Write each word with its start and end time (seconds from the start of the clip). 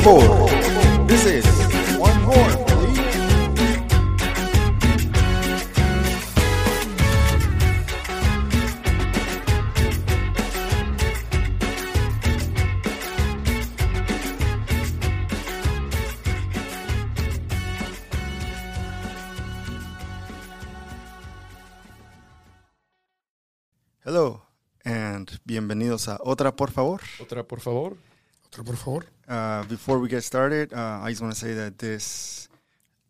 favor. 0.00 0.46
This 1.06 1.24
is 1.24 1.46
one 1.98 2.20
more, 2.22 2.50
please. 2.66 3.00
Hello, 24.04 24.42
and 24.84 25.30
bienvenidos 25.44 26.08
a 26.08 26.18
Otra 26.22 26.54
Por 26.54 26.70
Favor. 26.70 27.00
Otra, 27.18 27.44
por 27.44 27.60
favor. 27.60 27.96
Otro, 28.56 28.64
por 28.64 28.76
favor. 28.76 29.06
Uh, 29.28 29.64
before 29.64 29.98
we 29.98 30.08
get 30.08 30.22
started, 30.24 30.72
uh, 30.72 31.00
I 31.02 31.10
just 31.10 31.20
want 31.20 31.34
to 31.34 31.38
say 31.38 31.52
that 31.52 31.78
this 31.78 32.48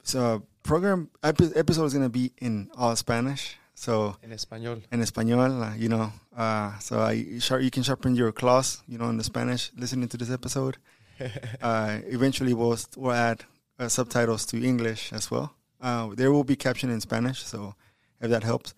so 0.02 0.42
program 0.64 1.08
epi- 1.22 1.54
episode 1.54 1.84
is 1.84 1.92
going 1.92 2.04
to 2.04 2.10
be 2.10 2.32
in 2.38 2.68
all 2.76 2.96
Spanish. 2.96 3.56
So 3.74 4.16
in 4.22 4.30
español. 4.30 4.82
en 4.90 5.02
español, 5.02 5.62
uh, 5.62 5.76
you 5.76 5.88
know, 5.88 6.10
uh, 6.36 6.76
so 6.78 7.00
I 7.00 7.38
sharp, 7.38 7.62
you 7.62 7.70
can 7.70 7.84
sharpen 7.84 8.16
your 8.16 8.32
claws, 8.32 8.82
you 8.88 8.98
know, 8.98 9.08
in 9.08 9.18
the 9.18 9.24
Spanish 9.24 9.70
listening 9.76 10.08
to 10.08 10.16
this 10.16 10.30
episode. 10.30 10.78
uh, 11.62 11.98
eventually, 12.06 12.52
we'll 12.52 12.78
we'll 12.96 13.12
add 13.12 13.44
uh, 13.78 13.86
subtitles 13.88 14.46
to 14.46 14.56
English 14.60 15.12
as 15.12 15.30
well. 15.30 15.54
Uh, 15.80 16.08
there 16.14 16.32
will 16.32 16.44
be 16.44 16.56
caption 16.56 16.90
in 16.90 17.00
Spanish, 17.00 17.44
so 17.44 17.74
if 18.20 18.30
that 18.30 18.42
helps. 18.42 18.74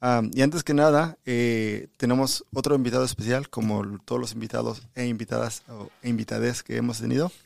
Um, 0.00 0.30
y 0.32 0.42
antes 0.42 0.62
que 0.62 0.74
nada, 0.74 1.18
eh, 1.26 1.88
tenemos 1.96 2.44
otro 2.54 2.76
invitado 2.76 3.04
especial, 3.04 3.48
como 3.50 3.98
todos 4.04 4.20
los 4.20 4.32
invitados 4.32 4.82
e 4.94 5.06
invitadas 5.06 5.62
o 5.68 5.90
e 6.02 6.08
invitades 6.08 6.62
que 6.62 6.76
hemos 6.76 7.00
tenido. 7.00 7.32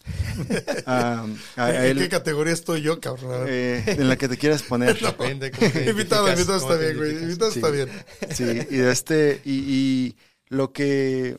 Um, 0.86 1.36
a- 1.56 1.64
a 1.66 1.86
¿En 1.86 1.96
qué 1.96 2.08
categoría 2.08 2.52
estoy 2.52 2.82
yo, 2.82 3.00
cabrón? 3.00 3.46
eh, 3.48 3.82
en 3.86 4.08
la 4.08 4.16
que 4.16 4.28
te 4.28 4.36
quieras 4.36 4.62
poner. 4.62 4.98
Depende 5.00 5.50
cómo 5.50 5.70
te 5.70 5.90
invitado, 5.90 6.28
invitado 6.30 6.58
está 6.58 6.74
bien, 6.76 6.96
güey. 6.96 7.12
Invitado 7.22 7.50
Sí. 7.52 7.58
está 7.60 7.70
bien. 7.70 7.88
Sí, 8.32 8.42
y 8.44 8.76
de 8.78 8.90
este, 8.92 9.40
y, 9.44 9.52
y 9.72 10.16
lo 10.48 10.72
que 10.72 11.36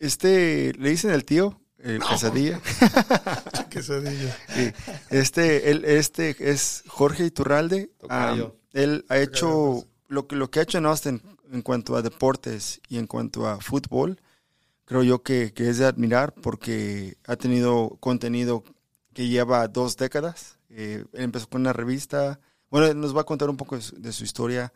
este 0.00 0.72
le 0.78 0.90
dicen 0.90 1.12
el 1.12 1.24
tío, 1.24 1.58
el 1.78 2.00
quesadilla. 2.00 2.60
Quesadilla. 3.70 4.36
Sí. 4.54 4.72
Este, 5.10 5.70
él, 5.70 5.84
este 5.84 6.34
es 6.40 6.82
Jorge 6.88 7.24
Iturralde. 7.24 7.90
Am, 8.08 8.52
él 8.72 9.04
ha 9.08 9.18
hecho 9.18 9.46
Tocayo. 9.48 9.86
Lo 10.08 10.26
que 10.26 10.36
lo 10.36 10.50
que 10.50 10.60
ha 10.60 10.62
hecho 10.62 10.78
en 10.78 10.86
Austin 10.86 11.22
en 11.52 11.62
cuanto 11.62 11.96
a 11.96 12.02
deportes 12.02 12.80
y 12.88 12.98
en 12.98 13.06
cuanto 13.06 13.46
a 13.46 13.60
fútbol. 13.60 14.20
Creo 14.86 15.02
yo 15.02 15.22
que, 15.22 15.52
que 15.54 15.68
es 15.70 15.78
de 15.78 15.86
admirar 15.86 16.34
porque 16.34 17.18
ha 17.26 17.36
tenido 17.36 17.96
contenido 18.00 18.64
que 19.14 19.28
lleva 19.28 19.68
dos 19.68 19.96
décadas. 19.96 20.58
Eh, 20.70 21.04
empezó 21.14 21.48
con 21.48 21.62
una 21.62 21.72
revista. 21.72 22.40
Bueno, 22.70 22.92
nos 22.94 23.16
va 23.16 23.22
a 23.22 23.24
contar 23.24 23.50
un 23.50 23.56
poco 23.56 23.76
de 23.76 23.82
su, 23.82 23.96
de 24.00 24.12
su 24.12 24.24
historia. 24.24 24.72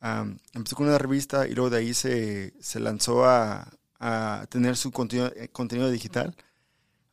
Am, 0.00 0.38
empezó 0.54 0.76
con 0.76 0.88
una 0.88 0.98
revista 0.98 1.46
y 1.48 1.54
luego 1.54 1.70
de 1.70 1.78
ahí 1.78 1.94
se, 1.94 2.54
se 2.60 2.80
lanzó 2.80 3.24
a, 3.26 3.70
a 4.00 4.46
tener 4.50 4.76
su 4.76 4.92
contenido, 4.92 5.32
eh, 5.36 5.48
contenido 5.50 5.90
digital. 5.90 6.36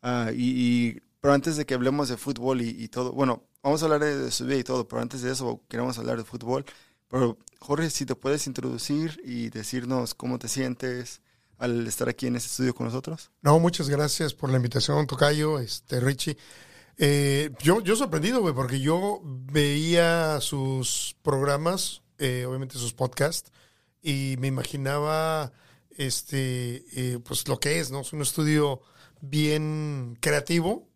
Ah, 0.01 0.31
y, 0.33 0.87
y- 0.95 1.01
pero 1.21 1.33
antes 1.33 1.57
de 1.57 1.65
que 1.65 1.73
hablemos 1.73 2.09
de 2.09 2.17
fútbol 2.17 2.61
y, 2.61 2.69
y 2.69 2.87
todo, 2.89 3.11
bueno, 3.13 3.43
vamos 3.63 3.81
a 3.81 3.85
hablar 3.85 4.01
de, 4.01 4.17
de 4.17 4.31
su 4.31 4.45
vida 4.45 4.57
y 4.57 4.63
todo, 4.63 4.87
pero 4.87 5.01
antes 5.01 5.21
de 5.21 5.31
eso 5.31 5.61
queremos 5.67 5.97
hablar 5.97 6.17
de 6.17 6.23
fútbol. 6.23 6.65
Pero 7.09 7.37
Jorge, 7.59 7.89
si 7.89 8.05
te 8.05 8.15
puedes 8.15 8.47
introducir 8.47 9.21
y 9.23 9.49
decirnos 9.49 10.13
cómo 10.13 10.39
te 10.39 10.47
sientes 10.47 11.21
al 11.57 11.87
estar 11.87 12.07
aquí 12.09 12.27
en 12.27 12.35
este 12.35 12.49
estudio 12.49 12.75
con 12.75 12.85
nosotros. 12.85 13.31
No, 13.41 13.59
muchas 13.59 13.89
gracias 13.89 14.33
por 14.33 14.49
la 14.49 14.57
invitación, 14.57 15.07
Tocayo, 15.07 15.59
este, 15.59 15.99
Richie. 15.99 16.37
Eh, 16.97 17.51
yo, 17.61 17.81
yo 17.81 17.95
sorprendido, 17.95 18.41
güey, 18.41 18.53
porque 18.53 18.79
yo 18.79 19.21
veía 19.23 20.39
sus 20.41 21.15
programas, 21.21 22.01
eh, 22.17 22.45
obviamente 22.47 22.77
sus 22.77 22.93
podcasts, 22.93 23.51
y 24.01 24.35
me 24.39 24.47
imaginaba 24.47 25.51
este, 25.91 26.85
eh, 26.93 27.19
pues 27.19 27.47
lo 27.47 27.59
que 27.59 27.79
es, 27.79 27.91
¿no? 27.91 28.01
Es 28.01 28.13
un 28.13 28.21
estudio 28.21 28.81
bien 29.21 30.17
creativo, 30.21 30.87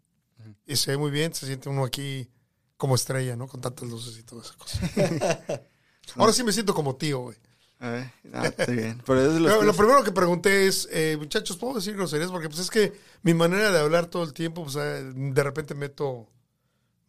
y 0.66 0.76
se 0.76 0.92
ve 0.92 0.98
muy 0.98 1.12
bien, 1.12 1.34
se 1.34 1.48
siente 1.48 1.70
uno 1.70 1.84
aquí 1.84 2.30
como 2.78 2.96
estrella, 2.96 3.36
¿no? 3.36 3.48
Con 3.48 3.62
tantas 3.62 3.88
luces 3.88 4.18
y 4.18 4.24
toda 4.24 4.44
esa 4.44 4.56
cosa. 4.56 5.62
Ahora 6.16 6.34
sí 6.34 6.44
me 6.44 6.52
siento 6.52 6.74
como 6.74 6.96
tío, 6.96 7.20
güey. 7.20 7.38
Ah, 7.80 8.12
ah, 8.34 8.46
está 8.46 8.68
bien. 8.68 9.02
Pero 9.06 9.22
es 9.22 9.42
Lo, 9.42 9.64
lo 9.64 9.74
primero 9.74 10.04
que 10.04 10.12
pregunté 10.12 10.68
es, 10.68 10.88
eh, 10.92 11.16
muchachos, 11.18 11.58
¿puedo 11.58 11.76
decir 11.76 11.96
groserías? 11.96 12.30
Porque 12.30 12.48
pues 12.48 12.60
es 12.60 12.70
que 12.70 12.94
mi 13.24 13.34
manera 13.34 13.72
de 13.72 13.80
hablar 13.80 14.06
todo 14.06 14.24
el 14.24 14.34
tiempo, 14.34 14.64
pues 14.64 14.76
eh, 14.76 15.12
de 15.14 15.44
repente 15.44 15.74
meto, 15.74 16.28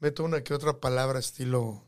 meto 0.00 0.24
una 0.24 0.42
que 0.42 0.54
otra 0.54 0.80
palabra 0.80 1.18
estilo 1.18 1.84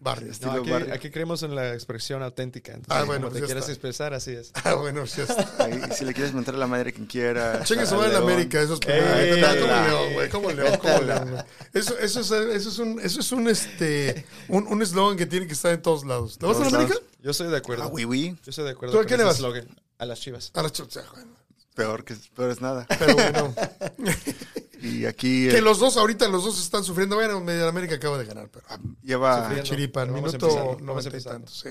barrio. 0.00 0.32
No, 0.40 0.52
aquí, 0.52 0.70
barrio. 0.70 0.94
aquí 0.94 1.10
creemos 1.10 1.42
en 1.42 1.54
la 1.54 1.74
expresión 1.74 2.22
auténtica. 2.22 2.72
Entonces, 2.72 2.94
Ah, 3.02 3.04
bueno, 3.04 3.22
como 3.26 3.34
te 3.34 3.38
pues 3.38 3.42
ya 3.42 3.46
quieres 3.46 3.62
está. 3.64 3.72
expresar, 3.72 4.14
así 4.14 4.32
es. 4.32 4.52
Ah, 4.64 4.74
bueno, 4.74 5.04
ya 5.04 5.22
está. 5.24 5.48
ahí, 5.64 5.80
si 5.96 6.04
le 6.04 6.14
quieres 6.14 6.32
meter 6.34 6.54
a 6.54 6.58
la 6.58 6.66
madre 6.66 6.92
quien 6.92 7.06
quiera. 7.06 7.62
Chingue 7.64 7.86
su 7.86 7.96
madre 7.96 8.16
en. 8.16 8.22
América, 8.22 8.60
eso 8.60 8.74
es 8.74 8.80
Ey, 8.88 9.40
como 9.40 9.66
león, 9.72 10.12
güey, 10.14 10.28
como 10.30 10.50
león, 10.50 10.76
como 10.80 11.00
león, 11.02 11.30
güey. 11.30 11.42
Eso, 11.74 11.98
eso 11.98 12.20
es, 12.20 12.30
eso 12.30 12.68
es 12.70 12.78
un, 12.78 13.00
eso 13.00 13.20
es 13.20 13.32
un, 13.32 13.48
este, 13.48 14.24
un, 14.48 14.66
un 14.66 14.82
eslogan 14.82 15.16
que 15.16 15.26
tiene 15.26 15.46
que 15.46 15.52
estar 15.52 15.72
en 15.72 15.82
todos 15.82 16.04
lados. 16.04 16.38
¿Le 16.40 16.48
vas 16.48 16.56
a 16.56 16.60
la 16.70 16.78
América? 16.78 16.94
Yo 17.22 17.32
soy 17.32 17.48
de 17.50 17.56
acuerdo. 17.56 17.84
Ah, 17.84 17.88
oui, 17.92 18.04
oui. 18.04 18.36
Yo 18.44 18.50
estoy 18.50 18.64
de 18.64 18.70
acuerdo 18.70 18.94
¿Tú 18.94 19.00
a 19.00 19.06
qué 19.06 19.16
le 19.16 19.24
vas? 19.24 19.36
eslogan. 19.36 19.66
A 19.98 20.06
las 20.06 20.20
chivas. 20.20 20.50
A 20.54 20.62
la 20.62 20.70
chucha, 20.70 21.02
bueno. 21.12 21.32
Peor 21.78 22.04
que 22.04 22.14
peor 22.34 22.50
es 22.50 22.60
nada. 22.60 22.86
Pero 22.98 23.14
bueno, 23.14 23.54
Y 24.80 25.06
aquí 25.06 25.48
que 25.48 25.58
eh, 25.58 25.60
los 25.60 25.78
dos, 25.78 25.96
ahorita 25.96 26.28
los 26.28 26.44
dos 26.44 26.60
están 26.60 26.84
sufriendo. 26.84 27.16
Bueno, 27.16 27.36
América 27.68 27.94
acaba 27.96 28.16
de 28.18 28.24
ganar, 28.24 28.48
pero 28.48 28.66
lleva 29.02 29.42
Sufriendo. 29.42 29.64
chiripa, 29.64 30.02
Pero 30.02 30.12
vamos 30.14 30.32
minuto 30.34 30.76
noventa 30.80 31.16
y 31.16 31.22
tantos. 31.22 31.60
sí. 31.60 31.70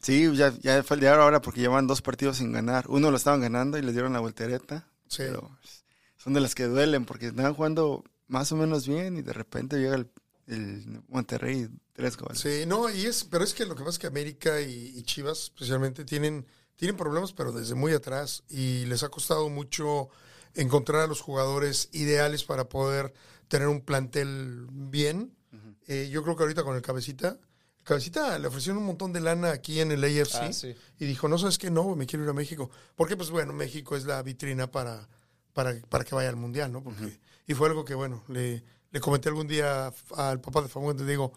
Sí, 0.00 0.36
ya, 0.36 0.52
ya 0.60 0.82
fue 0.82 0.96
el 0.96 1.00
de 1.00 1.08
ahora 1.08 1.40
porque 1.40 1.60
llevan 1.60 1.86
dos 1.86 2.02
partidos 2.02 2.36
sin 2.36 2.52
ganar. 2.52 2.84
Uno 2.88 3.10
lo 3.10 3.16
estaban 3.16 3.40
ganando 3.40 3.78
y 3.78 3.82
les 3.82 3.94
dieron 3.94 4.12
la 4.12 4.20
voltereta. 4.20 4.86
Sí. 5.08 5.18
Pero 5.18 5.56
son 6.18 6.34
de 6.34 6.40
las 6.40 6.54
que 6.54 6.64
duelen 6.64 7.06
porque 7.06 7.28
estaban 7.28 7.54
jugando 7.54 8.04
más 8.26 8.52
o 8.52 8.56
menos 8.56 8.86
bien 8.86 9.16
y 9.16 9.22
de 9.22 9.32
repente 9.32 9.78
llega 9.78 9.94
el, 9.94 10.10
el 10.46 11.02
Monterrey 11.08 11.68
tres 11.94 12.16
goles. 12.18 12.38
Sí, 12.38 12.64
no, 12.66 12.90
y 12.90 13.06
es, 13.06 13.24
pero 13.24 13.44
es 13.44 13.54
que 13.54 13.64
lo 13.64 13.74
que 13.74 13.80
pasa 13.80 13.92
es 13.94 13.98
que 13.98 14.06
América 14.08 14.60
y, 14.60 14.92
y 14.96 15.02
Chivas 15.04 15.44
especialmente 15.44 16.04
tienen, 16.04 16.46
tienen 16.76 16.96
problemas, 16.96 17.32
pero 17.32 17.52
desde 17.52 17.74
muy 17.74 17.92
atrás, 17.92 18.42
y 18.48 18.84
les 18.86 19.02
ha 19.02 19.08
costado 19.08 19.48
mucho 19.48 20.08
encontrar 20.54 21.02
a 21.02 21.06
los 21.06 21.20
jugadores 21.20 21.88
ideales 21.92 22.44
para 22.44 22.68
poder 22.68 23.12
tener 23.48 23.68
un 23.68 23.80
plantel 23.80 24.66
bien. 24.70 25.32
Eh, 25.86 26.08
yo 26.10 26.22
creo 26.22 26.34
que 26.36 26.42
ahorita 26.44 26.62
con 26.64 26.74
el 26.76 26.82
cabecita, 26.82 27.28
el 27.78 27.84
cabecita 27.84 28.38
le 28.38 28.48
ofrecieron 28.48 28.78
un 28.78 28.86
montón 28.86 29.12
de 29.12 29.20
lana 29.20 29.50
aquí 29.50 29.80
en 29.80 29.92
el 29.92 30.02
AFC 30.02 30.34
Ah, 30.40 30.52
sí. 30.52 30.74
y 30.98 31.04
dijo, 31.04 31.28
no 31.28 31.36
sabes 31.38 31.58
qué, 31.58 31.70
no, 31.70 31.94
me 31.94 32.06
quiero 32.06 32.24
ir 32.24 32.30
a 32.30 32.32
México. 32.32 32.70
Porque 32.96 33.16
pues 33.16 33.30
bueno, 33.30 33.52
México 33.52 33.94
es 33.96 34.04
la 34.04 34.22
vitrina 34.22 34.70
para, 34.70 35.06
para, 35.52 35.74
para 35.90 36.04
que 36.04 36.14
vaya 36.14 36.30
al 36.30 36.36
Mundial, 36.36 36.72
¿no? 36.72 36.82
Porque, 36.82 37.18
Y 37.46 37.52
fue 37.54 37.68
algo 37.68 37.84
que, 37.84 37.94
bueno, 37.94 38.24
le, 38.28 38.64
le 38.90 39.00
comenté 39.00 39.28
algún 39.28 39.46
día 39.46 39.92
al 40.16 40.40
papá 40.40 40.62
de 40.62 40.68
Famuente, 40.68 41.04
le 41.04 41.10
digo, 41.10 41.32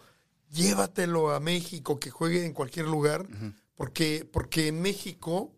llévatelo 0.50 1.30
a 1.32 1.40
México, 1.40 1.98
que 2.00 2.10
juegue 2.10 2.44
en 2.46 2.52
cualquier 2.52 2.86
lugar, 2.86 3.26
porque, 3.78 4.28
porque 4.30 4.66
en 4.66 4.82
México 4.82 5.54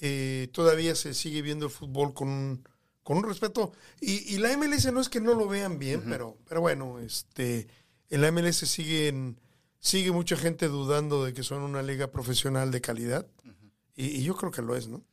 eh, 0.00 0.48
todavía 0.52 0.96
se 0.96 1.14
sigue 1.14 1.42
viendo 1.42 1.64
el 1.66 1.70
fútbol 1.70 2.12
con 2.12 2.28
un, 2.28 2.68
con 3.04 3.18
un 3.18 3.22
respeto. 3.22 3.70
Y, 4.00 4.34
y 4.34 4.38
la 4.38 4.54
MLS 4.56 4.92
no 4.92 5.00
es 5.00 5.08
que 5.08 5.20
no 5.20 5.32
lo 5.34 5.46
vean 5.46 5.78
bien, 5.78 6.02
pero, 6.08 6.36
pero 6.48 6.60
bueno, 6.60 6.98
este, 6.98 7.68
en 8.10 8.20
la 8.20 8.32
MLS 8.32 8.56
siguen, 8.56 9.38
sigue 9.78 10.10
mucha 10.10 10.36
gente 10.36 10.66
dudando 10.66 11.24
de 11.24 11.32
que 11.34 11.44
son 11.44 11.62
una 11.62 11.82
liga 11.82 12.10
profesional 12.10 12.72
de 12.72 12.80
calidad. 12.80 13.28
y, 13.94 14.06
y 14.06 14.24
yo 14.24 14.34
creo 14.34 14.50
que 14.50 14.62
lo 14.62 14.74
es, 14.74 14.88
¿no? 14.88 15.04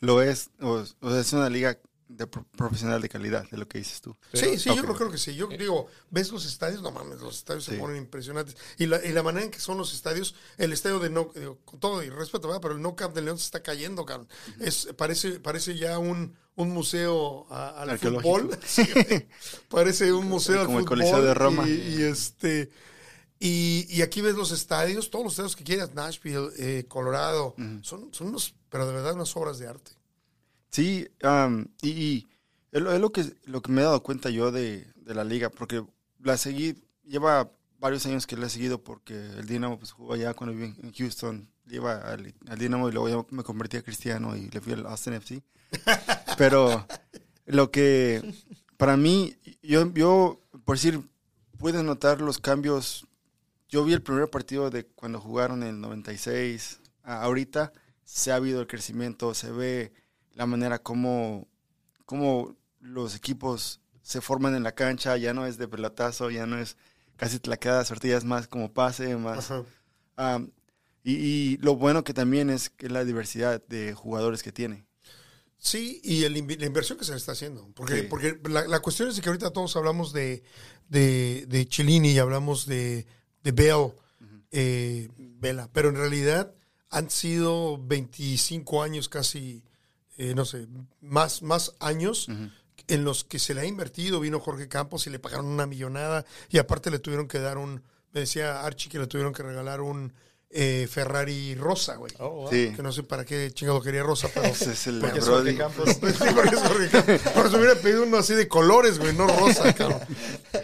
Lo 0.00 0.20
es, 0.20 0.50
o, 0.60 0.84
o 0.98 1.10
sea, 1.10 1.20
es 1.20 1.32
una 1.32 1.48
liga 1.48 1.78
de 2.16 2.26
pro- 2.26 2.46
profesional 2.56 3.00
de 3.00 3.08
calidad, 3.08 3.48
de 3.50 3.56
lo 3.56 3.66
que 3.66 3.78
dices 3.78 4.00
tú. 4.00 4.16
sí, 4.32 4.58
sí, 4.58 4.68
yo 4.74 4.82
creo, 4.82 4.94
creo 4.94 5.10
que 5.10 5.18
sí. 5.18 5.34
Yo 5.34 5.46
digo, 5.48 5.86
ves 6.10 6.30
los 6.30 6.44
estadios, 6.46 6.82
no 6.82 6.90
mames, 6.90 7.20
los 7.20 7.36
estadios 7.38 7.64
se 7.64 7.76
ponen 7.78 7.96
impresionantes. 7.96 8.56
Y 8.78 8.86
la, 8.86 9.04
y 9.04 9.12
la 9.12 9.22
manera 9.22 9.44
en 9.46 9.50
que 9.50 9.60
son 9.60 9.78
los 9.78 9.92
estadios, 9.94 10.34
el 10.58 10.72
estadio 10.72 10.98
de 10.98 11.10
No, 11.10 11.30
digo, 11.34 11.58
con 11.64 11.80
todo 11.80 12.02
y 12.02 12.10
respeto, 12.10 12.48
¿verdad? 12.48 12.60
pero 12.62 12.74
el 12.74 12.82
No 12.82 12.94
Camp 12.96 13.14
de 13.14 13.22
León 13.22 13.38
se 13.38 13.44
está 13.46 13.62
cayendo, 13.62 14.04
cabrón. 14.04 14.28
es, 14.60 14.88
parece, 14.96 15.40
parece 15.40 15.76
ya 15.76 15.98
un, 15.98 16.36
un 16.54 16.70
museo 16.70 17.46
a- 17.50 17.82
al 17.82 17.98
fútbol. 17.98 18.58
Sí, 18.66 18.82
parece 19.68 20.12
un 20.12 20.28
museo 20.28 20.60
al 20.60 20.66
Como 20.66 20.78
el. 20.80 20.84
Coliseo 20.84 21.22
de 21.22 21.34
Roma. 21.34 21.68
Y, 21.68 21.72
y 21.98 22.02
este. 22.02 22.70
Y, 23.44 23.86
y 23.88 24.02
aquí 24.02 24.20
ves 24.20 24.36
los 24.36 24.52
estadios, 24.52 25.10
todos 25.10 25.24
los 25.24 25.32
estadios 25.32 25.56
que 25.56 25.64
quieras, 25.64 25.94
Nashville, 25.94 26.50
eh, 26.58 26.84
Colorado, 26.86 27.56
son, 27.82 28.14
son 28.14 28.28
unos, 28.28 28.54
pero 28.68 28.86
de 28.86 28.92
verdad 28.94 29.14
unas 29.14 29.36
obras 29.36 29.58
de 29.58 29.66
arte. 29.66 29.90
Sí, 30.72 31.08
am, 31.22 31.68
y, 31.82 31.90
y 31.90 32.28
es, 32.72 32.82
lo, 32.82 32.92
es 32.92 33.00
lo 33.00 33.12
que, 33.12 33.24
lo 33.44 33.62
que 33.62 33.70
me 33.70 33.82
he 33.82 33.84
dado 33.84 34.02
cuenta 34.02 34.30
yo 34.30 34.50
de, 34.50 34.86
de 34.96 35.14
la 35.14 35.22
liga, 35.22 35.50
porque 35.50 35.84
la 36.18 36.36
seguí, 36.36 36.82
lleva 37.04 37.52
varios 37.78 38.06
años 38.06 38.26
que 38.26 38.36
la 38.36 38.46
he 38.46 38.50
seguido 38.50 38.82
porque 38.82 39.14
el 39.14 39.46
Dinamo 39.46 39.78
pues, 39.78 39.92
jugó 39.92 40.14
allá 40.14 40.34
cuando 40.34 40.56
viví 40.56 40.74
en 40.82 40.92
Houston, 40.92 41.48
lleva 41.66 41.98
al, 41.98 42.34
al 42.48 42.58
Dinamo 42.58 42.88
y 42.88 42.92
luego 42.92 43.08
yo 43.08 43.26
me 43.30 43.42
convertí 43.42 43.76
a 43.76 43.82
cristiano 43.82 44.36
y 44.36 44.48
le 44.48 44.60
fui 44.60 44.72
al 44.72 44.86
Austin 44.86 45.14
FC. 45.14 45.42
Pero 46.38 46.86
Lo 47.46 47.70
que 47.70 48.22
para 48.76 48.96
mí, 48.96 49.36
yo, 49.62 49.92
yo, 49.92 50.40
por 50.64 50.76
decir, 50.76 51.00
puedes 51.58 51.82
notar 51.82 52.20
los 52.20 52.38
cambios. 52.38 53.06
Yo 53.68 53.84
vi 53.84 53.94
el 53.94 54.02
primer 54.02 54.28
partido 54.30 54.70
de 54.70 54.86
cuando 54.86 55.20
jugaron 55.20 55.62
en 55.62 55.70
el 55.70 55.80
96. 55.80 56.80
a 57.02 57.22
ahorita 57.22 57.72
se 58.04 58.32
ha 58.32 58.36
habido 58.36 58.60
el 58.60 58.66
crecimiento, 58.66 59.34
se 59.34 59.50
ve 59.50 59.92
la 60.34 60.46
manera 60.46 60.78
como, 60.80 61.46
como 62.04 62.56
los 62.80 63.14
equipos 63.16 63.80
se 64.02 64.20
forman 64.20 64.54
en 64.54 64.62
la 64.62 64.74
cancha, 64.74 65.16
ya 65.16 65.32
no 65.34 65.46
es 65.46 65.58
de 65.58 65.68
pelotazo, 65.68 66.30
ya 66.30 66.46
no 66.46 66.58
es 66.58 66.76
casi 67.16 67.38
te 67.38 67.50
la 67.50 67.56
queda 67.56 67.84
sortillas 67.84 68.24
más 68.24 68.48
como 68.48 68.72
pase, 68.72 69.16
más. 69.16 69.50
Um, 70.18 70.50
y, 71.04 71.12
y 71.14 71.56
lo 71.58 71.76
bueno 71.76 72.02
que 72.04 72.14
también 72.14 72.50
es 72.50 72.70
que 72.70 72.88
la 72.88 73.04
diversidad 73.04 73.62
de 73.68 73.94
jugadores 73.94 74.42
que 74.42 74.52
tiene. 74.52 74.84
Sí, 75.58 76.00
y 76.02 76.24
el 76.24 76.32
la 76.32 76.66
inversión 76.66 76.98
que 76.98 77.04
se 77.04 77.12
le 77.12 77.18
está 77.18 77.32
haciendo. 77.32 77.68
Porque, 77.74 78.00
Sí. 78.00 78.06
porque 78.10 78.40
la, 78.48 78.66
la 78.66 78.80
cuestión 78.80 79.08
es 79.08 79.20
que 79.20 79.28
ahorita 79.28 79.50
todos 79.52 79.76
hablamos 79.76 80.12
de, 80.12 80.42
de, 80.88 81.44
de 81.48 81.68
Cellini 81.70 82.10
y 82.12 82.18
hablamos 82.18 82.66
de, 82.66 83.06
de 83.44 83.52
Bell, 83.52 83.92
eh, 84.50 85.08
Vela, 85.16 85.68
pero 85.72 85.88
en 85.90 85.94
realidad 85.96 86.52
han 86.90 87.08
sido 87.10 87.78
25 87.86 88.82
años 88.82 89.08
casi, 89.08 89.62
eh, 90.30 90.34
no 90.34 90.44
sé, 90.44 90.66
más, 91.00 91.42
más 91.42 91.74
años 91.80 92.28
en 92.88 93.04
los 93.04 93.24
que 93.24 93.38
se 93.38 93.54
le 93.54 93.60
ha 93.62 93.64
invertido. 93.64 94.20
Vino 94.20 94.40
Jorge 94.40 94.68
Campos 94.68 95.06
y 95.06 95.10
le 95.10 95.18
pagaron 95.18 95.46
una 95.46 95.66
millonada 95.66 96.24
y 96.50 96.58
aparte 96.58 96.90
le 96.90 96.98
tuvieron 96.98 97.28
que 97.28 97.38
dar 97.40 97.58
un, 97.58 97.82
me 98.12 98.20
decía 98.20 98.62
Archie 98.62 98.90
que 98.90 98.98
le 98.98 99.06
tuvieron 99.06 99.32
que 99.32 99.42
regalar 99.42 99.80
un 99.80 100.12
eh, 100.54 100.86
Ferrari 100.90 101.54
rosa, 101.54 101.96
güey. 101.96 102.12
Oh, 102.18 102.28
wow. 102.28 102.50
Sí. 102.50 102.72
Que 102.76 102.82
no 102.82 102.92
sé 102.92 103.02
para 103.04 103.24
qué 103.24 103.50
chingado 103.52 103.80
quería 103.80 104.02
rosa, 104.02 104.28
pero... 104.34 104.46
Ese 104.48 104.72
es 104.72 104.86
el 104.86 105.00
Porque 105.00 105.20
es. 105.20 105.24
Jorge 105.26 105.56
Campos. 105.56 105.88
Sí, 106.00 106.24
porque 106.34 106.54
es 106.56 106.60
Jorge 106.62 106.88
Campos. 106.90 107.20
Por 107.32 107.46
eso 107.46 107.56
hubiera 107.56 107.74
pedido 107.76 108.02
uno 108.02 108.18
así 108.18 108.34
de 108.34 108.48
colores, 108.48 108.98
güey, 108.98 109.14
no 109.16 109.26
rosa, 109.26 109.72
cabrón. 109.74 110.00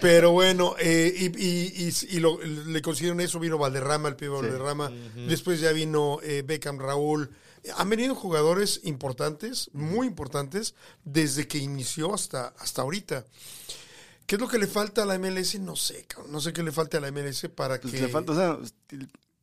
Pero 0.02 0.32
bueno, 0.32 0.74
eh, 0.78 1.10
y, 1.16 1.26
y- 1.42 1.88
y- 1.88 2.16
y 2.16 2.20
lo- 2.20 2.38
le 2.42 2.82
consiguieron 2.82 3.20
eso, 3.22 3.40
vino 3.40 3.56
Valderrama, 3.56 4.10
el 4.10 4.16
pibe 4.16 4.34
Valderrama, 4.36 4.92
después 5.26 5.58
ya 5.60 5.72
vino 5.72 6.18
eh, 6.22 6.42
Beckham, 6.46 6.78
Raúl. 6.78 7.30
Han 7.76 7.90
venido 7.90 8.14
jugadores 8.14 8.80
importantes, 8.84 9.70
muy 9.72 10.06
importantes, 10.06 10.74
desde 11.04 11.46
que 11.46 11.58
inició 11.58 12.14
hasta, 12.14 12.48
hasta 12.58 12.82
ahorita. 12.82 13.24
¿Qué 14.26 14.34
es 14.34 14.40
lo 14.40 14.48
que 14.48 14.58
le 14.58 14.66
falta 14.66 15.02
a 15.02 15.06
la 15.06 15.18
MLS? 15.18 15.58
No 15.60 15.74
sé, 15.76 16.04
cabrón. 16.06 16.32
No 16.32 16.40
sé 16.40 16.52
qué 16.52 16.62
le 16.62 16.72
falta 16.72 16.98
a 16.98 17.00
la 17.00 17.10
MLS 17.10 17.48
para 17.54 17.80
Pues 17.80 17.94
que... 17.94 18.00
le 18.02 18.08
falta, 18.08 18.32
o 18.32 18.34
sea, 18.34 18.58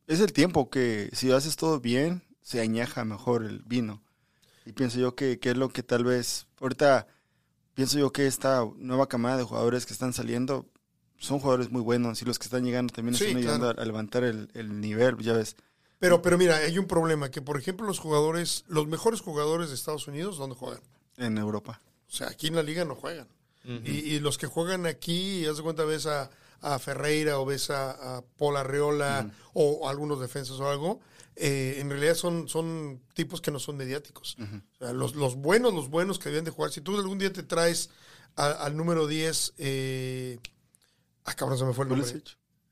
es 0.06 0.20
el 0.20 0.32
tiempo 0.32 0.70
que 0.70 1.10
si 1.12 1.30
haces 1.32 1.56
todo 1.56 1.80
bien, 1.80 2.22
se 2.42 2.60
añeja 2.60 3.04
mejor 3.04 3.44
el 3.44 3.62
vino. 3.66 4.02
Y 4.64 4.72
pienso 4.72 4.98
yo 4.98 5.14
que, 5.14 5.38
que 5.38 5.50
es 5.50 5.56
lo 5.56 5.68
que 5.70 5.82
tal 5.82 6.04
vez, 6.04 6.46
ahorita 6.60 7.06
pienso 7.74 7.98
yo 7.98 8.12
que 8.12 8.26
esta 8.26 8.64
nueva 8.76 9.08
camada 9.08 9.36
de 9.36 9.44
jugadores 9.44 9.86
que 9.86 9.92
están 9.92 10.12
saliendo 10.12 10.66
son 11.18 11.40
jugadores 11.40 11.70
muy 11.70 11.80
buenos 11.82 12.20
y 12.22 12.24
los 12.24 12.38
que 12.38 12.44
están 12.44 12.64
llegando 12.64 12.92
también 12.92 13.14
Sí, 13.16 13.24
están 13.24 13.38
ayudando 13.38 13.66
claro. 13.66 13.80
a, 13.80 13.82
a 13.82 13.86
levantar 13.86 14.22
el, 14.24 14.50
el 14.54 14.80
nivel, 14.80 15.16
ya 15.18 15.32
ves. 15.32 15.56
Pero, 15.98 16.20
pero 16.22 16.36
mira, 16.38 16.56
hay 16.56 16.78
un 16.78 16.86
problema, 16.86 17.30
que 17.30 17.40
por 17.42 17.58
ejemplo 17.58 17.86
los 17.86 17.98
jugadores, 17.98 18.64
los 18.68 18.86
mejores 18.86 19.20
jugadores 19.20 19.68
de 19.70 19.74
Estados 19.74 20.06
Unidos, 20.08 20.36
¿dónde 20.38 20.56
juegan? 20.56 20.80
en 21.16 21.38
Europa. 21.38 21.80
O 22.08 22.12
sea, 22.12 22.28
aquí 22.28 22.48
en 22.48 22.54
la 22.56 22.62
liga 22.62 22.84
no 22.84 22.94
juegan. 22.94 23.26
y, 23.64 23.90
y 24.14 24.20
los 24.20 24.36
que 24.38 24.46
juegan 24.46 24.84
aquí, 24.86 25.44
haz 25.46 25.56
de 25.56 25.62
cuenta, 25.62 25.84
ves 25.84 26.06
a, 26.06 26.30
a 26.60 26.78
Ferreira 26.78 27.38
o 27.40 27.46
ves 27.46 27.70
a, 27.70 28.18
a 28.18 28.22
Paul 28.36 28.56
Arreola 28.58 29.32
o, 29.54 29.88
algunos 29.88 30.20
defensas 30.20 30.60
o 30.60 30.68
algo, 30.70 31.00
eh, 31.34 31.78
en 31.80 31.88
realidad 31.90 32.14
son, 32.14 32.48
son 32.48 33.00
tipos 33.14 33.40
que 33.40 33.50
no 33.50 33.58
son 33.58 33.76
mediáticos. 33.76 34.36
O 34.74 34.78
sea, 34.78 34.92
los, 34.92 35.14
los 35.16 35.34
buenos, 35.36 35.72
los 35.74 35.88
buenos 35.88 36.18
que 36.18 36.28
deben 36.28 36.44
de 36.44 36.50
jugar. 36.50 36.70
Si 36.70 36.80
tú 36.82 36.96
algún 36.98 37.18
día 37.18 37.32
te 37.32 37.42
traes 37.42 37.90
a- 38.36 38.52
al 38.52 38.76
número 38.76 39.06
10, 39.06 39.54
eh, 39.58 40.38
ah, 41.24 41.34
cabrón, 41.34 41.58
se 41.58 41.64
me 41.64 41.72
fue 41.72 41.84
el 41.86 41.88
nombre. 41.88 42.06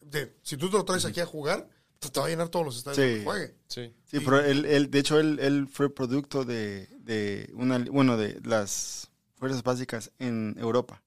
De- 0.02 0.36
si 0.42 0.56
tú 0.58 0.70
te 0.70 0.76
lo 0.76 0.84
traes 0.84 1.04
aquí 1.06 1.20
a 1.20 1.26
jugar, 1.26 1.68
te, 2.04 2.10
te 2.10 2.20
va 2.20 2.26
a 2.26 2.28
llenar 2.30 2.48
todos 2.48 2.64
los 2.66 2.76
estadios 2.76 2.96
Sí. 2.96 3.18
que 3.18 3.24
juegue. 3.24 3.54
Sí. 3.68 3.94
Sí, 4.04 4.20
pero 4.20 4.40
él, 4.40 4.64
él- 4.64 4.90
de 4.90 4.98
hecho, 4.98 5.18
él, 5.18 5.38
él 5.40 5.66
fue 5.70 5.92
producto 5.94 6.44
de, 6.44 6.88
de 7.00 7.50
una, 7.54 7.78
bueno, 7.90 8.16
de 8.16 8.40
las 8.44 9.10
fuerzas 9.36 9.62
básicas 9.62 10.10
en 10.18 10.56
Europa. 10.58 11.02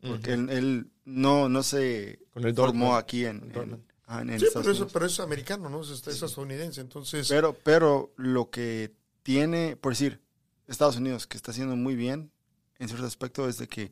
Porque 0.00 0.32
él, 0.32 0.48
él 0.50 0.90
no, 1.04 1.48
no 1.48 1.62
se 1.62 2.20
Con 2.32 2.44
el 2.44 2.54
formó 2.54 2.66
Dortmund. 2.86 2.98
aquí 2.98 3.24
en, 3.26 3.52
en 3.54 4.40
Sí, 4.40 4.46
pero, 4.54 4.70
eso, 4.70 4.86
pero 4.88 5.06
es 5.06 5.18
americano, 5.20 5.68
¿no? 5.68 5.82
Es, 5.82 5.90
es 5.90 6.22
estadounidense. 6.22 6.80
Entonces, 6.80 7.28
Pero, 7.28 7.54
pero 7.62 8.12
lo 8.16 8.50
que 8.50 8.94
tiene, 9.22 9.76
por 9.76 9.92
decir, 9.92 10.20
Estados 10.68 10.96
Unidos, 10.96 11.26
que 11.26 11.36
está 11.36 11.50
haciendo 11.50 11.76
muy 11.76 11.94
bien 11.96 12.30
en 12.78 12.88
cierto 12.88 13.06
aspecto, 13.06 13.48
es 13.48 13.58
de 13.58 13.66
que 13.68 13.90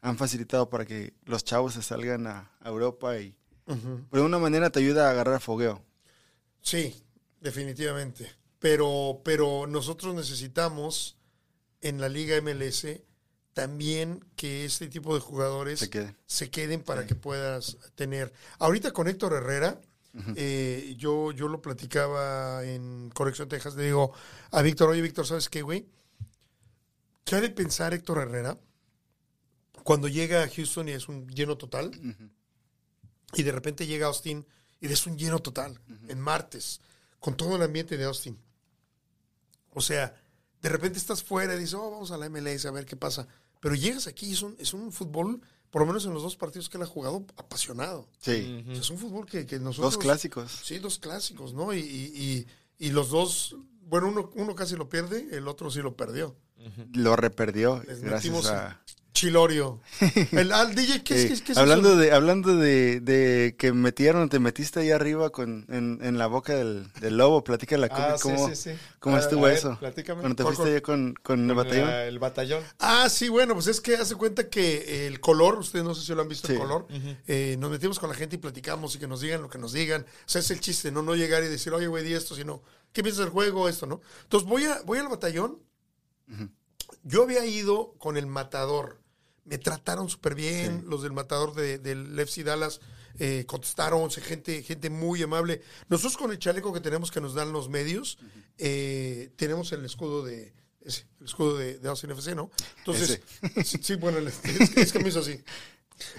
han 0.00 0.16
facilitado 0.18 0.68
para 0.70 0.84
que 0.84 1.14
los 1.24 1.44
chavos 1.44 1.74
se 1.74 1.82
salgan 1.82 2.26
a, 2.26 2.50
a 2.60 2.68
Europa 2.68 3.18
y 3.18 3.36
ujú. 3.66 4.04
por 4.10 4.20
una 4.20 4.38
manera 4.38 4.70
te 4.70 4.80
ayuda 4.80 5.06
a 5.08 5.10
agarrar 5.10 5.40
fogueo. 5.40 5.82
Sí, 6.60 7.02
definitivamente. 7.40 8.30
Pero, 8.58 9.20
pero 9.24 9.66
nosotros 9.66 10.14
necesitamos 10.14 11.16
en 11.82 12.00
la 12.00 12.08
Liga 12.08 12.40
MLS 12.40 12.86
también 13.52 14.24
que 14.36 14.64
este 14.64 14.88
tipo 14.88 15.14
de 15.14 15.20
jugadores 15.20 15.78
Se 15.80 15.90
queden. 15.90 16.16
se 16.26 16.50
queden 16.50 16.82
para 16.82 17.06
que 17.06 17.14
puedas 17.14 17.76
tener. 17.94 18.32
Ahorita 18.58 18.92
con 18.92 19.06
Héctor 19.06 19.34
Herrera, 19.34 19.80
eh, 20.36 20.94
yo, 20.96 21.32
yo 21.32 21.48
lo 21.48 21.60
platicaba 21.60 22.64
en 22.64 23.10
Conexión 23.10 23.48
Texas, 23.48 23.74
le 23.76 23.84
digo 23.84 24.12
a 24.50 24.62
Víctor, 24.62 24.88
oye 24.90 25.02
Víctor, 25.02 25.26
¿sabes 25.26 25.48
qué, 25.48 25.62
güey? 25.62 25.86
¿Qué 27.24 27.36
ha 27.36 27.40
de 27.40 27.50
pensar 27.50 27.92
Héctor 27.94 28.18
Herrera 28.18 28.56
cuando 29.82 30.08
llega 30.08 30.42
a 30.42 30.48
Houston 30.48 30.88
y 30.88 30.92
es 30.92 31.08
un 31.08 31.28
lleno 31.28 31.56
total? 31.58 31.90
Y 33.36 33.42
de 33.42 33.52
repente 33.52 33.86
llega 33.86 34.06
Austin 34.06 34.46
y 34.80 34.86
es 34.86 35.06
un 35.06 35.16
lleno 35.16 35.38
total, 35.40 35.80
en 36.08 36.20
martes, 36.20 36.80
con 37.20 37.36
todo 37.36 37.56
el 37.56 37.62
ambiente 37.62 37.96
de 37.96 38.04
Austin. 38.04 38.38
O 39.72 39.80
sea, 39.80 40.14
de 40.62 40.68
repente 40.68 40.98
estás 40.98 41.22
fuera 41.22 41.54
y 41.54 41.58
dices, 41.58 41.74
oh, 41.74 41.90
vamos 41.90 42.10
a 42.10 42.16
la 42.18 42.28
MLS 42.28 42.66
a 42.66 42.70
ver 42.70 42.86
qué 42.86 42.96
pasa. 42.96 43.26
Pero 43.60 43.74
llegas 43.74 44.06
aquí 44.06 44.26
y 44.26 44.32
es 44.32 44.42
un, 44.42 44.56
es 44.58 44.74
un 44.74 44.92
fútbol, 44.92 45.40
por 45.70 45.80
lo 45.82 45.86
menos 45.86 46.04
en 46.04 46.12
los 46.14 46.22
dos 46.22 46.36
partidos 46.36 46.68
que 46.68 46.76
él 46.76 46.82
ha 46.82 46.86
jugado, 46.86 47.24
apasionado. 47.36 48.08
Sí. 48.20 48.62
O 48.68 48.72
sea, 48.72 48.80
es 48.82 48.90
un 48.90 48.98
fútbol 48.98 49.26
que, 49.26 49.46
que 49.46 49.58
nosotros... 49.58 49.94
Dos 49.94 50.02
clásicos. 50.02 50.60
Sí, 50.64 50.78
dos 50.78 50.98
clásicos, 50.98 51.54
¿no? 51.54 51.72
Y, 51.72 51.78
y, 51.80 52.22
y- 52.22 52.46
y 52.76 52.90
los 52.90 53.08
dos, 53.10 53.56
bueno, 53.82 54.08
uno, 54.08 54.30
uno 54.34 54.54
casi 54.56 54.74
lo 54.76 54.88
pierde, 54.88 55.28
el 55.30 55.46
otro 55.48 55.70
sí 55.70 55.80
lo 55.80 55.96
perdió. 55.96 56.36
Lo 56.92 57.14
reperdió 57.14 57.82
Les 57.84 58.00
gracias 58.00 58.46
a... 58.46 58.82
Chilorio. 59.14 59.80
El, 60.32 60.50
al 60.52 60.74
DJ, 60.74 61.04
¿qué 61.04 61.14
es, 61.14 61.24
Eh, 61.24 61.28
qué 61.28 61.32
es- 61.34 61.42
qué 61.42 61.52
es 61.52 61.58
hablando 61.58 61.90
eso? 61.90 61.98
de 61.98 62.10
hablando 62.12 62.56
de, 62.56 62.98
de 63.00 63.54
que 63.56 63.72
metieron, 63.72 64.28
te 64.28 64.40
metiste 64.40 64.80
ahí 64.80 64.90
arriba 64.90 65.30
con, 65.30 65.64
en, 65.68 66.00
en 66.02 66.18
la 66.18 66.26
boca 66.26 66.52
del, 66.56 66.92
del 67.00 67.16
lobo, 67.16 67.44
platícala 67.44 67.86
Ah, 67.92 68.16
cómo, 68.20 68.48
sí, 68.48 68.56
sí, 68.56 68.70
sí. 68.72 68.78
cómo 68.98 69.14
A- 69.14 69.20
estuvo 69.20 69.44
a 69.46 69.50
ver, 69.50 69.58
eso. 69.58 69.78
platícame. 69.78 70.20
Cuando 70.20 70.34
te 70.34 70.42
¿Cuál, 70.42 70.56
fuiste 70.56 70.82
cuál? 70.82 70.98
allá 70.98 71.14
con, 71.14 71.14
con 71.22 71.40
el 71.42 71.46
Con 71.46 71.56
batallón. 71.56 71.86
la- 71.88 72.04
el 72.06 72.18
batallón. 72.18 72.64
Ah, 72.80 73.08
sí, 73.08 73.28
bueno, 73.28 73.54
pues 73.54 73.68
es 73.68 73.80
que 73.80 73.94
hace 73.94 74.16
cuenta 74.16 74.48
que 74.50 75.06
el 75.06 75.20
color, 75.20 75.58
ustedes 75.60 75.84
no 75.84 75.94
sé 75.94 76.04
si 76.04 76.12
lo 76.12 76.20
han 76.22 76.28
visto 76.28 76.50
el 76.52 76.58
color, 76.58 76.88
eh, 77.28 77.56
nos 77.60 77.70
metimos 77.70 78.00
con 78.00 78.10
la 78.10 78.16
gente 78.16 78.34
y 78.34 78.38
platicamos 78.40 78.96
y 78.96 78.98
que 78.98 79.06
nos 79.06 79.20
digan 79.20 79.42
lo 79.42 79.48
que 79.48 79.58
nos 79.58 79.72
digan. 79.72 80.02
O 80.02 80.06
sea, 80.28 80.40
es 80.40 80.50
el 80.50 80.58
chiste, 80.58 80.90
no 80.90 81.02
no 81.02 81.14
llegar 81.14 81.44
y 81.44 81.46
decir, 81.46 81.72
oye, 81.72 81.86
güey, 81.86 82.02
di 82.02 82.14
esto, 82.14 82.34
sino, 82.34 82.62
¿qué 82.92 83.04
piensas 83.04 83.24
del 83.24 83.32
juego? 83.32 83.68
Esto, 83.68 83.86
¿no? 83.86 84.00
Entonces 84.24 84.48
voy, 84.48 84.64
a, 84.64 84.82
voy 84.84 84.98
al 84.98 85.06
batallón. 85.08 85.60
Yo 87.04 87.22
había 87.22 87.46
ido 87.46 87.94
con 87.98 88.16
el 88.16 88.26
matador. 88.26 89.03
Me 89.44 89.58
trataron 89.58 90.08
súper 90.08 90.34
bien, 90.34 90.84
los 90.88 91.02
del 91.02 91.12
matador 91.12 91.54
de- 91.54 91.78
del 91.78 92.18
FC 92.18 92.44
Dallas 92.44 92.80
eh, 93.18 93.44
contestaron, 93.46 94.10
gente, 94.10 94.62
gente 94.62 94.90
muy 94.90 95.22
amable. 95.22 95.60
Nosotros 95.88 96.16
con 96.16 96.30
el 96.32 96.38
chaleco 96.38 96.72
que 96.72 96.80
tenemos 96.80 97.10
que 97.10 97.20
nos 97.20 97.34
dan 97.34 97.52
los 97.52 97.68
medios, 97.68 98.18
eh, 98.58 99.30
tenemos 99.36 99.70
el 99.72 99.84
escudo 99.84 100.24
de 100.24 100.52
ese, 100.80 101.06
el 101.20 101.26
escudo 101.26 101.56
de, 101.58 101.78
de 101.78 101.88
Austin 101.88 102.10
FC, 102.10 102.34
¿no? 102.34 102.50
Entonces, 102.78 103.20
sí, 103.64 103.78
sí, 103.82 103.94
bueno, 103.96 104.18
el- 104.18 104.28
es, 104.28 104.38
que- 104.38 104.80
es 104.80 104.92
que 104.92 104.98
me 104.98 105.08
hizo 105.10 105.20
así. 105.20 105.38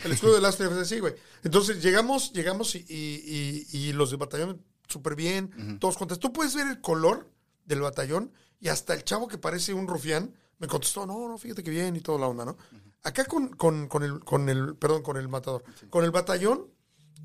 El 0.03 0.11
escudo 0.13 0.39
de 0.39 0.45
Austin 0.47 0.67
FC, 0.67 0.85
sí, 0.85 0.99
güey. 0.99 1.15
Entonces 1.43 1.83
llegamos, 1.83 2.31
llegamos 2.31 2.75
y, 2.75 2.85
y- 2.87 3.65
y- 3.73 3.77
y 3.89 3.93
los 3.93 4.11
del 4.11 4.19
batallón 4.19 4.61
súper 4.87 5.15
bien, 5.15 5.79
todos 5.79 5.97
contestan. 5.97 6.21
Tú 6.29 6.33
puedes 6.33 6.55
ver 6.55 6.67
el 6.67 6.79
color 6.81 7.29
del 7.65 7.81
batallón 7.81 8.31
y 8.61 8.69
hasta 8.69 8.93
el 8.93 9.03
chavo 9.03 9.27
que 9.27 9.37
parece 9.37 9.73
un 9.73 9.87
rufián 9.87 10.33
me 10.59 10.67
contestó, 10.67 11.05
no, 11.05 11.27
no, 11.27 11.37
fíjate 11.37 11.61
que 11.63 11.71
bien 11.71 11.95
y 11.95 11.99
toda 12.01 12.19
la 12.19 12.27
onda, 12.27 12.45
¿no? 12.45 12.57
Acá 13.05 13.23
con, 13.25 13.49
con, 13.49 13.87
con 13.87 14.03
el, 14.03 14.19
con 14.19 14.49
el, 14.49 14.75
perdón, 14.75 15.03
con 15.03 15.15
el 15.17 15.27
matador, 15.27 15.63
con 15.91 16.03
el 16.03 16.11
batallón, 16.11 16.67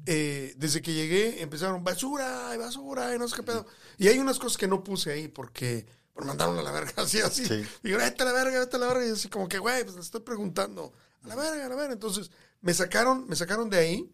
eh, 0.07 0.55
desde 0.57 0.81
que 0.83 0.93
llegué 0.93 1.43
empezaron 1.43 1.83
basura 1.83 2.53
y 2.55 2.59
basura 2.59 3.15
y 3.15 3.19
no 3.19 3.27
sé 3.27 3.37
qué 3.37 3.43
pedo. 3.43 3.67
Y 3.97 4.09
hay 4.09 4.19
unas 4.19 4.39
cosas 4.39 4.59
que 4.59 4.69
no 4.69 4.85
puse 4.85 5.11
ahí 5.11 5.29
porque 5.29 5.87
me 6.17 6.27
mandaron 6.27 6.59
a 6.59 6.63
la 6.63 6.71
verga, 6.71 6.93
así, 7.03 7.21
así. 7.21 7.47
Sí. 7.47 7.65
Digo, 7.83 7.99
vete 7.99 8.23
a 8.23 8.27
la 8.27 8.33
verga, 8.33 8.59
vete 8.61 8.77
a 8.77 8.79
la 8.79 8.87
verga. 8.89 9.07
Y 9.07 9.11
así 9.11 9.29
como 9.29 9.49
que, 9.49 9.59
güey, 9.59 9.83
pues 9.85 9.97
le 9.97 10.03
estoy 10.03 10.21
preguntando. 10.21 10.93
A 11.23 11.29
la 11.29 11.37
verga, 11.37 11.67
a 11.67 11.69
la 11.69 11.77
verga. 11.77 11.93
Entonces, 11.95 12.31
me 12.61 12.75
sacaron, 12.75 13.27
me 13.27 13.37
sacaron 13.37 13.71
de 13.71 13.79
ahí. 13.79 14.13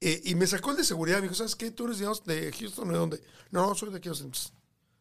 eh, 0.00 0.20
y 0.24 0.34
me 0.34 0.46
sacó 0.46 0.70
el 0.70 0.76
de 0.76 0.84
seguridad. 0.84 1.16
Me 1.16 1.22
dijo, 1.22 1.34
¿sabes 1.34 1.56
qué? 1.56 1.70
¿Tú 1.70 1.86
eres 1.86 1.98
de, 1.98 2.52
Houston 2.52 2.88
o 2.88 2.92
de 2.92 2.98
dónde? 2.98 3.22
No, 3.50 3.74
soy 3.74 3.90
de 3.90 3.98
aquí. 3.98 4.08
Austin". 4.08 4.30
Pues, 4.30 4.52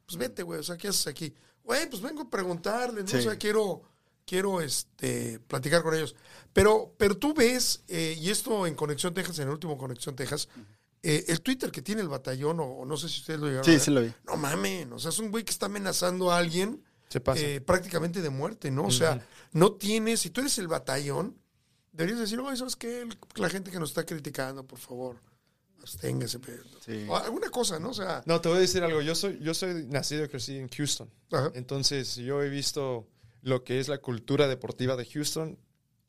pues 0.05 0.17
vete, 0.17 0.43
güey. 0.43 0.59
O 0.59 0.63
sea, 0.63 0.77
¿qué 0.77 0.87
haces 0.87 1.07
aquí? 1.07 1.33
Güey, 1.63 1.89
pues 1.89 2.01
vengo 2.01 2.23
a 2.23 2.29
preguntarle, 2.29 3.01
¿no? 3.01 3.07
Sí. 3.07 3.17
O 3.17 3.21
sea, 3.21 3.37
quiero, 3.37 3.81
quiero 4.29 4.61
este, 4.61 5.39
platicar 5.39 5.81
con 5.81 5.95
ellos. 5.95 6.15
Pero, 6.53 6.93
pero 6.97 7.17
tú 7.17 7.33
ves, 7.33 7.83
eh, 7.87 8.15
y 8.19 8.29
esto 8.29 8.67
en 8.67 8.75
Conexión 8.75 9.13
Texas, 9.13 9.39
en 9.39 9.47
el 9.47 9.53
último 9.53 9.77
Conexión 9.77 10.15
Texas, 10.15 10.47
eh, 11.01 11.25
el 11.29 11.41
Twitter 11.41 11.71
que 11.71 11.81
tiene 11.81 12.01
el 12.01 12.07
batallón, 12.09 12.59
o, 12.59 12.65
o 12.65 12.85
no 12.85 12.97
sé 12.97 13.07
si 13.09 13.21
ustedes 13.21 13.39
lo 13.39 13.47
llegaron 13.47 13.63
a 13.63 13.65
Sí, 13.65 13.71
ver. 13.71 13.79
sí 13.79 13.91
lo 13.91 14.01
vi. 14.01 14.13
No 14.25 14.35
mames, 14.37 14.87
o 14.91 14.99
sea, 14.99 15.09
es 15.09 15.19
un 15.19 15.31
güey 15.31 15.43
que 15.43 15.51
está 15.51 15.65
amenazando 15.67 16.31
a 16.31 16.37
alguien 16.37 16.83
Se 17.09 17.19
pasa. 17.21 17.41
eh, 17.41 17.61
prácticamente 17.61 18.21
de 18.21 18.29
muerte, 18.29 18.69
¿no? 18.71 18.83
O 18.85 18.91
sea, 18.91 19.25
no 19.53 19.73
tienes, 19.73 20.19
si 20.19 20.29
tú 20.29 20.41
eres 20.41 20.57
el 20.59 20.67
batallón, 20.67 21.37
deberías 21.93 22.19
decir, 22.19 22.39
oye, 22.39 22.55
¿sabes 22.57 22.75
qué? 22.75 23.07
La 23.35 23.49
gente 23.49 23.71
que 23.71 23.79
nos 23.79 23.89
está 23.89 24.05
criticando, 24.05 24.65
por 24.67 24.79
favor, 24.79 25.15
absténgase. 25.81 26.39
pero- 26.39 26.63
Sí. 26.85 27.05
O 27.07 27.15
alguna 27.17 27.49
cosa, 27.49 27.79
¿no? 27.79 27.89
O 27.89 27.93
sea, 27.93 28.21
No, 28.25 28.41
te 28.41 28.49
voy 28.49 28.57
a 28.57 28.61
decir 28.61 28.83
algo. 28.83 29.01
Yo 29.01 29.15
soy, 29.15 29.39
yo 29.41 29.53
soy 29.53 29.85
nacido 29.87 30.25
y 30.25 30.27
crecí 30.29 30.57
en 30.57 30.67
Houston. 30.69 31.09
ajá. 31.31 31.51
Entonces, 31.55 32.15
yo 32.15 32.41
he 32.43 32.49
visto 32.49 33.07
lo 33.41 33.63
que 33.63 33.79
es 33.79 33.87
la 33.87 33.99
cultura 33.99 34.47
deportiva 34.47 34.95
de 34.95 35.05
Houston. 35.05 35.57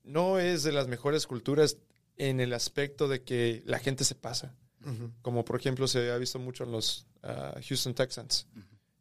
No 0.03 0.39
es 0.39 0.63
de 0.63 0.73
las 0.73 0.89
mejores 0.89 1.27
culturas 1.27 1.77
en 2.17 2.41
el 2.41 2.53
aspecto 2.53 3.09
de 3.09 3.23
que 3.23 3.63
la 3.67 3.79
gente 3.79 4.05
se 4.05 4.15
pasa. 4.15 4.55
Ujú. 4.85 5.11
Como 5.23 5.45
por 5.45 5.59
ejemplo 5.59 5.87
se 5.87 6.11
ha 6.11 6.17
visto 6.17 6.39
mucho 6.39 6.65
en 6.65 6.73
los 6.73 7.07
ah, 7.23 7.55
Houston 7.67 7.95
Texans. 7.95 8.47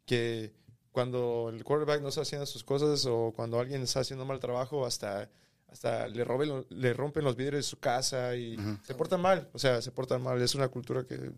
Que 0.04 0.52
cuando 0.90 1.50
el 1.52 1.64
quarterback 1.64 2.02
no 2.02 2.08
está 2.08 2.22
haciendo 2.22 2.46
sus 2.46 2.64
cosas 2.64 3.06
o 3.06 3.32
cuando 3.34 3.58
alguien 3.60 3.82
está 3.82 4.00
haciendo 4.00 4.24
mal 4.24 4.40
trabajo, 4.40 4.84
hasta, 4.84 5.30
hasta 5.68 6.08
le, 6.08 6.24
roben, 6.24 6.66
le 6.68 6.92
rompen 6.92 7.24
los 7.24 7.36
vidrios 7.36 7.64
de 7.64 7.68
su 7.70 7.78
casa 7.78 8.34
y 8.36 8.56
Ujú. 8.56 8.78
se 8.82 8.94
portan 8.94 9.20
mal. 9.20 9.48
O 9.52 9.58
sea, 9.58 9.80
se 9.80 9.90
portan 9.92 10.22
mal. 10.22 10.40
Es 10.42 10.54
una 10.54 10.68
cultura 10.68 11.04
que 11.04 11.32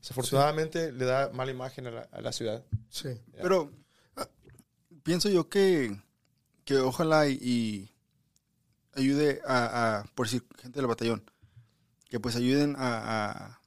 desafortunadamente 0.00 0.92
le 0.92 1.04
da 1.04 1.30
mala 1.32 1.50
imagen 1.50 1.86
a 1.86 1.90
la, 1.90 2.00
a 2.10 2.20
la 2.20 2.32
ciudad. 2.32 2.64
Sí. 2.88 3.10
Pero 3.40 3.72
ah, 4.16 4.28
pienso 5.02 5.28
yo 5.28 5.48
que, 5.48 5.96
que 6.66 6.76
ojalá 6.76 7.26
y, 7.28 7.38
y 7.40 7.90
ayude 8.94 9.40
a, 9.46 10.00
a, 10.00 10.04
por 10.14 10.26
decir, 10.26 10.44
gente 10.60 10.78
del 10.78 10.86
batallón, 10.86 11.22
que 12.10 12.20
pues 12.20 12.36
ayuden 12.36 12.76
a, 12.78 13.30
a 13.52 13.60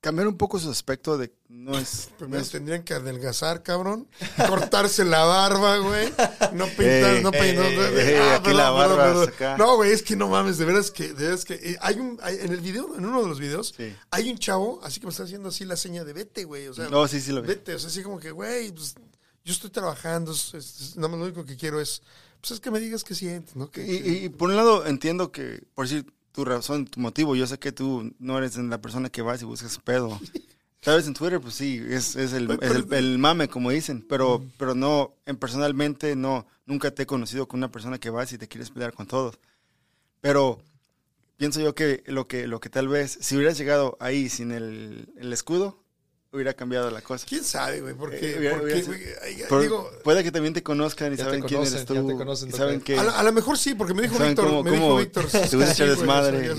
cambiar 0.00 0.28
un 0.28 0.36
poco 0.36 0.58
su 0.58 0.70
aspecto 0.70 1.18
de 1.18 1.32
no 1.48 1.76
es... 1.78 2.08
no 2.12 2.16
Primero 2.18 2.42
es- 2.42 2.50
tendrían 2.50 2.82
que 2.84 2.94
adelgazar, 2.94 3.62
cabrón. 3.62 4.08
Cortarse 4.48 5.04
la 5.04 5.24
barba, 5.24 5.78
güey. 5.78 6.12
No 6.52 6.66
pintar, 6.66 7.22
no 7.22 7.30
peinar. 7.32 7.66
ah, 8.20 8.34
aquí 8.36 8.52
la 8.52 8.70
barba. 8.70 9.26
No, 9.58 9.76
güey, 9.76 9.92
es 9.92 10.02
que 10.02 10.14
no 10.16 10.28
mames, 10.28 10.58
de 10.58 10.64
veras 10.64 10.90
que, 10.90 11.08
de 11.08 11.24
veras 11.24 11.44
que. 11.44 11.54
eh, 11.54 11.76
hay 11.80 11.98
un, 12.00 12.18
hay- 12.22 12.36
en 12.40 12.52
el 12.52 12.60
video, 12.60 12.96
en 12.96 13.04
uno 13.04 13.22
de 13.22 13.28
los 13.28 13.38
videos, 13.40 13.74
Sí. 13.76 13.94
hay 14.10 14.30
un 14.30 14.38
chavo, 14.38 14.80
así 14.82 15.00
que 15.00 15.06
me 15.06 15.10
está 15.10 15.24
haciendo 15.24 15.48
así 15.50 15.64
la 15.64 15.76
seña 15.76 16.04
de 16.04 16.12
vete, 16.12 16.44
güey. 16.44 16.68
O 16.68 16.74
sea, 16.74 16.88
No, 16.88 17.06
sí, 17.08 17.20
sí 17.20 17.32
lo 17.32 17.42
vi. 17.42 17.48
vete. 17.48 17.74
O 17.74 17.78
sea, 17.78 17.88
así 17.88 18.02
como 18.02 18.18
que, 18.18 18.30
güey, 18.30 18.72
pues 18.72 18.94
yo 19.44 19.52
estoy 19.52 19.70
trabajando. 19.70 20.32
es- 20.32 20.54
es- 20.54 20.96
nada 20.96 21.08
más 21.08 21.18
lo 21.18 21.24
único 21.26 21.44
que 21.44 21.56
quiero 21.56 21.80
es, 21.80 22.02
pues 22.40 22.52
es 22.52 22.60
que 22.60 22.70
me 22.70 22.80
digas 22.80 23.04
qué 23.04 23.14
sientes, 23.14 23.56
¿no? 23.56 23.70
Que, 23.70 23.84
Y, 23.86 23.96
y- 23.96 24.24
y 24.24 24.28
por 24.28 24.50
un 24.50 24.56
lado 24.56 24.86
entiendo 24.86 25.30
que, 25.32 25.62
por 25.74 25.86
decir 25.88 26.06
tu 26.32 26.44
razón, 26.44 26.86
tu 26.86 27.00
motivo, 27.00 27.34
yo 27.36 27.46
sé 27.46 27.58
que 27.58 27.72
tú 27.72 28.12
no 28.18 28.38
eres 28.38 28.56
la 28.56 28.80
persona 28.80 29.10
que 29.10 29.22
vas 29.22 29.42
y 29.42 29.44
buscas 29.44 29.78
pedo. 29.78 30.18
Tal 30.80 30.96
vez 30.96 31.06
en 31.06 31.12
Twitter, 31.12 31.40
pues 31.40 31.54
sí, 31.54 31.82
es, 31.90 32.16
es, 32.16 32.32
el, 32.32 32.50
es 32.62 32.70
el, 32.70 32.94
el 32.94 33.18
mame, 33.18 33.48
como 33.48 33.68
dicen, 33.70 34.00
pero, 34.08 34.42
pero 34.56 34.74
no, 34.74 35.12
en 35.26 35.36
personalmente 35.36 36.16
no, 36.16 36.46
nunca 36.64 36.90
te 36.90 37.02
he 37.02 37.06
conocido 37.06 37.46
con 37.46 37.60
una 37.60 37.70
persona 37.70 37.98
que 37.98 38.08
vas 38.08 38.32
y 38.32 38.38
te 38.38 38.48
quieres 38.48 38.70
pelear 38.70 38.94
con 38.94 39.06
todos. 39.06 39.38
Pero 40.22 40.62
pienso 41.36 41.60
yo 41.60 41.74
que 41.74 42.02
lo 42.06 42.26
que, 42.28 42.46
lo 42.46 42.60
que 42.60 42.70
tal 42.70 42.88
vez, 42.88 43.18
si 43.20 43.36
hubieras 43.36 43.58
llegado 43.58 43.98
ahí 44.00 44.28
sin 44.30 44.52
el, 44.52 45.08
el 45.18 45.32
escudo, 45.34 45.79
hubiera 46.32 46.54
cambiado 46.54 46.90
la 46.90 47.02
cosa. 47.02 47.26
¿Quién 47.28 47.42
sabe, 47.44 47.80
güey? 47.80 47.94
Porque, 47.94 48.30
Eh, 48.34 48.38
hubiera- 48.38 48.58
porque, 48.58 48.72
hubiera 48.74 48.86
güey, 48.86 49.02
ay, 49.22 49.42
Por- 49.48 49.62
digo, 49.62 49.90
puede 50.04 50.22
que 50.22 50.30
también 50.30 50.54
te 50.54 50.62
conozcan 50.62 51.12
y 51.12 51.16
Ya 51.16 51.24
te 51.24 51.30
saben 51.30 51.42
quién 51.42 51.60
eres 51.60 51.72
ya 51.72 51.84
tú. 51.84 52.06
te 52.06 52.14
conocen, 52.14 52.48
y 52.50 52.52
saben 52.52 52.80
que... 52.80 52.96
A, 52.98 53.02
la- 53.04 53.18
a 53.18 53.22
lo 53.24 53.32
mejor 53.32 53.58
sí, 53.58 53.74
porque 53.74 53.94
me 53.94 54.02
dijo 54.02 54.16
Víctor, 54.18 54.46
cómo- 54.46 54.62
me 54.62 54.70
dijo 54.70 54.96
Víctor. 54.96 55.26
te 55.26 55.38
gusta 55.40 55.66
sí, 55.66 55.72
echar 55.82 55.88
desmadre. 55.88 56.54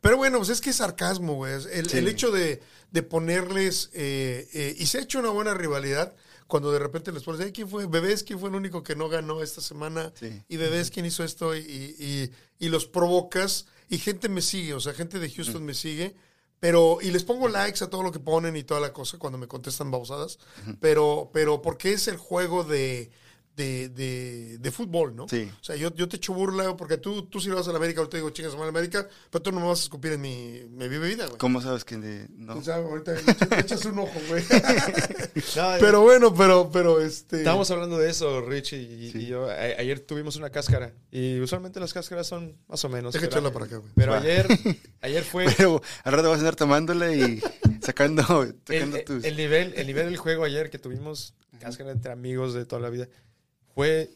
Pero 0.00 0.16
bueno, 0.16 0.38
pues 0.38 0.48
es 0.50 0.60
que 0.60 0.70
es 0.70 0.76
sarcasmo, 0.76 1.34
güey. 1.34 1.52
El, 1.72 1.88
Sí. 1.90 1.98
el 1.98 2.08
hecho 2.08 2.30
de, 2.30 2.62
de 2.90 3.02
ponerles, 3.02 3.90
eh, 3.92 4.48
eh, 4.54 4.74
y 4.78 4.86
se 4.86 4.98
ha 4.98 5.02
hecho 5.02 5.18
una 5.18 5.30
buena 5.30 5.52
rivalidad 5.54 6.14
cuando 6.46 6.72
de 6.72 6.78
repente 6.78 7.12
les 7.12 7.22
pones, 7.22 7.40
"Ay, 7.42 7.52
¿quién 7.52 7.68
fue? 7.68 7.86
Bebés, 7.86 8.22
¿quién 8.24 8.40
fue 8.40 8.48
el 8.48 8.54
único 8.56 8.82
que 8.82 8.96
no 8.96 9.08
ganó 9.08 9.42
esta 9.42 9.60
semana? 9.60 10.10
Sí. 10.18 10.42
Y 10.48 10.56
Bebés, 10.56 10.90
¿quién 10.90 11.04
hizo 11.06 11.22
esto? 11.22 11.54
Y, 11.54 11.60
y, 11.60 12.30
y 12.58 12.68
los 12.70 12.86
provocas 12.86 13.66
y 13.90 13.98
gente 13.98 14.28
me 14.28 14.40
sigue, 14.42 14.72
o 14.74 14.80
sea, 14.80 14.94
gente 14.94 15.18
de 15.18 15.30
Houston 15.30 15.64
me 15.64 15.74
sigue. 15.74 16.14
Pero, 16.60 16.98
y 17.00 17.10
les 17.10 17.24
pongo 17.24 17.48
likes 17.48 17.82
a 17.82 17.88
todo 17.88 18.02
lo 18.02 18.12
que 18.12 18.20
ponen 18.20 18.54
y 18.54 18.62
toda 18.62 18.80
la 18.80 18.92
cosa 18.92 19.18
cuando 19.18 19.38
me 19.38 19.48
contestan 19.48 19.90
babosadas. 19.90 20.38
Pero, 20.78 21.30
pero 21.32 21.62
porque 21.62 21.92
es 21.94 22.06
el 22.06 22.18
juego 22.18 22.64
de, 22.64 23.10
de, 23.56 23.88
de, 23.90 24.56
de 24.58 24.70
fútbol, 24.70 25.14
¿no? 25.14 25.28
Sí. 25.28 25.50
O 25.60 25.64
sea, 25.64 25.76
yo, 25.76 25.94
yo 25.94 26.08
te 26.08 26.16
echo 26.16 26.32
burla 26.32 26.76
porque 26.76 26.96
tú, 26.96 27.26
tú 27.26 27.40
si 27.40 27.48
le 27.48 27.56
vas 27.56 27.68
a 27.68 27.72
la 27.72 27.76
América, 27.78 28.00
ahorita 28.00 28.16
digo 28.16 28.30
chingas 28.30 28.54
a 28.54 28.58
la 28.58 28.66
América, 28.68 29.06
pero 29.30 29.42
tú 29.42 29.52
no 29.52 29.60
me 29.60 29.66
vas 29.66 29.80
a 29.80 29.82
escupir 29.82 30.12
en 30.12 30.20
mi, 30.22 30.62
mi 30.70 30.88
bebida, 30.88 31.26
güey. 31.26 31.38
¿Cómo 31.38 31.60
sabes 31.60 31.84
que 31.84 31.98
de- 31.98 32.26
no? 32.36 32.56
O 32.56 32.62
sea, 32.62 32.76
ahorita 32.76 33.12
le 33.12 33.60
echas, 33.60 33.84
un 33.84 33.98
ojo, 33.98 34.18
güey. 34.28 34.42
No, 35.56 35.72
pero 35.80 36.00
bueno, 36.02 36.34
pero, 36.34 36.70
pero 36.72 37.00
este. 37.00 37.38
Estábamos 37.38 37.70
hablando 37.70 37.98
de 37.98 38.10
eso, 38.10 38.40
Rich 38.42 38.72
y, 38.74 39.26
yo. 39.26 39.48
A- 39.48 39.54
ayer 39.54 40.00
tuvimos 40.00 40.36
una 40.36 40.50
cáscara. 40.50 40.92
Y 41.10 41.38
usualmente 41.40 41.80
las 41.80 41.92
cáscaras 41.92 42.26
son 42.26 42.56
más 42.68 42.84
o 42.84 42.88
menos. 42.88 43.12
Deja 43.12 43.22
pero- 43.26 43.32
echarla 43.32 43.52
para 43.52 43.64
acá, 43.66 43.76
güey. 43.78 43.90
Pero 43.94 44.12
Va. 44.12 44.18
ayer, 44.18 44.46
ayer 45.00 45.22
fue. 45.24 45.46
Pero 45.56 45.82
al 46.04 46.12
rato 46.12 46.28
vas 46.30 46.36
a 46.38 46.40
andar 46.40 46.56
tomándole 46.56 47.16
y 47.16 47.40
sacando, 47.80 48.22
sacando 48.22 48.96
el, 48.96 49.04
tus... 49.04 49.24
el 49.24 49.36
nivel, 49.36 49.74
el 49.76 49.86
nivel 49.86 50.06
del 50.06 50.16
juego 50.16 50.44
ayer 50.44 50.70
que 50.70 50.78
tuvimos, 50.78 51.34
cáscara 51.60 51.90
entre 51.92 52.12
amigos 52.12 52.54
de 52.54 52.64
toda 52.64 52.80
la 52.82 52.90
vida, 52.90 53.08
fue 53.74 54.10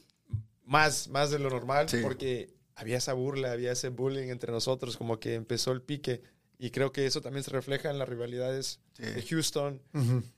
más, 0.65 1.09
más 1.09 1.31
de 1.31 1.39
lo 1.39 1.51
normal 1.51 1.89
Sí. 1.89 1.99
porque 2.03 2.55
había 2.75 2.99
esa 2.99 3.13
burla, 3.13 3.53
había 3.53 3.73
ese 3.73 3.89
bullying 3.89 4.29
entre 4.29 4.51
nosotros, 4.53 4.97
como 4.97 5.21
que 5.21 5.35
empezó 5.35 5.73
el 5.73 5.83
pique. 5.83 6.23
Y 6.59 6.71
creo 6.71 6.93
que 6.93 7.07
eso 7.07 7.21
también 7.21 7.45
se 7.45 7.51
refleja 7.51 7.91
en 7.91 7.99
las 7.99 8.09
rivalidades 8.09 8.81
Sí. 8.97 9.03
de 9.03 9.23
Houston. 9.23 9.83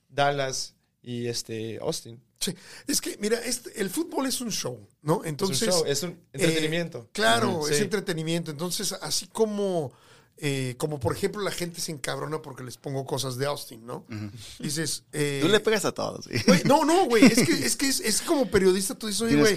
Dallas 0.08 0.74
y 1.02 1.26
este 1.28 1.78
Austin. 1.80 2.20
Sí. 2.40 2.54
Es 2.86 3.00
que, 3.00 3.16
mira, 3.18 3.38
este, 3.44 3.80
el 3.80 3.90
fútbol 3.90 4.26
es 4.26 4.40
un 4.40 4.50
show, 4.50 4.86
¿no? 5.02 5.22
Entonces. 5.24 5.62
es 5.62 5.68
un, 5.68 5.72
show, 5.80 5.86
es 5.86 6.02
un 6.02 6.20
entretenimiento. 6.32 6.98
Eh, 7.06 7.08
claro, 7.12 7.50
Ujú, 7.58 7.68
es 7.68 7.76
sí. 7.78 7.82
entretenimiento. 7.84 8.50
Entonces, 8.50 8.92
así 8.92 9.26
como, 9.28 9.92
eh, 10.38 10.74
como 10.78 11.00
por 11.00 11.14
ejemplo 11.16 11.40
la 11.42 11.50
gente 11.50 11.80
se 11.80 11.92
encabrona 11.92 12.42
porque 12.42 12.62
les 12.62 12.76
pongo 12.76 13.06
cosas 13.06 13.36
de 13.38 13.46
Austin, 13.46 13.86
¿no? 13.86 14.04
Dices, 14.58 15.04
eh, 15.12 15.40
Tú 15.42 15.48
le 15.48 15.60
pegas 15.60 15.84
a 15.84 15.92
todos, 15.92 16.28
güey, 16.46 16.62
no, 16.64 16.84
no, 16.84 17.06
güey, 17.06 17.24
es 17.24 17.46
que, 17.46 17.52
es 17.66 17.76
que 17.76 17.88
es, 17.88 18.00
es 18.00 18.20
como 18.22 18.46
periodista, 18.50 18.94
tú 18.94 19.06
dices, 19.06 19.22
oye, 19.22 19.36
güey, 19.36 19.56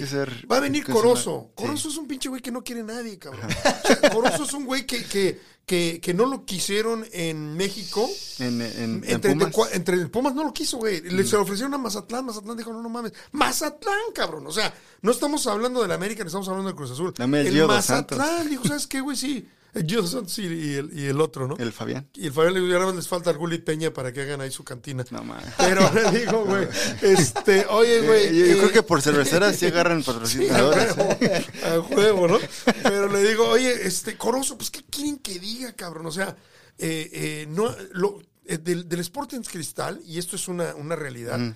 va 0.50 0.56
a 0.56 0.60
venir. 0.60 0.84
Corozo. 0.84 1.48
Sí. 1.48 1.52
Corozo 1.64 1.88
es 1.90 1.96
un 1.96 2.06
pinche 2.06 2.28
güey 2.28 2.40
que 2.40 2.50
no 2.50 2.64
quiere 2.64 2.82
nadie, 2.82 3.18
cabrón. 3.18 3.42
O 3.46 3.86
sea, 3.86 4.10
Corozo 4.10 4.44
es 4.44 4.52
un 4.54 4.64
güey 4.64 4.86
que, 4.86 5.04
que, 5.04 5.38
que, 5.66 6.00
que 6.02 6.14
no 6.14 6.26
lo 6.26 6.44
quisieron 6.46 7.06
en 7.12 7.56
México. 7.56 8.08
En, 8.38 8.60
en, 8.62 9.04
en 9.04 9.04
Entre, 9.06 9.32
Pumas. 9.32 9.46
de 9.48 9.52
cua- 9.54 9.68
entre 9.72 9.94
el 9.96 10.10
Pumas 10.10 10.34
no 10.34 10.44
lo 10.44 10.52
quiso, 10.54 10.78
güey. 10.78 11.00
Le, 11.02 11.24
Se 11.24 11.36
lo 11.36 11.42
ofrecieron 11.42 11.74
a 11.74 11.78
Mazatlán. 11.78 12.24
Mazatlán 12.24 12.56
dijo, 12.56 12.72
no, 12.72 12.82
no 12.82 12.88
mames. 12.88 13.12
Mazatlán, 13.32 14.12
cabrón. 14.14 14.46
O 14.46 14.52
sea, 14.52 14.72
no 15.02 15.10
estamos 15.12 15.46
hablando 15.46 15.82
del 15.82 15.92
América, 15.92 16.22
no 16.24 16.28
estamos 16.28 16.48
hablando 16.48 16.68
del 16.68 16.76
Cruz 16.76 16.90
Azul. 16.90 17.12
Dame 17.16 17.42
el 17.42 17.56
dos 17.56 17.68
Mazatlán 17.68 18.26
Santos. 18.28 18.50
dijo, 18.50 18.64
¿sabes 18.66 18.86
qué, 18.86 19.00
güey? 19.00 19.16
Sí. 19.16 19.46
Santos 20.06 20.38
y, 20.38 20.42
y 20.46 20.74
el, 20.74 20.90
y 20.98 21.06
el 21.06 21.20
otro, 21.20 21.46
¿no? 21.46 21.56
El 21.56 21.72
Fabián. 21.72 22.08
Y 22.14 22.26
el 22.26 22.32
Fabián 22.32 22.54
le 22.54 22.60
dijo, 22.60 22.74
ahora 22.76 22.92
les 22.94 23.06
falta 23.08 23.30
Arguli 23.30 23.56
y 23.56 23.58
Peña 23.60 23.92
para 23.92 24.12
que 24.12 24.22
hagan 24.22 24.40
ahí 24.40 24.50
su 24.50 24.64
cantina. 24.64 25.04
No, 25.10 25.22
mames. 25.22 25.46
Pero 25.58 25.90
le 25.92 26.18
digo, 26.18 26.44
güey, 26.44 26.66
este, 27.02 27.66
oye, 27.68 28.00
güey. 28.06 28.26
yo, 28.38 28.46
yo 28.46 28.52
eh, 28.52 28.56
creo 28.58 28.72
que 28.72 28.82
por 28.82 29.00
cerveceras 29.02 29.56
sí 29.56 29.66
agarran 29.66 30.02
Sí, 30.02 30.10
a 30.10 30.12
patrocinadores. 30.12 30.96
huevo, 30.96 31.16
a 31.64 31.80
huevo, 31.94 32.28
¿no? 32.28 32.38
Pero 32.82 33.08
le 33.08 33.22
digo, 33.28 33.48
oye, 33.48 33.86
este, 33.86 34.16
Corozo, 34.16 34.56
pues, 34.56 34.70
¿qué 34.70 34.82
quieren 34.90 35.18
que 35.18 35.38
diga, 35.38 35.72
cabrón? 35.72 36.06
O 36.06 36.12
sea, 36.12 36.36
eh, 36.78 37.10
eh, 37.12 37.46
no, 37.48 37.74
lo, 37.92 38.20
eh, 38.46 38.58
del, 38.58 38.88
del 38.88 39.00
Sporting 39.00 39.40
Cristal, 39.42 40.00
y 40.04 40.18
esto 40.18 40.36
es 40.36 40.48
una, 40.48 40.74
una 40.74 40.96
realidad, 40.96 41.38
Mm. 41.38 41.54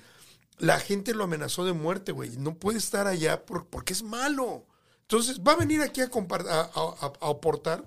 la 0.58 0.78
gente 0.78 1.14
lo 1.14 1.24
amenazó 1.24 1.64
de 1.64 1.72
muerte, 1.72 2.12
güey. 2.12 2.36
No 2.38 2.54
puede 2.54 2.78
estar 2.78 3.06
allá 3.08 3.44
por- 3.44 3.66
porque 3.66 3.92
es 3.92 4.02
malo. 4.02 4.66
Entonces, 5.02 5.40
va 5.40 5.52
a 5.52 5.56
venir 5.56 5.80
aquí 5.82 6.00
a, 6.00 6.04
a- 6.04 6.70
a- 6.74 7.12
a 7.20 7.28
aportar. 7.30 7.84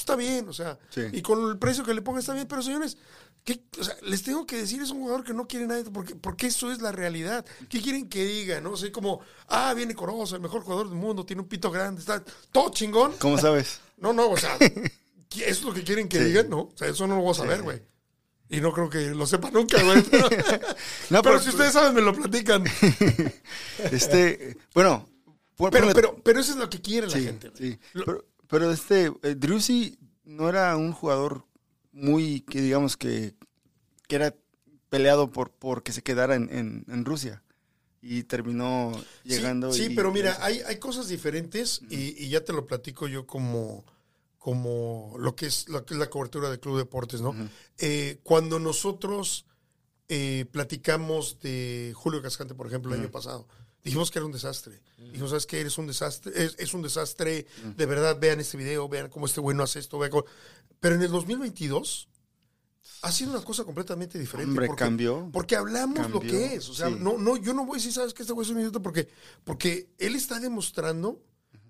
Está 0.00 0.16
bien, 0.16 0.48
o 0.48 0.52
sea, 0.52 0.78
Sí. 0.90 1.02
y 1.12 1.22
con 1.22 1.48
el 1.50 1.58
precio 1.58 1.84
que 1.84 1.94
le 1.94 2.02
ponga 2.02 2.20
está 2.20 2.32
bien, 2.34 2.48
pero 2.48 2.62
señores, 2.62 2.96
¿qué- 3.44 3.62
o 3.78 3.84
sea, 3.84 3.94
les 4.02 4.22
tengo 4.22 4.46
que 4.46 4.56
decir, 4.56 4.80
es 4.82 4.90
un 4.90 5.00
jugador 5.00 5.24
que 5.24 5.34
no 5.34 5.46
quiere 5.46 5.66
nadie, 5.66 5.84
porque, 5.84 6.14
porque 6.14 6.46
eso 6.46 6.72
es 6.72 6.80
la 6.80 6.90
realidad. 6.90 7.44
¿Qué 7.68 7.80
quieren 7.82 8.08
que 8.08 8.24
diga? 8.24 8.60
¿No? 8.60 8.72
O 8.72 8.76
sea, 8.76 8.90
como, 8.90 9.20
ah, 9.48 9.74
viene 9.74 9.94
Corozo, 9.94 10.36
el 10.36 10.42
mejor 10.42 10.62
jugador 10.62 10.88
del 10.88 10.96
mundo, 10.98 11.24
tiene 11.26 11.42
un 11.42 11.48
pito 11.48 11.70
grande, 11.70 12.00
está 12.00 12.22
todo 12.50 12.70
chingón. 12.70 13.12
¿Cómo 13.18 13.38
sabes? 13.38 13.80
No, 14.00 14.14
no, 14.14 14.30
o 14.30 14.36
sea, 14.38 14.56
¿qué- 15.28 15.44
¿eso 15.44 15.60
es 15.60 15.62
lo 15.62 15.74
que 15.74 15.84
quieren 15.84 16.08
que 16.08 16.18
Sí. 16.18 16.24
digan? 16.24 16.48
No, 16.48 16.60
o 16.60 16.72
sea, 16.74 16.88
eso 16.88 17.06
no 17.06 17.16
lo 17.16 17.22
voy 17.22 17.32
a 17.32 17.34
saber, 17.34 17.60
güey. 17.62 17.82
Y 18.48 18.60
no 18.62 18.72
creo 18.72 18.88
que 18.90 19.10
lo 19.10 19.26
sepa 19.26 19.50
nunca, 19.50 19.80
güey. 19.82 20.02
Pero, 20.10 20.28
No, 21.10 21.22
pero 21.22 21.38
si 21.38 21.50
ustedes 21.50 21.72
saben, 21.74 21.94
me 21.94 22.00
lo 22.00 22.12
platican. 22.14 22.64
Este, 23.92 24.56
bueno. 24.74 25.06
Pero, 25.70 25.92
pero, 25.92 26.16
pero 26.24 26.40
eso 26.40 26.52
es 26.52 26.56
lo 26.58 26.70
que 26.70 26.80
quiere 26.80 27.06
la 27.06 27.18
gente. 27.18 27.52
sí. 27.54 27.78
Pero, 27.92 28.24
pero 28.50 28.70
este, 28.72 29.12
eh, 29.22 29.36
no 30.24 30.48
era 30.48 30.76
un 30.76 30.92
jugador 30.92 31.44
muy, 31.92 32.40
que 32.42 32.60
digamos 32.60 32.96
que, 32.96 33.34
que 34.08 34.16
era 34.16 34.34
peleado 34.88 35.30
por, 35.30 35.50
por 35.50 35.82
que 35.82 35.92
se 35.92 36.02
quedara 36.02 36.34
en, 36.34 36.48
en, 36.52 36.84
en 36.88 37.04
Rusia. 37.04 37.42
y 38.02 38.22
terminó 38.24 38.92
llegando. 39.24 39.72
Sí, 39.72 39.86
y- 39.90 39.94
pero 39.94 40.10
mira, 40.12 40.36
hay, 40.40 40.60
hay 40.66 40.78
cosas 40.78 41.08
diferentes 41.08 41.82
y, 41.90 42.22
y 42.24 42.28
ya 42.30 42.44
te 42.44 42.52
lo 42.52 42.66
platico 42.66 43.06
yo 43.08 43.26
como, 43.26 43.84
como 44.38 45.14
lo, 45.18 45.36
que 45.36 45.46
es, 45.46 45.68
lo 45.68 45.84
que 45.84 45.94
es 45.94 46.00
la 46.00 46.08
cobertura 46.08 46.48
de 46.50 46.58
Club 46.58 46.78
Deportes, 46.78 47.20
¿no? 47.20 47.34
Eh, 47.78 48.18
cuando 48.22 48.58
nosotros 48.58 49.44
eh, 50.08 50.46
platicamos 50.50 51.38
de 51.40 51.92
Julio 51.94 52.22
Cascante, 52.22 52.54
por 52.54 52.66
ejemplo, 52.66 52.94
el 52.94 53.00
año 53.00 53.10
pasado, 53.10 53.46
dijimos 53.82 54.10
que 54.10 54.18
era 54.18 54.26
un 54.26 54.32
desastre. 54.32 54.80
Dijimos, 54.98 55.30
¿sabes 55.30 55.46
qué? 55.46 55.60
Eres 55.60 55.78
un 55.78 55.86
desastre, 55.86 56.32
es, 56.44 56.54
es 56.58 56.74
un 56.74 56.82
desastre, 56.82 57.46
de 57.76 57.86
verdad, 57.86 58.18
vean 58.20 58.40
este 58.40 58.56
video, 58.56 58.88
vean 58.88 59.08
cómo 59.08 59.26
este 59.26 59.40
güey 59.40 59.56
no 59.56 59.62
hace 59.62 59.78
esto, 59.78 59.98
vean 59.98 60.10
cómo- 60.10 60.24
Pero 60.80 60.94
en 60.96 61.02
el 61.02 61.10
2022 61.10 62.08
ha 63.02 63.12
sido 63.12 63.30
una 63.32 63.42
cosa 63.42 63.64
completamente 63.64 64.18
diferente. 64.18 64.50
Hombre, 64.50 64.66
porque- 64.66 64.84
cambió. 64.84 65.30
porque 65.32 65.56
hablamos 65.56 66.10
lo 66.10 66.20
que 66.20 66.54
es. 66.54 66.68
O 66.68 66.74
sea, 66.74 66.88
sí. 66.88 66.96
no, 66.98 67.16
no, 67.18 67.36
yo 67.36 67.54
no 67.54 67.64
voy 67.64 67.76
a 67.76 67.78
decir, 67.78 67.92
¿sabes 67.92 68.12
qué? 68.14 68.22
Este 68.22 68.32
güey 68.34 68.44
es 68.46 68.50
un 68.52 68.58
idiota 68.60 68.80
porque, 68.80 69.08
porque 69.44 69.90
él 69.98 70.14
está 70.16 70.38
demostrando 70.38 71.22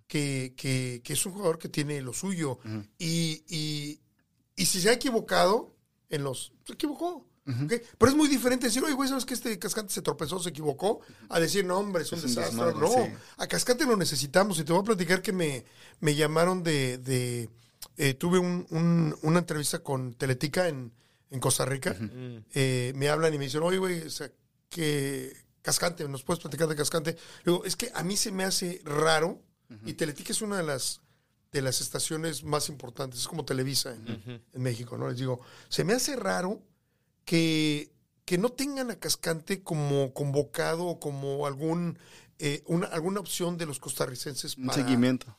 que, 0.08 0.54
que- 0.56 1.00
que 1.04 1.12
es 1.12 1.24
un 1.26 1.32
jugador 1.32 1.58
que 1.58 1.68
tiene 1.68 2.00
lo 2.02 2.12
suyo. 2.12 2.58
y, 2.98 3.44
y, 3.48 4.00
y 4.56 4.66
si 4.66 4.80
se 4.80 4.90
ha 4.90 4.92
equivocado 4.92 5.76
en 6.08 6.24
los... 6.24 6.52
Se 6.66 6.72
equivocó. 6.72 7.26
Pero 7.98 8.10
es 8.10 8.16
muy 8.16 8.28
diferente 8.28 8.66
decir, 8.66 8.82
oye, 8.84 8.94
güey, 8.94 9.08
¿sabes 9.08 9.24
que 9.24 9.34
este 9.34 9.58
cascante 9.58 9.92
se 9.92 10.02
tropezó, 10.02 10.38
se 10.38 10.50
equivocó? 10.50 11.00
A 11.28 11.38
decir, 11.40 11.64
no, 11.64 11.78
hombre, 11.78 12.02
es 12.02 12.12
un 12.12 12.18
Es 12.18 12.24
un 12.24 12.34
desastre. 12.34 12.56
desmadre, 12.66 12.78
no, 12.80 13.04
sí. 13.04 13.12
a 13.38 13.46
cascante 13.46 13.84
lo 13.86 13.96
necesitamos. 13.96 14.58
Y 14.58 14.64
te 14.64 14.72
voy 14.72 14.82
a 14.82 14.84
platicar 14.84 15.22
que 15.22 15.32
me, 15.32 15.64
me 16.00 16.14
llamaron 16.14 16.62
de... 16.62 16.98
de 16.98 17.50
eh, 17.96 18.14
tuve 18.14 18.38
un- 18.38 18.66
un- 18.70 19.16
una 19.22 19.38
entrevista 19.40 19.80
con 19.80 20.14
Teletica 20.14 20.68
en, 20.68 20.92
en 21.30 21.40
Costa 21.40 21.64
Rica. 21.66 21.96
Eh, 22.54 22.92
me 22.96 23.08
hablan 23.08 23.34
y 23.34 23.38
me 23.38 23.44
dicen, 23.44 23.62
oye, 23.62 23.78
güey, 23.78 24.02
o 24.02 24.10
sea, 24.10 24.30
que 24.68 25.36
Cascante, 25.62 26.08
¿nos 26.08 26.22
puedes 26.22 26.40
platicar 26.40 26.68
de 26.68 26.76
Cascante? 26.76 27.12
Le 27.44 27.52
digo, 27.52 27.64
es 27.64 27.76
que 27.76 27.90
a 27.94 28.02
mí 28.02 28.16
se 28.16 28.32
me 28.32 28.44
hace 28.44 28.80
raro, 28.84 29.40
y 29.84 29.92
Teletica 29.94 30.32
es 30.32 30.40
una 30.42 30.56
de 30.56 30.62
las, 30.62 31.00
de 31.52 31.60
las 31.62 31.80
estaciones 31.80 32.42
más 32.44 32.68
importantes, 32.70 33.20
es 33.20 33.28
como 33.28 33.44
Televisa 33.44 33.94
en, 33.94 34.42
en 34.52 34.62
México, 34.62 34.96
¿no? 34.96 35.08
Les 35.08 35.18
digo, 35.18 35.40
se 35.68 35.84
me 35.84 35.92
hace 35.92 36.16
raro 36.16 36.62
que, 37.30 37.92
que 38.24 38.38
no 38.38 38.48
tengan 38.48 38.90
a 38.90 38.98
Cascante 38.98 39.62
como 39.62 40.12
convocado 40.14 40.84
o 40.84 40.98
como 40.98 41.46
algún, 41.46 41.96
eh, 42.40 42.64
una, 42.66 42.88
alguna 42.88 43.20
opción 43.20 43.56
de 43.56 43.66
los 43.66 43.78
costarricenses 43.78 44.56
Un 44.56 44.66
para, 44.66 44.82
seguimiento. 44.82 45.38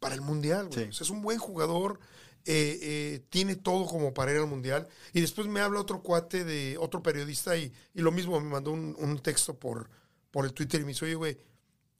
para 0.00 0.14
el 0.14 0.20
Mundial, 0.20 0.68
güey. 0.68 0.84
Sí. 0.84 0.90
O 0.90 0.92
sea, 0.92 1.04
es 1.06 1.10
un 1.10 1.22
buen 1.22 1.38
jugador, 1.38 1.98
eh, 2.44 2.78
eh, 2.82 3.24
tiene 3.30 3.56
todo 3.56 3.86
como 3.86 4.12
para 4.12 4.32
ir 4.32 4.36
al 4.36 4.48
Mundial. 4.48 4.86
Y 5.14 5.22
después 5.22 5.46
me 5.46 5.60
habla 5.60 5.80
otro 5.80 6.02
cuate 6.02 6.44
de 6.44 6.76
otro 6.76 7.02
periodista 7.02 7.56
y, 7.56 7.72
y 7.94 8.02
lo 8.02 8.12
mismo 8.12 8.38
me 8.38 8.50
mandó 8.50 8.72
un, 8.72 8.94
un 8.98 9.18
texto 9.20 9.58
por, 9.58 9.88
por 10.30 10.44
el 10.44 10.52
Twitter 10.52 10.82
y 10.82 10.84
me 10.84 10.90
dice, 10.90 11.06
oye, 11.06 11.14
güey, 11.14 11.38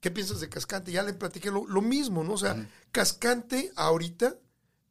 ¿qué 0.01 0.11
piensas 0.11 0.39
de 0.39 0.49
Cascante? 0.49 0.91
Ya 0.91 1.01
le 1.01 1.13
platiqué 1.13 1.49
lo, 1.49 1.65
lo 1.65 1.81
mismo, 1.81 2.23
¿no? 2.23 2.33
O 2.33 2.37
sea, 2.37 2.69
Cascante 2.91 3.71
ahorita 3.75 4.35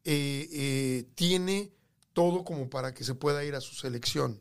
eh, 0.03 1.07
tiene 1.15 1.71
todo 2.13 2.45
como 2.45 2.69
para 2.71 2.93
que 2.95 3.05
se 3.05 3.15
pueda 3.15 3.45
ir 3.45 3.55
a 3.55 3.61
su 3.61 3.75
selección. 3.75 4.41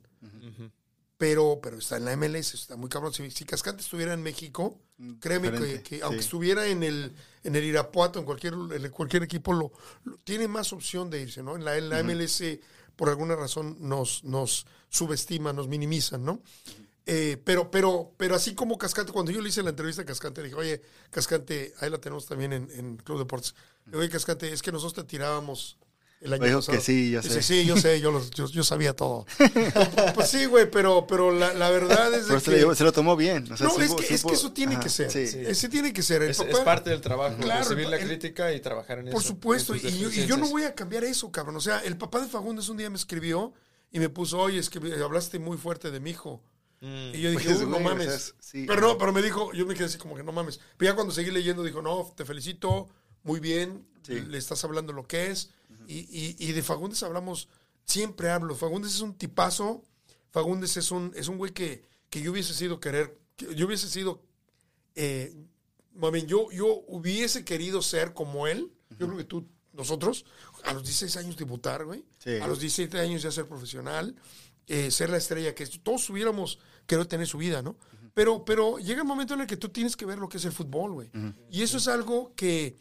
Pero, 1.17 1.59
pero 1.61 1.77
está 1.77 1.97
en 1.97 2.05
la 2.05 2.15
MLS, 2.15 2.53
está 2.53 2.77
muy 2.77 2.87
cabrón. 2.89 3.13
Si, 3.13 3.29
si 3.31 3.43
Cascante 3.43 3.81
estuviera 3.81 4.13
en 4.13 4.23
México, 4.23 4.79
créeme 5.19 5.49
que, 5.51 5.57
Diferente, 5.57 5.83
que 5.83 6.01
aunque 6.01 6.19
sí. 6.19 6.25
estuviera 6.25 6.65
en 6.67 6.81
el, 6.81 7.13
en 7.43 7.55
el 7.57 7.63
Irapuato, 7.65 8.19
en 8.19 8.25
cualquier, 8.25 8.53
en 8.53 8.89
cualquier 8.89 9.23
equipo, 9.23 9.51
lo, 9.51 9.71
lo- 10.05 10.17
tiene 10.23 10.47
más 10.47 10.71
opción 10.71 11.09
de 11.09 11.21
irse, 11.21 11.43
¿no? 11.43 11.57
En 11.57 11.65
la, 11.65 11.77
en 11.77 11.89
la 11.89 12.01
MLS, 12.03 12.41
por 12.95 13.09
alguna 13.09 13.35
razón, 13.35 13.75
nos, 13.81 14.23
nos 14.23 14.65
subestiman, 14.87 15.57
nos 15.57 15.67
minimizan, 15.67 16.23
¿no? 16.23 16.41
Eh, 17.05 17.35
pero, 17.43 17.69
pero, 17.69 18.13
pero 18.15 18.35
así 18.35 18.55
como 18.55 18.77
Cascante, 18.77 19.11
cuando 19.11 19.31
yo 19.31 19.41
le 19.41 19.49
hice 19.49 19.61
la 19.61 19.71
entrevista 19.71 20.03
a 20.03 20.05
Cascante, 20.05 20.41
le 20.41 20.47
dije, 20.49 20.59
oye, 20.59 20.81
Cascante, 21.09 21.73
ahí 21.81 21.89
la 21.89 21.97
tenemos 21.99 22.27
también 22.27 22.53
en, 22.53 22.69
en 22.71 22.95
Club 22.97 23.17
Deportes. 23.19 23.55
Le 23.85 23.91
digo, 23.91 23.99
oye, 24.01 24.09
Cascante, 24.09 24.53
es 24.53 24.61
que 24.61 24.71
nosotros 24.71 24.93
te 25.05 25.09
tirábamos 25.09 25.77
el 26.21 26.33
año 26.33 26.43
dijo 26.45 26.57
pasado. 26.59 26.77
que 26.77 26.83
sí, 26.83 27.11
ya 27.11 27.21
Dice, 27.21 27.41
sé. 27.41 27.61
sí, 27.61 27.65
yo 27.65 27.77
sé, 27.77 28.01
yo, 28.01 28.11
los- 28.11 28.29
yo, 28.31 28.47
yo 28.47 28.63
sabía 28.63 28.93
todo. 28.95 29.25
pues 30.15 30.29
sí, 30.29 30.45
güey, 30.45 30.69
pero, 30.69 31.07
pero 31.07 31.31
la, 31.31 31.53
la 31.53 31.69
verdad 31.69 32.13
es 32.13 32.27
de 32.27 32.39
Pero 32.41 32.69
que... 32.69 32.75
se 32.75 32.83
lo 32.83 32.91
tomó 32.91 33.15
bien. 33.15 33.51
o 33.51 33.57
sea, 33.57 33.67
no, 33.67 33.73
supo- 33.73 33.81
es 33.83 33.93
que, 34.07 34.13
es 34.15 34.21
supo- 34.23 34.29
que 34.29 34.35
eso 34.35 34.51
tiene 34.51 34.73
ajá, 34.75 34.83
que 34.83 34.89
ser. 34.89 35.11
sí. 35.11 35.27
Sí. 35.27 35.39
Ese 35.45 35.69
tiene 35.69 35.93
que 35.93 36.03
ser. 36.03 36.21
El 36.23 36.31
Es, 36.31 36.41
parte 36.65 36.89
del 36.89 37.01
trabajo, 37.01 37.37
Claro, 37.39 37.61
recibir 37.63 37.87
la 37.87 37.97
el- 37.97 38.07
crítica 38.07 38.53
y 38.53 38.59
trabajar 38.59 38.99
en 38.99 39.07
eso. 39.07 39.13
Por 39.13 39.23
supuesto, 39.23 39.75
y 39.75 39.79
yo, 39.79 40.09
y 40.11 40.25
yo 40.25 40.37
no 40.37 40.47
voy 40.49 40.63
a 40.63 40.75
cambiar 40.75 41.03
eso, 41.03 41.31
cabrón. 41.31 41.55
O 41.55 41.61
sea, 41.61 41.79
el 41.79 41.97
papá 41.97 42.19
de 42.19 42.27
Fagundes 42.27 42.67
un 42.69 42.77
día 42.77 42.89
me 42.89 42.97
escribió 42.97 43.53
y 43.91 43.99
me 43.99 44.09
puso, 44.09 44.39
oye, 44.39 44.59
es 44.59 44.69
que 44.69 44.79
hablaste 45.03 45.39
muy 45.39 45.57
fuerte 45.57 45.89
de 45.91 45.99
mi 45.99 46.11
hijo. 46.11 46.43
Mm. 46.81 47.15
Y 47.15 47.21
yo 47.21 47.31
dije, 47.31 47.45
Pues, 47.49 47.59
"Uy, 47.59 47.65
no 47.65 47.71
güey, 47.71 47.81
o 47.85 47.89
mames. 47.89 48.05
sea, 48.07 48.15
es- 48.15 48.35
sí. 48.39 48.65
Pero 48.67 48.81
no, 48.81 48.97
pero 48.97 49.11
me 49.13 49.21
dijo, 49.21 49.51
yo 49.53 49.65
me 49.65 49.73
quedé 49.73 49.85
así 49.85 49.97
como 49.97 50.15
que 50.15 50.23
no 50.23 50.31
mames. 50.31 50.59
Pero 50.77 50.91
ya 50.91 50.95
cuando 50.95 51.13
seguí 51.13 51.31
leyendo, 51.31 51.63
dijo, 51.63 51.81
no, 51.81 52.13
te 52.15 52.25
felicito, 52.25 52.87
muy 53.23 53.39
bien, 53.39 53.85
Sí. 54.03 54.19
le 54.21 54.37
estás 54.37 54.63
hablando 54.63 54.91
lo 54.93 55.05
que 55.07 55.27
es. 55.31 55.49
Y, 55.93 55.99
y- 56.11 56.35
y 56.49 56.51
de 56.53 56.61
Fagundes 56.63 57.01
hablamos, 57.03 57.47
siempre 57.85 58.29
hablo. 58.29 58.55
Fagundes 58.55 58.93
es 58.95 59.01
un 59.01 59.15
tipazo. 59.15 59.83
Fagundes 60.31 60.77
es 60.77 60.91
un, 60.91 61.11
es 61.15 61.27
un 61.27 61.37
güey 61.37 61.51
que, 61.53 61.83
que 62.09 62.21
yo 62.21 62.31
hubiese 62.31 62.53
sido 62.53 62.79
querer, 62.79 63.19
que 63.35 63.53
yo 63.55 63.65
hubiese 63.65 63.87
sido, 63.89 64.21
eh, 64.95 65.33
mami, 65.95 66.25
yo, 66.25 66.51
yo 66.51 66.83
hubiese 66.87 67.43
querido 67.45 67.81
ser 67.81 68.13
como 68.13 68.47
él. 68.47 68.71
Yo 68.97 69.05
creo 69.07 69.17
que 69.17 69.23
tú, 69.23 69.47
nosotros, 69.73 70.25
a 70.63 70.73
los 70.73 70.83
16 70.83 71.17
años 71.17 71.37
debutar, 71.37 71.85
güey. 71.85 72.03
Sí. 72.23 72.35
A 72.37 72.47
los 72.47 72.59
17 72.59 72.99
años 72.99 73.21
ya 73.21 73.31
ser 73.31 73.47
profesional, 73.47 74.15
eh, 74.67 74.91
ser 74.91 75.09
la 75.09 75.17
estrella 75.17 75.53
que 75.55 75.63
es. 75.63 75.81
Todos 75.81 76.09
hubiéramos 76.09 76.59
querido 76.85 77.07
tener 77.07 77.27
su 77.27 77.37
vida, 77.37 77.61
¿no? 77.61 77.77
Pero, 78.13 78.43
pero 78.43 78.77
llega 78.79 79.03
un 79.03 79.07
momento 79.07 79.33
en 79.35 79.41
el 79.41 79.47
que 79.47 79.57
tú 79.57 79.69
tienes 79.69 79.95
que 79.95 80.05
ver 80.05 80.17
lo 80.19 80.27
que 80.27 80.37
es 80.37 80.45
el 80.45 80.51
fútbol, 80.51 80.91
güey. 80.93 81.09
Y 81.51 81.61
eso 81.61 81.77
es 81.77 81.87
algo 81.87 82.33
que, 82.35 82.75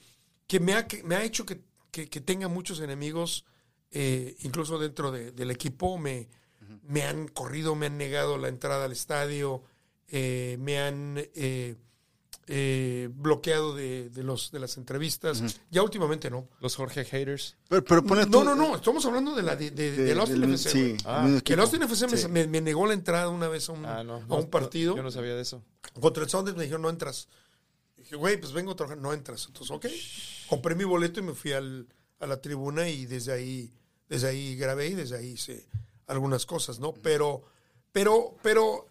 que, 0.46 0.58
me, 0.60 0.72
ha, 0.74 0.86
que 0.88 1.02
me 1.04 1.14
ha 1.14 1.22
hecho 1.22 1.44
que, 1.46 1.62
que- 1.90 2.08
que 2.08 2.20
tenga 2.20 2.48
muchos 2.48 2.80
enemigos, 2.80 3.44
eh, 3.90 4.36
incluso 4.40 4.78
dentro 4.78 5.10
de- 5.10 5.32
del 5.32 5.50
equipo. 5.50 5.98
Me, 5.98 6.28
me 6.82 7.02
han 7.04 7.28
corrido, 7.28 7.74
me 7.74 7.86
han 7.86 7.96
negado 7.96 8.36
la 8.38 8.48
entrada 8.48 8.84
al 8.84 8.92
estadio, 8.92 9.62
eh, 10.08 10.56
me 10.60 10.78
han 10.80 11.14
eh, 11.34 11.76
eh, 12.50 13.08
bloqueado 13.12 13.74
de, 13.74 14.08
de 14.10 14.22
los, 14.22 14.50
de 14.50 14.58
las 14.58 14.76
entrevistas. 14.78 15.42
Ya 15.70 15.82
últimamente 15.82 16.30
no. 16.30 16.48
Los 16.60 16.76
Jorge 16.76 17.04
haters. 17.04 17.56
Pero, 17.68 17.84
pero 17.84 18.02
pone 18.04 18.22
No, 18.24 18.30
tú- 18.38 18.44
no, 18.44 18.54
no, 18.54 18.76
estamos 18.76 19.04
hablando 19.04 19.34
de 19.34 19.42
la 19.42 19.54
de, 19.56 19.70
de, 19.70 19.92
de- 19.92 20.04
del 20.04 20.18
Austin 20.20 20.44
FC. 20.44 20.70
sí, 20.70 20.96
Ah, 21.04 21.28
Que 21.44 21.52
el. 21.54 21.60
Austin 21.60 21.82
FC 21.82 22.06
me, 22.06 22.16
Sí. 22.16 22.28
me- 22.28 22.46
me 22.46 22.60
negó 22.62 22.86
la 22.86 22.94
entrada 22.94 23.28
una 23.28 23.48
vez 23.48 23.68
a 23.68 23.72
un, 23.72 23.84
Ah, 23.84 24.02
no. 24.02 24.16
a 24.16 24.20
no, 24.20 24.36
un 24.36 24.48
partido. 24.50 24.96
Yo 24.96 25.02
no 25.02 25.10
sabía 25.10 25.34
de 25.34 25.42
eso. 25.42 25.62
Contra 26.00 26.22
el 26.22 26.30
Sounders 26.30 26.56
me 26.56 26.62
dijeron, 26.62 26.82
no 26.82 26.88
entras. 26.90 27.28
Dije, 28.08 28.16
güey, 28.16 28.38
pues 28.40 28.52
vengo 28.52 28.72
a 28.72 28.76
trabajar, 28.76 28.98
no 28.98 29.12
entras. 29.12 29.44
Entonces, 29.46 29.70
ok. 29.70 29.86
Compré 30.48 30.74
mi 30.74 30.84
boleto 30.84 31.20
y 31.20 31.22
me 31.24 31.34
fui 31.34 31.52
al, 31.52 31.86
a 32.20 32.26
la 32.26 32.40
tribuna 32.40 32.88
y 32.88 33.04
desde 33.04 33.32
ahí, 33.32 33.70
desde 34.08 34.28
ahí 34.28 34.56
grabé 34.56 34.88
y 34.88 34.94
desde 34.94 35.18
ahí 35.18 35.32
hice 35.32 35.66
algunas 36.06 36.46
cosas, 36.46 36.78
¿no? 36.78 36.94
Pero, 36.94 37.42
pero, 37.92 38.34
pero 38.42 38.86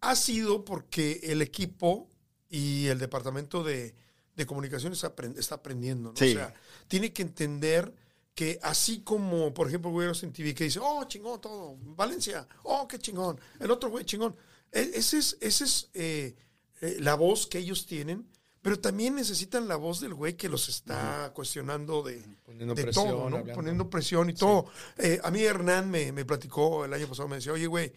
ha 0.00 0.14
sido 0.14 0.64
porque 0.64 1.18
el 1.24 1.42
equipo 1.42 2.08
y 2.48 2.86
el 2.86 2.98
departamento 3.00 3.64
de, 3.64 3.94
de 4.36 4.46
comunicaciones 4.46 5.02
aprend- 5.02 5.36
está 5.38 5.56
aprendiendo, 5.56 6.10
¿no? 6.10 6.16
Sí. 6.16 6.30
O 6.30 6.34
sea, 6.34 6.54
tiene 6.86 7.12
que 7.12 7.22
entender 7.22 7.92
que 8.34 8.60
así 8.62 9.00
como, 9.00 9.52
por 9.52 9.66
ejemplo, 9.68 9.90
güey 9.90 10.08
en 10.22 10.32
TV 10.32 10.54
que 10.54 10.64
dice, 10.64 10.78
oh, 10.80 11.02
chingón 11.04 11.40
todo, 11.40 11.76
Valencia, 11.96 12.46
oh, 12.62 12.86
qué 12.86 12.98
chingón, 12.98 13.40
el 13.58 13.70
otro 13.72 13.90
güey, 13.90 14.04
chingón. 14.04 14.36
E- 14.70 14.92
Ese 14.94 15.18
es, 15.18 15.36
ese 15.40 15.64
es 15.64 15.90
eh, 15.94 16.34
eh, 16.80 16.96
la 17.00 17.14
voz 17.16 17.46
que 17.48 17.58
ellos 17.58 17.84
tienen, 17.86 18.26
pero 18.62 18.78
también 18.78 19.14
necesitan 19.16 19.68
la 19.68 19.76
voz 19.76 20.00
del 20.00 20.14
güey 20.14 20.34
que 20.36 20.48
los 20.48 20.68
está 20.68 21.32
cuestionando 21.34 22.02
de, 22.02 22.22
Poniendo 22.44 22.74
de 22.74 22.82
presión, 22.84 23.08
todo, 23.08 23.18
¿no? 23.30 23.36
hablando. 23.38 23.52
Poniendo 23.54 23.90
presión 23.90 24.30
y 24.30 24.34
todo. 24.34 24.66
Eh, 24.98 25.20
a 25.22 25.30
mí 25.30 25.42
Hernán 25.42 25.90
me, 25.90 26.12
me 26.12 26.24
platicó 26.24 26.84
el 26.84 26.92
año 26.94 27.08
pasado, 27.08 27.28
me 27.28 27.36
decía, 27.36 27.52
oye, 27.52 27.66
güey, 27.66 27.92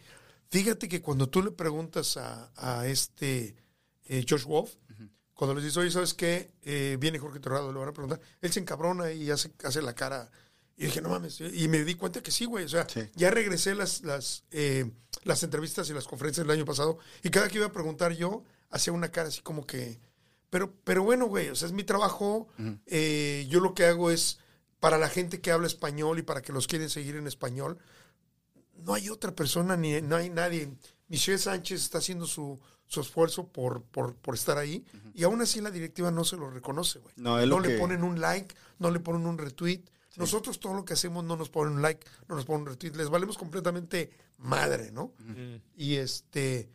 fíjate 0.49 0.89
que 0.89 1.01
cuando 1.01 1.29
tú 1.29 1.43
le 1.43 1.51
preguntas 1.51 2.17
a, 2.17 2.51
a 2.55 2.87
este 2.87 3.55
eh, 4.05 4.25
Josh 4.27 4.43
Wolf, 4.45 4.71
cuando 5.33 5.53
les 5.55 5.65
dices, 5.65 5.77
oye, 5.77 5.91
¿sabes 5.91 6.13
qué? 6.13 6.51
Eh, 6.63 6.97
viene 6.99 7.19
Jorge 7.19 7.39
Torrado, 7.39 7.71
le 7.71 7.77
van 7.79 7.89
a 7.89 7.93
preguntar, 7.93 8.19
él 8.41 8.51
se 8.53 8.59
encabrona 8.61 9.11
y 9.11 9.29
hace, 9.31 9.51
hace 9.63 9.81
la 9.81 9.93
cara. 9.93 10.31
Y 10.77 10.85
dije, 10.85 11.01
no 11.01 11.09
mames. 11.09 11.39
Y 11.41 11.67
me 11.67 11.83
di 11.83 11.95
cuenta 11.95 12.21
que 12.23 12.31
sí, 12.31 12.45
güey. 12.45 12.65
O 12.65 12.69
sea, 12.69 12.87
Sí. 12.89 13.01
ya 13.15 13.31
regresé 13.31 13.75
las, 13.75 14.01
las, 14.03 14.43
eh, 14.51 14.89
las 15.23 15.41
entrevistas 15.43 15.89
y 15.89 15.93
las 15.93 16.05
conferencias 16.05 16.45
del 16.47 16.55
año 16.57 16.65
pasado. 16.65 16.97
Y 17.23 17.29
cada 17.29 17.47
que 17.49 17.57
iba 17.57 17.67
a 17.67 17.71
preguntar 17.71 18.11
yo, 18.13 18.43
hacía 18.71 18.91
una 18.93 19.09
cara 19.09 19.29
así 19.29 19.41
como 19.41 19.65
que. 19.65 19.99
Pero, 20.55 20.73
pero 20.85 21.03
bueno, 21.03 21.25
güey, 21.25 21.49
o 21.49 21.55
sea, 21.55 21.65
es 21.67 21.73
mi 21.73 21.83
trabajo. 21.83 22.47
Eh, 22.85 23.45
yo 23.49 23.59
lo 23.59 23.73
que 23.73 23.83
hago 23.83 24.09
es, 24.09 24.39
para 24.79 24.97
la 24.97 25.09
gente 25.09 25.41
que 25.41 25.51
habla 25.51 25.67
español 25.67 26.17
y 26.17 26.21
para 26.21 26.41
que 26.41 26.53
los 26.53 26.65
quieren 26.65 26.89
seguir 26.89 27.17
en 27.17 27.27
español, 27.27 27.77
no 28.77 28.93
hay 28.93 29.09
otra 29.09 29.35
persona, 29.35 29.75
ni 29.75 30.01
no 30.01 30.15
hay 30.15 30.29
nadie. 30.29 30.71
Michelle 31.09 31.39
Sánchez 31.39 31.81
está 31.81 31.97
haciendo 31.97 32.25
su, 32.25 32.57
su 32.85 33.01
esfuerzo 33.01 33.49
por, 33.49 33.83
por, 33.83 34.15
por 34.15 34.35
estar 34.35 34.57
ahí 34.57 34.85
y 35.13 35.23
aún 35.23 35.41
así 35.41 35.59
la 35.59 35.71
directiva 35.71 36.09
no 36.09 36.23
se 36.23 36.37
lo 36.37 36.49
reconoce, 36.49 36.99
güey. 36.99 37.13
No, 37.17 37.37
es 37.37 37.47
lo 37.49 37.59
le 37.59 37.67
que- 37.73 37.77
ponen 37.77 38.01
un 38.05 38.21
like, 38.21 38.55
no 38.79 38.91
le 38.91 39.01
ponen 39.01 39.25
un 39.25 39.37
retweet. 39.37 39.83
Nosotros 40.15 40.61
todo 40.61 40.73
lo 40.73 40.85
que 40.85 40.93
hacemos 40.93 41.25
no 41.25 41.35
nos 41.35 41.49
ponen 41.49 41.73
un 41.73 41.81
like, 41.81 42.07
no 42.29 42.35
nos 42.35 42.45
ponen 42.45 42.61
un 42.61 42.67
retweet. 42.67 42.93
Les 42.95 43.09
valemos 43.09 43.37
completamente 43.37 44.09
madre, 44.37 44.93
¿no? 44.93 45.11
Y 45.75 45.95
este... 45.95 46.69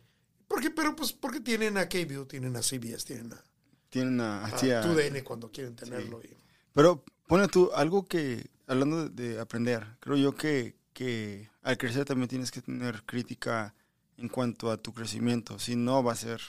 Por 0.47 0.57
Porque, 0.59 0.69
pero 0.69 0.95
pues 0.95 1.13
porque 1.13 1.39
tienen 1.39 1.77
a 1.79 1.89
KBO, 1.89 2.27
tienen 2.27 2.55
a 2.57 2.61
CBS, 2.61 3.05
tienen 3.05 3.33
a, 3.33 3.43
Tienen 3.91 4.19
a, 4.21 4.39
a 4.39 4.45
así 4.45 4.71
a- 4.71 4.81
2DN 4.81 5.23
cuando 5.23 5.51
quieren 5.51 5.75
tenerlo. 5.75 6.19
y- 6.23 6.35
Pero 6.73 7.03
pone 7.27 7.47
tú 7.47 7.69
algo 7.75 8.07
que, 8.07 8.49
hablando 8.65 9.07
de, 9.09 9.33
de 9.33 9.39
aprender, 9.39 9.85
creo 9.99 10.17
yo 10.17 10.33
que, 10.33 10.75
que 10.93 11.49
al 11.61 11.77
crecer 11.77 12.05
también 12.05 12.27
tienes 12.29 12.49
que 12.49 12.61
tener 12.61 13.03
crítica 13.05 13.75
en 14.17 14.29
cuanto 14.29 14.71
a 14.71 14.77
tu 14.77 14.93
crecimiento. 14.93 15.59
Si 15.59 15.75
no, 15.75 16.03
va 16.03 16.13
a 16.13 16.15
ser 16.15 16.41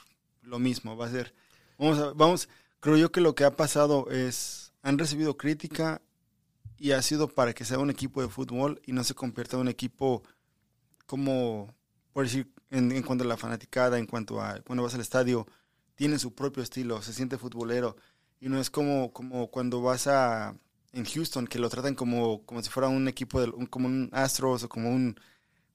lo 0.42 0.58
mismo, 0.58 0.96
va 0.96 1.06
a 1.06 1.10
ser... 1.10 1.34
Vamos, 1.78 1.98
a- 1.98 2.12
vamos, 2.14 2.48
creo 2.80 2.96
yo 2.96 3.12
que 3.12 3.20
lo 3.20 3.34
que 3.34 3.44
ha 3.44 3.50
pasado 3.56 4.08
es, 4.10 4.72
han 4.82 4.96
recibido 4.98 5.36
crítica 5.36 6.00
y 6.78 6.92
ha 6.92 7.02
sido 7.02 7.28
para 7.28 7.52
que 7.52 7.64
sea 7.64 7.78
un 7.78 7.90
equipo 7.90 8.22
de 8.22 8.28
fútbol 8.28 8.80
y 8.86 8.92
no 8.92 9.04
se 9.04 9.14
convierta 9.14 9.56
en 9.56 9.62
un 9.62 9.68
equipo 9.68 10.22
como, 11.06 11.74
por 12.12 12.24
decir, 12.24 12.48
en, 12.70 12.92
en 12.92 13.02
cuanto 13.02 13.24
a 13.24 13.26
la 13.26 13.36
fanaticada, 13.36 13.98
en 13.98 14.06
cuanto 14.06 14.40
a 14.40 14.60
cuando 14.60 14.82
vas 14.82 14.94
al 14.94 15.00
estadio, 15.00 15.46
tiene 15.94 16.18
su 16.18 16.34
propio 16.34 16.62
estilo, 16.62 17.02
se 17.02 17.12
siente 17.12 17.38
futbolero. 17.38 17.96
Y 18.40 18.48
no 18.48 18.60
es 18.60 18.70
como, 18.70 19.12
como 19.12 19.48
cuando 19.50 19.82
vas 19.82 20.06
a 20.08 20.56
en 20.92 21.04
Houston, 21.06 21.46
que 21.46 21.58
lo 21.58 21.68
tratan 21.70 21.94
como, 21.94 22.42
como 22.44 22.62
si 22.62 22.68
fuera 22.70 22.88
un 22.88 23.08
equipo, 23.08 23.40
de, 23.40 23.48
un- 23.50 23.66
como 23.66 23.86
un 23.88 24.10
Astros 24.12 24.64
o 24.64 24.68
como 24.68 24.90
un, 24.90 25.16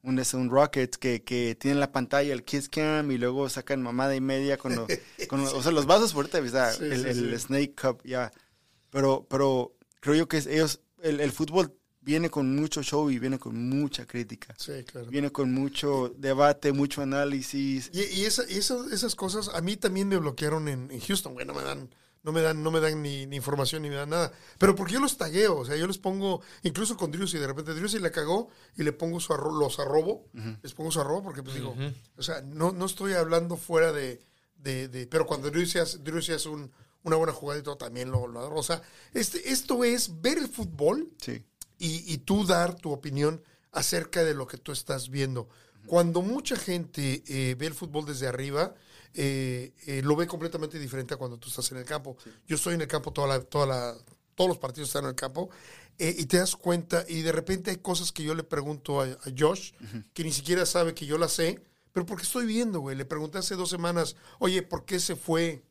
un, 0.03 0.19
ese, 0.19 0.38
un 0.38 0.49
Rockets, 0.49 0.97
que, 0.97 1.23
que 1.23 1.56
tienen 1.56 1.80
la 1.80 1.91
pantalla, 1.91 2.34
el 2.34 2.43
Kiss 2.43 2.69
Cam, 2.69 3.12
y 3.12 3.17
luego 3.17 3.49
sacan 3.49 3.82
mamada 3.82 4.15
y 4.15 4.21
media 4.21 4.58
con, 4.58 4.75
lo- 4.75 4.88
con 5.30 5.43
lo- 5.43 5.56
o 5.58 5.63
sea, 5.63 5.71
los 5.71 5.86
vasos 5.88 6.13
ahorita, 6.13 6.39
¿verdad? 6.41 6.73
Sí, 6.73 6.86
el, 6.86 6.93
sí, 7.01 7.08
el 7.08 7.39
sí. 7.39 7.45
Snake 7.47 7.75
Cup, 7.82 8.01
ya. 8.03 8.32
Pero, 8.91 9.25
pero 9.30 9.73
creo 9.99 10.15
yo 10.15 10.27
que 10.27 10.38
ellos, 10.38 10.82
el, 11.01 11.19
el 11.19 11.32
fútbol 11.32 11.76
viene 12.07 12.29
con 12.29 12.55
mucho 12.55 12.81
show 12.81 13.11
y 13.11 13.19
viene 13.19 13.37
con 13.37 13.55
mucha 13.69 14.05
crítica. 14.07 14.55
Sí, 14.57 14.71
claro. 14.85 15.07
Viene 15.11 15.29
con 15.29 15.53
mucho 15.53 16.13
debate, 16.17 16.71
mucho 16.71 17.01
análisis. 17.01 17.91
Y, 17.93 17.99
y 18.21 18.23
esa- 18.25 18.49
y 18.49 18.55
esas, 18.57 18.91
esas 18.93 19.13
cosas 19.13 19.49
a 19.53 19.59
mí 19.61 19.75
también 19.75 20.07
me 20.07 20.15
bloquearon 20.17 20.69
en, 20.69 20.89
en 20.89 20.99
Houston, 21.01 21.33
güey. 21.33 21.45
No 21.45 21.53
me 21.53 21.63
dan, 21.63 21.89
no 22.23 22.31
me 22.31 22.41
dan, 22.41 22.63
no 22.63 22.71
me 22.71 22.79
dan 22.79 23.01
ni, 23.01 23.25
ni 23.25 23.35
información 23.35 23.81
ni 23.81 23.89
me 23.89 23.95
dan 23.95 24.09
nada. 24.09 24.31
Pero 24.57 24.73
porque 24.73 24.93
yo 24.93 25.01
los 25.01 25.17
tagueo, 25.17 25.57
o 25.57 25.65
sea, 25.65 25.75
yo 25.75 25.85
les 25.85 25.97
pongo, 25.97 26.41
incluso 26.63 26.95
con 26.95 27.11
Driussi, 27.11 27.37
de 27.39 27.47
repente 27.47 27.73
Driussi 27.73 27.99
la 27.99 28.09
cagó 28.11 28.47
y 28.77 28.83
le 28.83 28.93
pongo 28.93 29.19
su 29.19 29.33
arro- 29.33 29.57
los 29.59 29.77
arrobo, 29.79 30.29
les 30.63 30.73
pongo 30.73 30.89
su 30.91 31.01
arrobo 31.01 31.23
porque 31.23 31.43
pues 31.43 31.55
digo, 31.55 31.75
o 32.15 32.23
sea, 32.23 32.41
no, 32.41 32.71
no 32.71 32.85
estoy 32.85 33.13
hablando 33.13 33.57
fuera 33.57 33.91
de, 33.91 34.21
de, 34.55 34.87
de- 34.87 35.07
pero 35.07 35.25
cuando 35.25 35.51
Driussi 35.51 35.79
hace, 35.79 35.97
Driussi 35.97 36.31
hace 36.31 36.47
un- 36.49 36.71
una 37.03 37.15
buena 37.17 37.31
jugada 37.33 37.59
y 37.59 37.63
todo, 37.63 37.77
también 37.77 38.11
lo, 38.11 38.27
lo 38.27 38.39
adoro. 38.39 38.55
O 38.57 38.63
sea, 38.63 38.81
este, 39.13 39.51
esto 39.51 39.83
es 39.83 40.21
ver 40.21 40.37
el 40.37 40.47
fútbol 40.49 41.09
Sí, 41.21 41.41
y, 41.77 42.13
y 42.13 42.19
tú 42.19 42.45
dar 42.45 42.75
tu 42.75 42.91
opinión 42.91 43.43
acerca 43.71 44.23
de 44.23 44.33
lo 44.33 44.47
que 44.47 44.57
tú 44.57 44.71
estás 44.71 45.09
viendo. 45.09 45.49
Cuando 45.85 46.21
mucha 46.21 46.55
gente 46.55 47.23
eh, 47.27 47.55
ve 47.57 47.67
el 47.67 47.73
fútbol 47.73 48.05
desde 48.05 48.27
arriba, 48.27 48.73
eh, 49.19 49.73
eh, 49.87 50.01
lo 50.03 50.15
ve 50.15 50.27
completamente 50.27 50.77
diferente 50.77 51.15
a 51.15 51.17
cuando 51.17 51.37
tú 51.37 51.49
estás 51.49 51.71
en 51.71 51.79
el 51.79 51.85
campo. 51.85 52.17
Yo 52.45 52.55
estoy 52.55 52.75
en 52.75 52.81
el 52.81 52.87
campo 52.87 53.11
toda 53.11 53.27
la, 53.27 53.39
toda 53.41 53.65
la, 53.65 53.97
todos 54.35 54.47
los 54.47 54.59
partidos 54.59 54.89
están 54.89 55.05
en 55.05 55.09
el 55.09 55.15
campo 55.15 55.49
eh, 55.97 56.15
y 56.17 56.25
te 56.27 56.37
das 56.37 56.55
cuenta 56.55 57.03
y 57.07 57.23
de 57.23 57.31
repente 57.31 57.71
hay 57.71 57.77
cosas 57.77 58.11
que 58.11 58.23
yo 58.23 58.35
le 58.35 58.43
pregunto 58.43 59.01
a, 59.01 59.05
a 59.05 59.31
Josh 59.35 59.71
que 60.13 60.23
ni 60.23 60.31
siquiera 60.31 60.67
sabe 60.67 60.93
que 60.93 61.07
yo 61.07 61.17
las 61.17 61.31
sé, 61.31 61.59
pero 61.93 62.05
porque 62.05 62.23
estoy 62.23 62.45
viendo, 62.45 62.79
güey. 62.79 62.95
Le 62.95 63.05
pregunté 63.05 63.39
hace 63.39 63.55
dos 63.55 63.71
semanas, 63.71 64.15
oye, 64.37 64.61
¿por 64.61 64.85
qué 64.85 64.99
se 64.99 65.15
fue 65.15 65.63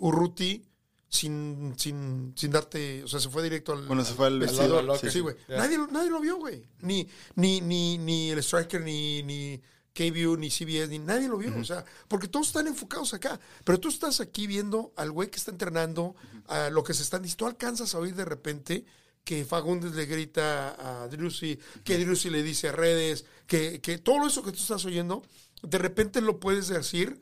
Urruti 0.00 0.67
sin, 1.08 1.74
sin, 1.76 2.32
sin 2.36 2.50
darte, 2.50 3.02
o 3.02 3.08
sea, 3.08 3.18
se 3.18 3.30
fue 3.30 3.42
directo 3.42 3.72
al, 3.72 3.86
Bueno, 3.86 4.04
se 4.04 4.14
fue 4.14 4.26
al 4.26 4.38
locker. 4.38 5.10
Sí, 5.10 5.20
güey. 5.20 5.36
Nadie, 5.48 5.78
nadie 5.90 6.10
lo 6.10 6.20
vio, 6.20 6.36
güey. 6.36 6.64
Ni, 6.80 7.08
ni, 7.34 7.60
ni, 7.60 7.98
ni 7.98 8.30
el 8.30 8.38
striker, 8.40 8.82
ni, 8.82 9.22
ni 9.22 9.60
KVU, 9.94 10.36
ni 10.36 10.50
CBS, 10.50 10.88
ni 10.88 10.98
nadie 10.98 11.28
lo 11.28 11.38
vio. 11.38 11.56
O 11.58 11.64
sea, 11.64 11.84
porque 12.08 12.28
todos 12.28 12.48
están 12.48 12.66
enfocados 12.66 13.14
acá. 13.14 13.40
Pero 13.64 13.80
tú 13.80 13.88
estás 13.88 14.20
aquí 14.20 14.46
viendo 14.46 14.92
al 14.96 15.10
güey 15.10 15.30
que 15.30 15.38
está 15.38 15.50
entrenando, 15.50 16.14
a 16.46 16.70
lo 16.70 16.84
que 16.84 16.94
se 16.94 17.02
están 17.02 17.22
diciendo. 17.22 17.44
Tú 17.44 17.46
alcanzas 17.46 17.94
a 17.94 17.98
oír 17.98 18.14
de 18.14 18.24
repente 18.24 18.84
que 19.24 19.44
Fagundes 19.44 19.94
le 19.94 20.06
grita 20.06 21.02
a 21.02 21.08
Drusy, 21.08 21.58
que 21.84 21.98
Drusy 21.98 22.30
le 22.30 22.42
dice 22.42 22.68
a 22.68 22.72
redes, 22.72 23.26
que, 23.46 23.80
que 23.80 23.98
todo 23.98 24.26
eso 24.26 24.42
que 24.42 24.52
tú 24.52 24.58
estás 24.58 24.84
oyendo, 24.86 25.22
de 25.62 25.76
repente 25.76 26.20
lo 26.22 26.40
puedes 26.40 26.68
decir, 26.68 27.20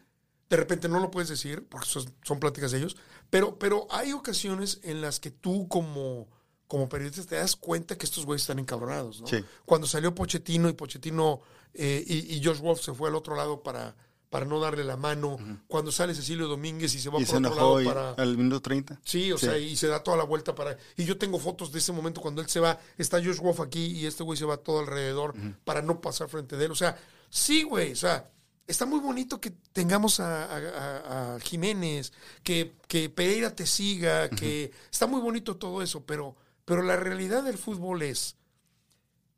de 0.48 0.56
repente 0.56 0.88
no 0.88 1.00
lo 1.00 1.10
puedes 1.10 1.28
decir, 1.28 1.66
porque 1.68 1.88
son, 1.88 2.04
son 2.22 2.38
pláticas 2.38 2.70
de 2.70 2.78
ellos, 2.78 2.96
pero, 3.30 3.58
pero 3.58 3.86
hay 3.90 4.12
ocasiones 4.12 4.80
en 4.82 5.00
las 5.00 5.20
que 5.20 5.30
tú 5.30 5.68
como, 5.68 6.28
como 6.68 6.88
periodista 6.88 7.24
te 7.24 7.36
das 7.36 7.56
cuenta 7.56 7.96
que 7.98 8.06
estos 8.06 8.24
güeyes 8.26 8.42
están 8.42 8.58
encabronados, 8.58 9.20
¿no? 9.20 9.26
Sí. 9.26 9.44
Cuando 9.64 9.86
salió 9.86 10.14
Pochettino 10.14 10.68
y 10.68 10.72
Pochettino 10.74 11.40
eh, 11.74 12.02
y, 12.06 12.36
y 12.36 12.44
Josh 12.44 12.58
Wolf 12.60 12.80
se 12.80 12.92
fue 12.94 13.08
al 13.08 13.14
otro 13.14 13.36
lado 13.36 13.62
para, 13.62 13.94
para 14.30 14.44
no 14.46 14.58
darle 14.60 14.82
la 14.84 14.96
mano, 14.96 15.38
cuando 15.68 15.92
sale 15.92 16.14
Cecilio 16.14 16.48
Domínguez 16.48 16.94
y 16.94 16.98
se 16.98 17.08
va 17.10 17.20
y 17.20 17.24
por 17.24 17.30
se 17.30 17.36
otro 17.48 17.54
lado 17.54 17.84
para... 17.84 18.10
al 18.12 18.36
minuto 18.36 18.60
30. 18.62 19.00
Sí, 19.04 19.30
o 19.32 19.38
Sí. 19.38 19.46
sea, 19.46 19.58
y 19.58 19.76
se 19.76 19.86
da 19.86 20.02
toda 20.02 20.16
la 20.16 20.24
vuelta 20.24 20.54
para... 20.54 20.76
Y 20.96 21.04
yo 21.04 21.16
tengo 21.18 21.38
fotos 21.38 21.70
de 21.72 21.78
ese 21.78 21.92
momento 21.92 22.20
cuando 22.20 22.40
él 22.42 22.48
se 22.48 22.60
va, 22.60 22.78
está 22.98 23.18
Josh 23.22 23.38
Wolf 23.38 23.60
aquí 23.60 23.84
y 23.86 24.06
este 24.06 24.22
güey 24.24 24.38
se 24.38 24.44
va 24.44 24.56
todo 24.56 24.80
alrededor 24.80 25.34
para 25.64 25.82
no 25.82 26.00
pasar 26.00 26.28
frente 26.28 26.56
de 26.56 26.64
él. 26.66 26.72
O 26.72 26.76
sea, 26.76 26.98
sí, 27.30 27.62
güey, 27.62 27.92
o 27.92 27.96
sea, 27.96 28.30
está 28.66 28.86
muy 28.86 29.00
bonito 29.00 29.40
que 29.40 29.50
tengamos 29.72 30.20
a, 30.20 30.44
a- 30.44 30.56
a- 30.56 31.34
a 31.36 31.40
Jiménez, 31.40 32.12
que, 32.42 32.74
que 32.88 33.08
Pereira 33.10 33.54
te 33.54 33.66
siga, 33.66 34.28
que 34.30 34.72
está 34.90 35.06
muy 35.06 35.20
bonito 35.20 35.56
todo 35.56 35.82
eso, 35.82 36.04
pero, 36.04 36.34
pero 36.64 36.82
la 36.82 36.96
realidad 36.96 37.42
del 37.44 37.58
fútbol 37.58 38.02
es, 38.02 38.36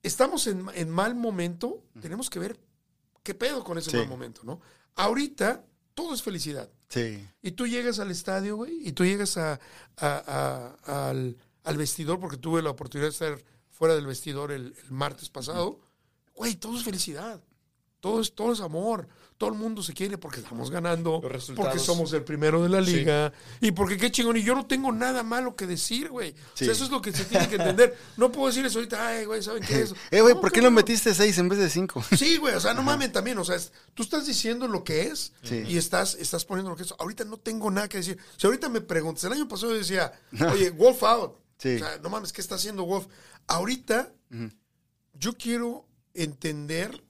estamos 0.03 0.47
en, 0.47 0.67
en 0.75 0.91
mal 0.91 1.15
momento, 1.15 1.83
tenemos 2.01 2.31
que 2.31 2.39
ver 2.39 2.59
qué 3.23 3.35
pedo 3.35 3.65
con 3.65 3.77
ese 3.79 3.91
Sí. 3.91 3.97
mal 3.99 4.09
momento, 4.09 4.41
¿no? 4.45 4.61
Ahorita 4.95 5.65
todo 5.95 6.15
es 6.15 6.23
felicidad. 6.23 6.71
Sí. 6.89 7.27
Y 7.43 7.51
tú 7.53 7.67
llegas 7.67 7.99
al 7.99 8.11
estadio, 8.11 8.57
güey, 8.57 8.87
y 8.87 8.93
tú 8.93 9.05
llegas 9.05 9.37
a- 9.37 9.61
al, 9.97 11.37
al 11.65 11.77
vestidor, 11.77 12.19
porque 12.21 12.37
tuve 12.39 12.63
la 12.63 12.71
oportunidad 12.71 13.09
de 13.09 13.13
estar 13.13 13.45
fuera 13.71 13.95
del 13.95 14.07
vestidor 14.07 14.53
el, 14.53 14.75
el 14.83 14.91
martes 14.91 15.29
pasado. 15.29 15.81
Güey, 16.35 16.57
todo 16.57 16.77
es 16.79 16.85
felicidad. 16.85 17.43
Todo 18.01 18.21
es, 18.21 18.33
todo 18.35 18.53
es 18.53 18.61
amor. 18.61 19.09
Todo 19.39 19.51
el 19.51 19.57
mundo 19.57 19.85
se 19.85 19.95
quiere 19.95 20.19
porque 20.19 20.41
estamos 20.41 20.69
ganando. 20.69 21.21
Porque 21.55 21.79
somos 21.79 22.13
el 22.13 22.25
primero 22.25 22.61
de 22.61 22.69
la 22.69 22.85
Sí. 22.85 22.97
liga. 22.97 23.33
Y 23.61 23.71
porque 23.71 23.97
qué 23.97 24.11
chingón. 24.11 24.37
Y 24.37 24.43
yo 24.43 24.55
no 24.57 24.67
tengo 24.67 24.91
nada 24.91 25.23
malo 25.23 25.55
que 25.55 25.65
decir, 25.65 26.09
güey. 26.11 26.33
O 26.33 26.57
sea, 26.57 26.73
eso 26.73 26.85
es 26.85 26.91
lo 26.91 27.01
que 27.01 27.13
se 27.13 27.25
tiene 27.25 27.49
que 27.49 27.55
entender. 27.55 27.97
No 28.17 28.33
puedo 28.33 28.49
decir 28.49 28.67
eso 28.67 28.79
ahorita. 28.81 29.07
Ay, 29.07 29.27
güey, 29.27 29.41
¿saben 29.41 29.63
qué 29.63 29.75
es 29.75 29.81
eso? 29.85 29.95
Eh, 30.11 30.21
güey, 30.23 30.35
¿por 30.35 30.51
qué 30.51 30.61
no 30.61 30.73
metiste 30.73 31.15
6 31.15 31.39
en 31.39 31.49
vez 31.49 31.61
de 31.61 31.71
5? 31.71 32.03
Sí, 32.17 32.37
güey, 32.39 32.57
o 32.57 32.61
sea, 32.61 32.75
no 32.75 32.83
mames 32.83 33.13
también, 33.13 33.39
o 33.39 33.45
sea, 33.45 33.55
es- 33.55 33.71
tú 33.95 34.03
estás 34.03 34.27
diciendo 34.27 34.67
lo 34.67 34.83
que 34.83 35.03
es 35.03 35.33
Sí. 35.45 35.63
y 35.69 35.79
estás, 35.79 36.17
estás 36.17 36.45
poniendo 36.45 36.71
lo 36.71 36.77
que 36.77 36.83
es. 36.83 36.93
Ahorita 36.99 37.25
no 37.25 37.37
tengo 37.37 37.71
nada 37.71 37.89
que 37.89 37.99
decir. 37.99 38.19
Si 38.37 38.45
ahorita 38.45 38.69
me 38.69 38.81
preguntas, 38.81 39.23
el 39.23 39.33
año 39.35 39.47
pasado 39.47 39.71
yo 39.73 39.79
decía, 39.79 40.13
oye, 40.53 40.71
Wolf 40.71 41.03
out. 41.05 41.37
Sí. 41.59 41.77
O 41.77 41.79
sea, 41.79 41.99
no 42.03 42.09
mames, 42.11 42.33
¿qué 42.33 42.41
está 42.41 42.57
haciendo 42.57 42.85
Wolf? 42.85 43.07
Ahorita 43.47 44.13
yo 45.15 45.33
quiero 45.39 45.87
entender 46.15 47.05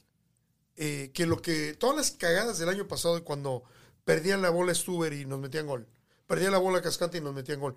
eh, 0.79 1.11
que 1.13 1.27
lo 1.27 1.43
que, 1.43 1.75
todas 1.75 1.97
las 1.97 2.11
cagadas 2.13 2.59
del 2.59 2.69
año 2.71 2.87
pasado 2.89 3.23
cuando 3.25 3.65
perdían 4.05 4.41
la 4.41 4.51
bola 4.51 4.75
Stuber 4.75 5.13
y 5.13 5.27
nos 5.27 5.39
metían 5.41 5.67
gol. 5.67 5.87
Perdían 6.27 6.53
la 6.53 6.59
bola 6.59 6.81
Cascante 6.83 7.19
y 7.19 7.21
nos 7.21 7.35
metían 7.35 7.59
gol. 7.59 7.75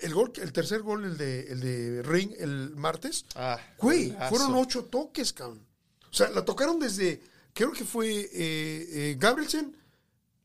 El 0.00 0.14
gol, 0.14 0.32
el 0.42 0.52
tercer 0.52 0.80
gol, 0.82 1.04
el 1.04 1.16
de, 1.18 1.40
el 1.52 1.60
de 1.60 2.02
Ring 2.02 2.32
el 2.38 2.74
martes, 2.76 3.24
Ah, 3.34 3.58
Güey, 3.78 4.10
golazo. 4.10 4.28
fueron 4.30 4.54
ocho 4.56 4.84
toques, 4.84 5.32
cabrón. 5.32 5.64
O 6.10 6.14
sea, 6.14 6.30
la 6.30 6.44
tocaron 6.44 6.78
desde, 6.80 7.20
creo 7.52 7.72
que 7.72 7.84
fue 7.84 8.08
eh, 8.08 8.30
eh, 8.32 9.16
Gabrielsen, 9.18 9.76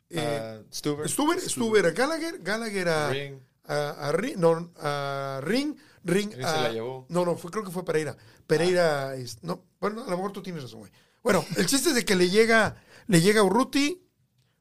eh, 0.09 0.19
Ah, 0.19 0.61
Stuber. 0.71 1.09
Stuber, 1.09 1.39
Stuber 1.41 1.85
a 1.87 1.91
Gallagher, 1.91 2.39
Gallagher 2.41 2.89
a 2.89 3.09
Ring. 3.09 3.39
a, 3.63 3.89
a 3.89 4.11
Ring, 4.11 4.35
no, 4.37 4.71
a 4.77 5.39
Ring, 5.43 5.75
Ring, 6.03 6.31
Ring 6.31 6.41
se 6.41 6.43
a- 6.45 6.61
la 6.63 6.71
llevó. 6.71 7.05
No, 7.09 7.23
no, 7.25 7.35
fue, 7.37 7.49
creo 7.51 7.63
que 7.63 7.71
fue 7.71 7.83
Pereira. 7.85 8.15
Pereira, 8.45 9.15
es- 9.15 9.41
no, 9.43 9.63
bueno, 9.79 10.03
a 10.03 10.09
lo 10.09 10.17
mejor 10.17 10.33
tú 10.33 10.43
tienes 10.43 10.61
razón, 10.63 10.79
güey. 10.81 10.91
Bueno, 11.25 11.43
el 11.57 11.65
chiste 11.65 11.89
es 11.89 11.95
de 11.95 12.05
que 12.05 12.15
le 12.15 12.29
llega, 12.29 12.75
le 13.07 13.19
llega 13.19 13.39
a 13.39 13.43
Urruti, 13.43 13.99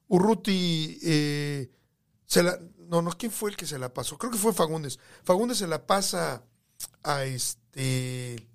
Urruti 0.09 0.99
eh, 1.03 1.71
se 2.25 2.43
la, 2.43 2.59
no, 2.89 3.03
no, 3.03 3.11
¿quién 3.11 3.31
fue 3.31 3.51
el 3.51 3.57
que 3.59 3.67
se 3.67 3.79
la 3.79 3.93
pasó? 3.93 4.17
Creo 4.17 4.33
que 4.33 4.39
fue 4.39 4.55
Fagundes. 4.55 4.99
Fagundes 5.25 5.59
se 5.59 5.67
la 5.67 5.87
pasa 5.87 6.43
a 7.03 7.25
este, 7.27 8.49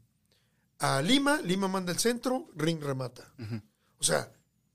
a 0.79 1.03
Lima, 1.03 1.39
Lima 1.43 1.67
manda 1.67 1.91
el 1.91 1.99
centro, 1.99 2.47
Ring 2.55 2.81
remata. 2.81 3.31
O 3.99 4.03
sea, 4.03 4.31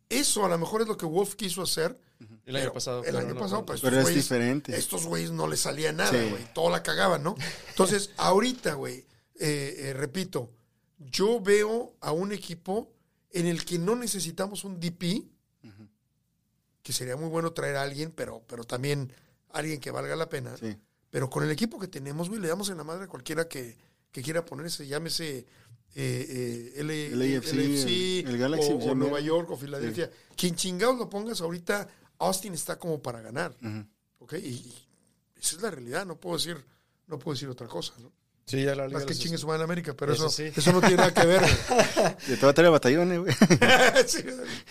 eso 0.08 0.44
a 0.44 0.48
lo 0.48 0.56
mejor 0.56 0.82
es 0.82 0.86
lo 0.86 0.96
que 0.96 1.04
Wolf 1.06 1.34
quiso 1.34 1.60
hacer. 1.62 2.00
El 2.46 2.54
año 2.54 2.72
pasado. 2.72 3.02
El 3.02 3.16
año 3.16 3.34
no 3.34 3.40
pasado, 3.40 3.66
pues, 3.66 3.80
Pero 3.80 3.96
estos 3.96 4.10
es 4.10 4.16
güeyes- 4.16 4.22
diferente. 4.22 4.76
Estos 4.76 5.06
güeyes 5.06 5.32
no 5.32 5.48
les 5.48 5.58
salía 5.58 5.92
nada, 5.92 6.12
Sí. 6.12 6.30
güey. 6.30 6.54
Todo 6.54 6.70
la 6.70 6.84
cagaban, 6.84 7.24
¿no? 7.24 7.34
Entonces, 7.70 8.10
ahorita, 8.16 8.74
güey, 8.74 8.98
eh, 9.40 9.74
eh, 9.78 9.92
repito, 9.92 10.52
yo 10.98 11.40
veo 11.40 11.96
a 12.00 12.12
un 12.12 12.30
equipo 12.30 12.93
en 13.34 13.46
el 13.46 13.64
que 13.64 13.78
no 13.78 13.94
necesitamos 13.96 14.64
un 14.64 14.80
DP, 14.80 15.24
que 16.82 16.92
sería 16.92 17.16
muy 17.16 17.28
bueno 17.28 17.52
traer 17.52 17.76
a 17.76 17.82
alguien, 17.82 18.12
pero, 18.12 18.42
pero 18.46 18.64
también 18.64 19.10
alguien 19.50 19.80
que 19.80 19.90
valga 19.90 20.16
la 20.16 20.28
pena. 20.28 20.56
Sí. 20.56 20.76
Pero 21.10 21.30
con 21.30 21.44
el 21.44 21.50
equipo 21.50 21.78
que 21.78 21.88
tenemos, 21.88 22.28
güey, 22.28 22.40
le 22.40 22.48
damos 22.48 22.68
en 22.70 22.76
la 22.76 22.84
madre 22.84 23.04
a 23.04 23.08
cualquiera 23.08 23.48
que, 23.48 23.76
que 24.12 24.22
quiera 24.22 24.44
ponerse, 24.44 24.86
llámese 24.86 25.38
eh, 25.38 25.46
eh, 25.96 26.72
L- 26.76 27.06
El 27.06 27.22
AFC, 27.38 27.52
LFC, 27.54 27.88
el- 28.20 28.28
el 28.28 28.38
Galaxy, 28.38 28.72
o, 28.72 28.94
Nueva. 28.94 29.20
York 29.20 29.50
o 29.50 29.56
Filadelfia. 29.56 30.10
Quien 30.36 30.56
chingados 30.56 30.98
lo 30.98 31.08
pongas 31.08 31.40
ahorita, 31.40 31.88
Austin 32.18 32.52
está 32.54 32.78
como 32.78 33.00
para 33.00 33.20
ganar. 33.22 33.56
¿ok? 34.18 34.34
Y, 34.34 34.46
y 34.48 34.74
esa 35.36 35.56
es 35.56 35.62
la 35.62 35.70
realidad, 35.70 36.04
no 36.04 36.18
puedo 36.20 36.36
decir, 36.36 36.62
no 37.06 37.18
puedo 37.18 37.34
decir 37.34 37.48
otra 37.48 37.66
cosa, 37.68 37.94
¿no? 38.00 38.12
Sí, 38.46 38.62
ya 38.62 38.74
la 38.74 38.86
liga 38.86 38.98
Más 38.98 39.06
que 39.06 39.14
chingue 39.14 39.38
su 39.38 39.46
madre 39.46 39.60
en 39.60 39.64
América, 39.64 39.94
pero 39.94 40.12
Eso 40.12 40.26
eso, 40.26 40.36
sí. 40.36 40.52
eso 40.54 40.72
no 40.72 40.80
tiene 40.80 40.96
nada 40.96 41.14
que 41.14 41.26
ver. 41.26 41.40
güey. 41.40 42.16
Te 42.38 42.44
va 42.44 42.50
a 42.50 42.54
traer 42.54 42.70
batallones, 42.70 43.20
güey. 43.20 43.34
Sí. 44.06 44.22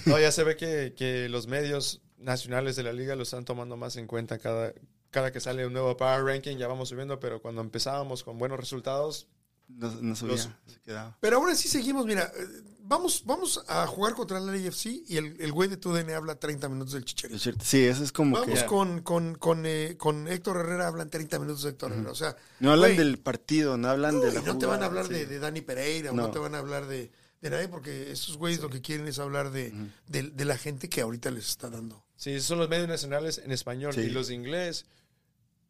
No, 0.05 0.19
ya 0.19 0.31
se 0.31 0.43
ve 0.43 0.55
que, 0.55 0.93
que 0.95 1.27
los 1.29 1.47
medios 1.47 2.01
nacionales 2.17 2.75
de 2.75 2.83
la 2.83 2.93
liga 2.93 3.15
lo 3.15 3.23
están 3.23 3.45
tomando 3.45 3.75
más 3.75 3.95
en 3.97 4.05
cuenta 4.07 4.37
cada, 4.37 4.73
cada 5.09 5.31
que 5.31 5.39
sale 5.39 5.65
un 5.65 5.73
nuevo 5.73 5.97
Power 5.97 6.23
Ranking, 6.23 6.57
ya 6.57 6.67
vamos 6.67 6.89
subiendo, 6.89 7.19
pero 7.19 7.41
cuando 7.41 7.61
empezábamos 7.61 8.23
con 8.23 8.37
buenos 8.37 8.59
resultados, 8.59 9.27
No, 9.75 9.91
no 10.01 10.15
subía, 10.15 10.33
Los- 10.33 10.49
se 10.67 10.79
quedaba. 10.81 11.17
Pero 11.19 11.37
ahora 11.37 11.55
sí 11.55 11.67
seguimos, 11.67 12.05
mira, 12.05 12.31
eh, 12.35 12.45
vamos, 12.79 13.23
vamos 13.25 13.63
a 13.67 13.87
jugar 13.87 14.13
contra 14.13 14.37
el 14.37 14.45
LAFC 14.45 14.85
y 15.07 15.17
el, 15.17 15.35
el 15.41 15.51
güey 15.51 15.67
de 15.69 15.77
TUDN 15.77 16.11
habla 16.11 16.35
30 16.39 16.69
minutos 16.69 16.93
del 16.93 17.05
chicharito. 17.05 17.37
Es 17.37 17.43
cierto. 17.43 17.65
Sí, 17.65 17.83
eso 17.85 18.03
es 18.03 18.11
como 18.11 18.39
Vamos 18.39 18.59
que... 18.61 18.65
con, 18.67 19.01
con, 19.01 19.35
con, 19.35 19.65
eh, 19.65 19.95
con 19.97 20.27
Héctor 20.27 20.57
Herrera, 20.57 20.87
hablan 20.87 21.09
30 21.09 21.39
minutos 21.39 21.63
de 21.63 21.69
Héctor 21.71 21.91
Herrera. 21.93 22.11
O 22.11 22.15
sea, 22.15 22.35
No 22.59 22.71
hablan 22.71 22.91
güey, 22.91 22.97
del 22.97 23.17
partido, 23.19 23.77
no 23.77 23.89
hablan 23.89 24.19
de 24.21 24.31
la 24.33 24.41
no 24.41 24.57
te 24.57 24.65
van 24.65 24.83
a 24.83 24.85
hablar 24.85 25.07
sí. 25.07 25.13
de, 25.13 25.25
de 25.25 25.39
Dani 25.39 25.61
Pereira, 25.61 26.11
o 26.11 26.13
no. 26.13 26.23
No. 26.23 26.31
te 26.31 26.39
van 26.39 26.53
a 26.55 26.59
hablar 26.59 26.85
de, 26.87 27.11
de 27.41 27.49
nadie, 27.49 27.67
porque 27.67 28.11
esos 28.11 28.37
güeyes 28.37 28.61
lo 28.61 28.69
que 28.69 28.81
quieren 28.81 29.07
es 29.07 29.17
hablar 29.19 29.51
de, 29.51 29.73
de, 30.07 30.23
de 30.23 30.45
la 30.45 30.57
gente 30.57 30.87
que 30.89 31.01
ahorita 31.01 31.31
les 31.31 31.47
está 31.49 31.69
dando. 31.69 32.05
sí, 32.15 32.31
esos 32.31 32.47
son 32.47 32.59
los 32.59 32.69
medios 32.69 32.87
nacionales 32.87 33.39
en 33.43 33.51
español 33.51 33.93
Sí. 33.93 34.01
y 34.01 34.09
los 34.09 34.27
de 34.27 34.35
inglés. 34.35 34.85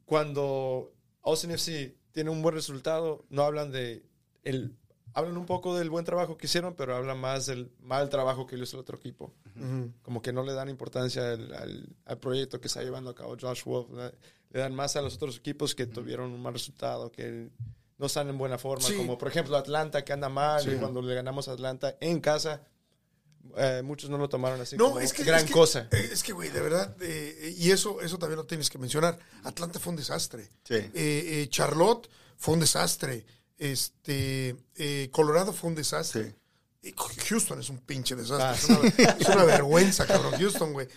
Cuando 0.06 0.92
Austin 1.24 1.52
FC 1.52 1.96
tiene 2.13 2.30
un 2.30 2.41
buen 2.41 2.56
resultado, 2.56 3.26
no 3.30 3.43
hablan 3.43 3.71
de 3.71 4.06
el 4.43 4.76
hablan 5.15 5.38
un 5.38 5.45
poco 5.45 5.76
del 5.78 5.89
buen 5.91 6.06
trabajo 6.06 6.38
que 6.38 6.47
hicieron, 6.47 6.73
pero 6.73 6.95
hablan 6.95 7.19
más 7.19 7.45
del 7.45 7.71
mal 7.82 8.10
trabajo 8.10 8.47
que 8.47 8.56
hizo 8.58 8.78
el 8.78 8.82
otro 8.82 8.97
equipo. 8.97 9.32
Como 10.02 10.21
que 10.23 10.34
no 10.34 10.41
le 10.43 10.54
dan 10.54 10.69
importancia 10.69 11.34
al, 11.34 11.54
al- 11.54 11.95
al 12.06 12.17
proyecto 12.17 12.60
que 12.60 12.67
está 12.67 12.82
llevando 12.82 13.12
a 13.12 13.15
cabo 13.15 13.36
Josh 13.39 13.63
Wolf. 13.65 13.89
Le 14.49 14.60
dan 14.60 14.73
más 14.73 14.95
a 14.95 15.02
los 15.04 15.15
otros 15.15 15.38
equipos 15.38 15.76
que 15.76 15.86
tuvieron 15.86 16.32
un 16.32 16.41
mal 16.41 16.54
resultado, 16.54 17.12
que 17.12 17.49
no 17.99 18.06
están 18.08 18.28
en 18.30 18.38
buena 18.39 18.58
forma. 18.58 18.88
Sí. 18.88 18.95
Como 18.95 19.17
por 19.19 19.28
ejemplo 19.28 19.56
Atlanta, 19.56 20.04
que 20.04 20.13
anda 20.13 20.30
mal, 20.30 20.63
Sí. 20.63 20.71
y 20.71 20.76
cuando 20.78 21.02
le 21.04 21.13
ganamos 21.13 21.47
a 21.47 21.52
Atlanta 21.52 21.95
en 21.99 22.19
casa, 22.19 22.62
eh, 23.58 23.82
muchos 23.84 24.10
no 24.10 24.17
lo 24.17 24.27
tomaron 24.29 24.60
así 24.62 24.75
No, 24.77 24.86
como 24.89 24.99
es 24.99 25.13
que 25.13 25.23
gran 25.23 25.41
es 25.41 25.45
que- 25.45 25.51
cosa. 25.53 25.88
eh, 25.91 26.10
Es 26.12 26.23
que, 26.23 26.34
güey, 26.34 26.49
de 26.49 26.62
verdad, 26.62 26.95
eh, 27.01 27.53
y 27.58 27.71
eso, 27.71 28.01
eso 28.01 28.17
también 28.17 28.38
lo 28.38 28.45
tienes 28.45 28.69
que 28.69 28.77
mencionar. 28.77 29.17
Atlanta 29.43 29.79
fue 29.79 29.91
un 29.91 29.97
desastre. 29.97 30.49
Sí. 30.67 30.75
Eh, 30.93 31.47
Charlotte 31.49 32.10
fue 32.38 32.53
un 32.56 32.60
desastre. 32.62 33.25
Este, 33.58 34.56
Colorado 35.12 35.53
fue 35.53 35.69
un 35.69 35.75
desastre. 35.75 36.36
Sí. 36.84 36.93
Houston 37.29 37.60
es 37.62 37.69
un 37.69 37.77
pinche 37.79 38.15
desastre. 38.15 38.45
Ah, 38.45 38.56
es, 38.56 38.65
una, 38.65 39.13
es 39.19 39.27
una 39.29 39.43
vergüenza, 39.45 40.06
cabrón, 40.06 40.34
Houston, 40.38 40.73
güey. 40.73 40.88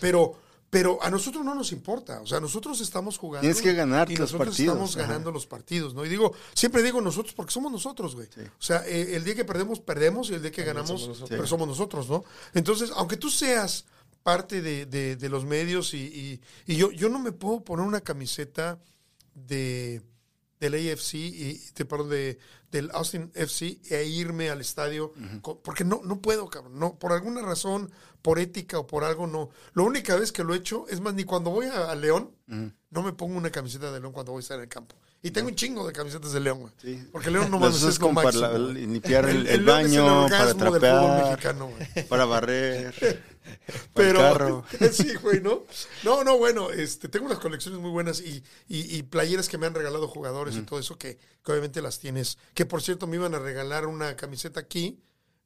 Pero, 0.00 0.40
pero 0.70 0.98
a 1.02 1.10
nosotros 1.10 1.44
no 1.44 1.54
nos 1.54 1.72
importa. 1.72 2.20
O 2.20 2.26
sea, 2.26 2.40
nosotros 2.40 2.80
estamos 2.80 3.18
jugando. 3.18 3.42
Tienes 3.42 3.62
que 3.62 3.72
ganar 3.72 4.10
y 4.10 4.16
los 4.16 4.32
nosotros 4.32 4.48
partidos, 4.48 4.72
estamos 4.74 4.96
ajá. 4.96 5.06
ganando 5.06 5.30
los 5.30 5.46
partidos, 5.46 5.94
¿no? 5.94 6.04
Y 6.04 6.08
digo, 6.08 6.32
siempre 6.54 6.82
digo 6.82 7.00
nosotros 7.00 7.34
porque 7.34 7.52
somos 7.52 7.70
nosotros, 7.72 8.14
güey. 8.14 8.28
Sí. 8.34 8.40
O 8.42 8.62
sea, 8.62 8.86
eh, 8.86 9.14
el 9.16 9.24
día 9.24 9.34
que 9.34 9.44
perdemos, 9.44 9.80
perdemos 9.80 10.28
y 10.30 10.34
el 10.34 10.42
día 10.42 10.50
que 10.50 10.64
También 10.64 10.74
ganamos, 10.76 11.00
somos 11.00 11.08
nosotros. 11.08 11.30
pero 11.30 11.46
somos 11.46 11.68
nosotros, 11.68 12.08
¿no? 12.08 12.24
Entonces, 12.54 12.90
aunque 12.96 13.16
tú 13.16 13.30
seas 13.30 13.84
parte 14.22 14.60
de, 14.60 14.86
de- 14.86 15.14
de 15.16 15.28
los 15.28 15.44
medios 15.44 15.94
y, 15.94 15.98
y- 15.98 16.40
y 16.66 16.76
yo, 16.76 16.90
yo 16.90 17.08
no 17.08 17.20
me 17.20 17.30
puedo 17.32 17.60
poner 17.60 17.86
una 17.86 18.00
camiseta 18.00 18.78
de 19.34 20.02
del 20.60 20.74
AFC 20.74 21.14
y 21.14 21.60
de, 21.74 21.84
perdón, 21.84 22.10
de, 22.10 22.38
del 22.70 22.90
Austin 22.92 23.30
FC 23.34 23.78
e 23.90 24.04
irme 24.04 24.50
al 24.50 24.60
estadio 24.60 25.12
porque 25.62 25.84
no 25.84 26.00
no 26.04 26.20
puedo 26.20 26.48
cabrón 26.48 26.78
no 26.78 26.98
por 26.98 27.12
alguna 27.12 27.42
razón 27.42 27.90
por 28.22 28.38
ética 28.38 28.78
o 28.78 28.86
por 28.86 29.04
algo 29.04 29.26
no. 29.26 29.50
La 29.74 29.82
única 29.82 30.16
vez 30.16 30.32
que 30.32 30.44
lo 30.44 30.54
he 30.54 30.58
hecho 30.58 30.86
es 30.88 31.00
más 31.00 31.14
ni 31.14 31.24
cuando 31.24 31.50
voy 31.50 31.66
a, 31.66 31.90
a 31.90 31.94
León 31.94 32.34
no 32.46 33.02
me 33.02 33.12
pongo 33.12 33.36
una 33.36 33.50
camiseta 33.50 33.92
de 33.92 34.00
León 34.00 34.12
cuando 34.12 34.32
voy 34.32 34.40
a 34.40 34.42
estar 34.42 34.56
en 34.56 34.64
el 34.64 34.68
campo 34.68 34.96
y 35.26 35.30
tengo 35.30 35.48
un 35.48 35.54
chingo 35.54 35.86
de 35.86 35.92
camisetas 35.92 36.32
de 36.32 36.40
León 36.40 36.60
güey 36.60 36.72
Sí. 36.80 37.08
porque 37.12 37.30
León 37.30 37.50
no 37.50 37.58
usas 37.58 37.82
es 37.84 37.98
como 37.98 38.22
para 38.22 38.36
la- 38.36 38.58
limpiar 38.58 39.28
el, 39.28 39.46
el 39.46 39.46
el 39.48 39.64
baño, 39.64 40.26
para 40.28 40.46
del 40.46 40.54
fútbol 40.54 40.70
trapear, 40.80 41.24
mexicano, 41.30 41.70
para 42.08 42.24
barrer, 42.24 42.94
para 43.92 44.08
el 44.08 44.14
Pero, 44.14 44.18
carro. 44.20 44.64
sí, 44.92 45.14
güey, 45.16 45.40
¿no? 45.40 45.64
No, 46.04 46.24
no, 46.24 46.38
bueno, 46.38 46.70
este, 46.70 47.08
tengo 47.08 47.26
unas 47.26 47.38
colecciones 47.38 47.80
muy 47.80 47.90
buenas 47.90 48.20
y, 48.20 48.42
y, 48.68 48.96
y 48.96 49.02
playeras 49.04 49.48
que 49.48 49.58
me 49.58 49.66
han 49.66 49.74
regalado 49.74 50.08
jugadores 50.08 50.56
y 50.56 50.62
todo 50.62 50.78
eso 50.78 50.98
que, 50.98 51.18
que 51.44 51.52
obviamente 51.52 51.80
las 51.82 51.98
tienes. 51.98 52.38
Que 52.54 52.66
por 52.66 52.82
cierto 52.82 53.06
me 53.06 53.16
iban 53.16 53.34
a 53.34 53.38
regalar 53.38 53.86
una 53.86 54.16
camiseta 54.16 54.60
aquí, 54.60 55.00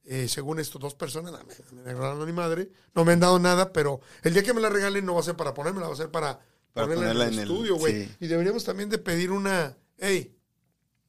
eh, 0.05 0.29
según 0.29 0.59
esto, 0.61 0.79
dos 0.79 0.95
personas, 0.95 1.33
me, 1.33 1.77
me 1.77 1.83
regalaron 1.85 2.23
a 2.23 2.27
mi 2.27 2.33
madre, 2.33 2.71
no 2.95 3.05
me 3.05 3.13
han 3.13 3.21
dado 3.21 3.39
nada, 3.39 3.73
pero 3.73 4.01
el 4.23 4.33
día 4.33 4.43
que 4.43 4.55
me 4.55 4.61
la 4.61 4.71
regalen 4.71 5.05
no 5.05 5.15
va 5.15 5.21
a 5.21 5.25
ser 5.25 5.37
para 5.37 5.53
ponérmela, 5.55 5.87
va 5.89 5.93
a 5.95 5.97
ser 5.97 6.11
para, 6.11 6.41
Para 6.73 6.87
ponerla, 6.87 7.13
ponerla 7.13 7.25
en 7.27 7.33
el 7.33 7.39
en 7.39 7.45
el- 7.45 7.51
estudio, 7.51 7.77
güey. 7.77 8.05
sí. 8.07 8.17
Y 8.21 8.27
deberíamos 8.27 8.65
también 8.65 8.89
de 8.89 8.99
pedir 8.99 9.31
una, 9.31 9.77
hey, 9.99 10.35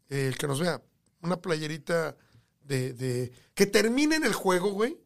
eh, 0.10 0.28
el 0.28 0.38
que 0.38 0.48
nos 0.48 0.60
vea, 0.60 0.82
una 1.22 1.38
playerita 1.42 2.16
de, 2.64 2.94
de 2.94 3.32
que 3.54 3.66
terminen 3.66 4.24
el 4.24 4.34
juego, 4.34 4.72
güey, 4.72 4.98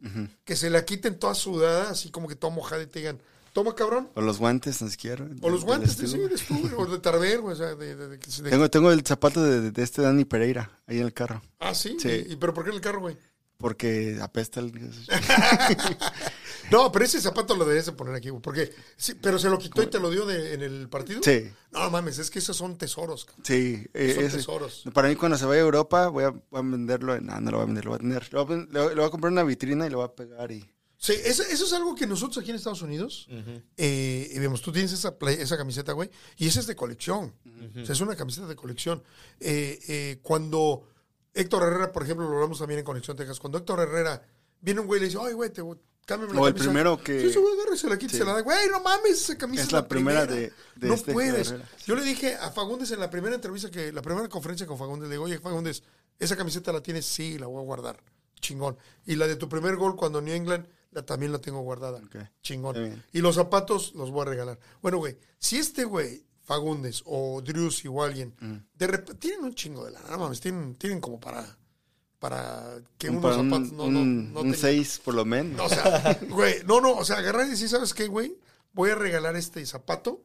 que 0.44 0.56
se 0.56 0.70
la 0.70 0.86
quiten 0.86 1.18
toda 1.20 1.36
sudada, 1.36 1.90
así 1.90 2.10
como 2.12 2.28
que 2.28 2.36
toda 2.36 2.54
mojada 2.54 2.84
y 2.84 2.88
te 2.88 3.00
digan, 3.00 3.20
toma 3.54 3.74
cabrón. 3.76 4.10
O 4.16 4.22
los 4.22 4.38
guantes, 4.40 4.82
no 4.82 4.90
quiero. 5.00 5.28
O 5.42 5.50
los 5.50 5.64
guantes 5.66 5.94
sí, 5.94 6.18
de 6.18 6.36
estudio, 6.36 6.78
o 6.78 6.86
de 6.86 7.00
Tarver, 7.00 7.42
güey, 7.42 7.54
o 7.54 7.58
sea, 7.58 7.76
de, 7.76 7.96
de- 7.96 8.08
de- 8.18 8.50
Tengo, 8.50 8.70
tengo 8.70 8.92
el 8.92 9.06
zapato 9.06 9.44
de, 9.44 9.72
de 9.72 9.84
este 9.84 10.02
Dani 10.02 10.26
Pereira 10.26 10.80
ahí 10.88 11.00
en 11.00 11.06
el 11.06 11.14
carro. 11.14 11.42
Ah, 11.60 11.74
sí. 11.74 11.98
Sí. 12.00 12.10
¿Y, 12.30 12.34
y- 12.34 12.36
pero 12.36 12.54
por 12.54 12.64
qué 12.64 12.70
en 12.70 12.76
el 12.76 12.82
carro, 12.82 13.02
güey? 13.02 13.18
Porque 13.58 14.18
apesta 14.22 14.60
el. 14.60 14.72
No, 16.72 16.92
pero 16.92 17.06
ese 17.06 17.22
zapato 17.22 17.56
lo 17.56 17.64
deberías 17.64 17.86
de 17.86 17.92
poner 17.92 18.16
aquí, 18.16 18.30
güey. 18.30 18.42
Porque, 18.42 18.74
sí, 18.98 19.14
pero 19.16 19.38
se 19.40 19.50
lo 19.50 19.58
quitó 19.60 19.84
y 19.84 19.88
te 19.88 20.00
lo 20.00 20.10
dio 20.10 20.26
de- 20.26 20.54
en 20.54 20.62
el 20.62 20.90
partido. 20.90 21.22
Sí, 21.24 21.50
No 21.72 21.90
mames, 21.90 22.18
es 22.20 22.30
que 22.32 22.40
esos 22.40 22.58
son 22.58 22.78
tesoros. 22.78 23.26
cabrón. 23.26 23.46
sí. 23.46 23.86
eh, 23.94 24.14
Son 24.16 24.24
ese- 24.26 24.38
tesoros. 24.38 24.84
para 24.94 25.08
mí, 25.10 25.16
cuando 25.16 25.38
se 25.38 25.46
vaya 25.46 25.62
a 25.62 25.66
Europa, 25.66 26.08
voy 26.08 26.24
a, 26.24 26.30
voy 26.30 26.42
a 26.54 26.62
venderlo. 26.62 27.20
No, 27.22 27.40
no 27.40 27.52
lo 27.52 27.58
voy 27.58 27.64
a 27.64 27.66
vender, 27.68 27.86
lo 27.86 27.92
voy 27.92 27.96
a 27.98 28.00
tener. 28.00 28.34
Lo 28.34 28.46
voy 28.46 28.68
a, 28.74 28.96
voy- 28.96 29.10
comprar 29.10 29.32
una 29.32 29.44
vitrina 29.44 29.86
y 29.88 29.90
lo 29.90 29.98
voy 29.98 30.06
a 30.08 30.16
pegar. 30.16 30.52
y 30.52 30.70
Sí, 30.98 31.14
eso, 31.24 31.44
eso 31.44 31.66
es 31.66 31.74
algo 31.74 31.94
que 31.94 32.08
nosotros 32.08 32.40
aquí 32.40 32.50
en 32.50 32.56
Estados 32.56 32.82
Unidos, 32.82 33.28
eh, 33.78 34.32
y 34.34 34.40
vemos, 34.40 34.62
tú 34.62 34.72
tienes 34.72 34.92
esa, 34.92 35.20
play- 35.20 35.38
esa 35.40 35.56
camiseta, 35.58 35.92
güey, 35.92 36.10
y 36.38 36.48
esa 36.48 36.62
es 36.62 36.68
de 36.68 36.76
colección. 36.76 37.34
O 37.82 37.86
sea, 37.86 37.94
es 37.94 38.02
una 38.02 38.16
camiseta 38.16 38.48
de 38.48 38.56
colección. 38.56 39.04
Eh, 39.40 39.78
eh, 39.88 40.20
cuando 40.24 40.88
Héctor 41.34 41.64
Herrera, 41.64 41.92
por 41.92 42.04
ejemplo, 42.04 42.28
lo 42.28 42.36
hablamos 42.36 42.58
también 42.58 42.80
en 42.80 42.86
Conexión 42.86 43.16
Texas, 43.18 43.40
cuando 43.40 43.58
Héctor 43.60 43.82
Herrera 43.82 44.24
viene 44.62 44.80
un 44.80 44.88
güey 44.88 45.00
y 45.00 45.02
le 45.02 45.08
dice, 45.10 45.20
ay, 45.22 45.34
güey, 45.34 45.52
te 45.52 45.62
cámbiame 46.06 46.34
la 46.36 46.42
O 46.42 46.48
el 46.48 46.54
camisa". 46.54 46.70
primero 46.72 47.04
que- 47.04 47.22
Sí, 47.22 47.28
ese 47.28 47.40
güey 47.40 47.54
agarra 47.56 47.76
y 47.76 47.78
se 47.78 47.90
la 47.90 47.98
quita 47.98 48.16
y 48.16 48.18
se 48.20 48.26
la 48.26 48.34
da. 48.34 48.42
Güey, 48.42 48.70
no 48.70 48.80
mames, 48.82 49.12
esa 49.24 49.38
camisa 49.38 49.62
Es 49.64 49.68
es, 49.68 49.74
la 49.74 49.88
primera 49.88 50.26
de- 50.26 50.52
de 50.76 50.88
no 50.88 50.94
este 50.94 51.14
puedes. 51.14 51.54
Yo 51.86 51.96
le 51.96 52.04
dije 52.04 52.36
a 52.36 52.52
Fagundes 52.52 52.92
en 52.92 53.00
la 53.00 53.10
primera 53.10 53.36
entrevista, 53.36 53.70
que 53.72 53.92
la 53.92 54.02
primera 54.02 54.28
conferencia 54.30 54.66
con 54.68 54.78
Fagundes, 54.78 55.10
le 55.10 55.16
digo, 55.16 55.26
oye, 55.26 55.40
Fagundes, 55.40 55.84
¿esa 56.20 56.36
camiseta 56.36 56.72
la 56.72 56.82
tienes? 56.82 57.06
Sí, 57.06 57.38
la 57.38 57.48
voy 57.48 57.62
a 57.62 57.66
guardar. 57.66 58.02
Chingón. 58.40 58.78
Y 59.06 59.16
la 59.16 59.28
de 59.28 59.36
tu 59.38 59.50
primer 59.50 59.76
gol 59.76 59.96
cuando 59.96 60.22
New 60.22 60.34
England, 60.36 60.68
la 60.92 61.06
también 61.06 61.32
la 61.32 61.40
tengo 61.40 61.62
guardada. 61.62 62.02
Chingón. 62.42 62.76
Bien. 62.76 63.04
Y 63.12 63.20
los 63.22 63.36
zapatos 63.36 63.94
los 63.96 64.12
voy 64.12 64.22
a 64.22 64.26
regalar. 64.26 64.60
Bueno, 64.82 64.98
güey, 65.00 65.18
si 65.40 65.58
este 65.58 65.84
güey, 65.86 66.24
Fagundes 66.42 67.02
o 67.06 67.42
Drews 67.42 67.84
o 67.90 68.04
alguien, 68.04 68.36
de 68.76 68.88
repente, 68.88 69.16
tienen 69.16 69.44
un 69.46 69.56
chingo 69.56 69.84
de 69.84 69.92
lana, 69.92 70.10
no 70.12 70.20
mames, 70.20 70.40
tienen, 70.40 70.76
tienen 70.76 71.02
como 71.02 71.20
para, 71.20 71.58
para 72.30 72.80
que 72.98 73.10
un, 73.10 73.18
unos 73.18 73.36
zapatos 73.36 73.72
no, 73.74 73.88
no, 73.92 74.00
un- 74.02 74.34
no 74.34 74.40
un 74.42 74.48
tengan- 74.54 74.60
6 74.62 75.02
por 75.06 75.14
lo 75.14 75.26
menos. 75.26 75.62
o 75.62 75.70
sea, 75.70 76.20
güey, 76.30 76.56
no, 76.66 76.82
no, 76.82 76.94
o 76.94 77.06
sea, 77.06 77.18
agarrar 77.20 77.46
y 77.46 77.52
decir, 77.52 77.70
¿sabes 77.70 77.94
qué, 77.94 78.08
güey? 78.08 78.36
Voy 78.74 78.90
a 78.90 78.96
regalar 78.96 79.36
este 79.36 79.64
zapato 79.66 80.24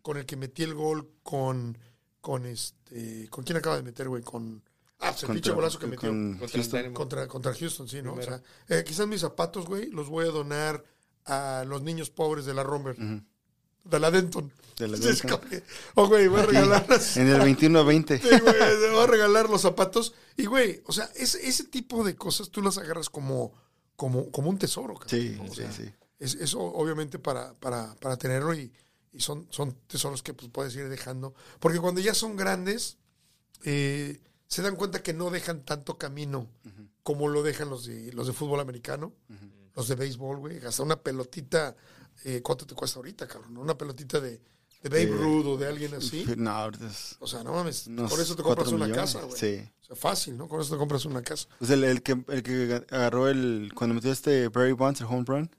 con 0.00 0.16
el 0.16 0.24
que 0.24 0.36
metí 0.36 0.62
el 0.62 0.72
gol 0.74 1.10
con, 1.22 1.76
con 2.22 2.46
este, 2.46 3.28
¿con 3.28 3.44
quién 3.44 3.58
acaba 3.58 3.76
de 3.76 3.82
meter, 3.82 4.08
güey? 4.08 4.22
Con, 4.22 4.62
ah, 5.00 5.10
pues 5.10 5.22
el 5.24 5.26
Contra- 5.28 5.34
pinche 5.34 5.50
golazo 5.52 5.78
que 5.78 5.86
metió. 5.88 6.08
con 6.08 6.38
Contra 6.38 6.58
Houston. 6.58 6.94
Contra, 6.94 7.28
contra 7.28 7.54
Houston, 7.54 7.88
sí, 7.88 8.00
¿no? 8.02 8.14
O 8.14 8.22
sea, 8.22 8.42
eh, 8.68 8.82
quizás 8.86 9.06
mis 9.06 9.20
zapatos, 9.20 9.66
güey, 9.66 9.90
los 9.90 10.08
voy 10.08 10.26
a 10.26 10.30
donar 10.30 10.82
a 11.26 11.64
los 11.68 11.82
niños 11.82 12.08
pobres 12.10 12.46
de 12.46 12.54
la 12.54 12.62
Romber. 12.62 12.96
De 13.84 13.98
la 14.00 14.10
Denton. 14.10 14.52
De 14.78 14.88
la 14.88 14.96
Denton. 14.98 15.40
que, 15.48 15.62
oh, 15.94 16.06
güey, 16.08 16.28
voy 16.28 16.40
a 16.40 16.46
regalar 16.46 16.86
las- 16.88 17.16
En 17.16 17.28
el 17.28 17.40
21-20. 17.40 18.20
Sí, 18.20 18.28
güey, 18.40 18.90
voy 18.92 19.02
a 19.02 19.06
regalar 19.06 19.48
los 19.50 19.60
zapatos. 19.62 20.14
Y, 20.36 20.46
güey, 20.46 20.82
o 20.86 20.92
sea, 20.92 21.10
ese, 21.14 21.46
ese 21.48 21.64
tipo 21.64 22.04
de 22.04 22.14
cosas 22.16 22.50
tú 22.50 22.62
las 22.62 22.78
agarras 22.78 23.10
como, 23.10 23.52
como, 23.96 24.30
como 24.30 24.50
un 24.50 24.58
tesoro, 24.58 24.94
cabrón. 24.94 25.08
Sí, 25.20 25.38
O 25.40 25.48
sí, 25.48 25.56
sea, 25.62 25.72
sí. 25.72 25.84
Es, 26.18 26.34
eso 26.36 26.60
obviamente 26.60 27.18
para, 27.18 27.54
para, 27.54 27.94
para 27.96 28.16
tenerlo 28.16 28.54
y, 28.54 28.72
y 29.12 29.20
son, 29.20 29.46
son 29.50 29.76
tesoros 29.88 30.22
que 30.22 30.32
pues, 30.34 30.50
puedes 30.50 30.74
ir 30.76 30.88
dejando. 30.88 31.34
Porque 31.58 31.80
cuando 31.80 32.00
ya 32.00 32.14
son 32.14 32.36
grandes, 32.36 32.96
eh, 33.64 34.20
se 34.46 34.62
dan 34.62 34.76
cuenta 34.76 35.02
que 35.02 35.12
no 35.12 35.30
dejan 35.30 35.64
tanto 35.64 35.98
camino 35.98 36.48
como 37.02 37.26
lo 37.28 37.42
dejan 37.42 37.68
los 37.70 37.86
de, 37.86 38.12
los 38.12 38.26
de 38.28 38.32
fútbol 38.32 38.60
americano, 38.60 39.12
los 39.74 39.88
de 39.88 39.94
béisbol, 39.96 40.38
güey. 40.38 40.64
Hasta 40.64 40.82
una 40.84 41.00
pelotita, 41.00 41.74
eh, 42.24 42.40
¿cuánto 42.42 42.66
te 42.66 42.74
cuesta 42.74 42.98
ahorita, 42.98 43.26
cabrón? 43.26 43.56
Una 43.56 43.76
pelotita 43.76 44.20
de, 44.20 44.40
de 44.82 44.88
Babe 44.88 45.02
Eh, 45.02 45.06
Ruth 45.06 45.46
o 45.46 45.56
de 45.56 45.66
alguien 45.68 45.94
así. 45.94 46.24
No, 46.36 46.50
ahorita 46.50 46.86
es 46.86 47.16
O 47.20 47.26
sea, 47.26 47.42
no 47.42 47.52
mames, 47.52 47.88
por 48.08 48.20
eso 48.20 48.34
te 48.36 48.42
compras 48.42 48.68
una 48.68 48.86
millones. 48.86 49.12
casa, 49.12 49.24
güey. 49.24 49.38
Sí. 49.38 49.68
O 49.82 49.84
sea, 49.86 49.96
fácil, 49.96 50.36
¿no? 50.36 50.48
Con 50.48 50.60
eso 50.60 50.74
te 50.74 50.78
compras 50.78 51.04
una 51.04 51.22
casa. 51.22 51.48
Pues 51.58 51.70
el, 51.70 51.84
el 51.84 52.02
que, 52.02 52.12
el 52.28 52.42
que 52.42 52.84
agarró 52.90 53.28
el. 53.28 53.72
Cuando 53.74 53.94
metió 53.94 54.10
este 54.12 54.48
Barry 54.48 54.72
Bonds, 54.72 55.00
el 55.00 55.06
home 55.06 55.24
run, 55.26 55.50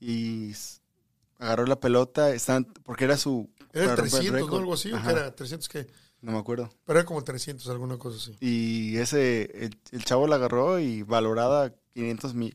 y 0.00 0.52
agarró 1.38 1.66
la 1.66 1.78
pelota, 1.80 2.30
estaban, 2.34 2.64
porque 2.84 3.04
era 3.04 3.16
su. 3.16 3.48
Era 3.72 3.94
para 3.94 4.02
el 4.04 4.10
romper 4.10 4.20
el 4.20 4.30
300, 4.32 4.50
¿no? 4.50 4.56
Algo 4.58 4.74
así, 4.74 4.92
¿o 4.92 4.98
era? 4.98 5.34
300 5.34 5.68
qué? 5.68 5.86
No 6.22 6.32
me 6.32 6.38
acuerdo. 6.38 6.70
Pero 6.84 6.98
era 6.98 7.06
como 7.06 7.22
300, 7.22 7.68
alguna 7.68 7.98
cosa 7.98 8.16
así. 8.16 8.36
Y 8.40 8.96
ese. 8.96 9.42
El, 9.64 9.78
el 9.92 10.04
chavo 10.04 10.26
la 10.26 10.36
agarró 10.36 10.78
y 10.80 11.02
valorada 11.02 11.74
500 11.96 12.34
mil 12.34 12.52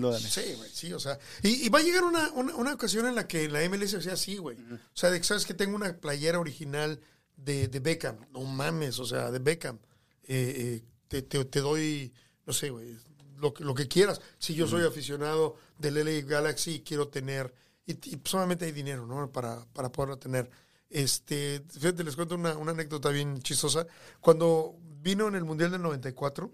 dólares. 0.00 0.28
Sí, 0.32 0.54
güey, 0.56 0.70
sí, 0.72 0.92
o 0.92 0.98
sea. 1.00 1.18
Y, 1.42 1.66
y 1.66 1.68
va 1.68 1.78
a 1.78 1.82
llegar 1.82 2.04
una, 2.04 2.30
una, 2.32 2.54
una 2.56 2.74
ocasión 2.74 3.06
en 3.06 3.14
la 3.14 3.26
que 3.28 3.48
la 3.48 3.66
MLS 3.68 4.02
sea 4.02 4.14
así, 4.14 4.36
güey. 4.36 4.56
O 4.60 4.78
sea, 4.92 5.10
de 5.10 5.18
que 5.18 5.24
sabes 5.24 5.46
que 5.46 5.54
tengo 5.54 5.76
una 5.76 5.92
playera 5.96 6.38
original 6.40 7.00
de, 7.36 7.68
de 7.68 7.80
Beckham. 7.80 8.16
No 8.32 8.40
mames, 8.42 8.98
o 8.98 9.04
sea, 9.06 9.30
de 9.30 9.38
Beckham. 9.38 9.78
Eh, 10.24 10.80
eh, 10.82 10.82
te, 11.08 11.22
te- 11.22 11.44
te 11.44 11.60
doy, 11.60 12.12
no 12.46 12.52
sé, 12.52 12.70
güey, 12.70 12.96
lo, 13.38 13.52
que- 13.54 13.64
lo 13.64 13.74
que 13.74 13.88
quieras. 13.88 14.20
Si 14.38 14.54
yo 14.54 14.66
soy 14.66 14.84
aficionado 14.84 15.56
del 15.78 15.94
LA 16.04 16.26
Galaxy 16.26 16.72
y 16.76 16.80
quiero 16.80 17.08
tener, 17.08 17.52
y, 17.86 17.92
y 17.92 18.20
solamente 18.24 18.64
hay 18.64 18.72
dinero, 18.72 19.06
¿no? 19.06 19.30
Para, 19.32 19.64
para 19.72 19.90
poderlo 19.90 20.18
tener. 20.18 20.48
Este, 20.88 21.62
fíjate, 21.70 22.04
les 22.04 22.16
cuento 22.16 22.34
una, 22.34 22.56
una 22.56 22.72
anécdota 22.72 23.08
bien 23.08 23.40
chistosa. 23.42 23.86
Cuando 24.20 24.76
vino 25.00 25.26
en 25.26 25.34
el 25.34 25.44
Mundial 25.44 25.70
del 25.70 25.82
94, 25.82 26.50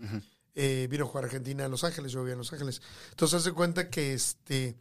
eh, 0.60 0.88
vino 0.90 1.04
a 1.04 1.06
jugar 1.08 1.24
Argentina 1.26 1.64
a 1.64 1.68
Los 1.68 1.84
Ángeles, 1.84 2.10
yo 2.10 2.18
vivía 2.20 2.32
en 2.32 2.38
Los 2.38 2.52
Ángeles. 2.52 2.82
Entonces 3.10 3.40
hace 3.40 3.52
cuenta 3.52 3.88
que 3.90 4.12
este 4.12 4.76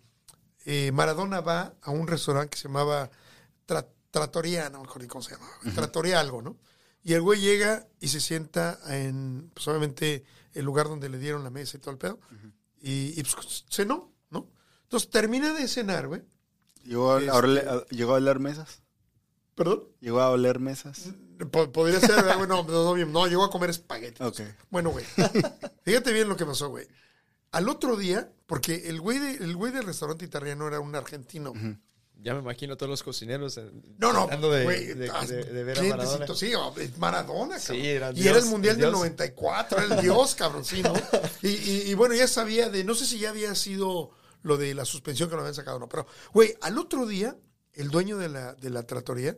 eh, 0.66 0.92
Maradona 0.92 1.40
va 1.42 1.76
a 1.84 1.92
un 1.92 2.08
restaurante 2.08 2.50
que 2.50 2.58
se 2.58 2.68
llamaba 2.68 3.12
Tra- 3.68 3.88
Trattoria, 4.10 4.70
no 4.72 4.80
me 4.80 4.84
acuerdo 4.86 5.04
ni 5.04 5.08
cómo 5.08 5.22
se 5.22 5.32
llamaba, 5.36 5.52
güey, 5.62 5.76
Trattoria 5.76 6.20
algo, 6.20 6.42
¿no? 6.42 6.58
Y 7.04 7.14
el 7.14 7.22
güey 7.22 7.40
llega 7.40 7.88
y 8.00 8.08
se 8.08 8.20
sienta 8.20 8.80
en, 8.88 9.52
pues 9.54 9.68
obviamente, 9.68 10.24
el 10.54 10.66
lugar 10.66 10.88
donde 10.88 11.10
le 11.10 11.20
dieron 11.20 11.44
la 11.44 11.50
mesa 11.52 11.78
y 11.78 11.80
todo 11.80 11.92
el 11.92 11.98
pedo. 11.98 12.20
Y, 12.82 13.20
y, 13.20 13.24
pues 13.24 13.66
cenó, 13.70 14.12
¿no? 14.32 14.50
Entonces 14.84 15.10
termina 15.10 15.54
de 15.54 15.68
cenar, 15.68 16.08
güey. 16.08 16.24
Llegó 16.84 17.14
a, 17.14 17.20
Este- 17.20 17.30
a 17.30 17.34
oler- 17.36 17.68
a- 17.68 17.86
llegó 17.96 18.14
a 18.14 18.16
oler 18.18 18.40
mesas. 18.40 18.82
¿Perdón? 19.56 19.84
Llegó 20.02 20.22
a 20.22 20.30
oler 20.32 20.60
mesas. 20.60 21.10
Po- 21.52 21.72
Podría 21.72 22.00
ser, 22.00 22.16
¿verdad, 22.16 22.38
güey? 22.38 22.48
no, 22.50 22.64
no, 22.64 22.96
no, 23.06 23.28
llegó 23.28 23.44
a 23.44 23.50
comer 23.52 23.70
espagueti. 23.70 24.24
Ok. 24.24 24.42
Bueno, 24.70 24.90
güey. 24.92 25.06
Fíjate 25.84 26.12
bien 26.14 26.28
lo 26.30 26.36
que 26.36 26.46
pasó, 26.46 26.70
güey. 26.70 26.88
Al 27.52 27.70
otro 27.70 27.96
día, 27.96 28.30
porque 28.46 28.88
el 28.90 29.00
güey, 29.02 29.20
de- 29.20 29.44
el 29.44 29.56
güey 29.56 29.72
del 29.72 29.84
restaurante 29.86 30.26
italiano 30.26 30.68
era 30.68 30.80
un 30.80 30.96
argentino. 30.96 31.54
Ya 32.20 32.34
me 32.34 32.40
imagino 32.40 32.74
a 32.74 32.78
todos 32.78 32.90
los 32.90 33.04
cocineros. 33.04 33.60
No, 34.00 34.12
no, 34.12 34.28
de, 34.50 34.64
güey. 34.64 34.86
de- 34.94 35.10
ah, 35.14 35.24
de- 35.26 35.44
de 35.44 35.64
ver 35.64 35.80
a 35.80 35.86
y 35.86 35.90
Maradona. 35.90 36.28
Sí, 36.36 36.54
oh, 36.56 36.74
Maradona, 36.98 37.60
Sí, 37.60 37.68
cabrón. 37.68 37.86
era 37.86 38.10
y 38.10 38.14
Dios, 38.16 38.28
era 38.28 38.40
el 38.40 38.46
Mundial 38.46 38.76
el 38.76 38.82
del 38.82 38.90
Dios. 38.90 39.00
94, 39.00 39.78
era 39.84 39.96
el 39.96 40.02
Dios, 40.02 40.36
cabrón, 40.36 40.66
sí, 40.66 40.82
¿no? 40.82 40.94
Y, 41.44 41.50
y- 41.50 41.82
y 41.92 41.94
bueno, 41.94 42.16
ya 42.16 42.28
sabía 42.28 42.70
de, 42.70 42.84
no 42.84 42.96
sé 42.96 43.06
si 43.06 43.20
ya 43.20 43.30
había 43.30 43.54
sido 43.54 44.10
lo 44.42 44.58
de 44.58 44.74
la 44.74 44.86
suspensión 44.86 45.30
que 45.30 45.36
lo 45.36 45.42
habían 45.42 45.54
sacado 45.56 45.78
o 45.78 45.80
no, 45.80 45.88
pero, 45.88 46.08
güey, 46.34 46.56
al 46.62 46.78
otro 46.80 47.06
día, 47.06 47.36
el 47.74 47.90
dueño 47.90 48.18
de 48.18 48.30
la, 48.30 48.56
de 48.56 48.70
la 48.72 48.84
tratoría, 48.84 49.38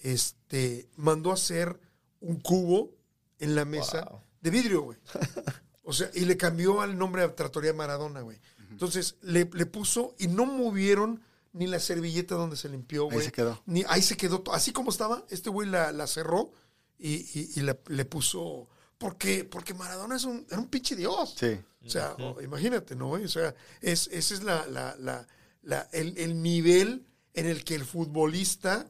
este, 0.00 0.88
mandó 0.96 1.30
a 1.30 1.34
hacer 1.34 1.78
un 2.20 2.40
cubo 2.40 2.94
en 3.38 3.54
la 3.54 3.64
mesa 3.64 4.04
Wow. 4.10 4.20
de 4.40 4.50
vidrio, 4.50 4.82
güey. 4.82 4.98
O 5.82 5.92
sea, 5.92 6.08
y 6.14 6.20
le 6.24 6.36
cambió 6.36 6.82
al 6.82 6.96
nombre 6.96 7.22
a 7.24 7.34
Tratoría 7.34 7.72
Maradona, 7.72 8.20
güey. 8.20 8.38
Entonces, 8.70 9.16
le, 9.22 9.50
le 9.52 9.66
puso 9.66 10.14
y 10.20 10.28
no 10.28 10.46
movieron 10.46 11.20
ni 11.52 11.66
la 11.66 11.80
servilleta 11.80 12.36
donde 12.36 12.56
se 12.56 12.68
limpió, 12.68 13.06
Ahí 13.06 13.14
güey. 13.14 13.24
se 13.26 13.32
quedó. 13.32 13.60
Ni, 13.66 13.82
ahí 13.88 14.00
se 14.00 14.16
quedó. 14.16 14.44
Así 14.52 14.70
como 14.72 14.90
estaba, 14.90 15.24
este 15.30 15.50
güey 15.50 15.68
la, 15.68 15.90
la 15.90 16.06
cerró 16.06 16.52
y, 16.96 17.14
y- 17.36 17.50
y 17.56 17.60
le, 17.62 17.80
le 17.88 18.04
puso... 18.04 18.68
Porque, 18.98 19.42
porque 19.44 19.74
Maradona 19.74 20.14
es 20.14 20.24
un, 20.24 20.46
era 20.48 20.60
un 20.60 20.68
pinche 20.68 20.94
dios. 20.94 21.34
Sí. 21.36 21.58
O 21.84 21.90
sea, 21.90 22.14
imagínate, 22.40 22.94
¿no, 22.94 23.08
güey? 23.08 23.24
O 23.24 23.28
sea, 23.28 23.52
es, 23.80 24.06
ese 24.12 24.34
es 24.34 24.44
la, 24.44 24.66
la, 24.66 24.94
la, 25.00 25.26
la- 25.62 25.88
el, 25.92 26.16
el 26.18 26.40
nivel 26.40 27.04
en 27.34 27.46
el 27.46 27.64
que 27.64 27.74
el 27.74 27.84
futbolista 27.84 28.86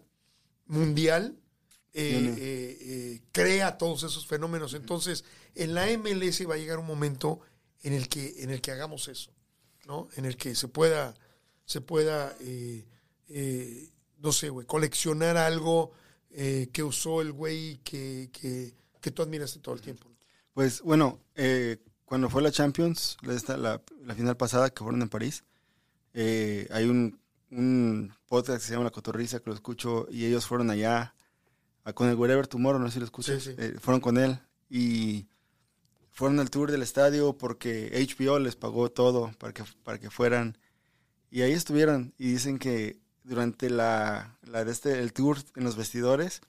mundial 0.71 1.37
eh, 1.93 2.35
eh, 2.39 2.79
eh, 2.81 3.23
crea 3.33 3.77
todos 3.77 4.05
esos 4.05 4.27
fenómenos. 4.27 4.75
Entonces, 4.75 5.25
en 5.55 5.75
la 5.75 5.87
MLS 5.99 6.49
va 6.49 6.55
a 6.55 6.59
llegar 6.59 6.79
un 6.79 6.87
momento 6.87 7.41
en 7.83 7.93
el 7.93 8.09
que, 8.09 8.43
en 8.43 8.51
el 8.51 8.61
que 8.61 8.71
hagamos 8.71 9.09
eso, 9.09 9.33
¿no? 9.87 10.09
En 10.17 10.25
el 10.25 10.37
que 10.37 10.55
se 10.55 10.69
pueda, 10.69 11.15
se 11.65 11.81
pueda, 11.81 12.37
eh, 12.41 12.85
eh, 13.29 13.91
no 14.19 14.33
sé, 14.33 14.51
güey, 14.51 14.67
coleccionar 14.67 15.37
algo 15.37 15.93
eh, 16.31 16.69
que 16.73 16.83
usó 16.83 17.21
el 17.21 17.33
güey 17.33 17.79
que, 17.79 18.31
que, 18.33 18.75
que 19.01 19.11
tú 19.11 19.23
admiraste 19.23 19.59
todo 19.61 19.75
el 19.75 19.81
tiempo. 19.81 20.09
Pues 20.55 20.83
bueno, 20.83 21.21
eh, 21.35 21.79
cuando 22.05 22.29
fue 22.29 22.43
la 22.43 22.53
Champions, 22.53 23.17
la, 23.23 23.57
la, 23.57 23.83
la 24.05 24.15
final 24.15 24.37
pasada 24.37 24.71
que 24.71 24.83
fueron 24.83 25.03
en 25.03 25.09
París, 25.09 25.45
eh, 26.13 26.69
hay 26.71 26.85
un, 26.85 27.20
un 27.51 28.13
podcast 28.27 28.61
que 28.61 28.67
se 28.67 28.73
llama 28.73 28.85
La 28.85 28.91
Cotorriza 28.91 29.41
que 29.41 29.51
lo 29.51 29.55
escucho 29.55 30.07
y 30.11 30.25
ellos 30.27 30.47
fueron 30.47 30.71
allá 30.71 31.15
a- 31.85 31.93
con 31.93 32.09
el 32.09 32.15
Wherever 32.17 32.47
Tomorrow, 32.47 32.81
no 32.81 32.87
sé 32.89 32.95
si 32.95 32.99
lo 33.01 33.05
escuchas. 33.07 33.43
Sí, 33.43 33.51
sí. 33.51 33.57
Eh, 33.59 33.77
fueron 33.81 34.01
con 34.01 34.19
él 34.19 34.39
y 34.69 35.27
fueron 36.13 36.39
al 36.41 36.51
tour 36.51 36.71
del 36.71 36.83
estadio 36.83 37.37
porque 37.39 37.91
HBO 37.95 38.39
les 38.39 38.57
pagó 38.57 38.91
todo 38.91 39.33
para 39.39 39.53
que, 39.53 39.65
para 39.83 39.99
que 39.99 40.11
fueran. 40.11 40.59
Y 41.31 41.43
ahí 41.43 41.53
estuvieron 41.53 42.13
y 42.19 42.31
dicen 42.33 42.59
que 42.59 42.99
durante 43.25 43.71
la, 43.71 44.37
la 44.45 44.65
de 44.65 44.73
este, 44.73 44.99
el 45.01 45.13
tour 45.13 45.39
en 45.57 45.65
los 45.65 45.77
vestidores 45.77 46.41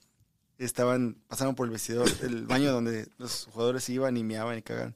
estaban, 0.57 1.17
pasaron 1.27 1.55
por 1.55 1.65
el 1.67 1.71
vestidor, 1.71 2.07
el 2.21 2.45
baño 2.45 2.71
donde 2.71 3.07
los 3.17 3.45
jugadores 3.51 3.87
iban 3.89 4.17
y 4.17 4.23
meaban 4.23 4.57
y 4.57 4.61
cagan. 4.61 4.95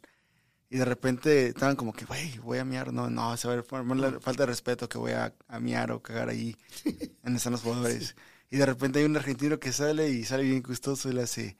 Y 0.76 0.78
de 0.78 0.84
repente 0.84 1.48
estaban 1.48 1.78
como 1.78 1.94
que, 1.94 2.04
güey, 2.04 2.38
voy 2.40 2.58
a 2.58 2.66
mear. 2.66 2.92
No, 2.92 3.10
no, 3.10 3.38
se 3.38 3.48
va 3.48 3.54
a 3.54 3.84
la 3.96 4.20
falta 4.20 4.44
de 4.44 4.48
respeto 4.48 4.90
que 4.90 4.98
voy 4.98 5.14
a, 5.14 5.34
a 5.48 5.60
mear 5.62 5.90
o 5.94 6.02
cagar 6.02 6.28
ahí 6.28 6.58
donde 7.24 7.38
están 7.38 7.54
los 7.54 7.62
jugadores. 7.62 8.14
Y 8.52 8.58
de 8.58 8.66
repente 8.66 9.00
hay 9.00 9.06
un 9.06 9.16
argentino 9.16 9.58
que 9.58 9.72
sale 9.72 10.10
y 10.10 10.26
sale 10.26 10.44
bien 10.44 10.62
gustoso 10.62 11.08
y 11.08 11.14
le 11.14 11.22
hace, 11.24 11.56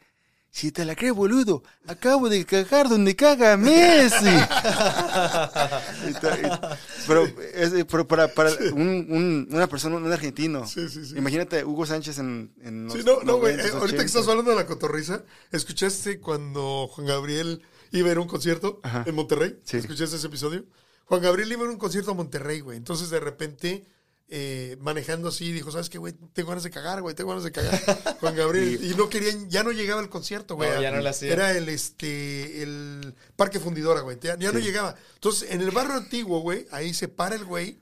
si 0.52 0.74
te 0.74 0.84
la 0.84 0.96
crees, 0.98 1.14
boludo, 1.14 1.64
acabo 1.88 2.28
de 2.28 2.44
cagar 2.44 2.90
donde 2.90 3.16
caga 3.16 3.56
Messi. 3.56 4.26
Y 6.10 6.14
ta- 6.14 6.38
y- 6.38 7.06
pero, 7.08 7.26
es- 7.54 7.86
pero 7.90 8.06
para, 8.08 8.28
para 8.34 8.52
un- 8.74 9.08
un- 9.10 9.48
una 9.50 9.68
persona, 9.68 9.96
un 9.96 10.12
argentino, 10.12 10.68
Sí, 10.68 10.90
sí, 10.90 11.06
sí. 11.06 11.18
imagínate 11.18 11.64
Hugo 11.64 11.86
Sánchez 11.86 12.20
en, 12.20 12.54
en 12.62 12.90
Sí, 12.92 13.00
no, 13.06 13.22
no, 13.24 13.38
güey. 13.38 13.56
90s, 13.56 13.66
eh, 13.66 13.72
ahorita 13.76 13.98
que 14.00 14.04
80s. 14.04 14.06
estás 14.08 14.28
hablando 14.28 14.52
de 14.52 14.58
la 14.58 14.66
cotorriza, 14.66 15.24
¿escuchaste 15.54 16.20
cuando 16.20 16.88
Juan 16.92 17.08
Gabriel 17.08 17.62
iba 17.98 18.10
a 18.10 18.12
ir 18.12 18.18
a 18.18 18.22
un 18.22 18.28
concierto 18.28 18.80
Ajá. 18.84 19.04
en 19.06 19.16
Monterrey? 19.16 19.60
Sí. 19.64 19.78
¿Escuchaste 19.78 20.16
ese 20.16 20.28
episodio? 20.28 20.66
Juan 21.06 21.22
Gabriel 21.22 21.52
iba 21.52 21.66
a 21.66 21.70
un 21.70 21.78
concierto 21.78 22.12
a 22.12 22.14
Monterrey, 22.14 22.62
güey. 22.62 22.78
Entonces, 22.78 23.10
de 23.10 23.20
repente, 23.20 23.86
eh, 24.28 24.78
manejando 24.80 25.30
así, 25.30 25.52
dijo, 25.52 25.72
¿sabes 25.72 25.90
qué, 25.90 25.98
güey? 25.98 26.14
Tengo 26.34 26.50
ganas 26.50 26.64
de 26.64 26.72
cagar, 26.72 27.02
güey. 27.02 27.14
Tengo 27.14 27.30
ganas 27.30 27.44
de 27.44 27.52
cagar. 27.52 27.80
Juan 28.20 28.36
Gabriel. 28.36 28.84
y 28.84 28.96
no 28.96 29.08
querían, 29.10 29.50
ya 29.50 29.64
no 29.64 29.72
llegaba 29.72 30.02
el 30.02 30.10
concierto, 30.10 30.56
güey. 30.56 30.70
No, 30.70 30.82
ya 30.82 30.92
no 30.92 31.02
le 31.02 31.10
hacía. 31.10 31.32
Era 31.32 31.52
el, 31.52 31.70
este, 31.70 32.64
el 32.64 33.16
Parque 33.36 33.60
Fundidora, 33.60 34.02
güey. 34.02 34.18
Ya, 34.20 34.38
ya 34.38 34.52
no 34.52 34.60
llegaba. 34.60 34.96
Entonces, 35.14 35.52
en 35.52 35.62
el 35.62 35.72
barrio 35.72 35.96
antiguo, 35.96 36.40
güey, 36.40 36.68
ahí 36.72 36.94
se 36.94 37.08
para 37.08 37.36
el 37.36 37.46
güey 37.46 37.80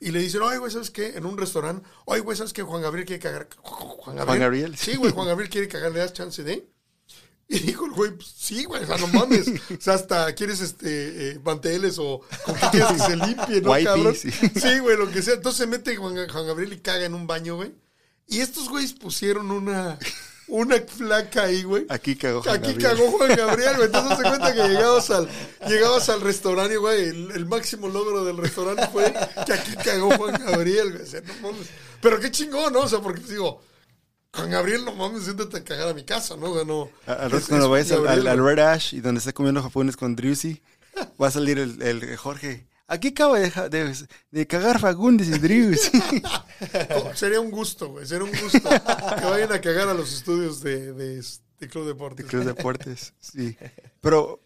y 0.00 0.10
le 0.12 0.20
dicen, 0.20 0.42
oye, 0.42 0.58
güey, 0.58 0.70
¿sabes 0.70 0.90
qué? 0.90 1.16
En 1.16 1.26
un 1.26 1.36
restaurante, 1.36 1.86
oye, 2.04 2.20
güey, 2.20 2.36
¿sabes 2.36 2.52
qué? 2.52 2.62
Juan 2.62 2.82
Gabriel 2.82 3.06
quiere 3.06 3.20
cagar. 3.20 3.48
Juan 3.56 4.16
Gabriel. 4.16 4.40
Gabriel. 4.40 4.76
Sí, 4.76 4.96
güey, 4.96 5.12
Juan 5.14 5.26
Gabriel 5.26 5.50
quiere 5.50 5.68
cagar, 5.68 5.92
¿le 5.92 5.98
das 6.00 6.12
chance 6.12 6.42
de? 6.44 6.68
Y 7.50 7.60
dijo 7.60 7.86
el 7.86 7.92
güey, 7.92 8.10
pues, 8.10 8.28
sí, 8.36 8.64
güey, 8.64 8.82
o 8.82 8.86
sea, 8.86 8.98
no 8.98 9.06
mames. 9.08 9.48
O 9.70 9.80
sea, 9.80 9.94
hasta 9.94 10.34
quieres 10.34 10.60
este 10.60 11.30
eh, 11.30 11.40
manteles 11.42 11.98
o 11.98 12.20
con 12.44 12.54
qué 12.54 12.66
quieres 12.72 12.92
que 12.92 12.98
se 12.98 13.16
limpie, 13.16 13.60
¿no, 13.62 13.72
cabrón? 13.84 14.14
sí. 14.14 14.30
Sí, 14.60 14.78
güey, 14.80 14.96
lo 14.98 15.10
que 15.10 15.22
sea. 15.22 15.34
Entonces 15.34 15.58
se 15.58 15.66
mete 15.66 15.96
Juan, 15.96 16.28
Juan 16.28 16.46
Gabriel 16.46 16.74
y 16.74 16.78
caga 16.80 17.06
en 17.06 17.14
un 17.14 17.26
baño, 17.26 17.56
güey. 17.56 17.72
Y 18.26 18.40
estos 18.40 18.68
güeyes 18.68 18.92
pusieron 18.92 19.50
una, 19.50 19.98
una 20.48 20.76
flaca 20.82 21.44
ahí, 21.44 21.62
güey. 21.62 21.86
Aquí 21.88 22.16
cagó 22.16 22.42
Juan 22.42 22.56
Aquí 22.56 22.74
Gabriel. 22.74 22.96
cagó 22.96 23.10
Juan 23.12 23.34
Gabriel, 23.34 23.76
güey. 23.76 23.86
Entonces 23.86 24.16
se 24.18 24.22
cuenta 24.24 24.54
que 24.54 24.68
llegabas 24.68 25.10
al, 25.10 25.28
llegabas 25.66 26.08
al 26.10 26.20
restaurante, 26.20 26.76
güey. 26.76 27.08
El, 27.08 27.30
el 27.30 27.46
máximo 27.46 27.88
logro 27.88 28.24
del 28.26 28.36
restaurante 28.36 28.86
fue 28.92 29.14
que 29.46 29.52
aquí 29.54 29.74
cagó 29.82 30.10
Juan 30.18 30.34
Gabriel, 30.44 30.90
güey. 30.92 31.02
O 31.02 31.06
sea, 31.06 31.22
no 31.22 31.32
mames. 31.40 31.68
Pero 32.02 32.20
qué 32.20 32.30
chingón, 32.30 32.74
¿no? 32.74 32.80
O 32.80 32.88
sea, 32.88 33.00
porque 33.00 33.22
digo, 33.22 33.62
Juan 34.34 34.50
Gabriel, 34.50 34.84
no 34.84 34.94
mames, 34.94 35.24
siéntate 35.24 35.56
a 35.58 35.64
cagar 35.64 35.88
a 35.88 35.94
mi 35.94 36.04
casa, 36.04 36.36
¿no? 36.36 36.54
Al 37.06 37.30
rato 37.30 37.46
cuando 37.48 37.70
vayas 37.70 37.90
al. 37.92 38.44
Red 38.44 38.58
Ash 38.60 38.94
y 38.94 39.00
donde 39.00 39.18
está 39.20 39.32
comiendo 39.32 39.62
japonés 39.62 39.96
con 39.96 40.14
Drewsy, 40.16 40.62
va 41.20 41.28
a 41.28 41.30
salir 41.30 41.58
el, 41.58 41.80
el 41.82 42.16
Jorge. 42.16 42.66
Aquí 42.90 43.08
acaba 43.08 43.38
de, 43.38 43.50
de, 43.68 43.94
de 44.30 44.46
cagar 44.46 44.78
Fagundes 44.80 45.28
y 45.28 45.38
Drewsy. 45.38 46.02
Oh, 46.96 47.14
Sería 47.14 47.38
un 47.40 47.52
gusto, 47.52 47.88
güey. 47.90 48.04
Sería 48.04 48.24
un 48.24 48.32
gusto 48.32 48.58
que 48.68 49.24
vayan 49.26 49.52
a 49.52 49.60
cagar 49.60 49.88
a 49.88 49.94
los 49.94 50.12
estudios 50.12 50.60
de, 50.60 50.92
de, 50.92 51.22
de 51.60 51.68
Club 51.68 51.86
Deportes. 51.86 52.24
de 52.26 52.30
Cruz 52.30 52.44
Deportes, 52.44 53.12
sí. 53.20 53.56
Pero 54.00 54.40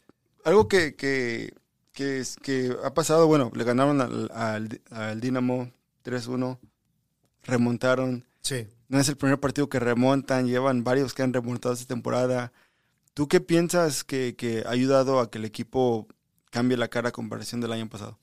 algo 0.45 0.69
que, 0.69 0.95
que, 0.95 1.55
que, 1.95 2.19
es- 2.21 2.37
que 2.37 2.77
ha 2.85 2.93
pasado, 2.93 3.27
bueno, 3.29 3.51
le 3.55 3.65
ganaron 3.65 4.03
al, 4.03 4.31
al, 4.35 4.81
al 4.91 5.21
Dinamo 5.23 5.73
3-1, 6.05 6.59
remontaron. 7.45 8.25
Sí. 8.43 8.67
No 8.93 9.01
es 9.01 9.09
el 9.09 9.17
primer 9.17 9.41
partido 9.41 9.69
que 9.71 9.81
remontan, 9.81 10.47
llevan 10.47 10.85
varios 10.85 11.15
que 11.15 11.23
han 11.23 11.33
remontado 11.33 11.75
esta 11.75 11.87
temporada. 11.87 12.53
¿Tú 13.15 13.27
qué 13.27 13.41
piensas 13.41 14.05
que, 14.05 14.37
que 14.37 14.63
ha 14.67 14.71
ayudado 14.71 15.19
a 15.19 15.31
que 15.31 15.39
el 15.39 15.47
equipo 15.47 16.07
cambie 16.51 16.77
la 16.77 16.89
cara 16.89 17.09
a 17.09 17.13
comparación 17.13 17.61
del 17.63 17.73
año 17.73 17.89
pasado? 17.89 18.19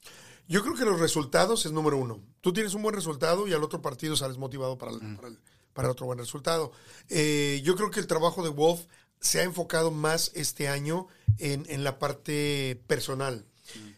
Yo 0.47 0.61
creo 0.61 0.75
que 0.75 0.85
los 0.85 0.99
resultados 0.99 1.65
es 1.65 1.71
número 1.71 1.97
uno. 1.97 2.21
Tú 2.41 2.53
tienes 2.53 2.73
un 2.75 2.83
buen 2.83 2.93
resultado 2.95 3.47
y 3.47 3.53
al 3.53 3.63
otro 3.63 3.81
partido 3.81 4.15
sales 4.15 4.37
motivado 4.37 4.77
para 4.77 4.91
el, 4.91 4.99
para 5.15 5.27
el- 5.29 5.39
para 5.73 5.91
otro 5.91 6.07
buen 6.07 6.19
resultado. 6.19 6.71
Eh, 7.09 7.61
yo 7.63 7.75
creo 7.75 7.89
que 7.89 7.99
el 7.99 8.07
trabajo 8.07 8.43
de 8.43 8.49
Wolf 8.49 8.81
se 9.21 9.39
ha 9.39 9.43
enfocado 9.43 9.91
más 9.91 10.31
este 10.35 10.67
año 10.67 11.07
en, 11.37 11.65
en 11.69 11.83
la 11.83 11.99
parte 11.99 12.81
personal. 12.87 13.45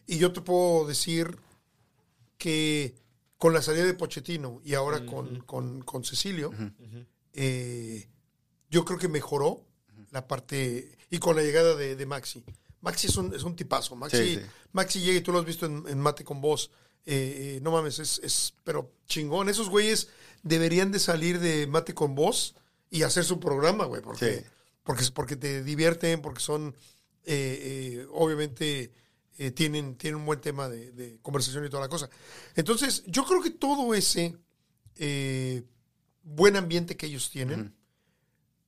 Y 0.06 0.18
yo 0.20 0.32
te 0.34 0.42
puedo 0.42 0.86
decir 0.88 1.38
que 2.38 2.96
con 3.42 3.54
la 3.54 3.62
salida 3.64 3.86
de 3.86 3.96
Pochettino 3.96 4.62
y 4.64 4.76
ahora 4.76 5.04
con, 5.04 5.40
con- 5.42 5.82
con 5.82 6.04
Cecilio, 6.04 6.52
eh, 7.34 8.08
yo 8.70 8.86
creo 8.86 9.00
que 9.00 9.08
mejoró 9.08 9.66
la 10.12 10.28
parte 10.28 10.96
y 11.10 11.18
con 11.18 11.36
la 11.36 11.42
llegada 11.42 11.76
de, 11.76 11.96
de 11.96 12.06
Maxi. 12.06 12.44
Maxi 12.82 13.08
es 13.08 13.16
un, 13.18 13.34
es 13.34 13.42
un 13.42 13.56
tipazo. 13.56 13.96
Maxi, 13.96 14.18
Sí, 14.18 14.36
sí. 14.36 14.42
Maxi 14.74 15.00
llega 15.02 15.18
y 15.18 15.22
tú 15.22 15.32
lo 15.32 15.40
has 15.40 15.46
visto 15.46 15.66
en, 15.66 15.84
en 15.88 16.00
Mate 16.00 16.24
con 16.24 16.40
Voz. 16.40 16.70
Eh, 17.04 17.56
eh, 17.58 17.60
no 17.64 17.72
mames, 17.72 17.98
es, 17.98 18.20
es 18.24 18.54
pero 18.64 18.92
chingón. 19.08 19.50
Esos 19.50 19.70
güeyes 19.70 20.10
deberían 20.44 20.92
de 20.92 21.00
salir 21.00 21.40
de 21.40 21.66
Mate 21.66 21.96
con 21.96 22.14
Voz 22.14 22.54
y 22.92 23.02
hacer 23.02 23.24
su 23.24 23.40
programa, 23.40 23.86
güey, 23.86 24.04
porque, 24.04 24.38
Sí. 24.42 24.46
porque, 24.84 25.04
porque 25.16 25.36
te 25.36 25.64
divierten, 25.64 26.22
porque 26.22 26.42
son, 26.42 26.76
eh, 27.24 28.04
eh, 28.04 28.08
obviamente, 28.12 28.92
eh, 29.38 29.52
tienen, 29.52 29.96
tienen 29.96 30.20
un 30.20 30.26
buen 30.26 30.42
tema 30.42 30.70
de, 30.70 30.92
de 30.92 31.20
conversación 31.22 31.66
y 31.66 31.70
toda 31.70 31.84
la 31.84 31.90
cosa. 31.90 32.10
Entonces, 32.56 33.04
yo 33.08 33.26
creo 33.26 33.42
que 33.42 33.50
todo 33.52 33.94
ese 33.94 34.38
eh, 34.98 35.64
buen 36.24 36.56
ambiente 36.56 36.96
que 36.98 37.08
ellos 37.08 37.30
tienen 37.32 37.76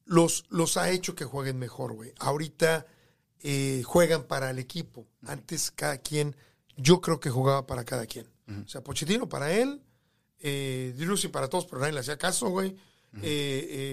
los, 0.05 0.45
los 0.49 0.78
ha 0.78 0.89
hecho 0.89 1.16
que 1.16 1.26
jueguen 1.26 1.59
mejor, 1.59 1.93
güey. 1.93 2.14
Ahorita 2.20 2.86
eh, 3.41 3.84
juegan 3.86 4.24
para 4.24 4.49
el 4.49 4.59
equipo. 4.59 5.07
Antes 5.26 5.72
cada 5.72 5.97
quien, 5.99 6.36
yo 6.76 7.01
creo 7.01 7.20
que 7.20 7.30
jugaba 7.30 7.66
para 7.68 7.84
cada 7.86 8.05
quien. 8.05 8.28
O 8.47 8.68
sea, 8.68 8.84
Pochettino 8.84 9.30
para 9.30 9.53
él, 9.53 9.82
eh, 10.39 10.93
para 11.32 11.47
todos, 11.49 11.66
pero 11.66 11.80
nadie 11.80 11.93
le 11.93 11.99
hacía 12.01 12.18
caso, 12.18 12.49
güey. 12.49 12.76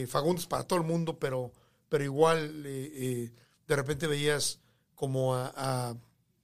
Fagundes 0.09 0.47
para 0.47 0.64
todo 0.64 0.79
el 0.79 0.85
mundo, 0.87 1.18
pero, 1.18 1.53
pero 1.89 2.03
igual 2.05 2.62
de 2.62 3.33
repente 3.68 4.07
veías 4.07 4.61
como 4.95 5.35
a... 5.35 5.53
a- 5.57 5.97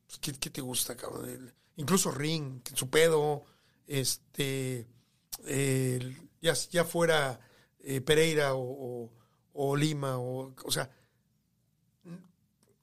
pues, 0.07 0.19
¿qué, 0.21 0.33
qué 0.33 0.51
te 0.51 0.61
gusta, 0.61 0.97
cabrón? 0.97 1.29
El- 1.29 1.55
incluso 1.77 2.11
Ring, 2.11 2.61
su 2.75 2.89
pedo, 2.91 3.45
este... 3.87 4.87
ya, 6.41 6.55
ya 6.71 6.85
fuera 6.85 7.39
eh, 7.81 8.01
Pereira 8.01 8.55
o, 8.55 8.61
o- 8.61 9.13
o 9.53 9.77
Lima, 9.77 10.19
o, 10.19 10.55
o 10.65 10.71
sea, 10.71 10.91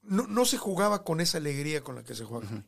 no, 0.04 0.28
no 0.28 0.46
se 0.46 0.58
jugaba 0.58 1.04
con 1.04 1.22
esa 1.22 1.38
alegría 1.38 1.82
con 1.82 1.96
la 1.96 2.04
que 2.04 2.16
se 2.16 2.26
juega. 2.26 2.66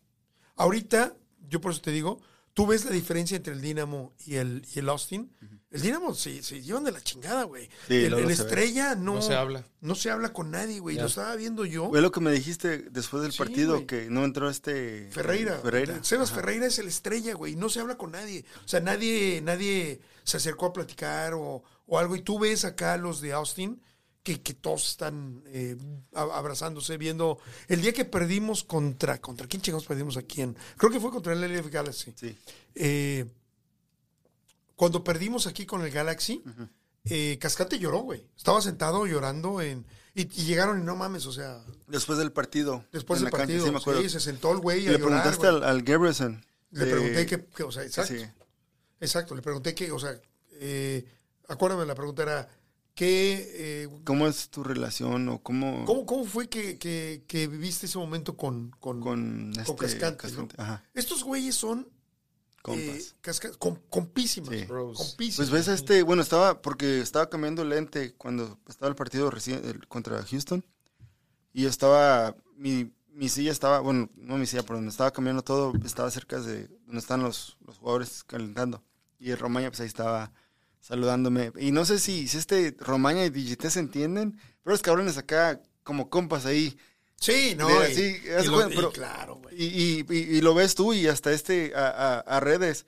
Ahorita, 0.55 1.15
yo 1.49 1.59
por 1.61 1.71
eso 1.71 1.81
te 1.81 1.91
digo, 1.91 2.21
tú 2.55 2.65
ves 2.65 2.83
la 2.85 2.91
diferencia 2.91 3.37
entre 3.37 3.53
el 3.53 3.61
Dinamo 3.61 4.13
y 4.25 4.35
el, 4.35 4.65
y 4.73 4.79
el 4.79 4.89
Austin. 4.89 5.31
El 5.69 5.81
Dinamo 5.81 6.13
se, 6.15 6.41
se 6.41 6.61
llevan 6.61 6.85
de 6.85 6.91
la 6.93 7.01
chingada, 7.01 7.43
güey. 7.43 7.69
Sí, 7.87 8.05
el. 8.05 8.13
Estrella 8.31 8.95
no, 8.95 9.15
No 9.15 9.21
se 9.21 9.35
habla. 9.35 9.65
no 9.81 9.93
se 9.93 10.09
habla 10.09 10.31
con 10.33 10.49
nadie, 10.49 10.79
güey. 10.79 10.95
Lo 10.95 11.05
estaba 11.07 11.35
viendo 11.35 11.65
yo. 11.65 11.89
Fue 11.89 12.01
lo 12.01 12.11
que 12.11 12.21
me 12.21 12.31
dijiste 12.31 12.77
después 12.89 13.21
del 13.23 13.33
Sí, 13.33 13.37
partido, 13.39 13.85
que 13.85 14.09
no 14.09 14.23
entró 14.23 14.49
este... 14.49 15.09
Ferreira. 15.11 15.59
Ferreira. 15.59 16.01
Sebas 16.03 16.29
Ajá. 16.31 16.39
Ferreira 16.39 16.65
es 16.65 16.79
el 16.79 16.87
estrella, 16.87 17.33
güey. 17.35 17.55
No 17.57 17.67
se 17.69 17.81
habla 17.81 17.97
con 17.97 18.11
nadie. 18.11 18.45
O 18.63 18.67
sea, 18.67 18.79
nadie, 18.79 19.41
nadie 19.43 19.99
se 20.23 20.37
acercó 20.37 20.67
a 20.67 20.73
platicar 20.73 21.33
o, 21.33 21.61
o 21.85 21.99
algo. 21.99 22.15
Y 22.15 22.21
tú 22.21 22.39
ves 22.39 22.63
acá 22.63 22.95
los 22.97 23.19
de 23.19 23.33
Austin 23.33 23.81
que, 24.25 24.41
que 24.41 24.55
todos 24.55 24.89
están 24.89 25.43
eh, 25.45 25.77
a- 26.15 26.23
abrazándose, 26.37 26.97
viendo. 26.97 27.37
El 27.67 27.81
día 27.81 27.93
que 27.93 28.05
perdimos 28.05 28.63
contra. 28.63 29.19
¿Contra 29.21 29.47
quién 29.47 29.61
chingados 29.61 29.85
perdimos 29.85 30.17
aquí? 30.17 30.41
En, 30.41 30.57
creo 30.77 30.91
que 30.91 30.99
fue 30.99 31.11
contra 31.11 31.31
el 31.33 31.43
LF 31.43 31.69
Galaxy. 31.69 32.11
Sí. 32.17 32.35
Eh, 32.73 33.25
cuando 34.75 35.03
perdimos 35.03 35.47
aquí 35.47 35.65
con 35.65 35.81
el 35.83 35.91
Galaxy, 35.91 36.43
eh, 37.05 37.37
Cascante 37.39 37.79
lloró, 37.79 37.99
güey. 37.99 38.25
Estaba 38.35 38.61
sentado 38.61 39.05
llorando 39.05 39.61
en. 39.61 39.85
Y, 40.15 40.21
y 40.21 40.45
llegaron 40.45 40.79
y 40.79 40.83
no 40.83 40.95
mames, 40.95 41.25
o 41.25 41.31
sea, 41.31 41.61
Después 41.87 42.17
del 42.17 42.31
partido. 42.31 42.83
después 42.91 43.19
del 43.19 43.29
cancha, 43.29 43.37
partido. 43.45 43.65
sí, 43.65 43.71
me 43.71 43.77
acuerdo. 43.77 44.01
sí, 44.01 44.09
se 44.09 44.19
sentó 44.21 44.51
el 44.53 44.59
güey 44.59 44.85
Y 44.85 44.87
a 44.87 44.91
le 44.93 44.97
llorar, 44.99 45.21
preguntaste 45.21 45.51
güey. 45.51 45.63
al, 45.63 45.69
al 45.69 45.83
Gabrielson. 45.83 46.45
Le 46.71 46.85
de- 46.85 46.91
pregunté 46.91 47.25
que, 47.25 47.45
que, 47.45 47.63
o 47.63 47.71
sea, 47.71 47.83
exacto. 47.83 48.13
Sí. 48.13 48.25
Exacto, 49.01 49.35
le 49.35 49.41
pregunté 49.41 49.75
que, 49.75 49.91
o 49.91 49.99
sea, 49.99 50.19
eh, 50.53 51.05
acuérdame, 51.49 51.85
la 51.85 51.95
pregunta 51.95 52.23
era, 52.23 52.49
¿qué, 52.95 53.83
eh, 53.83 53.89
¿Cómo 54.05 54.25
es 54.27 54.49
tu 54.49 54.63
relación 54.63 55.29
o 55.29 55.39
cómo... 55.43 55.85
cómo, 55.85 56.05
cómo 56.05 56.25
fue 56.25 56.47
que, 56.49 56.77
que, 56.79 57.23
que 57.27 57.47
viviste 57.47 57.85
ese 57.85 57.97
momento 57.97 58.35
con, 58.35 58.71
con, 58.79 58.99
Con, 59.01 59.51
con 59.53 59.53
este, 59.59 59.75
Cascante, 59.75 60.55
Ajá, 60.57 60.83
Estos 60.93 61.23
güeyes 61.23 61.55
son 61.55 61.87
compas. 62.61 62.83
eh, 62.83 63.03
casca- 63.21 63.51
com- 63.59 63.77
compísimas, 63.89 64.49
Sí. 64.49 64.65
Bros. 64.65 64.97
compísimas. 64.97 65.35
Pues 65.35 65.49
ves 65.51 65.67
a 65.67 65.73
este, 65.75 66.01
bueno, 66.03 66.21
estaba, 66.23 66.61
porque 66.61 67.01
estaba 67.01 67.29
cambiando 67.29 67.63
lente 67.63 68.13
cuando 68.15 68.57
estaba 68.67 68.89
el 68.89 68.95
partido 68.95 69.29
recién 69.29 69.61
el- 69.65 69.87
contra 69.87 70.23
Houston. 70.23 70.65
Y 71.53 71.63
yo 71.63 71.69
estaba, 71.69 72.35
mi, 72.57 72.91
mi 73.09 73.29
silla 73.29 73.51
estaba, 73.51 73.79
bueno, 73.81 74.09
no 74.15 74.37
mi 74.37 74.45
silla, 74.45 74.63
pero 74.63 74.75
donde 74.75 74.89
estaba 74.91 75.11
cambiando 75.11 75.41
todo, 75.43 75.73
estaba 75.85 76.09
cerca 76.11 76.39
de 76.39 76.67
donde 76.85 76.99
están 76.99 77.21
los, 77.23 77.57
los 77.65 77.77
jugadores 77.77 78.23
calentando. 78.23 78.83
Y 79.19 79.33
Romaña, 79.35 79.69
pues 79.69 79.79
ahí 79.81 79.87
estaba 79.87 80.31
saludándome. 80.85 81.51
Y 81.59 81.71
no 81.71 81.83
sé 81.85 81.99
si, 81.99 82.27
si 82.27 82.37
este 82.37 82.75
Romaña 82.79 83.25
y 83.25 83.29
Digité 83.31 83.69
se 83.71 83.79
entienden, 83.79 84.33
pero 84.63 84.73
los 84.73 84.81
cabrones 84.81 85.17
acá 85.17 85.59
como 85.83 86.09
compas 86.09 86.45
ahí. 86.45 86.77
sí, 87.19 87.55
no, 87.57 87.67
de- 87.67 87.91
y, 87.91 87.95
sí, 87.95 88.17
y 88.23 88.45
lo- 88.47 88.57
y 88.89 88.91
claro, 88.91 89.35
güey. 89.37 89.55
Y, 89.55 89.65
y, 89.65 90.05
y- 90.09 90.37
y 90.37 90.41
lo 90.41 90.53
ves 90.53 90.75
tú 90.75 90.93
y 90.93 91.07
hasta 91.07 91.31
este 91.31 91.73
a, 91.75 91.87
a- 91.87 92.19
a 92.19 92.39
redes, 92.39 92.85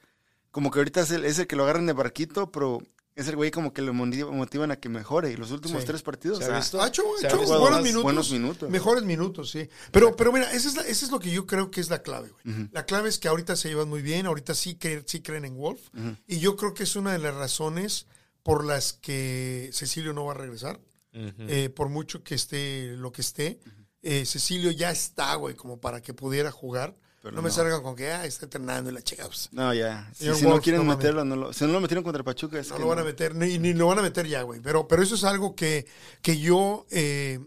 como 0.51 0.69
que 0.69 0.79
ahorita 0.79 1.01
es 1.01 1.11
el, 1.11 1.25
es 1.25 1.39
el 1.39 1.47
que 1.47 1.55
lo 1.55 1.63
agarran 1.63 1.85
de 1.87 1.93
barquito, 1.93 2.51
pero 2.51 2.81
es 3.17 3.27
el 3.27 3.35
güey 3.35 3.51
como 3.51 3.73
que 3.73 3.81
lo 3.81 3.93
motiva- 3.93 4.31
motivan 4.31 4.71
a 4.71 4.77
que 4.77 4.87
mejore. 4.89 5.31
Y 5.31 5.35
los 5.35 5.51
últimos 5.51 5.81
Sí. 5.81 5.87
tres 5.87 6.01
partidos, 6.03 6.37
¿Se 6.37 6.43
o 6.43 6.47
ha 6.47 6.49
sea, 6.51 6.57
visto? 6.59 6.81
Ha 6.81 6.87
hecho, 6.87 7.03
ha 7.03 7.35
visto 7.37 7.59
buenos 7.59 7.81
minutos. 7.81 8.03
buenos 8.03 8.31
minutos. 8.31 8.69
Mejores 8.69 9.03
minutos, 9.03 9.51
sí. 9.51 9.67
Pero, 9.91 10.15
pero 10.15 10.31
mira, 10.31 10.51
eso 10.53 10.69
es, 10.69 10.75
la- 10.75 10.83
eso 10.83 11.05
es 11.05 11.11
lo 11.11 11.19
que 11.19 11.31
yo 11.31 11.45
creo 11.45 11.69
que 11.71 11.81
es 11.81 11.89
la 11.89 12.01
clave, 12.01 12.29
güey. 12.29 12.69
La 12.71 12.85
clave 12.85 13.09
es 13.09 13.17
que 13.19 13.27
ahorita 13.27 13.55
se 13.55 13.69
llevan 13.69 13.89
muy 13.89 14.01
bien, 14.01 14.25
ahorita 14.27 14.53
sí, 14.55 14.77
cre- 14.79 15.03
sí 15.05 15.21
creen 15.21 15.45
en 15.45 15.57
Wolf. 15.57 15.81
Y 16.27 16.39
yo 16.39 16.55
creo 16.55 16.73
que 16.73 16.83
es 16.83 16.95
una 16.95 17.11
de 17.11 17.19
las 17.19 17.33
razones 17.35 18.05
por 18.43 18.63
las 18.63 18.93
que 18.93 19.69
Cecilio 19.73 20.13
no 20.13 20.25
va 20.25 20.31
a 20.33 20.37
regresar. 20.37 20.79
Eh, 21.13 21.69
por 21.75 21.89
mucho 21.89 22.23
que 22.23 22.35
esté 22.35 22.93
lo 22.95 23.11
que 23.11 23.21
esté, 23.21 23.59
eh, 24.03 24.23
Cecilio 24.25 24.69
ya 24.71 24.91
está, 24.91 25.33
güey, 25.35 25.55
como 25.55 25.79
para 25.81 26.01
que 26.01 26.13
pudiera 26.13 26.51
jugar. 26.51 26.95
Pero 27.21 27.35
no, 27.35 27.41
me 27.41 27.49
salgan 27.49 27.81
con 27.81 27.95
que 27.95 28.11
ah, 28.11 28.25
está 28.25 28.45
entrenando 28.45 28.91
y 28.91 28.93
la 28.93 29.01
chica. 29.01 29.25
pues, 29.25 29.49
no, 29.51 29.73
ya. 29.73 30.11
Si, 30.13 30.27
no 30.43 30.61
quieren 30.61 30.85
no 30.85 30.95
meterlo, 30.95 31.25
no 31.25 31.35
lo, 31.35 31.53
si 31.53 31.65
no 31.65 31.73
lo 31.73 31.81
metieron 31.81 32.03
contra 32.03 32.23
Pachuca, 32.23 32.59
es 32.59 32.69
no 32.69 32.75
que 32.75 32.81
lo 32.83 32.87
van 32.87 32.99
a 32.99 33.03
meter, 33.03 33.35
ni, 33.35 33.57
ni 33.57 33.73
lo 33.73 33.87
van 33.87 33.99
a 33.99 34.01
meter 34.03 34.27
ya, 34.27 34.43
güey. 34.43 34.61
Pero, 34.61 34.87
pero 34.87 35.01
eso 35.01 35.15
es 35.15 35.23
algo 35.23 35.55
que, 35.55 35.87
que 36.21 36.39
yo 36.39 36.85
eh, 36.91 37.39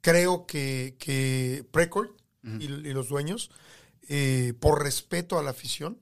creo 0.00 0.46
que, 0.46 0.96
que 0.98 1.64
Precourt 1.70 2.10
y, 2.42 2.64
y 2.64 2.92
los 2.92 3.08
dueños, 3.08 3.50
eh, 4.08 4.54
por 4.58 4.82
respeto 4.82 5.38
a 5.38 5.42
la 5.42 5.50
afición, 5.50 5.98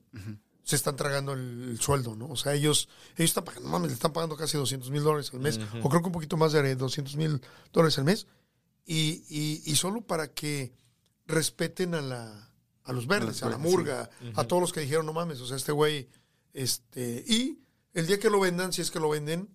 se 0.63 0.75
están 0.77 0.95
tragando 0.95 1.33
el, 1.33 1.69
el 1.71 1.81
sueldo, 1.81 2.15
¿no? 2.15 2.27
O 2.27 2.35
sea, 2.37 2.53
ellos, 2.53 2.87
ellos 3.17 3.29
están 3.29 3.43
pagando, 3.43 3.67
mames, 3.69 3.89
le 3.89 3.93
están 3.93 4.13
pagando 4.13 4.37
casi 4.37 4.57
200 4.57 4.89
mil 4.89 5.03
dólares 5.03 5.31
al 5.33 5.41
mes, 5.41 5.59
o 5.83 5.89
creo 5.89 6.01
que 6.01 6.07
un 6.07 6.13
poquito 6.13 6.37
más 6.37 6.53
de 6.53 6.75
200 6.75 7.15
mil 7.17 7.41
dólares 7.73 7.97
al 7.97 8.05
mes, 8.05 8.27
y, 8.85 9.23
y, 9.29 9.61
y 9.65 9.75
solo 9.75 10.01
para 10.01 10.29
que 10.29 10.71
respeten 11.27 11.93
a 11.93 12.01
la 12.01 12.50
a 12.83 12.93
los 12.93 13.07
verdes, 13.07 13.43
a, 13.43 13.49
la 13.49 13.57
murga, 13.57 14.09
a 14.35 14.43
todos 14.45 14.61
los 14.61 14.73
que 14.73 14.81
dijeron, 14.81 15.05
no 15.05 15.13
mames, 15.13 15.39
o 15.41 15.45
sea, 15.47 15.57
este 15.57 15.71
güey, 15.71 16.09
este, 16.53 17.23
y 17.27 17.59
el 17.93 18.07
día 18.07 18.19
que 18.19 18.29
lo 18.29 18.39
vendan, 18.39 18.73
si 18.73 18.81
es 18.81 18.91
que 18.91 18.99
lo 18.99 19.09
venden, 19.09 19.49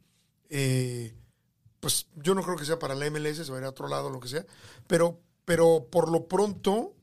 eh, 0.49 1.15
pues 1.81 2.07
yo 2.17 2.35
no 2.35 2.43
creo 2.43 2.57
que 2.57 2.65
sea 2.65 2.79
para 2.79 2.95
la 2.95 3.11
MLS, 3.11 3.45
se 3.45 3.51
va 3.51 3.59
a 3.59 3.61
ir 3.61 3.67
a 3.67 3.71
otro 3.71 3.89
lado, 3.89 4.11
lo 4.11 4.21
que 4.21 4.29
sea, 4.29 4.47
pero, 4.87 5.21
pero 5.45 5.89
por 5.91 6.11
lo 6.11 6.27
pronto, 6.29 6.95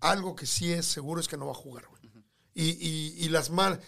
algo 0.00 0.34
que 0.34 0.46
sí 0.46 0.72
es 0.72 0.86
seguro 0.86 1.20
es 1.20 1.28
que 1.28 1.36
no 1.36 1.46
va 1.46 1.52
a 1.52 1.56
jugar, 1.56 1.86
güey. 1.88 2.02
Y, 2.54 2.70
y, 2.86 3.14
y 3.24 3.28
las 3.30 3.50
mal, 3.50 3.80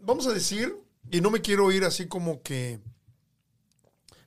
vamos 0.00 0.26
a 0.26 0.32
decir, 0.32 0.74
y 1.10 1.20
no 1.20 1.30
me 1.30 1.40
quiero 1.42 1.70
ir 1.72 1.84
así 1.84 2.06
como 2.06 2.42
que, 2.42 2.80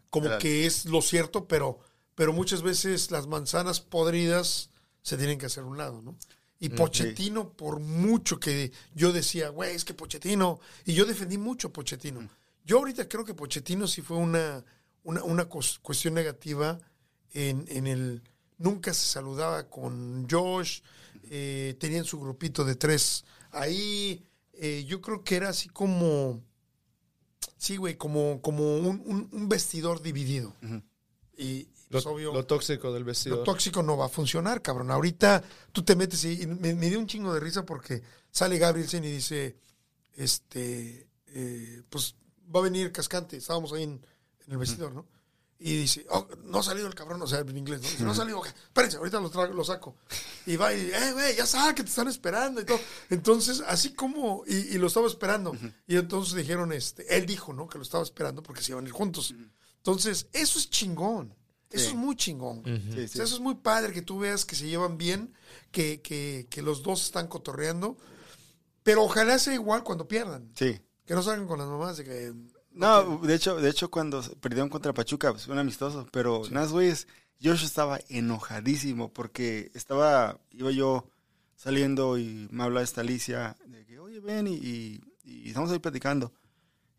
como 0.10 0.28
Claro. 0.28 0.40
que 0.40 0.66
es 0.66 0.86
lo 0.86 1.02
cierto, 1.02 1.48
pero, 1.48 1.80
pero 2.16 2.32
muchas 2.34 2.62
veces 2.62 3.12
las 3.12 3.28
manzanas 3.28 3.82
podridas 3.82 4.70
se 5.02 5.18
tienen 5.18 5.40
que 5.40 5.48
hacer 5.48 5.64
a 5.64 5.68
un 5.68 5.78
lado, 5.78 6.02
¿no? 6.02 6.16
Y 6.62 6.70
Pochettino, 6.70 7.50
por 7.54 7.80
mucho 7.80 8.40
que 8.40 8.72
yo 8.94 9.12
decía, 9.12 9.50
güey, 9.50 9.76
es 9.76 9.84
que 9.84 9.94
Pochettino, 9.94 10.60
y 10.86 10.94
yo 10.94 11.06
defendí 11.06 11.38
mucho 11.38 11.68
a 11.70 11.74
Pochettino. 11.74 12.30
Yo 12.64 12.78
ahorita 12.78 13.10
creo 13.10 13.26
que 13.26 13.34
Pochettino 13.34 13.88
sí 13.88 14.02
fue 14.04 14.18
una, 14.18 14.64
una, 15.04 15.24
una 15.24 15.46
cuestión 15.46 16.14
negativa 16.14 16.80
en, 17.34 17.66
en 17.68 17.88
el... 17.88 18.22
Nunca 18.60 18.94
se 18.94 19.10
saludaba 19.10 19.68
con 19.70 20.28
Josh, 20.30 20.82
eh, 21.32 21.76
tenían 21.80 22.06
su 22.06 22.20
grupito 22.20 22.64
de 22.64 22.76
tres 22.76 23.26
ahí. 23.52 24.24
eh, 24.54 24.86
yo 24.88 25.02
creo 25.02 25.24
que 25.24 25.36
era 25.38 25.50
así 25.50 25.68
como... 25.68 26.42
Sí, 27.58 27.78
güey, 27.78 27.96
como, 27.96 28.40
como 28.42 28.78
un, 28.78 29.02
un- 29.06 29.30
un 29.32 29.50
vestidor 29.50 30.02
dividido. 30.04 30.54
Y, 31.38 31.68
Lo, 31.92 32.00
obvio, 32.12 32.34
lo 32.34 32.46
tóxico 32.46 32.92
del 32.94 33.04
lo 33.04 33.08
vestidor. 33.08 33.44
tóxico 33.44 33.84
no 33.84 33.98
va 33.98 34.06
a 34.06 34.10
funcionar, 34.10 34.62
cabrón. 34.62 34.92
Ahorita 34.92 35.44
tú 35.72 35.84
te 35.84 35.96
metes 35.96 36.24
y, 36.26 36.44
y 36.44 36.48
me, 36.48 36.74
me 36.74 36.90
dio 36.90 37.00
un 37.00 37.08
chingo 37.08 37.34
de 37.34 37.40
risa 37.40 37.66
porque 37.66 38.02
sale 38.30 38.58
Gabrielsen 38.58 39.04
y 39.04 39.12
dice, 39.12 39.58
este, 40.16 41.08
eh, 41.28 41.84
pues 41.90 42.16
va 42.54 42.60
a 42.60 42.64
venir 42.64 42.92
Cascante. 42.92 43.38
Estábamos 43.38 43.74
ahí 43.74 43.84
en, 43.84 44.06
en 44.46 44.52
el 44.52 44.58
vestidor, 44.58 44.94
¿no? 44.94 45.06
Y 45.64 45.78
dice, 45.78 46.08
oh, 46.10 46.28
no 46.46 46.58
ha 46.58 46.64
salido 46.64 46.88
el 46.88 46.96
cabrón, 46.96 47.22
o 47.22 47.28
sea, 47.28 47.40
en 47.40 47.56
inglés, 47.56 47.84
¿no? 47.84 47.88
Dice, 47.88 48.04
no 48.04 48.12
ha 48.12 48.16
salido, 48.16 48.44
espérense, 48.44 48.98
ahorita 48.98 49.20
lo, 49.20 49.30
traigo, 49.30 49.54
lo 49.54 49.64
saco. 49.64 49.96
Y 50.48 50.56
va 50.56 50.74
y, 50.74 50.90
eh, 50.90 51.12
güey, 51.14 51.36
ya 51.36 51.46
sabes 51.46 51.76
que 51.76 51.84
te 51.84 51.90
están 51.90 52.08
esperando 52.08 52.62
y 52.62 52.66
todo. 52.66 52.80
Entonces, 53.12 53.62
así 53.68 53.94
como, 53.94 54.44
y, 54.48 54.56
y 54.56 54.78
lo 54.80 54.88
estaba 54.88 55.06
esperando. 55.06 55.56
Y 55.86 55.98
entonces 55.98 56.34
dijeron, 56.34 56.74
este, 56.74 57.16
él 57.16 57.28
dijo, 57.28 57.54
¿no? 57.54 57.68
Que 57.68 57.78
lo 57.78 57.84
estaba 57.84 58.04
esperando 58.04 58.42
porque 58.42 58.64
se 58.64 58.72
iban 58.72 58.86
a 58.86 58.88
ir 58.88 58.94
juntos. 58.94 59.36
Entonces, 59.78 60.28
eso 60.34 60.58
es 60.58 60.68
chingón. 60.72 61.36
Eso 61.72 61.86
Sí. 61.86 61.92
es 61.92 61.96
muy 61.96 62.16
chingón. 62.16 62.64
Sí, 62.66 62.72
O 62.72 62.94
sí. 63.02 63.08
sea, 63.08 63.24
eso 63.24 63.36
es 63.36 63.42
muy 63.42 63.56
padre 63.56 63.94
que 63.94 64.02
tú 64.02 64.20
veas 64.20 64.46
que 64.46 64.56
se 64.56 64.68
llevan 64.68 64.98
bien, 64.98 65.34
que, 65.72 66.02
que, 66.02 66.48
que 66.50 66.62
los 66.62 66.84
dos 66.84 67.04
están 67.04 67.28
cotorreando. 67.28 67.98
Pero 68.84 69.04
ojalá 69.04 69.38
sea 69.40 69.54
igual 69.54 69.84
cuando 69.84 70.08
pierdan. 70.08 70.52
Sí. 70.56 70.80
Que 71.06 71.14
no 71.14 71.22
salgan 71.24 71.48
con 71.48 71.60
las 71.60 71.68
mamás 71.68 71.98
de 71.98 72.04
que. 72.04 72.34
No, 72.72 73.20
de 73.20 73.36
hecho, 73.36 73.58
de 73.58 73.70
hecho 73.70 73.92
cuando 73.92 74.22
perdieron 74.40 74.70
contra 74.70 74.94
Pachuca, 74.94 75.32
pues 75.32 75.46
fue 75.46 75.54
un 75.54 75.60
amistoso, 75.60 76.08
pero 76.12 76.42
nada, 76.50 76.66
más, 76.66 76.72
güeyes, 76.72 77.08
Josh 77.44 77.64
estaba 77.66 78.00
enojadísimo 78.08 79.12
porque 79.14 79.72
estaba, 79.74 80.40
iba 80.52 80.72
yo 80.72 81.06
saliendo 81.56 82.18
y 82.18 82.48
me 82.52 82.64
habla 82.64 82.82
esta 82.82 83.02
Alicia 83.02 83.58
de 83.68 83.86
que, 83.86 84.00
oye, 84.00 84.20
ven 84.22 84.48
y, 84.48 84.54
y, 84.54 85.02
y 85.24 85.48
estamos 85.50 85.70
ahí 85.72 85.80
platicando. 85.80 86.34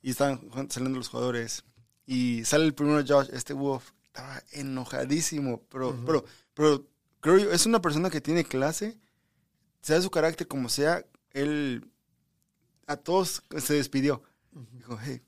Y 0.02 0.12
jugando- 0.12 0.72
saliendo 0.72 0.98
los 0.98 1.08
jugadores. 1.08 1.64
Y 2.06 2.44
sale 2.44 2.64
el 2.64 2.74
primero 2.74 3.02
Josh, 3.06 3.28
este 3.32 3.54
Wolf, 3.54 3.92
estaba 4.12 4.42
enojadísimo, 4.52 5.62
pero, 5.70 5.96
pero, 6.04 6.24
pero 6.52 6.86
creo 7.20 7.38
yo, 7.38 7.52
es 7.52 7.64
una 7.64 7.80
persona 7.80 8.10
que 8.10 8.20
tiene 8.20 8.44
clase, 8.44 8.98
sea 9.80 10.02
su 10.02 10.10
carácter 10.10 10.46
como 10.46 10.68
sea, 10.68 11.06
él 11.30 11.90
a 12.86 12.96
todos 12.98 13.42
se 13.58 13.74
despidió. 13.74 14.22
Dijo, 14.72 14.98
hey, 15.02 15.22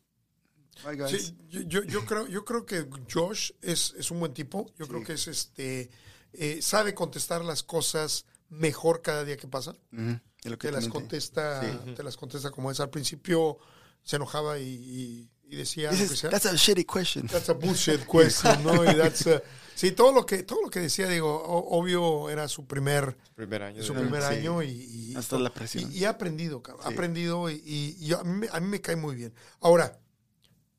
bye 0.85 0.97
guys. 0.97 1.11
Sí, 1.29 1.37
yo, 1.67 1.83
yo, 1.83 2.05
creo, 2.05 2.27
yo 2.27 2.45
creo 2.45 2.67
que 2.67 2.87
Josh 3.11 3.53
es, 3.63 3.95
es 3.97 4.11
un 4.11 4.21
buen 4.21 4.35
tipo. 4.35 4.71
Yo 4.79 4.87
creo 4.87 5.03
que 5.03 5.15
es 5.15 5.29
este. 5.29 5.91
eh, 6.35 6.61
sabe 6.61 6.93
contestar 6.95 7.43
las 7.43 7.63
cosas 7.63 8.27
mejor 8.51 9.01
cada 9.01 9.25
día 9.25 9.39
que 9.39 9.49
pasa. 9.49 9.75
Es 9.93 10.51
lo 10.51 10.59
que 10.59 10.69
Te 10.69 10.73
las 10.73 10.89
contesta, 10.89 11.63
Sí. 11.63 11.95
te 11.95 12.03
las 12.03 12.19
contesta 12.19 12.51
como 12.51 12.71
es. 12.71 12.81
Al 12.81 12.91
principio 12.91 13.57
se 14.03 14.17
enojaba 14.17 14.59
y, 14.59 14.69
y- 14.69 15.31
y 15.55 15.57
decía 15.59 15.91
lo 15.93 15.99
que 15.99 16.17
sea. 16.17 16.31
that's 16.31 16.47
a 16.47 16.55
shitty 16.57 16.85
question. 16.85 17.27
That's 17.29 17.49
a 17.49 17.55
bullshit 17.55 18.01
question, 18.07 18.63
¿no? 18.65 18.85
Y 18.85 18.95
that's 18.97 19.27
a- 19.27 19.43
sí, 19.75 19.93
todo 19.93 20.13
lo 20.13 20.27
que 20.27 20.43
todo 20.43 20.61
lo 20.63 20.71
que 20.71 20.81
decía, 20.81 21.09
digo, 21.09 21.35
o- 21.35 21.79
obvio 21.79 22.29
era 22.31 22.47
su 22.49 22.67
primer 22.67 23.17
Primer 23.35 23.63
año. 23.63 23.83
su 23.83 23.95
de- 23.95 24.01
primer 24.01 24.23
Sí. 24.23 24.29
año 24.35 24.63
y, 24.63 24.69
y- 24.71 25.15
Hasta 25.17 25.39
la 25.39 25.51
presión. 25.53 25.91
y, 25.93 26.05
ha 26.05 26.11
aprendido, 26.11 26.63
cabrón, 26.63 26.85
ha 26.87 26.89
Sí. 26.89 26.95
aprendido 26.95 27.51
y, 27.51 27.55
y- 27.65 27.97
y 28.01 28.13
a, 28.13 28.23
mí, 28.25 28.39
me- 28.41 28.49
a 28.53 28.61
mí 28.61 28.67
me 28.69 28.81
cae 28.81 28.97
muy 28.97 29.15
bien. 29.17 29.33
Ahora, 29.61 29.99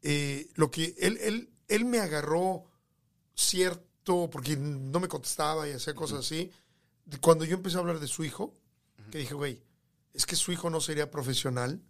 eh, 0.01 0.47
lo 0.55 0.69
que 0.69 0.95
él, 0.99 1.17
él, 1.21 1.49
él 1.67 1.85
me 1.85 1.99
agarró 1.99 2.65
cierto, 3.33 4.29
porque 4.31 4.55
no 4.57 4.99
me 4.99 5.07
contestaba 5.07 5.67
y 5.67 5.71
hacía 5.71 5.93
cosas 5.95 6.19
así, 6.19 6.51
de 7.05 7.17
cuando 7.19 7.45
yo 7.45 7.55
empecé 7.55 7.77
a 7.77 7.79
hablar 7.79 7.99
de 7.99 8.07
su 8.07 8.23
hijo, 8.23 8.55
que 9.11 9.17
dije, 9.19 9.33
güey, 9.33 9.61
es 10.13 10.25
que 10.25 10.35
su 10.35 10.51
hijo 10.51 10.69
no 10.69 10.79
sería 10.81 11.11
profesional 11.11 11.81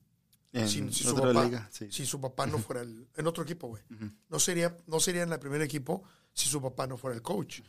si, 0.67 0.91
si 0.91 1.03
su 1.03 1.15
papá, 1.15 1.43
liga, 1.43 1.69
sí. 1.71 1.87
si 1.91 2.05
su 2.05 2.21
papá 2.21 2.45
no 2.45 2.57
fuera 2.59 2.81
el, 2.81 3.07
en 3.15 3.27
otro 3.27 3.43
equipo, 3.43 3.67
güey. 3.67 3.83
No 4.29 4.39
sería, 4.39 4.77
no 4.87 4.99
sería 4.99 5.23
en 5.23 5.33
el 5.33 5.39
primer 5.39 5.61
equipo 5.61 6.03
si 6.33 6.47
su 6.47 6.61
papá 6.61 6.87
no 6.87 6.97
fuera 6.97 7.15
el 7.15 7.21
coach. 7.21 7.61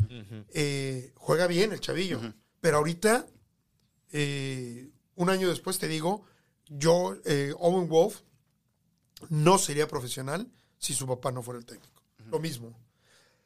Eh, 0.50 1.12
juega 1.16 1.46
bien 1.46 1.72
el 1.72 1.80
chavillo, 1.80 2.20
pero 2.60 2.78
ahorita, 2.78 3.26
eh, 4.12 4.90
un 5.16 5.30
año 5.30 5.48
después 5.48 5.78
te 5.78 5.88
digo, 5.88 6.24
yo, 6.68 7.16
eh, 7.24 7.52
Owen 7.58 7.88
Wolf, 7.88 8.20
no 9.30 9.58
sería 9.58 9.88
profesional 9.88 10.50
si 10.78 10.94
su 10.94 11.06
papá 11.06 11.32
no 11.32 11.42
fuera 11.42 11.58
el 11.58 11.66
técnico. 11.66 12.02
Lo 12.30 12.38
mismo. 12.38 12.78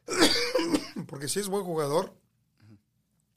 Porque 1.06 1.28
si 1.28 1.40
es 1.40 1.48
buen 1.48 1.64
jugador, 1.64 2.14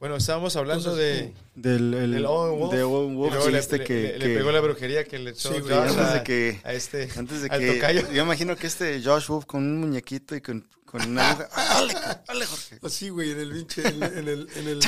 Bueno, 0.04 0.18
estábamos 0.18 0.54
hablando 0.58 0.90
Entonces, 1.00 1.34
de. 1.56 1.72
Del 1.72 1.94
el, 1.94 2.12
Del 2.12 2.26
Owen 2.26 2.60
Wolf. 2.60 2.74
de 2.74 2.84
Owen 2.84 3.14
y 3.14 3.16
Wolf, 3.16 3.46
le, 3.46 3.52
dijiste 3.54 3.78
le- 3.78 3.84
que, 3.86 4.02
le- 4.18 4.20
que- 4.20 4.36
pegó 4.36 4.52
la 4.52 4.60
brujería 4.60 5.06
que 5.06 5.18
le 5.18 5.30
echó 5.30 5.54
Sí, 5.54 5.62
güey, 5.62 5.74
Josh 5.74 5.88
antes 5.92 5.98
a, 5.98 6.14
de 6.16 6.24
que- 6.24 6.60
a 6.66 6.74
este. 6.74 7.10
antes 7.16 7.42
de 7.42 7.48
al 7.50 7.60
que 7.62 7.74
tocayo. 7.76 8.12
yo 8.12 8.24
imagino 8.24 8.58
que 8.58 8.68
este 8.68 9.02
Josh 9.02 9.28
Wolf 9.28 9.46
con 9.46 9.64
un 9.64 9.78
muñequito 9.80 10.36
y 10.36 10.42
con, 10.42 10.68
con 10.84 11.08
una 11.08 11.30
aguja. 11.32 11.48
¡Dale, 11.56 11.94
dale, 12.28 12.46
Jorge! 12.46 12.80
así, 12.84 13.08
güey, 13.08 13.32
en 13.32 13.40
el 13.40 13.52
pinche, 13.54 13.88
en, 13.88 14.04
en 14.04 14.28
el, 14.28 14.50
en 14.58 14.68
el, 14.68 14.80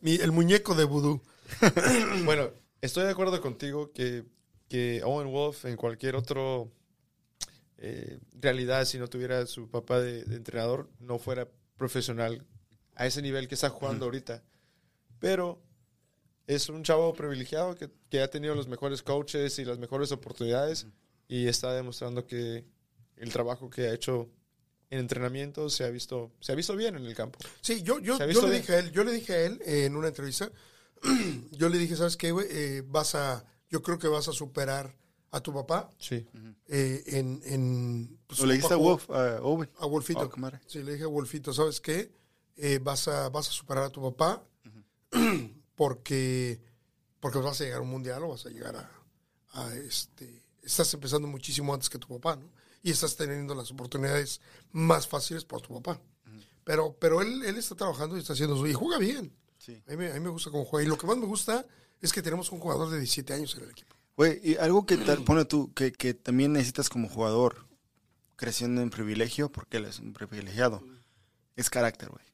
mi- 0.00 0.16
el 0.16 0.32
muñeco 0.32 0.74
de 0.74 0.82
vudú. 0.82 1.22
Bueno, 2.24 2.50
estoy 2.80 3.04
de 3.04 3.10
acuerdo 3.10 3.40
contigo 3.40 3.92
que, 3.92 4.24
que 4.68 5.00
Owen 5.04 5.30
Wolf 5.30 5.64
en 5.66 5.76
cualquier 5.76 6.16
otro 6.16 6.72
eh, 7.78 8.18
realidad, 8.40 8.84
si 8.84 8.98
no 8.98 9.06
tuviera 9.06 9.46
su 9.46 9.70
papá 9.70 10.00
de, 10.00 10.24
de 10.24 10.34
entrenador, 10.34 10.90
no 10.98 11.20
fuera 11.20 11.46
profesional 11.76 12.44
a 12.96 13.06
ese 13.06 13.22
nivel 13.22 13.46
que 13.46 13.54
está 13.54 13.68
jugando 13.68 14.06
ahorita. 14.06 14.42
Pero 15.18 15.62
es 16.46 16.68
un 16.68 16.82
chavo 16.84 17.12
privilegiado 17.14 17.74
que, 17.74 17.90
que 18.08 18.20
ha 18.20 18.28
tenido 18.30 18.54
los 18.54 18.68
mejores 18.68 19.02
coaches 19.02 19.58
y 19.58 19.64
las 19.64 19.78
mejores 19.78 20.12
oportunidades 20.12 20.86
y 21.28 21.46
está 21.48 21.72
demostrando 21.72 22.26
que 22.26 22.64
el 23.16 23.32
trabajo 23.32 23.68
que 23.70 23.88
ha 23.88 23.94
hecho 23.94 24.28
en 24.90 25.00
entrenamiento 25.00 25.68
se 25.68 25.84
ha 25.84 25.90
visto, 25.90 26.30
se 26.40 26.52
ha 26.52 26.54
visto 26.54 26.76
bien 26.76 26.94
en 26.96 27.04
el 27.06 27.14
campo. 27.14 27.38
Sí, 27.60 27.82
yo, 27.82 27.98
yo, 27.98 28.16
¿Se 28.16 28.22
ha 28.22 28.30
yo 28.30 28.42
le 28.42 28.50
bien? 28.50 28.60
dije 28.62 28.72
a 28.74 28.78
él, 28.78 28.92
yo 28.92 29.02
le 29.04 29.12
dije 29.12 29.32
a 29.32 29.40
él 29.46 29.60
eh, 29.64 29.84
en 29.86 29.96
una 29.96 30.08
entrevista, 30.08 30.50
yo 31.52 31.68
le 31.68 31.78
dije, 31.78 31.96
¿sabes 31.96 32.16
qué, 32.16 32.30
güey? 32.30 32.46
Eh, 32.50 32.82
vas 32.86 33.14
a, 33.16 33.44
yo 33.68 33.82
creo 33.82 33.98
que 33.98 34.06
vas 34.08 34.28
a 34.28 34.32
superar 34.32 34.94
a 35.32 35.40
tu 35.40 35.52
papá 35.52 35.90
Sí. 35.98 36.24
eh, 36.68 37.02
en, 37.08 37.42
en 37.44 38.18
pues, 38.28 38.38
¿O 38.40 38.46
le 38.46 38.54
dijiste 38.54 38.74
a 38.74 38.76
Wolf, 38.76 39.10
a 39.10 39.40
Owen? 39.42 39.68
A 39.78 39.86
Wolfito. 39.86 40.30
Oh, 40.32 40.50
sí, 40.66 40.82
le 40.84 40.92
dije 40.92 41.04
a 41.04 41.08
Wolfito, 41.08 41.52
¿sabes 41.52 41.80
qué? 41.80 42.12
Eh, 42.56 42.78
vas, 42.80 43.08
a, 43.08 43.28
vas 43.28 43.48
a 43.48 43.52
superar 43.52 43.84
a 43.84 43.90
tu 43.90 44.00
papá 44.00 44.42
porque, 45.76 46.60
porque 47.20 47.38
vas 47.38 47.60
a 47.60 47.64
llegar 47.64 47.78
a 47.78 47.82
un 47.82 47.90
mundial 47.90 48.22
o 48.24 48.28
vas 48.28 48.46
a 48.46 48.50
llegar 48.50 48.76
a, 48.76 48.90
a 49.52 49.74
este... 49.74 50.42
Estás 50.62 50.92
empezando 50.94 51.28
muchísimo 51.28 51.72
antes 51.72 51.88
que 51.88 51.98
tu 51.98 52.08
papá, 52.08 52.36
¿no? 52.36 52.50
Y 52.82 52.90
estás 52.90 53.16
teniendo 53.16 53.54
las 53.54 53.70
oportunidades 53.70 54.40
más 54.72 55.06
fáciles 55.06 55.44
por 55.44 55.60
tu 55.60 55.74
papá. 55.80 56.00
Pero, 56.64 56.96
pero 56.98 57.22
él, 57.22 57.44
él 57.44 57.56
está 57.56 57.76
trabajando 57.76 58.16
y 58.16 58.20
está 58.20 58.32
haciendo 58.32 58.56
su... 58.56 58.66
Y 58.66 58.72
juega 58.72 58.98
bien. 58.98 59.32
Sí. 59.58 59.80
A 59.86 59.90
mí, 59.92 59.96
me- 59.98 60.10
a 60.10 60.14
mí 60.14 60.20
me 60.20 60.30
gusta 60.30 60.50
cómo 60.50 60.64
juega. 60.64 60.84
Y 60.84 60.88
lo 60.88 60.98
que 60.98 61.06
más 61.06 61.16
me 61.16 61.26
gusta 61.26 61.64
es 62.00 62.12
que 62.12 62.22
tenemos 62.22 62.50
un 62.50 62.58
jugador 62.58 62.90
de 62.90 62.98
17 62.98 63.32
años 63.34 63.54
en 63.56 63.62
el 63.64 63.70
equipo. 63.70 63.94
Güey, 64.16 64.40
y 64.42 64.56
algo 64.56 64.84
que 64.86 64.96
tal, 64.96 65.22
pone 65.22 65.44
tú, 65.44 65.72
que, 65.74 65.92
que 65.92 66.14
también 66.14 66.52
necesitas 66.52 66.88
como 66.88 67.08
jugador, 67.08 67.66
creciendo 68.34 68.80
en 68.82 68.90
privilegio, 68.90 69.50
porque 69.52 69.76
él 69.76 69.84
es 69.84 70.00
un 70.00 70.12
privilegiado, 70.12 70.82
es 71.54 71.70
carácter, 71.70 72.08
güey. 72.08 72.24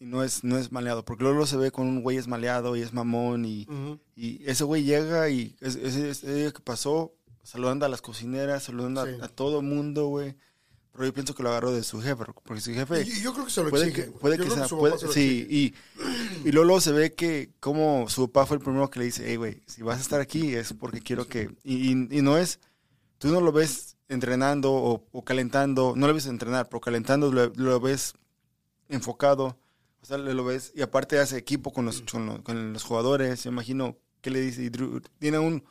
Y 0.00 0.06
no 0.06 0.24
es, 0.24 0.42
no 0.44 0.56
es 0.56 0.72
maleado, 0.72 1.04
porque 1.04 1.24
luego 1.24 1.46
se 1.46 1.58
ve 1.58 1.70
con 1.70 1.86
un 1.86 2.02
güey 2.02 2.16
es 2.16 2.26
maleado 2.26 2.74
y 2.74 2.80
es 2.80 2.92
mamón 2.94 3.44
y, 3.44 3.68
y 4.16 4.40
ese 4.48 4.64
güey 4.64 4.82
llega 4.82 5.28
y 5.28 5.54
es- 5.60 5.76
ese, 5.76 6.08
ese 6.10 6.34
día 6.34 6.50
que 6.52 6.60
pasó, 6.60 7.12
saludando 7.42 7.84
a 7.84 7.88
las 7.90 8.00
cocineras, 8.00 8.62
saludando 8.64 9.02
a- 9.02 9.06
Sí. 9.06 9.12
a, 9.20 9.28
todo 9.28 9.60
mundo, 9.60 10.06
güey. 10.06 10.34
Pero 10.92 11.04
yo 11.04 11.12
pienso 11.14 11.34
que 11.34 11.42
lo 11.42 11.50
agarró 11.50 11.70
de 11.70 11.82
su 11.84 12.00
jefe, 12.00 12.24
porque 12.44 12.60
su 12.62 12.72
jefe 12.72 13.02
Y, 13.02 13.20
yo 13.20 13.32
creo 13.34 13.44
que 13.44 13.50
se 13.50 13.62
lo 13.62 13.68
puede 13.70 13.88
exige. 13.88 14.06
que, 14.06 14.12
puede 14.18 14.38
Yo 14.38 14.44
que 14.44 14.50
sea, 14.50 14.66
su 14.66 14.78
puede- 14.78 14.92
papá 14.94 15.00
se 15.00 15.06
lo 15.06 15.12
sí, 15.12 15.40
exige. 15.42 15.54
y, 15.54 16.48
y 16.48 16.52
luego, 16.52 16.64
luego 16.66 16.80
se 16.80 16.92
ve 16.92 17.12
que 17.12 17.50
como 17.60 18.08
su 18.08 18.30
papá 18.32 18.46
fue 18.46 18.56
el 18.56 18.62
primero 18.62 18.88
que 18.88 18.98
le 19.00 19.04
dice, 19.04 19.24
hey, 19.26 19.36
güey, 19.36 19.60
si 19.66 19.82
vas 19.82 19.98
a 19.98 20.00
estar 20.00 20.20
aquí 20.22 20.54
es 20.54 20.72
porque 20.72 21.00
quiero 21.00 21.26
que, 21.28 21.50
y, 21.62 21.92
y- 21.92 22.08
y 22.18 22.22
no 22.22 22.38
es, 22.38 22.58
tú 23.18 23.28
no 23.28 23.40
lo 23.42 23.52
ves 23.52 23.96
entrenando 24.08 24.72
o, 24.72 25.04
o 25.12 25.24
calentando, 25.24 25.92
no 25.94 26.06
lo 26.08 26.14
ves 26.14 26.24
entrenar, 26.26 26.68
pero 26.70 26.80
calentando 26.80 27.30
lo, 27.30 27.52
lo 27.54 27.80
ves 27.80 28.14
enfocado, 28.88 29.56
o 30.02 30.06
sea, 30.06 30.18
lo 30.18 30.44
ves, 30.44 30.72
y 30.74 30.82
aparte 30.82 31.18
hace 31.18 31.36
equipo 31.36 31.72
con 31.72 31.84
los, 31.86 32.02
con 32.02 32.26
los, 32.26 32.40
con 32.42 32.72
los 32.72 32.82
jugadores, 32.84 33.44
yo 33.44 33.50
imagino, 33.50 33.96
¿qué 34.20 34.30
le 34.30 34.40
dice? 34.40 34.62
Y 34.64 34.70
Drew- 34.70 35.02
tiene 35.18 35.38
un, 35.38 35.64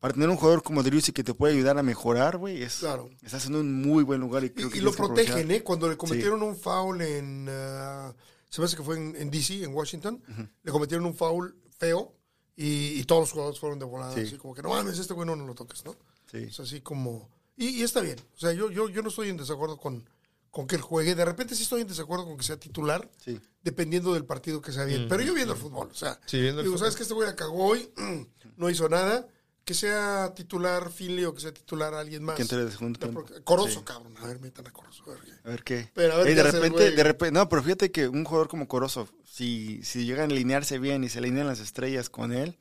para 0.00 0.14
tener 0.14 0.28
un 0.28 0.36
jugador 0.36 0.62
como 0.62 0.82
Drew 0.82 1.00
que 1.14 1.24
te 1.24 1.32
puede 1.34 1.54
ayudar 1.54 1.78
a 1.78 1.82
mejorar, 1.82 2.36
güey, 2.36 2.62
es, 2.62 2.78
Claro. 2.80 3.08
estás 3.22 3.46
en 3.46 3.54
un 3.56 3.72
muy 3.82 4.02
buen 4.04 4.20
lugar 4.20 4.44
y 4.44 4.50
creo 4.50 4.68
Y, 4.68 4.70
que 4.70 4.78
y 4.78 4.80
lo 4.82 4.92
protegen, 4.92 5.50
¿eh? 5.50 5.62
Cuando 5.62 5.88
le 5.88 5.96
cometieron 5.96 6.42
un 6.42 6.56
foul 6.56 7.00
en. 7.02 7.46
ah, 7.50 8.14
se 8.50 8.60
me 8.60 8.66
hace 8.66 8.76
que 8.76 8.82
fue 8.82 8.96
en, 8.98 9.16
en 9.16 9.30
DC, 9.30 9.62
en 9.64 9.72
Washington. 9.74 10.22
Le 10.62 10.70
cometieron 10.72 11.06
un 11.06 11.14
foul 11.14 11.56
feo 11.78 12.14
y, 12.54 13.00
y 13.00 13.04
todos 13.04 13.22
los 13.22 13.32
jugadores 13.32 13.58
fueron 13.58 13.78
de 13.78 13.86
volada. 13.86 14.14
Sí. 14.14 14.20
Así 14.20 14.36
como 14.36 14.54
que 14.54 14.60
no 14.62 14.68
mames, 14.68 14.98
este 14.98 15.14
güey 15.14 15.26
no, 15.26 15.34
no 15.36 15.46
lo 15.46 15.54
toques, 15.54 15.82
¿no? 15.86 15.96
Sí. 16.30 16.38
Es 16.48 16.60
así 16.60 16.80
como. 16.82 17.30
Y, 17.56 17.68
y 17.68 17.82
está 17.82 18.00
bien. 18.00 18.18
O 18.36 18.38
sea, 18.38 18.52
yo, 18.52 18.70
yo, 18.70 18.88
yo 18.90 19.02
no 19.02 19.08
estoy 19.08 19.28
en 19.30 19.36
desacuerdo 19.38 19.78
con, 19.78 20.06
con 20.52 20.68
que 20.68 20.76
él 20.76 20.82
juegue. 20.82 21.16
De 21.16 21.24
repente 21.24 21.56
sí 21.56 21.64
estoy 21.64 21.80
en 21.80 21.88
desacuerdo 21.88 22.24
con 22.26 22.36
que 22.36 22.44
sea 22.44 22.56
titular, 22.58 23.10
Sí. 23.16 23.40
dependiendo 23.64 24.14
del 24.14 24.24
partido 24.24 24.62
que 24.62 24.70
sea 24.70 24.84
bien. 24.84 25.08
Pero 25.08 25.22
yo 25.24 25.34
viendo 25.34 25.54
el 25.54 25.58
fútbol, 25.58 25.88
o 25.90 25.94
sea. 25.94 26.20
Sí, 26.26 26.40
viendo 26.40 26.60
el 26.60 26.66
digo, 26.66 26.76
fútbol. 26.76 26.86
¿sabes 26.86 26.94
que 26.96 27.02
Este 27.02 27.14
güey 27.14 27.26
la 27.26 27.34
cagó 27.34 27.64
hoy, 27.66 27.90
no 28.56 28.70
hizo 28.70 28.88
nada. 28.88 29.26
que 29.64 29.74
sea 29.74 30.32
titular 30.34 30.90
Finley 30.90 31.24
o 31.24 31.32
que 31.34 31.40
sea 31.40 31.54
titular 31.54 31.94
alguien 31.94 32.24
más. 32.24 32.34
Que 32.34 32.42
entre 32.42 32.64
de 32.64 32.70
segundo 32.72 32.98
La 33.00 33.06
tiempo. 33.06 33.24
pro- 33.24 33.44
Corozo, 33.44 33.78
Sí. 33.78 33.84
cabrón. 33.84 34.12
A 34.18 34.26
ver, 34.26 34.40
metan 34.40 34.66
a 34.66 34.72
Corozo. 34.72 35.04
A 35.06 35.10
ver 35.10 35.20
qué. 35.22 35.32
A 35.44 35.48
ver 35.50 35.62
qué. 35.62 35.90
Pero 35.94 36.12
a 36.14 36.16
ver 36.18 36.26
Ey, 36.26 36.34
qué 36.34 36.42
de 36.42 36.50
repente, 36.50 36.90
de 36.90 37.04
repente, 37.04 37.32
no, 37.32 37.48
pero 37.48 37.62
fíjate 37.62 37.92
que 37.92 38.08
un 38.08 38.24
jugador 38.24 38.48
como 38.48 38.66
Corozo, 38.66 39.08
si, 39.24 39.80
si 39.84 40.04
llegan 40.04 40.30
a 40.30 40.34
alinearse 40.34 40.80
bien 40.80 41.04
y 41.04 41.08
se 41.08 41.18
alinean 41.20 41.46
las 41.46 41.60
estrellas 41.60 42.10
con 42.10 42.32
él, 42.32 42.58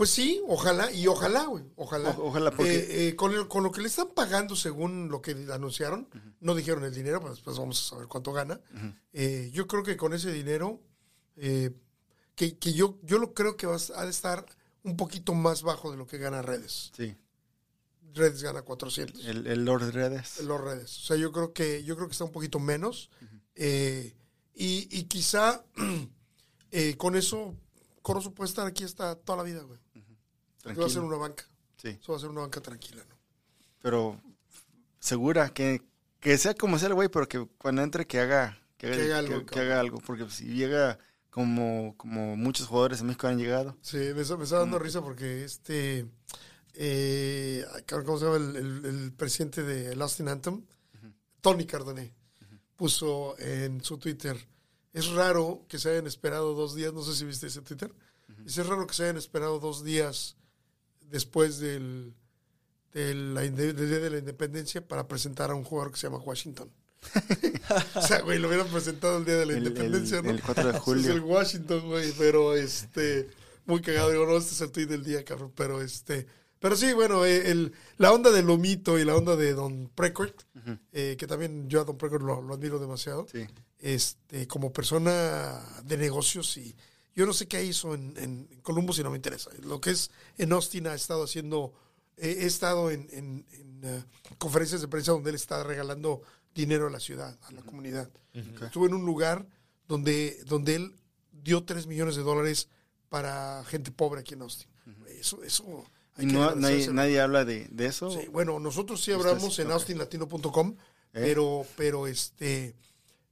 Pues 0.00 0.08
sí, 0.10 0.40
ojalá, 0.48 0.90
y 0.92 1.06
ojalá, 1.08 1.44
güey, 1.44 1.62
ojalá. 1.76 2.08
O- 2.12 2.28
ojalá, 2.28 2.50
porque- 2.52 2.74
Eh, 2.74 3.08
eh, 3.08 3.16
con, 3.16 3.34
el- 3.34 3.48
con 3.48 3.62
lo 3.62 3.70
que 3.70 3.82
le 3.82 3.88
están 3.88 4.08
pagando 4.14 4.56
según 4.56 5.10
lo 5.10 5.20
que 5.20 5.32
anunciaron, 5.52 6.08
no 6.40 6.54
dijeron 6.54 6.84
el 6.84 6.94
dinero, 6.94 7.20
pues 7.20 7.34
después 7.34 7.58
vamos 7.58 7.78
a 7.84 7.90
saber 7.90 8.06
cuánto 8.08 8.32
gana. 8.32 8.58
Eh, 9.12 9.50
yo 9.52 9.66
creo 9.66 9.82
que 9.82 9.98
con 9.98 10.14
ese 10.14 10.32
dinero, 10.32 10.80
eh, 11.36 11.70
que, 12.34 12.56
que 12.56 12.72
yo, 12.72 12.98
yo 13.02 13.18
lo 13.18 13.34
creo 13.34 13.58
que 13.58 13.66
va 13.66 13.76
a 13.96 14.06
estar 14.06 14.46
un 14.84 14.96
poquito 14.96 15.34
más 15.34 15.62
bajo 15.62 15.90
de 15.90 15.98
lo 15.98 16.06
que 16.06 16.16
gana 16.16 16.40
Redes. 16.40 16.92
sí, 16.96 17.14
Redes 18.14 18.42
gana 18.42 18.62
400. 18.62 19.22
el, 19.26 19.46
el 19.46 19.66
Lord 19.66 19.92
Redes. 19.92 20.40
los 20.42 20.58
redes. 20.62 20.96
O 20.96 21.02
sea, 21.02 21.16
yo 21.18 21.30
creo 21.30 21.52
que 21.52 21.84
yo 21.84 21.94
creo 21.94 22.08
que 22.08 22.12
está 22.12 22.24
un 22.24 22.32
poquito 22.32 22.58
menos. 22.58 23.10
Eh, 23.54 24.14
y, 24.54 24.88
y 24.98 25.04
quizá 25.04 25.62
con 26.96 27.16
eso 27.16 27.54
Corozo 28.02 28.32
puede 28.32 28.48
estar 28.48 28.66
aquí 28.66 28.82
hasta 28.82 29.14
toda 29.14 29.36
la 29.36 29.42
vida, 29.44 29.60
güey. 29.62 29.78
Que 30.62 30.74
va 30.74 30.86
a 30.86 30.90
ser 30.90 31.02
una 31.02 31.16
banca. 31.16 31.44
Sí, 31.76 31.88
Eso 31.88 32.12
va 32.12 32.18
a 32.18 32.20
ser 32.20 32.30
una 32.30 32.42
banca 32.42 32.60
tranquila, 32.60 33.02
¿no? 33.08 33.16
pero 33.80 34.20
segura 34.98 35.48
que, 35.54 35.82
que 36.20 36.36
sea 36.36 36.54
como 36.54 36.78
sea 36.78 36.88
el 36.88 36.94
güey, 36.94 37.08
pero 37.08 37.26
que 37.28 37.46
cuando 37.58 37.82
entre 37.82 38.06
que 38.06 38.20
haga, 38.20 38.60
que 38.76 38.88
haga, 38.88 38.96
Que 38.96 39.02
haga 39.02 39.08
que- 39.08 39.14
algo, 39.14 39.38
que 39.40 39.44
cabrón. 39.46 39.64
haga 39.66 39.80
algo, 39.80 39.98
porque 40.00 40.28
si 40.30 40.44
llega 40.46 40.98
como, 41.30 41.94
como 41.96 42.36
muchos 42.36 42.66
jugadores 42.66 42.98
de 42.98 43.04
México 43.06 43.26
han 43.28 43.38
llegado, 43.38 43.78
Sí, 43.80 43.96
me 43.96 44.20
está, 44.20 44.36
me 44.36 44.44
está 44.44 44.58
dando 44.58 44.78
risa 44.78 45.00
porque 45.00 45.44
este. 45.44 46.06
eh, 46.74 47.64
¿Cómo 48.04 48.18
se 48.18 48.24
llama 48.26 48.36
el, 48.36 48.56
el- 48.56 48.84
el 48.84 49.12
presidente 49.12 49.62
de 49.62 49.94
Austin 50.02 50.28
Anthem? 50.28 50.62
Tony 51.40 51.64
Cardoné. 51.66 52.12
Puso 52.76 53.34
en 53.38 53.82
su 53.82 53.96
Twitter. 53.98 54.36
Es 54.92 55.08
raro 55.08 55.64
que 55.68 55.78
se 55.78 55.90
hayan 55.90 56.06
esperado 56.06 56.54
dos 56.54 56.74
días. 56.74 56.92
No 56.92 57.02
sé 57.02 57.14
si 57.14 57.24
viste 57.24 57.46
ese 57.46 57.62
Twitter. 57.62 57.92
Dice, 58.44 58.60
Es 58.60 58.66
raro 58.66 58.86
que 58.86 58.92
se 58.94 59.04
hayan 59.04 59.16
esperado 59.16 59.58
dos 59.58 59.82
días 59.84 60.36
después 61.10 61.58
del, 61.58 62.14
de 62.92 63.14
la 63.14 63.44
inde- 63.44 63.72
del 63.74 63.88
Día 63.88 63.98
de 63.98 64.10
la 64.10 64.18
Independencia 64.18 64.86
para 64.86 65.06
presentar 65.08 65.50
a 65.50 65.54
un 65.54 65.64
jugador 65.64 65.92
que 65.92 65.98
se 65.98 66.06
llama 66.06 66.18
Washington. 66.18 66.70
o 67.94 68.02
sea, 68.02 68.20
güey, 68.20 68.38
lo 68.38 68.48
hubieran 68.48 68.68
presentado 68.68 69.18
el 69.18 69.24
Día 69.24 69.36
de 69.36 69.46
la 69.46 69.52
El- 69.52 69.58
el- 69.58 69.66
Independencia, 69.68 70.22
¿no? 70.22 70.30
el 70.30 70.42
4 70.42 70.72
de 70.72 70.78
julio. 70.80 71.02
Es 71.02 71.08
el 71.08 71.20
Washington, 71.20 71.86
güey, 71.88 72.12
pero 72.18 72.54
este, 72.54 73.28
muy 73.66 73.80
cagado. 73.80 74.10
Digo, 74.10 74.26
no, 74.26 74.36
este 74.36 74.52
es 74.54 74.60
el 74.60 74.70
tweet 74.70 74.86
del 74.86 75.04
día, 75.04 75.24
cabrón, 75.24 75.52
pero 75.54 75.80
este, 75.82 76.26
pero 76.58 76.76
sí, 76.76 76.92
bueno, 76.92 77.24
eh, 77.24 77.50
el, 77.50 77.72
la 77.96 78.12
onda 78.12 78.30
de 78.30 78.42
Lomito 78.42 78.98
y 78.98 79.04
la 79.04 79.16
onda 79.16 79.34
de 79.36 79.54
Don 79.54 79.90
Precourt, 79.94 80.42
eh, 80.92 81.16
que 81.18 81.26
también 81.26 81.68
yo 81.70 81.80
a 81.80 81.84
Don 81.84 81.96
Precourt 81.96 82.22
lo, 82.22 82.42
lo 82.42 82.54
admiro 82.54 82.78
demasiado, 82.78 83.26
sí. 83.32 83.46
este, 83.78 84.46
como 84.46 84.70
persona 84.72 85.58
de 85.84 85.96
negocios 85.96 86.56
y 86.58 86.76
yo 87.14 87.26
no 87.26 87.32
sé 87.32 87.46
qué 87.48 87.64
hizo 87.64 87.94
en, 87.94 88.14
en 88.16 88.46
Columbus 88.62 88.98
y 88.98 89.02
no 89.02 89.10
me 89.10 89.16
interesa. 89.16 89.50
Lo 89.62 89.80
que 89.80 89.90
es 89.90 90.10
en 90.38 90.52
Austin 90.52 90.86
ha 90.86 90.94
estado 90.94 91.24
haciendo, 91.24 91.72
eh, 92.16 92.38
he 92.40 92.46
estado 92.46 92.90
en, 92.90 93.08
en- 93.12 93.46
en, 93.52 93.80
eh, 93.84 94.04
conferencias 94.38 94.80
de 94.80 94.88
prensa 94.88 95.12
donde 95.12 95.30
él 95.30 95.36
está 95.36 95.62
regalando 95.64 96.22
dinero 96.54 96.86
a 96.86 96.90
la 96.90 97.00
ciudad, 97.00 97.38
a 97.42 97.52
la 97.52 97.62
comunidad. 97.62 98.10
Estuve 98.34 98.86
en 98.88 98.94
un 98.94 99.04
lugar 99.06 99.46
donde, 99.88 100.40
donde 100.46 100.74
él 100.76 100.96
dio 101.32 101.64
3 101.64 101.86
millones 101.86 102.16
de 102.16 102.22
dólares 102.22 102.68
para 103.08 103.64
gente 103.64 103.90
pobre 103.90 104.20
aquí 104.20 104.34
en 104.34 104.42
Austin. 104.42 104.68
Eso, 105.08 105.42
eso. 105.42 105.84
hay 106.16 106.26
que 106.26 106.32
no, 106.32 106.54
nadie, 106.54 107.20
habla 107.20 107.44
de, 107.44 107.66
de 107.70 107.86
eso. 107.86 108.10
Sí, 108.10 108.28
bueno, 108.28 108.58
nosotros 108.60 109.02
sí 109.02 109.10
hablamos 109.12 109.58
en 109.58 109.66
ok. 109.68 109.72
austinlatino.com, 109.72 110.76
pero, 111.12 111.66
pero 111.76 112.06
este, 112.06 112.74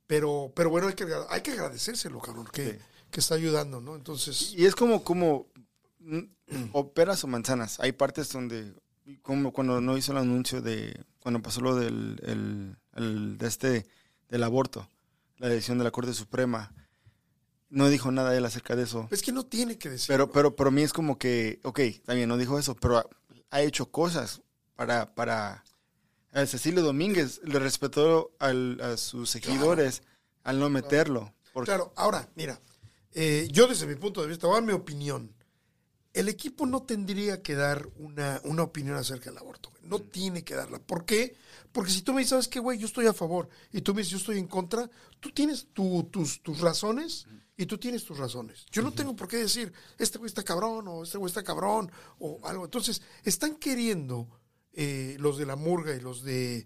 pero, 0.07 0.53
pero 0.55 0.71
bueno, 0.71 0.89
hay 0.89 0.95
que, 0.95 1.07
hay 1.29 1.41
que 1.43 1.53
agradecérselo, 1.53 2.21
cabrón, 2.21 2.49
que, 2.53 2.73
Sí. 2.73 2.79
Que 3.11 3.21
está 3.21 3.35
ayudando, 3.35 3.81
¿no? 3.81 3.97
Entonces, 3.97 4.53
Y 4.57 4.67
es 4.67 4.75
como, 4.75 5.03
como 5.05 5.47
mm, 6.01 6.21
o 6.73 6.93
peras 6.93 7.25
o 7.25 7.27
manzanas. 7.27 7.79
Hay 7.81 7.93
partes 7.93 8.31
donde, 8.33 8.75
como 9.23 9.53
cuando 9.53 9.81
no 9.81 9.97
hizo 9.97 10.13
el 10.13 10.19
anuncio 10.19 10.61
de, 10.63 11.05
cuando 11.21 11.41
pasó 11.43 11.61
lo 11.61 11.75
del 11.77 12.21
el, 12.23 12.77
el- 12.95 13.39
de 13.39 13.47
este, 13.47 13.87
del 14.29 14.43
aborto, 14.45 14.89
la 15.39 15.49
decisión 15.49 15.79
de 15.79 15.85
la 15.85 15.91
Corte 15.91 16.13
Suprema, 16.15 16.73
no 17.71 17.89
dijo 17.89 18.11
nada 18.11 18.37
él 18.37 18.45
acerca 18.45 18.77
de 18.77 18.85
eso. 18.85 19.09
es 19.11 19.23
que 19.23 19.33
no 19.33 19.45
tiene 19.45 19.79
que 19.79 19.91
decir. 19.91 20.09
Pero, 20.09 20.31
pero, 20.33 20.57
pero 20.57 20.69
a 20.69 20.73
mí 20.73 20.83
es 20.83 20.93
como 20.93 21.19
que, 21.19 21.61
ok, 21.65 21.81
también 22.05 22.29
no 22.29 22.37
dijo 22.39 22.59
eso, 22.59 22.75
pero 22.75 22.99
ha, 22.99 23.07
ha 23.51 23.61
hecho 23.63 23.91
cosas 23.91 24.41
para, 24.75 25.15
para, 25.15 25.65
a 26.33 26.47
Cecilio 26.47 26.83
Domínguez 26.83 27.41
le 27.45 27.59
respetó 27.59 28.31
al- 28.39 28.81
a 28.81 28.97
sus 28.97 29.29
seguidores 29.31 30.03
al 30.45 30.59
no 30.61 30.71
meterlo. 30.71 31.35
Porque, 31.53 31.67
Claro, 31.69 31.93
ahora, 31.97 32.29
mira, 32.37 32.59
eh, 33.21 33.49
yo 33.51 33.67
desde 33.67 33.87
mi 33.87 33.97
punto 33.97 34.23
de 34.23 34.29
vista, 34.29 34.47
voy 34.47 34.57
a 34.57 34.61
dar 34.61 34.67
mi 34.69 34.73
opinión. 34.73 35.35
El 36.13 36.29
equipo 36.29 36.67
no 36.67 36.83
tendría 36.85 37.43
que 37.43 37.55
dar 37.57 37.89
una, 37.97 38.41
una 38.45 38.63
opinión 38.63 38.97
acerca 38.97 39.31
del 39.31 39.39
aborto. 39.39 39.71
güey. 39.71 39.83
No 39.89 39.99
tiene 40.01 40.45
que 40.45 40.55
darla. 40.55 40.79
¿Por 40.79 41.05
qué? 41.05 41.37
Porque 41.73 41.91
si 41.91 42.03
tú 42.03 42.13
me 42.13 42.21
dices, 42.21 42.31
¿sabes 42.31 42.49
qué, 42.49 42.61
güey? 42.61 42.79
Yo 42.79 42.87
estoy 42.87 43.07
a 43.07 43.13
favor 43.13 43.49
y 43.73 43.81
tú 43.83 43.93
me 43.93 44.01
dices, 44.03 44.13
yo 44.13 44.19
estoy 44.19 44.39
en 44.39 44.47
contra, 44.47 44.89
tú 45.21 45.31
tienes 45.33 45.67
tu- 45.73 46.05
tus, 46.13 46.43
tus 46.43 46.61
razones 46.61 47.27
y 47.57 47.67
tú 47.67 47.77
tienes 47.79 48.05
tus 48.05 48.19
razones. 48.19 48.67
Yo 48.71 48.83
no 48.83 48.93
tengo 48.93 49.15
por 49.17 49.27
qué 49.29 49.37
decir, 49.39 49.73
este 49.99 50.19
güey 50.19 50.29
está 50.29 50.45
cabrón 50.45 50.87
o 50.89 51.03
este 51.03 51.19
güey 51.19 51.29
está 51.29 51.43
cabrón 51.43 51.91
o 52.21 52.41
algo. 52.45 52.65
Entonces, 52.65 53.03
están 53.25 53.57
queriendo 53.57 54.29
eh, 54.73 55.17
los 55.19 55.37
de 55.39 55.47
la 55.47 55.57
murga 55.57 55.95
y 55.95 56.01
los 56.01 56.23
de 56.23 56.59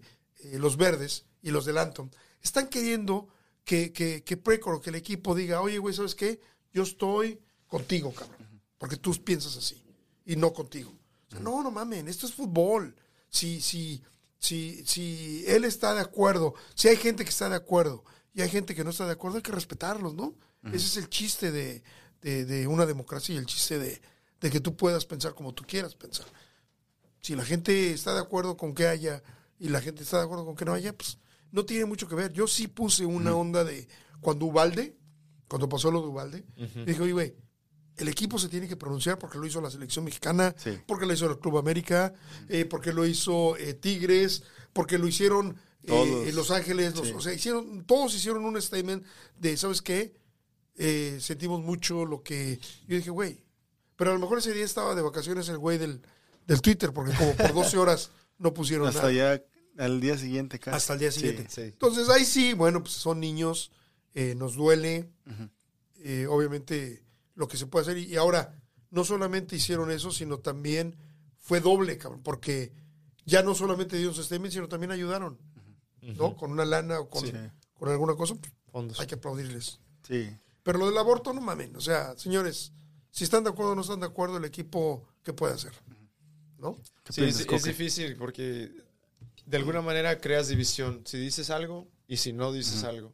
eh, 0.43 0.59
los 0.59 0.77
verdes 0.77 1.25
y 1.41 1.49
los 1.51 1.65
del 1.65 1.77
Anton, 1.79 2.11
están 2.41 2.67
queriendo 2.67 3.27
que, 3.63 3.91
que, 3.93 4.23
que 4.23 4.37
Precor, 4.37 4.81
que 4.81 4.89
el 4.89 4.95
equipo 4.97 5.35
diga, 5.35 5.61
oye, 5.61 5.77
güey, 5.77 5.93
¿sabes 5.95 6.15
qué? 6.15 6.39
Yo 6.71 6.83
estoy 6.83 7.39
contigo, 7.67 8.13
cabrón. 8.13 8.61
Porque 8.77 8.97
tú 8.97 9.13
piensas 9.23 9.55
así 9.57 9.81
y 10.25 10.35
no 10.35 10.51
contigo. 10.53 10.91
O 11.27 11.31
sea, 11.31 11.39
no, 11.39 11.63
no 11.63 11.71
mamen, 11.71 12.07
esto 12.07 12.25
es 12.25 12.33
fútbol. 12.33 12.95
Si, 13.29 13.61
si, 13.61 14.01
si, 14.37 14.83
si 14.85 15.43
él 15.47 15.63
está 15.63 15.93
de 15.95 16.01
acuerdo, 16.01 16.53
si 16.75 16.87
hay 16.89 16.97
gente 16.97 17.23
que 17.23 17.29
está 17.29 17.49
de 17.49 17.55
acuerdo 17.55 18.03
y 18.33 18.41
hay 18.41 18.49
gente 18.49 18.75
que 18.75 18.83
no 18.83 18.89
está 18.89 19.05
de 19.05 19.13
acuerdo, 19.13 19.37
hay 19.37 19.43
que 19.43 19.51
respetarlos, 19.51 20.13
¿no? 20.13 20.35
Ese 20.65 20.77
es 20.77 20.97
el 20.97 21.09
chiste 21.09 21.51
de, 21.51 21.83
de- 22.21 22.45
de 22.45 22.67
una 22.67 22.85
democracia 22.85 23.35
y 23.35 23.37
el 23.37 23.45
chiste 23.45 23.77
de, 23.79 24.01
de 24.39 24.49
que 24.49 24.59
tú 24.61 24.75
puedas 24.77 25.05
pensar 25.05 25.33
como 25.33 25.53
tú 25.53 25.63
quieras 25.67 25.93
pensar. 25.95 26.25
Si 27.21 27.35
la 27.35 27.43
gente 27.45 27.91
está 27.91 28.13
de 28.13 28.19
acuerdo 28.21 28.55
con 28.57 28.73
que 28.73 28.87
haya 28.87 29.21
y 29.59 29.69
la 29.69 29.81
gente 29.81 30.03
está 30.03 30.17
de 30.19 30.23
acuerdo 30.25 30.45
con 30.45 30.55
que 30.55 30.65
no 30.65 30.73
haya, 30.73 30.93
pues 30.93 31.17
no 31.53 31.63
tiene 31.65 31.85
mucho 31.85 32.07
que 32.09 32.15
ver. 32.15 32.33
Yo 32.33 32.45
sí 32.47 32.67
puse 32.67 33.05
una 33.05 33.33
onda 33.33 33.63
de 33.63 33.87
cuando 34.19 34.45
Ubalde, 34.47 34.97
cuando 35.47 35.69
pasó 35.69 35.89
lo 35.91 36.01
de 36.01 36.07
Ubalde, 36.07 36.43
dije, 36.85 37.01
oye, 37.01 37.13
güey, 37.13 37.35
el 37.97 38.07
equipo 38.09 38.37
se 38.39 38.49
tiene 38.49 38.67
que 38.67 38.75
pronunciar 38.75 39.17
porque 39.19 39.37
lo 39.37 39.45
hizo 39.45 39.61
la 39.61 39.69
selección 39.69 40.03
mexicana, 40.03 40.53
Sí. 40.57 40.77
porque 40.87 41.05
lo 41.05 41.13
hizo 41.13 41.29
el 41.29 41.37
Club 41.39 41.57
América, 41.59 42.13
eh, 42.49 42.65
porque 42.65 42.91
lo 42.91 43.05
hizo 43.05 43.55
eh, 43.57 43.75
Tigres, 43.75 44.43
porque 44.73 44.97
lo 44.97 45.07
hicieron 45.07 45.55
eh, 45.83 46.31
Los 46.33 46.49
Ángeles, 46.49 46.95
los- 46.95 47.07
Sí. 47.07 47.13
o 47.15 47.21
sea, 47.21 47.33
hicieron, 47.33 47.85
todos 47.85 48.15
hicieron 48.15 48.45
un 48.45 48.59
statement 48.61 49.05
de, 49.37 49.55
¿sabes 49.57 49.81
qué? 49.81 50.15
Eh, 50.75 51.17
sentimos 51.21 51.61
mucho 51.61 52.05
lo 52.05 52.23
que... 52.23 52.59
Yo 52.87 52.95
dije, 52.97 53.11
güey, 53.11 53.43
pero 53.95 54.09
a 54.11 54.13
lo 54.15 54.19
mejor 54.19 54.39
ese 54.39 54.53
día 54.53 54.65
estaba 54.65 54.95
de 54.95 55.01
vacaciones 55.03 55.47
el 55.49 55.57
güey 55.59 55.77
del, 55.77 56.01
del 56.47 56.61
Twitter, 56.61 56.91
porque 56.93 57.13
como 57.13 57.35
por 57.35 57.53
12 57.53 57.77
horas 57.77 58.09
no 58.39 58.53
pusieron 58.53 58.87
hasta 58.87 59.01
nada. 59.11 59.13
ya 59.13 59.43
al 59.77 59.99
día 60.01 60.17
siguiente 60.17 60.59
casi. 60.59 60.77
Hasta 60.77 60.93
el 60.93 60.99
día 60.99 61.11
siguiente. 61.11 61.45
sí. 61.49 61.61
Entonces 61.61 62.09
ahí 62.09 62.25
sí, 62.25 62.53
bueno, 62.53 62.81
pues 62.81 62.93
son 62.93 63.19
niños, 63.19 63.71
eh, 64.13 64.35
nos 64.35 64.55
duele, 64.55 65.09
eh, 65.99 66.27
obviamente 66.29 67.03
lo 67.35 67.47
que 67.47 67.57
se 67.57 67.65
puede 67.67 67.83
hacer. 67.83 67.97
Y, 67.97 68.05
y 68.05 68.15
ahora, 68.15 68.55
no 68.91 69.03
solamente 69.03 69.55
hicieron 69.55 69.91
eso, 69.91 70.11
sino 70.11 70.37
también 70.39 70.95
fue 71.39 71.59
doble, 71.59 71.97
cabrón, 71.97 72.21
porque 72.23 72.71
ya 73.25 73.41
no 73.41 73.55
solamente 73.55 73.97
dieron 73.97 74.13
su 74.13 74.23
statement, 74.23 74.53
sino 74.53 74.67
también 74.67 74.91
ayudaron, 74.91 75.37
¿no? 76.01 76.35
Con 76.35 76.51
una 76.51 76.65
lana 76.65 76.99
o 76.99 77.09
con, 77.09 77.25
Sí. 77.25 77.33
con 77.73 77.89
alguna 77.89 78.15
cosa, 78.15 78.35
pues, 78.35 78.53
Fondos. 78.71 78.99
hay 78.99 79.07
que 79.07 79.15
aplaudirles. 79.15 79.79
Sí. 80.07 80.29
Pero 80.61 80.77
lo 80.79 80.85
del 80.85 80.97
aborto, 80.97 81.33
no 81.33 81.41
mamen. 81.41 81.75
O 81.75 81.81
sea, 81.81 82.17
señores, 82.17 82.71
si 83.11 83.23
están 83.23 83.43
de 83.43 83.49
acuerdo 83.49 83.71
o 83.71 83.75
no 83.75 83.81
están 83.81 83.99
de 83.99 84.05
acuerdo, 84.05 84.37
el 84.37 84.45
equipo, 84.45 85.07
¿qué 85.23 85.33
puede 85.33 85.53
hacer? 85.53 85.73
¿No? 86.57 86.75
¿Qué 87.03 87.11
Sí, 87.13 87.21
piensas, 87.21 87.45
es, 87.51 87.63
difícil 87.63 88.15
porque 88.15 88.71
de 89.53 89.57
alguna 89.59 89.81
manera 89.81 90.19
creas 90.19 90.47
división. 90.47 91.01
Si 91.05 91.17
dices 91.19 91.49
algo 91.51 91.87
y 92.07 92.17
si 92.17 92.33
no 92.33 92.51
dices 92.51 92.83
algo, 92.83 93.13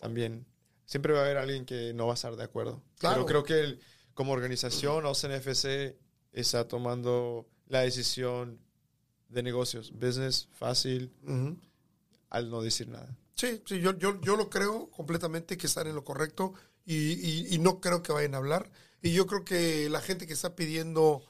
también. 0.00 0.46
Siempre 0.86 1.12
va 1.12 1.20
a 1.20 1.24
haber 1.24 1.36
alguien 1.36 1.64
que 1.66 1.92
no 1.94 2.06
va 2.06 2.12
a 2.12 2.14
estar 2.14 2.34
de 2.36 2.42
acuerdo. 2.42 2.82
Claro. 2.98 3.16
Pero 3.16 3.26
creo 3.26 3.44
que 3.44 3.60
el- 3.60 3.80
como 4.14 4.32
organización, 4.32 5.04
OCNFC 5.06 5.96
está 6.32 6.66
tomando 6.68 7.46
la 7.68 7.80
decisión 7.80 8.58
de 9.28 9.42
negocios, 9.42 9.92
business, 9.92 10.48
fácil, 10.52 11.12
al 12.30 12.50
no 12.50 12.62
decir 12.62 12.88
nada. 12.88 13.16
Sí, 13.34 13.60
sí, 13.66 13.80
yo, 13.80 13.96
yo, 13.98 14.20
yo 14.20 14.36
lo 14.36 14.48
creo 14.48 14.90
completamente 14.90 15.56
que 15.56 15.66
están 15.66 15.86
en 15.86 15.94
lo 15.94 16.04
correcto 16.04 16.54
y, 16.86 16.94
y- 17.12 17.54
y 17.54 17.58
no 17.58 17.80
creo 17.80 18.02
que 18.02 18.12
vayan 18.12 18.34
a 18.34 18.38
hablar. 18.38 18.70
Y 19.02 19.12
yo 19.12 19.26
creo 19.26 19.44
que 19.44 19.88
la 19.90 20.00
gente 20.00 20.26
que 20.26 20.32
está 20.32 20.54
pidiendo 20.56 21.22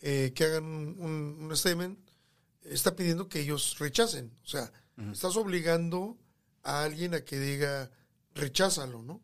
eh, 0.00 0.32
que 0.34 0.44
hagan 0.44 0.64
un, 0.64 0.96
un- 1.00 1.38
un 1.44 1.56
statement, 1.56 1.98
está 2.70 2.94
pidiendo 2.96 3.28
que 3.28 3.40
ellos 3.40 3.76
rechacen. 3.78 4.32
O 4.44 4.46
sea, 4.48 4.70
estás 5.12 5.36
obligando 5.36 6.16
a 6.62 6.82
alguien 6.84 7.14
a 7.14 7.20
que 7.20 7.38
diga, 7.38 7.90
recházalo, 8.34 9.02
¿no? 9.02 9.20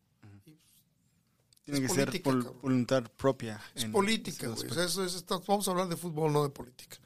Tiene 1.64 1.80
Es 1.86 1.92
que 1.92 1.95
ser 1.95 2.22
por 2.22 2.61
voluntad 2.61 3.05
propia. 3.16 3.59
Es 3.74 3.86
política, 3.86 4.49
güey. 4.49 4.68
O 4.68 4.74
sea, 4.74 4.84
eso 4.84 5.03
es- 5.03 5.14
está- 5.14 5.38
vamos 5.47 5.66
a 5.66 5.70
hablar 5.70 5.88
de 5.88 5.97
fútbol, 5.97 6.30
no 6.32 6.42
de 6.42 6.51
política. 6.51 6.99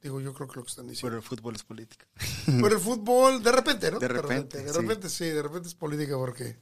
Digo, 0.00 0.20
yo 0.20 0.32
creo 0.32 0.48
que 0.48 0.56
lo 0.56 0.62
que 0.64 0.70
están 0.70 0.84
Pero 0.86 0.92
diciendo. 0.92 1.16
el 1.18 1.22
fútbol 1.22 1.54
es 1.56 1.62
política. 1.64 2.06
Pero 2.46 2.68
el 2.76 2.80
fútbol, 2.80 3.42
de 3.42 3.52
repente, 3.52 3.90
¿no? 3.90 3.98
De 3.98 4.08
repente, 4.08 4.62
De 4.62 4.72
sí. 4.72 4.78
repente, 4.78 5.10
sí, 5.10 5.24
de 5.26 5.42
repente 5.42 5.68
es 5.68 5.74
política 5.74 6.16
porque... 6.16 6.56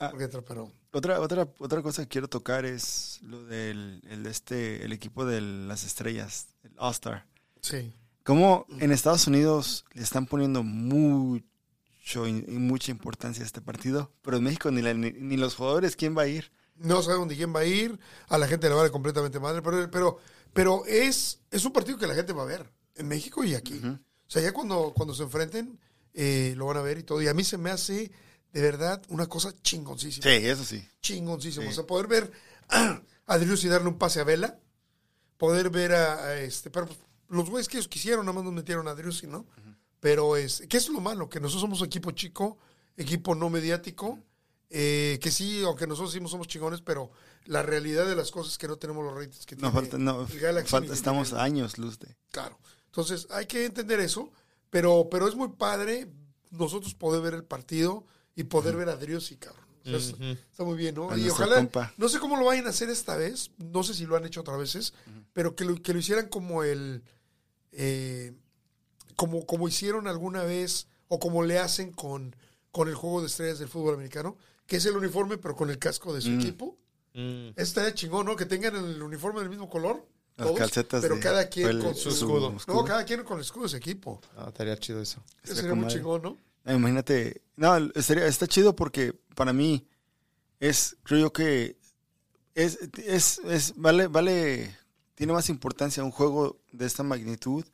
Ah. 0.00 0.10
porque 0.10 0.28
pero... 0.28 0.72
Otra, 0.92 1.20
otra, 1.20 1.48
otra 1.58 1.82
cosa 1.82 2.02
que 2.02 2.08
quiero 2.08 2.28
tocar 2.28 2.64
es 2.64 3.18
lo 3.22 3.44
del 3.44 4.00
el, 4.08 4.26
este, 4.26 4.84
el 4.84 4.92
equipo 4.92 5.24
de 5.26 5.40
las 5.40 5.84
estrellas, 5.84 6.46
el 6.62 6.72
All-Star. 6.78 7.26
Sí. 7.60 7.92
Cómo 8.28 8.66
en 8.78 8.92
Estados 8.92 9.26
Unidos 9.26 9.86
le 9.94 10.02
están 10.02 10.26
poniendo 10.26 10.62
mucho 10.62 12.26
y 12.26 12.32
mucha 12.58 12.90
importancia 12.90 13.42
a 13.42 13.46
este 13.46 13.62
partido, 13.62 14.12
pero 14.20 14.36
en 14.36 14.42
México 14.44 14.70
ni, 14.70 14.82
la- 14.82 14.92
ni, 14.92 15.12
ni 15.12 15.38
los 15.38 15.54
jugadores, 15.54 15.96
¿quién 15.96 16.14
va 16.14 16.22
a 16.22 16.26
ir? 16.26 16.52
No 16.76 17.00
sabemos 17.00 17.28
ni 17.28 17.36
quién 17.36 17.54
va 17.56 17.60
a 17.60 17.64
ir, 17.64 17.98
a 18.28 18.36
la 18.36 18.46
gente 18.46 18.68
le 18.68 18.74
vale 18.74 18.90
completamente 18.90 19.40
madre, 19.40 19.62
pero, 19.62 19.90
pero, 19.90 20.18
pero 20.52 20.84
es, 20.84 21.40
es 21.50 21.64
un 21.64 21.72
partido 21.72 21.96
que 21.96 22.06
la 22.06 22.14
gente 22.14 22.34
va 22.34 22.42
a 22.42 22.44
ver, 22.44 22.70
en 22.96 23.08
México 23.08 23.44
y 23.44 23.54
aquí. 23.54 23.80
O 23.82 24.30
sea, 24.30 24.42
ya 24.42 24.52
cuando, 24.52 24.92
cuando 24.94 25.14
se 25.14 25.22
enfrenten, 25.22 25.80
eh, 26.12 26.52
lo 26.54 26.66
van 26.66 26.76
a 26.76 26.82
ver 26.82 26.98
y 26.98 27.04
todo. 27.04 27.22
Y 27.22 27.28
a 27.28 27.32
mí 27.34 27.44
se 27.44 27.56
me 27.56 27.70
hace, 27.70 28.12
de 28.52 28.60
verdad, 28.60 29.02
una 29.08 29.26
cosa 29.26 29.54
chingoncísima. 29.62 30.22
Sí, 30.22 30.36
eso 30.46 30.64
sí. 30.64 30.86
Chingoncísimo. 31.00 31.62
Sí. 31.64 31.70
O 31.70 31.74
sea, 31.74 31.86
poder 31.86 32.08
ver 32.08 32.30
a 32.68 33.00
Adrius 33.26 33.64
y 33.64 33.68
darle 33.68 33.88
un 33.88 33.96
pase 33.96 34.20
a 34.20 34.24
Vela, 34.24 34.58
poder 35.38 35.70
ver 35.70 35.94
a, 35.94 36.24
a 36.26 36.40
este, 36.40 36.68
pero 36.68 36.84
pues, 36.88 36.98
los 37.28 37.48
güeyes 37.50 37.68
que 37.68 37.76
ellos 37.76 37.88
quisieron, 37.88 38.24
nada 38.26 38.34
más 38.34 38.44
nos 38.44 38.52
metieron 38.52 38.88
a 38.88 38.92
Adrius, 38.92 39.22
¿no? 39.24 39.46
Pero 40.00 40.36
es, 40.36 40.62
¿qué 40.68 40.76
es 40.76 40.88
lo 40.88 41.00
malo? 41.00 41.28
Que 41.28 41.40
nosotros 41.40 41.60
somos 41.62 41.82
equipo 41.82 42.10
chico, 42.12 42.58
equipo 42.96 43.34
no 43.34 43.50
mediático, 43.50 44.18
eh, 44.70 45.18
que 45.20 45.30
sí, 45.30 45.62
aunque 45.64 45.86
nosotros 45.86 46.12
sí 46.12 46.20
somos 46.28 46.46
chingones, 46.46 46.80
pero 46.82 47.10
la 47.46 47.62
realidad 47.62 48.06
de 48.06 48.14
las 48.14 48.30
cosas 48.30 48.52
es 48.52 48.58
que 48.58 48.68
no 48.68 48.76
tenemos 48.76 49.04
los 49.04 49.14
ratings 49.14 49.46
que 49.46 49.56
No, 49.56 49.70
tiene 49.72 49.74
falta, 49.74 49.98
no, 49.98 50.26
el 50.30 50.38
Galaxy 50.40 50.70
falta- 50.70 50.92
estamos 50.94 51.28
tiene 51.28 51.42
años 51.42 51.78
luz 51.78 51.98
de. 51.98 52.14
Claro. 52.30 52.58
Entonces, 52.86 53.26
hay 53.30 53.46
que 53.46 53.64
entender 53.64 54.00
eso, 54.00 54.30
pero, 54.70 55.08
pero 55.10 55.26
es 55.28 55.34
muy 55.34 55.48
padre 55.48 56.08
nosotros 56.50 56.94
poder 56.94 57.20
ver 57.22 57.34
el 57.34 57.44
partido 57.44 58.06
y 58.34 58.44
poder 58.44 58.76
ver 58.76 58.88
a 58.88 58.96
Driussi, 58.96 59.36
cabrón. 59.36 59.64
O 59.86 59.98
sea. 59.98 60.14
Está 60.32 60.64
muy 60.64 60.76
bien, 60.76 60.94
¿no? 60.94 61.10
A 61.10 61.16
Y 61.16 61.28
ojalá, 61.30 61.56
compa. 61.56 61.92
no 61.96 62.08
sé 62.10 62.18
cómo 62.18 62.36
lo 62.36 62.44
vayan 62.44 62.66
a 62.66 62.70
hacer 62.70 62.90
esta 62.90 63.16
vez, 63.16 63.50
no 63.58 63.82
sé 63.82 63.94
si 63.94 64.04
lo 64.04 64.16
han 64.16 64.26
hecho 64.26 64.42
otras 64.42 64.58
veces, 64.58 64.92
pero 65.32 65.54
que 65.54 65.64
lo, 65.64 65.80
que 65.82 65.92
lo 65.94 65.98
hicieran 65.98 66.28
como 66.28 66.62
el, 66.62 67.02
eh, 67.80 68.34
como, 69.16 69.46
como 69.46 69.68
hicieron 69.68 70.08
alguna 70.08 70.42
vez, 70.42 70.88
o 71.06 71.18
como 71.20 71.42
le 71.44 71.58
hacen 71.58 71.92
con, 71.92 72.34
con 72.72 72.88
el 72.88 72.94
juego 72.96 73.20
de 73.20 73.28
estrellas 73.28 73.58
del 73.60 73.68
fútbol 73.68 73.94
americano, 73.94 74.36
que 74.66 74.76
es 74.76 74.84
el 74.86 74.96
uniforme, 74.96 75.38
pero 75.38 75.54
con 75.56 75.70
el 75.70 75.78
casco 75.78 76.12
de 76.12 76.20
su 76.20 76.30
Mm. 76.30 76.40
equipo. 76.40 76.76
Mm. 77.14 77.50
De 77.56 77.94
chingón, 77.94 78.26
¿no? 78.26 78.36
Que 78.36 78.46
tengan 78.46 78.76
el 78.76 79.00
uniforme 79.02 79.40
del 79.40 79.48
mismo 79.48 79.70
color. 79.70 80.04
Las 80.36 80.46
todos, 80.48 80.58
calcetas 80.58 81.00
pero 81.02 81.14
de- 81.16 81.20
cada 81.20 81.48
quien 81.48 81.68
el- 81.68 81.78
con 81.82 81.94
su 81.94 82.10
su, 82.10 82.24
escudo. 82.26 82.54
No, 82.68 82.84
cada 82.84 83.04
quien 83.04 83.24
con 83.24 83.38
el 83.38 83.42
escudo 83.44 83.64
de 83.64 83.70
su 83.70 83.76
equipo. 83.76 84.20
Ah, 84.36 84.46
estaría 84.48 84.76
chido 84.76 85.00
eso. 85.00 85.22
Sería 85.42 85.74
muy 85.74 85.84
madre. 85.84 85.94
chingón, 85.96 86.22
¿no? 86.22 86.36
Ah, 86.64 86.74
Imagínate, 86.74 87.42
no, 87.56 87.76
estaría, 87.94 88.26
está 88.26 88.46
chido 88.46 88.76
porque 88.76 89.14
para 89.34 89.52
mí 89.52 89.86
es, 90.60 90.96
creo 91.02 91.20
yo 91.20 91.32
que 91.32 91.76
es, 92.54 92.78
es, 93.04 93.38
es, 93.46 93.72
vale, 93.76 94.06
vale, 94.08 94.76
tiene 95.18 95.32
más 95.32 95.48
importancia 95.48 96.04
un 96.04 96.12
juego 96.12 96.60
de 96.70 96.86
esta 96.86 97.02
magnitud, 97.02 97.64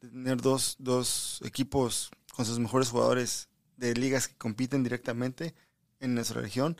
de 0.00 0.08
tener 0.08 0.40
dos, 0.40 0.76
dos 0.78 1.40
equipos 1.44 2.10
con 2.36 2.46
sus 2.46 2.60
mejores 2.60 2.90
jugadores 2.90 3.48
de 3.76 3.92
ligas 3.94 4.28
que 4.28 4.36
compiten 4.36 4.84
directamente 4.84 5.52
en 5.98 6.14
nuestra 6.14 6.40
región, 6.40 6.76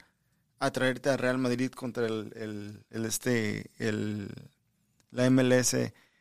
a 0.61 0.71
traerte 0.71 1.11
a 1.11 1.17
Real 1.17 1.39
Madrid 1.39 1.73
contra 1.73 2.07
el, 2.07 2.33
el, 2.37 2.85
el 2.91 3.05
este, 3.05 3.71
el, 3.79 4.29
la 5.11 5.29
MLS, 5.29 5.75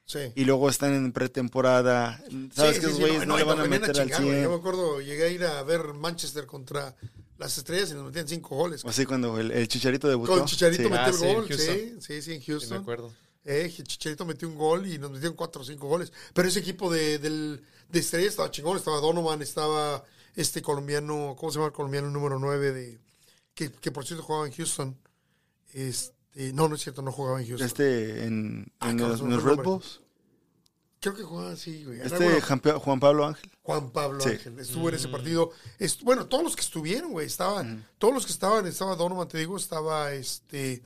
Sí. 0.08 0.20
y 0.36 0.46
luego 0.46 0.68
están 0.70 0.94
en 0.94 1.12
pretemporada, 1.12 2.20
sabes 2.54 2.76
Sí, 2.78 2.82
que 2.82 2.88
sí, 2.88 2.92
esos 2.92 2.96
sí, 2.96 3.02
güeyes 3.02 3.28
no, 3.28 3.36
y 3.36 3.38
le 3.40 3.44
van 3.44 3.60
a 3.60 3.66
meter 3.66 3.90
al 3.90 4.08
chingar, 4.08 4.22
güey. 4.24 4.34
100. 4.36 4.44
Yo 4.44 4.50
me 4.50 4.56
acuerdo, 4.56 5.02
llegué 5.02 5.24
a 5.26 5.30
ir 5.30 5.44
a 5.46 5.62
ver 5.64 5.94
Manchester 5.94 6.46
contra 6.48 6.96
las 7.38 7.58
estrellas 7.58 7.92
y 7.92 7.94
nos 7.96 8.06
metían 8.06 8.28
cinco 8.28 8.56
goles. 8.56 8.84
O 8.84 8.92
sí, 8.92 9.06
cuando 9.06 9.40
el, 9.40 9.52
el 9.52 9.68
Chicharito 9.68 10.08
debutó. 10.08 10.38
Con 10.38 10.46
Chicharito 10.46 10.84
Sí. 10.84 10.90
metió 10.90 11.00
Ah, 11.06 11.10
el 11.10 11.18
gol, 11.36 11.46
sí, 11.48 11.54
Houston. 11.56 12.02
sí, 12.02 12.22
sí, 12.22 12.34
en 12.34 12.42
Sí, 12.42 12.48
me 12.52 12.54
Houston. 12.54 12.78
acuerdo. 12.80 13.14
Eh, 13.46 13.72
Chicharito 13.84 14.26
metió 14.26 14.48
un 14.48 14.56
gol 14.56 14.88
y 14.88 14.98
nos 14.98 15.12
metieron 15.12 15.36
cuatro 15.38 15.62
o 15.62 15.66
cinco 15.66 15.88
goles. 15.88 16.12
Pero 16.34 16.48
ese 16.48 16.60
equipo 16.60 16.92
de, 16.92 17.20
del, 17.20 17.64
de 17.90 18.00
estrellas 18.00 18.32
estaba 18.32 18.50
chingón, 18.52 18.76
estaba 18.78 19.00
Donovan, 19.00 19.42
estaba 19.42 20.04
este 20.36 20.62
colombiano, 20.62 21.36
¿cómo 21.38 21.52
se 21.52 21.60
llama 21.60 21.68
el 21.68 21.74
colombiano 21.74 22.10
número 22.10 22.40
9 22.40 22.72
de 22.74 23.00
que, 23.54 23.72
que 23.72 23.92
por 23.92 24.06
cierto 24.06 24.24
jugaba 24.24 24.48
en 24.48 24.54
Houston? 24.54 24.98
Este, 25.74 26.54
no, 26.54 26.68
no 26.68 26.76
es 26.76 26.82
cierto, 26.82 27.02
no 27.02 27.12
jugaba 27.12 27.40
en 27.42 27.48
Houston. 27.48 27.68
Este, 27.68 28.24
en, 28.26 28.72
Ah, 28.80 28.92
los, 28.94 29.20
se 29.20 29.26
en 29.26 29.32
los 29.32 29.44
Red. 29.44 29.58
Bulls. 29.64 30.02
Creo 31.00 31.14
que 31.14 31.24
jugaba 31.24 31.52
así, 31.52 31.84
güey. 31.84 32.02
Este 32.02 32.18
bueno. 32.18 32.80
Juan, 32.80 33.00
Pablo 33.00 33.26
Ángel. 33.28 33.52
Juan 33.62 33.92
Pablo 33.92 34.20
Sí. 34.22 34.30
Ángel 34.30 34.60
estuvo 34.60 34.90
en 34.90 34.96
ese 34.96 35.08
partido. 35.08 35.52
Est- 35.78 36.02
bueno, 36.02 36.26
todos 36.26 36.44
los 36.44 36.56
que 36.56 36.62
estuvieron, 36.62 37.12
güey, 37.12 37.28
estaban, 37.28 37.88
todos 38.00 38.14
los 38.14 38.26
que 38.26 38.32
estaban, 38.32 38.66
estaba 38.66 38.96
Donovan, 38.96 39.28
te 39.28 39.38
digo, 39.38 39.56
estaba 39.56 40.14
este, 40.14 40.82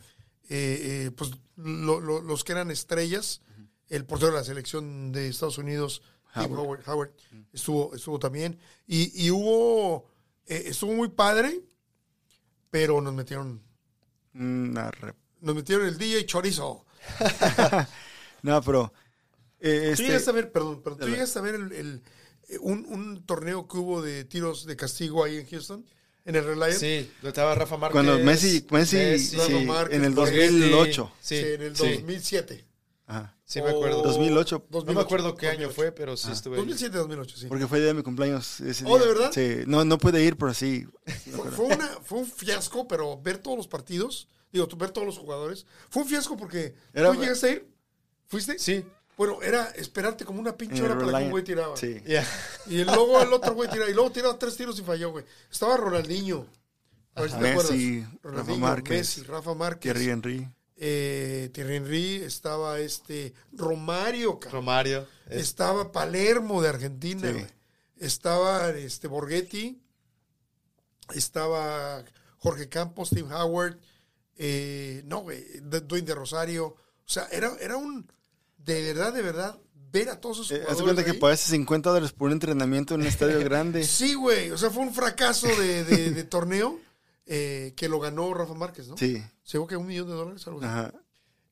eh, 0.50 1.06
eh, 1.08 1.12
pues 1.12 1.32
lo- 1.56 2.00
lo- 2.00 2.22
los 2.22 2.44
que 2.44 2.52
eran 2.54 2.72
estrellas, 2.72 3.42
el 3.88 4.06
portero 4.06 4.32
de 4.32 4.38
la 4.40 4.44
selección 4.44 5.12
de 5.12 5.28
Estados 5.30 5.58
Unidos, 5.58 6.02
Howard. 6.36 6.60
Howard, 6.60 6.90
Howard, 6.90 7.12
estuvo, 7.54 7.96
estuvo 7.96 8.20
también. 8.20 8.60
Y, 8.88 9.26
y 9.26 9.32
hubo, 9.32 10.08
eh, 10.46 10.64
estuvo 10.68 10.94
muy 10.94 11.10
padre, 11.10 11.62
pero 12.70 13.02
nos 13.02 13.14
metieron, 13.14 13.62
Una 14.34 14.92
nos 15.42 15.56
metieron 15.56 15.88
el 15.88 15.98
DJ 15.98 16.26
Chorizo. 16.26 16.86
No, 18.42 18.62
pero. 18.62 18.94
eh, 19.60 19.82
Tú 19.88 19.92
este, 19.92 20.04
llegaste 20.04 20.30
a 20.30 20.34
ver, 20.34 20.52
perdón, 20.52 20.82
perdón, 20.82 21.00
tú 21.02 21.08
llegaste 21.08 21.40
a 21.40 21.42
ver 21.42 21.56
el, 21.56 21.72
el- 21.74 22.04
un, 22.62 22.86
un 22.88 23.26
torneo 23.26 23.68
que 23.68 23.78
hubo 23.78 24.02
de 24.02 24.24
tiros 24.26 24.66
de 24.66 24.76
castigo 24.76 25.24
ahí 25.24 25.38
en 25.38 25.48
Houston, 25.48 25.86
en 26.26 26.36
el 26.36 26.44
Reliant. 26.46 26.80
Sí, 26.80 27.12
estaba 27.24 27.56
Rafa 27.56 27.78
Márquez. 27.78 27.94
cuando 27.94 28.20
Messi, 28.20 28.66
Messi, 28.72 28.96
Messi, 28.98 29.36
Rafa 29.38 29.48
sí, 29.60 29.66
Márquez, 29.66 29.98
en 29.98 30.06
el 30.06 30.14
Borghetti. 30.14 30.60
2008. 30.60 31.12
Sí, 31.22 31.38
Sí, 31.38 31.46
en 31.48 31.62
el 31.62 31.76
sí, 31.76 31.94
2007. 31.94 32.66
Ajá. 33.08 33.36
sí 33.44 33.60
me 33.62 33.70
acuerdo. 33.72 34.02
O- 34.02 34.04
2008. 34.04 34.68
No 34.86 34.94
me 34.94 35.02
acuerdo 35.02 35.36
qué 35.36 35.48
año 35.48 35.70
fue, 35.72 35.92
pero 35.92 36.16
sí 36.16 36.32
estuve 36.32 36.56
ahí. 36.58 36.62
2007, 36.62 36.98
2008, 36.98 37.38
sí. 37.38 37.46
Porque 37.48 37.68
fue 37.68 37.80
día 37.80 37.88
de 37.88 37.94
mi 37.96 38.04
cumpleaños. 38.04 38.60
Ese 38.62 38.84
Oh, 38.86 38.98
día. 38.98 39.08
¿de 39.08 39.14
verdad? 39.14 39.32
Sí. 39.34 39.64
No, 39.66 39.84
no 39.84 39.98
pude 39.98 40.24
ir, 40.24 40.38
pero 40.38 40.54
sí. 40.54 40.86
Fue, 41.36 41.50
fue 41.52 41.66
una, 41.66 41.88
fue 42.04 42.20
un 42.20 42.28
fiasco, 42.28 42.88
pero 42.88 43.20
ver 43.20 43.40
todos 43.40 43.58
los 43.58 43.68
partidos, 43.68 44.28
digo, 44.52 44.68
ver 44.78 44.92
todos 44.92 45.08
los 45.08 45.18
jugadores, 45.18 45.66
fue 45.90 46.04
un 46.04 46.10
fiasco 46.10 46.38
porque 46.38 46.76
Era- 46.94 47.12
tú 47.12 47.20
llegaste 47.20 47.48
a 47.48 47.52
ir, 47.54 47.68
¿fuiste? 48.28 48.60
Sí. 48.60 48.86
Bueno, 49.20 49.42
era 49.44 49.66
esperarte 49.76 50.24
como 50.24 50.40
una 50.40 50.56
pinche 50.56 50.82
hora 50.82 50.98
para 50.98 51.20
que 51.20 51.26
un 51.26 51.32
güey 51.32 51.44
tiraba. 51.44 51.76
Sí. 51.76 52.02
Y 52.68 52.86
luego 52.86 53.22
el 53.22 53.34
otro 53.34 53.54
güey 53.54 53.70
tiraba, 53.70 53.90
y 53.92 53.94
luego 53.94 54.10
tiraba 54.14 54.40
tres 54.40 54.56
tiros 54.56 54.80
y 54.80 54.82
falló, 54.82 55.12
güey. 55.12 55.26
Estaba 55.52 55.76
Ronaldinho. 55.76 56.48
A 57.16 57.22
ver 57.24 57.30
si 57.32 57.36
te 57.36 57.42
Messi, 57.42 57.54
acuerdas. 57.58 58.14
Rafa 58.14 58.20
Ronaldinho, 58.24 58.60
Márquez, 58.60 58.98
Messi, 58.98 59.24
Rafa 59.24 59.54
Márquez. 59.56 59.82
Thierry 59.94 60.10
Henry. 60.10 60.50
eh, 60.78 61.50
Thierry 61.54 61.76
Henry, 61.76 62.16
estaba 62.24 62.80
este 62.80 63.34
Romario, 63.52 64.40
cabrón. 64.40 64.62
Romario. 64.62 65.08
es- 65.28 65.42
estaba 65.42 65.92
Palermo 65.92 66.62
de 66.62 66.70
Argentina, 66.70 67.28
Sí. 67.28 67.34
güey. 67.34 67.48
estaba 67.98 68.70
este 68.70 69.10
Borghetti, 69.10 69.82
estaba 71.14 72.06
Jorge 72.38 72.70
Campos, 72.70 73.10
Tim 73.10 73.30
Howard, 73.32 73.78
eh, 74.38 75.02
no, 75.06 75.20
güey, 75.24 75.44
Dwayne 75.62 76.08
de 76.08 76.16
Rosario, 76.16 76.68
o 76.68 76.78
sea, 77.06 77.28
era, 77.32 77.52
era 77.60 77.76
un, 77.76 78.10
de 78.66 78.82
verdad, 78.94 79.14
de 79.14 79.22
verdad, 79.22 79.58
ver 79.92 80.10
a 80.10 80.20
todos 80.22 80.38
esos 80.40 80.52
Eh, 80.52 80.56
haz 80.56 80.60
de 80.60 80.66
jugadores 80.76 80.94
cuenta 80.96 81.12
que 81.12 81.20
pagaste 81.20 81.52
50 81.52 81.90
dólares 81.90 82.12
por 82.14 82.28
un 82.28 82.34
entrenamiento 82.34 82.94
en 82.96 83.02
un 83.02 83.08
estadio 83.08 83.40
grande. 83.44 83.84
Sí, 83.84 84.14
güey, 84.14 84.52
o 84.52 84.58
sea, 84.58 84.70
fue 84.70 84.84
un 84.84 84.94
fracaso 84.94 85.48
de, 85.48 85.84
de- 85.84 86.12
de 86.12 86.24
torneo 86.24 86.80
eh, 87.26 87.74
que 87.76 87.90
lo 87.90 88.00
ganó 88.00 88.34
Rafa 88.34 88.54
Márquez, 88.54 88.88
¿no? 88.88 88.98
Sí. 88.98 89.24
Según 89.44 89.68
que 89.68 89.76
un 89.78 89.88
millón 89.88 90.08
de 90.08 90.14
dólares, 90.14 90.46
algo 90.48 90.60
así. 90.60 90.68
Ajá. 90.68 90.94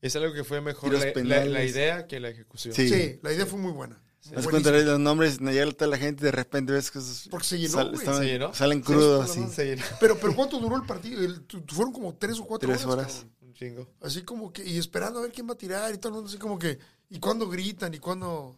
Es 0.00 0.14
algo 0.14 0.32
que 0.32 0.44
fue 0.44 0.60
mejor 0.60 0.92
la, 0.92 1.04
la- 1.06 1.12
penales. 1.12 1.52
la 1.52 1.64
idea 1.64 2.06
que 2.06 2.20
la 2.20 2.28
ejecución. 2.28 2.72
Sí. 2.74 2.88
Sí, 2.88 3.18
la 3.22 3.32
idea 3.32 3.46
fue 3.46 3.58
muy 3.58 3.72
buena. 3.72 3.96
Haz 4.20 4.30
Buenísima. 4.44 4.50
cuenta 4.50 4.72
de 4.72 4.84
los 4.84 4.98
nombres, 5.00 5.38
ya 5.38 5.62
está 5.64 5.86
la 5.86 5.96
gente 5.96 6.24
de 6.24 6.32
repente 6.32 6.72
ves 6.72 6.90
que 6.90 6.98
esos 6.98 7.28
Porque 7.30 7.46
se 7.46 7.58
llenó, 7.58 7.72
sal- 7.74 7.94
estaban- 7.94 8.20
Se 8.22 8.26
llenó. 8.26 8.52
salen 8.54 8.78
Sí, 8.78 8.84
crudos 8.84 9.30
sí, 9.30 9.40
así. 9.44 9.54
Se 9.54 9.64
llenó. 9.64 9.82
Pero, 10.00 10.18
pero 10.18 10.34
¿cuánto 10.36 10.58
duró 10.58 10.76
el 10.76 10.82
partido? 10.84 11.20
El- 11.24 11.44
fueron 11.68 11.92
como 11.92 12.14
tres 12.14 12.38
o 12.38 12.44
cuatro 12.44 12.68
Tres 12.68 12.84
horas. 12.84 13.26
Un 13.40 13.54
chingo. 13.54 13.88
Así 14.00 14.22
como 14.22 14.52
que, 14.52 14.64
y 14.64 14.76
esperando 14.78 15.20
a 15.20 15.22
ver 15.22 15.32
quién 15.32 15.48
va 15.48 15.54
a 15.54 15.58
tirar 15.58 15.94
y 15.94 15.98
todo 15.98 16.08
el 16.10 16.14
mundo 16.16 16.28
así 16.28 16.38
como 16.38 16.58
que, 16.58 16.78
y 17.10 17.18
cuándo 17.18 17.48
gritan 17.48 17.94
y 17.94 17.98
cuándo... 17.98 18.56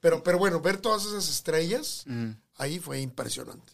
Pero, 0.00 0.22
pero 0.22 0.38
bueno, 0.38 0.60
ver 0.60 0.78
todas 0.78 1.04
esas 1.06 1.28
estrellas, 1.28 2.04
Ujú. 2.08 2.34
ahí 2.56 2.80
fue 2.80 3.00
impresionante. 3.00 3.72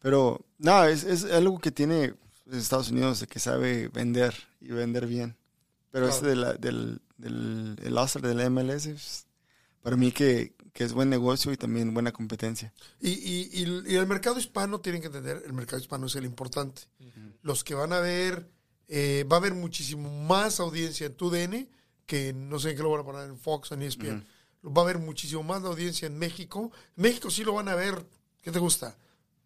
Pero, 0.00 0.44
no, 0.58 0.84
es, 0.84 1.04
es 1.04 1.24
algo 1.24 1.58
que 1.58 1.72
tiene 1.72 2.14
Estados 2.50 2.90
Unidos 2.90 3.20
de 3.20 3.26
que 3.26 3.38
sabe 3.40 3.88
vender 3.88 4.34
y 4.60 4.68
vender 4.68 5.06
bien. 5.06 5.36
Pero 5.90 6.06
Claro. 6.06 6.18
ese 6.20 6.26
de 6.28 6.36
la, 6.36 6.52
del, 6.54 7.00
del 7.18 7.76
el 7.82 7.98
All-Star 7.98 8.22
del 8.22 8.48
MLS, 8.50 9.26
para 9.82 9.96
mí 9.96 10.12
que, 10.12 10.54
que 10.72 10.84
es 10.84 10.92
buen 10.92 11.10
negocio 11.10 11.52
y 11.52 11.56
también 11.56 11.92
buena 11.92 12.12
competencia. 12.12 12.72
Y, 13.00 13.10
y, 13.10 13.50
y- 13.52 13.92
y 13.92 13.96
el 13.96 14.06
mercado 14.06 14.38
hispano, 14.38 14.80
tienen 14.80 15.00
que 15.00 15.08
entender, 15.08 15.42
el 15.44 15.52
mercado 15.52 15.80
hispano 15.82 16.06
es 16.06 16.14
el 16.14 16.24
importante. 16.24 16.82
Los 17.42 17.64
que 17.64 17.74
van 17.74 17.92
a 17.92 17.98
ver, 17.98 18.48
eh, 18.86 19.24
va 19.30 19.36
a 19.36 19.40
haber 19.40 19.54
muchísimo 19.54 20.08
más 20.24 20.60
audiencia 20.60 21.06
en 21.06 21.14
tu 21.14 21.28
DN 21.30 21.68
que 22.10 22.32
no 22.32 22.58
sé 22.58 22.70
en 22.70 22.76
qué 22.76 22.82
lo 22.82 22.90
van 22.90 23.02
a 23.02 23.04
poner 23.04 23.28
en 23.28 23.38
Fox, 23.38 23.70
en 23.70 23.82
ESPN. 23.82 24.26
Va 24.66 24.82
a 24.82 24.84
haber 24.84 24.98
muchísimo 24.98 25.44
más 25.44 25.62
audiencia 25.62 26.06
en 26.06 26.18
México. 26.18 26.72
En 26.96 27.04
México 27.04 27.30
sí 27.30 27.44
lo 27.44 27.54
van 27.54 27.68
a 27.68 27.76
ver, 27.76 28.04
¿qué 28.42 28.50
te 28.50 28.58
gusta? 28.58 28.98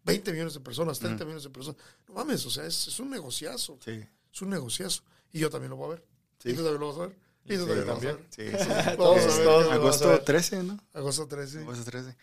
20 0.03 0.31
millones 0.31 0.55
de 0.55 0.61
personas, 0.61 0.97
30 0.97 1.25
millones 1.25 1.43
de 1.43 1.51
personas. 1.51 1.79
No 2.07 2.15
mames, 2.15 2.43
o 2.43 2.49
sea, 2.49 2.65
es, 2.65 2.87
es 2.87 2.99
un 2.99 3.11
negociazo. 3.11 3.77
Sí. 3.85 4.03
Es 4.33 4.41
un 4.41 4.49
negociazo. 4.49 5.03
Y 5.31 5.37
yo 5.41 5.51
también 5.51 5.69
lo 5.69 5.75
voy 5.75 5.85
a 5.85 5.89
ver. 5.89 6.05
Sí. 6.39 6.49
Y 6.49 6.53
tú 6.53 6.63
también 6.63 6.79
lo 6.79 6.87
vas 6.87 6.97
a 6.97 7.07
ver. 7.07 7.19
Y 7.45 7.55
tú 7.55 7.67
también 7.67 7.85
vas 7.85 7.89
a 7.89 7.93
también. 7.99 8.15
ver. 8.15 8.25
Sí, 8.31 8.63
sí. 8.63 8.69
Vamos 8.97 9.23
a 9.23 9.43
Todos, 9.43 9.65
ver. 9.65 9.73
Agosto 9.73 10.05
Agosto 10.09 10.21
13, 10.23 10.63
¿no? 10.63 10.79
Agosto 10.93 11.27
13. 11.27 11.59
Agosto 11.59 11.83
13. 11.83 12.17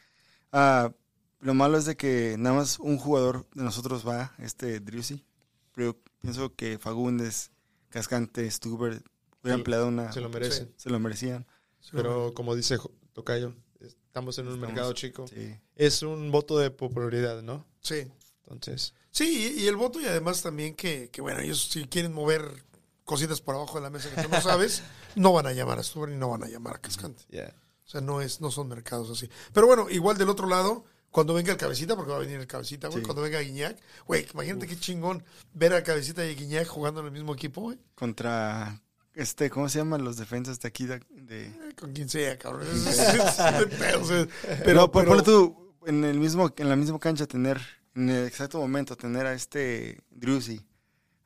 Ah, 0.51 0.93
lo 1.39 1.55
malo 1.55 1.79
es 1.79 1.85
de 1.85 1.97
que 1.97 2.35
nada 2.37 2.57
más 2.57 2.81
un 2.81 2.99
jugador 2.99 3.47
de 3.55 3.63
nosotros 3.63 4.05
va, 4.07 4.35
este 4.39 4.81
Driussi. 4.81 5.25
Pero 5.73 5.97
pienso 6.21 6.53
que 6.57 6.81
Fagundes, 6.81 7.53
Cascante, 7.91 8.51
Stuber 8.51 9.05
hubieran 9.43 9.45
Se 9.45 9.49
lo- 9.49 9.55
empleado 9.55 9.89
una... 9.89 10.13
Se 10.13 10.21
lo 10.21 10.29
merecen. 10.29 10.73
se 10.77 10.91
lo 10.91 10.99
merecían. 11.01 11.47
Pero 11.93 12.33
como 12.35 12.55
dice 12.55 12.79
Tocayo, 13.13 13.55
estamos 13.81 14.39
en 14.39 14.47
un 14.47 14.55
Estamos- 14.55 14.69
mercado 14.75 14.93
chico. 14.93 15.27
Sí. 15.29 15.59
Es 15.77 16.03
un 16.03 16.31
voto 16.31 16.59
de 16.59 16.71
popularidad, 16.71 17.43
¿no? 17.43 17.67
Sí. 17.81 18.07
Entonces, 18.45 18.95
Sí, 19.11 19.57
y 19.59 19.67
el 19.69 19.77
voto 19.77 20.01
y 20.01 20.07
además 20.07 20.41
también 20.41 20.75
que, 20.75 21.11
que, 21.11 21.21
bueno, 21.21 21.41
ellos 21.41 21.69
si 21.71 21.85
quieren 21.87 22.15
mover 22.15 22.65
cositas 23.05 23.43
por 23.43 23.55
abajo 23.55 23.75
de 23.77 23.83
la 23.83 23.91
mesa 23.91 24.09
que 24.15 24.23
tú 24.23 24.29
no 24.31 24.41
sabes, 24.41 24.83
no 25.17 25.33
van 25.35 25.47
a 25.47 25.53
llamar 25.53 25.79
a 25.79 25.83
Stuber 25.83 26.09
y 26.11 26.17
no 26.17 26.31
van 26.31 26.45
a 26.45 26.49
llamar 26.49 26.77
a 26.77 26.79
Cascante. 26.81 27.23
yeah. 27.29 27.55
O 27.85 27.89
sea, 27.93 28.01
no 28.01 28.23
es, 28.23 28.41
no 28.41 28.51
son 28.51 28.69
mercados 28.69 29.11
así. 29.11 29.29
Pero 29.53 29.67
bueno, 29.67 29.91
igual 29.91 30.17
del 30.17 30.31
otro 30.31 30.47
lado, 30.47 30.87
cuando 31.11 31.35
venga 31.35 31.53
el 31.53 31.59
cabecita, 31.59 31.95
porque 31.95 32.11
va 32.13 32.17
a 32.17 32.21
venir 32.21 32.41
el 32.41 32.47
cabecita, 32.47 32.89
güey, 32.89 33.01
Sí. 33.01 33.05
cuando 33.05 33.21
venga 33.21 33.39
Guiñac, 33.41 33.79
güey, 34.07 34.27
imagínate 34.33 34.67
qué 34.67 34.79
chingón 34.81 35.23
ver 35.53 35.75
a 35.75 35.83
cabecita 35.83 36.25
y 36.25 36.31
a 36.31 36.35
Guiñac 36.35 36.67
jugando 36.69 37.01
en 37.01 37.07
el 37.07 37.13
mismo 37.13 37.35
equipo, 37.35 37.61
güey. 37.61 37.79
Contra, 37.95 38.81
este, 39.15 39.51
¿cómo 39.51 39.69
se 39.69 39.79
llaman 39.79 40.05
los 40.05 40.17
defensas 40.17 40.59
de 40.61 40.69
aquí? 40.69 40.87
De, 40.87 41.01
de- 41.11 41.47
Eh, 41.47 41.75
Con 41.79 41.93
quien 41.93 42.09
sea, 42.09 42.39
cabrón. 42.39 42.67
Pero, 44.65 44.91
por 44.91 45.03
pero- 45.05 45.11
ponle 45.11 45.23
tú, 45.23 45.75
en, 45.87 46.05
el 46.05 46.19
mismo, 46.19 46.53
en 46.57 46.69
la 46.69 46.77
misma 46.77 46.99
cancha 46.99 47.27
tener, 47.27 47.61
en 47.95 48.09
el 48.11 48.27
exacto 48.27 48.59
momento, 48.59 48.97
tener 48.97 49.27
a 49.27 49.35
este 49.35 50.01
Driussi, 50.11 50.65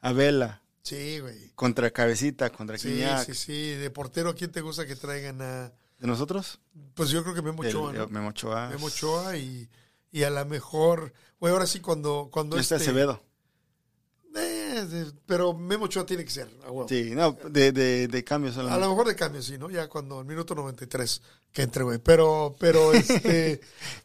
a 0.01 0.13
Vela, 0.13 0.63
Sí, 0.83 1.19
güey. 1.21 1.51
contra 1.55 1.91
Cabecita, 1.91 2.51
contra 2.51 2.79
Sí, 2.79 2.91
Guiñac. 2.91 3.25
sí, 3.27 3.35
sí. 3.35 3.71
De 3.75 3.91
portero, 3.91 4.35
¿quién 4.35 4.53
te 4.53 4.61
gusta 4.61 4.87
que 4.87 4.97
traigan 4.97 5.43
a...? 5.43 5.73
¿De 5.99 6.07
nosotros? 6.07 6.61
Pues 6.95 7.09
yo 7.11 7.23
creo 7.23 7.35
que 7.35 7.43
Memo 7.43 7.63
Ochoa, 7.63 7.93
¿no? 7.93 8.07
Memo 8.09 8.29
Ochoa. 8.29 8.69
Memo 8.69 8.87
Ochoa 8.87 9.37
y, 9.37 9.69
y 10.13 10.23
a 10.25 10.31
lo 10.31 10.45
mejor, 10.45 11.13
güey, 11.41 11.53
ahora 11.53 11.67
sí 11.67 11.81
cuando, 11.81 12.29
cuando 12.31 12.59
Este 12.59 12.75
este, 12.77 12.91
Acevedo. 12.91 13.23
Eh, 14.39 15.07
pero 15.25 15.55
Memo 15.55 15.87
Ochoa 15.87 16.05
tiene 16.05 16.25
que 16.25 16.31
ser. 16.31 16.49
Sí, 16.89 17.13
no, 17.15 17.33
de, 17.49 17.73
de, 17.73 18.09
de 18.09 18.25
cambio 18.25 18.53
A 18.59 18.77
lo 18.79 18.89
mejor 18.91 19.07
de 19.09 19.17
cambio, 19.17 19.43
sí, 19.43 19.57
¿no? 19.59 19.71
Ya 19.71 19.89
cuando 19.89 20.21
el 20.21 20.27
minuto 20.27 20.55
93 20.55 21.23
que 21.53 21.63
entre, 21.63 21.85
güey. 21.85 21.99
Pero, 21.99 22.55
pero, 22.59 22.93
este, 22.93 23.61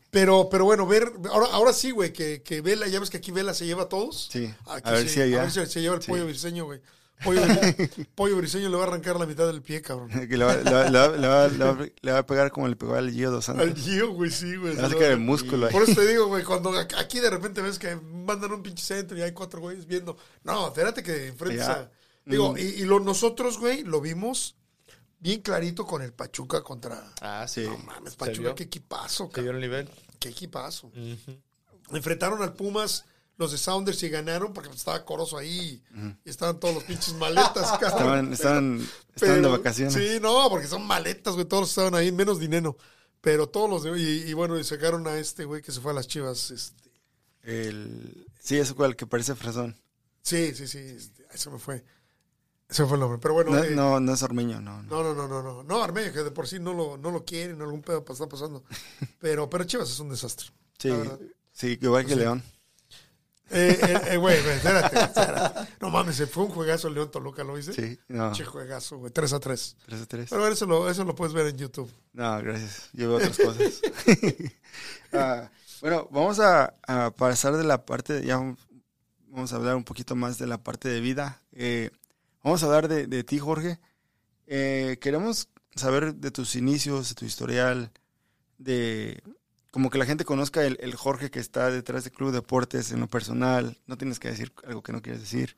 pero, 0.09 0.47
pero 0.49 0.65
bueno, 0.65 0.87
ver, 0.87 1.11
ahora, 1.29 1.47
ahora 1.51 1.73
sí, 1.73 1.91
güey, 1.91 2.13
que, 2.13 2.41
que 2.43 2.61
Vela, 2.61 2.87
ya 2.87 2.99
ves 2.99 3.09
que 3.09 3.17
aquí 3.17 3.31
Vela 3.31 3.53
se 3.53 3.65
lleva 3.65 3.83
a 3.83 3.89
todos. 3.89 4.29
Sí, 4.31 4.53
Aquí 4.67 4.89
a 4.89 4.91
ver 4.93 5.07
se- 5.07 5.13
si 5.15 5.21
allá. 5.21 5.39
A 5.39 5.41
ver 5.43 5.51
si 5.51 5.65
se 5.65 5.81
lleva 5.81 5.95
el 5.95 6.01
Sí. 6.01 6.11
pollo 6.11 6.25
briseño, 6.25 6.65
güey. 6.65 6.79
Pollo, 7.23 7.41
bri- 7.41 8.07
pollo 8.15 8.37
briseño 8.37 8.69
le 8.69 8.75
va 8.77 8.83
a 8.83 8.87
arrancar 8.87 9.19
la 9.19 9.25
mitad 9.25 9.45
del 9.47 9.61
pie, 9.61 9.81
cabrón. 9.81 10.09
Que 10.29 10.37
le 10.37 10.43
va, 10.45 10.55
le 10.55 10.71
va- 10.71 10.89
le 10.89 10.97
va- 10.97 11.07
le 11.17 11.27
va- 11.27 11.47
le 11.47 11.63
va- 11.65 11.87
le 12.01 12.11
va 12.11 12.17
a 12.19 12.25
pegar 12.25 12.51
como 12.51 12.67
le 12.67 12.75
pegó 12.75 12.95
al 12.95 13.11
Gio 13.11 13.31
dos 13.31 13.47
Al 13.49 13.57
Santos. 13.57 13.83
Gio, 13.83 14.11
güey, 14.13 14.31
sí, 14.31 14.55
güey. 14.55 14.75
Le 14.75 14.81
va 14.81 14.87
a 14.87 14.91
sacar 14.91 15.11
el 15.11 15.19
músculo 15.19 15.67
ahí. 15.67 15.71
Por 15.71 15.83
eso 15.83 15.95
te 16.01 16.07
digo, 16.07 16.27
güey, 16.27 16.43
cuando 16.43 16.71
aquí 16.77 17.19
de 17.19 17.29
repente 17.29 17.61
ves 17.61 17.77
que 17.79 17.95
mandan 17.95 18.51
un 18.51 18.63
pinche 18.63 18.83
centro 18.83 19.17
y 19.17 19.21
hay 19.21 19.31
cuatro 19.33 19.61
güeyes 19.61 19.85
viendo. 19.85 20.17
No, 20.43 20.67
espérate 20.67 21.03
que 21.03 21.27
enfrentes 21.27 21.67
a. 21.67 21.89
Digo, 22.25 22.53
Mm. 22.53 22.57
y, 22.57 22.61
y 22.61 22.83
lo, 22.85 22.99
nosotros, 22.99 23.57
güey, 23.59 23.83
lo 23.83 23.99
vimos 24.01 24.55
bien 25.19 25.41
clarito 25.41 25.85
con 25.85 26.01
el 26.01 26.13
Pachuca 26.13 26.61
contra. 26.63 27.03
Ah, 27.21 27.45
sí. 27.47 27.61
No 27.63 27.77
mames, 27.79 28.13
Se 28.13 28.17
Pachuca, 28.17 28.55
qué 28.55 28.63
equipazo, 28.63 29.29
Se 29.33 29.41
vio 29.41 29.51
cabrón. 29.51 29.55
el 29.55 29.61
nivel. 29.61 29.89
Qué 30.19 30.29
equipazo. 30.29 30.91
Enfrentaron 31.91 32.41
al 32.41 32.53
Pumas 32.53 33.05
los 33.41 33.51
de 33.51 33.57
Sounders 33.57 34.01
y 34.03 34.09
ganaron 34.09 34.53
porque 34.53 34.69
estaba 34.69 35.03
Corozo 35.03 35.37
ahí 35.37 35.83
y 36.23 36.29
estaban 36.29 36.59
todos 36.59 36.75
los 36.75 36.83
pinches 36.83 37.15
maletas. 37.15 37.73
Estaban, 37.81 38.31
estaban, 38.31 38.87
estaban 39.15 39.41
de 39.41 39.49
vacaciones. 39.49 39.93
Sí, 39.93 40.19
no, 40.21 40.47
porque 40.49 40.67
son 40.67 40.85
maletas, 40.85 41.33
güey. 41.33 41.45
Todos 41.45 41.69
estaban 41.69 41.95
ahí, 41.95 42.11
menos 42.11 42.39
dinero. 42.39 42.77
Pero 43.19 43.49
todos 43.49 43.69
los 43.69 43.83
de. 43.83 43.99
Y, 43.99 44.29
y 44.29 44.33
bueno, 44.33 44.57
y 44.57 44.63
sacaron 44.63 45.07
a 45.07 45.17
este 45.17 45.45
güey 45.45 45.61
que 45.61 45.71
se 45.71 45.81
fue 45.81 45.91
a 45.91 45.95
las 45.95 46.07
chivas. 46.07 46.51
Este. 46.51 46.91
El, 47.43 48.27
sí, 48.39 48.57
es 48.57 48.73
cual 48.73 48.95
que 48.95 49.07
parece 49.07 49.35
fresón. 49.35 49.75
Sí, 50.21 50.53
sí, 50.53 50.67
sí. 50.67 50.77
Este, 50.77 51.25
ese 51.33 51.49
me 51.49 51.59
fue. 51.59 51.83
Ese 52.69 52.85
fue 52.85 52.95
el 52.95 53.01
nombre. 53.01 53.19
Pero 53.19 53.33
bueno. 53.33 53.51
No, 53.51 53.63
eh, 53.63 53.71
no, 53.71 53.99
no 53.99 54.13
es 54.13 54.23
Ormeño, 54.23 54.61
no. 54.61 54.81
no. 54.83 55.03
no, 55.03 55.13
no, 55.13 55.27
no, 55.27 55.41
no, 55.41 55.63
no. 55.63 55.83
Armenia, 55.83 56.13
que 56.13 56.23
de 56.23 56.31
por 56.31 56.47
sí 56.47 56.59
no 56.59 56.73
lo, 56.73 56.97
no 56.97 57.11
lo 57.11 57.25
quieren, 57.25 57.61
algún 57.61 57.81
pedo 57.81 58.05
está 58.07 58.29
pasando. 58.29 58.63
Pero, 59.19 59.49
pero 59.49 59.63
Chivas 59.65 59.89
es 59.89 59.99
un 59.99 60.09
desastre. 60.09 60.47
Sí, 60.77 60.91
sí, 61.51 61.77
igual 61.81 62.05
que 62.05 62.13
Sí. 62.13 62.19
León. 62.19 62.43
Eh, 63.53 63.79
eh, 63.81 64.01
eh, 64.11 64.17
güey, 64.17 64.41
güey, 64.41 64.55
espérate, 64.55 64.97
espérate. 64.99 65.69
No 65.81 65.89
mames, 65.89 66.15
se 66.15 66.27
fue 66.27 66.43
un 66.45 66.51
juegazo 66.51 66.87
el 66.87 66.93
León 66.93 67.11
Toluca, 67.11 67.43
¿lo 67.43 67.53
viste? 67.55 67.73
Sí, 67.73 67.99
no. 68.07 68.31
Che 68.31 68.45
juegazo, 68.45 68.97
güey. 68.97 69.11
3 69.11 69.33
a 69.33 69.39
3. 69.39 69.77
3 69.85 70.01
a 70.01 70.05
3. 70.05 70.29
Pero 70.29 70.47
eso 70.47 70.65
lo, 70.65 70.89
eso 70.89 71.03
lo 71.03 71.15
puedes 71.15 71.33
ver 71.33 71.47
en 71.47 71.57
YouTube. 71.57 71.91
No, 72.13 72.37
gracias. 72.41 72.89
Yo 72.93 73.09
veo 73.09 73.17
otras 73.17 73.37
cosas. 73.37 73.81
Ah, 75.13 75.51
bueno, 75.81 76.07
vamos 76.09 76.39
a, 76.39 76.73
a 76.87 77.11
pasar 77.11 77.57
de 77.57 77.65
la 77.65 77.85
parte, 77.85 78.23
ya 78.25 78.37
vamos 79.27 79.51
a 79.51 79.57
hablar 79.57 79.75
un 79.75 79.83
poquito 79.83 80.15
más 80.15 80.37
de 80.37 80.47
la 80.47 80.63
parte 80.63 80.87
de 80.87 81.01
vida. 81.01 81.41
Eh, 81.51 81.89
vamos 82.43 82.63
a 82.63 82.67
hablar 82.67 82.87
de, 82.87 83.07
de 83.07 83.23
ti, 83.25 83.37
Jorge. 83.37 83.77
Eh, 84.47 84.97
queremos 85.01 85.49
saber 85.75 86.15
de 86.15 86.31
tus 86.31 86.55
inicios, 86.55 87.09
de 87.09 87.15
tu 87.15 87.25
historial, 87.25 87.91
de 88.57 89.21
como 89.71 89.89
que 89.89 89.97
la 89.97 90.05
gente 90.05 90.25
conozca 90.25 90.65
el, 90.65 90.77
el 90.81 90.95
Jorge 90.95 91.31
que 91.31 91.39
está 91.39 91.71
detrás 91.71 92.03
de 92.03 92.11
Club 92.11 92.31
Deportes 92.31 92.91
en 92.91 92.99
lo 92.99 93.07
personal. 93.07 93.79
No 93.87 93.97
tienes 93.97 94.19
que 94.19 94.29
decir 94.29 94.53
algo 94.65 94.83
que 94.83 94.91
no 94.91 95.01
quieres 95.01 95.21
decir, 95.21 95.55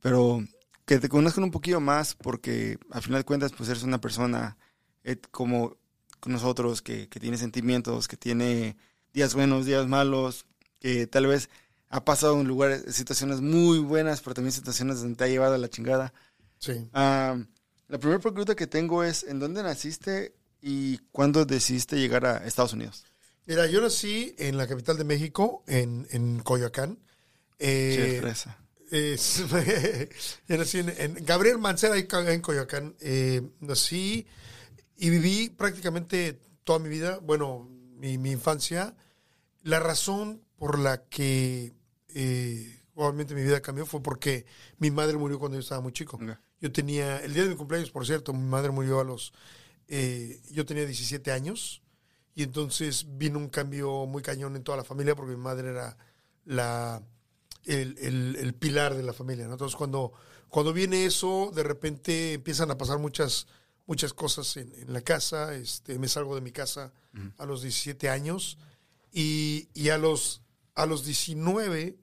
pero 0.00 0.44
que 0.84 0.98
te 0.98 1.08
conozcan 1.08 1.44
un 1.44 1.50
poquito 1.50 1.80
más 1.80 2.14
porque 2.14 2.78
al 2.90 3.02
final 3.02 3.20
de 3.20 3.24
cuentas 3.24 3.52
pues 3.52 3.68
eres 3.68 3.82
una 3.82 4.00
persona 4.00 4.56
eh, 5.04 5.16
como 5.30 5.76
nosotros 6.24 6.82
que, 6.82 7.08
que 7.08 7.20
tiene 7.20 7.38
sentimientos, 7.38 8.08
que 8.08 8.16
tiene 8.16 8.76
días 9.12 9.34
buenos, 9.34 9.64
días 9.64 9.86
malos, 9.86 10.46
que 10.80 11.06
tal 11.06 11.26
vez 11.26 11.48
ha 11.88 12.04
pasado 12.04 12.40
en 12.40 12.48
lugares, 12.48 12.84
situaciones 12.94 13.40
muy 13.40 13.78
buenas, 13.78 14.20
pero 14.20 14.34
también 14.34 14.52
situaciones 14.52 15.00
donde 15.00 15.16
te 15.16 15.24
ha 15.24 15.28
llevado 15.28 15.54
a 15.54 15.58
la 15.58 15.68
chingada. 15.68 16.12
Sí. 16.58 16.88
Ah, 16.92 17.36
la 17.88 17.98
primera 17.98 18.20
pregunta 18.20 18.56
que 18.56 18.66
tengo 18.66 19.04
es, 19.04 19.22
¿en 19.24 19.38
dónde 19.38 19.62
naciste 19.62 20.34
y 20.60 20.98
cuándo 21.12 21.44
decidiste 21.44 21.96
llegar 21.96 22.26
a 22.26 22.38
Estados 22.38 22.72
Unidos? 22.72 23.04
Mira, 23.46 23.66
yo 23.66 23.80
nací 23.80 24.34
en 24.38 24.56
la 24.56 24.66
capital 24.66 24.96
de 24.98 25.04
México, 25.04 25.62
en, 25.66 26.06
en 26.10 26.40
Coyoacán. 26.40 26.98
Eh, 27.58 28.18
fresa. 28.20 28.58
es- 28.90 29.44
yo 30.48 30.56
nací 30.58 30.78
en, 30.78 30.88
en 30.98 31.24
Gabriel 31.24 31.58
Mancera, 31.58 31.96
en 31.96 32.40
Coyoacán. 32.40 32.96
Eh, 33.00 33.42
nací 33.60 34.26
y 34.96 35.10
viví 35.10 35.50
prácticamente 35.50 36.40
toda 36.64 36.78
mi 36.80 36.88
vida, 36.88 37.18
bueno, 37.22 37.68
mi, 37.96 38.18
mi 38.18 38.32
infancia. 38.32 38.96
La 39.62 39.78
razón 39.80 40.42
por 40.56 40.78
la 40.78 41.04
que 41.04 41.72
eh, 42.14 42.80
obviamente 42.94 43.34
mi 43.34 43.42
vida 43.42 43.60
cambió 43.60 43.86
fue 43.86 44.02
porque 44.02 44.46
mi 44.78 44.90
madre 44.90 45.16
murió 45.16 45.38
cuando 45.38 45.56
yo 45.56 45.60
estaba 45.62 45.80
muy 45.80 45.92
chico. 45.92 46.18
Yo 46.60 46.72
tenía, 46.72 47.20
el 47.22 47.34
día 47.34 47.42
de 47.44 47.50
mi 47.50 47.56
cumpleaños, 47.56 47.90
por 47.90 48.06
cierto, 48.06 48.32
mi 48.32 48.44
madre 48.48 48.70
murió 48.70 49.00
a 49.00 49.04
los, 49.04 49.32
eh, 49.88 50.40
yo 50.50 50.64
tenía 50.64 50.84
17 50.86 51.30
años 51.30 51.82
y 52.36 52.44
entonces 52.44 53.04
vino 53.18 53.38
un 53.38 53.48
cambio 53.48 54.06
muy 54.06 54.22
cañón 54.22 54.54
en 54.54 54.62
toda 54.62 54.78
la 54.78 54.84
familia 54.84 55.16
porque 55.16 55.34
mi 55.34 55.42
madre 55.42 55.70
era 55.70 55.96
la, 56.44 57.02
el, 57.64 57.96
el- 57.98 58.36
el 58.36 58.54
pilar 58.54 58.94
de 58.94 59.02
la 59.02 59.12
familia. 59.14 59.46
¿no? 59.46 59.52
Entonces 59.54 59.74
cuando, 59.74 60.12
cuando 60.48 60.72
viene 60.72 61.06
eso, 61.06 61.50
de 61.54 61.62
repente 61.64 62.34
empiezan 62.34 62.70
a 62.70 62.76
pasar 62.78 62.98
muchas, 62.98 63.46
muchas 63.86 64.12
cosas 64.12 64.56
en, 64.58 64.72
en 64.74 64.92
la 64.92 65.00
casa. 65.00 65.54
Este, 65.56 65.98
me 65.98 66.08
salgo 66.08 66.34
de 66.36 66.42
mi 66.42 66.52
casa 66.52 66.92
a 67.38 67.46
los 67.46 67.62
17 67.62 68.10
años 68.10 68.58
y, 69.10 69.68
y 69.72 69.88
a, 69.88 69.96
los, 69.98 70.42
a 70.74 70.84
los 70.84 71.04
19, 71.06 71.96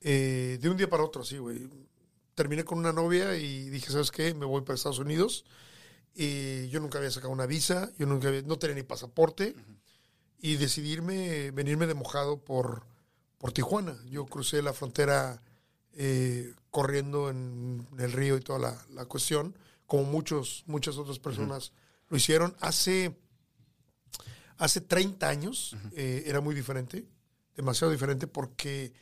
eh, 0.00 0.58
de 0.60 0.68
un 0.70 0.76
día 0.76 0.88
para 0.88 1.04
otro, 1.04 1.22
así, 1.22 1.38
güey. 1.38 1.68
Terminé 2.34 2.64
con 2.64 2.78
una 2.78 2.92
novia 2.92 3.36
y 3.36 3.68
dije, 3.68 3.90
¿sabes 3.92 4.10
qué? 4.10 4.32
Me 4.32 4.46
voy 4.46 4.62
para 4.62 4.74
Estados 4.76 5.00
Unidos. 5.00 5.44
Y 6.20 6.68
yo 6.68 6.80
nunca 6.80 6.98
había 6.98 7.12
sacado 7.12 7.32
una 7.32 7.46
visa, 7.46 7.92
yo 7.96 8.04
nunca 8.06 8.26
había- 8.26 8.42
no 8.42 8.58
tenía 8.58 8.74
ni 8.74 8.82
pasaporte. 8.82 9.54
Y 10.40 10.56
decidí 10.56 10.90
irme, 10.92 11.52
venirme 11.52 11.86
de 11.86 11.94
mojado 11.94 12.44
por, 12.44 12.84
por 13.38 13.52
Tijuana. 13.52 13.96
Yo 14.06 14.26
crucé 14.26 14.60
la 14.62 14.72
frontera 14.72 15.40
eh, 15.92 16.52
corriendo 16.70 17.30
en 17.30 17.86
el 17.98 18.10
río 18.12 18.36
y 18.36 18.40
toda 18.40 18.58
la, 18.58 18.86
la 18.90 19.04
cuestión 19.04 19.56
como 19.86 20.04
muchos, 20.04 20.64
muchas 20.66 20.96
otras 20.96 21.18
personas 21.20 21.72
lo 22.08 22.16
hicieron. 22.16 22.56
Hace, 22.60 23.16
hace 24.58 24.80
30 24.80 25.28
años 25.28 25.76
eh, 25.92 26.24
era 26.26 26.40
muy 26.40 26.54
diferente, 26.54 27.06
demasiado 27.56 27.92
diferente, 27.92 28.26
porque 28.26 28.92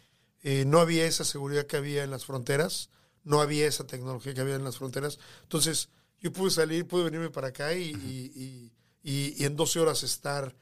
eh, 0.42 0.64
no 0.66 0.80
había 0.80 1.06
esa 1.06 1.24
seguridad 1.24 1.66
que 1.66 1.76
había 1.76 2.04
en 2.04 2.10
las 2.10 2.24
fronteras, 2.26 2.90
no 3.24 3.40
había 3.40 3.66
esa 3.66 3.86
tecnología 3.86 4.34
que 4.34 4.40
había 4.40 4.54
en 4.54 4.64
las 4.64 4.76
fronteras. 4.78 5.18
Entonces, 5.42 5.88
yo 6.20 6.32
pude 6.32 6.50
salir, 6.50 6.86
pude 6.86 7.04
venirme 7.04 7.30
para 7.30 7.48
acá 7.48 7.74
y, 7.74 7.90
y, 7.90 8.72
y, 9.02 9.34
y 9.42 9.44
en 9.44 9.56
12 9.56 9.80
horas 9.80 10.02
estar. 10.02 10.54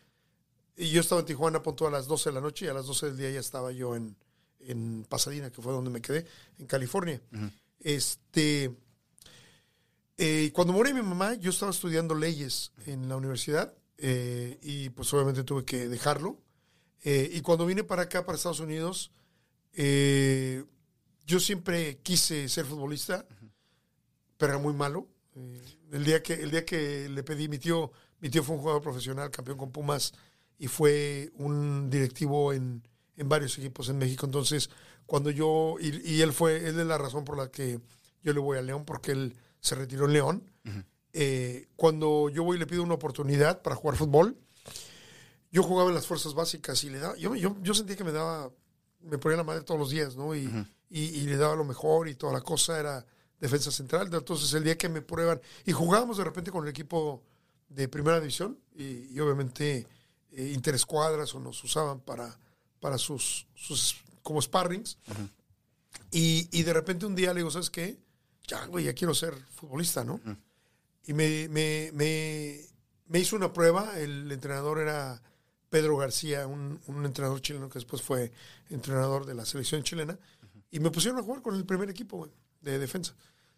Y 0.77 0.91
yo 0.91 1.01
estaba 1.01 1.21
en 1.21 1.27
Tijuana, 1.27 1.63
punto 1.63 1.87
a 1.87 1.91
las 1.91 2.07
12 2.07 2.31
de 2.31 2.35
la 2.35 2.41
noche 2.41 2.67
y 2.67 2.69
a 2.69 2.75
las 2.75 2.87
12 2.87 3.07
del 3.07 3.17
día 3.17 3.31
ya 3.31 3.41
estaba 3.41 3.71
yo 3.73 3.95
en, 3.97 4.17
en 4.61 5.05
Pasadena, 5.09 5.51
que 5.51 5.63
fue 5.63 5.73
donde 5.73 5.91
me 5.91 6.01
quedé, 6.01 6.27
en 6.59 6.67
California. 6.67 7.21
Este. 7.81 8.75
eh, 10.17 10.51
cuando 10.55 10.73
murió 10.73 10.95
mi 10.95 11.03
mamá, 11.03 11.35
yo 11.35 11.51
estaba 11.51 11.71
estudiando 11.71 12.15
leyes 12.15 12.73
en 12.87 13.09
la 13.09 13.17
universidad 13.17 13.75
eh, 13.99 14.59
y 14.63 14.89
pues 14.91 15.13
obviamente 15.15 15.45
tuve 15.45 15.65
que 15.65 15.89
dejarlo. 15.89 16.41
Eh, 17.05 17.31
y 17.35 17.41
cuando 17.43 17.67
vine 17.67 17.85
para 17.85 18.03
acá, 18.03 18.25
para 18.25 18.37
Estados 18.37 18.61
Unidos, 18.61 19.13
yo 21.27 21.41
siempre 21.41 21.99
quise 22.03 22.49
ser 22.49 22.65
futbolista, 22.65 23.27
pero 24.37 24.53
era 24.55 24.63
muy 24.63 24.73
malo. 24.75 25.09
Eh, 25.37 25.61
el, 25.93 26.05
día 26.05 26.23
que, 26.23 26.35
el 26.35 26.51
día 26.51 26.65
que 26.65 27.09
le 27.09 27.23
pedí, 27.23 27.49
mi 27.49 27.59
tío, 27.59 27.91
mi 28.21 28.31
tío 28.31 28.43
fue 28.43 28.57
un 28.57 28.61
jugador 28.61 28.83
profesional, 28.83 29.31
campeón 29.31 29.59
con 29.59 29.73
Pumas, 29.73 30.13
y 30.59 30.69
fue 30.69 31.31
un 31.35 31.91
directivo 31.91 32.53
en, 32.53 32.87
en 33.17 33.29
varios 33.29 33.59
equipos 33.59 33.89
en 33.89 33.99
México. 33.99 34.27
Entonces, 34.27 34.71
cuando 35.07 35.31
yo, 35.31 35.77
y, 35.81 36.15
y 36.15 36.23
él 36.23 36.33
fue, 36.33 36.57
él 36.69 36.79
es 36.79 36.87
la 36.87 36.99
razón 36.99 37.25
por 37.25 37.37
la 37.37 37.51
que 37.51 37.81
yo 38.23 38.33
le 38.33 38.41
voy 38.41 38.59
a 38.59 38.63
León, 38.63 38.85
porque 38.85 39.13
él 39.13 39.37
se 39.61 39.75
retiró 39.75 40.07
en 40.07 40.13
León. 40.13 40.51
Eh, 41.13 41.69
cuando 41.77 42.29
yo 42.29 42.43
voy 42.43 42.57
y 42.57 42.61
le 42.61 42.67
pido 42.67 42.83
una 42.83 42.95
oportunidad 42.95 43.63
para 43.63 43.77
jugar 43.77 43.97
fútbol, 43.97 44.37
yo 45.51 45.63
jugaba 45.63 45.89
en 45.89 45.95
las 45.95 46.07
fuerzas 46.07 46.35
básicas 46.35 46.83
y 46.85 46.91
le 46.91 46.99
daba, 46.99 47.17
yo, 47.17 47.35
yo, 47.37 47.57
yo 47.63 47.75
sentía 47.75 47.95
que 47.97 48.03
me 48.03 48.11
daba, 48.11 48.51
me 49.01 49.19
ponía 49.19 49.37
la 49.37 49.45
madre 49.45 49.63
todos 49.63 49.79
los 49.79 49.91
días, 49.91 50.17
¿no? 50.17 50.35
Y, 50.35 50.51
y, 50.91 51.01
y 51.01 51.21
le 51.23 51.37
daba 51.37 51.55
lo 51.55 51.65
mejor 51.65 52.09
y 52.09 52.15
toda 52.15 52.33
la 52.33 52.41
cosa 52.41 52.81
era 52.81 53.07
defensa 53.45 53.71
central. 53.71 54.09
Entonces, 54.13 54.53
el 54.55 54.65
día 54.65 54.77
que 54.77 54.89
me 54.89 55.03
prueban, 55.03 55.41
y 55.65 55.73
jugábamos 55.73 56.17
de 56.17 56.25
repente 56.25 56.51
con 56.51 56.65
el 56.65 56.71
equipo 56.71 57.23
de 57.69 57.89
primera 57.89 58.19
división, 58.19 58.59
y, 58.75 59.15
y 59.15 59.21
obviamente 59.21 59.87
eh, 60.33 60.53
interescuadras 60.55 61.35
o 61.35 61.41
nos 61.41 61.63
usaban 61.63 62.01
para, 62.01 62.37
para 62.81 62.99
sus, 62.99 63.47
sus 63.55 63.97
como 64.23 64.41
sparrings. 64.41 64.99
y, 66.11 66.49
y 66.51 66.63
de 66.63 66.73
repente 66.73 67.07
un 67.07 67.15
día 67.15 67.33
le 67.33 67.41
digo, 67.41 67.51
¿sabes 67.51 67.71
qué? 67.71 67.99
Ya, 68.47 68.67
güey, 68.67 68.87
ya 68.87 68.95
quiero 68.95 69.15
ser 69.15 69.35
futbolista, 69.55 70.05
¿no? 70.05 70.21
Y 71.07 71.13
me, 71.13 71.49
me, 71.49 71.91
me, 71.93 72.61
me 73.09 73.19
hizo 73.19 73.37
una 73.37 73.53
prueba, 73.53 73.99
el 73.99 74.31
entrenador 74.33 74.79
era 74.79 75.21
Pedro 75.69 75.97
García, 75.97 76.47
un, 76.47 76.81
un 76.87 77.05
entrenador 77.05 77.41
chileno 77.41 77.69
que 77.69 77.79
después 77.79 78.01
fue 78.01 78.33
entrenador 78.71 79.27
de 79.27 79.35
la 79.35 79.45
selección 79.45 79.83
chilena, 79.83 80.19
y 80.71 80.81
me 80.81 80.91
pusieron 80.91 81.21
a 81.21 81.23
jugar 81.23 81.43
con 81.43 81.55
el 81.55 81.65
primer 81.65 81.91
equipo 81.91 82.17
güey, 82.19 82.31
de 82.61 82.79
defensa. 82.79 83.15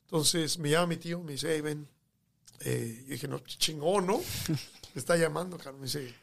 Entonces 0.07 0.59
me 0.59 0.71
llama 0.71 0.87
mi 0.87 0.97
tío, 0.97 1.23
me 1.23 1.33
dice, 1.33 1.53
hey, 1.53 1.61
ven. 1.61 1.89
Eh, 2.61 3.03
yo 3.07 3.13
dije, 3.13 3.29
no, 3.29 3.39
chingón, 3.41 4.07
¿no? 4.07 4.19
Me 4.95 5.01
está 5.01 5.17
llamando, 5.17 5.59
cabrón. 5.59 5.81
Me 5.81 5.87
dice, 5.87 6.15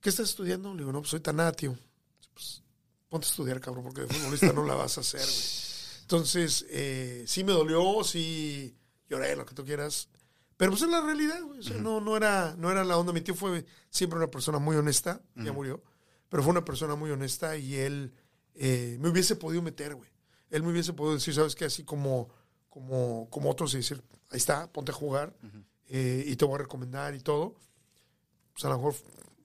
¿qué 0.00 0.10
estás 0.10 0.28
estudiando? 0.28 0.72
Le 0.74 0.80
digo, 0.80 0.92
no, 0.92 1.00
pues 1.00 1.10
soy 1.10 1.20
tan 1.20 1.36
nada, 1.36 1.52
tío. 1.52 1.76
Pues 2.34 2.62
ponte 3.08 3.26
a 3.26 3.30
estudiar, 3.30 3.60
cabrón, 3.60 3.84
porque 3.84 4.02
de 4.02 4.06
futbolista 4.06 4.52
no 4.52 4.64
la 4.64 4.74
vas 4.74 4.98
a 4.98 5.00
hacer, 5.00 5.20
güey. 5.20 6.02
Entonces, 6.02 6.66
eh, 6.70 7.24
sí 7.26 7.42
me 7.42 7.52
dolió, 7.52 8.04
sí 8.04 8.76
lloré, 9.08 9.34
lo 9.34 9.44
que 9.46 9.54
tú 9.54 9.64
quieras. 9.64 10.08
Pero 10.56 10.72
pues 10.72 10.82
es 10.82 10.88
la 10.88 11.00
realidad, 11.00 11.42
güey. 11.42 11.60
O 11.60 11.62
sea, 11.62 11.78
no, 11.78 12.00
no, 12.00 12.16
era, 12.16 12.54
no 12.58 12.70
era 12.70 12.84
la 12.84 12.98
onda. 12.98 13.12
Mi 13.12 13.22
tío 13.22 13.34
fue 13.34 13.64
siempre 13.88 14.18
una 14.18 14.30
persona 14.30 14.58
muy 14.58 14.76
honesta, 14.76 15.22
ya 15.34 15.52
murió, 15.52 15.82
pero 16.28 16.42
fue 16.42 16.50
una 16.50 16.64
persona 16.64 16.94
muy 16.96 17.10
honesta 17.10 17.56
y 17.56 17.76
él 17.76 18.12
eh, 18.54 18.98
me 19.00 19.08
hubiese 19.08 19.36
podido 19.36 19.62
meter, 19.62 19.94
güey. 19.94 20.10
Él 20.50 20.62
me 20.62 20.70
hubiese 20.70 20.92
podido 20.92 21.14
decir, 21.14 21.34
¿sabes 21.34 21.54
qué? 21.54 21.64
Así 21.64 21.84
como, 21.84 22.28
como, 22.70 23.28
como 23.28 23.50
otros 23.50 23.74
y 23.74 23.78
decir, 23.78 24.02
ahí 24.30 24.38
está, 24.38 24.72
ponte 24.72 24.92
a 24.92 24.94
jugar 24.94 25.34
eh, 25.88 26.24
y 26.26 26.36
te 26.36 26.44
voy 26.44 26.54
a 26.54 26.58
recomendar 26.58 27.14
y 27.14 27.20
todo. 27.20 27.56
Pues 28.52 28.64
a 28.64 28.68
lo 28.68 28.76
mejor 28.76 28.94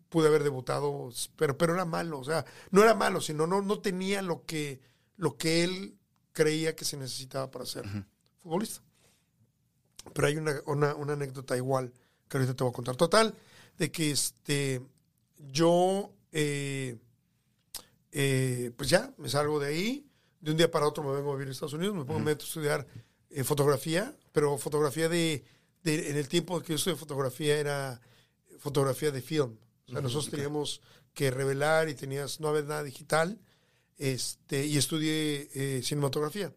pude 0.09 0.27
haber 0.27 0.43
debutado, 0.43 1.11
pero, 1.35 1.57
pero 1.57 1.73
era 1.73 1.85
malo. 1.85 2.19
O 2.19 2.23
sea, 2.23 2.45
no 2.71 2.81
era 2.83 2.93
malo, 2.93 3.19
sino 3.19 3.47
no, 3.47 3.61
no 3.61 3.79
tenía 3.79 4.21
lo 4.21 4.45
que, 4.45 4.79
lo 5.17 5.37
que 5.37 5.63
él 5.63 5.97
creía 6.31 6.75
que 6.75 6.85
se 6.85 6.97
necesitaba 6.97 7.51
para 7.51 7.65
ser 7.65 7.85
futbolista. 8.41 8.81
Pero 10.13 10.27
hay 10.27 10.37
una, 10.37 10.61
una, 10.67 10.95
una 10.95 11.13
anécdota 11.13 11.57
igual 11.57 11.91
que 12.29 12.37
ahorita 12.37 12.55
te 12.55 12.63
voy 12.63 12.71
a 12.71 12.75
contar. 12.75 12.95
Total, 12.95 13.35
de 13.77 13.91
que 13.91 14.11
este, 14.11 14.81
yo, 15.37 16.13
eh, 16.31 16.97
eh, 18.11 18.71
pues 18.77 18.89
ya, 18.89 19.13
me 19.17 19.29
salgo 19.29 19.59
de 19.59 19.67
ahí. 19.67 20.07
De 20.39 20.51
un 20.51 20.57
día 20.57 20.69
para 20.69 20.87
otro 20.87 21.03
me 21.03 21.11
vengo 21.15 21.31
a 21.31 21.35
vivir 21.35 21.47
a 21.47 21.51
Estados 21.51 21.73
Unidos, 21.73 21.95
me 21.95 22.05
pongo 22.05 22.19
meto 22.19 22.43
a 22.43 22.47
estudiar 22.47 22.85
eh, 23.29 23.43
fotografía, 23.43 24.15
pero 24.31 24.57
fotografía 24.57 25.09
de, 25.09 25.43
de, 25.83 26.09
en 26.09 26.17
el 26.17 26.27
tiempo 26.27 26.61
que 26.61 26.73
yo 26.73 26.75
estudié 26.75 26.95
fotografía 26.97 27.57
era 27.57 28.01
fotografía 28.59 29.11
de 29.11 29.21
film. 29.21 29.57
O 29.87 29.91
sea, 29.91 30.01
nosotros 30.01 30.31
teníamos 30.31 30.81
que 31.13 31.31
revelar 31.31 31.89
y 31.89 31.95
tenías, 31.95 32.39
no 32.39 32.49
había 32.49 32.63
nada 32.63 32.83
digital, 32.83 33.39
este, 33.97 34.65
y 34.65 34.77
estudié 34.77 35.49
eh, 35.53 35.81
cinematografía, 35.83 36.53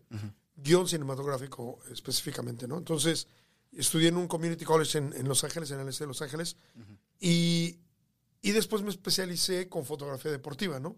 guion 0.56 0.88
cinematográfico 0.88 1.78
específicamente, 1.92 2.66
¿no? 2.66 2.78
Entonces, 2.78 3.28
estudié 3.72 4.08
en 4.08 4.16
un 4.16 4.26
community 4.26 4.64
college 4.64 4.98
en, 4.98 5.12
en 5.12 5.28
Los 5.28 5.44
Ángeles, 5.44 5.70
en 5.70 5.80
el 5.80 5.88
este 5.88 6.04
de 6.04 6.08
Los 6.08 6.22
Ángeles, 6.22 6.56
y, 7.20 7.78
y 8.42 8.50
después 8.52 8.82
me 8.82 8.90
especialicé 8.90 9.68
con 9.68 9.84
fotografía 9.84 10.30
deportiva, 10.30 10.80
¿no? 10.80 10.96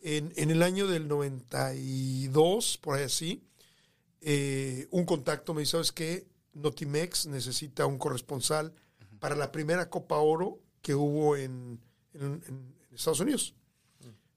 en, 0.00 0.32
en 0.36 0.50
el 0.50 0.62
año 0.62 0.86
del 0.86 1.08
92, 1.08 2.78
por 2.78 2.96
ahí 2.96 3.04
así, 3.04 3.42
eh, 4.22 4.86
un 4.90 5.04
contacto 5.04 5.52
me 5.54 5.60
dice, 5.60 5.72
¿sabes 5.72 5.92
qué? 5.92 6.26
Notimex 6.54 7.26
necesita 7.26 7.86
un 7.86 7.98
corresponsal 7.98 8.72
para 9.18 9.34
la 9.36 9.50
primera 9.52 9.90
Copa 9.90 10.16
Oro 10.18 10.60
que 10.80 10.94
hubo 10.94 11.36
en, 11.36 11.80
en- 12.14 12.42
en 12.46 12.74
Estados 12.92 13.20
Unidos. 13.20 13.54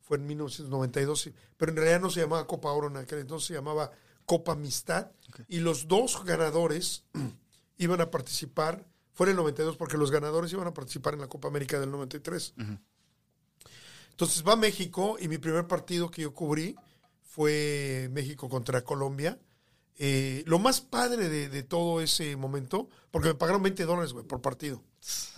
Fue 0.02 0.18
en 0.18 0.28
1992, 0.28 1.20
sí. 1.22 1.34
pero 1.58 1.72
en 1.72 1.78
realidad 1.78 2.00
no 2.00 2.10
se 2.12 2.20
llamaba 2.22 2.46
Copa 2.46 2.72
Oro 2.72 2.88
en 2.88 2.98
aquel 2.98 3.20
entonces, 3.20 3.48
se 3.48 3.54
llamaba 3.56 3.92
Copa 4.26 4.52
Amistad. 4.54 5.12
Y 5.48 5.60
los 5.60 5.88
dos 5.88 6.24
ganadores 6.24 7.04
iban 7.78 8.02
a 8.02 8.12
participar, 8.12 8.86
fue 9.14 9.26
en 9.28 9.32
el 9.32 9.38
92 9.38 9.78
porque 9.78 9.98
los 9.98 10.12
ganadores 10.12 10.54
iban 10.54 10.68
a 10.68 10.74
participar 10.74 11.16
en 11.16 11.22
la 11.22 11.28
Copa 11.28 11.48
América 11.48 11.80
del 11.80 11.90
93. 11.92 12.54
Entonces 14.12 14.44
va 14.48 14.56
México 14.56 15.18
y 15.20 15.28
mi 15.28 15.38
primer 15.38 15.68
partido 15.68 16.10
que 16.12 16.22
yo 16.22 16.34
cubrí 16.34 16.76
fue 17.24 18.08
México 18.12 18.48
contra 18.48 18.84
Colombia. 18.84 19.40
Eh, 19.98 20.44
lo 20.46 20.60
más 20.60 20.82
padre 20.82 21.30
de, 21.30 21.48
de 21.50 21.64
todo 21.64 22.02
ese 22.02 22.36
momento, 22.36 22.90
porque 23.12 23.30
me 23.30 23.36
pagaron 23.36 23.64
20 23.64 23.86
dólares, 23.86 24.14
güey, 24.14 24.26
por 24.26 24.42
partido. 24.42 24.84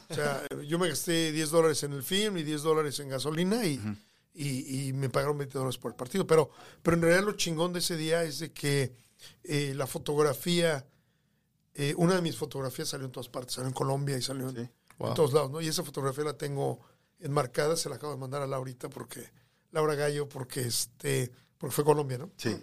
O 0.10 0.14
sea, 0.14 0.42
yo 0.66 0.80
me 0.80 0.88
gasté 0.88 1.32
10 1.32 1.50
dólares 1.50 1.84
en 1.84 1.92
el 1.94 2.02
film 2.02 2.38
y 2.38 2.44
10 2.44 2.62
dólares 2.64 3.00
en 3.00 3.10
gasolina 3.10 3.66
y, 3.66 3.80
y, 4.34 4.88
y 4.88 4.94
me 4.94 5.10
pagaron 5.10 5.38
20 5.38 5.58
dólares 5.58 5.78
por 5.78 5.92
el 5.92 5.96
partido. 5.96 6.26
Pero, 6.26 6.50
pero 6.82 6.96
en 6.96 7.04
realidad 7.04 7.26
lo 7.26 7.34
chingón 7.34 7.74
de 7.74 7.80
ese 7.80 7.98
día 7.98 8.24
es 8.24 8.40
de 8.40 8.52
que 8.54 8.96
eh, 9.44 9.74
la 9.76 9.86
fotografía, 9.86 10.88
eh, 11.74 11.94
una 11.98 12.16
de 12.16 12.22
mis 12.22 12.38
fotografías 12.38 12.88
salió 12.88 13.06
en 13.06 13.12
todas 13.12 13.28
partes, 13.30 13.56
salió 13.56 13.68
en 13.68 13.74
Colombia 13.74 14.18
y 14.18 14.22
salió 14.22 14.50
en, 14.50 14.56
Sí. 14.56 14.70
Wow. 14.98 15.10
en 15.10 15.16
todos 15.16 15.34
lados, 15.34 15.52
¿no? 15.52 15.62
Y 15.62 15.68
esa 15.68 15.84
fotografía 15.84 16.24
la 16.24 16.38
tengo 16.38 16.80
enmarcada, 17.20 17.76
se 17.76 17.90
la 17.90 17.96
acabo 17.98 18.14
de 18.14 18.20
mandar 18.20 18.42
a 18.42 18.48
Laurita 18.48 18.90
porque, 18.90 19.30
Laura 19.72 19.94
Gallo, 19.94 20.28
porque 20.28 20.62
este, 20.62 21.32
porque 21.58 21.76
fue 21.76 21.84
Colombia, 21.84 22.18
¿no? 22.18 22.32
Sí. 22.38 22.58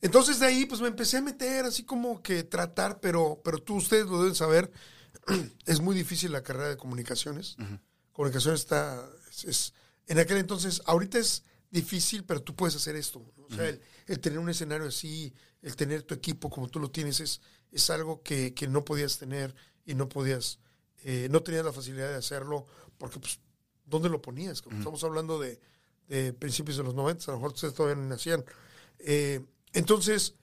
Entonces 0.00 0.38
de 0.38 0.46
ahí 0.46 0.64
pues 0.66 0.80
me 0.80 0.88
empecé 0.88 1.16
a 1.16 1.22
meter 1.22 1.64
así 1.64 1.82
como 1.84 2.22
que 2.22 2.44
tratar, 2.44 3.00
pero, 3.00 3.40
pero 3.44 3.58
tú 3.58 3.76
ustedes 3.76 4.06
lo 4.06 4.18
deben 4.18 4.34
saber, 4.34 4.70
es 5.66 5.80
muy 5.80 5.96
difícil 5.96 6.32
la 6.32 6.42
carrera 6.42 6.68
de 6.68 6.76
comunicaciones. 6.76 7.56
Comunicaciones 8.12 8.60
está, 8.60 9.08
es, 9.30 9.44
es- 9.44 9.74
en 10.06 10.18
aquel 10.18 10.38
entonces, 10.38 10.80
ahorita 10.86 11.18
es 11.18 11.44
difícil, 11.70 12.24
pero 12.24 12.40
tú 12.42 12.54
puedes 12.56 12.74
hacer 12.76 12.96
esto. 12.96 13.30
¿no? 13.36 13.44
O 13.44 13.50
sea, 13.54 13.68
el, 13.68 13.80
el 14.06 14.20
tener 14.20 14.38
un 14.38 14.48
escenario 14.48 14.86
así, 14.88 15.34
el 15.60 15.76
tener 15.76 16.02
tu 16.02 16.14
equipo 16.14 16.48
como 16.48 16.68
tú 16.68 16.80
lo 16.80 16.90
tienes, 16.90 17.20
es, 17.20 17.40
es 17.72 17.90
algo 17.90 18.22
que, 18.22 18.54
que 18.54 18.66
no 18.68 18.84
podías 18.86 19.18
tener 19.18 19.54
y 19.84 19.94
no 19.94 20.08
podías, 20.08 20.60
eh, 21.04 21.28
no 21.30 21.42
tenías 21.42 21.64
la 21.64 21.72
facilidad 21.74 22.08
de 22.08 22.14
hacerlo, 22.14 22.64
porque 22.96 23.18
pues, 23.20 23.40
¿dónde 23.84 24.08
lo 24.08 24.22
ponías? 24.22 24.62
Como 24.62 24.76
Estamos 24.78 25.04
hablando 25.04 25.38
de, 25.38 25.60
de 26.08 26.32
principios 26.32 26.78
de 26.78 26.84
los 26.84 26.94
90, 26.94 27.24
a 27.24 27.34
lo 27.34 27.38
mejor 27.38 27.52
ustedes 27.52 27.74
todavía 27.74 28.00
no 28.02 28.08
nacían. 28.08 28.44
Eh, 29.00 29.44
entonces, 29.72 30.34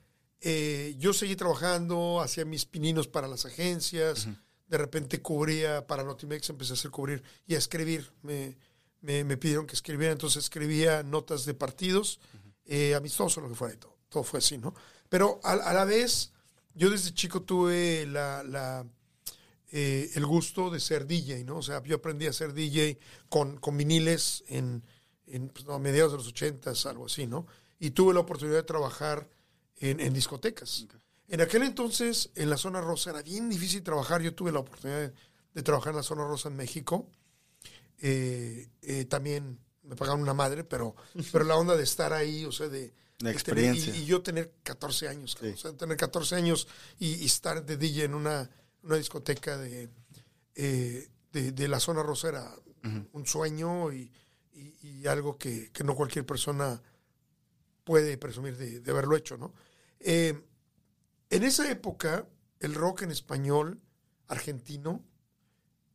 eh, 0.42 0.96
yo 0.98 1.14
seguí 1.14 1.36
trabajando, 1.36 2.22
hacía 2.22 2.46
mis 2.46 2.66
pininos 2.66 3.08
para 3.08 3.28
las 3.28 3.46
agencias, 3.46 4.28
de 4.68 4.78
repente 4.78 5.22
cubría 5.22 5.86
para 5.86 6.04
Notimex, 6.04 6.50
empecé 6.50 6.74
a 6.74 6.76
hacer 6.76 6.92
cubrir 6.92 7.24
y 7.48 7.56
a 7.56 7.58
escribir. 7.58 8.12
Me, 8.22 8.58
me, 9.02 9.24
me 9.24 9.38
pidieron 9.38 9.68
que 9.68 9.76
escribiera, 9.76 10.12
entonces 10.12 10.44
escribía 10.44 11.04
notas 11.04 11.46
de 11.46 11.54
partidos, 11.54 12.20
eh, 12.66 12.96
amistoso, 12.96 13.42
lo 13.42 13.50
que 13.50 13.56
fuera 13.56 13.76
y 13.76 13.78
todo. 13.78 13.96
Todo 14.10 14.24
fue 14.24 14.40
así, 14.40 14.58
¿no? 14.58 14.74
Pero 15.10 15.40
a, 15.44 15.54
a 15.54 15.74
la 15.74 15.86
vez 15.86 16.32
yo 16.74 16.90
desde 16.90 17.14
chico 17.14 17.42
tuve 17.42 18.06
la, 18.06 18.44
la, 18.44 18.86
eh, 19.72 20.12
el 20.16 20.26
gusto 20.26 20.70
de 20.70 20.80
ser 20.80 21.08
DJ, 21.08 21.44
¿no? 21.44 21.58
O 21.58 21.62
sea, 21.62 21.82
yo 21.84 21.96
aprendí 21.96 22.28
a 22.28 22.34
ser 22.34 22.54
DJ 22.54 23.00
con, 23.30 23.58
con 23.58 23.78
viniles 23.78 24.44
en, 24.48 24.84
en 25.28 25.50
pues, 25.50 25.66
no, 25.66 25.80
mediados 25.80 26.12
de 26.12 26.18
los 26.18 26.28
ochentas, 26.28 26.86
algo 26.86 27.06
así, 27.06 27.28
¿no? 27.28 27.48
Y 27.86 27.92
tuve 27.92 28.14
la 28.14 28.22
oportunidad 28.22 28.58
de 28.58 28.64
trabajar 28.64 29.30
en, 29.78 30.00
en 30.00 30.14
discotecas. 30.14 30.88
En 31.28 31.42
aquel 31.42 31.64
entonces, 31.64 32.32
en 32.36 32.50
la 32.50 32.58
zona 32.58 32.82
rosa, 32.82 33.12
era 33.12 33.22
bien 33.22 33.50
difícil 33.50 33.84
trabajar. 33.84 34.22
Yo 34.22 34.34
tuve 34.34 34.52
la 34.52 34.60
oportunidad 34.60 35.00
de, 35.02 35.14
de 35.54 35.64
trabajar 35.64 35.92
en 35.92 35.98
la 35.98 36.04
zona 36.04 36.24
rosa 36.26 36.50
en 36.50 36.56
México. 36.56 37.08
Eh, 38.00 38.70
eh, 38.82 39.06
también 39.06 39.60
me 39.84 39.96
pagaban 39.96 40.22
una 40.22 40.34
madre, 40.34 40.64
pero, 40.64 40.96
pero 41.32 41.46
la 41.46 41.56
onda 41.58 41.76
de 41.76 41.84
estar 41.84 42.14
ahí, 42.14 42.46
o 42.46 42.52
sea, 42.52 42.68
de... 42.70 42.94
La 43.20 43.30
tener- 43.30 43.34
experiencia. 43.34 43.96
y, 43.96 44.00
y 44.02 44.06
yo 44.06 44.22
tener 44.22 44.52
14 44.64 45.08
años, 45.08 45.38
Sí. 45.40 45.48
o 45.48 45.58
sea, 45.58 45.72
tener 45.72 45.96
14 45.96 46.36
años 46.36 46.68
y, 47.00 47.14
y 47.16 47.26
estar 47.26 47.66
de 47.66 47.78
DJ 47.78 48.04
en 48.06 48.14
una, 48.14 48.50
una 48.84 48.98
discoteca 48.98 49.58
de, 49.58 49.90
eh, 50.56 51.08
de, 51.32 51.52
de 51.54 51.68
la 51.70 51.80
zona 51.80 52.04
rosa 52.04 52.28
era 52.30 52.56
un 53.14 53.26
sueño 53.26 53.92
y, 53.94 54.12
y- 54.54 54.76
y 54.82 55.08
algo 55.08 55.38
que, 55.38 55.72
que 55.72 55.84
no 55.86 55.96
cualquier 55.96 56.26
persona 56.26 56.82
puede 57.86 58.18
presumir 58.18 58.58
de, 58.58 58.82
de 58.82 58.92
haberlo 58.92 59.16
hecho, 59.16 59.38
¿no? 59.38 59.54
Eh, 60.02 60.44
en 61.30 61.44
esa 61.44 61.70
época, 61.72 62.28
el 62.60 62.76
rock 62.76 63.04
en 63.04 63.12
español 63.12 63.80
argentino 64.28 65.02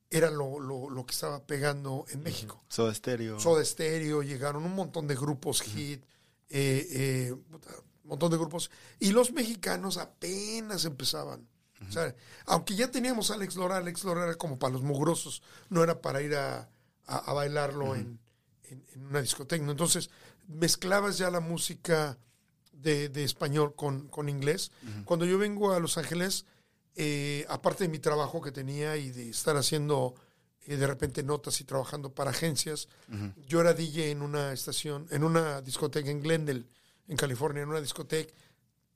era 0.09 0.31
lo, 0.31 0.59
lo- 0.59 0.91
lo 0.91 1.07
que 1.07 1.13
estaba 1.13 1.45
pegando 1.47 2.05
en 2.11 2.23
México. 2.23 2.65
Soda 2.69 2.93
Stereo. 2.95 3.39
Soda 3.39 3.65
Stereo, 3.65 4.23
llegaron 4.23 4.65
un 4.65 4.75
montón 4.75 5.07
de 5.07 5.15
grupos 5.15 5.63
hit, 5.63 6.03
eh, 6.49 6.87
eh, 6.91 7.33
un 7.33 8.09
montón 8.09 8.31
de 8.33 8.37
grupos. 8.39 8.71
Y 8.99 9.13
los 9.13 9.33
mexicanos 9.33 9.99
apenas 9.99 10.85
empezaban. 10.85 11.47
O 11.89 11.93
sea, 11.93 12.15
aunque 12.47 12.75
ya 12.75 12.91
teníamos 12.91 13.31
a 13.31 13.35
Alex 13.35 13.55
Lora, 13.57 13.79
Alex 13.79 14.05
Lora 14.05 14.25
era 14.25 14.35
como 14.35 14.59
para 14.59 14.73
los 14.73 14.83
mugrosos, 14.83 15.43
no 15.71 15.83
era 15.83 16.01
para 16.03 16.21
ir 16.23 16.35
a, 16.35 16.69
a- 17.07 17.19
a 17.19 17.33
bailarlo 17.33 17.95
en, 17.95 18.19
en- 18.65 18.85
en 18.93 19.07
una 19.07 19.23
discoteca. 19.23 19.65
Entonces, 19.65 20.11
mezclabas 20.51 21.19
ya 21.19 21.31
la 21.31 21.41
música 21.41 22.19
de, 22.73 23.09
de 23.09 23.25
español 23.25 23.75
con, 23.75 24.09
con 24.09 24.29
inglés. 24.29 24.73
Cuando 25.05 25.27
yo 25.27 25.39
vengo 25.39 25.73
a 25.73 25.81
Los 25.81 25.99
Ángeles, 25.99 26.47
eh, 26.97 27.47
aparte 27.49 27.85
de 27.85 27.91
mi 27.91 27.99
trabajo 27.99 28.41
que 28.41 28.53
tenía 28.53 28.97
y 28.97 29.11
de 29.11 29.31
estar 29.31 29.57
haciendo 29.57 30.15
eh, 30.67 30.77
de 30.77 30.87
repente 30.87 31.23
notas 31.23 31.61
y 31.61 31.65
trabajando 31.65 32.15
para 32.15 32.31
agencias, 32.31 32.89
yo 33.47 33.61
era 33.61 33.75
DJ 33.75 34.11
en 34.11 34.23
una 34.23 34.53
estación, 34.53 35.07
en 35.11 35.25
una 35.25 35.61
discoteca 35.63 36.11
en 36.11 36.23
Glendale, 36.23 36.65
en 37.09 37.17
California, 37.17 37.63
en 37.63 37.69
una 37.69 37.81
discoteca 37.81 38.33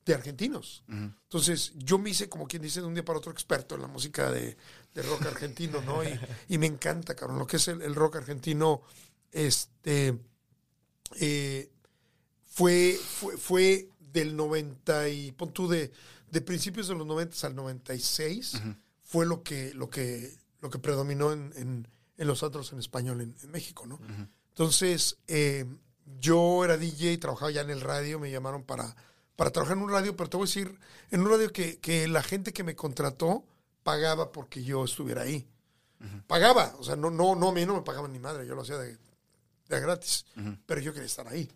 de 0.05 0.15
argentinos. 0.15 0.83
Entonces, 0.87 1.73
yo 1.77 1.99
me 1.99 2.11
hice, 2.11 2.29
como 2.29 2.47
quien 2.47 2.61
dice, 2.61 2.81
de 2.81 2.87
un 2.87 2.93
día 2.95 3.05
para 3.05 3.19
otro 3.19 3.33
experto 3.33 3.75
en 3.75 3.81
la 3.81 3.89
música 3.89 4.31
de, 4.31 4.57
de 4.93 5.03
rock 5.03 5.25
argentino, 5.27 5.81
¿no? 5.81 6.05
Y, 6.05 6.21
y 6.49 6.59
me 6.59 6.67
encanta, 6.67 7.15
cabrón, 7.15 7.39
lo 7.39 7.47
que 7.47 7.57
es 7.57 7.69
el, 7.69 7.81
el 7.81 7.95
rock 7.95 8.17
argentino, 8.17 8.83
este, 9.33 10.19
eh, 11.17 11.71
fue, 12.45 12.99
fue, 13.03 13.37
fue 13.37 13.89
del 13.99 14.37
90 14.37 15.09
y, 15.09 15.33
pon 15.33 15.53
tú, 15.53 15.69
de, 15.69 15.91
de 16.31 16.41
principios 16.41 16.89
de 16.89 16.95
los 16.95 17.07
90 17.07 17.47
al 17.47 17.55
96, 17.57 18.61
fue 19.03 19.27
lo 19.27 19.43
que, 19.43 19.75
lo 19.75 19.91
que, 19.91 20.37
lo 20.61 20.71
que 20.71 20.79
predominó 20.79 21.33
en, 21.33 21.53
en, 21.57 21.89
en 22.17 22.27
los 22.27 22.43
antros 22.43 22.73
en 22.73 22.79
español 22.79 23.21
en, 23.21 23.35
en 23.43 23.51
México, 23.51 23.87
¿no? 23.87 23.99
Entonces, 24.49 25.19
eh, 25.27 25.65
yo 26.21 26.65
era 26.65 26.77
DJ, 26.77 27.19
trabajaba 27.19 27.51
ya 27.51 27.63
en 27.63 27.71
el 27.71 27.81
radio, 27.81 28.19
me 28.21 28.31
llamaron 28.31 28.63
para, 28.63 28.95
para 29.37 29.51
trabajar 29.51 29.77
en 29.77 29.83
un 29.83 29.91
radio, 29.91 30.17
pero 30.17 30.31
te 30.31 30.37
voy 30.37 30.45
a 30.45 30.49
decir, 30.49 30.79
en 31.11 31.23
un 31.23 31.31
radio 31.31 31.53
que, 31.53 31.79
que 31.81 32.07
la 32.07 32.23
gente 32.23 32.53
que 32.53 32.63
me 32.63 32.77
contrató 32.77 33.45
pagaba 33.83 34.33
porque 34.33 34.63
yo 34.63 34.85
estuviera 34.85 35.23
ahí. 35.23 35.49
Pagaba, 36.27 36.75
o 36.79 36.85
sea, 36.85 36.97
no, 36.97 37.11
no, 37.11 37.35
no, 37.35 37.49
a 37.49 37.53
mí 37.53 37.65
no 37.65 37.75
me 37.75 37.81
pagaban 37.81 38.13
ni 38.13 38.19
madre, 38.19 38.47
yo 38.47 38.55
lo 38.55 38.61
hacía 38.61 38.77
de, 38.77 38.99
gratis, 39.81 40.25
pero 40.67 40.81
yo 40.81 40.93
quería 40.93 41.07
estar 41.07 41.27
ahí. 41.29 41.51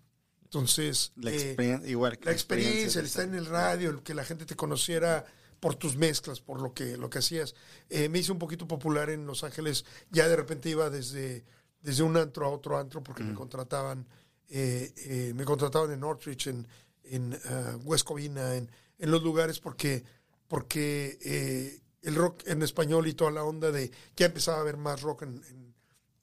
Entonces, 0.45 1.13
La 1.17 1.31
eh, 1.31 1.35
experiencia, 1.35 1.91
igual. 1.91 2.19
que 2.19 2.25
la 2.27 2.33
experiencia, 2.33 3.01
el 3.01 3.07
estar 3.07 3.25
en 3.25 3.35
el 3.35 3.47
radio, 3.47 3.91
el 3.91 4.03
que 4.03 4.15
la 4.15 4.25
gente 4.25 4.47
te 4.47 4.57
conociera 4.57 5.25
por 5.61 5.75
tus 5.75 5.97
mezclas, 5.97 6.41
por 6.41 6.63
lo 6.63 6.73
que, 6.73 6.97
lo 6.97 7.11
que 7.11 7.19
hacías. 7.19 7.55
Eh, 7.91 8.09
me 8.09 8.19
hice 8.21 8.33
un 8.33 8.39
poquito 8.39 8.67
popular 8.67 9.11
en 9.11 9.27
Los 9.27 9.45
Ángeles. 9.45 9.85
Ya 10.11 10.27
de 10.29 10.37
repente 10.37 10.71
iba 10.71 10.89
desde, 10.89 11.45
desde 11.81 12.03
un 12.03 12.17
antro 12.17 12.47
a 12.47 12.51
otro 12.51 12.79
antro 12.79 13.03
porque 13.03 13.25
me 13.25 13.35
contrataban. 13.35 14.07
eh, 14.49 14.93
eh, 14.97 15.33
me 15.35 15.45
contrataban 15.45 15.91
en 15.93 16.01
Northridge, 16.01 16.47
en, 16.47 16.67
en 17.05 17.39
ah, 17.45 17.77
West 17.85 18.07
Covina, 18.07 18.55
en, 18.55 18.71
en 18.99 19.11
los 19.11 19.23
lugares 19.23 19.61
porque, 19.61 20.03
porque 20.47 21.19
eh, 21.23 21.81
el 22.03 22.15
rock 22.15 22.43
en 22.47 22.63
español 22.63 23.07
y 23.07 23.13
toda 23.15 23.31
la 23.31 23.45
onda 23.45 23.71
de 23.71 23.91
ya 24.17 24.27
empezaba 24.27 24.59
a 24.59 24.61
haber 24.63 24.77
más 24.79 25.03
rock 25.03 25.23
en, 25.23 25.43
en- 25.51 25.68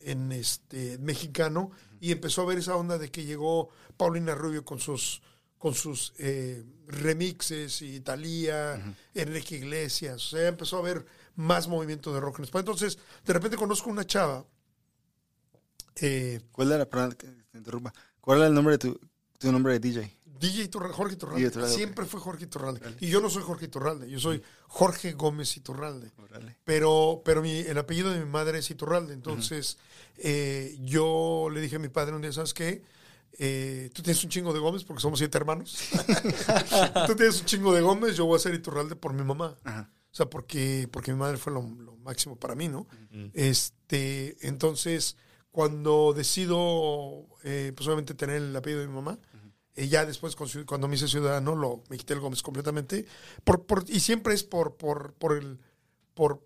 en 0.05 0.31
este 0.31 0.97
mexicano 0.99 1.71
y 1.99 2.11
empezó 2.11 2.41
a 2.41 2.45
ver 2.45 2.59
esa 2.59 2.75
onda 2.75 2.97
de 2.97 3.09
que 3.09 3.25
llegó 3.25 3.69
Paulina 3.97 4.35
Rubio 4.35 4.63
con 4.63 4.79
sus 4.79 5.21
con 5.57 5.73
sus 5.73 6.13
eh, 6.19 6.63
remixes 6.85 7.81
y 7.81 7.99
Talía, 8.01 8.95
Enrique 9.15 9.55
Iglesias, 9.55 10.15
o 10.17 10.37
sea, 10.37 10.47
empezó 10.47 10.75
a 10.75 10.79
haber 10.81 11.05
más 11.35 11.67
movimiento 11.67 12.13
de 12.13 12.19
rock 12.19 12.37
en 12.37 12.43
español. 12.43 12.65
Entonces, 12.67 12.99
de 13.25 13.33
repente 13.33 13.57
conozco 13.57 13.89
una 13.89 14.05
chava, 14.05 14.45
eh, 15.95 16.41
¿Cuál 16.51 16.71
era, 16.71 16.85
perdón 16.85 17.13
que 17.13 17.27
te 17.27 17.57
interrumpa, 17.57 17.93
cuál 18.21 18.39
era 18.39 18.47
el 18.47 18.53
nombre 18.53 18.73
de 18.73 18.77
tu, 18.77 18.99
tu 19.39 19.51
nombre 19.51 19.73
de 19.73 19.79
DJ? 19.79 20.17
DJ 20.39 20.63
Iturra- 20.65 20.91
Jorge 20.91 21.13
Iturralde. 21.15 21.39
DJ 21.41 21.49
Iturralde, 21.49 21.75
Siempre 21.75 22.05
fue 22.05 22.19
Jorge 22.19 22.43
Iturralde. 22.45 22.95
Y 22.99 23.07
yo 23.09 23.21
no 23.21 23.29
soy 23.29 23.43
Jorge 23.43 23.65
Iturralde, 23.65 24.09
yo 24.09 24.19
soy 24.19 24.41
Jorge 24.67 25.13
Gómez 25.13 25.55
Iturralde. 25.57 26.11
Órale. 26.17 26.57
Pero, 26.63 27.21
pero 27.23 27.41
mi, 27.41 27.51
el 27.59 27.77
apellido 27.77 28.09
de 28.11 28.19
mi 28.19 28.29
madre 28.29 28.59
es 28.59 28.69
Iturralde. 28.71 29.13
Entonces, 29.13 29.77
eh, 30.17 30.77
yo 30.81 31.47
le 31.51 31.61
dije 31.61 31.77
a 31.77 31.79
mi 31.79 31.89
padre 31.89 32.15
un 32.15 32.21
día, 32.21 32.31
¿sabes 32.31 32.53
qué? 32.53 32.83
Eh, 33.37 33.89
tú 33.93 34.01
tienes 34.01 34.23
un 34.23 34.29
chingo 34.29 34.53
de 34.53 34.59
Gómez 34.59 34.83
porque 34.85 35.01
somos 35.01 35.19
siete 35.19 35.37
hermanos. 35.37 35.77
tú 37.07 37.15
tienes 37.15 37.39
un 37.41 37.45
chingo 37.45 37.73
de 37.73 37.81
Gómez, 37.81 38.15
yo 38.15 38.25
voy 38.25 38.37
a 38.37 38.39
ser 38.39 38.53
Iturralde 38.53 38.95
por 38.95 39.13
mi 39.13 39.23
mamá. 39.23 39.57
Ajá. 39.63 39.89
O 40.11 40.15
sea, 40.15 40.29
porque, 40.29 40.87
porque 40.91 41.11
mi 41.11 41.19
madre 41.19 41.35
fue 41.35 41.51
lo, 41.51 41.61
lo 41.61 41.97
máximo 41.97 42.37
para 42.37 42.55
mí, 42.55 42.69
¿no? 42.69 42.87
Este, 43.33 44.37
entonces, 44.47 45.17
cuando 45.51 46.13
decido, 46.13 47.25
eh, 47.43 47.73
pues 47.75 47.85
obviamente 47.87 48.13
tener 48.13 48.37
el 48.37 48.55
apellido 48.55 48.79
de 48.81 48.87
mi 48.87 48.93
mamá, 48.93 49.19
eh, 49.75 49.87
ya 49.87 50.05
después 50.05 50.35
cuando 50.65 50.87
me 50.87 50.95
hice 50.95 51.07
ciudadano, 51.07 51.55
lo, 51.55 51.83
me 51.89 51.97
quité 51.97 52.13
el 52.13 52.19
Gómez 52.19 52.41
completamente. 52.41 53.05
Por, 53.43 53.65
por- 53.65 53.83
y 53.87 53.99
siempre 53.99 54.33
es 54.33 54.43
por, 54.43 54.75
por, 54.75 55.13
por 55.13 55.37
el, 55.37 55.59
por, 56.13 56.41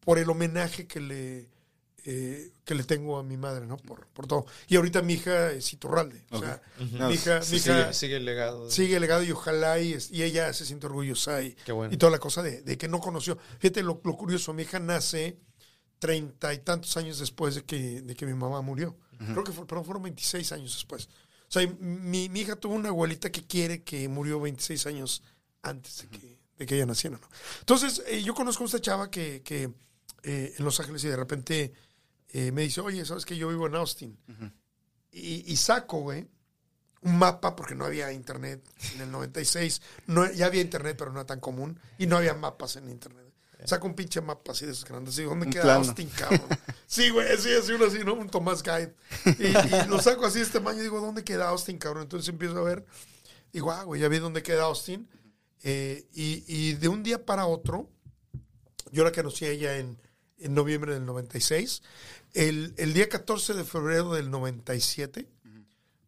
por 0.00 0.18
el 0.18 0.30
homenaje 0.30 0.86
que 0.86 1.00
le, 1.00 1.48
eh, 2.04 2.52
que 2.64 2.74
le 2.74 2.84
tengo 2.84 3.18
a 3.18 3.22
mi 3.22 3.36
madre, 3.36 3.66
¿no? 3.66 3.76
Por, 3.76 4.06
por 4.08 4.26
todo. 4.26 4.46
Y 4.68 4.76
ahorita 4.76 5.02
mi 5.02 5.14
hija 5.14 5.50
es 5.52 5.72
Iturralde. 5.72 6.24
O 6.30 6.38
sea, 6.38 6.62
No, 6.92 7.08
mi 7.08 7.14
hija, 7.14 7.42
Sí, 7.42 7.54
mi 7.54 7.58
sigue, 7.58 7.78
hija 7.80 7.92
sigue 7.92 8.16
el 8.16 8.24
legado. 8.24 8.70
sigue 8.70 8.94
el 8.96 9.00
legado 9.02 9.22
y 9.24 9.32
ojalá 9.32 9.78
y, 9.80 9.92
es- 9.94 10.10
y 10.10 10.22
ella 10.22 10.52
se 10.52 10.64
siente 10.64 10.86
orgullosa 10.86 11.42
y, 11.42 11.54
Qué 11.64 11.72
bueno. 11.72 11.92
y 11.92 11.96
toda 11.96 12.12
la 12.12 12.18
cosa 12.18 12.42
de, 12.42 12.62
de 12.62 12.78
que 12.78 12.88
no 12.88 13.00
conoció. 13.00 13.36
Fíjate 13.58 13.82
lo, 13.82 14.00
lo 14.04 14.16
curioso, 14.16 14.52
mi 14.54 14.62
hija 14.62 14.78
nace 14.78 15.38
treinta 15.98 16.52
y 16.54 16.58
tantos 16.58 16.96
años 16.96 17.18
después 17.18 17.54
de 17.54 17.64
que, 17.64 18.02
de 18.02 18.14
que 18.14 18.26
mi 18.26 18.34
mamá 18.34 18.60
murió. 18.62 18.96
Creo 19.18 19.44
que 19.44 19.52
fue, 19.52 19.66
perdón, 19.66 19.86
fueron 19.86 20.02
26 20.02 20.52
años 20.52 20.74
después. 20.74 21.08
O 21.48 21.52
sea, 21.52 21.66
mi, 21.78 22.28
mi 22.28 22.40
hija 22.40 22.56
tuvo 22.56 22.74
una 22.74 22.88
abuelita 22.88 23.30
que 23.30 23.46
quiere 23.46 23.82
que 23.82 24.08
murió 24.08 24.40
26 24.40 24.86
años 24.86 25.22
antes 25.62 26.02
de 26.02 26.08
que, 26.08 26.38
de 26.58 26.66
que 26.66 26.74
ella 26.74 26.86
naciera. 26.86 27.18
¿no? 27.18 27.28
Entonces, 27.60 28.02
eh, 28.06 28.22
yo 28.22 28.34
conozco 28.34 28.64
a 28.64 28.66
esta 28.66 28.80
chava 28.80 29.10
que, 29.10 29.42
que 29.42 29.70
eh, 30.22 30.54
en 30.58 30.64
Los 30.64 30.80
Ángeles 30.80 31.04
y 31.04 31.08
de 31.08 31.16
repente 31.16 31.72
eh, 32.30 32.50
me 32.52 32.62
dice, 32.62 32.80
oye, 32.80 33.04
¿sabes 33.04 33.24
que 33.24 33.36
yo 33.36 33.48
vivo 33.48 33.66
en 33.66 33.76
Austin? 33.76 34.18
y, 35.12 35.50
y 35.50 35.56
saco, 35.56 36.00
güey, 36.00 36.26
un 37.02 37.18
mapa, 37.18 37.54
porque 37.54 37.74
no 37.74 37.84
había 37.84 38.12
internet 38.12 38.68
en 38.94 39.02
el 39.02 39.10
96. 39.10 39.80
No, 40.06 40.30
ya 40.32 40.46
había 40.46 40.60
internet, 40.60 40.96
pero 40.98 41.12
no 41.12 41.20
era 41.20 41.26
tan 41.26 41.40
común. 41.40 41.78
Y 41.98 42.06
no 42.06 42.16
había 42.16 42.34
mapas 42.34 42.76
en 42.76 42.90
internet. 42.90 43.25
Saco 43.64 43.86
un 43.86 43.94
pinche 43.94 44.20
mapa 44.20 44.52
así 44.52 44.66
de 44.66 44.72
esos 44.72 44.84
grandes. 44.84 45.16
Digo, 45.16 45.30
¿dónde 45.30 45.46
Un 45.46 45.52
queda 45.52 45.62
plano. 45.62 45.78
Austin, 45.80 46.08
cabrón? 46.10 46.40
sí, 46.86 47.08
güey, 47.10 47.26
sí, 47.38 47.48
así 47.52 47.72
uno 47.72 47.86
así, 47.86 47.98
¿no? 48.04 48.14
Un 48.14 48.28
Tomás 48.28 48.62
Guide. 48.62 48.94
Y, 49.38 49.46
y 49.46 49.88
lo 49.88 50.00
saco 50.00 50.26
así 50.26 50.38
de 50.38 50.44
este 50.44 50.58
tamaño 50.58 50.80
y 50.80 50.82
digo, 50.82 51.00
¿dónde 51.00 51.24
queda 51.24 51.48
Austin, 51.48 51.78
cabrón? 51.78 52.02
Entonces 52.04 52.28
empiezo 52.28 52.58
a 52.58 52.62
ver. 52.62 52.84
Digo, 53.52 53.72
ah, 53.72 53.82
güey, 53.84 54.00
ya 54.00 54.08
vi 54.08 54.18
dónde 54.18 54.42
queda 54.42 54.64
Austin. 54.64 55.08
Eh, 55.62 56.06
y, 56.12 56.44
y 56.46 56.74
de 56.74 56.88
un 56.88 57.02
día 57.02 57.24
para 57.24 57.46
otro, 57.46 57.90
yo 58.92 59.02
la 59.04 59.10
conocí 59.12 59.46
a 59.46 59.50
ella 59.50 59.78
en, 59.78 59.98
en 60.38 60.54
noviembre 60.54 60.92
del 60.94 61.06
96. 61.06 61.82
El, 62.34 62.74
el 62.76 62.92
día 62.92 63.08
14 63.08 63.54
de 63.54 63.64
febrero 63.64 64.12
del 64.12 64.30
97 64.30 65.26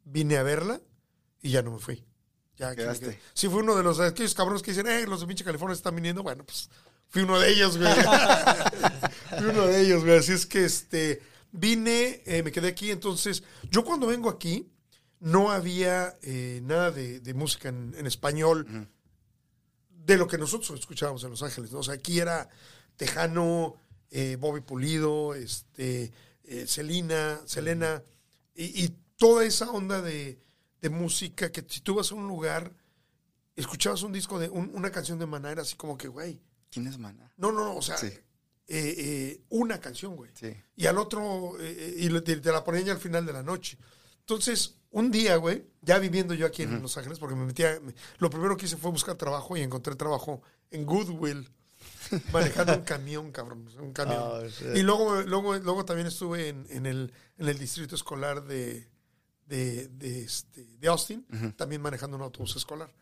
vine 0.05 0.37
a 0.37 0.43
verla 0.43 0.81
y 1.41 1.51
ya 1.51 1.63
no 1.63 1.73
me 1.73 1.79
fui. 1.79 2.05
Ya 2.57 2.75
Quedaste. 2.75 3.07
quedé. 3.07 3.21
Sí, 3.35 3.49
fui 3.49 3.61
uno 3.63 3.75
de 3.77 3.83
los 3.83 4.01
aquellos 4.01 4.35
cabrones 4.35 4.63
que 4.63 4.73
dicen, 4.73 4.87
eh, 4.89 5.07
los 5.07 5.21
de 5.21 5.27
pinche 5.27 5.45
California 5.45 5.75
están 5.75 5.95
viniendo. 5.95 6.23
Bueno, 6.23 6.45
pues 6.45 6.69
fui 7.09 7.23
uno 7.23 7.39
de 7.39 7.51
ellos, 7.51 7.77
güey. 7.79 7.93
fui 9.39 9.47
uno 9.47 9.67
de 9.67 9.81
ellos, 9.81 10.05
güey. 10.05 10.19
Así 10.19 10.33
es 10.33 10.47
que 10.47 10.65
este 10.65 11.23
vine, 11.53 12.23
eh, 12.27 12.43
me 12.43 12.53
quedé 12.53 12.69
aquí. 12.69 12.91
Entonces, 12.91 13.43
yo 13.71 13.85
cuando 13.85 14.07
vengo 14.07 14.29
aquí, 14.31 14.69
no 15.21 15.51
había 15.51 16.17
eh, 16.23 16.61
nada 16.65 16.91
de, 16.91 17.21
de 17.21 17.35
música 17.35 17.69
en, 17.71 17.95
en 17.99 18.07
español 18.07 18.89
de 19.91 20.17
lo 20.17 20.27
que 20.29 20.39
nosotros 20.39 20.79
escuchábamos 20.79 21.25
en 21.25 21.31
Los 21.31 21.43
Ángeles. 21.43 21.73
¿no? 21.73 21.81
O 21.81 21.83
sea, 21.83 21.95
aquí 21.95 22.19
era 22.21 22.49
Tejano, 22.97 23.75
eh, 24.11 24.37
Bobby 24.39 24.61
Pulido, 24.61 25.35
este, 25.35 26.13
eh, 26.45 26.67
Selena, 26.67 27.41
Selena, 27.47 28.03
y, 28.55 28.85
y 28.85 28.97
toda 29.17 29.45
esa 29.45 29.71
onda 29.71 30.01
de, 30.01 30.39
de 30.81 30.89
música 30.89 31.51
que 31.53 31.65
si 31.69 31.81
tú 31.81 31.97
vas 31.97 32.11
a 32.13 32.15
un 32.15 32.27
lugar, 32.29 32.73
escuchabas 33.57 34.03
un 34.03 34.13
disco 34.13 34.39
de 34.39 34.49
un- 34.49 34.71
una 34.75 34.91
canción 34.91 35.19
de 35.19 35.27
Maná, 35.27 35.51
era 35.51 35.63
así 35.63 35.77
como 35.77 35.99
que, 35.99 36.09
güey, 36.09 36.41
¿Quién 36.71 36.87
es 36.87 36.99
Mana? 36.99 37.33
no, 37.37 37.53
no, 37.53 37.65
no, 37.65 37.77
o 37.77 37.83
sea, 37.83 37.97
Sí. 37.97 38.07
eh, 38.07 38.23
eh, 38.69 39.41
una 39.51 39.81
canción, 39.81 40.17
güey. 40.17 40.31
Sí. 40.35 40.55
Y 40.77 40.87
al 40.87 40.99
otro, 40.99 41.59
eh, 41.61 41.75
eh, 41.79 41.95
y 41.99 42.21
te, 42.21 42.37
te 42.37 42.53
la 42.53 42.63
ponían 42.65 42.85
ya 42.85 42.93
al 42.93 42.99
final 42.99 43.25
de 43.27 43.33
la 43.33 43.43
noche. 43.43 43.79
Entonces, 44.21 44.77
un 44.91 45.11
día, 45.11 45.37
güey, 45.37 45.65
ya 45.81 45.99
viviendo 45.99 46.35
yo 46.35 46.47
aquí 46.47 46.63
en 46.63 46.83
Los 46.83 46.97
Ángeles, 46.99 47.19
porque 47.19 47.35
me 47.35 47.47
metía, 47.47 47.81
me- 47.81 47.95
lo 48.19 48.29
primero 48.29 48.57
que 48.57 48.67
hice 48.67 48.77
fue 48.77 48.91
buscar 48.91 49.17
trabajo 49.17 49.57
y 49.57 49.63
encontré 49.63 49.95
trabajo 49.97 50.43
en 50.71 50.85
Goodwill, 50.85 51.51
manejando 52.33 52.75
un 52.75 52.83
camión, 52.83 53.33
cabrón, 53.33 53.67
un 53.81 53.93
camión. 53.93 54.21
Oh, 54.23 54.45
shit. 54.47 54.77
y 54.77 54.83
luego, 54.83 55.23
luego, 55.23 55.57
luego 55.59 55.85
también 55.85 56.07
estuve 56.09 56.49
en, 56.49 56.67
en 56.71 56.85
el, 56.87 57.13
en 57.39 57.49
el 57.49 57.59
distrito 57.59 57.95
escolar 57.95 58.45
de, 58.45 58.89
de, 59.47 59.89
de, 59.89 60.23
este, 60.25 60.65
de 60.79 60.89
Austin, 60.89 61.25
también 61.57 61.81
manejando 61.81 62.17
un 62.17 62.23
autobús 62.23 62.55
escolar. 62.57 62.93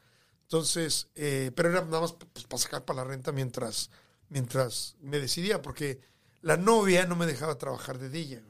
Entonces, 0.46 1.08
eh, 1.14 1.50
pero 1.54 1.70
era 1.70 1.84
nada 1.84 2.00
más 2.00 2.12
pues, 2.12 2.46
para 2.46 2.62
sacar 2.62 2.84
para 2.84 3.02
la 3.02 3.04
renta 3.04 3.32
mientras, 3.32 3.90
mientras 4.28 4.96
me 5.00 5.18
decidía, 5.18 5.60
porque 5.60 6.00
la 6.40 6.56
novia 6.56 7.04
no 7.06 7.16
me 7.16 7.26
dejaba 7.26 7.58
trabajar 7.58 7.98
de 7.98 8.08
DJ. 8.08 8.42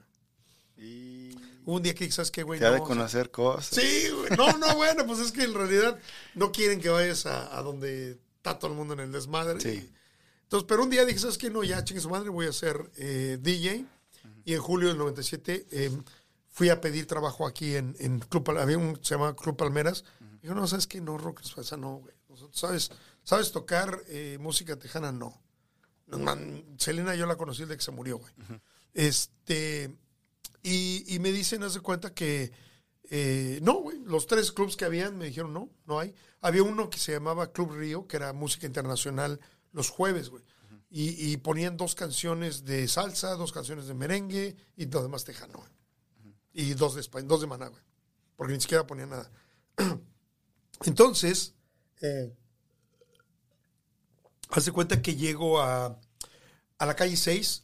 Y 0.77 1.17
Hubo 1.67 1.77
un 1.77 1.83
día 1.83 1.95
que, 1.95 2.09
¿sabes 2.13 2.31
qué, 2.31 2.45
güey? 2.45 2.61
te 2.61 2.67
ha 2.67 2.71
de 2.71 2.79
No, 2.79 2.85
o 2.85 2.87
sea, 2.87 2.95
conocer 2.97 3.31
cosas. 3.33 3.67
Sí, 3.83 4.09
güey. 4.11 4.37
No, 4.37 4.57
no, 4.59 4.77
bueno, 4.77 5.05
pues 5.05 5.19
es 5.19 5.33
que 5.33 5.43
en 5.43 5.53
realidad 5.53 5.99
no 6.35 6.53
quieren 6.53 6.81
que 6.81 6.91
vayas 6.91 7.27
a, 7.27 7.59
a 7.59 7.61
donde 7.63 8.21
está 8.37 8.57
todo 8.57 8.71
el 8.71 8.77
mundo 8.77 8.95
en 8.95 9.01
el 9.01 9.11
desmadre. 9.11 9.61
Sí. 9.61 9.91
Entonces, 10.45 10.65
pero 10.69 10.85
un 10.85 10.91
día 10.91 11.05
dije, 11.05 11.19
¿sabes 11.19 11.39
qué? 11.39 11.51
No, 11.51 11.65
ya 11.65 11.83
chingue 11.83 12.01
su 12.01 12.09
madre, 12.09 12.29
voy 12.29 12.47
a 12.47 12.53
ser 12.53 12.89
eh, 12.97 13.39
DJ. 13.41 13.85
Y 14.45 14.55
en 14.55 14.61
julio 14.61 14.89
del 14.89 14.99
97 14.99 15.67
eh, 15.73 15.91
fui 16.51 16.69
a 16.69 16.81
pedir 16.81 17.09
trabajo 17.09 17.49
aquí 17.49 17.75
en, 17.75 17.97
en 17.99 18.21
Club 18.21 18.45
Palmeras. 18.45 18.63
Había 18.63 18.79
un 18.79 19.01
se 19.03 19.17
llama 19.17 19.35
Club 19.35 19.57
Palmeras. 19.57 20.05
Dijo, 20.47 20.55
no, 20.55 20.69
¿sabes 20.69 20.87
qué? 20.87 21.01
No, 21.01 21.19
rock, 21.19 21.41
esa 21.59 21.77
no, 21.77 21.97
güey. 21.97 22.15
Nosotros, 22.29 22.57
¿sabes, 22.57 22.93
¿Sabes 23.25 23.51
tocar 23.51 24.01
eh, 24.07 24.39
música 24.41 24.77
tejana? 24.79 25.11
No. 25.11 25.43
Man, 26.07 26.65
Selena 26.79 27.17
yo 27.17 27.27
la 27.27 27.35
conocí 27.35 27.63
desde 27.63 27.77
que 27.77 27.83
se 27.83 27.91
murió, 27.91 28.19
güey. 28.19 28.33
Este, 28.95 29.93
y, 30.63 31.05
y 31.13 31.19
me 31.19 31.33
dicen, 31.33 31.65
haz 31.65 31.75
de 31.75 31.81
cuenta 31.81 32.15
que 32.15 32.53
eh, 33.11 33.59
no, 33.61 33.81
güey, 33.81 33.99
los 34.05 34.29
tres 34.29 34.53
clubs 34.53 34.77
que 34.77 34.85
habían 34.85 35.19
me 35.19 35.25
dijeron, 35.25 35.53
no, 35.53 35.69
no 35.85 35.99
hay. 35.99 36.15
Había 36.41 36.63
uno 36.63 36.91
que 36.91 36.99
se 36.99 37.11
llamaba 37.11 37.51
Club 37.51 37.73
Río, 37.73 38.07
que 38.07 38.19
era 38.19 38.33
música 38.33 38.69
internacional 38.69 39.41
los 39.73 39.91
jueves, 39.91 40.29
güey. 40.29 40.45
Y, 40.89 41.33
y 41.33 41.39
ponían 41.39 41.77
dos 41.77 41.97
canciones 41.97 42.65
de 42.65 42.87
salsa, 42.87 43.35
dos 43.35 43.51
canciones 43.51 43.89
de 43.89 43.95
merengue 43.95 44.55
y 44.77 44.85
dos 44.85 45.03
demás 45.03 45.25
tejano, 45.25 45.55
güey. 45.55 45.71
Y 46.53 46.75
dos 46.75 46.95
de 46.95 47.01
España, 47.01 47.27
dos 47.27 47.41
de 47.41 47.49
Maná, 47.49 47.67
güey. 47.67 47.83
Porque 48.37 48.53
ni 48.53 48.61
siquiera 48.61 48.87
ponían 48.87 49.11
nada. 49.11 49.29
Entonces, 50.85 51.55
eh, 52.03 52.33
hace 54.51 54.73
cuenta 54.73 55.03
que 55.03 55.17
llego 55.17 55.61
a, 55.61 55.99
a 56.79 56.87
la 56.87 56.95
calle 56.97 57.17
6, 57.17 57.63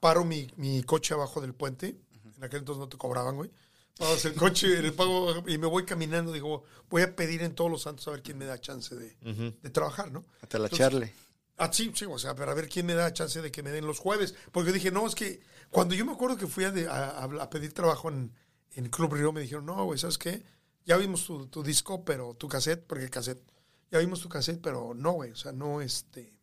paro 0.00 0.24
mi, 0.24 0.50
mi 0.56 0.82
coche 0.82 1.14
abajo 1.14 1.40
del 1.40 1.54
puente. 1.54 1.96
En 2.36 2.44
aquel 2.44 2.60
entonces 2.60 2.80
no 2.80 2.88
te 2.88 2.96
cobraban, 2.96 3.36
güey. 3.36 3.50
Pagas 3.98 4.24
el 4.24 4.34
coche 4.34 4.78
el 4.78 4.94
pago, 4.94 5.44
y 5.46 5.58
me 5.58 5.66
voy 5.66 5.84
caminando. 5.84 6.32
Digo, 6.32 6.64
voy 6.88 7.02
a 7.02 7.14
pedir 7.14 7.42
en 7.42 7.54
todos 7.54 7.70
los 7.70 7.82
santos 7.82 8.08
a 8.08 8.12
ver 8.12 8.22
quién 8.22 8.38
me 8.38 8.46
da 8.46 8.58
chance 8.60 8.94
de, 8.96 9.14
de 9.62 9.70
trabajar, 9.70 10.10
¿no? 10.10 10.24
Hasta 10.40 10.58
la 10.58 10.64
Entonces, 10.66 10.78
charle. 10.86 11.14
Ah, 11.58 11.70
sí, 11.70 11.92
sí, 11.94 12.06
o 12.06 12.18
sea, 12.18 12.34
pero 12.34 12.50
a 12.50 12.54
ver 12.54 12.70
quién 12.70 12.86
me 12.86 12.94
da 12.94 13.12
chance 13.12 13.42
de 13.42 13.52
que 13.52 13.62
me 13.62 13.70
den 13.70 13.86
los 13.86 13.98
jueves. 13.98 14.34
Porque 14.52 14.72
dije, 14.72 14.90
no, 14.90 15.06
es 15.06 15.14
que 15.14 15.40
cuando 15.68 15.94
yo 15.94 16.06
me 16.06 16.12
acuerdo 16.12 16.38
que 16.38 16.46
fui 16.46 16.64
a, 16.64 16.70
de- 16.70 16.88
a- 16.88 17.10
a- 17.10 17.42
a 17.42 17.50
pedir 17.50 17.74
trabajo 17.74 18.08
en, 18.08 18.32
en 18.72 18.88
Club 18.88 19.12
Río, 19.12 19.32
me 19.32 19.42
dijeron, 19.42 19.66
no, 19.66 19.84
güey, 19.84 19.98
¿sabes 19.98 20.16
qué? 20.16 20.42
Ya 20.90 20.96
vimos 20.96 21.24
tu, 21.24 21.46
tu 21.46 21.62
disco, 21.62 22.04
pero 22.04 22.34
tu 22.34 22.48
cassette, 22.48 22.84
porque 22.84 23.08
cassette, 23.08 23.40
ya 23.92 24.00
vimos 24.00 24.20
tu 24.22 24.28
cassette, 24.28 24.60
pero 24.60 24.92
no, 24.92 25.12
güey, 25.12 25.30
o 25.30 25.36
sea, 25.36 25.52
no, 25.52 25.80
este, 25.80 26.36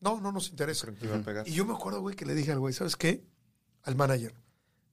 no, 0.00 0.22
no 0.22 0.32
nos 0.32 0.48
interesa. 0.48 0.86
Y 1.44 1.52
yo 1.52 1.66
me 1.66 1.74
acuerdo, 1.74 2.00
güey, 2.00 2.16
que 2.16 2.24
le 2.24 2.34
dije 2.34 2.50
al 2.50 2.60
güey, 2.60 2.72
¿sabes 2.72 2.96
qué? 2.96 3.26
Al 3.82 3.94
manager. 3.94 4.34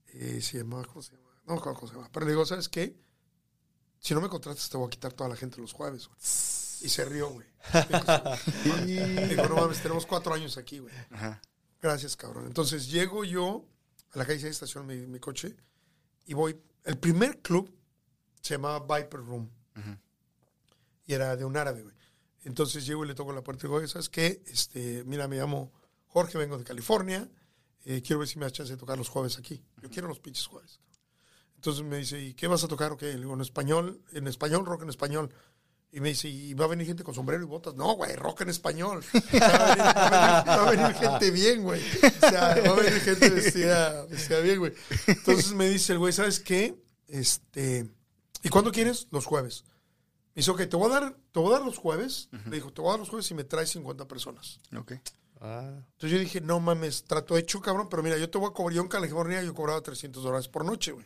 Eh, 0.07 0.41
se 0.41 0.57
llamaba, 0.57 0.83
¿cómo 0.83 1.01
se 1.01 1.13
llama? 1.13 1.29
No 1.45 1.53
me 1.53 1.59
acuerdo 1.59 1.79
cómo 1.79 1.89
se 1.89 1.95
llama. 1.95 2.09
Pero 2.11 2.25
le 2.25 2.33
digo, 2.33 2.45
¿sabes 2.45 2.67
qué? 2.67 2.99
Si 3.97 4.13
no 4.13 4.19
me 4.19 4.27
contratas, 4.27 4.69
te 4.69 4.75
voy 4.75 4.87
a 4.87 4.89
quitar 4.89 5.13
toda 5.13 5.29
la 5.29 5.37
gente 5.37 5.61
los 5.61 5.71
jueves, 5.71 6.09
güey. 6.09 6.19
Y 6.19 6.89
se 6.89 7.05
rió, 7.05 7.29
güey. 7.29 7.47
Le 8.85 9.27
digo, 9.29 9.47
no 9.47 9.55
mames, 9.55 9.81
tenemos 9.81 10.05
cuatro 10.05 10.33
años 10.33 10.57
aquí, 10.57 10.79
güey. 10.79 10.93
Ajá. 11.11 11.41
Gracias, 11.81 12.17
cabrón. 12.17 12.47
Entonces 12.47 12.91
llego 12.91 13.23
yo 13.23 13.65
a 14.11 14.17
la 14.17 14.25
calle 14.25 14.41
6, 14.41 14.51
estaciono 14.51 14.85
mi, 14.85 14.97
mi 15.07 15.19
coche 15.21 15.55
y 16.25 16.33
voy. 16.33 16.59
El 16.83 16.97
primer 16.97 17.41
club 17.41 17.73
se 18.45 18.53
llamaba 18.55 18.79
Viper 18.99 19.19
Room. 19.21 19.49
Y 21.07 21.13
era 21.13 21.35
de 21.35 21.45
un 21.45 21.55
árabe, 21.57 21.83
güey. 21.83 21.95
Entonces 22.43 22.85
llego 22.85 23.03
y 23.03 23.07
le 23.07 23.15
toco 23.15 23.33
la 23.33 23.43
puerta 23.43 23.65
y 23.65 23.67
digo, 23.67 23.77
"Oye, 23.77 23.87
¿sabes 23.87 24.09
qué? 24.09 24.41
Este, 24.47 25.03
mira, 25.05 25.27
me 25.27 25.35
llamo 25.37 25.71
Jorge, 26.07 26.37
vengo 26.37 26.57
de 26.57 26.63
California. 26.63 27.27
eh, 27.87 28.01
quiero 28.01 28.19
ver 28.19 28.27
si 28.27 28.39
me 28.39 28.45
da 28.45 28.51
chance 28.51 28.73
de 28.73 28.77
tocar 28.79 28.97
los 28.97 29.09
jueves 29.09 29.37
aquí. 29.37 29.63
Yo 29.79 29.89
quiero 29.91 30.07
los 30.07 30.19
pinches 30.19 30.47
jueves. 30.47 30.79
Entonces 31.55 31.83
me 31.85 31.97
dice, 31.97 32.19
¿y 32.19 32.33
qué 32.33 32.47
vas 32.47 32.63
a 32.63 32.67
tocar? 32.67 32.91
Ok, 32.91 33.03
le 33.03 33.17
digo, 33.17 33.33
en 33.35 33.41
español, 33.41 34.01
en 34.13 34.25
español, 34.27 34.65
rock 34.65 34.81
en 34.83 34.89
español. 34.89 35.31
Y 35.91 35.99
me 35.99 36.09
dice, 36.09 36.27
¿y 36.27 36.53
va 36.55 36.65
a 36.65 36.67
venir 36.67 36.87
gente 36.87 37.03
con 37.03 37.13
sombrero 37.13 37.43
y 37.43 37.45
botas? 37.45 37.75
No, 37.75 37.93
güey, 37.95 38.15
rock 38.15 38.41
en 38.41 38.49
español. 38.49 39.03
O 39.13 39.19
sea, 39.29 39.47
va, 39.47 39.65
a 39.65 39.75
venir, 39.75 39.83
va 39.83 40.01
a 40.01 40.41
venir- 40.41 40.47
va 40.47 40.67
a 40.67 40.71
venir 40.71 40.95
gente 40.95 41.31
bien, 41.31 41.61
güey. 41.63 41.79
O 41.81 42.19
sea, 42.29 42.41
va 42.41 42.71
a 42.71 42.75
venir 42.75 43.01
gente 43.01 43.29
vestida, 43.29 44.05
vestida 44.07 44.39
bien, 44.39 44.59
güey. 44.59 44.73
Entonces 45.07 45.53
me 45.53 45.69
dice 45.69 45.93
el 45.93 45.99
güey, 45.99 46.11
¿sabes 46.11 46.39
qué? 46.39 46.75
Este, 47.07 47.87
¿y 48.45 48.49
cuándo 48.49 48.71
quieres? 48.71 49.07
Los 49.11 49.25
jueves. 49.25 49.65
Me 50.35 50.41
dice, 50.41 50.51
ok, 50.51 50.67
te 50.69 50.75
voy 50.75 50.91
a 50.91 50.99
dar, 50.99 51.17
te 51.31 51.39
voy 51.39 51.53
a 51.53 51.57
dar 51.57 51.65
los 51.65 51.77
jueves. 51.77 52.29
Le 52.45 52.57
dijo, 52.57 52.71
te 52.71 52.81
voy 52.81 52.89
a 52.89 52.91
dar 52.91 52.99
los 52.99 53.09
jueves 53.09 53.25
si 53.25 53.33
me 53.33 53.43
traes 53.43 53.69
50 53.71 54.07
personas. 54.07 54.59
Ok. 54.77 54.93
Ah, 55.41 55.71
Entonces 55.93 56.11
yo 56.11 56.19
dije, 56.19 56.41
no 56.41 56.59
mames, 56.59 57.03
trato 57.03 57.37
hecho, 57.37 57.61
cabrón, 57.61 57.87
pero 57.89 58.01
mira, 58.03 58.17
yo 58.17 58.29
te 58.29 58.37
voy 58.37 58.49
a 58.49 58.53
cobrar, 58.53 58.73
yo 58.75 58.81
en 58.81 58.87
California 58.87 59.43
yo 59.43 59.53
cobraba 59.53 59.81
300 59.81 60.23
dólares 60.23 60.47
por 60.47 60.63
noche, 60.65 60.91
güey. 60.91 61.05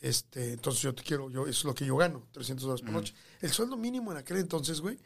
Este, 0.00 0.52
entonces 0.52 0.82
yo 0.82 0.94
te 0.94 1.02
quiero, 1.02 1.30
yo, 1.30 1.42
eso 1.42 1.50
es 1.60 1.64
lo 1.64 1.74
que 1.74 1.86
yo 1.86 1.96
gano, 1.96 2.28
300 2.32 2.62
dólares 2.64 2.82
por 2.84 2.92
noche. 2.92 3.14
El 3.40 3.50
sueldo 3.52 3.76
mínimo 3.76 4.12
en 4.12 4.18
aquel 4.18 4.36
entonces, 4.36 4.80
güey, 4.80 4.98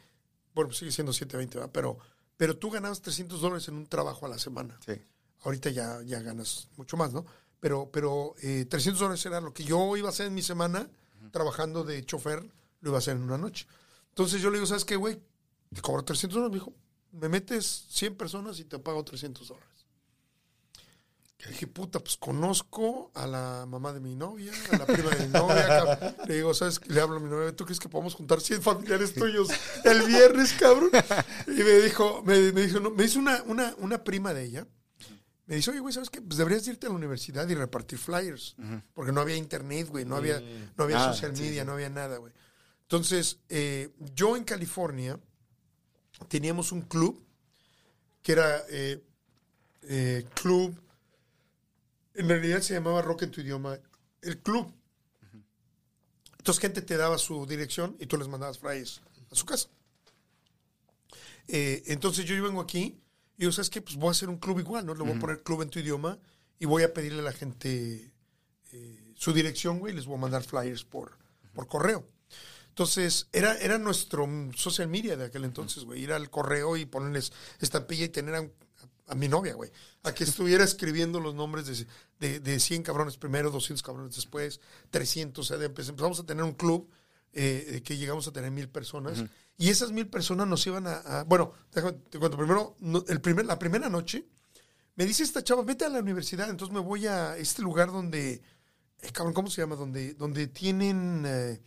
bueno, 0.53 0.69
pues 0.69 0.77
sigue 0.79 0.91
siendo 0.91 1.13
720, 1.13 1.57
¿verdad? 1.57 1.71
Pero, 1.73 1.97
pero 2.35 2.57
tú 2.57 2.69
ganabas 2.69 3.01
300 3.01 3.39
dólares 3.39 3.67
en 3.69 3.75
un 3.75 3.87
trabajo 3.87 4.25
a 4.25 4.29
la 4.29 4.37
semana. 4.37 4.77
Sí. 4.85 4.93
Ahorita 5.43 5.69
ya, 5.69 6.01
ya 6.03 6.19
ganas 6.21 6.67
mucho 6.75 6.97
más, 6.97 7.13
¿no? 7.13 7.25
Pero, 7.61 7.89
pero 7.91 8.35
eh, 8.41 8.65
300 8.69 8.99
dólares 8.99 9.25
era 9.25 9.39
lo 9.39 9.53
que 9.53 9.63
yo 9.63 9.95
iba 9.95 10.09
a 10.09 10.11
hacer 10.11 10.27
en 10.27 10.33
mi 10.33 10.41
semana, 10.41 10.89
trabajando 11.31 11.83
de 11.83 12.05
chofer, 12.05 12.43
lo 12.81 12.89
iba 12.89 12.97
a 12.97 12.99
hacer 12.99 13.15
en 13.15 13.23
una 13.23 13.37
noche. 13.37 13.67
Entonces 14.09 14.41
yo 14.41 14.49
le 14.49 14.57
digo, 14.57 14.67
¿sabes 14.67 14.85
qué, 14.85 14.95
güey? 14.95 15.19
Te 15.73 15.81
cobro 15.81 16.03
300 16.03 16.35
dólares. 16.35 16.51
Me 16.51 16.59
dijo, 16.59 16.73
me 17.11 17.29
metes 17.29 17.85
100 17.89 18.15
personas 18.15 18.59
y 18.59 18.65
te 18.65 18.79
pago 18.79 19.03
300 19.03 19.47
dólares. 19.47 19.69
Le 21.39 21.51
dije, 21.51 21.67
puta, 21.67 21.99
pues 21.99 22.17
conozco 22.17 23.11
a 23.13 23.25
la 23.25 23.65
mamá 23.65 23.93
de 23.93 24.01
mi 24.01 24.13
novia, 24.13 24.51
a 24.73 24.77
la 24.77 24.85
prima 24.85 25.09
de 25.11 25.25
mi 25.25 25.31
novia. 25.31 26.15
Le 26.27 26.35
digo, 26.35 26.53
¿sabes 26.53 26.79
qué? 26.79 26.91
Le 26.91 26.99
hablo 26.99 27.15
a 27.15 27.19
mi 27.21 27.29
novia, 27.29 27.55
¿tú 27.55 27.63
crees 27.63 27.79
que 27.79 27.87
podemos 27.87 28.13
juntar 28.13 28.41
100 28.41 28.61
familiares 28.61 29.13
tuyos 29.15 29.47
el 29.85 30.03
viernes, 30.03 30.51
cabrón? 30.59 30.89
Y 31.47 31.51
me 31.51 31.71
dijo, 31.79 32.21
me, 32.25 32.51
me 32.51 32.63
dijo, 32.63 32.81
no, 32.81 32.91
me 32.91 33.03
dice 33.03 33.19
una, 33.19 33.41
una, 33.43 33.73
una 33.77 34.03
prima 34.03 34.33
de 34.33 34.43
ella, 34.43 34.67
me 35.49 35.55
dice, 35.55 35.71
oye, 35.71 35.79
güey, 35.79 35.91
¿sabes 35.91 36.11
qué? 36.11 36.21
Pues 36.21 36.37
deberías 36.37 36.67
irte 36.67 36.85
a 36.85 36.89
la 36.91 36.95
universidad 36.95 37.49
y 37.49 37.55
repartir 37.55 37.97
flyers. 37.97 38.55
Porque 38.93 39.11
no 39.11 39.19
había 39.19 39.35
internet, 39.35 39.87
güey, 39.89 40.05
no 40.05 40.15
había, 40.15 40.39
no 40.77 40.83
había 40.83 41.03
Ah, 41.03 41.11
social 41.11 41.33
media, 41.33 41.63
sí. 41.63 41.65
no 41.65 41.73
había 41.73 41.89
nada, 41.89 42.17
güey. 42.17 42.31
Entonces, 42.83 43.39
eh, 43.49 43.89
yo 44.13 44.37
en 44.37 44.43
California 44.43 45.19
teníamos 46.27 46.71
un 46.71 46.81
club 46.83 47.19
que 48.21 48.31
era 48.33 48.63
eh, 48.69 49.03
eh, 49.81 50.23
club, 50.35 50.79
en 52.13 52.29
realidad 52.29 52.61
se 52.61 52.75
llamaba 52.75 53.01
Rock 53.01 53.23
en 53.23 53.31
tu 53.31 53.41
idioma, 53.41 53.79
el 54.21 54.37
club. 54.39 54.71
Entonces 56.37 56.61
gente 56.61 56.83
te 56.83 56.95
daba 56.95 57.17
su 57.17 57.45
dirección 57.47 57.95
y 57.99 58.05
tú 58.05 58.17
les 58.17 58.27
mandabas 58.27 58.59
flyers 58.59 59.01
a 59.31 59.35
su 59.35 59.45
casa. 59.47 59.67
Entonces 61.47 62.25
yo 62.25 62.41
vengo 62.43 62.61
aquí 62.61 63.01
y 63.39 63.43
digo, 63.43 63.51
¿sabes 63.53 63.69
qué? 63.69 63.81
Pues 63.81 63.95
voy 63.95 64.09
a 64.09 64.11
hacer 64.11 64.27
un 64.29 64.37
club 64.37 64.59
igual, 64.59 64.85
¿no? 64.85 64.93
Le 64.93 65.01
voy 65.03 65.13
a 65.13 65.19
poner 65.19 65.41
club 65.41 65.61
en 65.61 65.69
tu 65.69 65.79
idioma 65.79 66.19
y 66.59 66.65
voy 66.65 66.83
a 66.83 66.93
pedirle 66.93 67.19
a 67.21 67.23
la 67.23 67.31
gente 67.31 68.11
eh, 68.73 69.13
su 69.15 69.31
dirección, 69.33 69.79
güey, 69.79 69.93
y 69.93 69.95
les 69.95 70.05
voy 70.05 70.17
a 70.17 70.19
mandar 70.21 70.43
flyers 70.43 70.83
por, 70.83 71.17
por 71.53 71.65
correo. 71.67 72.05
Entonces, 72.67 73.27
era, 73.31 73.57
era 73.57 73.77
nuestro 73.77 74.27
social 74.55 74.87
media 74.89 75.17
de 75.17 75.25
aquel 75.25 75.45
entonces, 75.45 75.83
güey. 75.85 76.01
Ir 76.03 76.11
al 76.13 76.29
correo 76.29 76.77
y 76.77 76.85
ponerles 76.85 77.31
estampilla 77.59 78.05
y 78.05 78.09
tener 78.09 78.35
a, 78.35 78.47
a 79.07 79.15
mi 79.15 79.27
novia, 79.27 79.53
güey. 79.53 79.71
A 80.03 80.13
que 80.13 80.23
estuviera 80.25 80.63
escribiendo 80.63 81.19
los 81.21 81.33
nombres 81.33 81.65
de, 81.65 81.87
de, 82.19 82.39
de 82.41 82.59
100 82.59 82.83
cabrones 82.83 83.17
primero, 83.17 83.51
200 83.51 83.81
cabrones 83.83 84.15
después, 84.15 84.59
300. 84.91 85.45
O 85.45 85.47
sea, 85.47 85.57
de- 85.57 85.69
pues, 85.69 85.87
empezamos 85.89 86.19
a 86.19 86.25
tener 86.25 86.43
un 86.43 86.53
club 86.53 86.89
eh, 87.33 87.81
que 87.83 87.97
llegamos 87.97 88.27
a 88.27 88.31
tener 88.31 88.51
mil 88.51 88.69
personas. 88.69 89.23
Y 89.57 89.69
esas 89.69 89.91
mil 89.91 90.07
personas 90.07 90.47
nos 90.47 90.65
iban 90.67 90.87
a... 90.87 90.93
a- 90.99 91.23
bueno, 91.25 91.51
déjame, 91.73 91.97
te 92.09 92.17
cuento. 92.17 92.37
Primero, 92.37 92.77
no, 92.79 93.03
el 93.07 93.19
primer, 93.21 93.45
la 93.45 93.59
primera 93.59 93.89
noche, 93.89 94.25
me 94.95 95.05
dice 95.05 95.23
esta 95.23 95.43
chava, 95.43 95.63
vete 95.63 95.85
a 95.85 95.89
la 95.89 95.99
universidad. 95.99 96.49
Entonces 96.49 96.73
me 96.73 96.79
voy 96.79 97.07
a 97.07 97.35
este 97.37 97.61
lugar 97.61 97.91
donde... 97.91 98.41
eh, 99.01 99.11
cabrón, 99.11 99.33
¿cómo 99.33 99.49
se 99.49 99.61
llama? 99.61 99.75
Donde, 99.75 100.13
donde 100.13 100.47
tienen... 100.47 101.23
eh, 101.25 101.61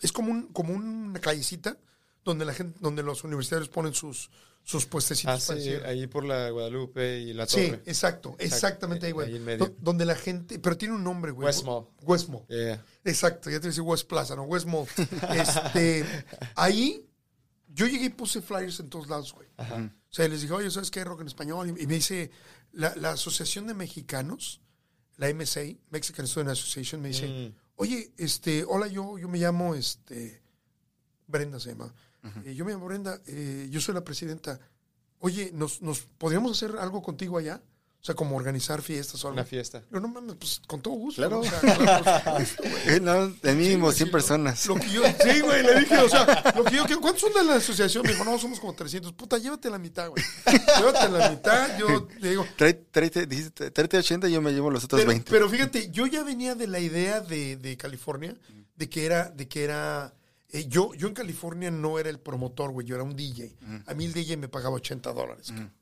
es 0.00 0.12
como, 0.12 0.30
un, 0.30 0.48
como 0.52 0.74
una 0.74 1.18
callecita 1.20 1.78
donde 2.24 2.44
la 2.44 2.52
gente, 2.52 2.78
donde 2.80 3.02
los 3.02 3.24
universitarios 3.24 3.68
ponen 3.70 3.94
sus, 3.94 4.30
sus 4.70 4.84
puestecitos. 4.84 5.48
Ah, 5.48 5.56
sí, 5.56 5.70
ahí 5.86 6.06
por 6.06 6.26
la 6.26 6.50
Guadalupe 6.50 7.20
y 7.20 7.32
la 7.32 7.46
Sí, 7.46 7.68
Torre. 7.68 7.82
exacto, 7.86 8.36
exactamente 8.38 9.06
ahí, 9.06 9.12
güey. 9.12 9.28
Ahí 9.30 9.36
en 9.36 9.44
medio. 9.46 9.64
Do- 9.66 9.74
Donde 9.80 10.04
la 10.04 10.14
gente, 10.14 10.58
pero 10.58 10.76
tiene 10.76 10.94
un 10.94 11.02
nombre, 11.02 11.30
güey. 11.32 11.46
West 11.46 11.64
Mall. 11.64 11.86
West 12.02 12.28
Mall. 12.28 12.44
Yeah. 12.48 12.84
Exacto, 13.02 13.48
ya 13.48 13.60
te 13.60 13.68
decía 13.68 13.82
West 13.82 14.06
Plaza, 14.06 14.36
no 14.36 14.42
West 14.42 14.66
Mall. 14.66 14.86
Este, 15.34 16.04
ahí 16.54 17.08
yo 17.68 17.86
llegué 17.86 18.04
y 18.04 18.10
puse 18.10 18.42
flyers 18.42 18.78
en 18.80 18.90
todos 18.90 19.08
lados, 19.08 19.32
güey. 19.32 19.48
O 19.56 19.90
sea, 20.10 20.28
les 20.28 20.42
dije, 20.42 20.52
oye, 20.52 20.70
¿sabes 20.70 20.90
qué? 20.90 21.02
Rock 21.02 21.22
en 21.22 21.28
español. 21.28 21.68
Y, 21.78 21.84
y 21.84 21.86
me 21.86 21.94
dice, 21.94 22.30
la, 22.72 22.94
la 22.96 23.12
Asociación 23.12 23.66
de 23.66 23.72
Mexicanos, 23.72 24.60
la 25.16 25.32
MSA, 25.32 25.62
Mexican 25.88 26.26
Student 26.26 26.50
Association, 26.50 27.00
me 27.00 27.08
dice, 27.08 27.26
Mm. 27.26 27.54
oye, 27.76 28.12
este, 28.18 28.64
hola, 28.64 28.86
yo, 28.86 29.16
yo 29.18 29.28
me 29.28 29.38
llamo, 29.38 29.74
este, 29.74 30.42
Brenda 31.26 31.58
se 31.58 31.70
llama. 31.70 31.94
Eh, 32.44 32.54
yo 32.54 32.64
me 32.64 32.72
llamo 32.72 32.86
Brenda, 32.86 33.20
eh, 33.26 33.68
yo 33.70 33.80
soy 33.80 33.94
la 33.94 34.04
presidenta. 34.04 34.58
Oye, 35.20 35.50
¿nos, 35.52 35.82
¿nos 35.82 36.00
podríamos 36.00 36.52
hacer 36.52 36.76
algo 36.78 37.02
contigo 37.02 37.38
allá? 37.38 37.60
O 38.00 38.04
sea, 38.04 38.14
como 38.14 38.36
organizar 38.36 38.80
fiestas 38.80 39.24
o 39.24 39.26
algo. 39.26 39.34
Una 39.40 39.44
fiesta. 39.44 39.82
Yo, 39.90 39.98
no 39.98 40.06
mames, 40.06 40.36
pues 40.36 40.62
con 40.68 40.80
todo 40.80 40.94
gusto. 40.94 41.20
Claro. 41.20 41.36
¿no? 41.36 41.40
O 41.40 41.44
sea, 41.44 41.58
claro, 42.22 43.00
no, 43.02 43.34
el 43.42 43.56
mínimo 43.56 43.86
güey, 43.86 43.96
100 43.96 44.06
sí, 44.06 44.12
personas. 44.12 44.66
Lo 44.66 44.76
que 44.76 44.88
yo, 44.88 45.02
sí, 45.20 45.40
güey, 45.40 45.64
le 45.64 45.80
dije, 45.80 45.98
o 45.98 46.08
sea, 46.08 46.52
lo 46.56 46.62
que 46.62 46.76
yo, 46.76 46.84
quiero- 46.86 47.00
¿cuántos 47.00 47.22
son 47.22 47.32
de 47.32 47.42
la 47.42 47.56
asociación? 47.56 48.04
Me 48.04 48.12
dijo, 48.12 48.24
no, 48.24 48.38
somos 48.38 48.60
como 48.60 48.72
300. 48.72 49.12
Puta, 49.14 49.36
llévate 49.38 49.68
la 49.68 49.78
mitad, 49.78 50.08
güey. 50.10 50.22
Llévate 50.78 51.08
la 51.08 51.30
mitad, 51.30 51.76
yo 51.76 52.06
le 52.20 52.30
digo. 52.30 52.46
Tráete, 52.56 53.26
tráete 53.72 53.98
80 53.98 54.28
y 54.28 54.32
yo 54.32 54.40
me 54.40 54.52
llevo 54.52 54.70
los 54.70 54.84
otros 54.84 55.00
Pero, 55.00 55.10
20. 55.10 55.28
pero 55.32 55.48
fíjate, 55.50 55.90
yo 55.90 56.06
ya 56.06 56.22
venía 56.22 56.54
de 56.54 56.68
la 56.68 56.78
idea 56.78 57.20
de, 57.20 57.56
de 57.56 57.76
California, 57.76 58.36
de 58.76 58.88
que 58.88 59.06
era, 59.06 59.28
de 59.30 59.48
que 59.48 59.64
era, 59.64 60.14
eh, 60.50 60.66
yo, 60.68 60.94
yo 60.94 61.08
en 61.08 61.14
California 61.14 61.70
no 61.70 61.98
era 61.98 62.08
el 62.10 62.18
promotor, 62.20 62.70
güey, 62.72 62.86
yo 62.86 62.94
era 62.94 63.04
un 63.04 63.14
DJ. 63.16 63.56
A 63.86 63.94
mí 63.94 64.04
el 64.06 64.12
DJ 64.12 64.36
me 64.36 64.48
pagaba 64.48 64.76
80 64.76 65.12
dólares 65.12 65.48
cabrón, 65.48 65.72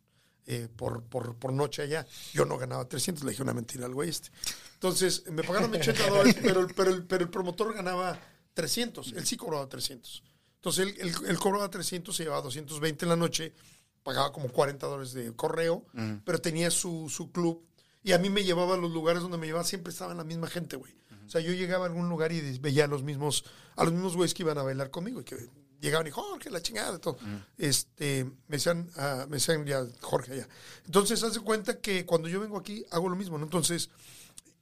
eh, 0.46 0.68
por, 0.76 1.02
por, 1.04 1.36
por 1.36 1.52
noche 1.52 1.82
allá. 1.82 2.06
Yo 2.32 2.44
no 2.44 2.56
ganaba 2.58 2.88
300, 2.88 3.24
le 3.24 3.30
dije 3.30 3.42
una 3.42 3.54
mentira 3.54 3.86
al 3.86 3.94
güey 3.94 4.08
este. 4.10 4.30
Entonces, 4.74 5.24
me 5.30 5.42
pagaron 5.42 5.72
80 5.74 6.08
dólares, 6.08 6.36
pero, 6.42 6.60
el- 6.60 6.74
pero, 6.74 6.90
el, 6.90 7.04
pero 7.06 7.24
el 7.24 7.30
promotor 7.30 7.74
ganaba 7.74 8.20
300, 8.54 9.12
él 9.12 9.26
sí 9.26 9.36
cobraba 9.36 9.68
300. 9.68 10.22
Entonces, 10.56 10.86
él, 10.86 10.94
él, 11.00 11.14
él 11.28 11.38
cobraba 11.38 11.70
300, 11.70 12.14
se 12.16 12.24
llevaba 12.24 12.42
220 12.42 13.04
en 13.04 13.08
la 13.08 13.16
noche, 13.16 13.54
pagaba 14.02 14.32
como 14.32 14.48
40 14.48 14.86
dólares 14.86 15.12
de 15.12 15.32
correo, 15.34 15.84
pero 16.24 16.40
tenía 16.40 16.70
su, 16.70 17.08
su 17.08 17.30
club 17.32 17.64
y 18.02 18.12
a 18.12 18.18
mí 18.18 18.30
me 18.30 18.44
llevaba 18.44 18.74
a 18.74 18.76
los 18.78 18.92
lugares 18.92 19.22
donde 19.22 19.36
me 19.38 19.46
llevaba, 19.46 19.64
siempre 19.64 19.92
estaban 19.92 20.16
la 20.16 20.24
misma 20.24 20.46
gente, 20.48 20.76
güey. 20.76 20.92
O 21.26 21.30
sea, 21.30 21.40
yo 21.40 21.52
llegaba 21.52 21.84
a 21.84 21.88
algún 21.88 22.08
lugar 22.08 22.32
y 22.32 22.58
veía 22.58 22.84
a 22.84 22.88
los 22.88 23.02
mismos, 23.02 23.44
a 23.74 23.84
los 23.84 23.92
mismos 23.92 24.16
güeyes 24.16 24.34
que 24.34 24.42
iban 24.42 24.58
a 24.58 24.62
bailar 24.62 24.90
conmigo 24.90 25.20
y 25.20 25.24
que 25.24 25.36
llegaban 25.80 26.06
y 26.06 26.10
Jorge, 26.10 26.50
la 26.50 26.62
chingada, 26.62 26.98
todo. 26.98 27.18
Este, 27.58 28.24
me 28.24 28.56
decían, 28.56 28.88
ah, 28.96 29.26
me 29.28 29.36
decían 29.36 29.64
ya 29.66 29.84
Jorge 30.00 30.32
allá. 30.32 30.48
Entonces, 30.86 31.22
haz 31.22 31.34
de 31.34 31.40
cuenta 31.40 31.80
que 31.80 32.06
cuando 32.06 32.28
yo 32.28 32.40
vengo 32.40 32.58
aquí 32.58 32.84
hago 32.90 33.08
lo 33.08 33.16
mismo, 33.16 33.38
¿no? 33.38 33.44
Entonces, 33.44 33.90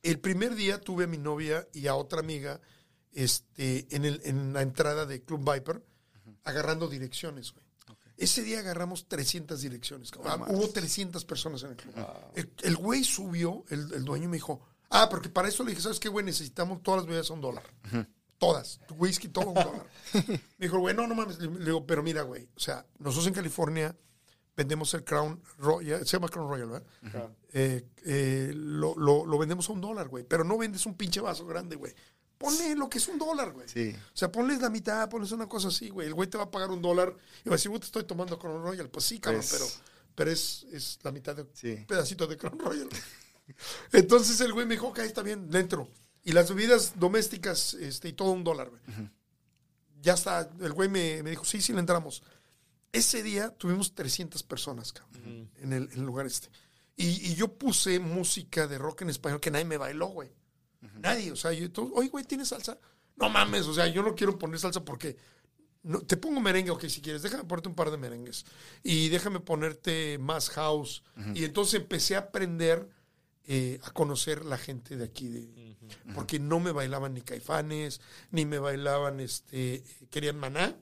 el 0.02 0.18
primer 0.18 0.54
día 0.54 0.80
tuve 0.80 1.04
a 1.04 1.06
mi 1.06 1.18
novia 1.18 1.66
y 1.72 1.86
a 1.86 1.94
otra 1.94 2.20
amiga 2.20 2.60
este, 3.12 3.86
en, 3.94 4.04
el, 4.04 4.20
en 4.24 4.52
la 4.52 4.62
entrada 4.62 5.06
de 5.06 5.22
Club 5.22 5.50
Viper 5.50 5.82
agarrando 6.44 6.88
direcciones, 6.88 7.52
güey. 7.52 7.64
Ese 8.16 8.42
día 8.42 8.60
agarramos 8.60 9.08
300 9.08 9.60
direcciones. 9.60 10.12
Ah, 10.24 10.38
hubo 10.48 10.68
300 10.68 11.24
personas 11.24 11.64
en 11.64 11.70
el 11.70 11.76
club. 11.76 11.94
El, 12.36 12.52
el 12.62 12.76
güey 12.76 13.02
subió, 13.02 13.64
el, 13.70 13.92
el 13.92 14.04
dueño 14.04 14.28
me 14.28 14.36
dijo, 14.36 14.60
ah, 14.94 15.08
porque 15.10 15.28
para 15.28 15.48
eso 15.48 15.62
le 15.64 15.70
dije, 15.70 15.82
¿sabes 15.82 16.00
qué, 16.00 16.08
güey? 16.08 16.24
Necesitamos 16.24 16.82
todas 16.82 16.98
las 17.00 17.06
bebidas 17.06 17.30
a 17.30 17.34
un 17.34 17.40
dólar. 17.40 17.64
Todas. 18.38 18.80
Tu 18.88 18.94
whisky, 18.94 19.28
todo 19.28 19.44
a 19.44 19.48
un 19.48 19.54
dólar. 19.54 19.86
me 20.58 20.66
dijo, 20.66 20.78
güey, 20.78 20.94
no, 20.94 21.06
no 21.06 21.14
mames. 21.14 21.38
Le 21.38 21.48
digo, 21.64 21.86
pero 21.86 22.02
mira, 22.02 22.22
güey, 22.22 22.48
o 22.56 22.60
sea, 22.60 22.86
nosotros 22.98 23.26
en 23.28 23.34
California 23.34 23.96
vendemos 24.56 24.92
el 24.94 25.02
Crown 25.04 25.42
Royal, 25.58 26.00
se 26.06 26.12
llama 26.16 26.28
Crown 26.28 26.48
Royal, 26.48 26.68
¿verdad? 26.68 27.30
Eh, 27.52 27.84
eh, 28.04 28.52
lo, 28.54 28.94
lo- 28.96 29.26
lo 29.26 29.38
vendemos 29.38 29.68
a 29.68 29.72
un 29.72 29.80
dólar, 29.80 30.08
güey. 30.08 30.24
Pero 30.24 30.44
no 30.44 30.56
vendes 30.58 30.86
un 30.86 30.94
pinche 30.94 31.20
vaso 31.20 31.44
grande, 31.46 31.76
güey. 31.76 31.92
Ponle 32.38 32.74
lo 32.76 32.88
que 32.90 32.98
es 32.98 33.08
un 33.08 33.18
dólar, 33.18 33.52
güey. 33.52 33.68
Sí. 33.68 33.94
O 33.96 34.16
sea, 34.16 34.30
ponles 34.30 34.60
la 34.60 34.68
mitad, 34.68 35.08
ponles 35.08 35.32
una 35.32 35.48
cosa 35.48 35.68
así, 35.68 35.88
güey. 35.88 36.08
El 36.08 36.14
güey 36.14 36.28
te 36.28 36.36
va 36.36 36.44
a 36.44 36.50
pagar 36.50 36.70
un 36.70 36.82
dólar 36.82 37.16
y 37.44 37.48
va 37.48 37.54
a 37.54 37.56
decir, 37.56 37.68
güey, 37.70 37.80
te 37.80 37.86
estoy 37.86 38.04
tomando 38.04 38.38
Crown 38.38 38.62
Royal. 38.62 38.90
Pues 38.90 39.04
sí, 39.06 39.18
cabrón, 39.20 39.40
Pues- 39.48 39.52
pero, 39.52 39.66
pero 40.14 40.30
es, 40.30 40.66
es 40.72 40.98
la 41.02 41.12
mitad 41.12 41.34
de 41.34 41.46
Sí. 41.54 41.72
un 41.72 41.86
pedacito 41.86 42.26
de 42.26 42.36
Crown 42.36 42.58
Royal. 42.58 42.88
Entonces 43.92 44.40
el 44.40 44.52
güey 44.52 44.66
me 44.66 44.74
dijo, 44.74 44.88
ok, 44.88 44.98
está 45.00 45.22
bien, 45.22 45.50
dentro. 45.50 45.88
Y 46.22 46.32
las 46.32 46.48
bebidas 46.48 46.98
domésticas 46.98 47.74
este, 47.74 48.08
y 48.08 48.12
todo 48.12 48.30
un 48.30 48.44
dólar, 48.44 48.70
güey. 48.70 48.82
Ya 50.00 50.14
está, 50.14 50.50
el 50.60 50.72
güey 50.72 50.88
me, 50.88 51.22
me 51.22 51.30
dijo, 51.30 51.44
sí, 51.44 51.60
sí, 51.60 51.72
le 51.72 51.80
entramos. 51.80 52.22
Ese 52.92 53.22
día 53.22 53.50
tuvimos 53.50 53.94
300 53.94 54.42
personas, 54.42 54.92
cabrón, 54.92 55.50
en, 55.56 55.72
el, 55.72 55.90
en 55.92 55.98
el 55.98 56.02
lugar 56.02 56.26
este. 56.26 56.48
Y, 56.96 57.30
y 57.30 57.34
yo 57.34 57.48
puse 57.48 57.98
música 57.98 58.66
de 58.66 58.78
rock 58.78 59.02
en 59.02 59.10
español 59.10 59.40
que 59.40 59.50
nadie 59.50 59.64
me 59.64 59.76
bailó, 59.76 60.06
güey. 60.08 60.30
Nadie, 61.00 61.32
o 61.32 61.36
sea, 61.36 61.52
yo, 61.52 61.70
todo, 61.70 61.92
oye, 61.94 62.08
güey, 62.08 62.24
¿tienes 62.24 62.48
salsa? 62.48 62.78
No 63.16 63.28
mames, 63.30 63.66
o 63.66 63.74
sea, 63.74 63.86
yo 63.88 64.02
no 64.02 64.14
quiero 64.14 64.38
poner 64.38 64.58
salsa 64.58 64.84
porque 64.84 65.16
no, 65.82 66.00
te 66.00 66.16
pongo 66.16 66.40
merengue, 66.40 66.70
ok, 66.70 66.86
si 66.86 67.00
quieres, 67.00 67.22
déjame 67.22 67.44
ponerte 67.44 67.68
un 67.68 67.74
par 67.74 67.90
de 67.90 67.96
merengues 67.96 68.44
y 68.82 69.08
déjame 69.08 69.40
ponerte 69.40 70.18
más 70.18 70.50
house. 70.50 71.02
Y 71.34 71.44
entonces 71.44 71.80
empecé 71.80 72.16
a 72.16 72.20
aprender 72.20 72.88
eh, 73.46 73.78
a 73.82 73.90
conocer 73.90 74.44
la 74.44 74.58
gente 74.58 74.96
de 74.96 75.04
aquí, 75.04 75.28
de, 75.28 75.76
porque 76.14 76.38
no 76.38 76.60
me 76.60 76.72
bailaban 76.72 77.14
ni 77.14 77.22
caifanes, 77.22 78.00
ni 78.30 78.46
me 78.46 78.58
bailaban, 78.58 79.20
este, 79.20 79.82
querían 80.10 80.38
maná, 80.38 80.76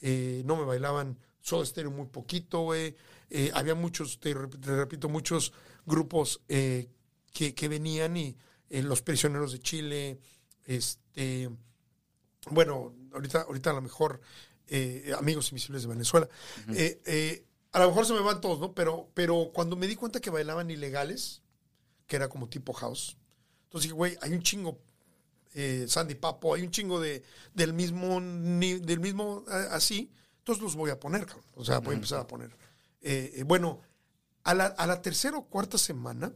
eh, 0.00 0.42
no 0.44 0.56
me 0.56 0.64
bailaban 0.64 1.18
Soda 1.40 1.64
Stereo 1.64 1.90
muy 1.90 2.06
poquito, 2.06 2.60
güey. 2.60 2.94
Eh, 3.30 3.50
había 3.54 3.74
muchos, 3.74 4.20
te, 4.20 4.34
te 4.34 4.76
repito, 4.76 5.08
muchos 5.08 5.52
grupos 5.86 6.40
eh, 6.48 6.88
que, 7.32 7.54
que 7.54 7.68
venían 7.68 8.16
y 8.16 8.36
los 8.70 9.02
prisioneros 9.02 9.52
de 9.52 9.60
Chile, 9.60 10.18
este, 10.64 11.50
bueno, 12.50 12.94
ahorita, 13.12 13.42
ahorita 13.42 13.70
a 13.70 13.74
lo 13.74 13.82
mejor 13.82 14.20
eh, 14.68 15.12
amigos 15.18 15.50
invisibles 15.50 15.82
de 15.82 15.88
Venezuela. 15.88 16.28
Eh, 16.74 17.00
eh, 17.06 17.44
a 17.72 17.80
lo 17.80 17.88
mejor 17.88 18.06
se 18.06 18.12
me 18.12 18.20
van 18.20 18.40
todos, 18.40 18.60
¿no? 18.60 18.74
Pero, 18.74 19.10
pero 19.14 19.50
cuando 19.52 19.76
me 19.76 19.86
di 19.86 19.96
cuenta 19.96 20.20
que 20.20 20.30
bailaban 20.30 20.70
ilegales, 20.70 21.42
que 22.08 22.16
era 22.16 22.28
como 22.28 22.48
tipo 22.48 22.72
house, 22.72 23.16
entonces 23.64 23.84
dije, 23.84 23.94
güey, 23.94 24.18
hay 24.22 24.32
un 24.32 24.42
chingo 24.42 24.80
eh, 25.54 25.86
Sandy 25.88 26.14
Papo, 26.16 26.54
hay 26.54 26.62
un 26.62 26.70
chingo 26.70 26.98
de, 27.00 27.22
del 27.54 27.72
mismo, 27.72 28.20
ni- 28.20 28.78
del 28.80 28.98
mismo 29.00 29.44
así, 29.70 30.10
entonces 30.38 30.62
los 30.62 30.74
voy 30.76 30.90
a 30.90 30.98
poner, 30.98 31.24
cabrón. 31.26 31.44
o 31.54 31.64
sea, 31.64 31.78
voy 31.78 31.92
a 31.92 31.96
empezar 31.96 32.20
a 32.20 32.26
poner. 32.26 32.50
Eh, 33.00 33.32
eh, 33.36 33.42
bueno, 33.44 33.80
a 34.44 34.54
la, 34.54 34.66
a 34.66 34.86
la 34.86 35.00
tercera 35.02 35.36
o 35.38 35.44
cuarta 35.46 35.76
semana 35.78 36.32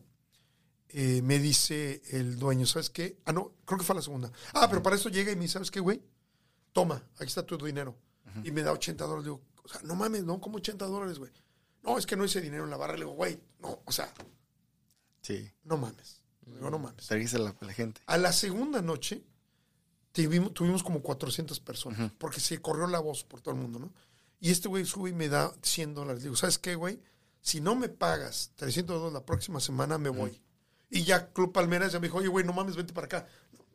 me 1.22 1.38
dice 1.38 2.02
el 2.10 2.38
dueño, 2.38 2.66
¿sabes 2.66 2.90
qué? 2.90 3.18
Ah, 3.24 3.32
no, 3.32 3.54
creo 3.64 3.78
que 3.78 3.84
fue 3.84 3.94
la 3.96 4.02
segunda. 4.02 4.30
Ah, 4.52 4.66
pero 4.68 4.82
para 4.82 4.96
eso 4.96 5.08
llega 5.08 5.32
y 5.32 5.36
me 5.36 5.42
dice, 5.42 5.54
¿sabes 5.54 5.70
qué, 5.70 5.80
güey? 5.80 6.02
Toma, 6.72 7.02
aquí 7.16 7.26
está 7.28 7.46
tu 7.46 7.56
dinero. 7.56 7.96
Y 8.44 8.50
me 8.50 8.62
da 8.62 8.72
80 8.72 9.04
dólares. 9.04 9.24
Digo, 9.24 9.40
o 9.64 9.68
sea, 9.68 9.80
no 9.84 9.94
mames, 9.94 10.24
no, 10.24 10.38
como 10.40 10.56
80 10.58 10.84
dólares, 10.86 11.18
güey. 11.18 11.30
No, 11.82 11.96
es 11.98 12.04
que 12.06 12.14
no 12.16 12.24
hice 12.24 12.40
dinero 12.42 12.64
en 12.64 12.70
la 12.70 12.76
barra. 12.76 12.92
Le 12.94 13.00
digo, 13.00 13.12
güey, 13.12 13.38
no, 13.60 13.80
o 13.86 13.92
sea, 13.92 14.12
Sí. 15.22 15.50
no 15.64 15.76
mames. 15.76 16.20
Digo, 16.44 16.70
no 16.70 16.78
mames. 16.78 17.06
Trajiste 17.06 17.36
a 17.36 17.40
la, 17.40 17.54
la 17.60 17.72
gente. 17.72 18.00
A 18.06 18.16
la 18.18 18.32
segunda 18.32 18.82
noche 18.82 19.22
tuvimos, 20.12 20.52
tuvimos 20.52 20.82
como 20.82 21.00
400 21.02 21.60
personas, 21.60 22.10
porque 22.18 22.40
se 22.40 22.60
corrió 22.60 22.86
la 22.86 22.98
voz 23.00 23.24
por 23.24 23.40
todo 23.40 23.54
el 23.54 23.60
mundo, 23.60 23.78
¿no? 23.78 23.92
Y 24.40 24.50
este 24.50 24.68
güey 24.68 24.84
sube 24.84 25.10
y 25.10 25.12
me 25.12 25.28
da 25.28 25.52
100 25.62 25.94
dólares. 25.94 26.22
Digo, 26.24 26.34
¿sabes 26.36 26.58
qué, 26.58 26.74
güey? 26.74 27.00
Si 27.40 27.60
no 27.60 27.74
me 27.76 27.88
pagas 27.88 28.50
300 28.56 28.96
dólares 28.96 29.12
la 29.14 29.24
próxima 29.24 29.60
semana, 29.60 29.98
me 29.98 30.08
voy. 30.10 30.40
Y 30.90 31.04
ya 31.04 31.32
Club 31.32 31.52
Palmeras 31.52 31.92
ya 31.92 32.00
me 32.00 32.08
dijo, 32.08 32.18
oye, 32.18 32.28
güey, 32.28 32.44
no 32.44 32.52
mames, 32.52 32.74
vente 32.76 32.92
para 32.92 33.06
acá. 33.06 33.28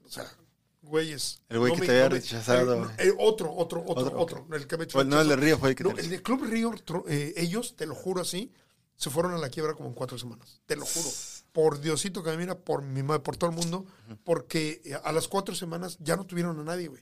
O 0.06 0.10
sea, 0.10 0.26
güeyes. 0.82 1.41
El 1.49 1.60
güey 1.60 1.72
no 1.72 1.76
que 1.76 1.82
me- 1.82 1.88
te 1.88 1.91
había 1.94 2.03
no 2.10 2.15
me- 2.15 2.19
rechazado. 2.22 2.74
el- 2.74 2.82
no, 2.82 2.91
el 2.98 3.14
otro, 3.19 3.53
otro, 3.56 3.82
otro, 3.88 4.06
Otro, 4.06 4.19
otro. 4.19 4.48
El 4.56 4.68
que 4.68 4.78
me 4.78 4.86
Pues 4.88 5.07
no, 5.07 5.19
el 5.22 5.28
de. 5.30 5.36
Río 5.38 5.57
fue 5.57 5.69
el 5.69 5.76
que 5.76 5.84
No, 5.86 5.94
te 5.94 6.02
el 6.02 6.10
de 6.10 6.22
Club 6.22 6.44
Río, 6.44 6.74
eh, 7.07 7.34
ellos, 7.38 7.76
te 7.78 7.86
lo 7.86 7.95
juro 7.95 8.22
así, 8.22 8.52
se 8.98 9.10
fueron 9.10 9.34
a 9.34 9.38
la 9.38 9.49
quiebra 9.49 9.74
como 9.74 9.90
en 9.90 9.95
cuatro 9.95 10.18
semanas. 10.18 10.61
Te 10.65 10.76
lo 10.76 10.86
juro. 10.86 11.10
Por 11.58 11.82
Diosito 11.82 12.22
que 12.22 12.30
me 12.30 12.38
mira, 12.38 12.54
por 12.56 12.84
mi 12.84 13.02
madre, 13.02 13.22
por 13.24 13.36
todo 13.36 13.50
el 13.50 13.56
mundo, 13.56 13.84
porque 14.24 14.80
eh, 14.86 14.94
a 15.04 15.12
las 15.12 15.28
cuatro 15.28 15.56
semanas 15.56 15.98
ya 16.00 16.16
no 16.16 16.24
tuvieron 16.24 16.60
a 16.60 16.64
nadie, 16.64 16.88
güey. 16.88 17.02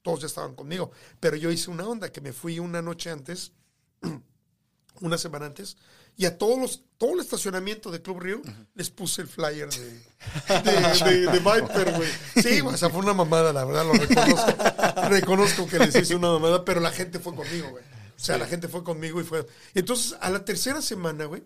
Todos 0.00 0.20
ya 0.22 0.26
estaban 0.26 0.54
conmigo. 0.54 0.90
Pero 1.20 1.36
yo 1.36 1.50
hice 1.50 1.70
una 1.70 1.86
onda 1.86 2.10
que 2.10 2.22
me 2.22 2.32
fui 2.32 2.58
una 2.58 2.80
noche 2.80 3.10
antes 3.10 3.52
una 5.02 5.18
semana 5.18 5.44
antes, 5.44 5.76
y 6.16 6.24
a 6.24 6.38
todos 6.38 6.58
los, 6.58 6.82
todo 6.96 7.12
el 7.12 7.20
estacionamiento 7.20 7.90
de 7.90 8.00
Club 8.00 8.20
Río 8.20 8.42
les 8.74 8.88
puse 8.88 9.20
el 9.20 9.28
flyer 9.28 9.68
de, 9.68 9.90
de, 10.64 11.04
de- 11.04 11.26
de 11.32 11.38
Viper, 11.38 11.94
güey. 11.96 12.08
Sí, 12.42 12.60
güey, 12.60 12.74
o 12.74 12.78
sea, 12.78 12.88
fue 12.88 13.00
una 13.00 13.12
mamada, 13.12 13.52
la 13.52 13.66
verdad, 13.66 13.84
lo 13.84 13.92
reconozco. 13.92 15.08
reconozco 15.10 15.66
que 15.66 15.78
les 15.78 15.94
hice 15.94 16.14
una 16.14 16.28
mamada, 16.30 16.64
pero 16.64 16.80
la 16.80 16.90
gente 16.90 17.18
fue 17.18 17.34
conmigo, 17.34 17.68
güey. 17.68 17.84
O 17.84 18.18
sea, 18.22 18.38
la 18.38 18.46
gente 18.46 18.66
fue 18.68 18.82
conmigo 18.82 19.20
y 19.20 19.24
fue... 19.24 19.46
Entonces, 19.74 20.16
a 20.22 20.30
la 20.30 20.42
tercera 20.42 20.80
semana, 20.80 21.26
güey, 21.26 21.42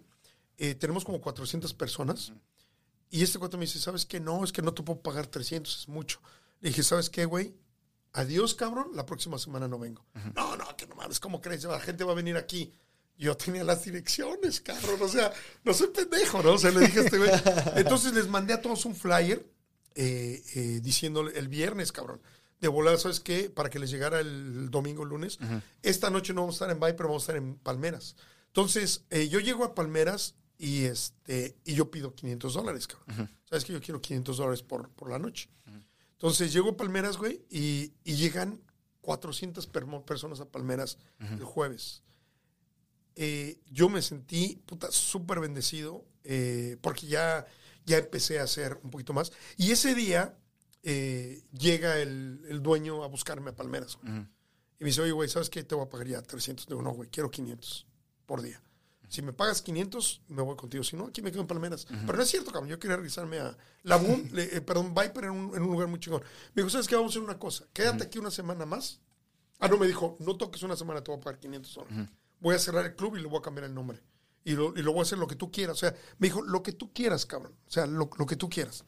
eh, 0.58 0.74
tenemos 0.74 1.04
como 1.04 1.20
400 1.20 1.74
personas. 1.74 2.32
Y 3.10 3.22
este 3.22 3.38
cuate 3.38 3.56
me 3.56 3.66
dice, 3.66 3.78
¿sabes 3.78 4.06
qué? 4.06 4.20
No, 4.20 4.44
es 4.44 4.52
que 4.52 4.62
no 4.62 4.74
te 4.74 4.82
puedo 4.82 5.00
pagar 5.00 5.26
300, 5.26 5.80
es 5.80 5.88
mucho. 5.88 6.20
Le 6.60 6.70
dije, 6.70 6.82
¿sabes 6.82 7.10
qué, 7.10 7.24
güey? 7.24 7.54
Adiós, 8.12 8.54
cabrón, 8.54 8.90
la 8.94 9.04
próxima 9.06 9.38
semana 9.38 9.68
no 9.68 9.78
vengo. 9.78 10.04
No, 10.34 10.56
no, 10.56 10.76
que 10.76 10.86
no 10.86 10.94
mames, 10.94 11.20
¿cómo 11.20 11.40
crees? 11.40 11.64
La 11.64 11.80
gente 11.80 12.04
va 12.04 12.12
a 12.12 12.16
venir 12.16 12.36
aquí. 12.36 12.72
Yo 13.16 13.36
tenía 13.36 13.62
las 13.62 13.84
direcciones, 13.84 14.60
cabrón, 14.60 15.00
o 15.00 15.08
sea, 15.08 15.32
no 15.64 15.72
soy 15.72 15.88
pendejo, 15.88 16.42
¿no? 16.42 16.52
O 16.52 16.58
sea, 16.58 16.70
le 16.70 16.80
dije 16.80 17.00
a 17.00 17.02
este 17.02 17.18
güey. 17.18 17.30
Entonces 17.76 18.12
les 18.12 18.28
mandé 18.28 18.54
a 18.54 18.60
todos 18.60 18.84
un 18.84 18.96
flyer 18.96 19.46
eh, 19.94 20.42
eh, 20.54 20.80
diciéndole 20.82 21.38
el 21.38 21.46
viernes, 21.46 21.92
cabrón, 21.92 22.20
de 22.60 22.68
volar, 22.68 22.98
¿sabes 22.98 23.20
qué? 23.20 23.50
Para 23.50 23.70
que 23.70 23.78
les 23.78 23.90
llegara 23.90 24.18
el 24.20 24.70
domingo, 24.70 25.04
lunes. 25.04 25.38
Esta 25.82 26.10
noche 26.10 26.32
no 26.32 26.42
vamos 26.42 26.54
a 26.54 26.64
estar 26.64 26.70
en 26.70 26.80
Viper, 26.80 27.06
vamos 27.06 27.22
a 27.22 27.24
estar 27.24 27.36
en 27.36 27.56
Palmeras. 27.56 28.16
Entonces, 28.48 29.04
eh, 29.10 29.28
yo 29.28 29.40
llego 29.40 29.64
a 29.64 29.74
Palmeras 29.74 30.34
y, 30.58 30.84
este, 30.84 31.56
y 31.64 31.74
yo 31.74 31.90
pido 31.90 32.14
500 32.14 32.54
dólares, 32.54 32.86
cabrón. 32.86 33.30
¿Sabes 33.48 33.64
que 33.64 33.72
Yo 33.72 33.80
quiero 33.80 34.00
500 34.00 34.36
dólares 34.36 34.62
por, 34.62 34.88
por 34.90 35.10
la 35.10 35.18
noche. 35.18 35.48
Entonces, 36.12 36.52
llego 36.52 36.70
a 36.70 36.76
Palmeras, 36.76 37.16
güey, 37.18 37.44
y, 37.50 37.92
y 38.04 38.14
llegan 38.14 38.60
400 39.02 39.70
permo- 39.70 40.04
personas 40.04 40.40
a 40.40 40.46
Palmeras 40.50 40.98
el 41.18 41.44
jueves. 41.44 42.02
Eh, 43.16 43.60
yo 43.70 43.88
me 43.88 44.02
sentí, 44.02 44.56
puta, 44.66 44.90
súper 44.90 45.40
bendecido, 45.40 46.04
eh, 46.24 46.76
porque 46.80 47.06
ya, 47.06 47.46
ya 47.84 47.98
empecé 47.98 48.40
a 48.40 48.44
hacer 48.44 48.80
un 48.82 48.90
poquito 48.90 49.12
más. 49.12 49.32
Y 49.56 49.70
ese 49.70 49.94
día 49.94 50.36
eh, 50.82 51.42
llega 51.52 51.98
el, 52.00 52.44
el 52.48 52.62
dueño 52.62 53.04
a 53.04 53.06
buscarme 53.08 53.50
a 53.50 53.56
Palmeras, 53.56 53.96
güey. 54.02 54.12
Y 54.80 54.84
me 54.84 54.86
dice, 54.86 55.02
oye, 55.02 55.12
güey, 55.12 55.28
¿sabes 55.28 55.48
qué? 55.50 55.62
Te 55.62 55.74
voy 55.74 55.84
a 55.86 55.88
pagar 55.88 56.08
ya 56.08 56.22
300. 56.22 56.66
Digo, 56.66 56.82
no, 56.82 56.90
güey, 56.92 57.08
quiero 57.08 57.30
500 57.30 57.86
por 58.26 58.42
día. 58.42 58.60
Si 59.14 59.22
me 59.22 59.32
pagas 59.32 59.62
500, 59.62 60.22
me 60.28 60.42
voy 60.42 60.56
contigo. 60.56 60.82
Si 60.82 60.96
no, 60.96 61.06
aquí 61.06 61.22
me 61.22 61.30
quedo 61.30 61.42
en 61.42 61.46
Palmeras. 61.46 61.86
Pero 61.86 62.16
no 62.18 62.22
es 62.22 62.28
cierto, 62.28 62.50
cabrón. 62.50 62.68
Yo 62.68 62.78
quería 62.78 62.96
regresarme 62.96 63.38
a 63.38 63.56
la 63.84 63.96
Boom, 63.96 64.28
le- 64.32 64.56
eh, 64.56 64.60
perdón, 64.60 64.92
Viper 64.94 65.24
en 65.24 65.30
un, 65.30 65.54
en 65.56 65.62
un 65.62 65.70
lugar 65.72 65.86
muy 65.88 66.00
chingón. 66.00 66.22
Me 66.54 66.62
dijo, 66.62 66.70
¿sabes 66.70 66.88
qué? 66.88 66.96
Vamos 66.96 67.12
a 67.12 67.12
hacer 67.12 67.22
una 67.22 67.38
cosa. 67.38 67.64
Quédate 67.72 68.04
aquí 68.04 68.18
una 68.18 68.30
semana 68.30 68.66
más. 68.66 69.00
Ah, 69.60 69.68
no, 69.68 69.76
me 69.78 69.86
dijo, 69.86 70.16
no 70.20 70.36
toques 70.36 70.62
una 70.64 70.76
semana, 70.76 71.02
te 71.02 71.10
voy 71.12 71.20
a 71.20 71.22
pagar 71.22 71.38
500 71.40 71.74
dólares. 71.74 72.08
Voy 72.40 72.54
a 72.54 72.58
cerrar 72.58 72.84
el 72.84 72.96
club 72.96 73.16
y 73.16 73.20
le 73.20 73.28
voy 73.28 73.38
a 73.38 73.42
cambiar 73.42 73.66
el 73.66 73.74
nombre. 73.74 74.02
Y 74.44 74.52
lo, 74.52 74.76
y 74.76 74.82
lo 74.82 74.92
voy 74.92 74.98
a 75.00 75.02
hacer 75.04 75.16
lo 75.18 75.26
que 75.28 75.36
tú 75.36 75.50
quieras. 75.52 75.76
O 75.76 75.80
sea, 75.80 75.94
me 76.18 76.26
dijo, 76.26 76.42
lo 76.42 76.62
que 76.62 76.72
tú 76.72 76.92
quieras, 76.92 77.24
cabrón. 77.24 77.54
O 77.66 77.70
sea, 77.70 77.86
lo, 77.86 78.10
lo 78.18 78.26
que 78.26 78.36
tú 78.36 78.48
quieras. 78.50 78.84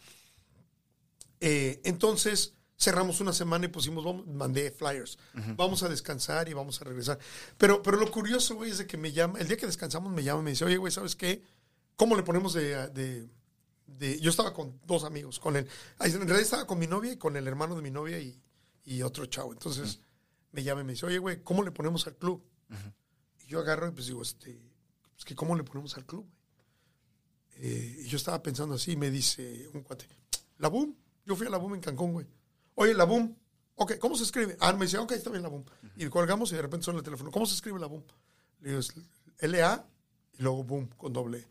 Eh, 1.40 1.80
entonces 1.84 2.54
cerramos 2.78 3.20
una 3.20 3.32
semana 3.32 3.64
y 3.64 3.68
pusimos, 3.68 4.04
vamos- 4.04 4.26
mandé 4.26 4.70
flyers. 4.70 5.18
Vamos 5.56 5.82
a 5.82 5.88
descansar 5.88 6.48
y 6.48 6.52
vamos 6.52 6.80
a 6.80 6.84
regresar. 6.84 7.18
Pero, 7.58 7.82
pero 7.82 7.96
lo 7.96 8.10
curioso, 8.10 8.54
güey, 8.54 8.70
es 8.70 8.78
de 8.78 8.86
que 8.86 8.96
me 8.96 9.12
llama, 9.12 9.38
el 9.38 9.48
día 9.48 9.56
que 9.56 9.66
descansamos 9.66 10.12
me 10.12 10.22
llama 10.22 10.40
y 10.40 10.44
me 10.44 10.50
dice, 10.50 10.64
oye, 10.64 10.76
güey, 10.76 10.92
¿sabes 10.92 11.16
qué? 11.16 11.42
¿Cómo 11.96 12.16
le 12.16 12.22
ponemos 12.22 12.52
de, 12.52 12.88
de- 12.90 13.28
de- 13.86 14.20
Yo 14.20 14.30
estaba 14.30 14.52
con 14.52 14.78
dos 14.84 15.04
amigos, 15.04 15.38
con 15.40 15.56
el... 15.56 15.66
En 16.00 16.12
realidad 16.12 16.40
estaba 16.40 16.66
con 16.66 16.78
mi 16.78 16.86
novia 16.86 17.12
y 17.12 17.16
con 17.16 17.36
el 17.36 17.46
hermano 17.48 17.74
de 17.76 17.82
mi 17.82 17.90
novia 17.90 18.18
y, 18.20 18.38
y 18.84 19.02
otro 19.02 19.24
chavo. 19.26 19.52
Entonces 19.52 20.00
me 20.52 20.62
llama 20.62 20.82
y 20.82 20.84
me 20.84 20.92
dice, 20.92 21.06
oye, 21.06 21.18
güey, 21.18 21.42
¿cómo 21.42 21.62
le 21.62 21.70
ponemos 21.70 22.06
al 22.06 22.16
club? 22.16 22.42
Y 23.44 23.46
yo 23.48 23.60
agarro 23.60 23.88
y 23.88 23.92
pues 23.92 24.06
digo, 24.06 24.20
este, 24.22 24.60
es 25.16 25.24
que 25.24 25.34
¿cómo 25.34 25.54
le 25.56 25.62
ponemos 25.64 25.96
al 25.96 26.04
club? 26.04 26.26
Eh, 27.58 28.02
y 28.04 28.08
yo 28.08 28.16
estaba 28.16 28.42
pensando 28.42 28.74
así 28.74 28.92
y 28.92 28.96
me 28.96 29.10
dice 29.10 29.68
un 29.72 29.82
cuate, 29.82 30.06
la 30.58 30.68
boom. 30.68 30.94
Yo 31.24 31.34
fui 31.36 31.46
a 31.46 31.50
la 31.50 31.56
boom 31.56 31.74
en 31.74 31.80
Cancún, 31.80 32.12
güey. 32.12 32.26
Oye, 32.76 32.94
la 32.94 33.04
boom. 33.04 33.36
Ok, 33.74 33.98
¿cómo 33.98 34.16
se 34.16 34.22
escribe? 34.22 34.56
Ah, 34.60 34.72
me 34.72 34.86
dice, 34.86 34.96
ok, 34.96 35.12
está 35.12 35.28
bien 35.30 35.42
la 35.42 35.48
boom. 35.48 35.64
Y 35.96 36.06
colgamos 36.06 36.50
y 36.52 36.54
de 36.54 36.62
repente 36.62 36.84
suena 36.84 36.98
el 36.98 37.04
teléfono. 37.04 37.30
¿Cómo 37.30 37.44
se 37.44 37.54
escribe 37.54 37.78
la 37.78 37.86
boom? 37.86 38.04
Le 38.60 38.70
digo, 38.70 38.80
L-A 39.38 39.86
y 40.38 40.42
luego 40.42 40.64
boom 40.64 40.88
con 40.96 41.12
doble. 41.12 41.38
E. 41.38 41.46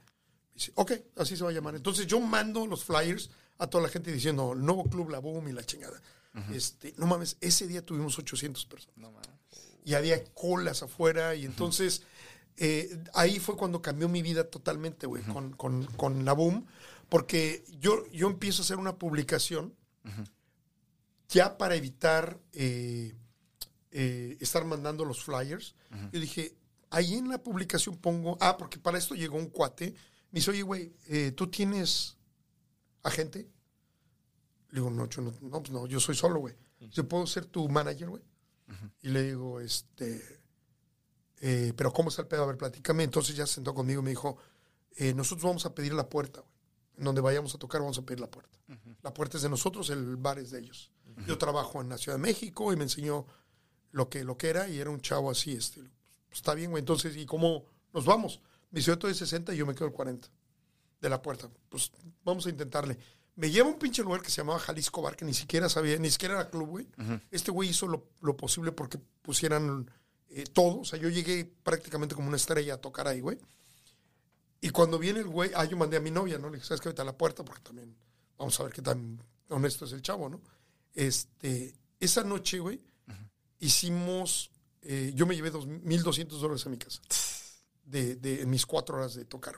Dice, 0.56 0.72
ok, 0.76 0.94
así 1.18 1.36
se 1.38 1.44
va 1.44 1.50
a 1.50 1.54
llamar. 1.54 1.76
Entonces 1.76 2.08
yo 2.08 2.20
mando 2.20 2.66
los 2.66 2.84
flyers 2.84 3.30
a 3.58 3.68
toda 3.68 3.84
la 3.84 3.90
gente 3.90 4.12
diciendo, 4.12 4.54
el 4.54 4.66
nuevo 4.66 4.86
club, 4.86 5.10
la 5.10 5.20
boom 5.20 5.48
y 5.50 5.52
la 5.52 5.64
chingada. 5.64 6.02
este, 6.54 6.94
no 6.98 7.06
mames, 7.06 7.38
ese 7.42 7.68
día 7.68 7.86
tuvimos 7.86 8.18
800 8.20 8.66
personas 8.66 9.12
y 9.86 9.94
había 9.94 10.22
colas 10.34 10.84
afuera 10.84 11.36
y 11.36 11.46
entonces 11.46 12.02
eh, 12.58 13.04
ahí 13.14 13.40
fue 13.40 13.56
cuando 13.56 13.82
cambió 13.82 14.10
mi 14.10 14.22
vida 14.22 14.44
totalmente, 14.46 15.06
güey, 15.08 15.24
con, 15.24 15.54
con, 15.54 15.86
con 15.86 16.26
la 16.26 16.34
boom, 16.34 16.66
porque 17.08 17.64
yo, 17.80 18.06
yo 18.12 18.28
empiezo 18.28 18.62
a 18.62 18.66
hacer 18.66 18.78
una 18.78 18.98
publicación 18.98 19.74
ya 21.30 21.58
para 21.58 21.76
evitar 21.76 22.40
eh, 22.54 23.16
eh, 23.92 24.38
estar 24.40 24.66
mandando 24.66 25.06
los 25.06 25.24
flyers. 25.24 25.76
Yo 26.12 26.20
dije, 26.20 26.56
ahí 26.90 27.16
en 27.16 27.30
la 27.30 27.42
publicación 27.42 27.98
pongo, 27.98 28.38
ah, 28.42 28.58
porque 28.58 28.78
para 28.78 28.98
esto 28.98 29.16
llegó 29.16 29.38
un 29.38 29.50
cuate, 29.50 29.94
me 30.32 30.40
dice, 30.40 30.52
oye, 30.52 30.62
güey, 30.64 30.94
eh, 31.08 31.32
¿tú 31.32 31.48
tienes 31.48 32.18
agente? 33.04 33.50
Le 34.70 34.82
digo, 34.82 34.90
no, 34.90 35.08
yo 35.08 35.22
no, 35.22 35.34
no, 35.42 35.62
pues 35.62 35.72
no, 35.72 35.88
yo 35.88 36.00
soy 36.00 36.16
solo, 36.16 36.40
güey. 36.40 36.56
¿Yo 36.92 37.08
puedo 37.08 37.26
ser 37.26 37.46
tu 37.46 37.68
manager, 37.70 38.10
güey? 38.10 38.24
Y 39.02 39.10
le 39.10 39.24
digo, 39.24 39.60
este, 39.60 40.22
eh, 41.40 41.74
pero 41.76 41.92
¿cómo 41.94 42.10
está 42.10 42.24
el 42.24 42.28
pedo? 42.28 42.44
A 42.44 42.48
ver, 42.48 42.58
platícame. 42.58 43.04
Entonces 43.04 43.36
ya 43.36 43.46
se 43.46 43.56
sentó 43.56 43.74
conmigo 43.74 44.02
y 44.02 44.04
me 44.04 44.10
dijo, 44.10 44.38
eh, 44.96 45.14
nosotros 45.14 45.46
vamos 45.46 45.66
a 45.66 45.76
pedir 45.76 45.94
la 45.94 46.10
puerta, 46.10 46.42
güey. 46.42 46.54
En 46.98 47.04
donde 47.04 47.22
vayamos 47.22 47.54
a 47.54 47.58
tocar 47.58 47.82
vamos 47.82 47.98
a 47.98 48.04
pedir 48.04 48.22
la 48.22 48.32
puerta. 48.32 48.58
La 49.04 49.14
puerta 49.14 49.38
es 49.38 49.44
de 49.44 49.50
nosotros, 49.50 49.90
el 49.90 50.16
bar 50.16 50.40
es 50.40 50.52
de 50.52 50.60
ellos. 50.60 50.92
Yo 51.28 51.38
trabajo 51.38 51.82
en 51.82 51.90
la 51.90 51.98
Ciudad 51.98 52.18
de 52.18 52.22
México 52.22 52.74
y 52.74 52.76
me 52.76 52.84
enseñó 52.84 53.26
lo 53.92 54.10
que, 54.10 54.24
lo 54.24 54.38
que 54.38 54.50
era 54.50 54.68
y 54.68 54.80
era 54.80 54.90
un 54.90 55.00
chavo 55.00 55.32
así, 55.32 55.54
este, 55.54 55.82
pues, 55.82 56.40
está 56.40 56.54
bien, 56.54 56.72
güey. 56.72 56.82
Entonces, 56.82 57.16
¿y 57.16 57.26
cómo 57.26 57.66
nos 57.94 58.06
vamos? 58.06 58.42
Me 58.72 58.80
dice, 58.80 58.88
yo 58.88 58.94
estoy 58.94 59.12
de 59.12 59.18
60 59.20 59.54
y 59.54 59.58
yo 59.58 59.66
me 59.66 59.74
quedo 59.74 59.88
el 59.88 59.94
40 59.94 60.28
de 61.02 61.10
la 61.10 61.22
puerta. 61.22 61.50
Pues 61.70 61.92
vamos 62.24 62.46
a 62.46 62.50
intentarle. 62.50 62.98
Me 63.36 63.50
lleva 63.50 63.70
a 63.70 63.72
un 63.72 63.80
pinche 63.80 64.04
lugar 64.04 64.22
que 64.22 64.30
se 64.30 64.38
llamaba 64.38 64.60
Jalisco 64.60 65.02
Bar, 65.02 65.16
que 65.16 65.26
ni 65.26 65.34
siquiera 65.34 65.70
sabía, 65.70 65.98
ni 65.98 66.10
siquiera 66.10 66.36
era 66.36 66.50
club, 66.50 66.68
güey. 66.68 66.88
Este 67.32 67.52
güey 67.52 67.70
hizo 67.70 67.88
lo, 67.88 68.10
lo 68.22 68.36
posible 68.36 68.72
porque 68.72 68.98
pusieran 69.22 69.90
eh, 70.30 70.44
todo. 70.52 70.82
O 70.82 70.86
sea, 70.86 71.00
yo 71.00 71.10
llegué 71.10 71.46
prácticamente 71.64 72.16
como 72.16 72.28
una 72.28 72.38
estrella 72.38 72.76
a 72.76 72.78
tocar 72.78 73.08
ahí, 73.08 73.22
güey. 73.22 73.38
Y 74.62 74.70
cuando 74.70 74.98
viene 74.98 75.20
el 75.20 75.28
güey, 75.28 75.52
ah, 75.56 75.66
yo 75.66 75.78
mandé 75.78 75.98
a 75.98 76.00
mi 76.00 76.12
novia, 76.12 76.38
¿no? 76.38 76.50
Le 76.50 76.56
dije, 76.56 76.68
¿sabes 76.68 76.82
qué? 76.82 76.90
Vete 76.90 77.02
a 77.02 77.06
la 77.06 77.18
puerta 77.18 77.46
porque 77.46 77.62
también 77.62 77.96
vamos 78.38 78.60
a 78.60 78.64
ver 78.64 78.74
qué 78.74 78.82
tan 78.82 79.22
honesto 79.50 79.86
es 79.86 79.94
el 79.94 80.02
chavo, 80.02 80.28
¿no? 80.28 80.42
Este, 80.96 81.76
esa 82.00 82.24
noche, 82.24 82.60
güey, 82.60 82.82
hicimos, 83.60 84.50
eh, 84.82 85.12
yo 85.14 85.26
me 85.26 85.36
llevé 85.36 85.52
dos, 85.52 85.68
1.200 85.68 86.28
dólares 86.40 86.66
a 86.66 86.70
mi 86.70 86.78
casa 86.78 87.02
de, 87.84 88.16
de 88.16 88.42
en 88.42 88.50
mis 88.50 88.66
cuatro 88.66 88.98
horas 88.98 89.14
de 89.16 89.26
tocar. 89.26 89.56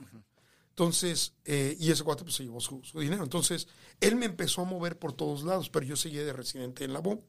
Entonces, 0.70 1.34
eh, 1.46 1.76
y 1.80 1.92
ese 1.92 2.04
cuate 2.04 2.24
pues 2.24 2.36
se 2.36 2.44
llevó 2.44 2.60
su, 2.60 2.84
su 2.84 3.00
dinero. 3.00 3.24
Entonces, 3.24 3.68
él 4.00 4.16
me 4.16 4.26
empezó 4.26 4.62
a 4.62 4.66
mover 4.66 4.98
por 4.98 5.14
todos 5.14 5.44
lados, 5.44 5.70
pero 5.70 5.86
yo 5.86 5.96
seguía 5.96 6.26
de 6.26 6.34
residente 6.34 6.84
en 6.84 6.94
la 6.94 7.00
BOM. 7.00 7.20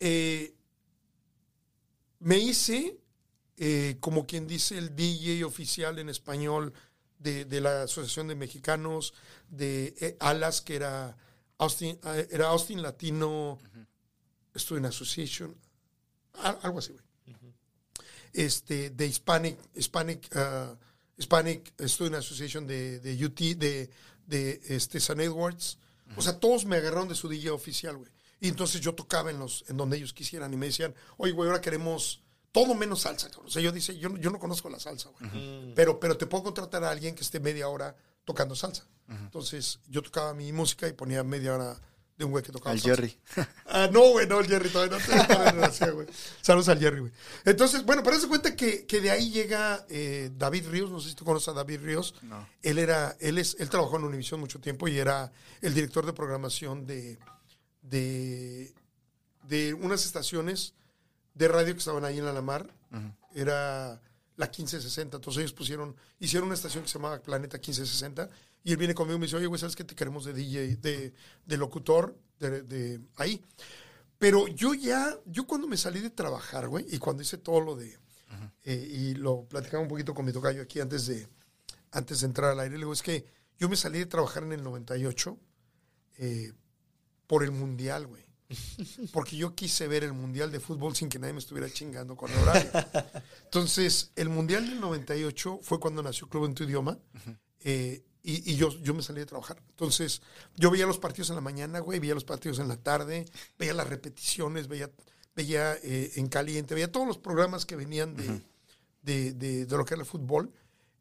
Eh, 0.00 0.54
me 2.20 2.38
hice, 2.38 2.98
como 4.00 4.26
quien 4.26 4.46
dice, 4.46 4.78
el 4.78 4.94
DJ 4.94 5.44
oficial 5.44 5.98
en 5.98 6.08
español 6.08 6.72
de, 7.18 7.44
de 7.44 7.60
la 7.60 7.82
Asociación 7.82 8.28
de 8.28 8.36
Mexicanos, 8.36 9.14
de 9.48 10.16
ALAS, 10.20 10.62
que 10.62 10.76
era 10.76 11.16
Austin, 11.58 11.98
eh, 12.04 12.28
era 12.30 12.48
Austin 12.48 12.82
Latino 12.82 13.58
Student 14.54 14.86
Association, 14.86 15.56
al- 16.34 16.58
algo 16.62 16.78
así, 16.78 16.92
güey. 16.92 17.04
Este, 18.32 18.90
de 18.90 19.06
Hispanic, 19.06 19.58
Hispanic, 19.74 20.28
uh, 20.34 20.76
Hispanic 21.18 21.72
Student 21.86 22.16
Association 22.16 22.66
de, 22.66 22.98
de 23.00 23.24
UT, 23.26 23.38
de, 23.56 23.90
de 24.26 24.60
este, 24.68 25.00
San 25.00 25.20
Edwards. 25.20 25.78
O 26.16 26.22
sea, 26.22 26.38
todos 26.38 26.64
me 26.64 26.76
agarraron 26.76 27.08
de 27.08 27.14
su 27.14 27.28
DJ 27.28 27.50
oficial, 27.50 27.96
güey. 27.96 28.10
Y 28.40 28.48
entonces 28.48 28.80
yo 28.80 28.94
tocaba 28.94 29.30
en 29.30 29.38
los 29.38 29.64
en 29.68 29.76
donde 29.76 29.96
ellos 29.96 30.12
quisieran 30.12 30.52
y 30.52 30.56
me 30.56 30.66
decían, 30.66 30.94
oye, 31.16 31.32
güey, 31.32 31.48
ahora 31.48 31.60
queremos 31.60 32.22
todo 32.50 32.74
menos 32.74 33.02
salsa, 33.02 33.28
cabrón. 33.30 33.46
O 33.46 33.50
sea, 33.50 33.62
yo 33.62 33.70
dice, 33.72 33.96
yo, 33.98 34.08
no- 34.08 34.18
yo 34.18 34.30
no 34.30 34.38
conozco 34.38 34.68
la 34.68 34.80
salsa, 34.80 35.10
güey. 35.10 35.72
Pero, 35.74 36.00
pero 36.00 36.16
te 36.18 36.26
puedo 36.26 36.44
contratar 36.44 36.84
a 36.84 36.90
alguien 36.90 37.14
que 37.14 37.22
esté 37.22 37.38
media 37.40 37.68
hora 37.68 37.94
tocando 38.24 38.54
salsa. 38.54 38.86
Entonces, 39.08 39.78
yo 39.88 40.00
tocaba 40.02 40.32
mi 40.32 40.52
música 40.52 40.88
y 40.88 40.94
ponía 40.94 41.22
media 41.22 41.54
hora 41.54 41.80
de 42.16 42.24
un 42.24 42.30
güey 42.30 42.42
que 42.42 42.52
tocaba 42.52 42.70
Al 42.72 42.80
salsa. 42.80 42.96
Jerry. 42.96 43.18
Ah, 43.66 43.88
no, 43.92 44.10
güey, 44.10 44.26
no, 44.26 44.40
el 44.40 44.46
Jerry 44.46 44.68
todavía 44.70 44.98
no 45.52 45.60
nacía, 45.60 45.90
güey. 45.90 46.06
Saludos 46.40 46.68
al 46.68 46.78
Jerry, 46.78 47.00
güey. 47.00 47.12
Entonces, 47.44 47.84
bueno, 47.84 48.02
pero 48.02 48.18
se 48.18 48.28
cuenta 48.28 48.54
que, 48.56 48.86
que 48.86 49.00
de 49.00 49.10
ahí 49.10 49.30
llega 49.30 49.84
eh, 49.88 50.30
David 50.36 50.68
Ríos, 50.68 50.90
no 50.90 51.00
sé 51.00 51.10
si 51.10 51.14
tú 51.14 51.24
conoces 51.24 51.48
a 51.48 51.52
David 51.52 51.80
Ríos. 51.82 52.14
No. 52.22 52.46
Él 52.62 52.78
era, 52.78 53.16
él 53.20 53.38
es, 53.38 53.56
él 53.58 53.68
trabajó 53.70 53.96
en 53.96 54.04
Univision 54.04 54.40
mucho 54.40 54.60
tiempo 54.60 54.88
y 54.88 54.98
era 54.98 55.32
el 55.60 55.74
director 55.74 56.04
de 56.06 56.12
programación 56.12 56.86
de, 56.86 57.18
de, 57.82 58.74
de 59.44 59.74
unas 59.74 60.04
estaciones 60.06 60.74
de 61.34 61.48
radio 61.48 61.72
que 61.74 61.78
estaban 61.78 62.04
ahí 62.04 62.18
en 62.18 62.24
la 62.24 62.32
Lamar. 62.32 62.72
Era 63.34 64.00
la 64.36 64.46
1560. 64.46 65.16
Entonces 65.16 65.40
ellos 65.40 65.52
pusieron, 65.52 65.96
hicieron 66.18 66.46
una 66.46 66.54
estación 66.54 66.84
que 66.84 66.88
se 66.88 66.98
llamaba 66.98 67.22
Planeta 67.22 67.56
1560 67.56 68.28
y 68.64 68.72
él 68.72 68.76
viene 68.76 68.94
conmigo 68.94 69.16
y 69.16 69.20
me 69.20 69.26
dice, 69.26 69.36
oye, 69.36 69.46
güey, 69.46 69.58
¿sabes 69.58 69.76
qué 69.76 69.84
te 69.84 69.94
queremos 69.94 70.24
de 70.24 70.32
DJ, 70.32 70.76
de, 70.76 71.12
de 71.44 71.56
locutor, 71.56 72.16
de, 72.38 72.62
de 72.62 73.00
ahí? 73.16 73.42
Pero 74.18 74.46
yo 74.46 74.72
ya, 74.74 75.18
yo 75.26 75.46
cuando 75.46 75.66
me 75.66 75.76
salí 75.76 76.00
de 76.00 76.10
trabajar, 76.10 76.68
güey, 76.68 76.86
y 76.88 76.98
cuando 76.98 77.24
hice 77.24 77.38
todo 77.38 77.60
lo 77.60 77.74
de, 77.74 77.98
eh, 78.62 78.88
y 78.88 79.14
lo 79.14 79.44
platicaba 79.46 79.82
un 79.82 79.88
poquito 79.88 80.14
con 80.14 80.24
mi 80.24 80.32
tocayo 80.32 80.62
aquí 80.62 80.78
antes 80.78 81.06
de, 81.06 81.26
antes 81.90 82.20
de 82.20 82.26
entrar 82.26 82.52
al 82.52 82.60
aire, 82.60 82.74
le 82.74 82.82
digo, 82.82 82.92
es 82.92 83.02
que 83.02 83.26
yo 83.58 83.68
me 83.68 83.76
salí 83.76 83.98
de 83.98 84.06
trabajar 84.06 84.44
en 84.44 84.52
el 84.52 84.62
98 84.62 85.38
eh, 86.18 86.52
por 87.26 87.42
el 87.42 87.50
Mundial, 87.50 88.06
güey. 88.06 88.24
Porque 89.12 89.36
yo 89.36 89.54
quise 89.54 89.86
ver 89.88 90.04
el 90.04 90.12
Mundial 90.12 90.50
de 90.52 90.60
Fútbol 90.60 90.94
sin 90.96 91.08
que 91.08 91.18
nadie 91.18 91.32
me 91.32 91.38
estuviera 91.38 91.68
chingando 91.70 92.16
con 92.16 92.30
el 92.30 92.38
horario. 92.38 92.70
Entonces, 93.44 94.10
el 94.16 94.28
Mundial 94.28 94.66
del 94.68 94.80
98 94.80 95.60
fue 95.62 95.78
cuando 95.80 96.02
nació 96.02 96.28
Club 96.28 96.46
en 96.46 96.54
tu 96.54 96.64
idioma. 96.64 96.98
eh, 97.60 98.02
y, 98.24 98.52
y 98.52 98.56
yo, 98.56 98.70
yo 98.82 98.94
me 98.94 99.02
salí 99.02 99.18
de 99.18 99.26
trabajar. 99.26 99.60
Entonces, 99.70 100.22
yo 100.56 100.70
veía 100.70 100.86
los 100.86 100.98
partidos 100.98 101.30
en 101.30 101.34
la 101.36 101.40
mañana, 101.42 101.80
güey, 101.80 101.98
veía 101.98 102.14
los 102.14 102.22
partidos 102.24 102.60
en 102.60 102.68
la 102.68 102.76
tarde, 102.76 103.24
veía 103.58 103.74
las 103.74 103.88
repeticiones, 103.88 104.68
veía, 104.68 104.88
veía 105.34 105.74
eh, 105.82 106.12
en 106.14 106.28
caliente, 106.28 106.74
veía 106.74 106.92
todos 106.92 107.06
los 107.06 107.18
programas 107.18 107.66
que 107.66 107.74
venían 107.74 108.14
de, 108.14 108.40
de, 109.02 109.32
de- 109.32 109.66
de 109.66 109.76
lo 109.76 109.84
que 109.84 109.94
era 109.94 110.02
el 110.02 110.08
fútbol. 110.08 110.52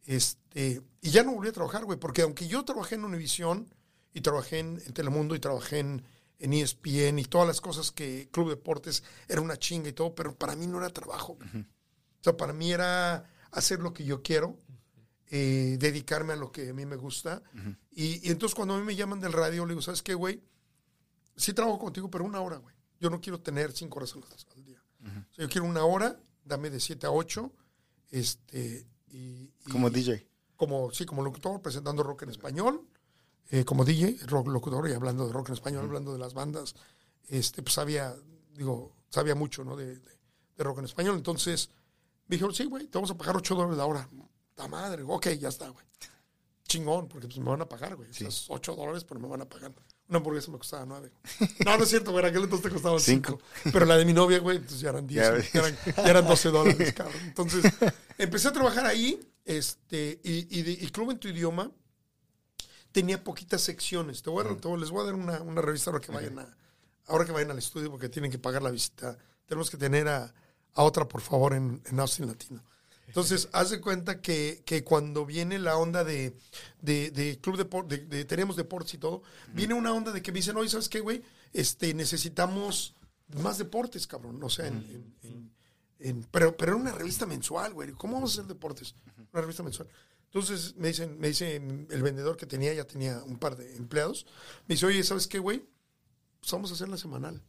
Este, 0.08 0.82
y 1.02 1.12
ya 1.12 1.24
no 1.24 1.34
volví 1.34 1.50
a 1.50 1.52
trabajar, 1.54 1.86
güey, 1.86 2.00
porque 2.00 2.24
aunque 2.24 2.48
yo 2.48 2.66
trabajé 2.66 2.96
en 2.96 3.06
Univisión 3.06 3.68
y 4.14 4.22
trabajé 4.22 4.60
en, 4.60 4.82
en 4.86 4.94
Telemundo 4.94 5.36
y 5.36 5.40
trabajé 5.40 5.80
en, 5.80 6.04
en 6.42 6.54
ESPN 6.54 7.20
y 7.20 7.26
todas 7.26 7.48
las 7.48 7.62
cosas 7.62 7.92
que 7.92 8.28
Club 8.32 8.50
Deportes 8.50 9.04
era 9.28 9.40
una 9.42 9.58
chinga 9.58 9.90
y 9.90 9.94
todo, 9.94 10.14
pero 10.16 10.36
para 10.36 10.56
mí 10.56 10.68
no 10.68 10.80
era 10.80 10.90
trabajo. 10.90 11.36
güey. 11.36 11.62
O 11.64 12.24
sea, 12.24 12.36
para 12.36 12.52
mí 12.54 12.72
era 12.72 13.30
hacer 13.52 13.80
lo 13.80 13.94
que 13.94 14.04
yo 14.04 14.22
quiero, 14.22 14.58
eh, 15.30 15.78
dedicarme 15.80 16.34
a 16.34 16.36
lo 16.36 16.52
que 16.52 16.70
a 16.70 16.74
mí 16.74 16.86
me 16.86 16.96
gusta. 16.98 17.42
y, 17.92 18.28
y 18.28 18.32
entonces 18.32 18.56
cuando 18.56 18.74
a 18.76 18.80
mí 18.80 18.84
me 18.86 18.96
llaman 18.96 19.20
del 19.20 19.34
radio, 19.34 19.66
le 19.66 19.72
digo, 19.74 19.82
¿sabes 19.82 20.02
qué, 20.04 20.14
güey? 20.14 20.44
Sí 21.36 21.54
trabajo 21.54 21.80
contigo, 21.80 22.10
pero 22.12 22.26
una 22.26 22.42
hora, 22.42 22.58
güey. 22.58 22.76
Yo 23.00 23.10
no 23.10 23.22
quiero 23.22 23.40
tener 23.40 23.72
cinco 23.72 23.98
horas 24.00 24.14
al, 24.56 24.64
día. 24.64 24.84
O 25.02 25.34
sea, 25.34 25.46
yo 25.46 25.50
quiero 25.50 25.66
una 25.66 25.84
hora, 25.86 26.20
dame 26.44 26.70
de 26.70 26.80
7 26.80 27.08
a 27.08 27.12
8. 27.12 27.52
Este, 28.12 28.86
y, 29.08 29.18
y- 29.66 29.72
Como 29.72 29.90
DJ. 29.90 30.28
como 30.56 30.92
sí, 30.92 31.06
como 31.06 31.24
locutor, 31.24 31.62
presentando 31.62 32.04
rock 32.04 32.24
en 32.24 32.30
español, 32.30 32.88
eh, 33.50 33.66
como 33.66 33.84
DJ, 33.86 34.18
rock 34.28 34.48
locutor 34.48 34.90
y 34.90 34.94
hablando 34.94 35.28
de 35.28 35.34
rock 35.34 35.50
en 35.50 35.54
español, 35.56 35.86
hablando 35.86 36.14
de 36.14 36.20
las 36.20 36.34
bandas, 36.34 36.76
este, 37.28 37.62
pues 37.64 37.74
sabía, 37.74 38.16
digo, 38.56 38.94
sabía 39.10 39.36
mucho, 39.36 39.64
¿no? 39.64 39.76
De, 39.76 39.96
de- 39.98 40.12
de 40.58 40.64
rock 40.64 40.80
en 40.80 40.86
español. 40.86 41.16
Entonces, 41.16 41.70
me 42.28 42.36
dijeron, 42.36 42.54
sí, 42.54 42.66
güey, 42.66 42.86
te 42.88 42.98
vamos 42.98 43.10
a 43.12 43.18
pagar 43.18 43.36
8 43.38 43.56
dólares 43.56 43.78
la 43.78 43.86
hora. 43.86 44.08
¡Ta 44.56 44.68
madre! 44.68 45.04
Ok, 45.08 45.30
ya 45.40 45.50
está, 45.50 45.70
güey. 45.70 45.86
Chingón, 46.68 47.08
porque 47.10 47.28
pues 47.28 47.40
me 47.40 47.46
van 47.46 47.62
a 47.62 47.66
pagar, 47.68 47.96
güey. 47.96 48.10
Esas 48.12 48.46
8 48.50 48.76
dólares, 48.76 49.04
pero 49.04 49.20
me 49.20 49.28
van 49.28 49.42
a 49.42 49.46
pagar. 49.50 49.74
Una 50.08 50.18
hamburguesa 50.18 50.52
me 50.52 50.58
costaba 50.58 50.86
9. 50.86 51.12
No, 51.66 51.78
no 51.78 51.84
es 51.84 51.90
cierto, 51.90 52.12
güey. 52.12 52.26
Aquel 52.26 52.44
entonces 52.44 52.64
te 52.68 52.70
costaba 52.74 53.00
Cinco. 53.00 53.40
5. 53.64 53.70
Pero 53.74 53.86
la 53.86 53.98
de 53.98 54.06
mi 54.06 54.14
novia, 54.14 54.40
güey, 54.40 54.60
pues 54.60 54.80
ya 54.80 54.90
eran 54.90 55.08
10. 55.08 55.52
Ya 55.54 55.60
eran, 55.62 55.78
ya 55.98 56.04
eran 56.10 56.28
12 56.28 56.50
dólares, 56.50 56.94
cabrón. 56.94 57.22
Entonces, 57.26 57.64
empecé 58.18 58.48
a 58.50 58.54
trabajar 58.54 58.86
ahí. 58.86 59.20
Este, 59.44 60.20
y, 60.24 60.86
y 60.86 60.90
Club 60.92 61.12
en 61.12 61.20
tu 61.20 61.28
idioma 61.30 61.72
tenía 62.92 63.24
poquitas 63.24 63.62
secciones. 63.62 64.22
Te 64.22 64.30
voy 64.30 64.46
a- 64.46 64.58
te 64.58 64.68
voy- 64.68 64.80
les 64.80 64.90
voy 64.90 65.02
a 65.02 65.06
dar 65.06 65.16
una, 65.16 65.42
una 65.42 65.62
revista 65.62 65.90
ahora 65.92 66.02
que 66.06 66.12
vayan 66.12 66.40
a, 66.40 66.58
ahora 67.08 67.26
que 67.26 67.32
vayan 67.32 67.52
al 67.52 67.58
estudio 67.58 67.90
porque 67.92 68.10
tienen 68.10 68.32
que 68.32 68.40
pagar 68.40 68.62
la 68.62 68.72
visita. 68.72 69.18
Tenemos 69.46 69.70
que 69.70 69.78
tener 69.78 70.08
a, 70.08 70.34
a 70.74 70.84
otra, 70.84 71.08
por 71.08 71.22
favor, 71.22 71.54
en, 71.54 71.82
en 71.86 72.00
Austin 72.00 72.28
Latino. 72.28 72.64
Entonces, 73.08 73.50
haz 73.54 73.70
de 73.72 73.82
cuenta 73.82 74.22
que, 74.22 74.64
que 74.66 74.84
cuando 74.84 75.26
viene 75.26 75.60
la 75.60 75.76
onda 75.78 76.04
de, 76.04 76.36
de, 76.82 77.12
de 77.12 77.40
Club 77.40 77.58
Deport, 77.58 77.90
de, 77.90 77.98
de 78.06 78.24
Tenemos 78.26 78.56
Deportes 78.56 78.94
y 78.94 78.98
todo, 78.98 79.22
viene 79.54 79.74
una 79.74 79.92
onda 79.94 80.12
de 80.12 80.22
que 80.22 80.32
me 80.32 80.38
dicen, 80.40 80.56
oye, 80.58 80.70
¿sabes 80.70 80.88
qué, 80.88 81.00
güey? 81.02 81.22
Este, 81.54 81.94
necesitamos 81.94 82.96
más 83.42 83.58
deportes, 83.58 84.08
cabrón. 84.08 84.42
O 84.44 84.50
sea, 84.50 84.68
en, 84.68 84.76
en- 84.76 85.16
en- 85.24 85.52
en- 86.00 86.24
pero, 86.32 86.56
pero 86.56 86.72
era 86.74 86.82
una 86.82 86.92
revista 86.94 87.26
mensual, 87.26 87.74
güey. 87.74 87.92
¿Cómo 87.92 88.14
vamos 88.16 88.32
a 88.32 88.34
hacer 88.42 88.48
deportes? 88.48 88.96
Una 89.34 89.42
revista 89.42 89.62
mensual. 89.64 89.88
Entonces 90.34 90.76
me 90.78 90.88
dicen, 90.88 91.20
me 91.20 91.28
dice 91.28 91.58
el 91.58 92.02
vendedor 92.02 92.38
que 92.38 92.46
tenía, 92.46 92.74
ya 92.74 92.86
tenía 92.86 93.22
un 93.26 93.38
par 93.38 93.58
de 93.58 93.76
empleados, 93.76 94.26
me 94.66 94.76
dice, 94.76 94.86
oye, 94.86 95.04
¿sabes 95.04 95.28
qué, 95.28 95.40
güey? 95.40 95.66
Pues 96.40 96.52
vamos 96.54 96.72
a 96.72 96.76
hacer 96.76 96.88
la 96.88 96.98
semanal. 96.98 97.44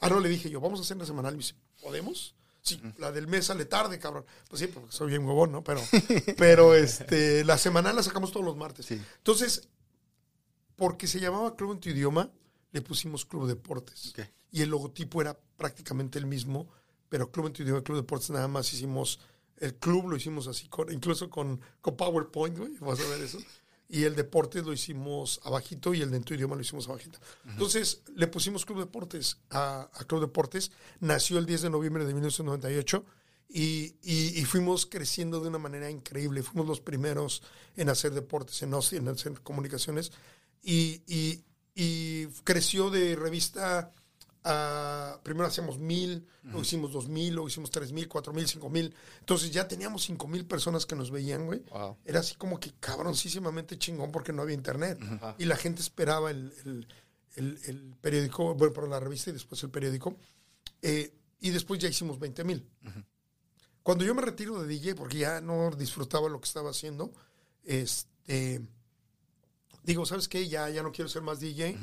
Ah, 0.00 0.08
no, 0.08 0.20
le 0.20 0.28
dije 0.28 0.48
yo, 0.48 0.60
vamos 0.60 0.80
a 0.80 0.82
hacer 0.82 0.96
la 0.96 1.04
semanal. 1.04 1.34
Me 1.34 1.38
dice, 1.38 1.54
¿podemos? 1.82 2.34
Sí, 2.62 2.80
la 2.96 3.12
del 3.12 3.26
mes 3.26 3.46
sale 3.46 3.66
tarde, 3.66 3.98
cabrón. 3.98 4.24
Pues 4.48 4.60
sí, 4.60 4.68
porque 4.68 4.90
soy 4.90 5.08
bien 5.08 5.24
huevón, 5.26 5.52
¿no? 5.52 5.62
Pero, 5.62 5.82
pero 6.38 6.74
este, 6.74 7.44
la 7.44 7.58
semanal 7.58 7.94
la 7.94 8.02
sacamos 8.02 8.32
todos 8.32 8.46
los 8.46 8.56
martes. 8.56 8.86
Sí. 8.86 9.00
Entonces, 9.18 9.68
porque 10.74 11.06
se 11.06 11.20
llamaba 11.20 11.56
Club 11.56 11.72
en 11.72 11.80
tu 11.80 11.90
idioma, 11.90 12.30
le 12.72 12.80
pusimos 12.80 13.26
Club 13.26 13.46
Deportes. 13.46 14.14
Y 14.50 14.62
el 14.62 14.70
logotipo 14.70 15.20
era 15.20 15.38
prácticamente 15.58 16.18
el 16.18 16.24
mismo, 16.24 16.68
pero 17.10 17.30
Club 17.30 17.48
en 17.48 17.52
tu 17.52 17.62
idioma, 17.62 17.82
Club 17.82 17.98
Deportes, 17.98 18.30
nada 18.30 18.48
más 18.48 18.72
hicimos, 18.72 19.20
el 19.58 19.74
club 19.76 20.10
lo 20.10 20.16
hicimos 20.16 20.46
así, 20.48 20.68
con, 20.68 20.92
incluso 20.92 21.30
con, 21.30 21.60
con 21.80 21.96
PowerPoint, 21.96 22.58
güey, 22.58 22.72
vas 22.80 23.00
a 23.00 23.08
ver 23.08 23.22
eso. 23.22 23.38
Y 23.88 24.04
el 24.04 24.16
Deportes 24.16 24.64
lo 24.64 24.72
hicimos 24.72 25.40
abajito 25.44 25.92
y 25.94 26.00
el 26.00 26.10
de 26.10 26.16
en 26.16 26.24
tu 26.24 26.34
idioma 26.34 26.56
lo 26.56 26.62
hicimos 26.62 26.88
abajito. 26.88 27.18
Entonces, 27.46 28.02
le 28.16 28.26
pusimos 28.26 28.64
Club 28.64 28.80
Deportes 28.80 29.38
a, 29.50 29.88
a 29.92 30.04
Club 30.04 30.22
Deportes. 30.22 30.72
Nació 31.00 31.38
el 31.38 31.46
10 31.46 31.62
de 31.62 31.70
noviembre 31.70 32.04
de 32.04 32.14
1998 32.14 33.04
y, 33.48 33.94
y, 34.02 34.40
y 34.40 34.44
fuimos 34.46 34.86
creciendo 34.86 35.38
de 35.40 35.48
una 35.48 35.58
manera 35.58 35.90
increíble. 35.90 36.42
Fuimos 36.42 36.66
los 36.66 36.80
primeros 36.80 37.42
en 37.76 37.88
hacer 37.88 38.12
deportes 38.12 38.62
en 38.62 38.72
Austin, 38.74 39.06
en 39.06 39.08
hacer 39.14 39.40
comunicaciones. 39.42 40.12
Y, 40.62 41.02
y, 41.06 41.44
y 41.74 42.26
creció 42.42 42.90
de 42.90 43.16
revista 43.16 43.92
a. 44.44 45.18
Primero 45.22 45.46
hacíamos 45.48 45.78
mil, 45.78 46.26
luego 46.42 46.60
hicimos 46.62 46.92
dos 46.92 47.08
mil, 47.08 47.32
luego 47.34 47.48
hicimos 47.48 47.70
tres 47.70 47.92
mil, 47.92 48.06
cuatro 48.08 48.32
mil, 48.32 48.46
cinco 48.46 48.68
mil. 48.70 48.94
Entonces 49.20 49.50
ya 49.50 49.66
teníamos 49.66 50.02
cinco 50.04 50.28
mil 50.28 50.44
personas 50.46 50.84
que 50.86 50.94
nos 50.94 51.10
veían, 51.10 51.46
güey. 51.46 51.60
Wow. 51.70 51.96
Era 52.04 52.20
así 52.20 52.34
como 52.36 52.60
que 52.60 52.72
cabroncísimamente 52.80 53.78
chingón 53.78 54.12
porque 54.12 54.32
no 54.32 54.42
había 54.42 54.54
internet. 54.54 54.98
Y 55.38 55.46
la 55.46 55.56
gente 55.56 55.80
esperaba 55.82 56.30
el, 56.30 56.52
el- 56.64 56.86
el- 57.36 57.58
el 57.66 57.94
periódico, 58.00 58.54
bueno, 58.54 58.72
para 58.72 58.86
la 58.86 59.00
revista 59.00 59.30
y 59.30 59.32
después 59.32 59.62
el 59.64 59.70
periódico. 59.70 60.16
Eh, 60.82 61.12
y 61.40 61.50
después 61.50 61.80
ya 61.80 61.88
hicimos 61.88 62.18
20 62.18 62.44
mil. 62.44 62.64
Cuando 63.82 64.04
yo 64.04 64.14
me 64.14 64.22
retiro 64.22 64.62
de 64.62 64.68
DJ, 64.68 64.94
porque 64.94 65.18
ya 65.18 65.40
no 65.40 65.70
disfrutaba 65.72 66.28
lo 66.28 66.40
que 66.40 66.46
estaba 66.46 66.70
haciendo, 66.70 67.12
este, 67.64 68.62
digo, 69.82 70.06
¿sabes 70.06 70.28
qué? 70.28 70.48
Ya, 70.48 70.68
ya 70.70 70.82
no 70.82 70.92
quiero 70.92 71.08
ser 71.08 71.22
más 71.22 71.40
DJ. 71.40 71.76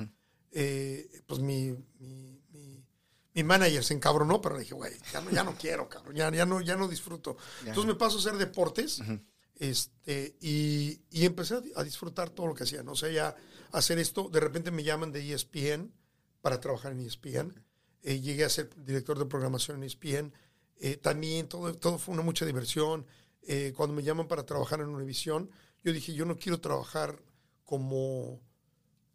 Eh, 0.54 1.10
pues 1.28 1.40
mi, 1.42 1.76
mi, 2.00 2.31
mi- 3.34 3.44
manager 3.44 3.84
se 3.84 3.94
encabronó, 3.94 4.42
pero 4.42 4.56
le 4.56 4.62
dije, 4.62 4.74
güey, 4.74 4.94
ya 5.14 5.22
no, 5.22 5.30
ya 5.32 5.44
no 5.44 5.56
quiero, 5.58 5.88
cabrón, 5.90 6.16
ya, 6.16 6.32
ya, 6.32 6.46
no, 6.46 6.62
ya 6.62 6.76
no 6.76 6.88
disfruto. 6.88 7.38
Entonces 7.70 7.86
me 7.86 7.96
paso 7.96 8.18
a 8.18 8.20
hacer 8.20 8.38
deportes 8.38 9.02
este, 9.56 10.36
y, 10.42 11.02
y 11.12 11.26
empecé 11.26 11.56
a, 11.56 11.62
di- 11.62 11.72
a 11.76 11.84
disfrutar 11.84 12.30
todo 12.30 12.48
lo 12.48 12.56
que 12.56 12.64
hacía. 12.64 12.84
¿no? 12.84 12.94
O 12.94 12.96
sea, 12.96 13.10
ya 13.12 13.36
hacer 13.72 14.00
esto, 14.00 14.30
de 14.30 14.40
repente 14.40 14.72
me 14.72 14.84
llaman 14.84 15.12
de 15.12 15.34
ESPN 15.34 15.94
para 16.42 16.60
trabajar 16.60 16.92
en 16.94 17.00
ESPN. 17.02 17.54
Eh, 18.04 18.20
llegué 18.20 18.44
a 18.46 18.50
ser 18.50 18.70
director 18.84 19.20
de 19.20 19.26
programación 19.28 19.78
en 19.78 19.84
ESPN. 19.84 20.34
Eh, 20.80 20.98
también 20.98 21.48
todo, 21.48 21.74
todo 21.76 22.00
fue 22.00 22.14
una 22.16 22.24
mucha 22.24 22.46
diversión. 22.46 23.06
Eh, 23.44 23.74
cuando 23.76 23.94
me 23.96 24.02
llaman 24.04 24.28
para 24.28 24.46
trabajar 24.46 24.82
en 24.82 24.88
Univisión, 24.90 25.52
yo 25.84 25.94
dije, 25.94 26.14
yo 26.14 26.26
no 26.26 26.38
quiero 26.38 26.60
trabajar 26.60 27.22
como, 27.64 28.42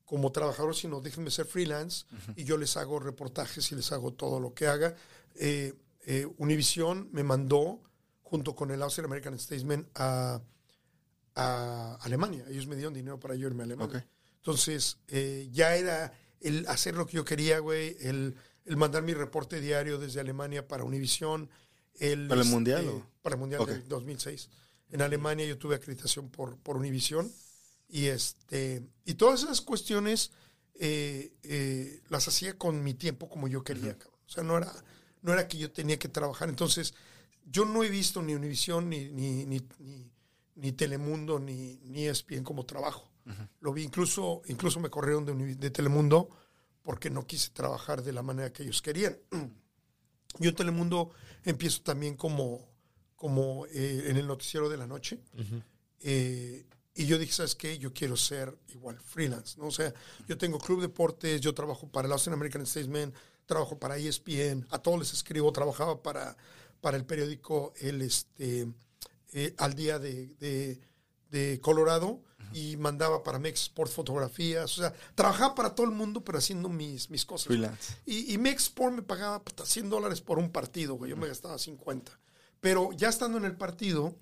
como 0.06 0.32
trabajador, 0.32 0.74
sino 0.74 1.00
déjenme 1.00 1.30
ser 1.30 1.44
freelance 1.46 2.06
y 2.36 2.44
yo 2.44 2.56
les 2.56 2.76
hago 2.76 2.98
reportajes 3.00 3.70
y 3.72 3.74
les 3.74 3.92
hago 3.92 4.14
todo 4.14 4.40
lo 4.40 4.54
que 4.54 4.66
haga. 4.68 4.94
Eh, 5.34 5.74
eh, 6.06 6.26
Univisión 6.38 7.08
me 7.12 7.24
mandó, 7.24 7.82
junto 8.22 8.54
con 8.54 8.70
el 8.70 8.80
Austrian 8.82 9.06
American 9.06 9.38
Statesman, 9.38 9.88
a, 9.96 10.40
a 11.34 11.98
Alemania. 12.00 12.44
Ellos 12.48 12.66
me 12.66 12.76
dieron 12.76 12.94
dinero 12.94 13.18
para 13.20 13.34
yo 13.34 13.48
irme 13.48 13.64
a 13.64 13.66
Alemania. 13.66 14.08
Entonces, 14.36 14.98
eh, 15.08 15.48
ya 15.52 15.74
era 15.76 16.12
el 16.40 16.66
hacer 16.68 16.94
lo 16.94 17.06
que 17.06 17.16
yo 17.16 17.24
quería, 17.24 17.58
güey, 17.58 17.96
el, 18.00 18.36
el 18.64 18.76
mandar 18.76 19.02
mi 19.02 19.12
reporte 19.12 19.60
diario 19.60 19.98
desde 19.98 20.20
Alemania 20.20 20.66
para 20.68 20.84
Univisión. 20.84 21.50
El, 21.98 22.28
¿Para 22.28 22.40
el 22.40 22.46
este, 22.46 22.54
Mundial? 22.54 23.04
Para 23.22 23.34
el 23.34 23.40
Mundial 23.40 23.62
Ok. 23.62 23.70
del 23.70 23.88
2006. 23.88 24.50
En 24.90 25.02
Alemania 25.02 25.44
yo 25.46 25.58
tuve 25.58 25.74
acreditación 25.74 26.30
por, 26.30 26.56
por 26.58 26.76
Univisión. 26.76 27.32
Y, 27.88 28.06
este, 28.06 28.82
y 29.04 29.14
todas 29.14 29.42
esas 29.42 29.60
cuestiones 29.60 30.32
eh, 30.74 31.34
eh, 31.42 32.02
las 32.08 32.28
hacía 32.28 32.58
con 32.58 32.82
mi 32.82 32.94
tiempo 32.94 33.28
como 33.28 33.48
yo 33.48 33.62
quería. 33.64 33.96
cabrón. 33.98 34.20
O 34.26 34.28
sea, 34.28 34.42
no 34.42 34.58
era, 34.58 34.72
no 35.22 35.32
era 35.32 35.48
que 35.48 35.58
yo 35.58 35.70
tenía 35.70 35.98
que 35.98 36.08
trabajar. 36.08 36.48
Entonces, 36.48 36.94
yo 37.44 37.64
no 37.64 37.84
he 37.84 37.88
visto 37.88 38.22
ni 38.22 38.34
Univisión, 38.34 38.88
ni, 38.88 39.08
ni, 39.10 39.46
ni, 39.46 39.60
ni, 39.78 40.10
ni 40.56 40.72
Telemundo, 40.72 41.38
ni, 41.38 41.78
ni 41.84 42.06
ESPN 42.06 42.42
como 42.42 42.66
trabajo. 42.66 43.10
Lo 43.60 43.72
vi, 43.72 43.82
incluso, 43.82 44.42
incluso 44.46 44.78
me 44.78 44.88
corrieron 44.88 45.24
de, 45.24 45.56
de 45.56 45.70
Telemundo 45.70 46.30
porque 46.82 47.10
no 47.10 47.26
quise 47.26 47.50
trabajar 47.50 48.04
de 48.04 48.12
la 48.12 48.22
manera 48.22 48.52
que 48.52 48.62
ellos 48.62 48.80
querían. 48.80 49.18
Yo 50.38 50.50
en 50.50 50.54
Telemundo 50.54 51.10
empiezo 51.42 51.82
también 51.82 52.14
como, 52.14 52.68
como 53.16 53.66
eh, 53.66 54.04
en 54.06 54.16
el 54.16 54.28
noticiero 54.28 54.68
de 54.68 54.76
la 54.76 54.86
noche. 54.86 55.18
Eh, 56.00 56.64
y 56.96 57.06
yo 57.06 57.18
dije, 57.18 57.32
¿sabes 57.32 57.54
qué? 57.54 57.78
Yo 57.78 57.92
quiero 57.92 58.16
ser 58.16 58.56
igual 58.68 58.98
freelance, 58.98 59.58
¿no? 59.58 59.66
O 59.66 59.70
sea, 59.70 59.92
yo 60.26 60.38
tengo 60.38 60.58
Club 60.58 60.80
Deportes, 60.80 61.40
yo 61.40 61.54
trabajo 61.54 61.88
para 61.88 62.06
el 62.06 62.12
Austin 62.12 62.32
American 62.32 62.66
Statesman, 62.66 63.12
trabajo 63.44 63.78
para 63.78 63.98
ESPN, 63.98 64.66
a 64.70 64.78
todos 64.78 64.98
les 64.98 65.12
escribo, 65.12 65.52
trabajaba 65.52 66.02
para, 66.02 66.36
para 66.80 66.96
el 66.96 67.04
periódico 67.04 67.74
El 67.78 68.02
este, 68.02 68.66
eh, 69.32 69.54
Al 69.58 69.74
Día 69.74 69.98
de, 69.98 70.34
de, 70.36 70.80
de 71.30 71.60
Colorado 71.60 72.22
y 72.52 72.76
mandaba 72.76 73.22
para 73.22 73.38
Mex 73.38 73.62
Sport 73.62 73.90
fotografías, 73.90 74.78
o 74.78 74.82
sea, 74.82 74.94
trabajaba 75.14 75.54
para 75.54 75.74
todo 75.74 75.86
el 75.86 75.92
mundo, 75.92 76.24
pero 76.24 76.38
haciendo 76.38 76.68
mis, 76.68 77.10
mis 77.10 77.24
cosas. 77.26 77.48
Freelance. 77.48 77.94
Y, 78.06 78.32
y 78.32 78.38
Mex 78.38 78.64
Sport 78.64 78.94
me 78.94 79.02
pagaba 79.02 79.42
puta, 79.42 79.66
100 79.66 79.90
dólares 79.90 80.20
por 80.20 80.38
un 80.38 80.50
partido, 80.50 80.94
güey, 80.94 81.10
yo 81.10 81.16
me 81.16 81.28
gastaba 81.28 81.58
50. 81.58 82.18
Pero 82.60 82.92
ya 82.92 83.08
estando 83.08 83.36
en 83.36 83.44
el 83.44 83.56
partido, 83.56 84.16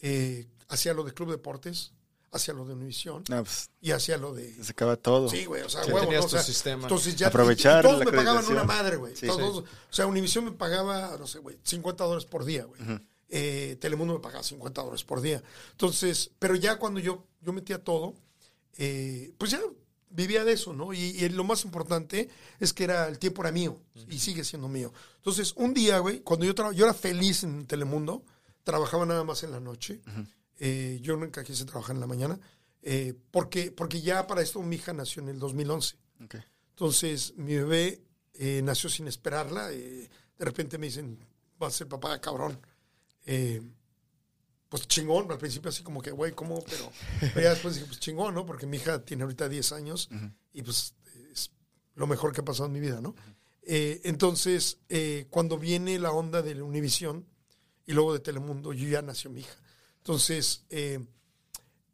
eh, 0.00 0.48
hacía 0.68 0.94
lo 0.94 1.04
de 1.04 1.12
Club 1.12 1.30
Deportes, 1.30 1.92
hacía 2.34 2.52
lo 2.52 2.64
de 2.64 2.74
Univisión 2.74 3.24
No, 3.28 3.42
pues, 3.44 3.70
y 3.80 3.92
hacía 3.92 4.18
lo 4.18 4.34
de... 4.34 4.52
se 4.62 4.72
acaba 4.72 4.96
todo. 4.96 5.28
Sí, 5.28 5.44
güey, 5.44 5.62
o 5.62 5.68
sea, 5.68 5.82
Ya 5.86 5.94
huevo, 5.94 6.06
tenías 6.06 6.20
¿no? 6.22 6.26
O 6.26 6.30
tu 6.30 6.36
sea, 6.36 6.42
sistema. 6.42 6.82
Entonces 6.82 7.16
ya 7.16 7.28
Aprovechar 7.28 7.84
y 7.84 7.88
todos 7.88 7.98
la 8.00 8.04
me 8.04 8.12
pagaban 8.12 8.46
una 8.46 8.64
madre, 8.64 8.96
güey. 8.96 9.16
Sí. 9.16 9.26
Todos, 9.26 9.58
O 9.58 9.64
sea, 9.90 10.06
Univisión 10.06 10.44
me 10.44 10.52
pagaba, 10.52 11.16
no 11.18 11.26
sé, 11.26 11.38
güey, 11.38 11.58
50 11.62 12.04
dólares 12.04 12.26
por 12.26 12.44
día, 12.44 12.64
güey. 12.64 12.80
Eh, 13.28 13.76
Telemundo 13.80 14.14
me 14.14 14.20
pagaba 14.20 14.42
50 14.42 14.82
dólares 14.82 15.04
por 15.04 15.20
día. 15.20 15.42
Entonces, 15.72 16.30
pero 16.38 16.54
ya 16.54 16.78
cuando 16.78 17.00
yo, 17.00 17.24
yo 17.40 17.52
metía 17.52 17.82
todo, 17.82 18.14
eh, 18.76 19.32
pues 19.38 19.50
ya 19.52 19.60
vivía 20.10 20.44
de 20.44 20.52
eso, 20.52 20.72
¿no? 20.72 20.92
Y, 20.92 20.98
y 21.00 21.28
lo 21.30 21.44
más 21.44 21.64
importante 21.64 22.28
es 22.60 22.72
que 22.72 22.84
era 22.84 23.08
el 23.08 23.18
tiempo 23.18 23.42
era 23.42 23.50
mío 23.50 23.80
y 24.08 24.18
sigue 24.18 24.44
siendo 24.44 24.68
mío. 24.68 24.92
Entonces, 25.16 25.52
un 25.56 25.74
día, 25.74 25.98
güey, 25.98 26.20
cuando 26.20 26.46
yo, 26.46 26.72
yo 26.72 26.84
era 26.84 26.94
feliz 26.94 27.42
en 27.42 27.66
Telemundo, 27.66 28.24
trabajaba 28.62 29.06
nada 29.06 29.24
más 29.24 29.42
en 29.42 29.50
la 29.50 29.60
noche. 29.60 30.00
Eh, 30.58 30.98
yo 31.02 31.16
nunca 31.16 31.42
quise 31.42 31.64
trabajar 31.64 31.94
en 31.96 32.00
la 32.00 32.06
mañana, 32.06 32.38
eh, 32.82 33.14
porque, 33.30 33.72
porque 33.72 34.00
ya 34.00 34.26
para 34.26 34.42
esto 34.42 34.62
mi 34.62 34.76
hija 34.76 34.92
nació 34.92 35.22
en 35.22 35.28
el 35.30 35.38
2011. 35.38 35.96
Ok. 36.24 36.36
Entonces, 36.70 37.34
mi 37.36 37.54
bebé 37.54 38.02
eh, 38.34 38.60
nació 38.62 38.88
sin 38.90 39.06
esperarla. 39.08 39.72
eh, 39.72 40.08
de 40.38 40.44
repente 40.44 40.78
me 40.78 40.86
dicen, 40.86 41.18
va 41.62 41.68
a 41.68 41.70
ser 41.70 41.88
papá, 41.88 42.20
cabrón. 42.20 42.58
Pues 44.68 44.88
chingón, 44.88 45.30
al 45.30 45.38
principio 45.38 45.68
así 45.68 45.82
como 45.84 46.02
que, 46.02 46.10
güey, 46.10 46.32
¿cómo? 46.32 46.62
Pero, 46.64 46.90
pero 47.20 47.40
ya 47.40 47.50
después 47.50 47.74
dije, 47.74 47.86
pues 47.86 48.00
chingón, 48.00 48.34
¿no? 48.34 48.44
Porque 48.44 48.66
mi 48.66 48.78
hija 48.78 49.04
tiene 49.04 49.22
ahorita 49.22 49.48
10 49.48 49.70
años 49.72 50.08
y 50.52 50.62
pues 50.62 50.94
es 51.32 51.52
lo 51.94 52.06
mejor 52.08 52.32
que 52.32 52.40
ha 52.40 52.44
pasado 52.44 52.66
en 52.66 52.72
mi 52.72 52.80
vida, 52.80 53.00
¿no? 53.00 53.14
Eh, 53.62 54.00
entonces, 54.04 54.78
eh, 54.88 55.26
cuando 55.30 55.58
viene 55.58 55.98
la 56.00 56.10
onda 56.10 56.42
de 56.42 56.56
la 56.56 56.64
Univisión 56.64 57.24
y 57.86 57.92
luego 57.92 58.12
de 58.14 58.18
Telemundo, 58.20 58.72
yo 58.72 58.88
ya 58.88 59.00
nació 59.00 59.30
mi 59.30 59.40
hija. 59.40 59.54
Entonces, 60.04 60.66
eh, 60.68 61.00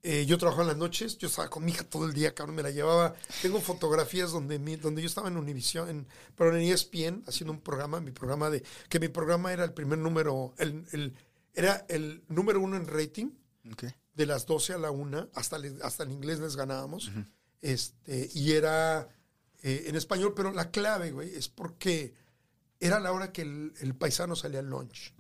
eh, 0.03 0.27
yo 0.27 0.37
trabajaba 0.37 0.63
en 0.65 0.69
las 0.71 0.77
noches, 0.79 1.17
yo 1.17 1.29
estaba 1.29 1.49
con 1.49 1.65
mi 1.65 1.71
hija 1.71 1.85
todo 1.85 2.07
el 2.07 2.13
día, 2.13 2.35
cabrón, 2.35 2.57
me 2.57 2.63
la 2.65 2.73
llevaba. 2.73 3.15
Tengo 3.41 3.61
fotografías 3.61 4.33
donde, 4.33 4.59
mi- 4.59 4.75
donde 4.75 5.01
yo 5.01 5.07
estaba 5.07 5.29
en 5.29 5.37
Univision, 5.37 5.89
en, 5.89 6.07
pero 6.35 6.57
en 6.57 6.63
ESPN, 6.63 7.23
haciendo 7.29 7.53
un 7.53 7.61
programa, 7.61 8.01
mi 8.01 8.11
programa 8.11 8.51
de, 8.51 8.65
que 8.89 8.99
mi 8.99 9.07
programa 9.07 9.53
era 9.53 9.63
el 9.65 9.73
primer 9.73 10.01
número, 10.01 10.55
el, 10.59 10.85
el- 10.91 11.15
era 11.55 11.87
el 11.89 12.25
número 12.27 12.61
uno 12.61 12.77
en 12.77 12.89
rating, 12.89 13.31
de 14.15 14.27
las 14.27 14.45
12 14.45 14.73
a 14.73 14.79
la 14.79 14.91
1, 14.91 15.29
hasta, 15.35 15.61
hasta 15.85 16.03
en 16.03 16.11
inglés 16.11 16.41
les 16.41 16.57
ganábamos. 16.57 17.13
este, 17.63 18.29
y 18.35 18.53
era 18.55 19.07
eh, 19.63 19.85
en 19.87 19.95
español, 19.95 20.33
pero 20.35 20.51
la 20.51 20.73
clave, 20.73 21.13
güey, 21.13 21.33
es 21.33 21.49
porque 21.49 22.13
era 22.81 22.99
la 22.99 23.13
hora 23.13 23.31
que 23.31 23.43
el, 23.43 23.73
el 23.81 23.95
paisano 23.95 24.35
salía 24.35 24.61
al 24.61 24.67
lunch. 24.71 25.13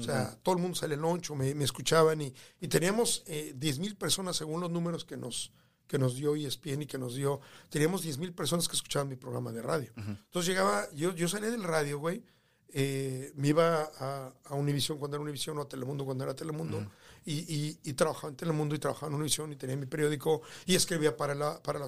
O 0.00 0.02
sea, 0.02 0.36
todo 0.42 0.56
el 0.56 0.60
mundo 0.60 0.74
salía 0.76 0.96
al 0.96 1.02
lunch 1.02 1.30
o 1.30 1.34
me, 1.36 1.54
me 1.54 1.64
escuchaban 1.64 2.20
y, 2.20 2.34
y 2.60 2.68
teníamos 2.68 3.22
eh, 3.26 3.52
10 3.56 3.78
mil 3.78 3.96
personas 3.96 4.36
según 4.36 4.60
los 4.60 4.70
números 4.70 5.04
que 5.04 5.16
nos, 5.16 5.52
que 5.86 5.96
nos 5.98 6.16
dio 6.16 6.34
ESPN 6.34 6.82
y 6.82 6.86
que 6.86 6.98
nos 6.98 7.14
dio. 7.14 7.40
Teníamos 7.70 8.02
10 8.02 8.18
mil 8.18 8.32
personas 8.32 8.68
que 8.68 8.74
escuchaban 8.76 9.08
mi 9.08 9.16
programa 9.16 9.52
de 9.52 9.62
radio. 9.62 9.92
Entonces 9.96 10.46
llegaba, 10.46 10.86
yo, 10.92 11.14
yo 11.14 11.28
salía 11.28 11.50
del 11.50 11.62
radio, 11.62 11.98
güey. 11.98 12.24
eh, 12.76 13.30
me 13.36 13.48
iba 13.48 13.88
a, 14.00 14.32
a 14.46 14.54
Univision 14.54 14.98
cuando 14.98 15.16
era 15.16 15.22
Univision 15.22 15.56
o 15.58 15.62
a 15.62 15.68
Telemundo 15.68 16.04
cuando 16.04 16.24
era 16.24 16.34
Telemundo 16.34 16.90
y, 17.24 17.32
y, 17.32 17.78
y 17.82 17.92
trabajaba 17.94 18.28
en 18.28 18.36
Telemundo 18.36 18.74
y 18.74 18.78
trabajaba 18.78 19.08
en 19.08 19.14
Univision 19.14 19.52
y 19.52 19.56
tenía 19.56 19.76
mi 19.76 19.86
periódico 19.86 20.42
y 20.66 20.74
escribía 20.74 21.16
para 21.16 21.34
la 21.34 21.62
para 21.62 21.78
la 21.78 21.86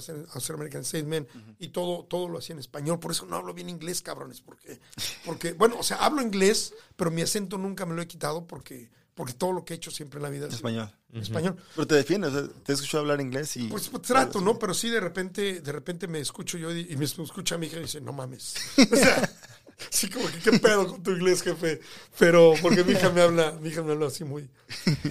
American 0.54 0.84
Statement 0.84 1.28
y 1.58 1.68
todo 1.68 2.04
todo 2.04 2.28
lo 2.28 2.38
hacía 2.38 2.54
en 2.54 2.60
español 2.60 2.98
por 2.98 3.10
eso 3.10 3.26
no 3.26 3.36
hablo 3.36 3.54
bien 3.54 3.68
inglés 3.68 4.02
cabrones 4.02 4.40
porque 4.40 4.80
porque 5.24 5.52
bueno 5.52 5.76
o 5.78 5.82
sea 5.82 5.98
hablo 5.98 6.22
inglés 6.22 6.74
pero 6.96 7.10
mi 7.10 7.22
acento 7.22 7.58
nunca 7.58 7.86
me 7.86 7.94
lo 7.94 8.02
he 8.02 8.06
quitado 8.06 8.46
porque 8.46 8.90
porque 9.16 9.32
todo 9.32 9.52
lo 9.52 9.64
que 9.64 9.72
he 9.72 9.76
hecho 9.76 9.90
siempre 9.90 10.18
en 10.18 10.24
la 10.24 10.28
vida 10.28 10.46
es 10.46 10.54
Español. 10.54 10.92
español 11.14 11.56
Pero 11.74 11.86
te 11.86 11.94
defiendes, 11.94 12.32
sea, 12.32 12.48
te 12.48 12.74
escucho 12.74 12.98
hablar 12.98 13.18
inglés 13.22 13.56
y... 13.56 13.66
pues, 13.68 13.88
pues, 13.88 14.02
trato, 14.02 14.42
¿no? 14.42 14.58
Pero 14.58 14.74
sí, 14.74 14.90
de 14.90 15.00
repente, 15.00 15.62
de 15.62 15.72
repente 15.72 16.06
me 16.06 16.20
escucho 16.20 16.58
yo 16.58 16.70
y 16.70 16.86
y 16.90 16.96
me 16.96 17.06
escucha 17.06 17.56
mi 17.56 17.66
hija 17.66 17.78
y 17.78 17.82
dice, 17.82 18.00
no 18.02 18.12
mames. 18.12 18.54
O 18.92 18.96
sea, 18.96 19.32
sí, 19.90 20.08
como 20.08 20.26
que 20.28 20.38
qué 20.38 20.58
pedo 20.58 20.86
con 20.88 21.02
tu 21.02 21.12
inglés, 21.12 21.42
jefe. 21.42 21.80
Pero 22.18 22.54
porque 22.62 22.84
mi 22.84 22.92
hija 22.92 23.10
me 23.10 23.20
habla, 23.20 23.52
mi 23.60 23.68
hija 23.68 23.82
me 23.82 23.92
habla 23.92 24.06
así 24.06 24.24
muy, 24.24 24.48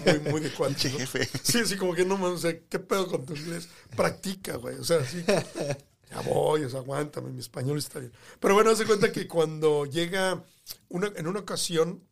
muy, 0.05 0.19
muy 0.31 0.41
de. 0.41 0.49
Pinche 0.49 0.89
¿no? 0.91 0.99
jefe. 0.99 1.29
Sí, 1.43 1.59
así 1.59 1.75
como 1.77 1.93
que 1.93 2.05
no 2.05 2.17
mames, 2.17 2.39
o 2.39 2.41
sea, 2.41 2.59
qué 2.69 2.79
pedo 2.79 3.07
con 3.07 3.25
tu 3.25 3.35
inglés. 3.35 3.69
Practica, 3.95 4.57
güey. 4.57 4.77
O 4.77 4.83
sea, 4.83 5.03
sí. 5.05 5.23
Ya 6.09 6.21
voy, 6.21 6.63
o 6.63 6.69
sea, 6.69 6.79
aguántame, 6.79 7.31
mi 7.31 7.39
español 7.39 7.77
está 7.77 7.99
bien. 7.99 8.13
Pero 8.39 8.53
bueno, 8.53 8.69
hace 8.69 8.85
cuenta 8.85 9.11
que 9.11 9.27
cuando 9.27 9.85
llega, 9.85 10.43
una, 10.89 11.11
en 11.15 11.27
una 11.27 11.39
ocasión, 11.39 12.03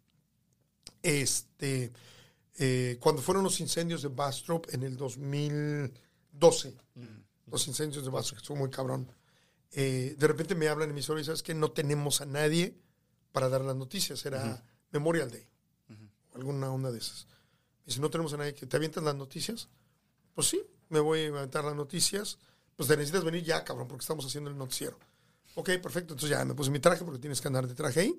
este, 1.04 1.94
eh, 2.58 2.98
cuando 3.00 3.22
fueron 3.22 3.44
los 3.44 3.60
incendios 3.60 4.02
de 4.02 4.10
Bastrop 4.10 4.68
en 4.74 4.84
el 4.84 4.98
2012, 4.98 6.76
los 7.48 7.68
incendios 7.68 8.04
de 8.04 8.10
Bastrop, 8.10 8.40
que 8.40 8.46
son 8.46 8.58
muy 8.58 8.70
cabrón, 8.70 9.08
eh, 9.74 10.16
de 10.18 10.28
repente 10.28 10.56
me 10.56 10.68
hablan 10.68 10.90
en 10.90 10.96
mis 10.96 11.10
y 11.10 11.24
sabes 11.24 11.44
que 11.44 11.54
no 11.54 11.72
tenemos 11.72 12.22
a 12.22 12.26
nadie 12.26 12.78
para 13.32 13.50
dar 13.50 13.62
las 13.62 13.76
noticias, 13.76 14.26
era 14.26 14.64
Memorial 14.92 15.32
Day, 15.32 15.48
o 16.32 16.38
alguna 16.38 16.72
onda 16.72 16.92
de 16.92 17.00
esas. 17.00 17.26
Me 17.26 17.88
dice, 17.88 18.00
no 18.00 18.10
tenemos 18.10 18.34
a 18.34 18.38
nadie 18.38 18.54
que 18.54 18.66
te 18.66 18.78
avientas 18.78 19.04
las 19.04 19.16
noticias. 19.16 19.68
Pues 20.34 20.48
sí, 20.48 20.62
me 20.90 21.00
voy 21.00 21.22
a 21.22 21.28
aventar 21.28 21.64
las 21.66 21.76
noticias. 21.76 22.38
Pues 22.76 22.88
te 22.88 22.96
necesitas 22.96 23.24
venir 23.24 23.44
ya, 23.44 23.64
cabrón, 23.64 23.88
porque 23.88 24.04
estamos 24.04 24.26
haciendo 24.26 24.50
el 24.50 24.58
noticiero. 24.58 24.98
Ok, 25.56 25.70
perfecto. 25.82 26.14
Entonces 26.14 26.30
ya 26.30 26.46
me 26.46 26.54
puse 26.54 26.72
mi 26.72 26.80
traje 26.80 27.04
porque 27.04 27.20
tienes 27.20 27.42
que 27.42 27.48
andar 27.48 27.68
de 27.68 27.76
traje 27.76 28.00
ahí. 28.02 28.16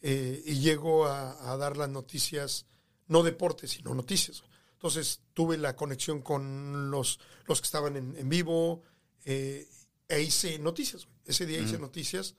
Eh, 0.00 0.42
y 0.44 0.58
llego 0.60 1.06
a, 1.06 1.52
a 1.52 1.56
dar 1.56 1.76
las 1.76 1.88
noticias, 1.88 2.66
no 3.06 3.22
deportes, 3.22 3.70
sino 3.70 3.94
noticias. 3.94 4.42
Entonces 4.72 5.20
tuve 5.32 5.56
la 5.56 5.76
conexión 5.76 6.20
con 6.20 6.90
los, 6.90 7.18
los 7.46 7.60
que 7.60 7.66
estaban 7.66 7.96
en, 7.96 8.16
en 8.16 8.28
vivo 8.28 8.82
eh, 9.24 9.66
e 10.08 10.22
hice 10.22 10.58
noticias. 10.58 11.08
Ese 11.24 11.46
día 11.46 11.60
hice 11.60 11.78
noticias 11.78 12.34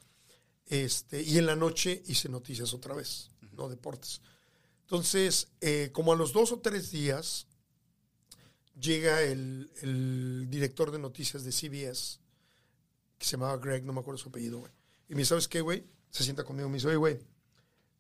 este, 0.68 1.22
y 1.22 1.38
en 1.38 1.45
la 1.45 1.56
noche 1.56 2.03
hice 2.07 2.30
noticias 2.30 2.73
otra 2.73 2.94
vez, 2.94 3.30
no 3.53 3.69
deportes. 3.69 4.22
Entonces, 4.81 5.49
eh, 5.61 5.89
como 5.91 6.14
a 6.14 6.15
los 6.15 6.34
dos 6.34 6.52
o 6.52 6.60
tres 6.60 6.91
días, 6.91 7.48
llega 8.80 9.22
el, 9.22 9.69
el 9.81 10.48
director 10.49 10.91
de 10.91 10.99
noticias 10.99 11.44
de 11.44 11.52
CBS, 11.52 12.19
que 13.18 13.26
se 13.26 13.31
llamaba 13.31 13.57
Greg, 13.57 13.84
no 13.84 13.94
me 13.94 13.99
acuerdo 13.99 14.18
su 14.18 14.30
apellido, 14.30 14.60
güey. 14.60 14.72
Y 15.10 15.14
me 15.14 15.19
dice, 15.19 15.30
¿sabes 15.30 15.48
qué, 15.48 15.61
güey? 15.61 15.85
Se 16.10 16.23
sienta 16.23 16.44
conmigo, 16.44 16.69
me 16.69 16.76
dice, 16.76 16.88
oye, 16.88 16.98
güey, 16.98 17.19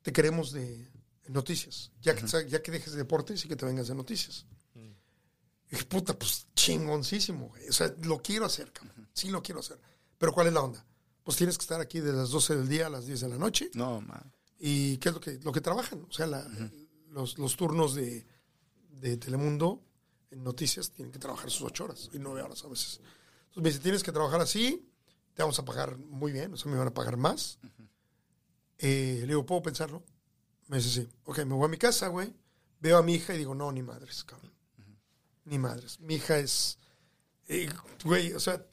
te 0.01 0.11
queremos 0.11 0.51
de 0.51 0.89
noticias. 1.27 1.91
Ya 2.01 2.15
que, 2.15 2.25
ya 2.47 2.61
que 2.61 2.71
dejes 2.71 2.93
de 2.93 2.99
deportes 2.99 3.43
y 3.43 3.47
que 3.47 3.55
te 3.55 3.65
vengas 3.65 3.87
de 3.87 3.95
noticias. 3.95 4.45
Y 5.67 5.71
dije, 5.71 5.85
puta, 5.85 6.17
pues 6.17 6.47
chingoncísimo, 6.55 7.49
güey. 7.49 7.67
O 7.69 7.73
sea, 7.73 7.93
lo 8.03 8.21
quiero 8.21 8.45
hacer, 8.45 8.71
cabrón. 8.71 9.09
Sí 9.13 9.29
lo 9.29 9.41
quiero 9.43 9.59
hacer. 9.59 9.79
Pero 10.17 10.31
¿cuál 10.33 10.47
es 10.47 10.53
la 10.53 10.61
onda? 10.61 10.85
Pues 11.23 11.35
tienes 11.37 11.57
que 11.57 11.63
estar 11.63 11.81
aquí 11.81 11.99
de 11.99 12.13
las 12.13 12.29
12 12.29 12.55
del 12.55 12.69
día 12.69 12.87
a 12.87 12.89
las 12.89 13.05
10 13.05 13.19
de 13.21 13.27
la 13.29 13.37
noche. 13.37 13.69
No, 13.73 13.99
man. 14.01 14.33
¿Y 14.59 14.97
qué 14.97 15.09
es 15.09 15.15
lo 15.15 15.21
que, 15.21 15.39
lo 15.43 15.51
que 15.51 15.61
trabajan? 15.61 16.05
O 16.09 16.13
sea, 16.13 16.25
la- 16.27 16.47
los, 17.09 17.37
los 17.37 17.55
turnos 17.57 17.95
de, 17.95 18.25
de 18.91 19.17
Telemundo 19.17 19.81
en 20.31 20.43
noticias 20.43 20.91
tienen 20.91 21.11
que 21.11 21.19
trabajar 21.19 21.49
sus 21.51 21.63
ocho 21.63 21.83
horas 21.85 22.09
y 22.13 22.19
nueve 22.19 22.41
horas 22.41 22.63
a 22.63 22.67
veces. 22.67 23.01
Entonces 23.49 23.63
me 23.63 23.69
dice, 23.69 23.79
tienes 23.81 24.03
que 24.03 24.11
trabajar 24.11 24.39
así, 24.41 24.89
te 25.33 25.41
vamos 25.41 25.59
a 25.59 25.65
pagar 25.65 25.97
muy 25.97 26.31
bien, 26.31 26.53
o 26.53 26.57
sea, 26.57 26.71
me 26.71 26.77
van 26.77 26.87
a 26.87 26.93
pagar 26.93 27.17
más. 27.17 27.59
Eh, 28.79 29.17
le 29.21 29.27
digo, 29.27 29.45
¿puedo 29.45 29.61
pensarlo? 29.61 30.03
Me 30.67 30.77
dice, 30.77 30.89
sí. 31.01 31.09
Ok, 31.25 31.39
me 31.39 31.53
voy 31.55 31.65
a 31.65 31.69
mi 31.69 31.77
casa, 31.77 32.07
güey. 32.07 32.33
Veo 32.79 32.97
a 32.97 33.03
mi 33.03 33.15
hija 33.15 33.33
y 33.33 33.37
digo, 33.39 33.55
no, 33.55 33.71
ni 33.71 33.81
madres, 33.81 34.23
cabrón. 34.23 34.51
Ni 35.47 35.57
madres. 35.57 35.99
Mi 35.99 36.15
hija 36.15 36.37
es... 36.37 36.77
eh, 37.47 37.69
güey, 38.03 38.33
o 38.33 38.39
sea, 38.39 38.63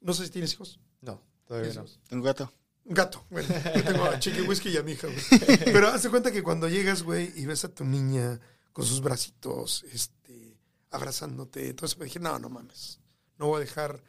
no 0.00 0.14
sé 0.14 0.24
si 0.26 0.30
tienes 0.30 0.52
hijos. 0.54 0.78
No, 1.00 1.20
todavía 1.46 1.72
no. 1.74 1.84
Un 2.10 2.22
gato. 2.22 2.52
Un 2.84 2.94
gato. 2.94 3.24
Bueno, 3.30 3.48
yo 3.76 3.84
tengo 3.84 4.04
a 4.04 4.18
Chiqui 4.18 4.40
Whisky 4.42 4.70
y 4.70 4.76
a 4.76 4.82
mi 4.82 4.92
hija, 4.92 5.06
güey. 5.08 5.58
Pero 5.64 5.88
hazte 5.88 6.10
cuenta 6.10 6.32
que 6.32 6.42
cuando 6.42 6.68
llegas, 6.68 7.02
güey, 7.02 7.32
y 7.36 7.46
ves 7.46 7.64
a 7.64 7.68
tu 7.68 7.84
niña 7.84 8.40
con 8.72 8.84
sus 8.84 9.00
bracitos, 9.00 9.84
este, 9.92 10.56
abrazándote, 10.90 11.68
entonces 11.68 11.98
me 11.98 12.06
dije, 12.06 12.18
no, 12.20 12.38
no 12.38 12.48
mames. 12.48 12.98
No 13.38 13.46
voy 13.48 13.58
a 13.58 13.60
dejar, 13.60 14.02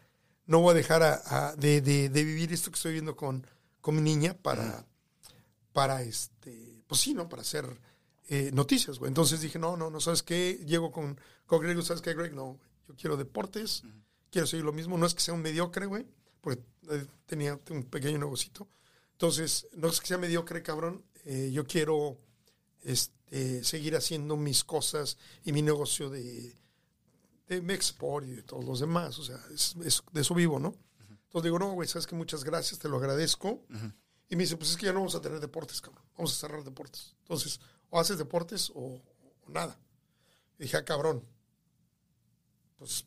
no 0.45 0.60
voy 0.60 0.72
a 0.72 0.76
dejar 0.76 1.03
a- 1.03 1.22
a- 1.49 1.56
de, 1.56 1.81
de- 1.81 2.10
de 2.10 2.23
vivir 2.23 2.52
esto 2.53 2.72
que 2.72 2.76
estoy 2.76 2.91
viviendo 2.94 3.15
con, 3.15 3.45
con 3.81 3.95
mi 3.95 4.02
niña 4.02 4.34
para, 4.35 4.85
para 5.72 6.02
este, 6.03 6.84
pues 6.88 7.02
sí, 7.02 7.14
¿no? 7.14 7.27
Para 7.30 7.41
hacer 7.41 7.65
eh, 8.30 8.52
noticias, 8.54 9.00
güey. 9.00 9.10
Entonces 9.10 9.41
dije, 9.41 9.60
no, 9.60 9.76
no, 9.78 9.90
no, 9.90 10.00
¿sabes 10.00 10.24
qué? 10.24 10.64
Llego 10.66 10.91
con, 10.91 11.20
con 11.45 11.62
Greg, 11.62 11.82
¿sabes 11.84 12.02
qué, 12.02 12.14
Greg? 12.14 12.34
No, 12.34 12.45
güey. 12.54 12.60
Yo 12.88 12.95
quiero 12.95 13.18
deportes, 13.18 13.84
quiero 14.32 14.48
seguir 14.48 14.66
lo 14.66 14.74
mismo. 14.74 14.98
No 14.98 15.06
es 15.06 15.14
que 15.14 15.22
sea 15.22 15.34
un 15.34 15.41
mediocre, 15.41 15.86
güey, 15.86 16.06
porque 16.41 16.62
eh, 16.90 17.06
tenía 17.26 17.60
un 17.70 17.84
pequeño 17.86 18.18
negocito. 18.18 18.68
Entonces, 19.14 19.68
no 19.74 19.88
es 19.88 20.00
que 20.02 20.08
sea 20.08 20.18
mediocre, 20.18 20.62
cabrón. 20.64 21.04
eh, 21.26 21.50
yo 21.54 21.66
quiero 21.66 22.18
este, 22.82 23.64
seguir 23.64 23.95
haciendo 23.95 24.36
mis 24.38 24.64
cosas 24.64 25.18
y 25.44 25.54
mi 25.54 25.62
negocio 25.62 26.10
de, 26.10 26.56
de 27.48 27.62
Mexport 27.62 28.26
y 28.28 28.32
de 28.32 28.44
todos 28.44 28.66
los 28.66 28.80
demás. 28.80 29.18
O 29.20 29.24
sea, 29.24 29.38
es, 29.54 29.76
es- 29.86 30.04
de 30.12 30.22
eso 30.22 30.34
vivo, 30.36 30.60
¿no? 30.60 30.76
Entonces 31.10 31.44
digo, 31.45 31.60
no, 31.60 31.72
güey, 31.72 31.88
sabes 31.88 32.06
que 32.06 32.16
muchas 32.16 32.44
gracias, 32.44 32.80
te 32.80 32.90
lo 32.90 32.98
agradezco. 32.98 33.64
Y 34.30 34.36
me 34.36 34.44
dice, 34.44 34.58
pues 34.58 34.72
es 34.72 34.78
que 34.78 34.86
ya 34.88 34.94
no 34.94 35.00
vamos 35.00 35.16
a 35.16 35.22
tener 35.22 35.40
deportes, 35.40 35.80
cabrón. 35.82 36.04
Vamos 36.18 36.34
a 36.34 36.36
cerrar 36.40 36.64
deportes. 36.64 37.16
Entonces, 37.22 37.60
o 37.94 37.99
haces 37.99 38.18
deportes 38.18 38.72
o, 38.72 38.99
o 39.45 39.49
nada. 39.49 39.78
Y 40.57 40.64
dije, 40.64 40.78
ah, 40.78 40.84
cabrón. 40.86 41.24
Pues, 42.80 43.06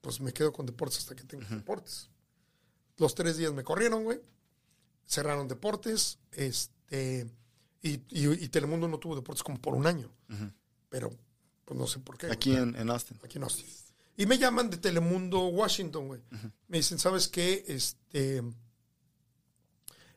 pues 0.00 0.18
me 0.20 0.32
quedo 0.32 0.50
con 0.52 0.64
deportes 0.64 0.98
hasta 0.98 1.14
que 1.14 1.24
tenga 1.24 1.46
deportes. 1.48 2.08
Los 2.96 3.14
tres 3.14 3.36
días 3.36 3.52
me 3.52 3.62
corrieron, 3.64 4.04
güey. 4.04 4.18
Cerraron 5.06 5.46
deportes. 5.46 6.18
Este. 6.32 7.26
Y, 7.82 8.00
y- 8.08 8.44
y 8.44 8.48
Telemundo 8.48 8.88
no 8.88 8.98
tuvo 8.98 9.14
deportes 9.14 9.42
como 9.42 9.60
por 9.60 9.74
un 9.74 9.86
año. 9.86 10.10
Pero, 10.88 11.10
pues 11.66 11.78
no 11.78 11.86
sé 11.86 11.98
por 12.00 12.16
qué. 12.16 12.28
Aquí 12.30 12.56
en, 12.56 12.74
en 12.76 12.88
Austin. 12.90 13.18
aquí 13.22 13.36
en 13.36 13.44
Austin. 13.44 13.66
Y 14.16 14.24
me 14.26 14.38
llaman 14.38 14.70
de 14.70 14.78
Telemundo 14.78 15.48
Washington, 15.48 16.06
güey. 16.06 16.22
Me 16.68 16.78
dicen, 16.78 16.98
¿sabes 16.98 17.28
qué? 17.28 17.64
Este, 17.68 18.42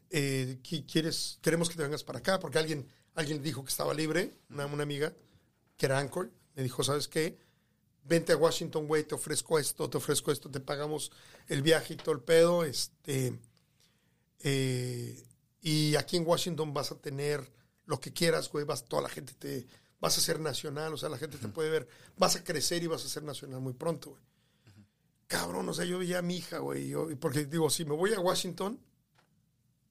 eh, 0.09 0.59
qui- 0.63 0.85
¿quieres, 0.89 1.39
queremos 1.41 1.67
que 1.69 1.75
te 1.75 1.83
vengas 1.83 2.03
para 2.03 2.19
acá, 2.19 2.39
porque 2.39 2.57
alguien, 2.59 2.87
alguien 3.17 3.41
dijo 3.41 3.63
que 3.63 3.69
estaba 3.69 3.93
libre, 3.93 4.31
una, 4.49 4.67
una 4.67 4.83
amiga, 4.83 5.11
que 5.75 5.87
era 5.87 5.99
Anchor, 5.99 6.31
me 6.55 6.63
dijo, 6.63 6.83
¿sabes 6.83 7.07
qué? 7.07 7.37
Vente 8.03 8.31
a 8.31 8.37
Washington, 8.37 8.87
güey, 8.87 9.03
te 9.03 9.15
ofrezco 9.15 9.59
esto, 9.59 9.89
te 9.89 9.97
ofrezco 9.97 10.31
esto, 10.31 10.49
te 10.49 10.59
pagamos 10.59 11.11
el 11.47 11.61
viaje 11.63 11.95
y 11.95 11.97
todo 11.97 12.13
el 12.13 12.21
pedo, 12.21 12.63
este, 12.63 13.37
eh, 14.39 15.23
y 15.61 15.95
aquí 15.95 16.17
en 16.17 16.27
Washington 16.27 16.73
vas 16.73 16.91
a 16.91 16.99
tener 16.99 17.51
lo 17.85 17.99
que 17.99 18.13
quieras, 18.13 18.49
güey, 18.51 18.65
vas, 18.65 18.85
toda 18.85 19.01
la 19.01 19.09
gente 19.09 19.33
te, 19.33 19.65
vas 19.99 20.17
a 20.17 20.21
ser 20.21 20.39
nacional, 20.39 20.93
o 20.93 20.97
sea, 20.97 21.09
la 21.09 21.17
gente 21.17 21.37
te 21.37 21.47
puede 21.47 21.69
ver, 21.69 21.87
vas 22.17 22.35
a 22.35 22.43
crecer 22.43 22.83
y 22.83 22.87
vas 22.87 23.03
a 23.03 23.09
ser 23.09 23.23
nacional 23.23 23.61
muy 23.61 23.73
pronto, 23.73 24.11
güey. 24.11 24.21
Cabrón, 25.27 25.67
o 25.67 25.73
sea, 25.73 25.85
yo 25.85 25.97
veía 25.99 26.19
a 26.19 26.21
mi 26.21 26.37
hija, 26.37 26.59
güey, 26.59 26.87
yo- 26.89 27.09
porque 27.19 27.45
digo, 27.45 27.69
si 27.69 27.83
me 27.83 27.95
voy 27.95 28.13
a 28.13 28.19
Washington, 28.19 28.79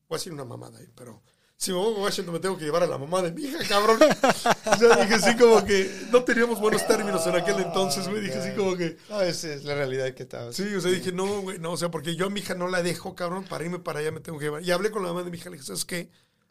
voy 0.08 0.16
a 0.16 0.18
decir 0.18 0.32
una 0.32 0.44
mamada 0.44 0.78
ahí, 0.78 0.88
pero 0.94 1.22
si 1.56 1.72
me 1.72 1.78
voy 1.78 1.94
a 1.94 1.98
Washington 2.00 2.34
me 2.34 2.40
tengo 2.40 2.58
que 2.58 2.64
llevar 2.64 2.82
a 2.82 2.86
la 2.86 2.98
mamá 2.98 3.22
de 3.22 3.32
mi 3.32 3.42
hija, 3.42 3.58
cabrón. 3.68 3.98
o 4.02 4.76
sea, 4.76 4.96
dije 4.96 5.14
así 5.14 5.36
como 5.36 5.64
que 5.64 5.90
no 6.10 6.22
teníamos 6.22 6.60
buenos 6.60 6.86
términos 6.86 7.26
en 7.26 7.34
aquel 7.34 7.60
entonces, 7.60 8.06
güey, 8.08 8.22
dije 8.22 8.38
así 8.38 8.54
como 8.54 8.76
que... 8.76 8.96
No, 9.08 9.20
esa 9.22 9.54
es 9.54 9.64
la 9.64 9.74
realidad 9.74 10.12
que 10.14 10.24
estaba. 10.24 10.52
Sí, 10.52 10.74
o 10.74 10.80
sea, 10.80 10.90
dije, 10.90 11.12
no, 11.12 11.40
güey, 11.40 11.58
no, 11.58 11.72
o 11.72 11.76
sea, 11.76 11.90
porque 11.90 12.14
yo 12.14 12.26
a 12.26 12.30
mi 12.30 12.40
hija 12.40 12.54
no 12.54 12.68
la 12.68 12.82
dejo, 12.82 13.14
cabrón, 13.14 13.44
para 13.44 13.64
irme 13.64 13.78
para 13.78 14.00
allá 14.00 14.12
me 14.12 14.20
tengo 14.20 14.38
que 14.38 14.46
llevar. 14.46 14.62
Y 14.62 14.70
hablé 14.70 14.90
con 14.90 15.02
la 15.02 15.08
mamá 15.08 15.22
de 15.22 15.30
mi 15.30 15.38
hija, 15.38 15.48
le 15.48 15.56
dije, 15.56 15.66
¿sabes 15.66 15.84
qué? 15.84 16.10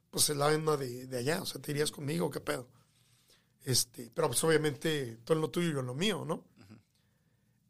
Pues 0.09 0.29
es 0.29 0.37
la 0.37 0.49
misma 0.49 0.77
de, 0.77 1.05
de 1.07 1.17
allá, 1.17 1.41
o 1.41 1.45
sea, 1.45 1.61
¿te 1.61 1.71
irías 1.71 1.91
conmigo? 1.91 2.31
¿Qué 2.31 2.39
pedo? 2.39 2.67
Este, 3.63 4.11
pero 4.13 4.27
pues 4.27 4.43
obviamente 4.43 5.17
tú 5.23 5.33
en 5.33 5.41
lo 5.41 5.49
tuyo 5.49 5.69
y 5.69 5.73
yo 5.73 5.79
en 5.79 5.87
lo 5.87 5.95
mío, 5.95 6.23
¿no? 6.25 6.45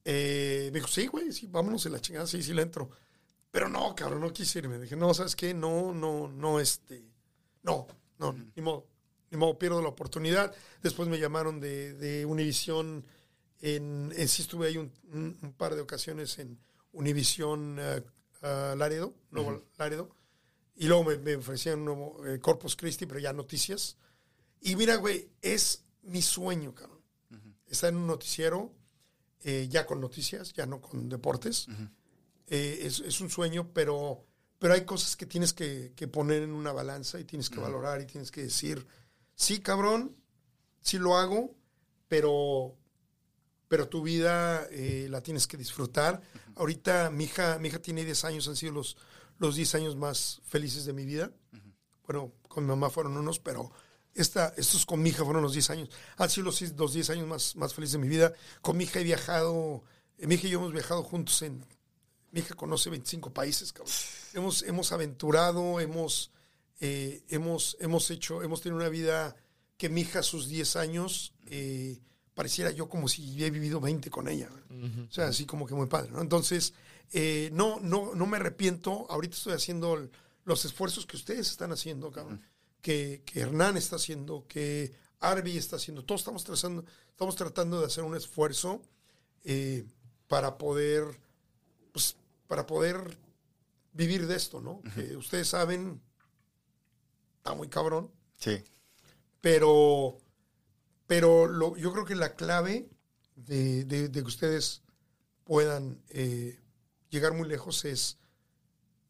Eh, 0.03 0.70
me 0.72 0.80
dijo, 0.80 0.88
sí, 0.88 1.07
güey, 1.07 1.32
sí, 1.32 1.48
vámonos 1.48 1.86
en 1.86 1.94
la 1.94 1.99
chingada, 1.99 2.28
sí, 2.28 2.44
sí 2.44 2.53
le 2.53 2.62
entro. 2.62 2.90
Pero 3.49 3.70
no, 3.70 3.95
cabrón, 3.95 4.22
no 4.22 4.32
quise 4.32 4.60
irme. 4.60 4.78
Dije, 4.78 4.95
no, 4.95 5.14
¿sabes 5.14 5.36
qué? 5.36 5.53
No, 5.53 5.94
no, 5.94 6.28
no, 6.28 6.60
este, 6.60 7.03
no, 7.66 7.88
no, 8.20 8.32
ni 8.56 8.62
modo, 8.62 8.86
ni 9.32 9.38
modo, 9.38 9.58
pierdo 9.60 9.82
la 9.82 9.90
oportunidad. 9.90 10.54
Después 10.82 11.10
me 11.10 11.20
llamaron 11.20 11.60
de, 11.60 11.94
de 11.96 12.26
Univisión, 12.26 13.04
en, 13.60 14.14
en- 14.16 14.28
sí 14.28 14.44
estuve 14.44 14.68
ahí 14.68 14.78
un, 14.78 14.92
un- 15.12 15.38
un 15.42 15.54
par 15.54 15.76
de 15.76 15.82
ocasiones 15.82 16.38
en 16.40 16.58
Univisión 16.94 17.78
eh, 17.80 18.02
Laredo, 18.42 19.14
Nuevo 19.32 19.64
Laredo, 19.78 20.16
y 20.76 20.88
luego 20.88 21.04
me, 21.06 21.18
me 21.18 21.36
ofrecían 21.36 21.80
un 21.80 21.86
nuevo 21.86 22.26
eh, 22.28 22.40
Corpus 22.40 22.76
Christi, 22.76 23.06
pero 23.06 23.20
ya 23.20 23.34
noticias. 23.34 23.98
Y 24.62 24.76
mira, 24.76 24.96
güey, 24.96 25.30
es 25.42 25.84
mi 26.04 26.22
sueño, 26.22 26.74
cabrón. 26.74 27.02
Estar 27.68 27.90
en 27.90 27.98
un 27.98 28.08
noticiero, 28.08 28.72
eh, 29.44 29.68
ya 29.70 29.86
con 29.86 30.00
noticias, 30.00 30.54
ya 30.54 30.66
no 30.66 30.80
con 30.82 31.10
deportes. 31.10 31.68
Eh, 32.48 32.80
es, 32.84 33.00
es 33.00 33.20
un 33.22 33.30
sueño, 33.30 33.72
pero, 33.74 34.24
pero 34.66 34.74
hay 34.74 34.84
cosas 34.84 35.16
que 35.16 35.28
tienes 35.28 35.54
que, 35.54 35.94
que 35.96 36.08
poner 36.08 36.42
en 36.42 36.52
una 36.52 36.72
balanza 36.72 37.20
y 37.20 37.24
tienes 37.24 37.52
que 37.52 37.60
valorar 37.60 38.02
y 38.02 38.08
tienes 38.08 38.32
que 38.32 38.42
decir, 38.42 38.88
sí, 39.36 39.60
cabrón, 39.60 40.16
sí 40.82 40.98
lo 40.98 41.18
hago, 41.18 41.54
pero, 42.08 42.76
pero 43.68 43.88
tu 43.88 44.02
vida 44.02 44.68
eh, 44.72 45.06
la 45.08 45.22
tienes 45.22 45.46
que 45.46 45.56
disfrutar. 45.56 46.20
Ahorita 46.56 47.12
mi 47.12 47.26
hija, 47.26 47.60
mi 47.60 47.68
hija 47.68 47.78
tiene 47.80 48.04
10 48.06 48.26
años, 48.26 48.48
han 48.48 48.56
sido 48.56 48.72
los, 48.72 48.98
los 49.38 49.56
10 49.56 49.76
años 49.76 49.96
más 49.96 50.42
felices 50.44 50.86
de 50.86 50.94
mi 50.94 51.06
vida. 51.06 51.30
Bueno, 52.08 52.34
con 52.48 52.64
mi 52.64 52.70
mamá 52.70 52.90
fueron 52.90 53.18
unos, 53.18 53.38
pero 53.38 53.72
esta, 54.16 54.52
estos 54.58 54.84
con 54.88 55.00
mi 55.00 55.10
hija 55.10 55.24
fueron 55.24 55.44
los 55.44 55.54
10 55.54 55.70
años. 55.70 55.90
Han 56.18 56.32
sido 56.32 56.46
los, 56.46 56.60
los 56.76 56.92
10 56.92 57.12
años 57.12 57.28
más, 57.28 57.56
más 57.56 57.76
felices 57.76 57.94
de 57.94 58.00
mi 58.00 58.08
vida. 58.08 58.34
Con 58.64 58.78
mi 58.78 58.86
hija 58.86 59.00
he 59.00 59.04
viajado, 59.04 59.84
mi 60.18 60.34
hija 60.34 60.48
y 60.48 60.50
yo 60.50 60.58
hemos 60.58 60.74
viajado 60.74 61.04
juntos 61.04 61.40
en... 61.44 61.64
Mi 62.36 62.41
hija 62.41 62.53
conoce 62.53 62.90
25 62.90 63.34
países, 63.34 63.72
cabrón. 63.72 63.94
Hemos, 64.34 64.62
hemos 64.64 64.91
aventurado, 64.91 65.80
hemos, 65.80 66.32
eh, 66.82 67.24
hemos, 67.30 67.78
hemos 67.80 68.12
hecho, 68.12 68.44
hemos 68.44 68.60
tenido 68.62 68.76
una 68.78 68.90
vida 68.90 69.38
que 69.78 69.88
mi 69.88 70.02
hija 70.02 70.20
a 70.20 70.24
sus 70.24 70.49
10 70.49 70.76
años 70.76 71.34
eh, 71.48 71.98
pareciera 72.34 72.72
yo 72.72 72.90
como 72.90 73.07
si 73.07 73.41
he 73.41 73.49
vivido 73.49 73.80
20 73.80 74.10
con 74.10 74.28
ella. 74.28 74.49
O 75.07 75.12
sea, 75.14 75.28
así 75.28 75.45
como 75.45 75.66
que 75.66 75.76
muy 75.76 75.88
padre, 75.88 76.12
¿no? 76.12 76.20
Entonces, 76.22 76.74
eh, 77.14 77.49
no, 77.53 77.80
no, 77.80 78.14
no 78.16 78.26
me 78.26 78.36
arrepiento. 78.36 79.06
Ahorita 79.10 79.38
estoy 79.38 79.53
haciendo 79.53 79.94
el- 79.95 80.12
los 80.44 80.66
esfuerzos 80.66 81.06
que 81.06 81.16
ustedes 81.16 81.49
están 81.49 81.72
haciendo, 81.72 82.12
cabrón. 82.12 82.41
Que, 82.82 83.24
que 83.26 83.40
Hernán 83.40 83.78
está 83.78 83.95
haciendo, 83.95 84.45
que 84.49 84.91
Arby 85.22 85.57
está 85.57 85.78
haciendo. 85.78 86.03
Todos 86.03 86.20
estamos 86.22 86.44
trazando, 86.44 86.84
estamos 87.10 87.38
tratando 87.38 87.80
de 87.80 87.86
hacer 87.88 88.03
un 88.03 88.16
esfuerzo 88.18 88.82
eh, 89.45 89.86
para 90.28 90.57
poder, 90.57 91.06
para 92.48 92.66
poder 92.66 93.18
vivir 93.94 94.28
de 94.28 94.36
esto, 94.36 94.62
¿no? 94.62 94.82
Que 94.94 95.16
ustedes 95.16 95.48
saben, 95.50 96.02
está 97.38 97.54
muy 97.54 97.68
cabrón 97.70 98.12
Sí. 98.38 98.64
pero 99.42 100.18
pero 101.08 101.48
lo, 101.48 101.78
yo 101.78 101.94
creo 101.94 102.04
que 102.06 102.16
la 102.16 102.36
clave 102.36 102.90
de, 103.36 103.86
de- 103.86 104.10
de 104.10 104.22
que 104.22 104.28
ustedes 104.28 104.82
puedan 105.44 106.02
eh, 106.10 106.60
llegar 107.10 107.34
muy 107.34 107.48
lejos 107.48 107.86
es 107.86 108.18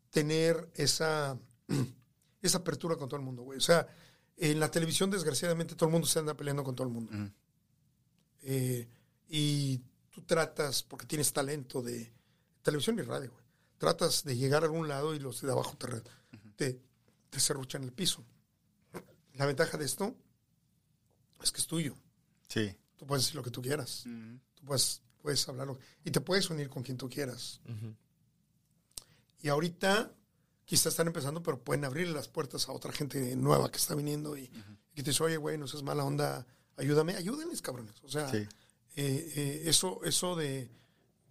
tener 0.09 0.69
esa, 0.75 1.39
esa 2.41 2.57
apertura 2.57 2.97
con 2.97 3.07
todo 3.07 3.17
el 3.19 3.25
mundo, 3.25 3.43
güey. 3.43 3.57
O 3.57 3.61
sea, 3.61 3.87
en 4.35 4.59
la 4.59 4.69
televisión, 4.69 5.09
desgraciadamente, 5.09 5.75
todo 5.75 5.87
el 5.87 5.93
mundo 5.93 6.05
se 6.07 6.19
anda 6.19 6.35
peleando 6.35 6.63
con 6.65 6.75
todo 6.75 6.85
el 6.87 6.93
mundo. 6.93 7.13
Eh, 8.41 8.87
y 9.29 9.77
tú 10.11 10.21
tratas, 10.23 10.83
porque 10.83 11.05
tienes 11.05 11.31
talento 11.31 11.81
de 11.81 12.11
televisión 12.65 12.97
y 12.99 13.03
radio, 13.03 13.31
güey. 13.31 13.45
Tratas 13.77 14.23
de 14.23 14.35
llegar 14.35 14.63
a 14.63 14.65
algún 14.65 14.87
lado 14.87 15.13
y 15.13 15.19
los 15.19 15.41
de 15.41 15.51
abajo 15.51 15.77
te, 15.77 15.87
te, 16.55 16.81
te 17.29 17.39
serruchan 17.39 17.83
el 17.83 17.91
piso. 17.93 18.25
La 19.33 19.45
ventaja 19.45 19.77
de 19.77 19.85
esto 19.85 20.15
es 21.43 21.51
que 21.51 21.61
es 21.61 21.67
tuyo. 21.67 21.95
Sí. 22.47 22.75
Tú 22.97 23.05
puedes 23.05 23.25
decir 23.25 23.35
lo 23.35 23.43
que 23.43 23.51
tú 23.51 23.61
quieras. 23.61 24.03
Tú 24.55 24.63
puedes, 24.65 25.01
puedes 25.21 25.47
hablarlo. 25.47 25.77
Y 26.03 26.11
te 26.11 26.21
puedes 26.21 26.49
unir 26.49 26.69
con 26.69 26.83
quien 26.83 26.97
tú 26.97 27.09
quieras. 27.09 27.59
Y 29.41 29.49
ahorita 29.49 30.11
quizás 30.63 30.87
están 30.87 31.07
empezando, 31.07 31.43
pero 31.43 31.61
pueden 31.63 31.85
abrir 31.85 32.07
las 32.09 32.27
puertas 32.27 32.67
a 32.67 32.71
otra 32.71 32.91
gente 32.91 33.35
nueva 33.35 33.69
que 33.69 33.77
está 33.77 33.93
viniendo 33.93 34.35
y, 34.37 34.43
y 34.43 34.95
que 34.95 35.03
te 35.03 35.11
dice, 35.11 35.23
oye, 35.23 35.37
güey, 35.37 35.57
no 35.57 35.67
seas 35.67 35.83
mala 35.83 36.03
onda, 36.05 36.47
ayúdame. 36.77 37.15
Ayúdenles, 37.15 37.61
cabrones. 37.61 37.95
O 38.03 38.09
sea, 38.09 38.29
Sí. 38.31 38.37
eh, 38.37 38.47
eh, 38.95 39.63
eso, 39.65 39.99
eso 40.05 40.35
de, 40.35 40.71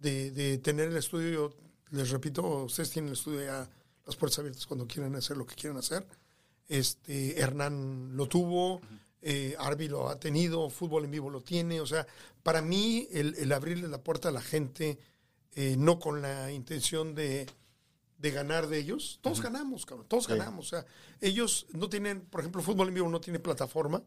de, 0.05 0.29
de 0.29 0.57
tener 0.59 0.89
el 0.89 0.97
estudio, 0.97 1.31
yo 1.31 1.53
les 1.89 2.11
repito, 2.11 2.65
ustedes 2.65 2.91
tienen 2.91 3.09
el 3.09 3.13
estudio 3.13 3.43
ya 3.43 3.67
las 4.05 4.15
puertas 4.15 4.37
abiertas 4.37 4.67
cuando 4.67 4.85
quieran 4.85 5.15
hacer 5.15 5.35
lo 5.35 5.47
que 5.47 5.55
quieran 5.55 5.79
hacer. 5.79 6.05
Este, 6.67 7.39
Hernán 7.39 8.15
lo 8.15 8.27
tuvo, 8.27 8.81
eh, 9.21 9.55
Arby 9.57 9.87
lo 9.87 10.09
ha 10.09 10.19
tenido, 10.19 10.69
Fútbol 10.69 11.05
en 11.05 11.11
Vivo 11.11 11.31
lo 11.31 11.41
tiene. 11.41 11.81
O 11.81 11.87
sea, 11.87 12.05
para 12.43 12.61
mí, 12.61 13.07
el, 13.11 13.33
el 13.35 13.51
abrirle 13.51 13.87
la 13.87 14.03
puerta 14.03 14.29
a 14.29 14.31
la 14.31 14.41
gente, 14.41 14.99
eh, 15.53 15.75
no 15.75 15.97
con 15.97 16.21
la 16.21 16.51
intención 16.51 17.15
de, 17.15 17.47
de 18.19 18.31
ganar 18.31 18.67
de 18.67 18.77
ellos, 18.77 19.17
todos 19.23 19.41
ganamos, 19.41 19.87
cabrón, 19.87 20.07
todos 20.07 20.27
ganamos. 20.27 20.67
O 20.67 20.69
sea, 20.69 20.85
ellos 21.19 21.65
no 21.71 21.89
tienen, 21.89 22.21
por 22.21 22.41
ejemplo, 22.41 22.61
Fútbol 22.61 22.89
en 22.89 22.93
Vivo 22.93 23.09
no 23.09 23.21
tiene 23.21 23.39
plataforma, 23.39 24.03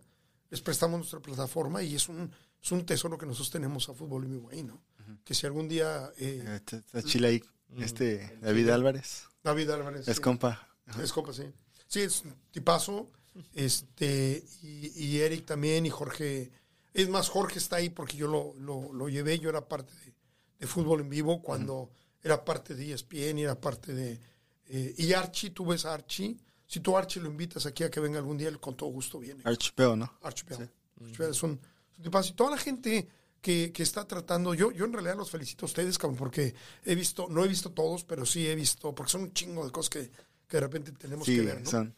les 0.49 0.61
prestamos 0.61 0.99
nuestra 0.99 1.21
plataforma 1.21 1.83
y 1.83 1.97
es 1.97 2.09
un, 2.09 2.31
es 2.63 2.71
un 2.71 2.87
tesoro 2.87 3.19
que 3.19 3.27
nosotros 3.27 3.51
tenemos 3.51 3.89
a 3.89 3.95
Fútbol 3.95 4.25
en 4.25 4.31
Vivo 4.31 4.51
ahí, 4.51 4.63
¿no? 4.63 4.81
Que 5.25 5.35
si 5.35 5.47
algún 5.47 5.69
día 5.69 6.13
eh, 6.19 6.43
Eh, 6.47 6.57
Está 6.57 6.77
está 6.79 7.03
chile 7.03 7.29
ahí. 7.29 7.45
Este, 7.79 8.39
David 8.41 8.71
Álvarez. 8.71 9.25
David 9.43 9.71
Álvarez. 9.71 10.09
Es 10.09 10.17
sí. 10.17 10.23
compa. 10.23 10.69
Es 11.03 11.13
copa, 11.13 11.33
sí. 11.33 11.45
Sí, 11.87 12.01
es 12.01 12.23
un 12.23 12.35
tipazo. 12.51 13.11
Este, 13.55 14.45
y, 14.63 15.05
y 15.05 15.21
Eric 15.21 15.45
también, 15.47 15.87
y 15.87 15.91
Jorge. 15.91 16.51
Es 16.95 17.09
más, 17.09 17.29
Jorge 17.29 17.59
está 17.59 17.77
ahí 17.77 17.91
porque 17.91 18.17
yo 18.17 18.27
lo, 18.27 18.55
lo, 18.59 18.93
lo 18.93 19.09
llevé, 19.09 19.39
yo 19.39 19.51
era 19.51 19.69
parte 19.69 19.93
de, 20.05 20.15
de 20.59 20.67
fútbol 20.67 21.01
en 21.01 21.09
vivo 21.11 21.43
cuando 21.43 21.91
era 22.23 22.45
parte 22.45 22.75
de 22.75 22.93
ESPN 22.93 23.39
y 23.39 23.43
era 23.45 23.61
parte 23.61 23.95
de... 23.95 24.19
eh, 24.67 24.95
y 24.97 25.13
Archie, 25.13 25.51
tú 25.51 25.67
ves 25.67 25.85
a 25.85 25.95
Archie. 25.95 26.37
Si 26.67 26.81
tú 26.81 26.97
Archie 26.97 27.21
lo 27.23 27.29
invitas 27.31 27.65
aquí 27.67 27.85
a 27.85 27.91
que 27.91 28.01
venga 28.01 28.19
algún 28.19 28.37
día, 28.37 28.49
él 28.49 28.59
con 28.59 28.77
todo 28.77 28.91
gusto 28.91 29.19
viene. 29.19 29.43
Archipeo, 29.45 29.95
¿no? 29.97 30.13
Archipel. 30.23 30.69
Archipel 31.01 31.31
es 31.31 31.43
un, 31.43 31.61
es 31.93 31.99
un 31.99 32.03
tipazo. 32.05 32.31
Y 32.31 32.33
toda 32.37 32.51
la 32.53 32.59
gente 32.59 33.09
que, 33.41 33.73
que 33.73 33.83
está 33.83 34.07
tratando, 34.07 34.55
yo, 34.55 34.71
yo 34.73 34.85
en 34.85 34.93
realidad 34.93 35.17
los 35.17 35.31
felicito 35.31 35.65
a 35.65 35.69
ustedes, 35.69 35.97
cabrón, 35.99 36.19
porque 36.19 36.55
he 36.85 36.95
visto, 36.95 37.29
no 37.31 37.45
he 37.45 37.49
visto 37.49 37.71
todos, 37.71 38.05
pero 38.05 38.27
sí 38.27 38.47
he 38.47 38.55
visto, 38.55 38.95
porque 38.95 39.13
son 39.13 39.23
un 39.23 39.33
chingo 39.33 39.65
de 39.65 39.71
cosas 39.71 39.91
que, 39.91 40.11
que 40.49 40.57
de 40.57 40.61
repente 40.61 40.93
tenemos 40.93 41.27
Sí, 41.27 41.37
que 41.37 41.43
ver, 41.43 41.61
¿no? 41.63 41.71
son. 41.71 41.95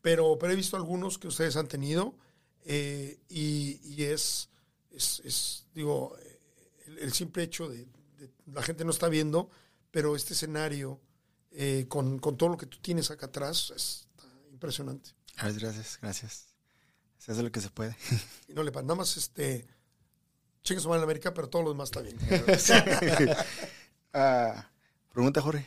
pero, 0.00 0.36
pero 0.38 0.52
he 0.52 0.56
visto 0.56 0.76
algunos 0.76 1.18
que 1.18 1.28
ustedes 1.28 1.56
han 1.56 1.66
tenido 1.68 2.14
eh, 2.64 3.18
y, 3.28 3.80
y 3.84 4.04
es, 4.04 4.48
es, 4.90 5.20
es, 5.24 5.66
digo, 5.74 6.16
el, 6.86 6.98
el 6.98 7.12
simple 7.12 7.42
hecho 7.42 7.68
de, 7.68 7.86
de- 8.18 8.30
la 8.52 8.62
gente 8.62 8.84
no 8.84 8.90
está 8.90 9.08
viendo, 9.08 9.50
pero 9.90 10.14
este 10.16 10.34
escenario 10.34 11.00
eh, 11.50 11.86
con, 11.88 12.18
con 12.18 12.36
todo 12.36 12.48
lo 12.50 12.56
que 12.56 12.66
tú 12.66 12.78
tienes 12.80 13.10
acá 13.10 13.26
atrás 13.26 13.72
es 13.76 14.08
impresionante. 14.52 15.10
A 15.36 15.46
ver, 15.46 15.58
gracias, 15.58 15.98
gracias. 16.00 16.46
Se 17.18 17.32
hace 17.32 17.42
lo 17.42 17.50
que 17.50 17.60
se 17.60 17.70
puede. 17.70 17.96
Y 18.48 18.54
no 18.54 18.62
le 18.62 18.70
nada 18.70 18.94
más 18.94 19.16
este 19.16 19.66
chingue 20.64 20.80
su 20.80 20.88
madre 20.88 21.00
en 21.00 21.04
América, 21.04 21.32
pero 21.32 21.48
todo 21.48 21.62
lo 21.62 21.68
demás 21.70 21.90
está 21.90 22.00
bien. 22.00 22.16
Ah, 24.16 24.70
pregunta, 25.12 25.40
Jorge. 25.40 25.66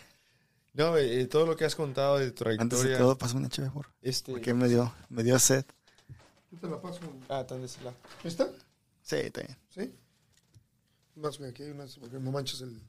No, 0.74 0.96
eh, 0.98 1.28
todo 1.28 1.46
lo 1.46 1.58
que 1.58 1.66
has 1.66 1.76
contado 1.76 2.18
de 2.18 2.32
tu 2.32 2.48
Antes 2.48 2.58
trayectoria. 2.80 2.92
de 2.94 2.98
todo, 2.98 3.18
pasa 3.18 3.36
una 3.36 3.50
chévere, 3.50 3.74
por 3.74 3.88
este, 4.02 4.32
Porque 4.32 4.54
me 4.54 4.70
dio, 4.70 4.94
me 5.10 5.22
dio 5.22 5.38
sed. 5.38 5.66
Yo 6.52 6.58
te 6.58 6.68
la 6.70 6.82
paso. 6.82 7.02
Ah, 7.28 7.46
tan 7.46 7.60
de 7.60 7.66
ese 7.66 7.84
lado. 7.84 7.98
¿Esta? 8.24 8.48
Sí, 9.04 9.18
está 9.18 9.42
bien. 9.42 9.58
¿Sí? 9.70 9.94
Más, 11.16 11.38
güey, 11.38 11.50
aquí 11.50 11.64
hay 11.64 11.72
unas, 11.72 11.98
porque 11.98 12.20
me 12.20 12.32
manches 12.32 12.62
el, 12.62 12.82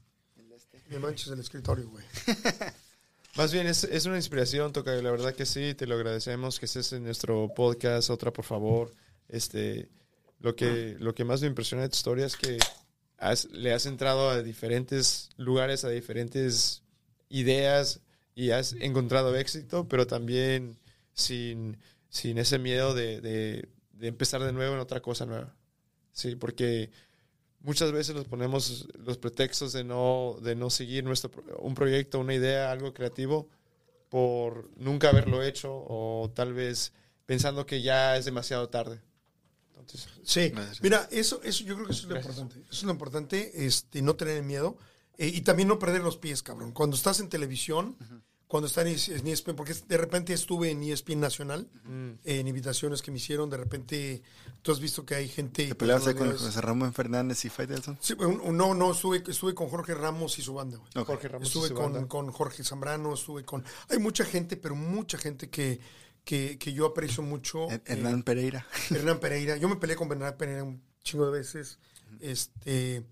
me 0.91 0.99
manches 1.01 1.27
el 1.27 1.41
escritorio, 1.41 1.89
güey. 1.91 2.05
Más 3.37 3.53
bien, 3.53 3.67
es, 3.67 3.83
es 3.83 4.07
una 4.07 4.17
inspiración, 4.17 4.73
Toca. 4.73 4.93
La 4.93 5.11
verdad 5.11 5.35
que 5.35 5.45
sí, 5.45 5.75
te 5.75 5.87
lo 5.89 5.97
agradecemos 5.97 6.61
que 6.61 6.67
estés 6.67 6.93
en 6.93 7.03
nuestro 7.03 7.53
podcast. 7.53 8.11
Otra, 8.11 8.33
por 8.33 8.45
favor. 8.45 8.93
Este, 9.29 9.89
lo, 10.41 10.55
que, 10.57 10.97
lo 10.99 11.15
que 11.15 11.25
más 11.25 11.41
me 11.41 11.47
impresiona 11.49 11.83
de 11.83 11.89
tu 11.91 11.97
historia 11.97 12.27
es 12.27 12.37
que 12.37 12.59
has- 13.19 13.47
le 13.51 13.73
has 13.73 13.87
entrado 13.87 14.31
a 14.31 14.43
diferentes 14.43 15.31
lugares, 15.37 15.85
a 15.85 15.89
diferentes 15.91 16.83
ideas 17.29 18.01
y 18.35 18.51
has 18.51 18.73
encontrado 18.75 19.37
éxito, 19.37 19.89
pero 19.89 20.07
también 20.07 20.79
sin, 21.13 21.77
sin 22.09 22.39
ese 22.39 22.59
miedo 22.59 22.95
de, 22.95 23.21
de- 23.21 23.69
de 23.93 24.07
empezar 24.07 24.43
de 24.43 24.53
nuevo 24.53 24.75
en 24.75 24.81
otra 24.81 25.01
cosa 25.03 25.27
nueva. 25.27 25.55
Sí, 26.13 26.37
porque 26.37 26.91
muchas 27.61 27.91
veces 27.93 28.15
nos 28.15 28.27
ponemos 28.27 28.89
los 29.05 29.19
pretextos 29.19 29.73
de 29.73 29.83
no, 29.85 30.37
de 30.43 30.55
no 30.55 30.71
seguir 30.71 31.03
nuestro, 31.05 31.31
un 31.59 31.75
proyecto, 31.75 32.21
una 32.21 32.35
idea, 32.35 32.71
algo 32.71 32.95
creativo, 32.95 33.49
por 34.09 34.71
nunca 34.77 35.11
haberlo 35.11 35.43
hecho 35.43 35.71
o 35.89 36.31
tal 36.35 36.55
vez 36.55 36.93
pensando 37.27 37.67
que 37.67 37.83
ya 37.83 38.17
es 38.17 38.25
demasiado 38.25 38.69
tarde. 38.69 39.01
Entonces, 39.81 40.09
Sí, 40.25 40.49
Gracias. 40.51 40.83
mira, 40.83 41.09
eso, 41.11 41.41
eso 41.43 41.65
yo 41.65 41.75
creo 41.75 41.87
que 41.87 41.93
eso 41.93 42.03
es 42.03 42.09
lo 42.09 42.15
Gracias. 42.15 42.37
importante. 42.39 42.61
Eso 42.71 42.77
es 42.79 42.83
lo 42.85 42.91
importante, 42.93 43.67
este, 43.67 44.03
no 44.03 44.17
tener 44.17 44.43
miedo 44.43 44.77
eh, 45.17 45.29
y 45.29 45.41
también 45.43 45.69
no 45.69 45.79
perder 45.79 46.03
los 46.03 46.17
pies, 46.17 46.43
cabrón. 46.43 46.73
Cuando 46.73 46.97
estás 46.97 47.21
en 47.21 47.29
televisión, 47.29 47.97
cuando 48.47 48.67
estás 48.67 48.87
en, 49.09 49.19
en 49.19 49.27
ESPN, 49.27 49.57
porque 49.57 49.75
de 49.75 49.97
repente 49.99 50.33
estuve 50.33 50.71
en 50.71 50.83
ESPN 50.83 51.21
Nacional, 51.21 51.69
en 52.25 52.49
invitaciones 52.49 53.03
que 53.03 53.11
me 53.11 53.19
hicieron, 53.19 53.51
de 53.51 53.57
repente 53.59 54.23
tú 54.63 54.73
has 54.73 54.81
visto 54.81 55.05
que 55.05 55.15
hay 55.17 55.29
gente... 55.29 55.67
¿Te 55.67 55.75
peleaste 55.75 56.15
con 56.15 56.31
José 56.37 56.61
Ramón 56.63 56.95
Fernández 56.95 57.45
y 57.45 57.51
Faitelson? 57.51 57.99
Sí, 58.01 58.15
un- 58.15 58.57
no, 58.57 58.75
no, 58.75 58.93
estuve, 58.93 59.23
estuve 59.29 59.55
con 59.55 59.69
Jorge 59.69 59.95
Ramos 59.95 60.39
y 60.39 60.43
su 60.43 60.55
banda, 60.55 60.79
güey. 60.79 61.05
Jorge 61.05 61.29
Ramos 61.29 61.47
y 61.47 61.51
Estuve 61.51 61.69
su 61.69 61.75
con, 61.75 61.93
banda. 61.93 62.09
con 62.09 62.31
Jorge 62.33 62.65
Zambrano, 62.65 63.13
estuve 63.13 63.45
con... 63.45 63.63
Hay 63.91 63.99
mucha 63.99 64.25
gente, 64.25 64.57
pero 64.57 64.75
mucha 64.75 65.19
gente 65.19 65.51
que, 65.51 65.79
que, 66.29 66.59
que 66.59 66.75
yo 66.75 66.85
aprecio 66.85 67.23
mucho. 67.23 67.71
Eh, 67.71 67.81
Hernán 67.87 68.23
Pereira. 68.23 68.67
Hernán 68.91 69.19
Pereira. 69.19 69.57
Yo 69.57 69.67
me 69.67 69.77
peleé 69.77 69.97
con 69.97 70.13
Hernán 70.13 70.37
Pereira 70.37 70.63
un 70.63 70.83
chingo 71.03 71.25
de 71.25 71.39
veces. 71.39 71.79
Este... 72.21 73.03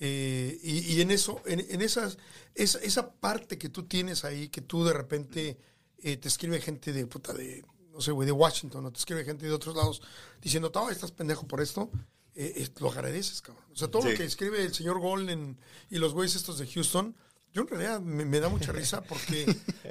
eh, 0.00 0.58
y, 0.64 0.94
y 0.94 1.00
en 1.00 1.12
eso, 1.12 1.40
en, 1.46 1.60
en 1.60 1.82
esas, 1.82 2.18
esa, 2.56 2.80
esa 2.80 3.12
parte 3.12 3.58
que 3.58 3.68
tú 3.68 3.84
tienes 3.84 4.24
ahí, 4.24 4.48
que 4.48 4.60
tú 4.60 4.84
de 4.84 4.92
repente 4.92 5.56
eh, 5.98 6.16
te 6.16 6.26
escribe 6.26 6.60
gente 6.60 6.92
de 6.92 7.06
puta 7.06 7.32
de, 7.32 7.64
no 7.92 8.00
sé, 8.00 8.10
güey, 8.10 8.26
de 8.26 8.32
Washington, 8.32 8.86
o 8.86 8.90
te 8.90 8.98
escribe 8.98 9.24
gente 9.24 9.46
de 9.46 9.52
otros 9.52 9.76
lados 9.76 10.02
diciendo, 10.42 10.72
"No, 10.74 10.90
estás 10.90 11.12
pendejo 11.12 11.46
por 11.46 11.60
esto, 11.60 11.92
eh, 12.34 12.54
eh, 12.56 12.68
lo 12.80 12.90
agradeces, 12.90 13.40
cabrón. 13.40 13.64
O 13.72 13.76
sea, 13.76 13.86
todo 13.86 14.10
lo 14.10 14.16
que 14.16 14.24
escribe 14.24 14.64
el 14.64 14.74
señor 14.74 14.98
Golden 14.98 15.60
y 15.90 15.98
los 15.98 16.12
güeyes 16.12 16.34
estos 16.34 16.58
de 16.58 16.66
Houston, 16.66 17.14
yo 17.52 17.62
en 17.62 17.68
realidad 17.68 18.00
me, 18.00 18.24
me 18.24 18.40
da 18.40 18.48
mucha 18.48 18.72
risa 18.72 19.04
porque, 19.04 19.46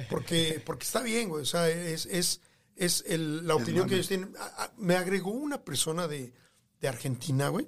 porque, 0.09 0.61
porque 0.65 0.83
está 0.85 1.01
bien, 1.01 1.29
güey. 1.29 1.43
O 1.43 1.45
sea, 1.45 1.69
es, 1.69 2.05
es, 2.07 2.41
es 2.77 3.03
el- 3.07 3.45
la 3.47 3.55
opinión 3.55 3.87
que 3.87 3.95
ellos 3.95 4.07
tienen. 4.07 4.33
A- 4.37 4.63
a- 4.65 4.73
me 4.77 4.95
agregó 4.95 5.31
una 5.31 5.63
persona 5.63 6.07
de, 6.07 6.33
de 6.79 6.87
Argentina, 6.87 7.49
güey. 7.49 7.67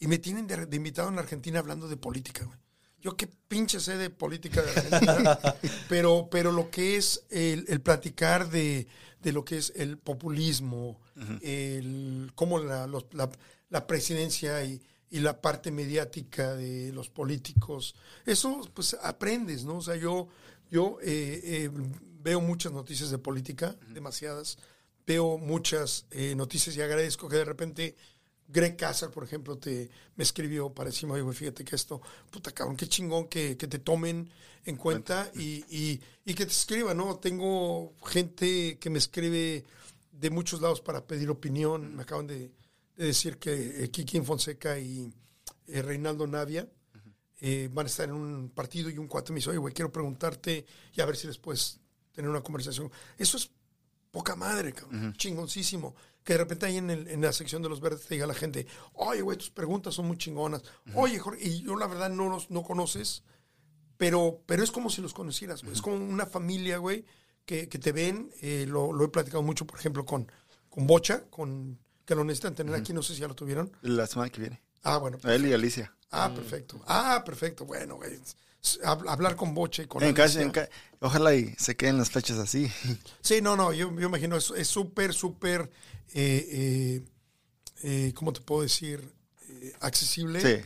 Y 0.00 0.06
me 0.06 0.18
tienen 0.18 0.46
de, 0.46 0.66
de 0.66 0.76
invitado 0.76 1.08
en 1.08 1.18
Argentina 1.18 1.58
hablando 1.58 1.88
de 1.88 1.96
política, 1.96 2.44
güey. 2.44 2.58
Yo 3.00 3.16
qué 3.16 3.26
pinche 3.48 3.78
sé 3.80 3.96
de 3.96 4.10
política 4.10 4.60
de 4.62 4.70
Argentina, 4.72 5.38
pero, 5.88 6.28
pero 6.30 6.50
lo 6.52 6.68
que 6.70 6.96
es 6.96 7.24
el, 7.30 7.64
el 7.68 7.80
platicar 7.80 8.50
de, 8.50 8.86
de 9.22 9.32
lo 9.32 9.44
que 9.44 9.56
es 9.58 9.72
el 9.76 9.98
populismo, 9.98 11.00
el, 11.40 12.30
cómo 12.34 12.58
la, 12.58 12.86
los- 12.86 13.06
la, 13.12 13.30
la 13.70 13.86
presidencia 13.86 14.64
y, 14.64 14.80
y 15.10 15.20
la 15.20 15.40
parte 15.40 15.70
mediática 15.70 16.54
de 16.54 16.92
los 16.92 17.08
políticos, 17.08 17.94
eso 18.26 18.68
pues 18.74 18.96
aprendes, 19.02 19.64
¿no? 19.64 19.76
O 19.76 19.82
sea, 19.82 19.96
yo, 19.96 20.28
yo 20.70 20.98
eh, 21.02 21.40
eh, 21.44 21.70
veo 22.28 22.42
muchas 22.42 22.72
noticias 22.72 23.08
de 23.10 23.16
política, 23.16 23.74
demasiadas, 23.94 24.58
veo 25.06 25.38
muchas 25.38 26.04
eh, 26.10 26.34
noticias 26.36 26.76
y 26.76 26.82
agradezco 26.82 27.26
que 27.26 27.36
de 27.36 27.44
repente 27.46 27.96
Greg 28.46 28.76
Casar, 28.76 29.10
por 29.10 29.24
ejemplo, 29.24 29.56
te, 29.56 29.88
me 30.14 30.24
escribió 30.24 30.68
para 30.68 30.90
decirme, 30.90 31.14
oye, 31.14 31.22
güey, 31.22 31.34
fíjate 31.34 31.64
que 31.64 31.74
esto, 31.74 32.02
puta 32.30 32.52
cabrón, 32.52 32.76
qué 32.76 32.86
chingón 32.86 33.28
que, 33.28 33.56
que 33.56 33.66
te 33.66 33.78
tomen 33.78 34.28
en 34.66 34.76
cuenta 34.76 35.30
y, 35.34 35.64
y, 35.74 36.02
y 36.26 36.34
que 36.34 36.44
te 36.44 36.52
escriban, 36.52 36.98
¿no? 36.98 37.16
Tengo 37.16 37.94
gente 38.04 38.76
que 38.78 38.90
me 38.90 38.98
escribe 38.98 39.64
de 40.12 40.30
muchos 40.30 40.60
lados 40.60 40.82
para 40.82 41.06
pedir 41.06 41.30
opinión. 41.30 41.96
Me 41.96 42.02
acaban 42.02 42.26
de, 42.26 42.52
de 42.96 43.06
decir 43.06 43.38
que 43.38 43.84
eh, 43.84 43.90
Kiki 43.90 44.20
Fonseca 44.20 44.78
y 44.78 45.10
eh, 45.66 45.80
Reinaldo 45.80 46.26
Navia 46.26 46.68
eh, 47.40 47.70
van 47.72 47.86
a 47.86 47.88
estar 47.88 48.06
en 48.06 48.14
un 48.14 48.50
partido 48.50 48.90
y 48.90 48.98
un 48.98 49.06
cuate 49.06 49.32
me 49.32 49.36
dice, 49.36 49.48
oye, 49.48 49.58
güey, 49.58 49.72
quiero 49.72 49.90
preguntarte 49.90 50.66
y 50.94 51.00
a 51.00 51.06
ver 51.06 51.16
si 51.16 51.26
les 51.26 51.38
puedes 51.38 51.80
tener 52.18 52.30
una 52.32 52.40
conversación. 52.42 52.90
Eso 53.16 53.36
es 53.36 53.52
poca 54.10 54.34
madre, 54.34 54.72
cabrón. 54.72 55.12
Chingoncísimo. 55.16 55.94
Que 56.24 56.32
de 56.32 56.38
repente 56.40 56.66
ahí 56.66 56.76
en, 56.78 56.90
el- 56.90 57.06
en 57.06 57.20
la 57.22 57.32
sección 57.32 57.62
de 57.62 57.68
los 57.68 57.80
verdes 57.80 58.06
te 58.06 58.14
diga 58.14 58.26
la 58.26 58.34
gente, 58.34 58.66
oye, 58.94 59.22
güey, 59.22 59.38
tus 59.38 59.50
preguntas 59.50 59.94
son 59.94 60.06
muy 60.08 60.18
chingonas. 60.18 60.62
Oye, 60.94 61.20
Jorge, 61.20 61.46
y 61.46 61.62
yo 61.62 61.76
la 61.76 61.86
verdad 61.86 62.10
no 62.10 62.28
los 62.28 62.50
no 62.50 62.64
conoces, 62.64 63.22
pero, 63.96 64.42
pero 64.46 64.64
es 64.64 64.72
como 64.72 64.90
si 64.90 65.00
los 65.00 65.14
conocieras, 65.14 65.62
güey. 65.62 65.74
Es 65.74 65.80
como 65.80 65.94
una 65.96 66.26
familia, 66.26 66.78
güey, 66.78 67.04
que, 67.44 67.68
que 67.68 67.78
te 67.78 67.92
ven. 67.92 68.30
eh, 68.42 68.66
lo, 68.68 68.92
lo 68.92 69.04
he 69.04 69.08
platicado 69.08 69.42
mucho, 69.44 69.64
por 69.64 69.78
ejemplo, 69.78 70.04
con, 70.04 70.30
con 70.68 70.86
Bocha, 70.88 71.22
con, 71.30 71.78
que 72.04 72.16
lo 72.16 72.24
necesitan 72.24 72.56
tener 72.56 72.74
aquí, 72.74 72.92
no 72.92 73.02
sé 73.02 73.14
si 73.14 73.20
ya 73.20 73.28
lo 73.28 73.36
tuvieron. 73.36 73.70
La 73.82 74.06
semana 74.08 74.30
que 74.30 74.40
viene. 74.40 74.60
Ah, 74.82 74.98
bueno. 74.98 75.18
A 75.22 75.34
él 75.34 75.46
y 75.46 75.52
Alicia. 75.52 75.94
Ah, 76.10 76.32
perfecto. 76.34 76.80
Ah, 76.86 77.22
perfecto. 77.24 77.64
Bueno, 77.64 77.94
güey. 77.96 78.18
Hablar 78.84 79.36
con 79.36 79.54
Bocha 79.54 79.82
y 79.82 79.86
con 79.86 80.02
En 80.02 80.14
casa, 80.14 80.40
Alicia. 80.40 80.42
en 80.42 80.50
ca- 80.50 80.68
Ojalá 81.00 81.34
y 81.34 81.54
se 81.58 81.76
queden 81.76 81.96
las 81.98 82.10
flechas 82.10 82.38
así. 82.38 82.70
Sí, 83.22 83.40
no, 83.40 83.56
no, 83.56 83.72
yo, 83.72 83.92
yo 83.98 84.08
imagino, 84.08 84.36
es 84.36 84.66
súper, 84.68 85.12
súper, 85.14 85.70
eh, 86.12 86.48
eh, 86.50 87.04
eh, 87.82 88.12
¿cómo 88.14 88.32
te 88.32 88.40
puedo 88.40 88.62
decir? 88.62 89.12
Eh, 89.48 89.72
accesible. 89.80 90.40
Sí. 90.40 90.62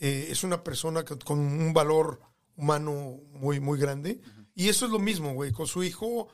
Es 0.00 0.42
una 0.44 0.62
persona 0.64 1.04
que- 1.04 1.18
con 1.18 1.38
un 1.38 1.72
valor 1.72 2.20
humano 2.56 3.20
muy, 3.32 3.60
muy 3.60 3.78
grande. 3.78 4.20
Y 4.54 4.68
eso 4.68 4.86
es 4.86 4.92
lo 4.92 4.98
mismo, 4.98 5.34
güey, 5.34 5.52
con 5.52 5.66
su 5.66 5.82
hijo, 5.84 6.28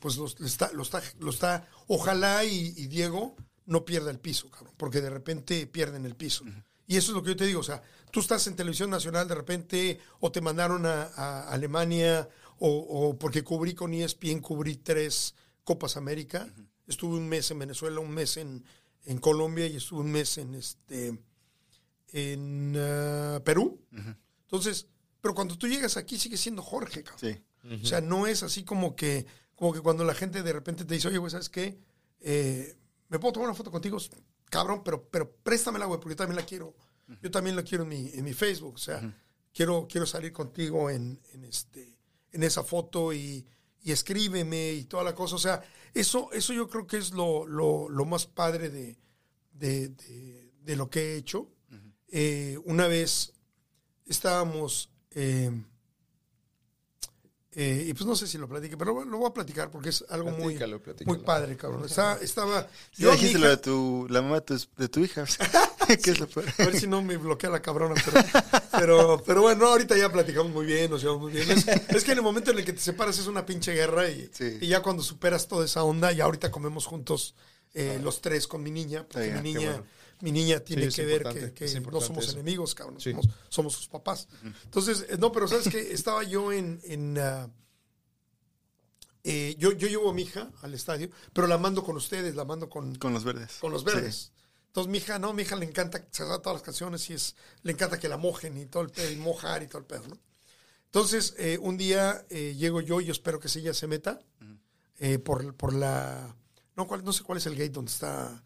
pues 0.00 0.16
los- 0.16 0.38
le 0.40 0.46
está, 0.46 0.70
lo, 0.72 0.82
está, 0.82 1.02
lo 1.18 1.30
está, 1.30 1.68
ojalá 1.86 2.44
y, 2.44 2.72
y 2.76 2.86
Diego 2.86 3.36
no 3.66 3.84
pierda 3.84 4.10
el 4.10 4.18
piso, 4.18 4.50
cabrón, 4.50 4.74
porque 4.76 5.00
de 5.00 5.10
repente 5.10 5.66
pierden 5.66 6.06
el 6.06 6.16
piso. 6.16 6.44
Y 6.86 6.96
eso 6.96 7.12
es 7.12 7.16
lo 7.16 7.22
que 7.22 7.30
yo 7.30 7.36
te 7.36 7.46
digo, 7.46 7.60
o 7.60 7.64
sea, 7.64 7.82
tú 8.10 8.20
estás 8.20 8.46
en 8.46 8.56
televisión 8.56 8.90
nacional 8.90 9.28
de 9.28 9.34
repente 9.34 10.00
o 10.20 10.30
te 10.32 10.40
mandaron 10.40 10.86
a, 10.86 11.04
a 11.04 11.48
Alemania 11.50 12.28
o, 12.58 12.68
o 12.68 13.18
porque 13.18 13.42
cubrí 13.42 13.74
con 13.74 13.94
ESPN, 13.94 14.40
cubrí 14.40 14.76
tres 14.76 15.34
Copas 15.64 15.96
América. 15.96 16.48
Estuve 16.86 17.16
un 17.16 17.28
mes 17.28 17.50
en 17.50 17.58
Venezuela, 17.60 18.00
un 18.00 18.10
mes 18.10 18.36
en, 18.36 18.64
en 19.04 19.18
Colombia 19.18 19.66
y 19.66 19.76
estuve 19.76 20.00
un 20.00 20.12
mes 20.12 20.38
en 20.38 20.54
este 20.54 21.18
en 22.12 22.74
ah, 22.76 23.40
Perú. 23.44 23.80
Entonces, 24.42 24.86
pero 25.20 25.34
cuando 25.34 25.56
tú 25.56 25.68
llegas 25.68 25.96
aquí 25.96 26.18
sigue 26.18 26.36
siendo 26.36 26.62
Jorge, 26.62 27.02
cabrón. 27.04 27.20
Sí. 27.20 27.42
O 27.82 27.86
sea, 27.86 28.00
no 28.00 28.26
es 28.26 28.42
así 28.42 28.64
como 28.64 28.96
que 28.96 29.26
como 29.54 29.74
que 29.74 29.80
cuando 29.80 30.04
la 30.04 30.14
gente 30.14 30.42
de 30.42 30.52
repente 30.54 30.86
te 30.86 30.94
dice, 30.94 31.08
oye, 31.08 31.18
güey, 31.18 31.30
¿sabes 31.30 31.50
qué? 31.50 31.78
Eh, 32.20 32.76
¿Me 33.08 33.18
puedo 33.18 33.34
tomar 33.34 33.50
una 33.50 33.56
foto 33.56 33.70
contigo? 33.70 33.98
Cabrón, 34.48 34.82
pero, 34.82 35.06
pero 35.10 35.30
préstamela, 35.30 35.84
güey, 35.84 36.00
porque 36.00 36.14
yo 36.14 36.16
también 36.16 36.36
la 36.36 36.46
quiero. 36.46 36.74
Yo 37.22 37.30
también 37.30 37.56
la 37.56 37.62
quiero 37.62 37.84
en 37.84 37.88
mi, 37.90 38.10
en 38.14 38.24
mi 38.24 38.32
Facebook. 38.34 38.74
O 38.74 38.78
sea, 38.78 39.14
quiero, 39.52 39.86
quiero 39.90 40.06
salir 40.06 40.32
contigo 40.32 40.90
en, 40.90 41.20
en, 41.32 41.44
este, 41.44 41.96
en 42.32 42.42
esa 42.42 42.62
foto 42.62 43.12
y, 43.12 43.44
y 43.82 43.92
escríbeme 43.92 44.72
y 44.72 44.84
toda 44.84 45.02
la 45.04 45.14
cosa. 45.14 45.36
O 45.36 45.38
sea, 45.38 45.62
eso, 45.94 46.30
eso 46.32 46.52
yo 46.52 46.68
creo 46.68 46.86
que 46.86 46.98
es 46.98 47.12
lo, 47.12 47.46
lo, 47.46 47.88
lo 47.88 48.04
más 48.04 48.26
padre 48.26 48.70
de, 48.70 48.96
de, 49.52 49.88
de, 49.88 50.52
de 50.62 50.76
lo 50.76 50.88
que 50.90 51.00
he 51.00 51.16
hecho. 51.16 51.50
Eh, 52.12 52.58
una 52.64 52.88
vez 52.88 53.32
estábamos, 54.04 54.90
eh, 55.12 55.50
eh, 57.52 57.86
y 57.88 57.92
pues 57.94 58.06
no 58.06 58.14
sé 58.14 58.26
si 58.28 58.38
lo 58.38 58.48
platique, 58.48 58.76
pero 58.76 59.04
lo 59.04 59.18
voy 59.18 59.28
a 59.28 59.34
platicar 59.34 59.70
porque 59.70 59.88
es 59.88 60.04
algo 60.08 60.30
muy, 60.30 60.56
Platícalo, 60.56 60.80
muy 61.06 61.18
padre, 61.18 61.56
cabrón. 61.56 61.84
Está- 61.84 62.18
estaba... 62.20 62.68
Sí, 62.92 63.02
yo, 63.02 63.12
dijiste 63.12 63.38
lo 63.38 63.48
de 63.48 63.56
tu, 63.56 64.06
la 64.08 64.22
mamá 64.22 64.36
de 64.36 64.42
tu, 64.42 64.58
de 64.76 64.88
tu 64.88 65.00
hija. 65.00 65.24
que. 66.02 66.10
A 66.62 66.66
ver 66.66 66.78
si 66.78 66.86
no 66.86 67.02
me 67.02 67.16
bloquea 67.16 67.50
la 67.50 67.60
cabrona. 67.62 67.94
Pero, 68.04 68.22
pero, 68.72 69.22
pero 69.24 69.42
bueno, 69.42 69.66
ahorita 69.66 69.96
ya 69.96 70.10
platicamos 70.10 70.52
muy 70.52 70.66
bien, 70.66 70.90
nos 70.90 71.02
llevamos 71.02 71.22
muy 71.22 71.32
bien. 71.32 71.50
Es, 71.50 71.66
es 71.68 72.04
que 72.04 72.12
en 72.12 72.18
el 72.18 72.24
momento 72.24 72.50
en 72.50 72.58
el 72.58 72.64
que 72.64 72.72
te 72.72 72.80
separas 72.80 73.18
es 73.18 73.26
una 73.26 73.44
pinche 73.46 73.72
guerra 73.72 74.08
y, 74.08 74.30
Sí. 74.32 74.58
y 74.60 74.68
ya 74.68 74.82
cuando 74.82 75.02
superas 75.02 75.48
toda 75.48 75.64
esa 75.64 75.82
onda, 75.84 76.12
ya 76.12 76.24
ahorita 76.24 76.50
comemos 76.50 76.86
juntos 76.86 77.34
eh, 77.74 78.00
los 78.02 78.20
tres 78.20 78.46
con 78.46 78.62
mi 78.62 78.70
niña, 78.70 79.06
porque 79.08 79.28
Está 79.28 79.42
mi 79.42 79.52
niña, 79.52 79.70
bueno. 79.70 79.86
mi 80.20 80.32
niña 80.32 80.60
tiene 80.60 80.88
que 80.88 81.04
ver 81.04 81.22
que, 81.54 81.80
no 81.80 82.00
somos 82.00 82.24
eso. 82.24 82.32
enemigos, 82.34 82.74
cabrón, 82.74 83.00
somos, 83.00 83.28
somos 83.48 83.74
sus 83.74 83.86
papás. 83.88 84.28
Entonces, 84.64 85.06
eh, 85.08 85.16
no, 85.18 85.30
pero 85.32 85.46
sabes 85.46 85.68
que 85.68 85.92
estaba 85.92 86.22
yo 86.24 86.52
en... 86.52 86.80
en 86.84 87.18
ah, 87.18 87.48
eh, 89.22 89.54
yo, 89.58 89.72
yo 89.72 89.86
llevo 89.86 90.08
a 90.10 90.14
mi 90.14 90.22
hija 90.22 90.50
al 90.62 90.72
estadio, 90.72 91.10
pero 91.34 91.46
la 91.46 91.58
mando 91.58 91.84
con 91.84 91.94
ustedes, 91.96 92.34
la 92.34 92.44
mando 92.46 92.70
con, 92.70 92.94
Con 92.96 93.12
los 93.12 93.22
verdes. 93.22 93.58
con 93.60 93.70
los 93.70 93.84
verdes. 93.84 94.32
Entonces 94.70 94.90
mi 94.90 94.98
hija, 94.98 95.18
no, 95.18 95.32
mi 95.32 95.42
hija 95.42 95.56
le 95.56 95.66
encanta, 95.66 96.04
se 96.12 96.24
da 96.24 96.40
todas 96.40 96.54
las 96.56 96.62
canciones 96.62 97.10
y 97.10 97.14
es, 97.14 97.34
le 97.62 97.72
encanta 97.72 97.98
que 97.98 98.08
la 98.08 98.16
mojen 98.16 98.56
y 98.56 98.66
todo 98.66 98.84
el 98.84 98.90
pedo, 98.90 99.10
y 99.10 99.16
mojar 99.16 99.62
y 99.62 99.66
todo 99.66 99.78
el 99.78 99.84
pedo, 99.84 100.06
¿no? 100.08 100.16
Entonces, 100.86 101.34
eh, 101.38 101.58
un 101.60 101.76
día 101.76 102.24
eh, 102.30 102.54
llego 102.56 102.80
yo 102.80 103.00
y 103.00 103.06
yo 103.06 103.12
espero 103.12 103.38
que 103.40 103.48
ella 103.58 103.74
se 103.74 103.86
meta 103.86 104.20
eh, 104.98 105.18
por, 105.18 105.54
por 105.54 105.72
la... 105.72 106.34
No, 106.76 106.86
cuál- 106.86 107.04
no 107.04 107.12
sé 107.12 107.22
cuál 107.24 107.38
es 107.38 107.46
el 107.46 107.54
gate 107.54 107.70
donde 107.70 107.90
está 107.92 108.42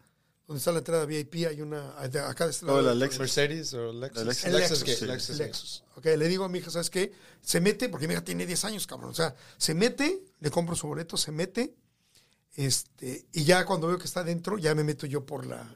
donde 0.47 0.59
está 0.59 0.71
la 0.71 0.77
entrada 0.77 1.05
VIP, 1.07 1.47
hay 1.47 1.59
una... 1.61 2.07
de 2.07 2.19
Acá 2.19 2.45
de 2.45 2.51
este 2.51 2.65
Oh, 2.65 2.67
lado. 2.67 2.81
la 2.83 2.93
Lexus. 2.93 3.19
Mercedes 3.19 3.73
o 3.73 3.91
Lexus. 3.91 4.17
La 4.19 4.23
Lexus. 4.25 4.45
El 4.45 4.53
Lexus, 4.57 4.77
sí, 4.79 4.85
Lexus 4.85 5.29
el 5.31 5.37
Gate. 5.37 5.43
Lexus. 5.47 5.83
Ok, 5.95 6.05
le 6.05 6.27
digo 6.27 6.43
a 6.45 6.49
mi 6.49 6.59
hija, 6.59 6.69
¿sabes 6.69 6.91
qué? 6.91 7.11
Se 7.41 7.59
mete, 7.61 7.89
porque 7.89 8.07
mi 8.07 8.13
hija 8.13 8.23
tiene 8.23 8.45
10 8.45 8.65
años, 8.65 8.85
cabrón. 8.85 9.09
O 9.09 9.13
sea, 9.15 9.33
se 9.57 9.73
mete, 9.73 10.23
le 10.39 10.51
compro 10.51 10.75
su 10.75 10.85
boleto, 10.87 11.17
se 11.17 11.31
mete, 11.31 11.73
este, 12.55 13.25
y 13.33 13.43
ya 13.43 13.65
cuando 13.65 13.87
veo 13.87 13.97
que 13.97 14.05
está 14.05 14.23
dentro, 14.23 14.57
ya 14.59 14.75
me 14.75 14.83
meto 14.83 15.07
yo 15.07 15.25
por 15.25 15.45
la, 15.47 15.75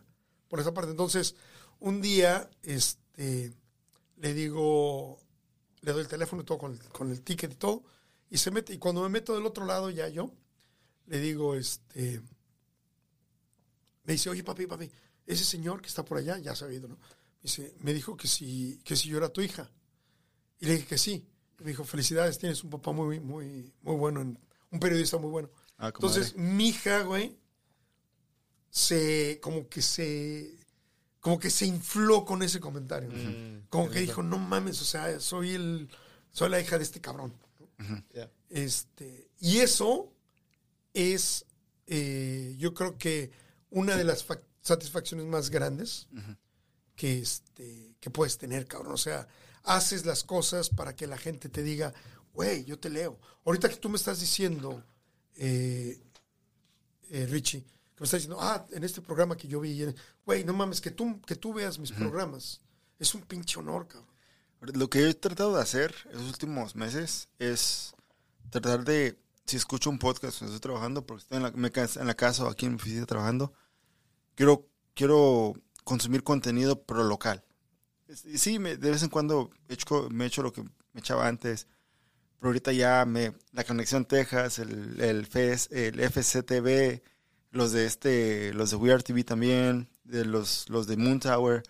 por 0.50 0.60
esa 0.60 0.74
parte. 0.74 0.92
Entonces, 0.92 1.36
un 1.80 2.02
día, 2.02 2.50
este, 2.64 3.54
le 4.18 4.34
digo, 4.34 5.20
le 5.82 5.92
doy 5.94 6.02
el 6.02 6.08
teléfono 6.08 6.42
y 6.42 6.46
todo 6.46 6.58
con, 6.58 6.78
con 6.92 7.10
el 7.12 7.22
ticket 7.22 7.54
y 7.54 7.56
todo, 7.56 7.84
y 8.30 8.38
se 8.38 8.52
mete, 8.52 8.74
y 8.74 8.78
cuando 8.78 9.02
me 9.04 9.10
meto 9.10 9.34
del 9.34 9.46
otro 9.46 9.66
lado 9.66 9.90
ya 9.90 10.08
yo, 10.10 10.32
le 11.08 11.20
digo, 11.20 11.56
este, 11.56 12.22
me 14.04 14.14
dice, 14.14 14.30
oye, 14.30 14.44
papi, 14.44 14.68
papi, 14.68 14.92
ese 15.26 15.44
señor 15.46 15.82
que 15.82 15.88
está 15.88 16.04
por 16.04 16.18
allá, 16.18 16.38
ya 16.40 16.56
sabido, 16.56 16.88
¿no? 16.88 16.96
Me 16.96 17.44
dice, 17.44 17.74
me 17.80 17.94
dijo 17.94 18.18
que 18.18 18.28
si, 18.28 18.80
que 18.84 18.96
si 18.96 19.10
yo 19.10 19.18
era 19.18 19.30
tu 19.30 19.42
hija. 19.42 19.72
Y 20.60 20.66
le 20.66 20.74
dije 20.74 20.88
que 20.88 20.98
sí. 20.98 21.26
Y 21.60 21.64
me 21.64 21.70
dijo, 21.70 21.84
felicidades, 21.86 22.38
tienes 22.38 22.64
un 22.64 22.70
papá 22.70 22.92
muy, 22.92 23.20
muy, 23.20 23.74
muy 23.82 23.96
bueno, 23.96 24.22
en- 24.22 24.38
un 24.72 24.80
periodista 24.80 25.18
muy 25.18 25.30
bueno. 25.30 25.50
Ah. 25.78 25.88
Entonces, 25.88 26.36
mi 26.36 26.70
hija, 26.70 27.02
güey, 27.04 27.38
se, 28.70 29.40
como 29.42 29.68
que 29.70 29.82
se, 29.82 30.56
como 31.20 31.40
que 31.40 31.50
se 31.50 31.66
infló 31.66 32.26
con 32.26 32.44
ese 32.44 32.60
comentario. 32.60 33.10
Mm, 33.10 33.68
Como 33.70 33.90
que 33.90 34.00
dijo, 34.00 34.24
no 34.24 34.38
mames, 34.38 34.82
o 34.82 34.86
sea, 34.86 35.20
soy 35.20 35.52
el, 35.52 35.90
soy 36.32 36.50
la 36.50 36.60
hija 36.60 36.78
de 36.78 36.84
este 36.84 37.02
cabrón. 37.02 37.34
Yeah. 38.14 38.30
Este, 38.50 39.30
y 39.40 39.60
eso 39.60 40.12
es, 40.94 41.46
eh, 41.88 42.56
yo 42.58 42.74
creo 42.74 42.98
que 42.98 43.32
una 43.70 43.96
de 43.96 44.04
las 44.04 44.28
fac- 44.28 44.44
satisfacciones 44.62 45.26
más 45.26 45.50
grandes 45.50 46.08
que, 46.96 47.20
este, 47.20 47.96
que 48.00 48.10
puedes 48.10 48.38
tener, 48.38 48.68
cabrón. 48.68 48.94
O 48.94 48.98
sea, 48.98 49.28
haces 49.64 50.06
las 50.06 50.24
cosas 50.24 50.70
para 50.70 50.96
que 50.96 51.08
la 51.08 51.18
gente 51.18 51.48
te 51.50 51.64
diga, 51.64 51.94
güey, 52.34 52.66
yo 52.66 52.78
te 52.80 52.90
leo. 52.90 53.20
Ahorita 53.46 53.70
que 53.70 53.78
tú 53.78 53.88
me 53.90 53.96
estás 53.98 54.20
diciendo, 54.20 54.84
eh, 55.36 56.02
eh, 57.10 57.26
Richie, 57.30 57.64
que 58.00 58.04
me 58.04 58.06
estás 58.06 58.22
diciendo, 58.22 58.38
ah, 58.42 58.66
en 58.72 58.84
este 58.86 59.02
programa 59.02 59.36
que 59.36 59.48
yo 59.48 59.60
vi, 59.60 59.86
güey, 60.26 60.44
no 60.46 60.54
mames, 60.54 60.80
que 60.80 60.90
tú, 60.92 61.22
que 61.22 61.36
tú 61.36 61.54
veas 61.54 61.78
mis 61.80 61.92
programas. 61.92 62.62
Es 62.98 63.14
un 63.14 63.22
pinche 63.22 63.60
honor, 63.60 63.88
cabrón. 63.88 64.08
Lo 64.62 64.90
que 64.90 65.10
he 65.10 65.14
tratado 65.14 65.56
de 65.56 65.62
hacer 65.62 65.94
en 66.12 66.18
los 66.18 66.28
últimos 66.30 66.76
meses 66.76 67.28
es 67.40 67.94
tratar 68.50 68.84
de, 68.86 69.18
si 69.46 69.58
escucho 69.58 69.90
un 69.90 70.00
podcast 70.00 70.38
cuando 70.40 70.56
estoy 70.56 70.70
trabajando, 70.70 71.06
porque 71.06 71.22
estoy 71.24 71.38
en 71.38 71.44
la, 71.44 71.52
me 71.52 71.72
en 71.76 72.08
la 72.08 72.14
casa 72.16 72.46
o 72.46 72.48
aquí 72.50 72.66
en 72.66 72.74
mi 72.74 72.78
oficina 72.78 73.06
trabajando, 73.06 73.54
quiero, 74.36 74.66
quiero 74.94 75.54
consumir 75.84 76.24
contenido 76.24 76.82
pro 76.84 77.04
local. 77.04 77.44
Sí, 78.36 78.60
me- 78.60 78.76
de 78.78 78.92
vez 78.92 79.04
en 79.04 79.10
cuando 79.10 79.50
he 79.68 79.74
hecho- 79.76 80.10
me 80.10 80.24
he 80.24 80.28
hecho 80.28 80.42
lo 80.42 80.52
que 80.54 80.64
me 80.64 81.00
echaba 81.02 81.28
antes, 81.28 81.68
pero 82.40 82.50
ahorita 82.50 82.72
ya 82.72 83.06
me, 83.06 83.34
la 83.52 83.64
Conexión 83.66 84.06
Texas, 84.06 84.60
el, 84.60 85.00
el, 85.02 85.26
FES, 85.26 85.70
el 85.72 86.00
FCTV, 86.00 87.02
los 87.52 87.72
de 87.72 87.86
este, 87.86 88.54
los 88.54 88.70
de 88.72 88.76
We 88.78 88.92
Are 88.94 89.02
TV 89.04 89.24
también, 89.24 89.90
de 90.04 90.26
los, 90.26 90.68
los 90.70 90.88
de 90.88 90.98
Moon 90.98 91.20
Tower, 91.20 91.64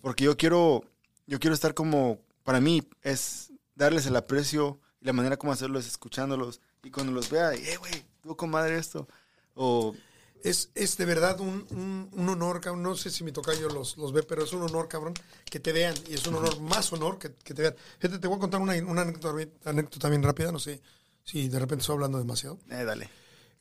porque 0.00 0.24
yo 0.24 0.36
quiero, 0.36 0.84
yo 1.26 1.38
quiero 1.40 1.54
estar 1.54 1.74
como, 1.74 2.20
para 2.42 2.60
mí 2.60 2.82
es 3.02 3.52
darles 3.74 4.06
el 4.06 4.16
aprecio 4.16 4.78
y 5.00 5.06
la 5.06 5.12
manera 5.12 5.36
como 5.36 5.52
hacerlo 5.52 5.78
es 5.78 5.86
escuchándolos 5.86 6.60
y 6.82 6.90
cuando 6.90 7.12
los 7.12 7.30
vea, 7.30 7.54
eh, 7.54 7.76
güey, 7.78 8.04
tú 8.22 8.36
comadre 8.36 8.76
esto, 8.78 9.08
o 9.54 9.94
Es, 10.42 10.68
es 10.74 10.98
de 10.98 11.06
verdad 11.06 11.40
un, 11.40 11.66
un- 11.70 12.10
un 12.12 12.28
honor, 12.28 12.60
cabrón. 12.60 12.82
No 12.82 12.94
sé 12.96 13.08
si 13.10 13.24
mi 13.24 13.32
tocayo 13.32 13.70
los, 13.70 13.96
los 13.96 14.12
ve, 14.12 14.22
pero 14.22 14.44
es 14.44 14.52
un 14.52 14.60
honor, 14.60 14.88
cabrón, 14.88 15.14
que 15.50 15.58
te 15.58 15.72
vean. 15.72 15.94
Y 16.06 16.12
es 16.16 16.26
un 16.26 16.34
honor, 16.34 16.60
más 16.60 16.92
honor 16.92 17.18
que, 17.18 17.32
que 17.32 17.54
te 17.54 17.62
vean. 17.62 17.74
Gente, 17.98 18.18
te 18.18 18.26
voy 18.28 18.36
a 18.36 18.40
contar 18.40 18.60
una, 18.60 18.74
una 18.84 19.00
anécdota, 19.00 19.32
bien- 19.32 19.54
anécdota 19.64 20.10
bien 20.10 20.22
rápida. 20.22 20.52
No 20.52 20.58
sé 20.58 20.82
si 21.22 21.48
de 21.48 21.58
repente 21.58 21.80
estoy 21.80 21.94
hablando 21.94 22.18
demasiado. 22.18 22.58
eh, 22.68 22.84
dale. 22.84 23.08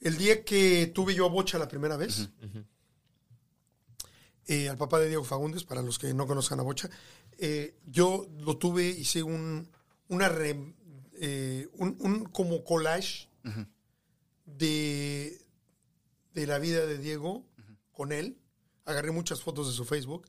El 0.04 0.18
día 0.18 0.44
que 0.44 0.88
tuve 0.94 1.16
yo 1.16 1.26
a 1.26 1.30
Bocha 1.30 1.58
la 1.58 1.68
primera 1.68 1.98
vez, 1.98 2.30
eh, 4.48 4.68
al 4.70 4.78
papá 4.78 5.00
de 5.00 5.08
Diego 5.08 5.24
Fagundes, 5.24 5.64
para 5.64 5.82
los 5.82 5.98
que 5.98 6.14
no 6.14 6.28
conozcan 6.28 6.60
a 6.60 6.64
Bocha, 6.64 6.90
eh, 7.38 7.78
yo 7.86 8.28
lo 8.40 8.58
tuve, 8.58 8.88
hice 8.88 9.24
un, 9.24 9.70
una 10.10 10.28
re- 10.30 10.74
eh, 11.16 11.68
un, 11.74 11.96
un 12.00 12.26
como 12.26 12.64
collage 12.64 13.30
de, 14.46 15.42
de 16.34 16.48
la 16.48 16.60
vida 16.60 16.86
de 16.86 16.98
Diego 16.98 17.46
con 17.94 18.12
él. 18.12 18.38
Agarré 18.86 19.12
muchas 19.12 19.42
fotos 19.42 19.68
de 19.68 19.74
su 19.74 19.86
Facebook. 19.86 20.28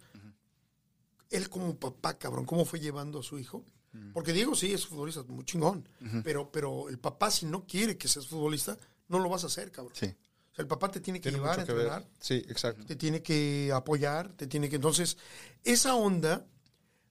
Él 1.30 1.48
como 1.48 1.76
papá, 1.80 2.16
cabrón, 2.18 2.44
cómo 2.46 2.64
fue 2.64 2.78
llevando 2.78 3.18
a 3.18 3.22
su 3.24 3.38
hijo. 3.38 3.64
Porque 4.12 4.32
Diego 4.32 4.54
sí 4.56 4.72
es 4.72 4.86
futbolista, 4.86 5.22
muy 5.24 5.44
chingón. 5.44 5.88
pero, 6.22 6.50
pero 6.52 6.88
el 6.88 6.98
papá, 6.98 7.30
si 7.30 7.46
no 7.46 7.64
quiere 7.66 7.96
que 7.96 8.06
seas 8.08 8.26
futbolista, 8.28 8.76
no 9.08 9.18
lo 9.18 9.28
vas 9.28 9.44
a 9.44 9.46
hacer, 9.48 9.70
cabrón. 9.70 9.94
Sí. 9.96 10.06
O 10.06 10.54
sea, 10.54 10.62
el 10.62 10.68
papá 10.68 10.88
te 10.90 11.00
tiene 11.00 11.20
que 11.20 11.30
Tiene 11.30 11.38
llevar 11.38 11.58
a 11.58 11.62
entrenar, 11.62 12.06
Sí, 12.20 12.44
exacto. 12.48 12.84
te 12.86 12.94
tiene 12.96 13.22
que 13.22 13.72
apoyar, 13.74 14.32
te 14.34 14.46
tiene 14.46 14.68
que... 14.68 14.76
Entonces, 14.76 15.16
esa 15.64 15.94
onda 15.96 16.46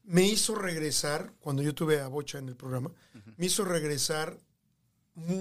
me 0.03 0.24
hizo 0.26 0.56
regresar, 0.56 1.34
cuando 1.40 1.61
yo 1.61 1.74
tuve 1.76 1.99
a 1.99 2.07
Bocha 2.07 2.38
en 2.38 2.48
el 2.48 2.56
programa, 2.56 2.91
me 3.38 3.45
hizo 3.45 3.65
regresar 3.65 4.38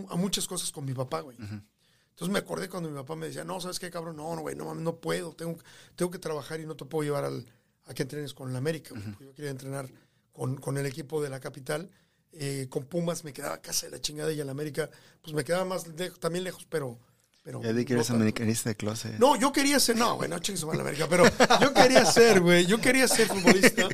a 0.09 0.16
muchas 0.16 0.47
cosas 0.47 0.70
con 0.73 0.85
mi 0.85 0.95
papá, 0.95 1.20
güey. 1.20 1.37
Entonces 1.39 2.33
me 2.33 2.39
acordé 2.41 2.69
cuando 2.69 2.91
mi 2.91 2.97
papá 2.97 3.16
me 3.16 3.27
decía, 3.27 3.45
no, 3.45 3.61
¿sabes 3.61 3.79
qué, 3.79 3.91
cabrón? 3.91 4.16
No, 4.16 4.35
no, 4.37 4.43
güey, 4.43 4.55
no, 4.55 4.66
mames, 4.66 4.83
no 4.83 4.97
puedo, 4.97 5.33
tengo, 5.35 5.57
tengo 5.97 6.11
que 6.11 6.19
trabajar 6.19 6.61
y 6.61 6.66
no 6.66 6.77
te 6.77 6.85
puedo 6.85 7.05
llevar 7.05 7.24
al, 7.24 7.47
a 7.87 7.95
que 7.95 8.03
entrenes 8.03 8.35
con 8.35 8.51
el 8.51 8.57
América. 8.57 8.91
güey, 8.91 9.03
porque 9.11 9.24
Yo 9.27 9.35
quería 9.35 9.51
entrenar 9.51 9.89
con, 10.33 10.57
con 10.57 10.77
el 10.77 10.87
equipo 10.87 11.23
de 11.23 11.31
la 11.31 11.41
capital. 11.41 11.91
Eh, 12.33 12.67
con 12.71 12.85
Pumas 12.85 13.25
me 13.25 13.33
quedaba 13.33 13.61
casa 13.61 13.87
de 13.87 13.93
la 13.93 14.01
chingada 14.01 14.33
y 14.33 14.41
el 14.41 14.49
América, 14.49 14.89
pues 15.21 15.35
me 15.35 15.45
quedaba 15.45 15.65
más 15.65 15.87
lejos, 15.87 16.19
también 16.19 16.45
lejos, 16.45 16.67
pero... 16.69 16.99
pero 17.43 17.63
Ya 17.63 17.73
di 17.73 17.85
que 17.85 17.93
no 17.93 17.99
eres 18.01 18.07
tanto. 18.09 18.23
americanista 18.23 18.71
de 18.71 18.77
closet. 18.77 19.19
No, 19.19 19.37
yo 19.37 19.53
quería 19.53 19.79
ser, 19.79 19.97
no, 19.97 20.17
güey, 20.17 20.31
no 20.31 20.39
chingues 20.39 20.63
la 20.63 20.81
América, 20.81 21.07
pero 21.11 21.25
yo 21.61 21.75
quería 21.75 22.07
ser, 22.07 22.41
güey, 22.41 22.65
yo 22.67 22.81
quería 22.81 23.07
ser 23.07 23.27
futbolista. 23.29 23.89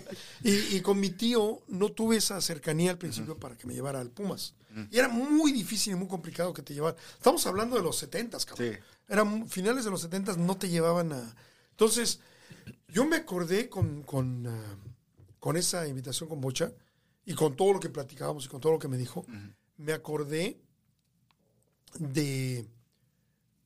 Y, 0.45 0.77
y 0.77 0.81
con 0.83 1.01
mi 1.01 1.11
tío 1.11 1.63
no 1.67 1.89
tuve 1.91 2.17
esa 2.19 2.41
cercanía 2.41 2.93
al 2.93 2.99
principio 2.99 3.37
para 3.37 3.57
que 3.57 3.67
me 3.67 3.75
llevara 3.75 4.01
al 4.01 4.11
Pumas. 4.11 4.55
Y 4.93 4.99
era 4.99 5.09
muy 5.09 5.51
difícil 5.51 5.95
y 5.95 5.97
muy 5.97 6.07
complicado 6.07 6.53
que 6.53 6.63
te 6.63 6.73
llevara. 6.75 6.97
Estamos 7.15 7.45
hablando 7.49 7.75
de 7.77 7.83
los 7.83 7.97
setentas, 7.99 8.47
cabrón. 8.47 8.75
Sí. 8.75 8.79
Eran 9.09 9.49
finales 9.49 9.85
de 9.85 9.91
los 9.91 10.01
setentas, 10.03 10.37
no 10.37 10.57
te 10.57 10.69
llevaban 10.69 11.13
a. 11.13 11.35
Entonces, 11.71 12.21
yo 12.87 13.05
me 13.05 13.17
acordé 13.17 13.69
con, 13.69 14.03
con, 14.05 14.47
ah, 14.47 14.77
con 15.41 15.57
esa 15.57 15.89
invitación 15.89 16.29
con 16.29 16.41
Bocha 16.41 16.71
y 17.31 17.35
con 17.35 17.55
todo 17.57 17.75
lo 17.75 17.81
que 17.81 17.91
platicábamos 17.91 18.45
y 18.47 18.49
con 18.49 18.61
todo 18.61 18.73
lo 18.73 18.79
que 18.79 18.89
me 18.89 18.97
dijo, 18.97 19.25
me 19.77 19.93
acordé 19.93 20.59
de, 21.99 22.67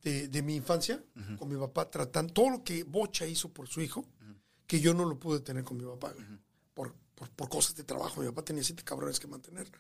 de, 0.02 0.28
de 0.28 0.42
mi 0.42 0.56
infancia 0.56 1.02
con 1.38 1.48
mi 1.48 1.56
papá, 1.56 1.90
tratando 1.90 2.32
todo 2.32 2.50
lo 2.50 2.64
que 2.64 2.84
Bocha 2.84 3.26
hizo 3.26 3.48
por 3.52 3.68
su 3.68 3.80
hijo, 3.80 4.04
que 4.66 4.80
yo 4.80 4.94
no 4.94 5.04
lo 5.04 5.18
pude 5.18 5.40
tener 5.40 5.64
con 5.64 5.76
mi 5.76 5.84
papá, 5.84 6.12
por, 6.74 6.94
por, 7.14 7.28
por 7.30 7.48
cosas 7.48 7.74
de 7.76 7.84
trabajo. 7.84 8.20
Mi 8.20 8.26
papá 8.28 8.42
tenía 8.44 8.62
siete 8.64 8.82
cabrones 8.82 9.20
que 9.20 9.26
mantener. 9.26 9.70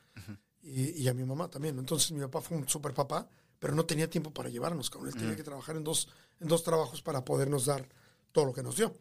y, 0.62 1.02
y 1.02 1.08
a 1.08 1.14
mi 1.14 1.24
mamá 1.24 1.48
también. 1.48 1.78
Entonces 1.78 2.12
mi 2.12 2.20
papá 2.20 2.40
fue 2.40 2.56
un 2.56 2.68
super 2.68 2.94
papá, 2.94 3.28
pero 3.58 3.74
no 3.74 3.84
tenía 3.84 4.08
tiempo 4.08 4.32
para 4.32 4.48
llevarnos, 4.48 4.90
cabrón. 4.90 5.08
Él 5.12 5.14
tenía 5.18 5.36
que 5.36 5.42
trabajar 5.44 5.76
en 5.76 5.84
dos, 5.84 6.08
en 6.40 6.48
dos 6.48 6.62
trabajos 6.62 7.02
para 7.02 7.24
podernos 7.24 7.66
dar 7.66 7.88
todo 8.32 8.44
lo 8.46 8.52
que 8.52 8.62
nos 8.62 8.76
dio. 8.76 8.96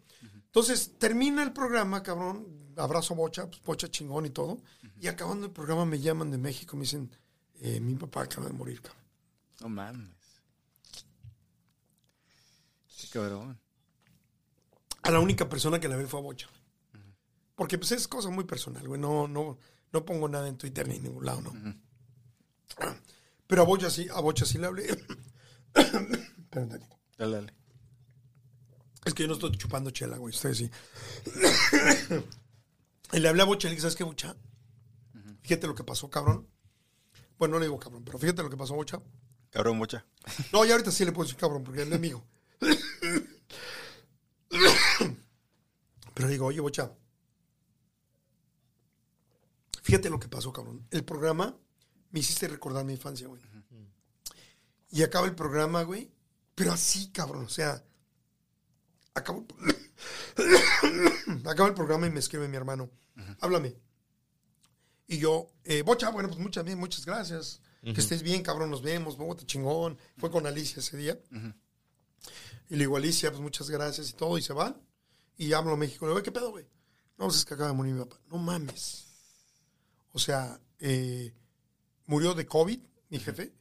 Entonces 0.45 0.93
termina 0.97 1.43
el 1.43 1.53
programa, 1.53 2.01
cabrón. 2.03 2.45
Abrazo 2.81 3.15
Bocha, 3.15 3.47
pues, 3.47 3.61
Bocha 3.63 3.89
chingón 3.89 4.25
y 4.25 4.29
todo. 4.29 4.59
Y 4.99 5.07
acabando 5.07 5.45
el 5.45 5.51
programa 5.51 5.85
me 5.85 5.99
llaman 5.99 6.31
de 6.31 6.37
México, 6.37 6.75
me 6.75 6.83
dicen, 6.83 7.09
eh, 7.61 7.79
mi 7.79 7.95
papá 7.95 8.23
acaba 8.23 8.47
de 8.47 8.53
morir, 8.53 8.81
cabrón. 8.81 9.03
No 9.61 9.69
mames. 9.69 10.09
Qué 12.99 13.07
cabrón. 13.09 13.59
A 15.03 15.11
la 15.11 15.19
única 15.19 15.47
persona 15.49 15.79
que 15.79 15.87
la 15.87 15.95
ve 15.95 16.07
fue 16.07 16.19
a 16.19 16.23
Bocha. 16.23 16.47
Porque 17.55 17.77
pues 17.77 17.91
es 17.91 18.07
cosa 18.07 18.29
muy 18.29 18.43
personal, 18.43 18.87
güey. 18.87 18.99
No, 18.99 19.27
no, 19.27 19.57
no 19.91 20.05
pongo 20.05 20.27
nada 20.27 20.47
en 20.47 20.57
Twitter 20.57 20.87
ni 20.87 20.95
en 20.95 21.03
ningún 21.03 21.25
lado, 21.25 21.41
¿no? 21.41 21.75
Pero 23.45 23.61
a 23.61 23.65
Bocha 23.65 23.89
sí, 23.89 24.07
a 24.11 24.19
Bocha 24.21 24.45
sí 24.45 24.57
le 24.57 24.67
hablé. 24.67 24.87
Tantito. 26.49 26.99
Dale, 27.17 27.35
dale. 27.35 27.53
Es 29.05 29.13
que 29.13 29.23
yo 29.23 29.27
no 29.27 29.33
estoy 29.33 29.51
chupando 29.57 29.91
chela, 29.91 30.17
güey. 30.17 30.33
Ustedes 30.33 30.57
sí. 30.57 30.71
y 33.13 33.19
le 33.19 33.27
hablé 33.29 33.41
a 33.41 33.45
Bocha 33.45 33.67
y 33.67 33.71
le 33.71 33.75
dije, 33.75 33.81
¿sabes 33.81 33.95
qué, 33.95 34.03
Bocha? 34.03 34.35
Fíjate 35.41 35.67
lo 35.67 35.75
que 35.75 35.83
pasó, 35.83 36.09
cabrón. 36.09 36.47
Bueno, 37.37 37.53
no 37.55 37.59
le 37.59 37.65
digo 37.65 37.79
cabrón, 37.79 38.03
pero 38.05 38.17
fíjate 38.19 38.43
lo 38.43 38.49
que 38.49 38.57
pasó, 38.57 38.75
Bocha. 38.75 39.01
Cabrón, 39.49 39.77
mucha. 39.77 40.05
No, 40.53 40.63
y 40.65 40.71
ahorita 40.71 40.91
sí 40.91 41.03
le 41.03 41.11
puedo 41.11 41.25
decir 41.25 41.39
cabrón, 41.39 41.63
porque 41.63 41.81
él 41.81 41.89
es 41.89 41.95
amigo. 41.95 42.23
Pero 46.13 46.27
digo, 46.27 46.45
oye, 46.45 46.59
Bocha. 46.59 46.91
Fíjate 49.81 50.09
lo 50.09 50.19
que 50.19 50.27
pasó, 50.27 50.53
cabrón. 50.53 50.85
El 50.91 51.03
programa 51.03 51.57
me 52.11 52.19
hiciste 52.19 52.47
recordar 52.47 52.85
mi 52.85 52.93
infancia, 52.93 53.27
güey. 53.27 53.41
Y 54.91 55.03
acaba 55.03 55.25
el 55.25 55.35
programa, 55.35 55.83
güey. 55.83 56.11
Pero 56.53 56.71
así, 56.73 57.11
cabrón. 57.11 57.45
O 57.45 57.49
sea, 57.49 57.83
pro- 59.13 59.47
acaba 61.49 61.69
el 61.69 61.75
programa 61.75 62.07
y 62.07 62.11
me 62.11 62.19
escribe 62.19 62.47
mi 62.47 62.57
hermano. 62.57 62.89
Háblame. 63.39 63.75
Y 65.07 65.17
yo, 65.17 65.49
eh, 65.63 65.81
Bocha, 65.81 66.09
bueno, 66.09 66.29
pues 66.29 66.39
muchas, 66.39 66.63
bien, 66.63 66.79
muchas 66.79 67.05
gracias. 67.05 67.61
Que 67.83 67.99
estés 67.99 68.21
bien, 68.21 68.43
cabrón, 68.43 68.69
nos 68.69 68.81
vemos, 68.81 69.17
te 69.37 69.45
chingón. 69.45 69.97
Fue 70.17 70.29
con 70.29 70.45
Alicia 70.45 70.79
ese 70.79 70.97
día. 70.97 71.19
Y 72.69 72.75
le 72.75 72.79
digo, 72.79 72.95
Alicia, 72.95 73.31
pues 73.31 73.41
muchas 73.41 73.69
gracias 73.69 74.09
y 74.09 74.13
todo, 74.13 74.37
y 74.37 74.41
se 74.41 74.53
van. 74.53 74.79
Y 75.37 75.51
hablo 75.53 75.73
a 75.73 75.77
México. 75.77 76.05
Le 76.05 76.11
digo, 76.11 76.23
¿qué 76.23 76.31
pedo, 76.31 76.51
güey? 76.51 76.65
No, 77.17 77.25
pues 77.25 77.37
es 77.37 77.45
que 77.45 77.55
acaba 77.55 77.69
de 77.69 77.75
morir 77.75 77.93
mi 77.93 77.99
papá. 78.01 78.19
No 78.29 78.37
mames. 78.37 79.07
O 80.13 80.19
sea, 80.19 80.59
eh, 80.79 81.33
murió 82.05 82.33
de 82.33 82.45
COVID, 82.45 82.79
mi 83.09 83.19
jefe. 83.19 83.51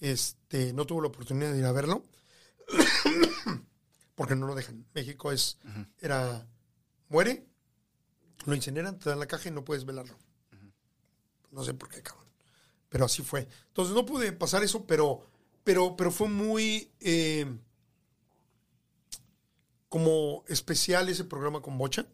Este, 0.00 0.72
no 0.72 0.86
tuvo 0.86 1.02
la 1.02 1.08
oportunidad 1.08 1.52
de 1.52 1.58
ir 1.58 1.64
a 1.64 1.72
verlo. 1.72 2.04
porque 4.14 4.36
no 4.36 4.46
lo 4.46 4.54
dejan. 4.54 4.86
México 4.92 5.32
es, 5.32 5.58
era, 5.98 6.46
muere, 7.08 7.46
lo 8.46 8.54
incineran, 8.54 8.98
te 8.98 9.10
dan 9.10 9.18
la 9.18 9.26
caja 9.26 9.48
y 9.48 9.52
no 9.52 9.64
puedes 9.64 9.84
velarlo. 9.84 10.16
No 11.52 11.64
sé 11.64 11.74
por 11.74 11.88
qué, 11.88 12.00
cabrón. 12.02 12.26
Pero 12.88 13.04
así 13.06 13.22
fue. 13.22 13.48
Entonces 13.68 13.94
no 13.94 14.06
pude 14.06 14.32
pasar 14.32 14.62
eso, 14.62 14.86
pero, 14.86 15.26
pero, 15.64 15.96
pero 15.96 16.10
fue 16.12 16.28
muy 16.28 16.90
eh, 17.00 17.46
como 19.88 20.44
especial 20.48 21.08
ese 21.08 21.24
programa 21.24 21.60
con 21.60 21.76
Bocha. 21.78 22.06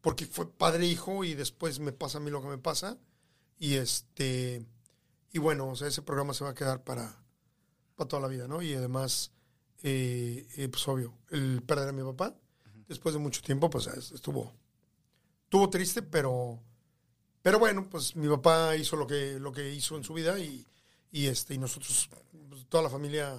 Porque 0.00 0.26
fue 0.26 0.50
padre 0.50 0.84
e 0.84 0.88
hijo 0.88 1.24
y 1.24 1.34
después 1.34 1.78
me 1.78 1.92
pasa 1.92 2.18
a 2.18 2.20
mí 2.20 2.30
lo 2.30 2.42
que 2.42 2.48
me 2.48 2.58
pasa. 2.58 2.98
Y 3.58 3.74
este. 3.74 4.64
Y 5.32 5.38
bueno, 5.38 5.68
o 5.68 5.76
sea, 5.76 5.88
ese 5.88 6.02
programa 6.02 6.34
se 6.34 6.44
va 6.44 6.50
a 6.50 6.54
quedar 6.54 6.82
para, 6.82 7.24
para 7.94 8.08
toda 8.08 8.20
la 8.22 8.28
vida, 8.28 8.48
¿no? 8.48 8.60
Y 8.60 8.74
además, 8.74 9.30
eh, 9.82 10.46
eh, 10.56 10.68
pues 10.68 10.86
obvio, 10.88 11.16
el 11.30 11.62
perder 11.62 11.88
a 11.88 11.92
mi 11.92 12.02
papá, 12.02 12.34
después 12.88 13.14
de 13.14 13.18
mucho 13.20 13.40
tiempo, 13.40 13.70
pues 13.70 13.86
es- 13.86 14.10
estuvo, 14.12 14.52
estuvo 15.52 15.68
triste, 15.68 16.00
pero, 16.00 16.58
pero 17.42 17.58
bueno, 17.58 17.86
pues 17.90 18.16
mi 18.16 18.26
papá 18.26 18.74
hizo 18.74 18.96
lo 18.96 19.06
que, 19.06 19.38
lo 19.38 19.52
que 19.52 19.70
hizo 19.70 19.98
en 19.98 20.02
su 20.02 20.14
vida 20.14 20.38
y, 20.38 20.66
y 21.10 21.26
este, 21.26 21.52
y 21.52 21.58
nosotros, 21.58 22.08
pues, 22.48 22.66
toda 22.70 22.82
la 22.84 22.88
familia, 22.88 23.38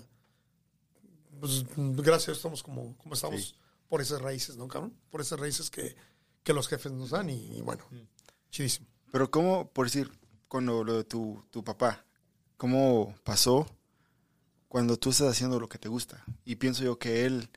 pues 1.40 1.66
gracias 1.76 2.28
a 2.28 2.32
Dios 2.32 2.38
estamos 2.38 2.62
como, 2.62 2.96
como 2.98 3.16
estamos 3.16 3.42
Sí. 3.42 3.56
por 3.90 4.00
esas 4.00 4.22
raíces, 4.22 4.58
¿no, 4.58 4.68
cabrón? 4.68 4.94
Por 5.10 5.22
esas 5.22 5.40
raíces 5.40 5.72
que, 5.72 5.96
que 6.44 6.54
los 6.54 6.68
jefes 6.68 6.92
nos 6.92 7.10
dan 7.10 7.32
y, 7.32 7.58
y 7.58 7.62
bueno, 7.62 7.84
chidísimo. 8.52 8.86
Pero 9.12 9.32
cómo, 9.32 9.72
por 9.72 9.88
decir, 9.88 10.12
con 10.48 10.68
lo, 10.68 10.84
de 10.84 11.06
tu, 11.06 11.44
tu 11.50 11.64
papá, 11.64 12.06
¿cómo 12.58 13.16
pasó 13.24 13.66
cuando 14.68 14.98
tú 15.00 15.10
estás 15.10 15.30
haciendo 15.32 15.60
lo 15.60 15.68
que 15.68 15.80
te 15.80 15.90
gusta? 15.90 16.24
Y 16.46 16.58
pienso 16.58 16.84
yo 16.84 17.00
que 17.00 17.26
él 17.26 17.50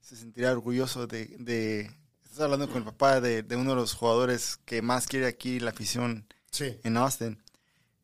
se 0.00 0.16
sentiría 0.16 0.50
orgulloso 0.50 1.06
de... 1.06 1.26
de 1.38 1.99
estás 2.40 2.50
hablando 2.54 2.68
con 2.72 2.78
el 2.78 2.84
papá 2.84 3.20
de, 3.20 3.42
de 3.42 3.56
uno 3.56 3.70
de 3.70 3.76
los 3.76 3.92
jugadores 3.92 4.58
que 4.64 4.80
más 4.80 5.06
quiere 5.06 5.26
aquí 5.26 5.60
la 5.60 5.70
afición 5.72 6.26
Sí. 6.50 6.80
en 6.84 6.96
Austin. 6.96 7.38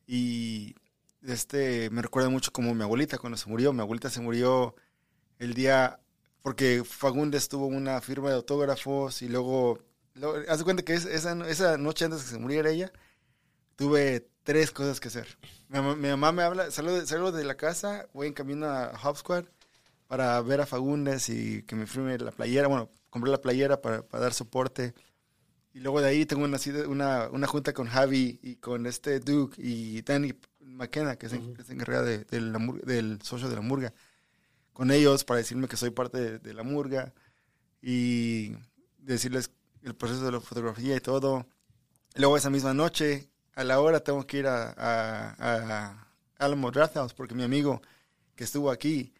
Y 0.05 0.75
este 1.25 1.89
me 1.89 2.03
recuerda 2.03 2.29
mucho 2.29 2.51
como 2.51 2.75
mi 2.75 2.83
abuelita 2.83 3.17
cuando 3.17 3.35
se 3.35 3.49
murió. 3.49 3.73
Mi 3.73 3.81
abuelita 3.81 4.11
se 4.11 4.21
murió 4.21 4.75
el 5.39 5.55
día 5.55 5.99
porque 6.43 6.83
Fagundes 6.85 7.49
tuvo 7.49 7.65
una 7.65 7.99
firma 7.99 8.29
de 8.29 8.35
autógrafos 8.35 9.23
y 9.23 9.27
luego, 9.27 9.79
luego 10.13 10.37
haz 10.47 10.59
de 10.59 10.63
cuenta 10.65 10.83
que 10.83 10.93
es- 10.93 11.05
esa, 11.05 11.33
esa 11.49 11.77
noche 11.79 12.05
antes 12.05 12.19
de 12.19 12.25
que 12.25 12.31
se 12.33 12.39
muriera 12.39 12.69
ella, 12.69 12.91
tuve 13.75 14.29
tres 14.43 14.69
cosas 14.69 14.99
que 14.99 15.07
hacer. 15.07 15.27
Mi, 15.67 15.79
mamá- 15.79 15.95
mi 15.95 16.09
mamá 16.09 16.31
me 16.31 16.43
habla, 16.43 16.69
salgo 16.69 16.93
de, 16.93 17.07
salgo 17.07 17.31
de 17.31 17.43
la 17.43 17.57
casa, 17.57 18.07
voy 18.13 18.27
en 18.27 18.33
camino 18.33 18.67
a 18.67 18.91
Hop 19.03 19.17
Squad 19.17 19.45
para 20.07 20.39
ver 20.41 20.61
a 20.61 20.67
Fagundes 20.67 21.27
y 21.29 21.63
que 21.63 21.75
me 21.75 21.87
firme 21.87 22.17
la 22.19 22.31
playera. 22.31 22.67
Bueno, 22.67 22.89
compré 23.17 23.31
la 23.31 23.41
playera 23.41 23.81
para, 23.81 24.01
para 24.07 24.23
dar 24.23 24.33
soporte. 24.33 24.93
Y 25.73 25.79
luego 25.79 26.01
de 26.01 26.07
ahí 26.07 26.25
tengo 26.25 26.43
una, 26.45 26.57
una, 26.87 27.29
una 27.29 27.47
junta 27.47 27.73
con 27.73 27.87
Javi 27.87 28.39
y 28.41 28.55
con 28.55 28.85
este 28.87 29.19
Duke 29.19 29.61
y 29.61 30.01
Danny 30.01 30.33
McKenna, 30.61 31.17
que 31.17 31.27
es, 31.27 31.33
en- 31.33 31.53
que 31.53 31.61
es 31.61 31.69
encargada 31.69 32.03
de- 32.03 32.23
de 32.25 32.41
la 32.41 32.59
del 32.83 33.19
socio 33.21 33.47
de 33.49 33.55
la 33.55 33.61
murga. 33.61 33.93
Con 34.73 34.91
ellos 34.91 35.23
para 35.23 35.39
decirme 35.39 35.67
que 35.67 35.77
soy 35.77 35.89
parte 35.91 36.17
de, 36.19 36.39
de 36.39 36.53
la 36.53 36.63
murga 36.63 37.13
y 37.81 38.53
decirles 38.97 39.51
el 39.83 39.95
proceso 39.95 40.25
de 40.25 40.31
la 40.31 40.41
fotografía 40.41 40.95
y 40.95 40.99
todo. 40.99 41.47
Luego 42.15 42.37
esa 42.37 42.49
misma 42.49 42.73
noche, 42.73 43.29
a 43.55 43.63
la 43.63 43.79
hora, 43.79 43.99
tengo 43.99 44.25
que 44.25 44.37
ir 44.39 44.47
a, 44.47 44.69
a, 44.71 45.35
a 45.37 46.07
Alamo 46.37 46.71
Drafthouse 46.71 47.13
porque 47.13 47.35
mi 47.35 47.43
amigo 47.43 47.81
que 48.35 48.43
estuvo 48.43 48.71
aquí, 48.71 49.13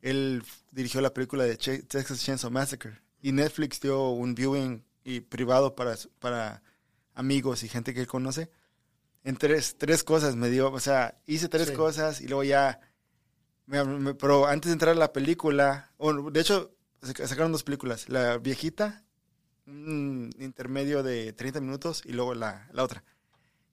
él 0.00 0.42
dirigió 0.72 1.00
la 1.00 1.12
película 1.12 1.44
de 1.44 1.58
Ch- 1.58 1.86
Texas 1.86 2.22
Chainsaw 2.22 2.50
Massacre 2.50 2.98
y 3.20 3.32
Netflix 3.32 3.80
dio 3.80 4.10
un 4.10 4.34
viewing 4.34 4.84
y 5.04 5.20
privado 5.20 5.74
para, 5.74 5.96
para 6.18 6.62
amigos 7.14 7.62
y 7.62 7.68
gente 7.68 7.94
que 7.94 8.00
él 8.00 8.06
conoce. 8.06 8.50
En 9.24 9.36
tres, 9.36 9.76
tres 9.78 10.04
cosas 10.04 10.36
me 10.36 10.48
dio, 10.50 10.70
o 10.72 10.80
sea, 10.80 11.20
hice 11.26 11.48
tres 11.48 11.68
Sí. 11.68 11.74
cosas 11.74 12.20
y 12.20 12.28
luego 12.28 12.44
ya, 12.44 12.80
me- 13.66 13.84
me- 13.84 14.14
pero 14.14 14.46
antes 14.46 14.68
de 14.68 14.74
entrar 14.74 14.92
a 14.94 14.98
la 14.98 15.12
película, 15.12 15.92
bueno, 15.98 16.30
de 16.30 16.40
hecho, 16.40 16.74
sac- 17.02 17.26
sacaron 17.26 17.52
dos 17.52 17.64
películas, 17.64 18.08
la 18.08 18.38
viejita, 18.38 19.04
un 19.66 20.30
intermedio 20.38 21.02
de 21.02 21.32
30 21.32 21.60
minutos 21.60 22.02
y 22.06 22.12
luego 22.12 22.34
la, 22.34 22.68
la 22.72 22.82
otra. 22.84 23.04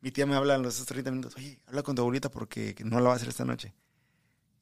Mi 0.02 0.12
tía 0.12 0.26
me 0.26 0.36
habla 0.36 0.56
en 0.56 0.64
los 0.64 0.84
30 0.86 1.10
minutos, 1.12 1.36
oye, 1.38 1.60
habla 1.68 1.84
con 1.84 1.96
tu 1.96 2.02
abuelita 2.02 2.30
porque 2.30 2.76
no 2.84 3.00
la 3.00 3.08
va 3.08 3.14
a 3.14 3.16
hacer 3.16 3.30
esta 3.30 3.46
noche. 3.46 3.74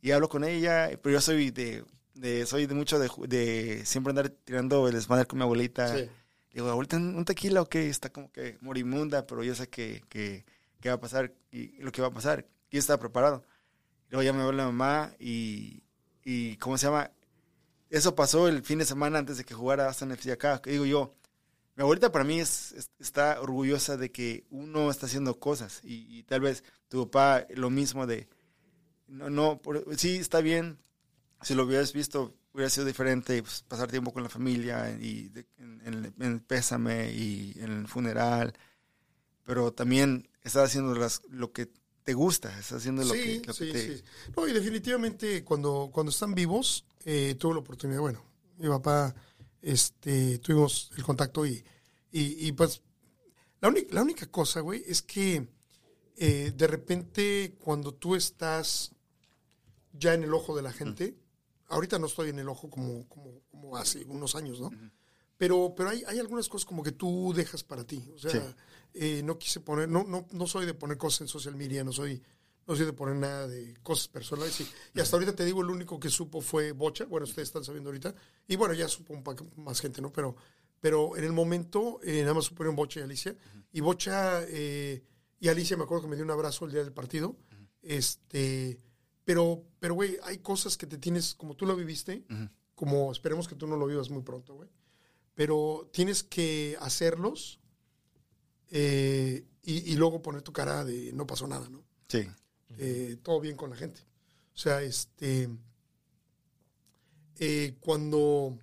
Y 0.02 0.12
hablo 0.12 0.30
con 0.30 0.44
ella, 0.44 0.90
pero 1.02 1.14
yo 1.14 1.22
soy 1.22 1.50
de, 1.52 1.84
de 2.14 2.46
soy 2.46 2.66
de 2.68 2.76
mucho 2.76 3.00
de, 3.00 3.82
siempre 3.86 4.12
andar 4.12 4.30
tirando 4.30 4.88
el 4.88 4.94
desmadre 4.94 5.26
con 5.26 5.40
mi 5.40 5.44
abuelita. 5.44 5.98
Sí. 5.98 6.10
Digo, 6.54 6.70
abuelita, 6.70 6.98
¿un 6.98 7.26
tequila 7.26 7.62
o 7.62 7.70
qué? 7.70 7.90
Está 7.90 8.12
como 8.12 8.32
que 8.32 8.58
moribunda, 8.62 9.26
pero 9.26 9.44
yo 9.44 9.56
sé 9.56 9.68
que, 9.70 10.04
que, 10.10 10.46
que 10.80 10.90
va 10.90 10.96
a 10.96 11.00
pasar 11.02 11.34
y 11.52 11.82
lo 11.82 11.92
que 11.92 12.02
va 12.02 12.10
a 12.10 12.14
pasar. 12.14 12.46
Y 12.70 12.76
yo 12.76 12.80
estaba 12.80 13.00
preparado. 13.00 13.44
Luego 14.10 14.22
ya 14.24 14.34
me 14.34 14.44
habla 14.44 14.64
la 14.64 14.66
mamá 14.72 15.14
y, 15.20 15.82
y, 16.24 16.58
¿cómo 16.58 16.78
se 16.78 16.86
llama? 16.86 17.10
Eso 17.90 18.16
pasó 18.16 18.48
el 18.48 18.64
fin 18.64 18.80
de 18.80 18.86
semana 18.86 19.18
antes 19.20 19.38
de 19.38 19.44
que 19.46 19.56
jugara 19.56 19.88
Aston 19.88 20.12
FC 20.12 20.32
acá. 20.32 20.62
Que 20.62 20.72
digo 20.72 20.86
yo, 20.86 21.16
mi 21.76 21.82
abuelita 21.82 22.12
para 22.12 22.24
mí 22.24 22.40
es, 22.40 22.72
es- 22.74 22.92
está 23.00 23.42
orgullosa 23.42 23.98
de 23.98 24.12
que 24.12 24.46
uno 24.52 24.92
está 24.92 25.08
haciendo 25.08 25.40
cosas 25.40 25.80
y, 25.84 26.06
y 26.20 26.22
tal 26.24 26.42
vez 26.42 26.64
tu 26.88 27.10
papá 27.10 27.48
lo 27.56 27.72
mismo 27.72 28.06
de, 28.06 28.28
no, 29.08 29.32
no, 29.32 29.58
por- 29.60 29.84
sí 29.98 30.18
está 30.18 30.42
bien, 30.42 30.78
si 31.44 31.54
lo 31.56 31.64
hubieras 31.66 31.94
visto 31.94 32.36
hubiera 32.54 32.70
sido 32.70 32.86
diferente, 32.86 33.42
pues, 33.42 33.64
pasar 33.68 33.90
tiempo 33.90 34.14
con 34.14 34.24
la 34.24 34.30
familia 34.30 34.92
y 35.00 35.30
de- 35.30 35.48
en, 35.58 35.82
en- 35.86 36.14
en 36.20 36.32
el 36.34 36.42
pésame 36.42 37.12
y 37.12 37.54
en 37.58 37.72
el 37.72 37.88
funeral, 37.88 38.54
pero 39.44 39.74
también 39.74 40.30
estás 40.44 40.66
haciendo 40.70 40.96
las, 40.96 41.22
lo 41.30 41.52
que 41.52 41.70
te 42.04 42.14
gusta, 42.14 42.50
estás 42.60 42.80
haciendo 42.80 43.04
lo 43.04 43.14
sí, 43.14 43.22
que, 43.42 43.48
lo 43.48 43.54
que 43.54 43.66
sí, 43.66 43.72
te... 43.72 43.98
sí. 43.98 44.04
No, 44.36 44.48
y 44.48 44.54
definitivamente 44.54 45.44
cuando, 45.44 45.90
cuando 45.92 46.12
están 46.12 46.36
vivos, 46.36 46.86
eh, 47.06 47.36
tuve 47.40 47.54
la 47.56 47.60
oportunidad, 47.62 48.00
bueno, 48.02 48.24
mi 48.58 48.68
papá, 48.68 49.16
este, 49.62 50.40
tuvimos 50.40 50.92
el 50.98 51.04
contacto 51.04 51.46
y, 51.46 51.64
y, 52.12 52.48
y, 52.48 52.52
pues 52.52 52.82
la, 53.62 53.70
única, 53.70 53.94
la 53.96 54.02
única 54.04 54.28
cosa, 54.28 54.60
güey, 54.60 54.84
es 54.86 55.02
que 55.02 55.48
eh, 56.18 56.54
de 56.56 56.68
repente 56.68 57.56
cuando 57.60 57.94
tú 57.94 58.16
estás 58.16 58.92
ya 59.94 60.14
en 60.14 60.24
el 60.24 60.34
ojo 60.34 60.56
de 60.56 60.62
la 60.62 60.74
gente, 60.74 61.16
ahorita 61.74 62.00
no 62.00 62.08
estoy 62.08 62.30
en 62.30 62.40
el 62.40 62.48
ojo 62.50 62.70
como, 62.70 63.08
como, 63.10 63.42
como 63.50 63.76
hace 63.78 64.04
unos 64.06 64.36
años, 64.36 64.60
¿no? 64.62 64.70
Pero, 65.38 65.74
pero 65.76 65.90
hay, 65.90 66.04
hay 66.08 66.20
algunas 66.20 66.48
cosas 66.48 66.66
como 66.66 66.84
que 66.84 66.92
tú 66.92 67.34
dejas 67.36 67.64
para 67.64 67.84
ti. 67.84 68.04
O 68.16 68.18
sea, 68.18 68.32
Sí. 68.32 68.40
eh, 68.94 69.22
no 69.24 69.38
quise 69.38 69.60
poner, 69.60 69.90
no, 69.90 70.04
no, 70.04 70.28
no 70.32 70.48
soy 70.48 70.66
de 70.66 70.74
poner 70.74 70.98
cosas 70.98 71.22
en 71.22 71.28
social 71.28 71.56
media, 71.56 71.84
no 71.84 71.92
soy, 71.92 72.22
no 72.68 72.76
soy 72.76 72.86
de 72.86 72.94
poner 72.94 73.16
nada 73.16 73.48
de 73.48 73.74
cosas 73.84 74.08
personales. 74.08 74.60
Y, 74.62 74.68
y 74.96 75.00
hasta 75.02 75.16
ahorita 75.18 75.36
te 75.36 75.44
digo, 75.44 75.62
el 75.62 75.70
único 75.70 76.00
que 76.00 76.10
supo 76.10 76.40
fue 76.40 76.72
Bocha. 76.72 77.06
Bueno, 77.06 77.26
ustedes 77.26 77.50
están 77.50 77.64
sabiendo 77.64 77.90
ahorita. 77.90 78.14
Y 78.48 78.56
bueno, 78.56 78.74
ya 78.74 78.88
supo 78.88 79.14
un 79.14 79.24
poco 79.24 79.46
más 79.58 79.82
gente, 79.82 80.02
¿no? 80.02 80.14
Pero, 80.14 80.36
pero 80.80 81.18
en 81.18 81.24
el 81.24 81.34
momento, 81.34 82.00
eh, 82.04 82.22
nada 82.22 82.36
más 82.36 82.46
supieron 82.46 82.76
Bocha 82.76 83.00
y 83.00 83.04
Alicia. 83.04 83.36
Y 83.72 83.82
Bocha 83.82 84.44
eh, 84.48 85.04
y 85.40 85.48
Alicia 85.50 85.76
me 85.76 85.84
acuerdo 85.84 86.04
que 86.04 86.10
me 86.10 86.16
dio 86.16 86.24
un 86.24 86.32
abrazo 86.32 86.66
el 86.66 86.72
día 86.72 86.84
del 86.84 86.94
partido. 86.94 87.36
Este, 87.82 88.78
pero, 89.26 89.64
pero, 89.80 89.94
güey, 89.94 90.18
hay 90.24 90.40
cosas 90.40 90.78
que 90.78 90.88
te 90.88 90.98
tienes, 90.98 91.36
como 91.36 91.56
tú 91.56 91.66
lo 91.66 91.76
viviste, 91.76 92.26
como 92.76 93.12
esperemos 93.12 93.48
que 93.48 93.56
tú 93.56 93.68
no 93.68 93.78
lo 93.78 93.86
vivas 93.86 94.10
muy 94.10 94.24
pronto, 94.24 94.56
güey. 94.56 94.70
Pero 95.36 95.90
tienes 95.92 96.24
que 96.24 96.78
hacerlos 96.80 97.60
eh, 98.70 99.46
y, 99.64 99.92
y 99.92 99.96
luego 99.96 100.22
poner 100.22 100.42
tu 100.42 100.54
cara 100.54 100.84
de 100.84 101.12
no 101.14 101.26
pasó 101.26 101.48
nada, 101.48 101.68
¿no? 101.70 101.84
Sí, 102.08 102.28
eh, 102.78 103.18
todo 103.24 103.40
bien 103.40 103.56
con 103.56 103.70
la 103.70 103.76
gente. 103.76 104.02
O 104.54 104.58
sea, 104.58 104.82
este, 104.84 105.50
eh, 107.40 107.76
cuando, 107.80 108.58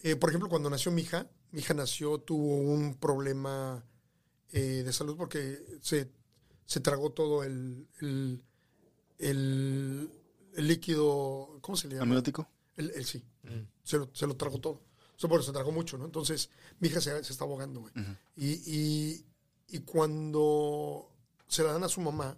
eh, 0.00 0.16
por 0.16 0.30
ejemplo, 0.30 0.48
cuando 0.48 0.70
nació 0.70 0.92
mi 0.92 1.02
hija, 1.02 1.28
mi 1.50 1.60
hija 1.60 1.74
nació, 1.74 2.18
tuvo 2.18 2.56
un 2.56 2.94
problema 2.94 3.84
eh, 4.52 4.82
de 4.84 4.92
salud 4.92 5.16
porque 5.16 5.58
se, 5.80 6.10
se 6.64 6.80
tragó 6.80 7.10
todo 7.10 7.42
el, 7.42 7.88
el, 8.00 8.42
el- 9.22 10.10
el 10.54 10.68
líquido, 10.68 11.58
¿cómo 11.62 11.76
se 11.76 11.88
le 11.88 11.94
llama? 11.94 12.04
amniótico. 12.04 12.48
El, 12.76 12.90
el 12.90 13.04
sí, 13.04 13.22
se, 13.84 13.98
lo, 13.98 14.10
se 14.14 14.26
lo 14.26 14.36
tragó 14.36 14.58
todo. 14.60 14.82
O 15.14 15.18
sea, 15.18 15.28
bueno, 15.28 15.42
se 15.44 15.52
tragó 15.52 15.72
mucho, 15.72 15.96
¿no? 15.98 16.04
Entonces, 16.04 16.50
mi 16.80 16.88
hija 16.88 17.00
se, 17.00 17.22
se 17.24 17.32
está 17.32 17.44
ahogando, 17.44 17.80
güey. 17.80 17.92
y, 18.36 18.50
y, 18.66 19.26
y 19.68 19.78
cuando 19.80 21.10
se 21.46 21.62
la 21.62 21.72
dan 21.72 21.84
a 21.84 21.88
su 21.88 22.00
mamá, 22.00 22.36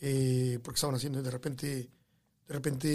eh, 0.00 0.58
porque 0.62 0.76
estaban 0.76 0.96
haciendo, 0.96 1.20
y 1.20 1.22
de 1.22 1.30
repente, 1.30 1.66
de 2.48 2.54
repente 2.54 2.88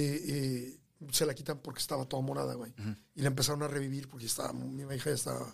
eh, 0.69 0.79
se 1.11 1.25
la 1.25 1.33
quitan 1.33 1.59
porque 1.59 1.79
estaba 1.79 2.05
toda 2.05 2.21
morada, 2.23 2.55
güey. 2.55 2.73
Y 3.15 3.21
la 3.21 3.27
empezaron 3.27 3.63
a 3.63 3.67
revivir 3.67 4.07
porque 4.09 4.25
estaba, 4.25 4.51
mi 4.53 4.83
hija 4.83 5.09
ya 5.09 5.15
estaba, 5.15 5.45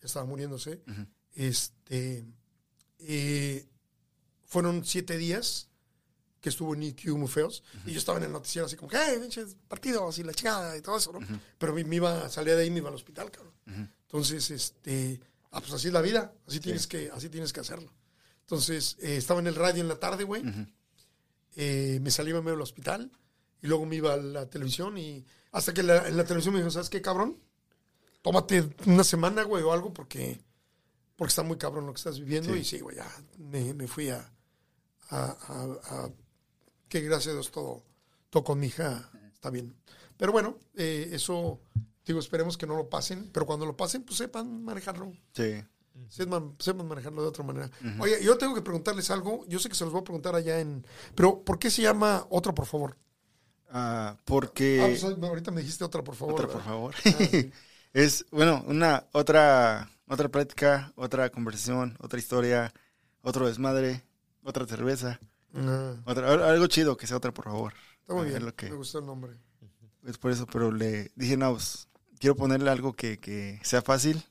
ya 0.00 0.06
estaba 0.06 0.26
muriéndose. 0.26 0.82
Este, 1.34 2.24
eh, 2.98 3.68
fueron 4.46 4.84
siete 4.84 5.16
días 5.16 5.68
que 6.40 6.48
estuvo 6.48 6.74
en 6.74 6.82
EQ 6.82 7.08
muy 7.16 7.28
feos. 7.28 7.62
Y 7.86 7.92
yo 7.92 7.98
estaba 7.98 8.18
en 8.18 8.24
el 8.24 8.32
noticiero 8.32 8.66
así 8.66 8.76
como, 8.76 8.90
hey, 8.94 9.18
pinches 9.20 9.56
partidos 9.68 10.18
y 10.18 10.22
la 10.22 10.32
chingada 10.34 10.76
y 10.76 10.80
todo 10.82 10.96
eso, 10.96 11.12
¿no? 11.12 11.20
Pero 11.58 11.74
me, 11.74 11.84
me 11.84 11.96
iba, 11.96 12.28
salía 12.28 12.56
de 12.56 12.62
ahí 12.62 12.68
y 12.68 12.70
me 12.70 12.78
iba 12.78 12.88
al 12.88 12.94
hospital, 12.94 13.30
cabrón. 13.30 13.54
Entonces, 14.02 14.50
este, 14.50 15.20
ah, 15.52 15.60
pues 15.60 15.72
así 15.72 15.88
es 15.88 15.92
la 15.92 16.00
vida, 16.00 16.32
así 16.48 16.58
tienes 16.60 16.86
que, 16.86 17.10
así 17.10 17.28
tienes 17.28 17.52
que 17.52 17.60
hacerlo. 17.60 17.92
Entonces, 18.40 18.96
eh, 19.00 19.16
estaba 19.16 19.38
en 19.40 19.46
el 19.46 19.54
radio 19.54 19.80
en 19.82 19.88
la 19.88 20.00
tarde, 20.00 20.24
güey. 20.24 20.42
Eh, 21.56 21.98
me 22.00 22.10
salí 22.10 22.32
me 22.32 22.38
iba 22.40 22.52
al 22.52 22.60
hospital 22.60 23.10
y 23.60 23.66
luego 23.66 23.84
me 23.84 23.96
iba 23.96 24.14
a 24.14 24.16
la 24.16 24.48
televisión 24.48 24.96
y 24.98 25.24
hasta 25.52 25.74
que 25.74 25.82
la- 25.82 26.08
en 26.08 26.16
la 26.16 26.24
televisión 26.24 26.54
me 26.54 26.60
dijo, 26.60 26.70
¿sabes 26.70 26.88
qué, 26.88 27.02
cabrón? 27.02 27.38
Tómate 28.22 28.68
una 28.86 29.04
semana, 29.04 29.42
güey, 29.42 29.62
o 29.62 29.72
algo 29.72 29.92
porque, 29.92 30.40
porque 31.16 31.30
está 31.30 31.42
muy 31.42 31.58
cabrón 31.58 31.86
lo 31.86 31.92
que 31.92 31.98
estás 31.98 32.18
viviendo. 32.18 32.52
Sí. 32.54 32.60
Y 32.60 32.64
sí, 32.64 32.80
güey, 32.80 32.96
ya 32.96 33.10
me, 33.38 33.74
me 33.74 33.86
fui 33.88 34.08
a, 34.10 34.32
a, 35.10 35.24
a- 35.24 35.80
a- 36.04 36.10
que 36.90 37.00
gracias 37.00 37.28
a 37.28 37.34
Dios 37.34 37.50
todo, 37.50 37.82
todo 38.28 38.44
con 38.44 38.60
mi 38.60 38.66
hija 38.66 39.10
está 39.32 39.48
bien. 39.48 39.74
Pero 40.18 40.32
bueno, 40.32 40.58
eh, 40.74 41.08
eso, 41.12 41.60
digo, 42.04 42.20
esperemos 42.20 42.58
que 42.58 42.66
no 42.66 42.76
lo 42.76 42.90
pasen, 42.90 43.30
pero 43.32 43.46
cuando 43.46 43.64
lo 43.64 43.74
pasen, 43.74 44.02
pues 44.02 44.18
sepan 44.18 44.62
manejarlo. 44.62 45.12
Sí. 45.32 45.64
Sepan, 46.10 46.56
sepan 46.58 46.86
manejarlo 46.86 47.22
de 47.22 47.28
otra 47.28 47.44
manera. 47.44 47.70
Oye, 47.98 48.22
yo 48.22 48.36
tengo 48.36 48.54
que 48.54 48.60
preguntarles 48.60 49.10
algo. 49.10 49.46
Yo 49.48 49.58
sé 49.58 49.68
que 49.68 49.74
se 49.74 49.84
los 49.84 49.92
voy 49.92 50.02
a 50.02 50.04
preguntar 50.04 50.34
allá 50.34 50.60
en. 50.60 50.84
Pero, 51.14 51.42
¿por 51.42 51.58
qué 51.58 51.70
se 51.70 51.82
llama 51.82 52.26
otra, 52.28 52.52
por 52.52 52.66
favor? 52.66 52.96
Ah, 53.70 54.16
porque... 54.24 54.80
Ah, 54.82 54.86
pues, 54.88 55.04
ahorita 55.04 55.50
me 55.50 55.60
dijiste 55.60 55.84
otra, 55.84 56.02
por 56.02 56.16
favor. 56.16 56.34
Otra, 56.34 56.48
por 56.48 56.62
favor. 56.62 56.94
Ah, 57.04 57.10
sí. 57.30 57.52
es, 57.92 58.26
bueno, 58.30 58.64
una 58.66 59.06
otra, 59.12 59.90
otra 60.06 60.28
plática, 60.28 60.92
otra 60.96 61.30
conversación, 61.30 61.96
otra 62.00 62.18
historia, 62.18 62.74
otro 63.22 63.46
desmadre, 63.46 64.04
otra 64.42 64.66
cerveza, 64.66 65.20
Ah, 65.54 65.96
otra, 66.04 66.32
al- 66.32 66.42
algo 66.42 66.66
chido 66.66 66.96
que 66.96 67.06
sea 67.06 67.16
otra, 67.16 67.32
por 67.32 67.44
favor. 67.46 67.72
está 68.00 68.14
muy 68.14 68.26
Es 68.26 68.30
bien. 68.32 68.44
lo 68.46 68.54
que- 68.54 68.70
Me 68.70 68.76
gustó 68.76 68.98
el 69.00 69.06
nombre. 69.06 69.32
Es 70.06 70.16
por 70.18 70.30
eso, 70.30 70.46
pero 70.46 70.72
le 70.72 71.12
dije, 71.14 71.36
no, 71.36 71.52
pues, 71.52 71.88
quiero 72.18 72.34
ponerle 72.36 72.70
algo 72.70 72.92
que, 72.94 73.18
que 73.18 73.60
sea 73.62 73.82
fácil 73.82 74.22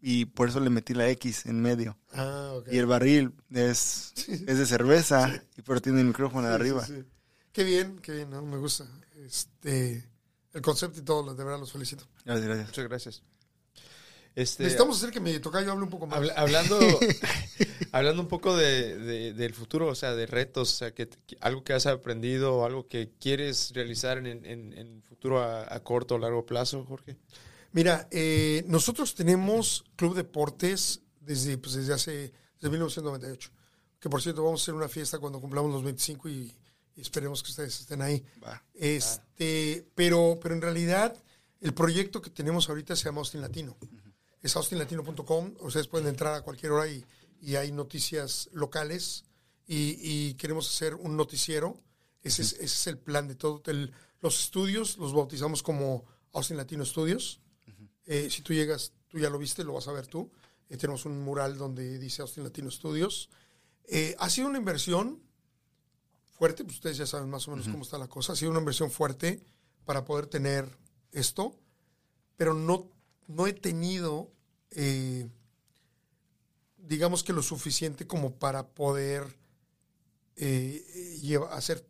y 0.00 0.24
por 0.24 0.48
eso 0.48 0.60
le 0.60 0.70
metí 0.70 0.94
la 0.94 1.08
X 1.10 1.46
en 1.46 1.60
medio. 1.60 1.98
Ah. 2.12 2.54
Y 2.70 2.78
el 2.78 2.86
barril 2.86 3.32
es, 3.50 4.12
es 4.28 4.58
de 4.58 4.66
cerveza, 4.66 5.42
y 5.56 5.62
pero 5.62 5.80
tiene 5.82 6.00
el 6.00 6.06
micrófono 6.06 6.46
de 6.48 6.54
Sí, 6.54 6.60
arriba. 6.60 6.86
sí, 6.86 6.94
sí. 6.96 7.04
Qué 7.52 7.64
bien, 7.64 7.98
qué 7.98 8.12
bien, 8.12 8.30
¿no? 8.30 8.40
me 8.42 8.56
gusta. 8.56 8.86
Este, 9.16 10.08
el 10.54 10.62
concepto 10.62 10.98
y 11.00 11.02
todo, 11.02 11.34
de 11.34 11.44
verdad 11.44 11.60
los 11.60 11.70
felicito. 11.72 12.04
Gracias, 12.24 12.46
gracias. 12.46 12.68
Muchas 12.68 12.84
gracias. 12.88 13.22
Este, 14.34 14.62
Necesitamos 14.62 14.96
hacer 14.96 15.10
que 15.10 15.20
mi 15.20 15.38
tocayo 15.40 15.72
hable 15.72 15.84
un 15.84 15.90
poco 15.90 16.06
más. 16.06 16.16
habla- 16.16 16.32
hablando, 16.36 16.78
hablando 17.92 18.22
un 18.22 18.28
poco 18.28 18.56
de, 18.56 18.96
de- 18.98 19.32
del 19.34 19.52
futuro, 19.54 19.88
o 19.88 19.94
sea, 19.94 20.14
de 20.14 20.26
retos, 20.26 20.72
o 20.72 20.76
sea, 20.76 20.94
que, 20.94 21.08
que 21.26 21.36
algo 21.40 21.62
que 21.64 21.72
has 21.74 21.86
aprendido 21.86 22.64
algo 22.64 22.88
que 22.88 23.10
quieres 23.20 23.72
realizar 23.74 24.18
en, 24.18 24.26
en, 24.46 24.72
en 24.72 25.02
futuro 25.02 25.40
a, 25.42 25.66
a 25.74 25.80
corto 25.80 26.14
o 26.14 26.18
largo 26.18 26.46
plazo, 26.46 26.84
Jorge. 26.84 27.16
Mira, 27.72 28.08
eh, 28.10 28.64
nosotros 28.66 29.14
tenemos 29.14 29.84
Club 29.96 30.14
Deportes 30.14 31.00
desde, 31.20 31.58
pues, 31.58 31.74
desde 31.74 31.92
hace 31.94 32.32
desde 32.60 32.70
1998. 32.70 33.50
Que 34.00 34.08
por 34.08 34.20
cierto, 34.22 34.42
vamos 34.44 34.60
a 34.60 34.64
hacer 34.64 34.74
una 34.74 34.88
fiesta 34.88 35.18
cuando 35.18 35.40
cumplamos 35.40 35.72
los 35.72 35.82
25 35.84 36.28
y, 36.28 36.52
y 36.96 37.00
esperemos 37.00 37.42
que 37.42 37.50
ustedes 37.50 37.80
estén 37.80 38.02
ahí. 38.02 38.24
Va. 38.44 38.62
Este, 38.74 39.86
pero, 39.94 40.38
pero 40.42 40.54
en 40.54 40.62
realidad, 40.62 41.16
el 41.60 41.72
proyecto 41.72 42.20
que 42.20 42.30
tenemos 42.30 42.68
ahorita 42.68 42.96
se 42.96 43.04
llama 43.04 43.20
Austin 43.20 43.40
Latino. 43.40 43.76
Es 44.42 44.56
austinlatino.com. 44.56 45.54
Ustedes 45.60 45.88
pueden 45.88 46.08
entrar 46.08 46.34
a 46.34 46.42
cualquier 46.42 46.72
hora 46.72 46.88
y, 46.88 47.04
y 47.40 47.56
hay 47.56 47.72
noticias 47.72 48.48
locales. 48.52 49.24
Y, 49.66 49.96
y 50.00 50.34
queremos 50.34 50.68
hacer 50.68 50.94
un 50.96 51.16
noticiero. 51.16 51.80
Ese, 52.22 52.42
es, 52.42 52.52
ese 52.54 52.64
es 52.64 52.86
el 52.88 52.98
plan 52.98 53.28
de 53.28 53.34
todo. 53.36 53.62
El- 53.66 53.92
los 54.20 54.40
estudios 54.44 54.98
los 54.98 55.12
bautizamos 55.12 55.62
como 55.62 56.04
Austin 56.32 56.56
Latino 56.56 56.84
Studios. 56.84 57.40
Eh, 58.04 58.28
si 58.30 58.42
tú 58.42 58.52
llegas, 58.52 58.92
tú 59.08 59.18
ya 59.18 59.30
lo 59.30 59.38
viste, 59.38 59.64
lo 59.64 59.72
vas 59.74 59.88
a 59.88 59.92
ver 59.92 60.06
tú. 60.06 60.30
Eh, 60.68 60.76
tenemos 60.76 61.04
un 61.06 61.20
mural 61.20 61.56
donde 61.58 61.98
dice 61.98 62.22
Austin 62.22 62.44
Latino 62.44 62.70
Studios. 62.70 63.30
Eh, 63.84 64.14
ha 64.18 64.30
sido 64.30 64.48
una 64.48 64.58
inversión 64.58 65.20
fuerte, 66.30 66.64
pues 66.64 66.76
ustedes 66.76 66.96
ya 66.96 67.06
saben 67.06 67.28
más 67.30 67.46
o 67.48 67.50
menos 67.52 67.68
cómo 67.68 67.82
está 67.82 67.98
la 67.98 68.08
cosa. 68.08 68.32
Ha 68.32 68.36
sido 68.36 68.50
una 68.50 68.60
inversión 68.60 68.90
fuerte 68.90 69.44
para 69.84 70.04
poder 70.04 70.26
tener 70.26 70.78
esto, 71.12 71.58
pero 72.36 72.54
no, 72.54 72.90
no 73.28 73.46
he 73.46 73.52
tenido, 73.52 74.30
eh, 74.70 75.28
digamos 76.78 77.22
que 77.22 77.32
lo 77.32 77.42
suficiente 77.42 78.06
como 78.06 78.34
para 78.34 78.66
poder 78.68 79.24
eh, 80.36 80.84
hacer 81.50 81.86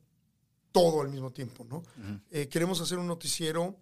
todo 0.73 1.01
al 1.03 1.09
mismo 1.11 1.31
tiempo, 1.33 1.65
¿no? 1.65 1.83
Eh, 2.31 2.49
queremos 2.49 2.81
hacer 2.81 2.99
un 2.99 3.07
noticiero 3.07 3.77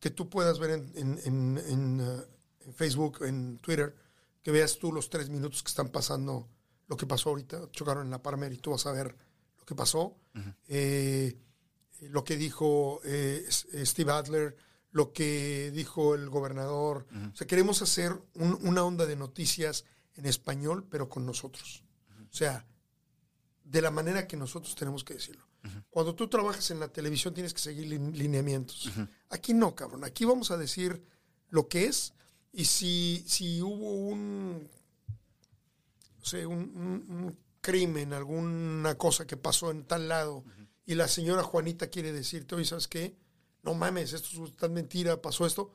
que 0.00 0.10
tú 0.10 0.28
puedas 0.28 0.58
ver 0.58 0.70
en, 0.70 0.92
en- 0.96 1.18
en- 1.24 1.58
en, 1.66 2.00
uh, 2.00 2.22
en 2.60 2.74
Facebook, 2.74 3.24
en 3.24 3.58
Twitter, 3.58 3.94
que 4.42 4.50
veas 4.50 4.78
tú 4.78 4.92
los 4.92 5.10
tres 5.10 5.28
minutos 5.28 5.62
que 5.62 5.68
están 5.68 5.88
pasando, 5.88 6.48
lo 6.88 6.96
que 6.96 7.06
pasó 7.06 7.30
ahorita, 7.30 7.68
chocaron 7.72 8.04
en 8.06 8.10
la 8.10 8.22
Parmer 8.22 8.52
y 8.52 8.58
tú 8.58 8.70
vas 8.70 8.86
a 8.86 8.92
ver 8.92 9.16
lo 9.58 9.64
que 9.64 9.74
pasó, 9.74 10.16
Eh, 10.68 11.36
lo 12.02 12.22
que 12.24 12.36
dijo 12.36 13.00
eh, 13.04 13.44
Steve 13.50 14.12
Adler, 14.12 14.56
lo 14.96 15.12
que 15.12 15.70
dijo 15.72 16.14
el 16.14 16.30
gobernador. 16.30 17.06
O 17.32 17.36
sea, 17.36 17.46
queremos 17.46 17.82
hacer 17.82 18.12
un- 18.34 18.58
una 18.62 18.82
onda 18.82 19.04
de 19.04 19.14
noticias 19.16 19.84
en 20.14 20.24
español, 20.26 20.86
pero 20.90 21.08
con 21.08 21.26
nosotros. 21.26 21.84
O 22.30 22.34
sea, 22.34 22.66
de 23.62 23.82
la 23.82 23.90
manera 23.90 24.26
que 24.26 24.36
nosotros 24.38 24.74
tenemos 24.74 25.04
que 25.04 25.14
decirlo. 25.14 25.44
Cuando 25.90 26.14
tú 26.14 26.28
trabajas 26.28 26.70
en 26.70 26.78
la 26.80 26.88
televisión 26.88 27.34
tienes 27.34 27.52
que 27.52 27.60
seguir 27.60 27.86
lin- 27.88 28.12
lineamientos. 28.14 28.88
Aquí 29.28 29.52
no, 29.52 29.74
cabrón. 29.74 30.04
Aquí 30.04 30.24
vamos 30.24 30.50
a 30.50 30.56
decir 30.56 31.02
lo 31.50 31.68
que 31.68 31.84
es 31.86 32.14
y 32.52 32.64
si, 32.64 33.24
si 33.26 33.60
hubo 33.60 33.90
un... 34.08 34.68
sé, 36.22 36.46
un, 36.46 36.58
un- 36.74 37.24
un 37.24 37.38
crimen, 37.60 38.12
alguna 38.12 38.94
cosa 38.96 39.26
que 39.26 39.36
pasó 39.36 39.70
en 39.72 39.84
tal 39.84 40.08
lado, 40.08 40.44
y 40.86 40.94
la 40.94 41.08
señora 41.08 41.42
Juanita 41.42 41.88
quiere 41.88 42.12
decirte, 42.12 42.54
oye, 42.54 42.64
¿sabes 42.64 42.86
qué? 42.88 43.16
No 43.66 43.74
mames, 43.74 44.12
esto 44.12 44.44
es 44.44 44.56
tan 44.56 44.72
mentira, 44.72 45.20
pasó 45.20 45.44
esto, 45.44 45.70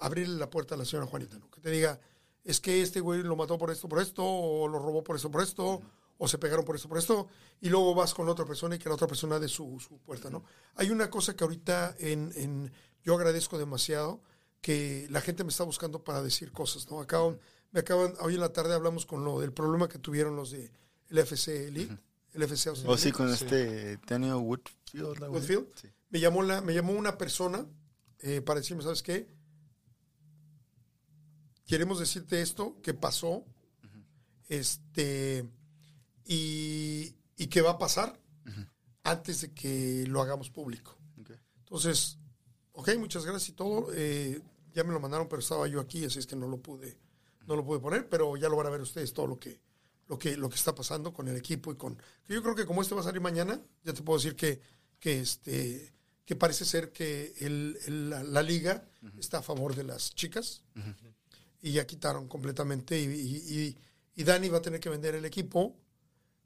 abrirle 0.00 0.36
la 0.38 0.48
puerta 0.48 0.74
a 0.74 0.78
la 0.78 0.84
señora 0.84 1.06
Juanita, 1.06 1.38
¿no? 1.38 1.50
Que 1.50 1.60
te 1.60 1.70
diga, 1.70 2.00
es 2.44 2.60
que 2.60 2.80
este 2.82 3.00
güey 3.00 3.22
lo 3.22 3.36
mató 3.36 3.58
por 3.58 3.70
esto, 3.70 3.88
por 3.88 4.00
esto, 4.00 4.24
o 4.24 4.66
lo 4.68 4.78
robó 4.78 5.02
por 5.04 5.16
esto, 5.16 5.30
por 5.30 5.42
esto, 5.42 5.82
o 6.18 6.28
se 6.28 6.38
pegaron 6.38 6.64
por 6.64 6.76
esto, 6.76 6.88
por 6.88 6.98
esto, 6.98 7.26
y 7.60 7.68
luego 7.68 7.94
vas 7.94 8.14
con 8.14 8.26
la 8.26 8.32
otra 8.32 8.44
persona 8.46 8.76
y 8.76 8.78
que 8.78 8.88
la 8.88 8.94
otra 8.94 9.06
persona 9.08 9.38
dé 9.38 9.48
su, 9.48 9.78
su 9.80 9.98
puerta, 9.98 10.30
¿no? 10.30 10.44
Hay 10.76 10.90
una 10.90 11.10
cosa 11.10 11.34
que 11.34 11.44
ahorita 11.44 11.96
en, 11.98 12.32
en- 12.36 12.72
yo 13.02 13.14
agradezco 13.16 13.58
demasiado, 13.58 14.22
que 14.60 15.08
la 15.10 15.20
gente 15.20 15.42
me 15.42 15.50
está 15.50 15.64
buscando 15.64 16.04
para 16.04 16.22
decir 16.22 16.52
cosas, 16.52 16.88
¿no? 16.88 17.00
Acaban, 17.00 17.40
me 17.72 17.80
acaban, 17.80 18.14
hoy 18.20 18.34
en 18.34 18.40
la 18.40 18.52
tarde 18.52 18.74
hablamos 18.74 19.04
con 19.06 19.24
lo 19.24 19.40
del 19.40 19.52
problema 19.52 19.88
que 19.88 19.98
tuvieron 19.98 20.36
los 20.36 20.52
de 20.52 20.70
el 21.08 21.18
FC 21.18 21.72
League, 21.72 21.98
el 22.34 22.42
FC 22.44 22.70
O 22.70 22.74
Oh, 22.86 22.96
sí, 22.96 23.10
con 23.10 23.28
este 23.32 23.98
Daniel 24.06 24.34
Woodfield. 24.34 25.18
Woodfield. 25.28 25.66
Sí. 25.74 25.88
Me 26.12 26.20
llamó 26.20 26.42
la, 26.42 26.60
me 26.60 26.74
llamó 26.74 26.92
una 26.92 27.16
persona 27.18 27.66
eh, 28.20 28.40
para 28.42 28.60
decirme, 28.60 28.82
¿sabes 28.82 29.02
qué? 29.02 29.26
Queremos 31.66 31.98
decirte 31.98 32.42
esto 32.42 32.76
que 32.82 32.92
pasó, 32.92 33.44
este, 34.48 35.48
y, 36.26 37.14
y 37.36 37.46
que 37.46 37.62
va 37.62 37.70
a 37.72 37.78
pasar 37.78 38.20
antes 39.04 39.40
de 39.40 39.52
que 39.52 40.04
lo 40.06 40.20
hagamos 40.20 40.50
público. 40.50 40.96
Entonces, 41.60 42.18
ok, 42.72 42.90
muchas 42.98 43.24
gracias 43.24 43.48
y 43.48 43.52
todo. 43.52 43.88
eh, 43.94 44.40
ya 44.74 44.84
me 44.84 44.92
lo 44.92 45.00
mandaron, 45.00 45.28
pero 45.28 45.40
estaba 45.40 45.66
yo 45.66 45.80
aquí, 45.80 46.04
así 46.04 46.18
es 46.18 46.26
que 46.26 46.36
no 46.36 46.46
lo 46.46 46.58
pude, 46.60 46.98
no 47.46 47.56
lo 47.56 47.64
pude 47.64 47.80
poner, 47.80 48.08
pero 48.08 48.36
ya 48.36 48.48
lo 48.48 48.56
van 48.56 48.66
a 48.66 48.70
ver 48.70 48.80
ustedes 48.82 49.12
todo 49.12 49.26
lo 49.26 49.38
que, 49.38 49.60
lo 50.08 50.18
que, 50.18 50.36
lo 50.36 50.48
que 50.50 50.56
está 50.56 50.74
pasando 50.74 51.12
con 51.12 51.26
el 51.28 51.36
equipo 51.36 51.72
y 51.72 51.76
con. 51.76 51.96
que 52.26 52.34
Yo 52.34 52.42
creo 52.42 52.54
que 52.54 52.66
como 52.66 52.82
este 52.82 52.94
va 52.94 53.00
a 53.00 53.04
salir 53.04 53.20
mañana, 53.20 53.60
ya 53.82 53.92
te 53.94 54.02
puedo 54.02 54.18
decir 54.18 54.36
que, 54.36 54.60
que 54.98 55.20
este 55.20 55.94
que 56.24 56.36
parece 56.36 56.64
ser 56.64 56.92
que 56.92 57.34
el, 57.40 57.76
el- 57.86 58.10
la, 58.10 58.22
la 58.22 58.42
liga 58.42 58.88
está 59.18 59.38
a 59.38 59.42
favor 59.42 59.74
de 59.74 59.84
las 59.84 60.14
chicas. 60.14 60.62
Y 61.60 61.72
ya 61.72 61.86
quitaron 61.86 62.28
completamente 62.28 63.00
y, 63.00 63.04
y- 63.06 63.76
y- 64.16 64.24
Dani 64.24 64.48
va 64.48 64.58
a 64.58 64.62
tener 64.62 64.80
que 64.80 64.88
vender 64.88 65.14
el 65.14 65.24
equipo. 65.24 65.76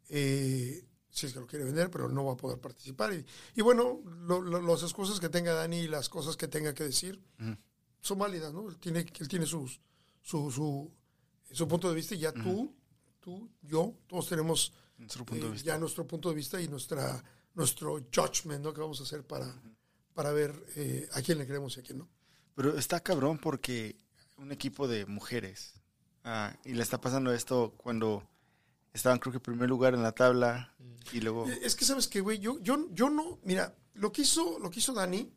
Eh, 0.08 0.84
si 1.10 1.26
es 1.26 1.32
que 1.32 1.40
lo 1.40 1.46
quiere 1.46 1.64
vender, 1.64 1.90
pero 1.90 2.08
no 2.08 2.24
va 2.26 2.34
a 2.34 2.36
poder 2.36 2.58
participar. 2.60 3.12
Y, 3.14 3.24
y 3.54 3.62
bueno, 3.62 4.02
lo- 4.26 4.42
lo- 4.42 4.60
las 4.60 4.82
excusas 4.82 5.18
que 5.18 5.28
tenga 5.30 5.54
Dani 5.54 5.78
y 5.80 5.88
las 5.88 6.08
cosas 6.08 6.36
que 6.36 6.46
tenga 6.48 6.74
que 6.74 6.84
decir 6.84 7.20
son 8.00 8.18
válidas, 8.18 8.52
¿no? 8.52 8.68
Él 8.68 8.76
tiene, 8.78 9.00
él 9.18 9.28
tiene 9.28 9.46
sus, 9.46 9.80
su, 10.22 10.50
su, 10.50 10.90
su 11.50 11.66
punto 11.68 11.88
de 11.88 11.94
vista 11.94 12.14
y 12.14 12.18
ya 12.18 12.32
tú, 12.32 12.74
tú, 13.20 13.50
yo, 13.62 13.94
todos 14.06 14.28
tenemos 14.28 14.72
eh, 15.36 15.40
ya 15.64 15.78
nuestro 15.78 16.06
punto 16.06 16.28
de 16.28 16.34
vista 16.34 16.60
y 16.60 16.68
nuestra 16.68 17.22
nuestro 17.56 18.06
judgment, 18.14 18.62
¿no? 18.62 18.72
Que 18.72 18.80
vamos 18.80 19.00
a 19.00 19.02
hacer 19.02 19.26
para, 19.26 19.52
para 20.14 20.30
ver 20.30 20.54
eh, 20.76 21.08
a 21.12 21.22
quién 21.22 21.38
le 21.38 21.46
creemos 21.46 21.76
y 21.76 21.80
a 21.80 21.82
quién 21.82 21.98
no. 21.98 22.08
Pero 22.54 22.78
está 22.78 23.00
cabrón 23.00 23.38
porque 23.38 23.96
un 24.36 24.52
equipo 24.52 24.86
de 24.86 25.06
mujeres 25.06 25.74
ah, 26.22 26.54
y 26.64 26.74
le 26.74 26.82
está 26.82 27.00
pasando 27.00 27.32
esto 27.32 27.74
cuando 27.76 28.22
estaban 28.92 29.18
creo 29.18 29.32
que 29.32 29.38
en 29.38 29.42
primer 29.42 29.68
lugar 29.68 29.94
en 29.94 30.02
la 30.02 30.12
tabla 30.12 30.74
y 31.12 31.20
luego 31.20 31.46
Es 31.62 31.74
que 31.74 31.84
sabes 31.84 32.08
que, 32.08 32.20
güey, 32.20 32.38
yo, 32.38 32.58
yo, 32.60 32.88
yo 32.92 33.10
no, 33.10 33.38
mira, 33.42 33.74
lo 33.94 34.12
que 34.12 34.22
hizo, 34.22 34.58
lo 34.58 34.70
que 34.70 34.80
hizo 34.80 34.92
Dani, 34.92 35.32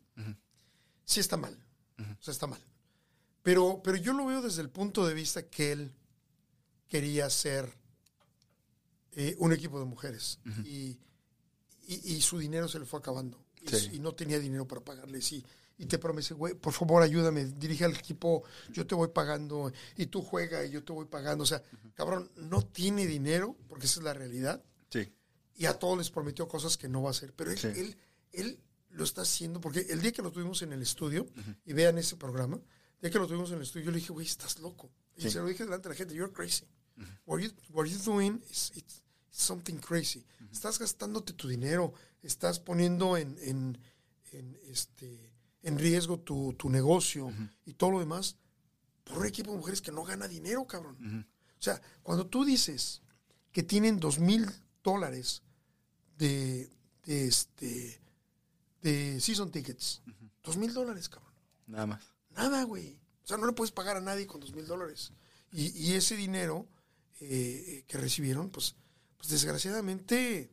sí 1.04 1.20
está 1.20 1.36
mal. 1.36 1.58
O 1.98 2.22
sea, 2.22 2.32
está 2.32 2.46
mal. 2.46 2.60
Pero, 3.42 3.80
pero 3.82 3.96
yo 3.96 4.12
lo 4.12 4.26
veo 4.26 4.42
desde 4.42 4.62
el 4.62 4.70
punto 4.70 5.06
de 5.06 5.14
vista 5.14 5.48
que 5.48 5.72
él 5.72 5.92
quería 6.88 7.28
ser 7.30 7.70
eh, 9.12 9.36
un 9.38 9.52
equipo 9.52 9.78
de 9.78 9.86
mujeres. 9.86 10.40
y, 10.64 10.98
y, 11.94 12.14
y 12.14 12.20
su 12.20 12.38
dinero 12.38 12.68
se 12.68 12.78
le 12.78 12.84
fue 12.86 12.98
acabando. 13.00 13.42
Y, 13.62 13.68
Sí. 13.68 13.90
y 13.94 13.98
no 13.98 14.14
tenía 14.14 14.38
dinero 14.38 14.66
para 14.66 14.80
pagarles. 14.82 15.30
Y, 15.32 15.44
y 15.78 15.86
te 15.86 15.98
promete, 15.98 16.34
güey, 16.34 16.54
por 16.54 16.72
favor 16.72 17.02
ayúdame, 17.02 17.44
dirige 17.46 17.84
al 17.84 17.94
equipo, 17.94 18.42
yo 18.70 18.86
te 18.86 18.94
voy 18.94 19.08
pagando, 19.08 19.72
y 19.96 20.06
tú 20.06 20.20
juega 20.22 20.64
y 20.64 20.70
yo 20.70 20.84
te 20.84 20.92
voy 20.92 21.06
pagando. 21.06 21.44
O 21.44 21.46
sea, 21.46 21.62
cabrón, 21.94 22.30
no 22.36 22.62
tiene 22.66 23.06
dinero, 23.06 23.56
porque 23.68 23.86
esa 23.86 24.00
es 24.00 24.04
la 24.04 24.12
realidad 24.14 24.62
sí, 24.90 25.10
y 25.56 25.66
a 25.66 25.78
todos 25.78 25.96
les 25.98 26.10
prometió 26.10 26.46
cosas 26.48 26.76
que 26.76 26.88
no 26.88 27.02
va 27.02 27.08
a 27.08 27.12
hacer. 27.12 27.32
Pero 27.34 27.50
él, 27.50 27.58
Sí. 27.58 27.68
él, 27.68 27.96
él 28.32 28.60
lo 28.90 29.04
está 29.04 29.22
haciendo, 29.22 29.60
porque 29.60 29.86
el 29.88 30.00
día 30.02 30.12
que 30.12 30.20
lo 30.22 30.30
tuvimos 30.32 30.60
en 30.62 30.72
el 30.72 30.82
estudio, 30.82 31.26
y 31.64 31.72
vean 31.72 31.96
ese 31.98 32.16
programa, 32.16 32.56
el 32.56 33.00
día 33.02 33.10
que 33.10 33.18
lo 33.18 33.26
tuvimos 33.26 33.50
en 33.50 33.56
el 33.56 33.62
estudio, 33.62 33.86
yo 33.86 33.92
le 33.92 33.98
dije, 33.98 34.12
güey, 34.12 34.26
estás 34.26 34.58
loco. 34.58 34.90
Y 35.16 35.22
Sí. 35.22 35.30
se 35.30 35.38
lo 35.38 35.46
dije 35.46 35.64
delante 35.64 35.88
de 35.88 35.94
la 35.94 35.98
gente, 35.98 36.14
you're 36.14 36.32
crazy. 36.32 36.64
What, 37.24 37.40
you, 37.40 37.50
what 37.70 37.86
you're 37.86 38.04
doing 38.04 38.42
is 38.50 38.70
it's 38.74 39.02
something 39.30 39.76
crazy. 39.76 40.24
Estás 40.52 40.78
gastándote 40.78 41.32
tu 41.32 41.48
dinero, 41.48 41.92
estás 42.22 42.58
poniendo 42.58 43.16
en, 43.16 43.36
en, 43.40 43.78
en, 44.32 44.58
este, 44.66 45.32
en 45.62 45.78
riesgo 45.78 46.18
tu, 46.18 46.54
tu 46.54 46.68
negocio 46.68 47.32
y 47.64 47.74
todo 47.74 47.92
lo 47.92 48.00
demás 48.00 48.36
por 49.04 49.18
un 49.18 49.26
equipo 49.26 49.50
de 49.50 49.56
mujeres 49.58 49.80
que 49.80 49.92
no 49.92 50.04
gana 50.04 50.28
dinero, 50.28 50.66
cabrón. 50.66 51.26
O 51.58 51.62
sea, 51.62 51.80
cuando 52.02 52.26
tú 52.26 52.44
dices 52.44 53.02
que 53.52 53.62
tienen 53.62 53.98
dos 53.98 54.18
mil 54.18 54.48
dólares 54.82 55.42
de, 56.16 56.70
de, 57.04 57.26
este, 57.26 58.00
de 58.82 59.20
season 59.20 59.50
tickets, 59.50 60.02
dos 60.42 60.56
mil 60.56 60.72
dólares, 60.72 61.08
cabrón. 61.08 61.32
nada 61.66 61.86
más. 61.86 62.04
Nada, 62.30 62.62
güey. 62.64 62.98
O 63.24 63.26
sea, 63.26 63.36
no 63.36 63.46
le 63.46 63.52
puedes 63.52 63.72
pagar 63.72 63.96
a 63.96 64.00
nadie 64.00 64.26
con 64.26 64.40
dos 64.40 64.54
mil 64.54 64.66
dólares. 64.66 65.12
Y, 65.52 65.76
y 65.76 65.94
ese 65.94 66.16
dinero 66.16 66.68
eh, 67.20 67.84
que 67.86 67.98
recibieron, 67.98 68.50
pues, 68.50 68.76
pues 69.20 69.28
desgraciadamente, 69.32 70.50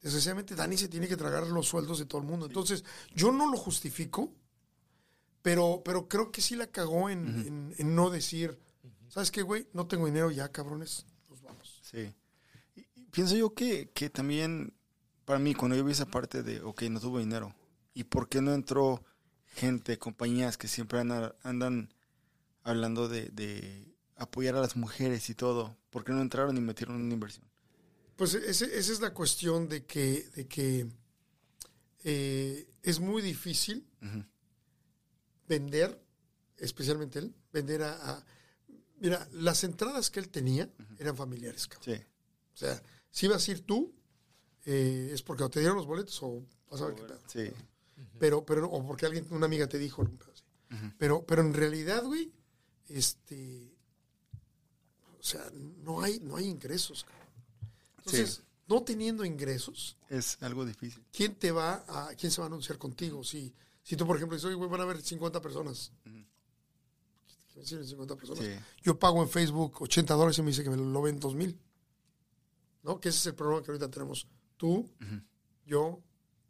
desgraciadamente 0.00 0.54
Dani 0.54 0.78
se 0.78 0.88
tiene 0.88 1.06
que 1.06 1.16
tragar 1.18 1.46
los 1.46 1.68
sueldos 1.68 1.98
de 1.98 2.06
todo 2.06 2.22
el 2.22 2.26
mundo. 2.26 2.46
Entonces, 2.46 2.84
yo 3.14 3.30
no 3.32 3.50
lo 3.50 3.58
justifico, 3.58 4.32
pero, 5.42 5.82
pero 5.84 6.08
creo 6.08 6.32
que 6.32 6.40
sí 6.40 6.56
la 6.56 6.66
cagó 6.68 7.10
en, 7.10 7.26
en- 7.46 7.74
en 7.76 7.94
no 7.94 8.08
decir, 8.08 8.58
¿sabes 9.08 9.30
qué, 9.30 9.42
güey? 9.42 9.66
No 9.74 9.86
tengo 9.86 10.06
dinero 10.06 10.30
ya, 10.30 10.50
cabrones. 10.50 11.04
Nos 11.28 11.42
vamos. 11.42 11.80
Sí. 11.82 12.14
Y, 12.76 12.86
y 12.94 13.04
pienso 13.10 13.36
yo 13.36 13.52
que, 13.54 13.90
que 13.90 14.08
también, 14.08 14.72
para 15.26 15.38
mí, 15.38 15.54
cuando 15.54 15.76
yo 15.76 15.84
vi 15.84 15.92
esa 15.92 16.06
parte 16.06 16.42
de, 16.42 16.62
ok, 16.62 16.82
no 16.84 16.98
tuvo 16.98 17.18
dinero, 17.18 17.54
¿y 17.92 18.04
por 18.04 18.28
qué 18.30 18.40
no 18.40 18.54
entró 18.54 19.04
gente, 19.48 19.98
compañías 19.98 20.56
que 20.56 20.66
siempre 20.68 21.00
andan, 21.00 21.34
andan 21.42 21.92
hablando 22.62 23.08
de, 23.08 23.28
de 23.28 23.94
apoyar 24.16 24.54
a 24.56 24.60
las 24.60 24.76
mujeres 24.76 25.28
y 25.28 25.34
todo? 25.34 25.76
¿Por 25.90 26.04
qué 26.04 26.12
no 26.12 26.22
entraron 26.22 26.56
y 26.56 26.60
metieron 26.62 26.96
una 26.96 27.12
inversión? 27.12 27.44
Pues 28.22 28.34
ese- 28.34 28.78
esa 28.78 28.92
es 28.92 29.00
la 29.00 29.12
cuestión 29.12 29.68
de 29.68 29.84
que, 29.84 30.30
de 30.36 30.46
que 30.46 30.86
eh, 32.04 32.68
es 32.80 33.00
muy 33.00 33.20
difícil 33.20 33.84
vender, 35.48 36.00
especialmente 36.56 37.18
él, 37.18 37.34
vender 37.52 37.82
a, 37.82 37.94
a- 38.12 38.24
Mira, 39.00 39.28
las 39.32 39.64
entradas 39.64 40.08
que 40.08 40.20
él 40.20 40.28
tenía 40.28 40.70
eran 41.00 41.16
familiares, 41.16 41.66
cabrón. 41.66 41.96
Sí, 41.96 42.04
O 42.54 42.56
sea, 42.56 42.80
si 43.10 43.26
ibas 43.26 43.48
a 43.48 43.50
ir 43.50 43.66
tú, 43.66 43.92
eh, 44.66 45.10
es 45.12 45.20
porque 45.22 45.42
o 45.42 45.50
te 45.50 45.58
dieron 45.58 45.76
los 45.76 45.86
boletos 45.86 46.16
o 46.22 46.46
vas 46.70 46.80
a 46.80 46.86
ver 46.86 46.94
qué 46.94 47.02
pedo. 47.02 47.20
sí, 47.26 47.50
Pero, 48.20 48.46
pero, 48.46 48.70
o 48.70 48.86
porque 48.86 49.04
alguien, 49.06 49.26
una 49.30 49.46
amiga 49.46 49.66
te 49.68 49.78
dijo, 49.80 50.00
un 50.02 50.16
pedo 50.16 50.30
así. 50.32 50.44
pero, 50.96 51.26
pero 51.26 51.42
en 51.42 51.54
realidad, 51.54 52.04
güey, 52.04 52.32
este, 52.88 53.74
o 55.18 55.22
sea, 55.24 55.44
no 55.82 56.00
hay, 56.02 56.20
no 56.20 56.36
hay 56.36 56.44
ingresos, 56.46 57.02
cabrón. 57.02 57.21
Entonces, 58.04 58.36
Sí. 58.36 58.42
no 58.68 58.82
teniendo 58.82 59.24
ingresos, 59.24 59.96
es 60.08 60.38
algo 60.42 60.64
difícil. 60.64 61.04
¿quién 61.12 61.34
te 61.34 61.50
va 61.52 61.84
a, 61.88 62.14
quién 62.16 62.30
se 62.32 62.40
va 62.40 62.46
a 62.46 62.48
anunciar 62.48 62.78
contigo? 62.78 63.22
Si, 63.24 63.52
si 63.82 63.96
tú, 63.96 64.06
por 64.06 64.16
ejemplo, 64.16 64.36
dices, 64.36 64.46
oye, 64.46 64.56
güey, 64.56 64.68
van 64.70 64.80
a 64.80 64.84
haber 64.84 65.00
50 65.02 65.40
personas. 65.40 65.92
¿Qué 66.04 67.58
me 67.60 67.66
sirven 67.66 67.86
50 67.86 68.16
personas? 68.16 68.44
Sí. 68.44 68.50
Yo 68.82 68.98
pago 68.98 69.22
en 69.22 69.28
Facebook 69.28 69.82
80 69.82 70.14
dólares 70.14 70.38
y 70.38 70.42
me 70.42 70.48
dice 70.48 70.64
que 70.64 70.70
me 70.70 70.76
lo 70.76 71.02
ven 71.02 71.20
2000. 71.20 71.58
¿No? 72.82 72.98
Que 73.00 73.10
ese 73.10 73.18
es 73.18 73.26
el 73.26 73.34
problema 73.34 73.62
que 73.62 73.70
ahorita 73.70 73.90
tenemos. 73.90 74.26
Tú, 74.56 74.88
yo 75.66 76.00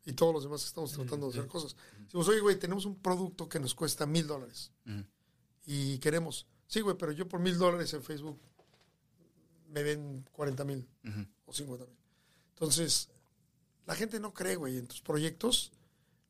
y 0.05 0.13
todos 0.15 0.33
los 0.35 0.43
demás 0.45 0.63
que 0.63 0.69
estamos 0.69 0.93
tratando 0.93 1.27
de 1.31 1.39
hacer 1.39 1.49
cosas. 1.49 1.77
Decimos, 2.05 2.29
oye, 2.29 2.41
güey, 2.41 2.59
tenemos 2.59 2.85
un 2.87 2.97
producto 2.97 3.49
que 3.49 3.59
nos 3.61 3.75
cuesta 3.75 4.07
mil 4.07 4.27
dólares. 4.27 4.71
Y 5.67 5.99
queremos, 5.99 6.47
sí, 6.67 6.81
güey, 6.81 6.97
pero 6.97 7.13
yo 7.13 7.29
por 7.29 7.41
mil 7.41 7.57
dólares 7.59 7.93
en 7.95 8.03
Facebook 8.03 8.41
me 9.73 9.83
ven 9.83 10.25
40 10.33 10.65
mil 10.65 10.87
o 11.47 11.53
50 11.53 11.87
mil. 11.87 11.97
Entonces, 12.55 13.09
la 13.87 13.95
gente 13.95 14.21
no 14.21 14.33
cree, 14.33 14.57
güey, 14.57 14.79
en 14.79 14.87
tus 14.87 15.01
proyectos. 15.01 15.73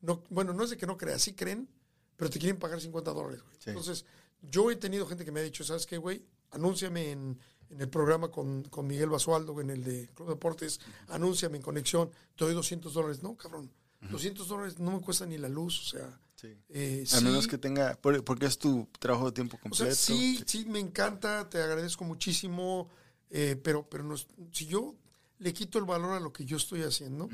No, 0.01 0.23
bueno, 0.29 0.53
no 0.53 0.63
es 0.63 0.69
de 0.71 0.77
que 0.77 0.85
no 0.87 0.97
crea, 0.97 1.19
sí 1.19 1.33
creen, 1.33 1.69
pero 2.15 2.29
te 2.29 2.39
quieren 2.39 2.57
pagar 2.59 2.81
50 2.81 3.11
dólares, 3.11 3.41
güey. 3.43 3.55
Sí. 3.59 3.69
Entonces, 3.69 4.05
yo 4.41 4.71
he 4.71 4.75
tenido 4.75 5.05
gente 5.05 5.23
que 5.25 5.31
me 5.31 5.39
ha 5.39 5.43
dicho, 5.43 5.63
¿sabes 5.63 5.85
qué, 5.85 5.97
güey? 5.97 6.25
Anúnciame 6.51 7.11
en, 7.11 7.39
en 7.69 7.81
el 7.81 7.89
programa 7.89 8.29
con, 8.29 8.63
con 8.63 8.87
Miguel 8.87 9.09
Basualdo, 9.09 9.59
en 9.61 9.69
el 9.69 9.83
de 9.83 10.09
Club 10.13 10.29
Deportes, 10.29 10.79
anúnciame 11.09 11.57
en 11.57 11.63
conexión, 11.63 12.11
te 12.35 12.45
doy 12.45 12.53
200 12.53 12.93
dólares. 12.93 13.23
No, 13.23 13.35
cabrón, 13.37 13.71
200 14.11 14.47
dólares 14.47 14.79
no 14.79 14.91
me 14.91 15.01
cuesta 15.01 15.25
ni 15.25 15.37
la 15.37 15.49
luz, 15.49 15.79
o 15.79 15.97
sea. 15.97 16.19
Sí. 16.35 16.57
eh, 16.69 17.03
A 17.09 17.19
sí, 17.19 17.23
menos 17.23 17.47
que 17.47 17.57
tenga, 17.57 17.95
por- 17.95 18.21
porque 18.25 18.47
es 18.47 18.57
tu 18.57 18.89
trabajo 18.99 19.27
de 19.27 19.31
tiempo 19.31 19.55
o 19.55 19.59
sea, 19.73 19.85
completo. 19.87 19.95
sí, 19.95 20.43
sí, 20.45 20.65
me 20.65 20.79
encanta, 20.79 21.49
te 21.49 21.61
agradezco 21.61 22.03
muchísimo. 22.03 22.89
Eh, 23.35 23.55
pero 23.55 23.89
pero 23.89 24.03
no, 24.03 24.15
si 24.51 24.67
yo 24.67 24.93
le 25.39 25.53
quito 25.53 25.79
el 25.79 25.85
valor 25.85 26.11
a 26.13 26.19
lo 26.19 26.31
que 26.31 26.45
yo 26.45 26.57
estoy 26.57 26.83
haciendo, 26.83 27.27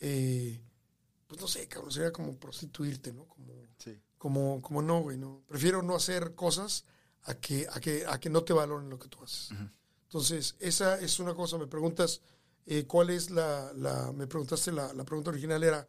eh, 0.00 0.60
pues 1.26 1.40
no 1.40 1.48
sé, 1.48 1.66
cabrón, 1.68 1.90
sería 1.92 2.12
como 2.12 2.36
prostituirte, 2.38 3.12
¿no? 3.12 3.24
Como, 3.26 3.52
Sí. 3.78 4.00
como, 4.16 4.62
como 4.62 4.80
no, 4.82 5.00
güey, 5.02 5.18
no. 5.18 5.42
Prefiero 5.48 5.82
no 5.82 5.94
hacer 5.96 6.34
cosas 6.34 6.84
a 7.24 7.34
que, 7.34 7.66
a 7.70 7.80
que, 7.80 8.04
a 8.06 8.18
que 8.20 8.30
no 8.30 8.44
te 8.44 8.52
valoren 8.52 8.88
lo 8.90 8.98
que 8.98 9.08
tú 9.08 9.22
haces. 9.22 9.50
Entonces, 10.04 10.54
esa 10.60 10.98
es 11.00 11.18
una 11.18 11.34
cosa, 11.34 11.58
me 11.58 11.66
preguntas, 11.66 12.22
eh, 12.66 12.84
¿cuál 12.86 13.10
es 13.10 13.30
la, 13.30 13.72
la- 13.74 14.12
me 14.12 14.26
preguntaste, 14.26 14.72
la, 14.72 14.92
la 14.94 15.04
pregunta 15.04 15.30
original 15.30 15.62
era, 15.62 15.86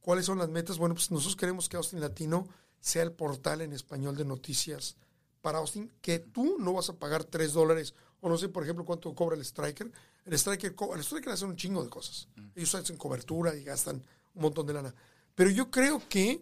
¿cuáles 0.00 0.24
son 0.26 0.38
las 0.38 0.48
metas? 0.48 0.78
Bueno, 0.78 0.94
pues 0.94 1.10
nosotros 1.10 1.36
queremos 1.36 1.68
que 1.68 1.76
Austin 1.76 2.00
Latino 2.00 2.48
sea 2.80 3.02
el 3.02 3.12
portal 3.12 3.60
en 3.60 3.72
español 3.72 4.16
de 4.16 4.24
noticias 4.24 4.96
para 5.42 5.58
Austin, 5.58 5.92
que 6.00 6.18
tú 6.20 6.56
no 6.58 6.72
vas 6.72 6.88
a 6.88 6.98
pagar 6.98 7.24
3 7.24 7.52
dólares, 7.52 7.94
o 8.22 8.28
no 8.28 8.38
sé, 8.38 8.48
por 8.48 8.62
ejemplo, 8.62 8.84
cuánto 8.84 9.12
cobra 9.14 9.34
el 9.34 9.42
Striker. 9.42 9.90
El 10.24 10.32
Striker, 10.34 10.74
el 10.94 11.00
Striker 11.00 11.32
hace 11.32 11.44
un 11.44 11.56
chingo 11.56 11.82
de 11.82 11.90
cosas. 11.90 12.28
Ellos 12.54 12.72
hacen 12.76 12.96
cobertura 12.96 13.54
y 13.56 13.64
gastan 13.64 13.96
un 14.34 14.42
montón 14.42 14.64
de 14.64 14.74
lana. 14.74 14.94
Pero 15.34 15.50
yo 15.50 15.72
creo 15.72 16.00
que 16.08 16.40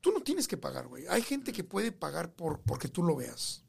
tú 0.00 0.10
no 0.10 0.22
tienes 0.22 0.48
que 0.48 0.56
pagar, 0.56 0.88
güey. 0.88 1.06
Hay 1.08 1.20
gente 1.20 1.52
que 1.52 1.64
puede 1.64 1.92
pagar 1.92 2.32
por, 2.32 2.60
porque 2.60 2.88
tú 2.88 3.02
lo 3.02 3.14
veas. 3.14 3.62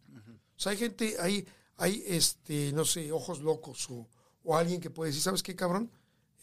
O 0.55 0.59
sea, 0.63 0.71
hay 0.71 0.77
gente, 0.77 1.17
hay, 1.19 1.45
hay 1.75 2.01
este, 2.07 2.71
no 2.71 2.85
sé, 2.85 3.11
ojos 3.11 3.41
locos 3.41 3.89
o, 3.89 4.07
o 4.43 4.55
alguien 4.55 4.79
que 4.79 4.89
puede 4.89 5.09
decir, 5.09 5.23
¿sabes 5.23 5.43
qué, 5.43 5.53
cabrón? 5.53 5.91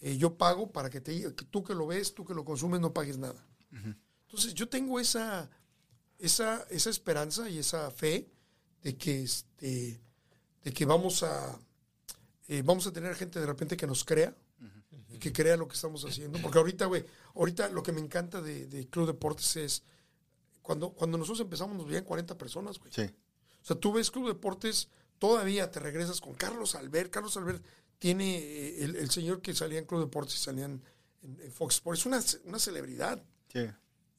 Eh, 0.03 0.19
yo 0.19 0.37
pago 0.37 0.71
para 0.71 0.91
que, 0.91 1.01
te, 1.01 1.35
que 1.35 1.45
tú 1.47 1.65
que 1.65 1.75
lo 1.75 1.87
ves, 1.87 2.15
tú 2.15 2.27
que 2.27 2.35
lo 2.35 2.45
consumes, 2.45 2.79
no 2.79 2.93
pagues 2.93 3.17
nada. 3.17 3.47
Entonces, 4.27 4.53
yo 4.53 4.69
tengo 4.69 5.01
esa, 5.01 5.49
esa, 6.19 6.67
esa 6.69 6.91
esperanza 6.91 7.49
y 7.49 7.59
esa 7.59 7.91
fe 7.91 8.31
de 8.83 8.99
que, 8.99 9.23
este, 9.23 9.99
de 10.63 10.73
que 10.73 10.85
vamos 10.85 11.23
a, 11.23 11.59
eh, 12.49 12.63
vamos 12.65 12.87
a 12.87 12.93
tener 12.93 13.15
gente 13.15 13.41
de 13.41 13.47
repente 13.47 13.77
que 13.77 13.87
nos 13.87 14.05
crea 14.05 14.35
y 15.09 15.19
que 15.19 15.33
crea 15.33 15.57
lo 15.57 15.67
que 15.67 15.75
estamos 15.75 16.05
haciendo. 16.05 16.41
Porque 16.41 16.59
ahorita, 16.59 16.87
güey, 16.87 17.05
ahorita 17.35 17.69
lo 17.71 17.83
que 17.83 17.93
me 17.93 18.01
encanta 18.01 18.41
de, 18.41 18.67
de 18.67 18.89
Club 18.89 19.07
Deportes 19.07 19.57
es 19.57 19.83
cuando, 20.63 20.91
cuando 20.91 21.19
nosotros 21.19 21.41
empezamos 21.41 21.77
nos 21.77 21.87
veían 21.87 22.05
40 22.05 22.37
personas, 22.39 22.79
güey. 22.79 22.93
Sí. 22.93 23.03
O 23.03 23.65
sea, 23.65 23.77
tú 23.77 23.93
ves 23.93 24.11
Club 24.11 24.29
Deportes, 24.29 24.89
todavía 25.19 25.71
te 25.71 25.81
regresas 25.81 26.21
con 26.21 26.35
Carlos 26.35 26.75
Albert. 26.75 27.11
Carlos 27.11 27.37
Albert 27.37 27.65
tiene 27.99 28.39
eh, 28.39 28.85
el, 28.85 28.97
el 28.97 29.11
señor 29.11 29.43
que 29.43 29.55
salía 29.55 29.79
en 29.79 29.87
Club 29.87 30.01
Deportes, 30.01 30.35
salían 30.35 30.83
en, 31.23 31.41
en 31.41 31.53
Fox 31.53 31.77
Sports, 31.77 32.01
es 32.01 32.07
una, 32.07 32.21
una 32.45 32.59
celebridad. 32.59 33.23
Sí. 33.53 33.67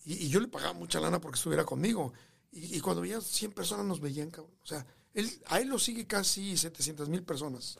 Y, 0.06 0.26
y 0.26 0.30
yo 0.30 0.40
le 0.40 0.48
pagaba 0.48 0.74
mucha 0.74 1.00
lana 1.00 1.22
porque 1.22 1.38
estuviera 1.38 1.64
conmigo. 1.64 2.14
Y, 2.52 2.78
y 2.78 2.80
cuando 2.82 3.02
veía 3.02 3.22
100 3.22 3.54
personas 3.54 3.86
nos 3.86 4.02
veían, 4.02 4.30
cabrón. 4.30 4.54
O 4.62 4.66
sea, 4.66 4.86
él, 5.14 5.30
a 5.48 5.60
él 5.60 5.68
lo 5.70 5.78
sigue 5.80 6.06
casi 6.08 6.56
700 6.58 7.10
mil 7.10 7.24
personas 7.24 7.80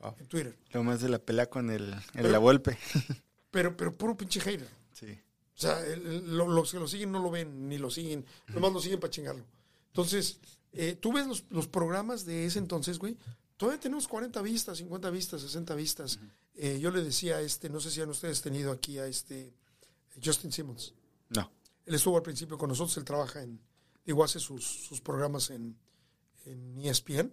Wow. 0.00 0.14
en 0.18 0.26
Twitter. 0.28 0.56
Lo 0.72 0.82
más 0.84 1.00
de 1.00 1.08
la 1.08 1.18
pelea 1.18 1.50
con 1.50 1.70
el, 1.70 1.92
el 1.92 2.00
Pero- 2.12 2.28
la 2.30 2.38
golpe. 2.38 2.78
Pero, 3.50 3.74
pero 3.76 3.96
puro 3.96 4.14
pinche 4.16 4.40
hater. 4.40 4.68
sí. 4.92 5.18
O 5.56 5.60
sea, 5.60 5.80
el- 5.86 6.06
el- 6.06 6.36
lo- 6.36 6.46
los 6.46 6.70
que 6.70 6.78
lo 6.78 6.86
siguen 6.86 7.10
no 7.10 7.18
lo 7.20 7.30
ven, 7.30 7.68
ni 7.68 7.78
lo 7.78 7.90
siguen. 7.90 8.24
Nomás 8.48 8.72
lo 8.72 8.80
siguen 8.80 9.00
para 9.00 9.10
chingarlo. 9.10 9.42
Entonces, 9.88 10.38
eh, 10.72 10.96
tú 11.00 11.12
ves 11.12 11.26
los, 11.26 11.44
los 11.50 11.66
programas 11.66 12.24
de 12.26 12.44
ese 12.46 12.58
entonces, 12.60 12.98
güey. 12.98 13.16
Todavía 13.56 13.80
tenemos 13.80 14.06
40 14.06 14.40
vistas, 14.42 14.78
50 14.78 15.10
vistas, 15.10 15.40
60 15.40 15.74
vistas. 15.74 16.20
Eh, 16.54 16.78
yo 16.78 16.92
le 16.92 17.02
decía 17.02 17.38
a 17.38 17.40
este, 17.40 17.68
no 17.70 17.80
sé 17.80 17.90
si 17.90 18.00
han 18.00 18.08
ustedes 18.10 18.40
tenido 18.42 18.70
aquí 18.70 18.98
a 18.98 19.06
este 19.06 19.52
Justin 20.22 20.52
Simmons. 20.52 20.94
No. 21.30 21.50
Él 21.86 21.94
estuvo 21.96 22.16
al 22.16 22.22
principio 22.22 22.56
con 22.58 22.68
nosotros, 22.68 22.96
él 22.98 23.04
trabaja 23.04 23.42
en, 23.42 23.58
digo, 24.04 24.22
hace 24.22 24.38
sus, 24.38 24.62
sus 24.64 25.00
programas 25.00 25.50
en, 25.50 25.74
en 26.52 26.78
ESPN. 26.80 27.32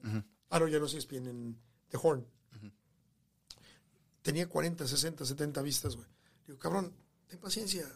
Ah, 0.50 0.60
no, 0.60 0.68
ya 0.68 0.80
no 0.80 0.86
es 0.86 0.94
ESPN, 0.94 1.28
en 1.28 1.58
The 1.90 1.98
Horn. 2.02 2.26
Tenía 4.22 4.48
40, 4.50 4.88
60, 4.88 5.26
70 5.26 5.62
vistas, 5.62 5.96
güey. 5.96 6.08
Digo, 6.48 6.58
cabrón, 6.60 6.94
ten 7.28 7.40
paciencia, 7.40 7.88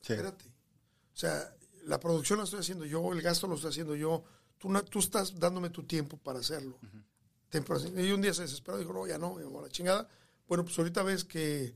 Sí. 0.00 0.12
espérate. 0.12 0.44
O 0.46 1.16
sea, 1.16 1.54
la 1.84 1.98
producción 1.98 2.38
la 2.38 2.44
estoy 2.44 2.60
haciendo 2.60 2.84
yo, 2.84 3.12
el 3.12 3.22
gasto 3.22 3.46
lo 3.46 3.56
estoy 3.56 3.70
haciendo 3.70 3.96
yo. 3.96 4.24
Tú, 4.58 4.68
no- 4.70 4.84
tú 4.84 5.00
estás 5.00 5.38
dándome 5.38 5.70
tu 5.70 5.82
tiempo 5.84 6.16
para 6.16 6.38
hacerlo. 6.38 6.78
Ten 7.48 7.64
paciencia. 7.64 8.02
Y 8.04 8.12
un 8.12 8.20
día 8.22 8.32
se 8.34 8.42
desesperó, 8.42 8.78
dijo, 8.78 8.92
no, 8.92 9.06
ya 9.06 9.18
no, 9.18 9.34
me 9.34 9.44
voy 9.44 9.58
a 9.58 9.62
la 9.62 9.68
chingada. 9.68 10.08
Bueno, 10.46 10.64
pues 10.64 10.78
ahorita 10.78 11.02
ves 11.02 11.24
que, 11.24 11.74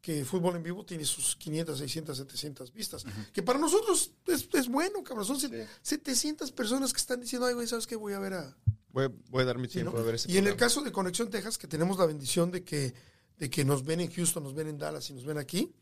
que 0.00 0.24
Fútbol 0.24 0.56
en 0.56 0.62
Vivo 0.62 0.84
tiene 0.84 1.04
sus 1.04 1.36
500, 1.36 1.78
600, 1.78 2.16
700 2.16 2.72
vistas. 2.72 3.04
Que 3.32 3.42
para 3.42 3.58
nosotros 3.58 4.12
es, 4.26 4.48
es 4.54 4.68
bueno, 4.68 5.02
cabrón. 5.04 5.26
Son 5.26 5.38
set- 5.38 5.68
700 5.82 6.52
personas 6.52 6.92
que 6.92 6.98
están 7.00 7.20
diciendo, 7.20 7.46
ay, 7.46 7.54
güey, 7.54 7.66
¿sabes 7.66 7.86
qué? 7.86 7.96
Voy 7.96 8.12
a 8.14 8.18
ver 8.18 8.34
a... 8.34 8.56
Voy, 8.92 9.08
voy 9.28 9.42
a 9.42 9.44
dar 9.44 9.58
mi 9.58 9.66
Sí, 9.68 9.74
tiempo 9.74 9.92
¿no? 9.92 9.98
a 9.98 10.02
ver 10.02 10.16
ese 10.16 10.30
y 10.32 10.36
en 10.38 10.46
el 10.48 10.56
caso 10.56 10.82
de 10.82 10.90
Conexión 10.90 11.30
Texas, 11.30 11.58
que 11.58 11.68
tenemos 11.68 11.96
la 11.98 12.06
bendición 12.06 12.50
de 12.50 12.64
que, 12.64 12.92
de 13.38 13.48
que 13.50 13.64
nos 13.64 13.84
ven 13.84 14.00
en 14.00 14.10
Houston, 14.10 14.42
nos 14.42 14.54
ven 14.54 14.66
en 14.68 14.78
Dallas 14.78 15.08
y 15.10 15.12
nos 15.12 15.24
ven 15.24 15.38
aquí, 15.38 15.72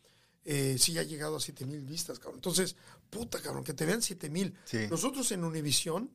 eh, 0.45 0.77
sí 0.79 0.99
ha 0.99 1.03
llegado 1.05 1.37
a 1.37 1.41
7 1.41 1.65
mil 1.65 1.81
vistas, 1.85 2.19
cabrón. 2.19 2.37
Entonces, 2.39 2.77
puta, 3.09 3.41
cabrón, 3.41 3.65
que 3.65 3.73
te 3.73 3.87
vean 3.87 4.03
7 4.03 4.29
mil. 4.29 4.55
Sí. 4.65 4.79
Nosotros 4.91 5.31
en 5.33 5.45
Univisión 5.45 6.11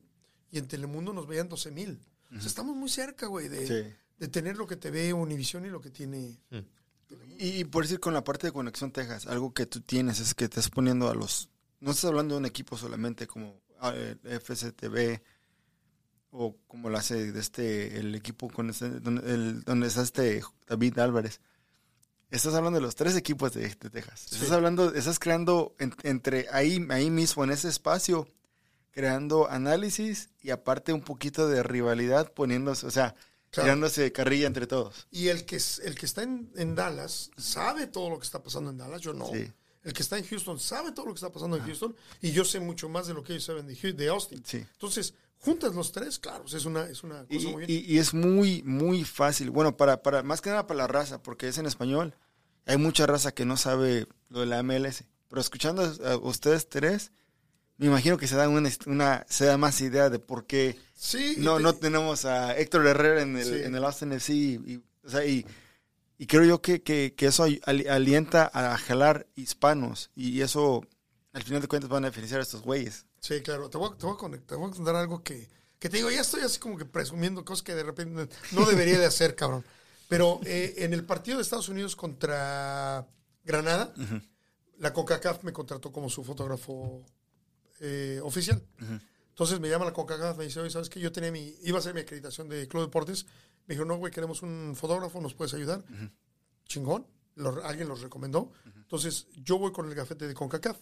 y 0.50 0.58
en 0.58 0.68
Telemundo 0.68 1.12
nos 1.12 1.26
veían 1.26 1.48
12 1.48 1.70
mil. 1.72 2.00
O 2.30 2.38
sea, 2.38 2.46
estamos 2.48 2.76
muy 2.76 2.88
cerca, 2.88 3.26
güey, 3.26 3.48
de, 3.48 3.66
Sí. 3.66 3.94
de 4.18 4.28
tener 4.28 4.56
lo 4.56 4.66
que 4.66 4.76
te 4.76 4.90
ve 4.90 5.12
Univisión 5.12 5.64
y 5.66 5.70
lo 5.70 5.80
que 5.80 5.90
tiene... 5.90 6.38
Y, 6.50 6.64
y 7.38 7.64
por 7.64 7.82
decir 7.84 8.00
con 8.00 8.14
la 8.14 8.24
parte 8.24 8.46
de 8.48 8.52
Conexión 8.52 8.90
Texas, 8.92 9.26
algo 9.26 9.52
que 9.52 9.66
tú 9.66 9.80
tienes 9.80 10.20
es 10.20 10.34
que 10.34 10.48
te 10.48 10.60
estás 10.60 10.70
poniendo 10.70 11.08
a 11.10 11.14
los... 11.14 11.48
No 11.80 11.90
estás 11.90 12.06
hablando 12.06 12.34
de 12.34 12.38
un 12.40 12.46
equipo 12.46 12.76
solamente 12.78 13.26
como 13.26 13.60
ah, 13.80 13.92
el 13.94 14.18
FCTV 14.40 15.20
o 16.30 16.56
como 16.66 16.90
lo 16.90 16.98
hace 16.98 17.30
de 17.32 17.40
este, 17.40 17.98
el 17.98 18.14
equipo 18.14 18.48
con 18.48 18.70
este, 18.70 18.88
donde, 19.00 19.32
el- 19.32 19.62
donde 19.64 19.86
está 19.88 20.02
este 20.02 20.42
David 20.66 20.98
Álvarez. 20.98 21.40
Estás 22.30 22.54
hablando 22.54 22.78
de 22.78 22.82
los 22.82 22.96
tres 22.96 23.14
equipos 23.16 23.52
de, 23.54 23.62
de 23.68 23.90
Texas. 23.90 24.32
Estás 24.32 24.50
hablando, 24.50 24.92
estás 24.94 25.18
creando 25.20 25.74
en- 25.78 25.94
entre 26.02 26.46
ahí, 26.50 26.84
ahí 26.90 27.10
mismo, 27.10 27.44
en 27.44 27.50
ese 27.50 27.68
espacio, 27.68 28.26
creando 28.90 29.48
análisis 29.50 30.30
y 30.40 30.50
aparte 30.50 30.92
un 30.92 31.02
poquito 31.02 31.46
de 31.48 31.62
rivalidad 31.62 32.32
poniéndose, 32.32 32.86
o 32.86 32.90
sea, 32.90 33.14
Claro. 33.54 33.66
tirándose 33.68 34.10
carrilla 34.12 34.46
entre 34.48 34.66
todos. 34.66 35.06
Y 35.12 35.28
el 35.28 35.44
que, 35.46 35.60
el 35.84 35.94
que 35.94 36.06
está 36.06 36.22
en, 36.24 36.50
en 36.56 36.74
Dallas 36.74 37.30
sabe 37.36 37.86
todo 37.86 38.10
lo 38.10 38.18
que 38.18 38.24
está 38.24 38.42
pasando 38.42 38.70
en 38.70 38.78
Dallas, 38.78 39.00
yo 39.00 39.12
no. 39.14 39.30
Sí. 39.32 39.50
El 39.84 39.92
que 39.92 40.02
está 40.02 40.18
en 40.18 40.26
Houston 40.26 40.58
sabe 40.58 40.92
todo 40.92 41.06
lo 41.06 41.12
que 41.12 41.18
está 41.18 41.30
pasando 41.30 41.56
en 41.56 41.62
Houston 41.64 41.94
y 42.20 42.32
yo 42.32 42.44
sé 42.44 42.58
mucho 42.58 42.88
más 42.88 43.06
de 43.06 43.14
lo 43.14 43.22
que 43.22 43.32
ellos 43.34 43.44
saben 43.44 43.66
de, 43.66 43.92
de 43.92 44.08
Austin. 44.08 44.42
Sí. 44.44 44.56
Entonces, 44.72 45.14
juntas 45.38 45.74
los 45.74 45.92
tres, 45.92 46.18
claro, 46.18 46.44
es 46.46 46.64
una, 46.64 46.84
es 46.88 47.04
una 47.04 47.26
cosa 47.26 47.34
Y, 47.34 47.46
muy 47.46 47.66
bien. 47.66 47.70
y- 47.84 47.92
y 47.94 47.98
es 47.98 48.12
muy, 48.14 48.62
muy 48.64 49.04
fácil. 49.04 49.50
Bueno, 49.50 49.76
para, 49.76 50.02
para, 50.02 50.22
más 50.22 50.40
que 50.40 50.50
nada 50.50 50.66
para 50.66 50.78
la 50.78 50.86
raza, 50.86 51.22
porque 51.22 51.48
es 51.48 51.58
en 51.58 51.66
español. 51.66 52.16
Hay 52.66 52.78
mucha 52.78 53.06
raza 53.06 53.32
que 53.34 53.44
no 53.44 53.56
sabe 53.58 54.08
lo 54.30 54.40
de 54.40 54.46
la 54.46 54.62
MLS. 54.62 55.04
Pero 55.28 55.40
escuchando 55.40 55.82
a 55.82 56.16
ustedes 56.16 56.68
tres, 56.68 57.12
me 57.76 57.86
imagino 57.86 58.16
que 58.16 58.26
se 58.28 58.36
dan 58.36 58.50
una, 58.50 58.70
una 58.86 59.26
se 59.28 59.46
da 59.46 59.56
más 59.56 59.80
idea 59.80 60.08
de 60.10 60.18
por 60.18 60.46
qué 60.46 60.78
sí, 60.94 61.36
no, 61.38 61.56
te- 61.56 61.62
no 61.62 61.74
tenemos 61.74 62.24
a 62.24 62.56
Héctor 62.56 62.86
Herrera 62.86 63.22
en 63.22 63.36
el, 63.36 63.44
Sí. 63.44 63.62
en 63.64 63.74
el 63.74 63.84
Austin 63.84 64.12
FC. 64.12 64.32
Y, 64.34 64.82
o 65.04 65.08
sea, 65.10 65.24
y, 65.24 65.44
y 66.18 66.26
creo 66.26 66.44
yo 66.44 66.62
que, 66.62 66.82
que, 66.82 67.14
que 67.16 67.26
eso 67.26 67.44
ali- 67.44 67.86
alienta 67.88 68.50
a 68.54 68.76
jalar 68.78 69.26
hispanos. 69.34 70.10
Y 70.14 70.40
eso, 70.40 70.86
al 71.32 71.42
final 71.42 71.60
de 71.62 71.68
cuentas, 71.68 71.90
van 71.90 72.04
a 72.04 72.10
beneficiar 72.10 72.40
a 72.40 72.44
estos 72.44 72.62
güeyes. 72.62 73.06
sí, 73.20 73.40
claro, 73.42 73.68
te 73.68 73.76
voy, 73.78 73.90
a- 73.92 73.96
te 73.98 74.06
voy 74.06 74.14
a 74.14 74.18
conectar, 74.18 74.46
te 74.46 74.54
voy 74.54 74.70
a 74.70 74.74
contar 74.74 74.94
algo 74.96 75.22
que, 75.22 75.48
que 75.80 75.88
te 75.88 75.96
digo, 75.98 76.10
ya 76.10 76.20
estoy 76.20 76.42
así 76.42 76.58
como 76.60 76.78
que 76.78 76.84
presumiendo 76.84 77.44
cosas 77.44 77.62
que 77.64 77.74
de 77.74 77.82
repente 77.82 78.28
no 78.52 78.64
debería 78.66 78.98
de 78.98 79.06
hacer, 79.06 79.34
cabrón. 79.34 79.64
Pero 80.08 80.40
eh, 80.46 80.74
en 80.78 80.92
el 80.94 81.04
partido 81.04 81.38
de 81.38 81.42
Estados 81.42 81.68
Unidos 81.68 81.96
contra 81.96 83.06
Granada, 83.44 83.92
la 84.78 84.92
CONCACAF 84.92 85.42
me 85.42 85.52
contrató 85.52 85.90
como 85.92 86.08
su 86.08 86.22
fotógrafo 86.22 87.04
eh, 87.80 88.20
oficial. 88.22 88.62
Entonces 89.28 89.58
me 89.60 89.68
llama 89.68 89.84
la 89.84 89.92
CONCACAF, 89.92 90.36
me 90.38 90.44
dice, 90.44 90.60
oye, 90.60 90.70
¿sabes 90.70 90.88
qué? 90.88 91.00
Yo 91.00 91.10
tenía 91.10 91.32
mi, 91.32 91.54
iba 91.62 91.78
a 91.78 91.80
hacer 91.80 91.92
mi 91.94 92.00
acreditación 92.00 92.48
de 92.48 92.68
Club 92.68 92.84
Deportes. 92.84 93.26
Me 93.66 93.74
dijo, 93.74 93.84
no, 93.84 93.96
güey, 93.96 94.12
queremos 94.12 94.42
un 94.42 94.74
fotógrafo, 94.76 95.20
¿nos 95.20 95.34
puedes 95.34 95.54
ayudar? 95.54 95.82
Chingón. 96.66 97.06
Lo- 97.36 97.64
alguien 97.64 97.88
los 97.88 98.00
recomendó. 98.00 98.52
Entonces 98.76 99.26
yo 99.42 99.58
voy 99.58 99.72
con 99.72 99.88
el 99.88 99.94
gafete 99.94 100.28
de 100.28 100.34
CONCACAF. 100.34 100.78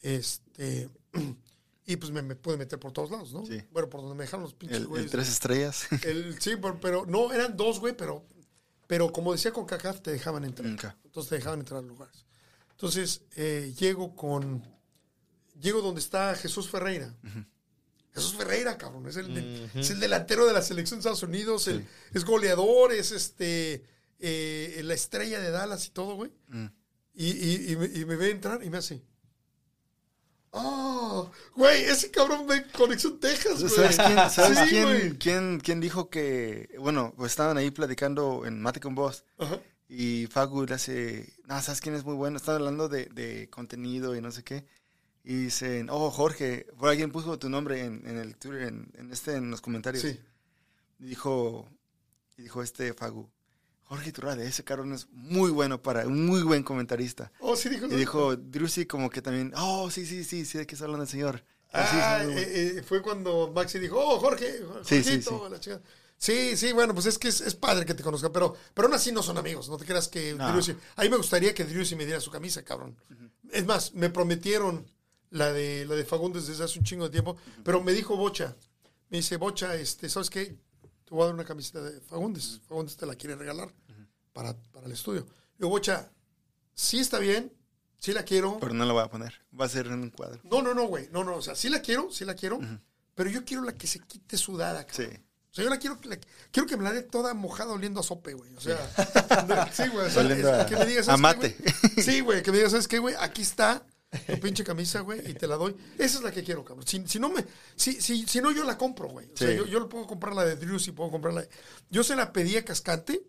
Este, 0.00 0.88
y 1.86 1.96
pues 1.96 2.10
me, 2.10 2.22
me 2.22 2.34
pude 2.34 2.56
meter 2.56 2.78
por 2.80 2.92
todos 2.92 3.10
lados, 3.10 3.32
¿no? 3.32 3.46
Sí. 3.46 3.62
Bueno, 3.70 3.88
por 3.88 4.00
donde 4.00 4.16
me 4.16 4.24
dejaron 4.24 4.42
los 4.44 4.54
pinches 4.54 4.78
El, 4.78 4.82
el 4.84 4.88
güeyes. 4.88 5.10
tres 5.10 5.28
estrellas. 5.28 5.86
El- 6.04 6.40
sí, 6.40 6.52
pero, 6.60 6.80
pero 6.80 7.06
no, 7.06 7.32
eran 7.32 7.56
dos, 7.56 7.78
güey, 7.78 7.96
pero, 7.96 8.24
pero 8.88 9.12
como 9.12 9.32
decía 9.32 9.52
con 9.52 9.66
CACAF, 9.66 10.00
te 10.00 10.10
dejaban 10.10 10.44
entrar. 10.44 10.66
Entonces 11.04 11.28
te 11.30 11.36
dejaban 11.36 11.60
entrar 11.60 11.78
a 11.78 11.86
lugares. 11.86 12.26
Entonces 12.72 13.22
eh, 13.36 13.72
llego 13.78 14.16
con. 14.16 14.64
Llego 15.62 15.80
donde 15.80 16.00
está 16.00 16.34
Jesús 16.34 16.68
Ferreira. 16.68 17.14
Jesús 18.14 18.34
Ferreira, 18.34 18.76
cabrón. 18.76 19.06
Es 19.08 19.16
el, 19.16 19.70
es 19.74 19.88
el 19.90 20.00
delantero 20.00 20.46
de 20.46 20.52
la 20.52 20.60
selección 20.60 20.98
de 20.98 21.00
Estados 21.02 21.22
Unidos. 21.22 21.66
el- 21.68 21.86
es 22.12 22.24
goleador, 22.24 22.92
es 22.92 23.12
este. 23.12 23.84
eh, 24.18 24.80
la 24.84 24.94
estrella 24.94 25.40
de 25.40 25.50
Dallas 25.50 25.86
y 25.86 25.90
todo, 25.90 26.14
güey. 26.16 26.30
Mm. 26.48 26.66
Y, 27.14 27.26
y- 27.30 27.72
y 27.72 27.76
me, 27.76 27.86
y 27.86 28.04
me 28.04 28.16
ve 28.16 28.30
entrar 28.30 28.62
y 28.62 28.68
me 28.70 28.78
hace. 28.78 29.02
Ah, 30.54 31.30
güey, 31.56 31.84
ese 31.84 32.10
cabrón 32.10 32.46
ve 32.46 32.66
Conexión 32.76 33.18
Texas, 33.18 33.60
güey. 33.62 33.70
¿Sabes, 33.74 33.96
quién, 33.96 34.30
sabes 34.30 34.58
Sí, 34.58 34.64
quién, 34.68 34.84
güey. 34.84 35.18
quién- 35.18 35.60
quién 35.60 35.80
dijo 35.80 36.10
que, 36.10 36.68
bueno, 36.78 37.14
pues 37.16 37.32
estaban 37.32 37.56
ahí 37.56 37.70
platicando 37.70 38.44
en 38.44 38.60
Mate 38.60 38.78
con 38.80 38.94
Voz 38.94 39.24
Ajá. 39.38 39.58
y 39.88 40.26
Fagu 40.26 40.66
le 40.66 40.74
hace, 40.74 41.32
no, 41.46 41.60
¿sabes 41.62 41.80
quién 41.80 41.94
es 41.94 42.04
muy 42.04 42.14
bueno? 42.14 42.36
Están 42.36 42.56
hablando 42.56 42.88
de, 42.90 43.06
de 43.06 43.48
contenido 43.48 44.14
y 44.14 44.20
no 44.20 44.30
sé 44.30 44.42
qué. 44.44 44.66
Y 45.24 45.44
dicen, 45.44 45.88
oh, 45.90 46.10
Jorge, 46.10 46.66
por 46.78 46.88
alguien 46.88 47.12
puso 47.12 47.38
tu 47.38 47.48
nombre 47.48 47.84
en, 47.84 48.06
en 48.06 48.18
el 48.18 48.36
Twitter, 48.36 48.62
en, 48.62 48.90
en 48.94 49.12
este, 49.12 49.36
en 49.36 49.50
los 49.50 49.60
comentarios. 49.60 50.02
Sí. 50.02 50.18
Y 50.98 51.04
dijo, 51.06 51.68
y 52.36 52.42
dijo 52.42 52.62
este 52.62 52.92
Fagu, 52.92 53.30
Jorge 53.84 54.10
Turrade, 54.12 54.46
ese 54.46 54.64
cabrón 54.64 54.92
es 54.94 55.06
muy 55.10 55.50
bueno 55.50 55.80
para, 55.82 56.06
un 56.06 56.26
muy 56.26 56.42
buen 56.42 56.62
comentarista. 56.62 57.30
Oh, 57.40 57.54
sí, 57.56 57.68
dijo. 57.68 57.86
Y 57.86 57.94
dijo 57.96 58.36
Drusy 58.36 58.86
como 58.86 59.10
que 59.10 59.22
también, 59.22 59.52
oh, 59.56 59.90
sí, 59.90 60.06
sí, 60.06 60.24
sí, 60.24 60.44
sí, 60.44 60.58
de 60.58 60.66
qué 60.66 60.74
está 60.74 60.86
hablando 60.86 61.04
el 61.04 61.10
señor. 61.10 61.44
Ah, 61.72 61.86
sí, 61.90 61.96
Ah, 62.00 62.18
sí, 62.20 62.26
bueno. 62.26 62.40
eh, 62.40 62.74
eh, 62.78 62.82
fue 62.82 63.00
cuando 63.02 63.52
Maxi 63.54 63.78
dijo, 63.78 63.98
oh, 63.98 64.18
Jorge, 64.18 64.58
Sí, 64.84 65.02
Jorgito, 65.02 65.02
sí, 65.04 65.22
sí. 65.22 65.50
la 65.50 65.60
chica. 65.60 65.80
Sí, 66.18 66.56
sí, 66.56 66.72
bueno, 66.72 66.94
pues 66.94 67.06
es 67.06 67.18
que 67.18 67.28
es, 67.28 67.40
es 67.40 67.54
padre 67.54 67.84
que 67.84 67.94
te 67.94 68.02
conozcan, 68.02 68.30
pero, 68.32 68.54
pero 68.74 68.86
aún 68.88 68.94
así 68.94 69.10
no 69.12 69.22
son 69.22 69.38
amigos, 69.38 69.68
no 69.68 69.76
te 69.76 69.84
creas 69.84 70.06
que 70.08 70.34
No. 70.34 70.44
A 70.46 70.52
mí 71.02 71.08
me 71.08 71.16
gustaría 71.16 71.52
que 71.54 71.64
Driussi 71.64 71.96
me 71.96 72.06
diera 72.06 72.20
su 72.20 72.30
camisa, 72.30 72.62
cabrón. 72.64 72.96
Es 73.52 73.66
más, 73.66 73.92
me 73.94 74.08
prometieron 74.10 74.86
la 75.32 75.52
de, 75.52 75.84
la 75.86 75.94
de 75.94 76.04
Fagundes 76.04 76.46
desde 76.46 76.64
hace 76.64 76.78
un 76.78 76.84
chingo 76.84 77.04
de 77.04 77.10
tiempo, 77.10 77.36
pero 77.64 77.82
me 77.82 77.92
dijo 77.92 78.16
Bocha, 78.16 78.56
me 79.10 79.18
dice, 79.18 79.36
Bocha, 79.36 79.74
este, 79.74 80.08
¿sabes 80.08 80.30
qué? 80.30 80.56
Te 81.04 81.10
voy 81.10 81.22
a 81.22 81.26
dar 81.26 81.34
una 81.34 81.44
camiseta 81.44 81.82
de 81.82 82.00
Fagundes, 82.00 82.60
Fagundes 82.68 82.96
te 82.96 83.04
la 83.06 83.14
quiere 83.16 83.34
regalar 83.36 83.72
para, 84.32 84.56
para 84.72 84.86
el 84.86 84.92
estudio. 84.92 85.26
Digo, 85.58 85.68
Bocha, 85.70 86.10
sí 86.74 86.98
está 87.00 87.18
bien, 87.18 87.52
sí 87.98 88.12
la 88.12 88.24
quiero, 88.24 88.58
Pero 88.60 88.72
no 88.74 88.84
lo 88.86 88.94
voy 88.94 89.02
a 89.02 89.08
poner, 89.10 89.34
va 89.58 89.64
a 89.66 89.68
ser 89.68 89.86
en 89.88 89.94
un 90.02 90.10
cuadro. 90.10 90.40
no, 90.44 90.62
no, 90.62 90.72
no, 90.74 90.86
güey. 90.86 91.08
No, 91.12 91.24
no, 91.24 91.36
o 91.36 91.42
sea, 91.42 91.54
sí 91.54 91.68
la 91.68 91.80
quiero, 91.82 92.10
sí 92.10 92.24
la 92.24 92.34
quiero. 92.34 92.58
Pero 93.14 93.28
yo 93.28 93.44
quiero 93.44 93.62
la 93.62 93.74
que 93.76 93.86
se 93.86 93.98
quite 94.00 94.38
sudada, 94.38 94.86
cabrón. 94.86 95.10
Sí. 95.12 95.18
O 95.50 95.54
sea, 95.54 95.64
yo 95.64 95.68
la 95.70 95.78
quiero, 95.78 95.98
la- 96.04 96.18
quiero 96.50 96.66
que 96.66 96.78
me 96.78 96.82
la 96.82 96.92
dé 96.94 97.02
toda 97.02 97.34
mojada 97.34 97.72
oliendo 97.74 98.00
a 98.00 98.02
sope, 98.02 98.32
güey. 98.32 98.54
O 98.54 98.60
sea, 98.60 98.78
sí, 99.72 99.82
güey. 99.88 100.06
O 100.06 100.10
sea, 100.10 100.22
Oliendo 100.22 100.48
es- 100.48 100.60
a- 100.60 100.66
que 100.66 100.76
me 100.76 100.86
digas, 100.86 101.08
a. 101.10 101.16
Sí, 102.02 102.20
güey, 102.20 102.42
que 102.42 102.50
me 102.50 102.56
digas, 102.56 102.70
¿sabes 102.72 102.88
qué, 102.88 102.98
güey? 102.98 103.14
Aquí 103.18 103.42
está 103.42 103.84
tu 104.26 104.38
pinche 104.40 104.62
camisa, 104.62 105.00
güey, 105.00 105.30
y 105.30 105.34
te 105.34 105.46
la 105.46 105.56
doy. 105.56 105.74
Esa 105.98 106.18
es 106.18 106.22
la 106.24 106.30
que 106.30 106.42
quiero, 106.44 106.64
cabrón. 106.64 106.86
Si, 106.86 107.06
si 107.06 107.18
no 107.18 107.30
me, 107.30 107.44
si, 107.76 108.00
si, 108.00 108.26
si 108.26 108.40
no, 108.40 108.50
yo 108.52 108.64
la 108.64 108.76
compro, 108.76 109.08
güey. 109.08 109.26
O 109.32 109.36
sea, 109.36 109.48
Sí. 109.50 109.56
yo, 109.56 109.66
yo 109.66 109.88
puedo 109.88 110.06
comprar 110.06 110.34
la 110.34 110.44
de 110.44 110.56
Drew, 110.56 110.78
si 110.78 110.92
puedo 110.92 111.10
comprar 111.10 111.32
la 111.34 111.42
de... 111.42 111.48
Yo 111.90 112.02
se 112.04 112.14
la 112.16 112.32
pedí 112.32 112.56
a 112.56 112.64
Cascante. 112.64 113.26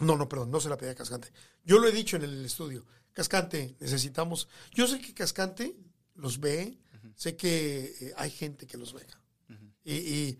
No, 0.00 0.16
no, 0.16 0.28
perdón, 0.28 0.50
no 0.50 0.60
se 0.60 0.68
la 0.68 0.76
pedí 0.76 0.90
a 0.90 0.94
Cascante. 0.94 1.32
Yo 1.64 1.78
lo 1.78 1.86
he 1.88 1.92
dicho 1.92 2.16
en 2.16 2.22
el 2.22 2.44
estudio. 2.44 2.84
Cascante, 3.12 3.76
necesitamos. 3.80 4.48
Yo 4.72 4.86
sé 4.86 5.00
que 5.00 5.12
Cascante 5.14 5.76
los 6.14 6.40
ve, 6.40 6.78
sé 7.16 7.36
que 7.36 7.94
eh, 8.00 8.14
hay 8.16 8.30
gente 8.30 8.66
que 8.66 8.76
los 8.78 8.92
ve. 8.94 9.06
y, 9.84 9.94
y, 9.94 10.38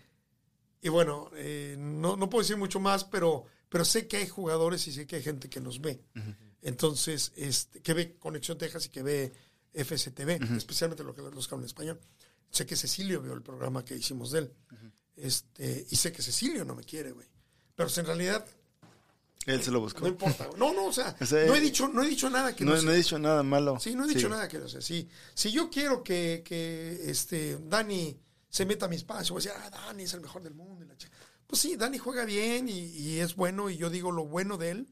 y 0.82 0.89
bueno, 0.89 1.31
eh, 1.35 1.77
no, 1.78 2.16
no 2.16 2.28
puedo 2.31 2.43
decir 2.43 2.57
mucho 2.57 2.81
más, 2.81 3.05
pero, 3.05 3.44
pero 3.69 3.85
sé 3.85 4.07
que 4.09 4.16
hay 4.19 4.28
jugadores 4.28 4.86
y 4.89 4.93
sé 4.93 5.07
que 5.07 5.16
hay 5.16 5.23
gente 5.23 5.48
que 5.51 5.61
nos 5.61 5.81
ve. 5.81 6.02
Entonces, 6.62 7.32
este, 7.36 7.80
que 7.80 7.94
ve 7.94 8.16
Conexión 8.18 8.58
Texas 8.58 8.86
y 8.86 8.88
que 8.90 9.02
ve 9.02 9.32
FCTV, 9.72 10.56
especialmente 10.56 11.04
lo 11.04 11.14
que 11.14 11.22
los 11.22 11.46
que 11.48 11.54
hablan 11.54 11.66
español. 11.66 12.00
Sé 12.50 12.66
que 12.66 12.74
Cecilio 12.76 13.22
vio 13.22 13.32
el 13.32 13.42
programa 13.42 13.84
que 13.84 13.94
hicimos 13.96 14.32
de 14.32 14.40
él. 14.40 14.52
este, 15.16 15.86
y 15.90 15.96
sé 15.96 16.12
que 16.12 16.22
Cecilio 16.22 16.64
no 16.64 16.74
me 16.74 16.82
quiere, 16.84 17.12
güey. 17.12 17.26
Pero 17.76 17.88
si 17.88 18.00
en 18.00 18.06
realidad 18.06 18.44
Él 19.46 19.62
se 19.62 19.70
lo 19.70 19.80
buscó. 19.80 20.00
no 20.00 20.08
importa. 20.08 20.48
No, 20.58 20.72
no, 20.74 20.86
o 20.86 20.92
sea, 20.92 21.16
O 21.20 21.26
sea, 21.26 21.46
no, 21.46 21.54
he 21.54 21.60
dicho, 21.60 21.88
no 21.88 22.02
he 22.02 22.08
dicho 22.08 22.28
nada 22.28 22.54
que 22.54 22.64
no, 22.64 22.72
No, 22.72 22.76
sea. 22.76 22.86
no 22.86 22.92
he 22.92 22.96
dicho 22.96 23.18
nada 23.18 23.42
malo. 23.42 23.78
Sí, 23.80 23.94
no 23.94 24.04
he 24.04 24.08
dicho 24.08 24.28
nada 24.28 24.48
que 24.48 24.58
no 24.58 24.68
sea. 24.68 24.80
Sí, 24.80 25.08
si 25.34 25.50
yo 25.52 25.70
quiero 25.70 26.02
que, 26.02 26.42
que 26.44 27.08
este, 27.10 27.56
Dani 27.62 28.18
se 28.48 28.66
meta 28.66 28.86
a 28.86 28.88
mi 28.88 28.96
espacio, 28.96 29.34
voy 29.34 29.42
a 29.42 29.44
decir, 29.54 29.62
ah, 29.64 29.70
Dani 29.70 30.02
es 30.02 30.12
el 30.14 30.20
mejor 30.20 30.42
del 30.42 30.54
mundo. 30.54 30.84
y 30.84 30.88
la 30.88 30.96
chica. 30.96 31.16
Pues 31.46 31.62
sí, 31.62 31.76
Dani 31.76 31.98
juega 31.98 32.24
bien 32.24 32.68
y, 32.68 32.78
y 32.78 33.18
es 33.20 33.34
bueno 33.36 33.70
y 33.70 33.76
yo 33.76 33.88
digo 33.90 34.10
lo 34.12 34.24
bueno 34.26 34.56
de 34.58 34.70
él, 34.72 34.88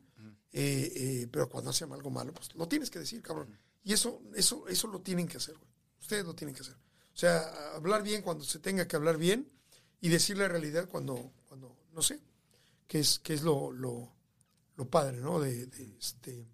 eh, 0.61 0.93
eh, 0.97 1.29
pero 1.31 1.49
cuando 1.49 1.71
hace 1.71 1.85
algo 1.85 2.11
malo, 2.11 2.35
pues 2.35 2.53
lo 2.57 2.67
tienes 2.67 2.91
que 2.91 2.99
decir, 2.99 3.23
cabrón. 3.23 3.57
Y 3.85 3.93
eso, 3.93 4.21
eso, 4.35 4.67
eso 4.67 4.89
lo 4.89 5.01
tienen 5.01 5.29
que 5.29 5.37
hacer, 5.37 5.57
güey. 5.57 5.71
Ustedes 6.01 6.25
lo 6.25 6.35
tienen 6.35 6.53
que 6.53 6.63
hacer. 6.63 6.75
O 6.75 7.17
sea, 7.17 7.77
hablar 7.77 8.03
bien 8.03 8.23
cuando 8.23 8.43
se 8.43 8.59
tenga 8.59 8.89
que 8.89 8.97
hablar 8.97 9.19
bien 9.19 9.49
y 10.01 10.09
decir 10.09 10.37
la 10.37 10.49
realidad 10.49 10.89
cuando, 10.89 11.31
cuando 11.47 11.77
no 11.93 12.03
sé, 12.03 12.19
que 12.89 12.99
es, 12.99 13.21
que 13.21 13.35
es 13.35 13.43
lo, 13.43 13.71
lo, 13.71 14.13
lo 14.75 14.91
padre, 14.91 15.19
¿no? 15.19 15.39
De, 15.39 15.67
de, 15.67 15.97
este, 15.97 16.45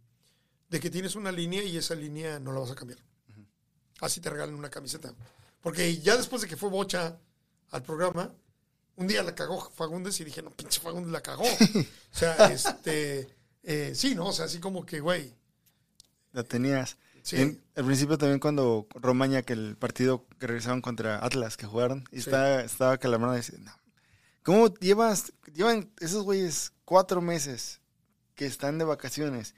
de 0.68 0.80
que 0.80 0.90
tienes 0.90 1.16
una 1.16 1.32
línea 1.32 1.62
y 1.62 1.78
esa 1.78 1.94
línea 1.94 2.38
no 2.38 2.52
la 2.52 2.60
vas 2.60 2.72
a 2.72 2.74
cambiar. 2.74 2.98
Así 4.02 4.20
te 4.20 4.28
regalan 4.28 4.54
una 4.54 4.68
camiseta. 4.68 5.14
Porque 5.62 5.98
ya 5.98 6.18
después 6.18 6.42
de 6.42 6.48
que 6.48 6.58
fue 6.58 6.68
Bocha 6.68 7.18
al 7.70 7.82
programa, 7.82 8.34
un 8.96 9.06
día 9.06 9.22
la 9.22 9.34
cagó 9.34 9.70
Fagundes 9.70 10.20
y 10.20 10.24
dije, 10.24 10.42
no, 10.42 10.50
pinche 10.50 10.78
Fagundes 10.80 11.10
la 11.10 11.22
cagó. 11.22 11.44
o 11.44 11.86
sea, 12.16 12.52
este, 12.52 13.34
eh, 13.64 13.92
sí, 13.94 14.14
¿no? 14.14 14.26
O 14.28 14.32
sea, 14.32 14.44
así 14.46 14.58
como 14.60 14.84
que, 14.86 15.00
güey, 15.00 15.34
La 16.32 16.42
tenías. 16.42 16.96
Sí. 17.22 17.36
En- 17.40 17.62
al 17.76 17.84
principio 17.84 18.18
también 18.18 18.38
cuando 18.40 18.86
Romaña, 18.94 19.42
que 19.42 19.52
el 19.54 19.76
partido 19.76 20.26
que 20.38 20.46
regresaron 20.48 20.80
contra 20.82 21.24
Atlas, 21.24 21.56
que 21.56 21.66
jugaron, 21.66 22.04
y 22.10 22.16
Sí. 22.16 22.28
estaba, 22.28 22.60
estaba 22.62 22.98
no, 23.58 23.72
¿cómo 24.42 24.74
llevas, 24.74 25.32
llevan 25.54 25.90
esos 26.00 26.22
güeyes 26.24 26.72
cuatro 26.84 27.20
meses 27.22 27.80
que 28.34 28.46
están 28.46 28.78
de 28.78 28.84
vacaciones? 28.84 29.54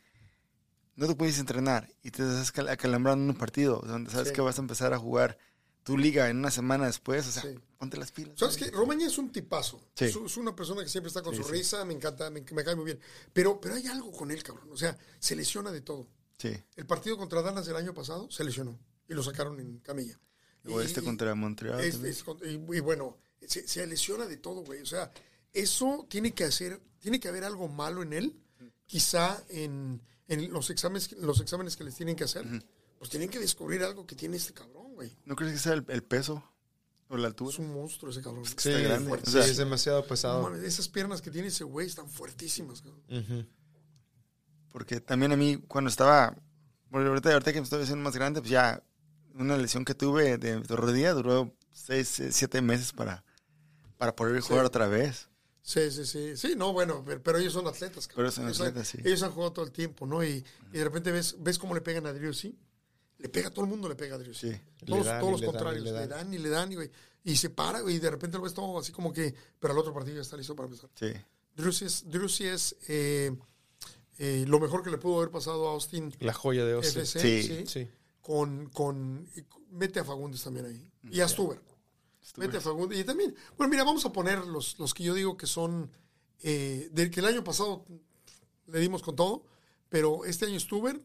No 0.94 1.06
te 1.08 1.14
puedes 1.14 1.38
entrenar 1.38 1.88
y 2.02 2.10
te 2.10 2.22
estás 2.22 2.52
cal- 2.52 2.68
acalambrando 2.68 3.24
en 3.24 3.30
un 3.30 3.36
partido 3.36 3.82
donde 3.86 4.10
sabes 4.10 4.28
Sí. 4.28 4.34
que 4.34 4.40
vas 4.42 4.58
a 4.58 4.62
empezar 4.62 4.92
a 4.92 4.98
jugar 4.98 5.38
tu 5.86 5.96
liga 5.96 6.28
en 6.28 6.38
una 6.38 6.50
semana 6.50 6.86
después, 6.86 7.26
o 7.28 7.30
sea, 7.30 7.42
Sí. 7.42 7.56
ponte 7.78 7.96
las 7.96 8.10
pilas. 8.10 8.36
¿Sabes 8.38 8.56
qué? 8.56 8.70
Romaña 8.72 9.06
es 9.06 9.18
un 9.18 9.30
tipazo. 9.30 9.80
Sí. 9.94 10.06
Es, 10.06 10.16
es 10.16 10.36
una 10.36 10.54
persona 10.54 10.82
que 10.82 10.88
siempre 10.88 11.08
está 11.08 11.22
con 11.22 11.34
Sí, 11.34 11.42
su 11.42 11.48
risa, 11.48 11.84
me 11.84 11.94
encanta, 11.94 12.28
me, 12.28 12.40
me 12.42 12.64
cae 12.64 12.74
muy 12.74 12.84
bien. 12.86 12.98
Pero, 13.32 13.60
pero 13.60 13.76
hay 13.76 13.86
algo 13.86 14.10
con 14.10 14.30
él, 14.32 14.42
cabrón. 14.42 14.68
O 14.72 14.76
sea, 14.76 14.98
se 15.20 15.36
lesiona 15.36 15.70
de 15.70 15.80
todo. 15.82 16.08
Sí. 16.38 16.52
El 16.74 16.86
partido 16.86 17.16
contra 17.16 17.40
Dallas 17.40 17.64
del 17.66 17.76
año 17.76 17.94
pasado 17.94 18.28
se 18.30 18.42
lesionó 18.42 18.76
y 19.08 19.14
lo 19.14 19.22
sacaron 19.22 19.60
en 19.60 19.78
camilla. 19.78 20.18
O 20.68 20.82
Y- 20.82 20.84
este 20.84 21.00
y- 21.00 21.04
contra 21.04 21.32
Montreal. 21.36 21.80
es- 21.80 21.94
es 22.02 22.24
y, 22.44 22.54
y 22.76 22.80
bueno, 22.80 23.16
se, 23.46 23.66
se 23.68 23.86
lesiona 23.86 24.26
de 24.26 24.38
todo, 24.38 24.62
güey. 24.62 24.82
O 24.82 24.86
sea, 24.86 25.12
eso 25.52 26.04
tiene 26.10 26.32
que 26.32 26.42
hacer, 26.44 26.80
tiene 26.98 27.20
que 27.20 27.28
haber 27.28 27.44
algo 27.44 27.68
malo 27.68 28.02
en 28.02 28.12
él. 28.12 28.36
Quizá 28.86 29.42
en, 29.48 30.00
en 30.28 30.52
los 30.52 30.68
exámenes, 30.70 31.12
los 31.12 31.40
exámenes 31.40 31.76
que 31.76 31.84
les 31.84 31.94
tienen 31.94 32.16
que 32.16 32.24
hacer, 32.24 32.44
pues 32.98 33.10
tienen 33.10 33.28
que 33.28 33.38
descubrir 33.38 33.82
algo 33.82 34.06
que 34.06 34.14
tiene 34.16 34.36
este 34.36 34.52
cabrón, 34.52 34.75
güey. 34.96 35.16
¿No 35.24 35.36
crees 35.36 35.52
que 35.52 35.58
sea 35.60 35.74
el, 35.74 35.84
el 35.88 36.02
peso 36.02 36.42
o 37.08 37.16
la 37.16 37.28
altura? 37.28 37.52
Es 37.52 37.58
un 37.60 37.72
monstruo 37.72 38.10
ese 38.10 38.20
cabrón. 38.22 38.44
Sí, 38.44 38.54
Está 38.70 38.70
grande. 38.80 39.08
fuerte. 39.08 39.28
O 39.30 39.32
sea, 39.32 39.42
Sí, 39.44 39.50
es 39.52 39.56
demasiado 39.58 40.04
pesado. 40.06 40.52
esas 40.56 40.88
piernas 40.88 41.22
que 41.22 41.30
tiene 41.30 41.48
ese 41.48 41.62
güey 41.62 41.86
están 41.86 42.08
fuertísimas, 42.08 42.82
cabrón. 42.82 43.48
Porque 44.70 45.00
también 45.00 45.32
a 45.32 45.36
mí, 45.36 45.56
cuando 45.68 45.88
estaba, 45.88 46.36
bueno, 46.90 47.08
ahorita, 47.08 47.32
ahorita 47.32 47.52
que 47.52 47.60
me 47.60 47.64
estoy 47.64 47.82
haciendo 47.82 48.02
más 48.04 48.14
grande, 48.14 48.40
pues 48.40 48.50
ya 48.50 48.82
una 49.34 49.56
lesión 49.56 49.84
que 49.84 49.94
tuve 49.94 50.36
de, 50.38 50.60
de 50.60 50.76
rodilla 50.76 51.12
duró 51.12 51.54
seis, 51.72 52.18
eh, 52.20 52.32
siete 52.32 52.60
meses 52.60 52.92
para, 52.92 53.24
para 53.96 54.14
poder 54.16 54.40
jugar 54.40 54.64
otra 54.64 54.86
vez. 54.86 55.28
Sí, 55.62 55.90
sí, 55.90 56.04
sí. 56.06 56.36
Sí, 56.36 56.54
no, 56.56 56.72
bueno, 56.72 57.02
pero, 57.04 57.22
pero 57.22 57.38
ellos 57.38 57.52
son 57.54 57.66
atletas. 57.66 58.06
cabrón. 58.06 58.16
Pero 58.26 58.30
son 58.30 58.44
Ellos 58.44 58.60
atletas, 58.60 58.94
han, 58.94 59.02
sí. 59.02 59.08
Ellos 59.08 59.22
han 59.22 59.30
jugado 59.32 59.52
todo 59.52 59.64
el 59.64 59.72
tiempo, 59.72 60.06
¿no? 60.06 60.22
Y, 60.22 60.44
y 60.72 60.78
de 60.78 60.84
repente 60.84 61.10
ves, 61.10 61.36
ves 61.40 61.58
cómo 61.58 61.74
le 61.74 61.80
pegan 61.80 62.06
a 62.06 62.12
Driussi. 62.12 62.56
Le 63.18 63.28
pega, 63.28 63.50
todo 63.50 63.64
el 63.64 63.70
mundo 63.70 63.88
le 63.88 63.94
pega 63.94 64.16
a 64.16 64.18
Driussi. 64.18 64.52
Sí. 64.52 64.60
Todos, 64.84 65.06
dan, 65.06 65.20
los 65.20 65.40
le 65.40 65.46
dan, 65.46 65.50
y 65.50 65.52
contrarios. 65.52 65.84
le 65.84 66.06
dan. 66.06 66.34
y 66.34 66.38
le 66.38 66.48
dan, 66.48 66.72
y, 66.72 66.74
güey, 66.74 66.90
y 67.24 67.36
se 67.36 67.50
para, 67.50 67.80
güey, 67.80 67.96
y 67.96 67.98
de 67.98 68.10
repente 68.10 68.36
lo 68.36 68.44
ves 68.44 68.54
todo 68.54 68.78
así 68.78 68.92
como 68.92 69.12
que... 69.12 69.34
Pero 69.58 69.72
al 69.72 69.78
otro 69.78 69.92
partido 69.92 70.16
ya 70.16 70.22
está 70.22 70.36
listo 70.36 70.54
para 70.54 70.68
empezar. 70.68 70.90
Sí. 70.94 71.12
Driussi 71.56 71.86
es, 71.86 72.04
es 72.40 72.76
eh, 72.88 73.34
eh, 74.18 74.44
lo 74.46 74.60
mejor 74.60 74.82
que 74.82 74.90
le 74.90 74.98
pudo 74.98 75.18
haber 75.18 75.30
pasado 75.30 75.68
a 75.68 75.72
Austin 75.72 76.12
La 76.20 76.32
joya 76.32 76.64
de 76.64 76.74
Austin. 76.74 77.02
FC, 77.02 77.20
Sí. 77.20 77.42
sí. 77.42 77.66
Sí. 77.66 77.88
Con, 78.20 78.68
con, 78.70 79.28
mete 79.70 80.00
a 80.00 80.04
Fagundes 80.04 80.42
también 80.42 80.66
ahí. 80.66 80.90
Y 81.10 81.20
a 81.20 81.28
Stuber. 81.28 81.60
Mete 82.36 82.56
a 82.56 82.60
Fagundes. 82.60 82.98
Y 82.98 83.04
también, 83.04 83.34
bueno, 83.56 83.70
mira, 83.70 83.84
vamos 83.84 84.04
a 84.04 84.12
poner 84.12 84.44
los, 84.46 84.78
los 84.78 84.92
que 84.94 85.04
yo 85.04 85.14
digo 85.14 85.36
que 85.36 85.46
son, 85.46 85.90
eh, 86.42 86.88
del 86.92 87.10
que 87.10 87.20
el 87.20 87.26
año 87.26 87.44
pasado 87.44 87.84
le 88.66 88.80
dimos 88.80 89.02
con 89.02 89.14
todo, 89.14 89.44
pero 89.88 90.24
este 90.24 90.46
año 90.46 90.58
Stuber, 90.58 91.00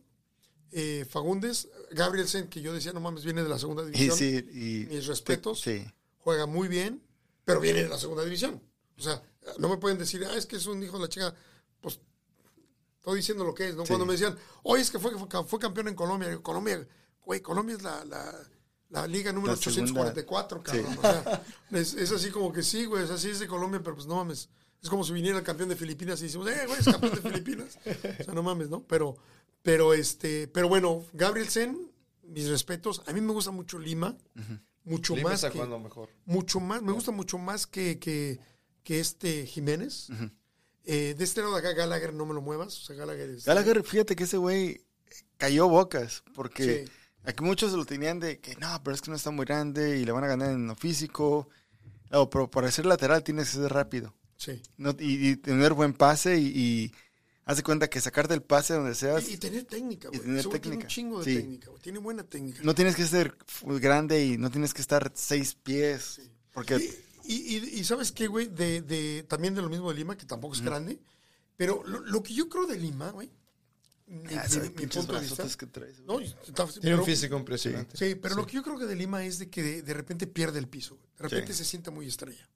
eh, 0.72 1.06
Fagundes, 1.10 1.68
Gabrielsen, 1.91 2.48
que 2.48 2.61
yo 2.61 2.73
decía, 2.73 2.93
no 2.93 2.99
mames, 2.99 3.23
viene 3.23 3.43
de 3.43 3.49
la 3.49 3.60
segunda 3.60 3.84
división, 3.85 4.18
sí, 4.18 4.45
y... 4.53 4.93
mis 4.93 5.07
respetos, 5.07 5.61
Sí. 5.61 5.85
juega 6.19 6.45
muy 6.45 6.68
bien, 6.68 7.02
pero 7.45 7.60
viene 7.60 7.84
de 7.84 7.89
la 7.89 7.98
segunda 7.98 8.23
división. 8.23 8.61
O 8.98 9.02
sea, 9.02 9.22
no 9.57 9.69
me 9.69 9.77
pueden 9.77 9.98
decir, 9.98 10.23
ah, 10.26 10.35
es 10.35 10.45
que 10.45 10.56
es 10.57 10.65
un 10.68 10.81
hijo 10.84 10.98
de 10.98 11.03
la 11.03 11.10
chica, 11.10 11.34
pues 11.81 11.99
estoy 12.98 13.18
diciendo 13.18 13.43
lo 13.43 13.53
que 13.53 13.69
es, 13.69 13.76
¿no? 13.76 13.84
Cuando 13.85 14.06
me 14.06 14.14
decían, 14.14 14.38
oye, 14.64 14.81
es 14.84 14.91
que 14.91 14.99
fue, 14.99 15.11
fue, 15.18 15.43
fue 15.45 15.60
campeón 15.60 15.88
en 15.88 15.95
Colombia, 15.95 16.38
Colombia, 16.41 16.88
güey, 17.26 17.41
Colombia 17.41 17.76
es 17.76 17.81
la, 17.81 18.06
la, 18.06 18.34
la 18.89 19.07
liga 19.07 19.31
número 19.31 19.53
La 19.53 19.57
844, 19.60 20.64
cabrón. 20.64 20.98
O 20.98 21.02
sea, 21.02 21.43
es, 21.72 21.93
es 21.95 22.11
así 22.11 22.30
como 22.30 22.53
que 22.53 22.61
sí, 22.64 22.85
güey, 22.85 23.03
es 23.03 23.10
así 23.10 23.30
es 23.30 23.39
de 23.39 23.48
Colombia, 23.48 23.81
pero 23.84 23.95
pues 23.95 24.07
no 24.07 24.15
mames. 24.15 24.49
Es 24.84 24.89
como 24.89 25.03
si 25.03 25.14
viniera 25.14 25.38
el 25.38 25.43
campeón 25.43 25.69
de 25.69 25.76
Filipinas 25.76 26.19
y 26.22 26.23
decimos, 26.26 26.48
eh, 26.49 26.64
güey, 26.65 26.80
es 26.80 26.85
campeón 26.85 27.14
de 27.15 27.22
Filipinas. 27.22 27.77
O 28.19 28.23
sea, 28.23 28.34
no 28.34 28.41
mames, 28.41 28.69
¿no? 28.69 28.84
Pero, 28.88 29.15
pero 29.61 29.93
este, 29.93 30.47
pero 30.47 30.67
bueno, 30.67 31.05
Gabrielsen, 31.13 31.77
mis 32.23 32.47
respetos. 32.49 33.03
A 33.07 33.13
mí 33.13 33.21
me 33.21 33.31
gusta 33.33 33.51
mucho 33.51 33.77
Lima. 33.79 34.17
Mucho 34.83 35.15
Lima 35.15 35.29
más. 35.29 35.39
está 35.39 35.49
que- 35.49 35.55
jugando 35.59 35.79
mejor. 35.79 36.09
mucho 36.25 36.59
más, 36.59 36.81
me 36.81 36.91
gusta 36.91 37.11
mucho 37.11 37.38
más 37.38 37.67
que, 37.67 37.99
que, 37.99 38.39
que 38.83 38.99
este 38.99 39.45
Jiménez. 39.45 40.07
Eh, 40.83 41.13
de 41.15 41.23
este 41.23 41.41
lado 41.41 41.53
de 41.53 41.59
acá, 41.59 41.73
Gallagher, 41.73 42.13
no 42.13 42.25
me 42.25 42.33
lo 42.33 42.41
muevas. 42.41 42.77
O 42.79 42.81
sea, 42.85 42.95
Gallagher 42.95 43.29
es. 43.29 43.45
Gallagher, 43.45 43.83
fíjate 43.83 44.15
que 44.15 44.23
ese 44.23 44.38
güey 44.38 44.81
cayó 45.38 45.67
bocas, 45.69 46.23
porque 46.33 46.85
Sí. 46.88 46.91
aquí 47.23 47.43
muchos 47.43 47.73
lo 47.73 47.85
tenían 47.85 48.19
de 48.19 48.39
que 48.39 48.55
no, 48.55 48.81
pero 48.83 48.95
es 48.95 49.01
que 49.01 49.11
no 49.11 49.17
está 49.17 49.29
muy 49.29 49.45
grande 49.45 49.99
y 49.99 50.05
le 50.05 50.11
van 50.11 50.23
a 50.23 50.27
ganar 50.27 50.51
en 50.51 50.65
lo 50.67 50.75
físico. 50.75 51.47
No, 52.09 52.29
pero 52.29 52.49
para 52.49 52.71
ser 52.71 52.85
lateral 52.88 53.23
tienes 53.23 53.51
que 53.51 53.57
ser 53.57 53.71
rápido 53.71 54.13
Sí. 54.35 54.61
no, 54.77 54.89
y, 54.99 55.29
y 55.29 55.35
tener 55.38 55.73
buen 55.73 55.93
pase 55.93 56.38
y, 56.39 56.47
y 56.47 56.91
haz 57.45 57.57
de 57.57 57.63
cuenta 57.63 57.89
que 57.89 57.99
sacarte 58.01 58.34
el 58.34 58.41
pase 58.43 58.73
donde 58.73 58.95
seas. 58.95 59.27
Y, 59.30 59.34
y 59.34 59.38
tener 59.38 59.63
técnica, 59.65 60.07
y 60.11 60.18
güey. 60.18 60.22
tener 60.22 60.45
güey 60.47 60.59
Tiene 60.61 60.77
un 60.77 60.88
chingo 60.88 61.19
de 61.19 61.26
Sí. 61.26 61.35
técnica, 61.38 61.69
güey. 61.69 61.81
Tiene 61.81 61.99
buena 61.99 62.23
técnica. 62.23 62.59
No 62.63 62.76
tienes 62.76 62.95
que 62.95 63.05
ser 63.05 63.35
grande 63.65 64.23
y 64.26 64.38
no 64.38 64.49
tienes 64.51 64.73
que 64.73 64.81
estar 64.81 65.11
seis 65.15 65.55
pies. 65.55 66.22
Porque 66.53 66.76
Y, 67.23 67.34
y- 67.57 67.80
y 67.80 67.84
sabes 67.84 68.11
qué, 68.11 68.27
güey, 68.27 68.47
de, 68.47 68.81
de, 68.81 69.23
también 69.23 69.53
de 69.55 69.61
lo 69.61 69.69
mismo 69.69 69.89
de 69.89 69.95
Lima, 69.95 70.18
que 70.18 70.26
tampoco 70.26 70.55
es 70.55 70.61
grande, 70.61 70.99
pero 71.55 71.84
lo, 71.85 71.99
lo 72.01 72.23
que 72.23 72.34
yo 72.34 72.49
creo 72.49 72.65
de 72.65 72.77
Lima, 72.77 73.11
güey, 73.11 73.30
Ah, 74.07 74.13
mi- 74.27 74.34
esos 74.34 74.63
mi 74.63 74.69
pinches 74.72 74.97
punto 74.97 75.13
de 75.13 75.19
vista, 75.22 75.35
brazotes 75.35 75.55
que 75.55 75.68
traes, 75.68 75.99
no, 76.01 76.13
güey. 76.15 76.26
está- 76.45 76.65
Tiene 76.65 76.80
pero- 76.81 76.99
un 76.99 77.05
físico 77.05 77.38
impresionante. 77.38 77.95
Sí, 77.95 78.15
pero 78.15 78.35
lo 78.35 78.45
que 78.45 78.53
yo 78.55 78.63
creo 78.63 78.77
que 78.77 78.85
de 78.85 78.95
Lima 78.95 79.23
es 79.23 79.39
de 79.39 79.49
que 79.49 79.63
de, 79.63 79.81
de 79.84 79.93
repente 79.93 80.27
pierde 80.27 80.59
el 80.59 80.68
piso, 80.68 80.95
güey. 80.97 81.07
De 81.18 81.23
repente 81.30 81.53
Sí. 81.53 81.59
se 81.59 81.65
siente 81.65 81.91
muy 81.91 82.07
estrella. 82.07 82.49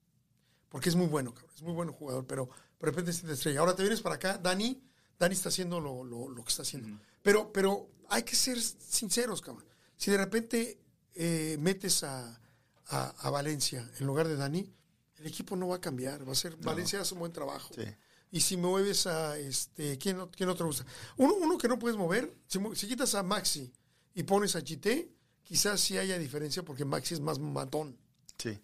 Porque 0.68 0.90
es 0.90 0.96
muy 0.96 1.08
bueno, 1.08 1.34
cabrón. 1.34 1.52
Es 1.56 1.62
muy 1.62 1.72
buen 1.74 1.90
jugador, 1.92 2.26
pero 2.28 2.50
de 2.80 2.86
repente 2.86 3.12
se 3.14 3.20
siente 3.20 3.34
estrella. 3.34 3.60
Ahora 3.62 3.76
te 3.76 3.82
vienes 3.84 4.02
para 4.02 4.16
acá, 4.16 4.38
Dani, 4.38 4.82
Dani 5.18 5.34
está 5.34 5.50
haciendo 5.50 5.80
lo, 5.80 6.04
lo- 6.04 6.30
lo 6.30 6.44
que 6.44 6.50
está 6.50 6.62
haciendo. 6.64 7.00
Pero, 7.22 7.52
pero 7.52 7.90
hay 8.10 8.24
que 8.24 8.36
ser 8.36 8.60
sinceros, 8.62 9.42
cabrón. 9.42 9.66
Si 9.98 10.12
de 10.12 10.18
repente 10.18 10.80
eh, 11.16 11.58
metes 11.60 12.04
a, 12.04 12.40
a- 12.88 13.10
a 13.18 13.30
Valencia 13.30 13.90
en 14.00 14.06
lugar 14.08 14.28
de 14.28 14.36
Dani, 14.36 14.72
el 15.18 15.28
equipo 15.28 15.56
no 15.56 15.70
va 15.70 15.78
a 15.78 15.82
cambiar. 15.82 16.28
Va 16.28 16.34
a 16.34 16.36
ser, 16.36 16.56
Valencia 16.58 17.00
hace 17.02 17.14
un 17.14 17.22
buen 17.22 17.32
trabajo. 17.32 17.74
Sí. 17.74 17.84
Y 18.32 18.42
si 18.42 18.58
mueves 18.58 19.08
a 19.08 19.38
este, 19.40 19.98
¿quién, 19.98 20.28
quién 20.36 20.50
otro 20.50 20.66
gusta? 20.68 20.86
Uno, 21.16 21.36
uno 21.36 21.58
que 21.58 21.70
no 21.70 21.80
puedes 21.80 21.98
mover, 21.98 22.36
si 22.48 22.88
quitas 22.88 23.16
a 23.16 23.24
Maxi 23.24 23.72
y 24.14 24.24
pones 24.24 24.58
a 24.58 24.60
GT, 24.60 25.10
quizás 25.44 25.80
sí 25.80 25.98
haya 25.98 26.18
diferencia 26.20 26.64
porque 26.64 26.84
Maxi 26.84 27.14
es 27.14 27.22
más 27.22 27.40
matón. 27.40 27.98
Sí. 28.38 28.60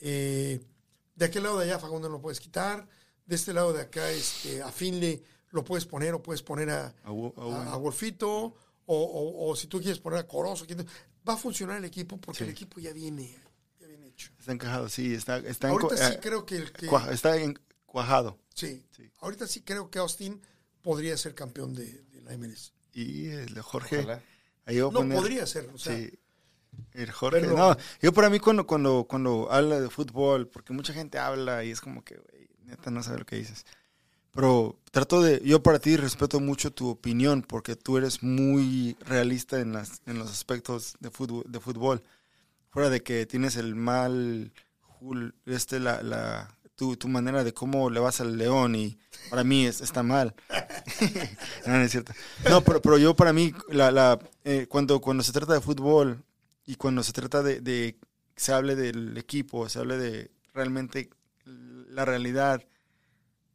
Eh, 0.00 0.60
de 1.16 1.24
aquel 1.24 1.42
lado 1.42 1.58
de 1.58 1.64
allá 1.64 1.80
Facundo 1.80 2.08
no 2.08 2.14
lo 2.16 2.22
puedes 2.22 2.38
quitar. 2.38 2.88
De 3.28 3.36
este 3.36 3.52
lado 3.52 3.72
de 3.72 3.82
acá, 3.82 4.10
este, 4.10 4.60
a 4.62 4.72
Finley 4.72 5.22
lo 5.50 5.62
puedes 5.62 5.84
poner 5.84 6.14
o 6.14 6.22
puedes 6.22 6.42
poner 6.42 6.70
a, 6.70 6.94
A 7.04 7.10
Wo- 7.12 7.32
a 7.36 7.40
a, 7.42 7.44
Wo- 7.46 7.70
a 7.72 7.76
Wolfito 7.76 8.30
o, 8.32 8.54
o- 8.86 9.50
o 9.50 9.54
si 9.56 9.66
tú 9.68 9.78
quieres 9.80 9.98
poner 10.00 10.18
a 10.18 10.26
Corozo. 10.26 10.66
¿quién- 10.66 10.84
Va 11.28 11.34
a 11.34 11.36
funcionar 11.36 11.76
el 11.76 11.84
equipo 11.84 12.18
porque 12.18 12.38
Sí. 12.38 12.44
el 12.44 12.50
equipo 12.50 12.80
ya 12.80 12.92
viene, 12.92 13.36
ya 13.78 13.86
viene 13.86 14.08
hecho. 14.08 14.32
Está 14.40 14.52
encajado, 14.52 14.88
sí. 14.88 15.14
Está, 15.14 15.36
está, 15.38 15.68
Ahorita 15.68 15.96
sí 15.96 16.14
eh, 16.14 16.18
creo 16.22 16.44
que 16.46 16.56
el 16.56 16.72
que... 16.72 16.88
está 17.12 17.36
en- 17.36 17.58
cuajado. 17.86 18.38
Sí. 18.54 18.82
Sí. 18.96 19.10
Ahorita 19.20 19.46
sí 19.46 19.60
creo 19.62 19.90
que 19.90 19.98
Austin 19.98 20.40
podría 20.82 21.16
ser 21.18 21.34
campeón 21.34 21.74
de, 21.74 22.02
de 22.04 22.20
la 22.22 22.32
MLS. 22.36 22.72
Y 22.94 23.28
el 23.28 23.52
de 23.54 23.60
Jorge. 23.60 24.06
No, 24.66 24.90
poner- 24.90 25.18
podría 25.18 25.46
ser. 25.46 25.70
O 25.74 25.78
sea, 25.78 25.96
sí. 25.96 26.10
El 26.92 27.10
Jorge. 27.10 27.40
Pero- 27.40 27.56
No, 27.56 27.76
yo 28.00 28.12
para 28.12 28.30
mí 28.30 28.38
cuando, 28.40 28.66
cuando, 28.66 29.06
cuando 29.08 29.50
habla 29.50 29.80
de 29.80 29.90
fútbol, 29.90 30.48
porque 30.48 30.72
mucha 30.72 30.92
gente 30.94 31.18
habla 31.18 31.64
y 31.64 31.70
es 31.70 31.80
como 31.80 32.04
que, 32.04 32.20
neta 32.68 32.90
no 32.90 33.02
sabe 33.02 33.18
lo 33.18 33.26
que 33.26 33.36
dices. 33.36 33.64
Pero 34.32 34.78
trato 34.92 35.20
de, 35.20 35.40
yo 35.44 35.62
para 35.62 35.78
ti 35.78 35.96
respeto 35.96 36.38
mucho 36.38 36.70
tu 36.70 36.88
opinión 36.88 37.42
porque 37.42 37.76
tú 37.76 37.96
eres 37.96 38.22
muy 38.22 38.96
realista 39.00 39.58
en, 39.58 39.72
las, 39.72 40.02
en 40.06 40.18
los 40.18 40.30
aspectos 40.30 40.94
de 41.00 41.10
fútbol, 41.10 41.44
de 41.48 41.60
fútbol. 41.60 42.02
Fuera 42.70 42.90
de 42.90 43.02
que 43.02 43.26
tienes 43.26 43.56
el 43.56 43.74
mal, 43.74 44.52
este, 45.46 45.80
la, 45.80 46.02
la, 46.02 46.54
tu, 46.76 46.96
tu 46.96 47.08
manera 47.08 47.42
de 47.42 47.54
cómo 47.54 47.90
le 47.90 47.98
vas 47.98 48.20
al 48.20 48.36
león 48.36 48.76
y 48.76 48.98
para 49.30 49.42
mí 49.42 49.66
es, 49.66 49.80
está 49.80 50.02
mal. 50.02 50.34
no, 51.66 51.72
no 51.72 51.82
es 51.82 51.90
cierto. 51.90 52.12
No, 52.48 52.62
pero, 52.62 52.80
pero 52.82 52.98
yo 52.98 53.16
para 53.16 53.32
mí, 53.32 53.52
la, 53.70 53.90
la, 53.90 54.18
eh, 54.44 54.66
cuando, 54.68 55.00
cuando 55.00 55.24
se 55.24 55.32
trata 55.32 55.54
de 55.54 55.60
fútbol 55.60 56.22
y 56.66 56.76
cuando 56.76 57.02
se 57.02 57.12
trata 57.12 57.42
de, 57.42 57.60
de 57.60 57.98
se 58.36 58.52
hable 58.52 58.76
del 58.76 59.16
equipo, 59.18 59.68
se 59.68 59.80
hable 59.80 59.96
de 59.96 60.30
realmente 60.54 61.10
la 61.98 62.04
realidad 62.04 62.62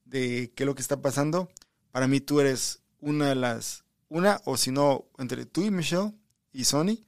de 0.05 0.51
qué 0.53 0.63
es 0.63 0.67
lo 0.67 0.75
que 0.75 0.81
está 0.81 1.01
pasando, 1.01 1.49
para 1.91 2.07
mí 2.07 2.19
tú 2.19 2.41
eres 2.41 2.83
una 2.99 3.29
de 3.29 3.35
las, 3.35 3.85
una 4.09 4.41
o 4.43 4.57
si 4.57 4.71
no, 4.71 5.05
entre 5.17 5.45
tú 5.45 5.61
y 5.63 5.71
Michelle 5.71 6.13
y 6.51 6.65
Sony, 6.65 7.05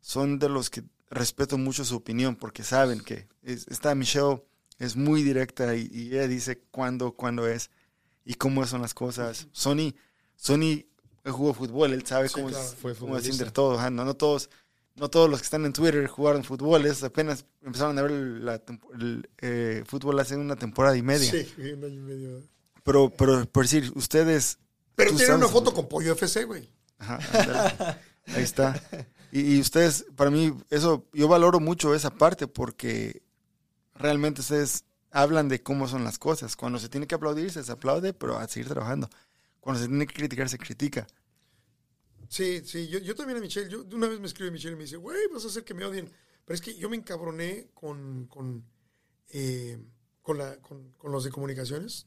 son 0.00 0.38
de 0.40 0.48
los 0.48 0.68
que 0.68 0.82
respeto 1.08 1.56
mucho 1.56 1.84
su 1.84 1.94
opinión 1.96 2.34
porque 2.34 2.64
saben 2.64 3.00
que 3.00 3.28
es, 3.42 3.66
esta 3.68 3.94
Michelle 3.94 4.42
es 4.78 4.96
muy 4.96 5.22
directa 5.22 5.76
y, 5.76 5.88
y 5.92 6.08
ella 6.08 6.26
dice 6.26 6.58
cuándo, 6.72 7.12
cuándo 7.12 7.46
es 7.48 7.70
y 8.24 8.34
cómo 8.34 8.66
son 8.66 8.82
las 8.82 8.92
cosas. 8.92 9.46
Sony, 9.52 9.94
Sony 10.34 10.84
jugó 11.24 11.54
fútbol, 11.54 11.92
él 11.92 12.04
sabe 12.04 12.28
Sí, 12.28 12.34
cómo, 12.34 12.48
claro, 12.48 12.64
es, 12.64 12.98
cómo 12.98 13.16
es 13.18 13.52
todo. 13.52 13.90
no, 13.90 14.04
no 14.04 14.14
todos, 14.14 14.50
no 14.96 15.08
todos 15.10 15.28
los 15.28 15.40
que 15.40 15.44
están 15.44 15.64
en 15.66 15.72
Twitter 15.72 16.06
jugaron 16.06 16.42
fútbol, 16.42 16.86
es 16.86 17.02
apenas 17.02 17.44
empezaron 17.62 17.98
a 17.98 18.02
ver 18.02 18.10
la 18.10 18.62
el 18.94 19.28
eh, 19.38 19.84
fútbol 19.86 20.18
hace 20.18 20.36
una 20.36 20.56
temporada 20.56 20.96
y 20.96 21.02
media. 21.02 21.30
sí, 21.30 21.46
un 21.72 21.84
año 21.84 21.94
y 21.94 22.02
medio. 22.02 22.42
Pero, 22.82 23.10
pero 23.10 23.44
por 23.46 23.64
decir, 23.64 23.92
ustedes. 23.94 24.58
Pero 24.94 25.10
tú 25.10 25.18
tiene 25.18 25.34
una 25.34 25.48
foto 25.48 25.74
con 25.74 25.88
Pollo 25.88 26.12
FC, 26.12 26.44
güey. 26.44 26.70
Ajá. 26.98 27.18
Ahí 28.34 28.42
está. 28.42 28.80
Y, 29.32 29.56
y 29.56 29.60
ustedes, 29.60 30.06
para 30.16 30.30
mí, 30.30 30.54
eso, 30.70 31.04
yo 31.12 31.28
valoro 31.28 31.60
mucho 31.60 31.94
esa 31.94 32.10
parte 32.10 32.46
porque 32.46 33.22
realmente 33.94 34.40
ustedes 34.40 34.84
hablan 35.10 35.48
de 35.48 35.62
cómo 35.62 35.88
son 35.88 36.04
las 36.04 36.18
cosas. 36.18 36.56
Cuando 36.56 36.78
se 36.78 36.88
tiene 36.88 37.06
que 37.06 37.14
aplaudir, 37.14 37.50
se 37.50 37.70
aplaude, 37.70 38.12
pero 38.12 38.38
a 38.38 38.46
seguir 38.48 38.68
trabajando. 38.68 39.08
Cuando 39.60 39.82
se 39.82 39.88
tiene 39.88 40.06
que 40.06 40.14
criticar, 40.14 40.48
se 40.48 40.58
critica. 40.58 41.06
Sí, 42.28 42.62
sí, 42.64 42.88
yo, 42.88 42.98
yo 42.98 43.14
también 43.14 43.38
a 43.38 43.40
Michelle, 43.40 43.68
yo, 43.70 43.84
una 43.92 44.08
vez 44.08 44.18
me 44.20 44.26
escribe 44.26 44.50
Michelle 44.50 44.74
y 44.74 44.76
me 44.76 44.84
dice, 44.84 44.96
güey, 44.96 45.28
vas 45.32 45.44
a 45.44 45.48
hacer 45.48 45.64
que 45.64 45.74
me 45.74 45.84
odien. 45.84 46.10
Pero 46.44 46.54
es 46.54 46.60
que 46.60 46.76
yo 46.76 46.88
me 46.88 46.96
encabroné 46.96 47.70
con, 47.74 48.26
con, 48.26 48.64
eh, 49.30 49.78
con, 50.22 50.38
la, 50.38 50.56
con, 50.60 50.92
con 50.92 51.10
los 51.12 51.24
de 51.24 51.30
comunicaciones 51.30 52.06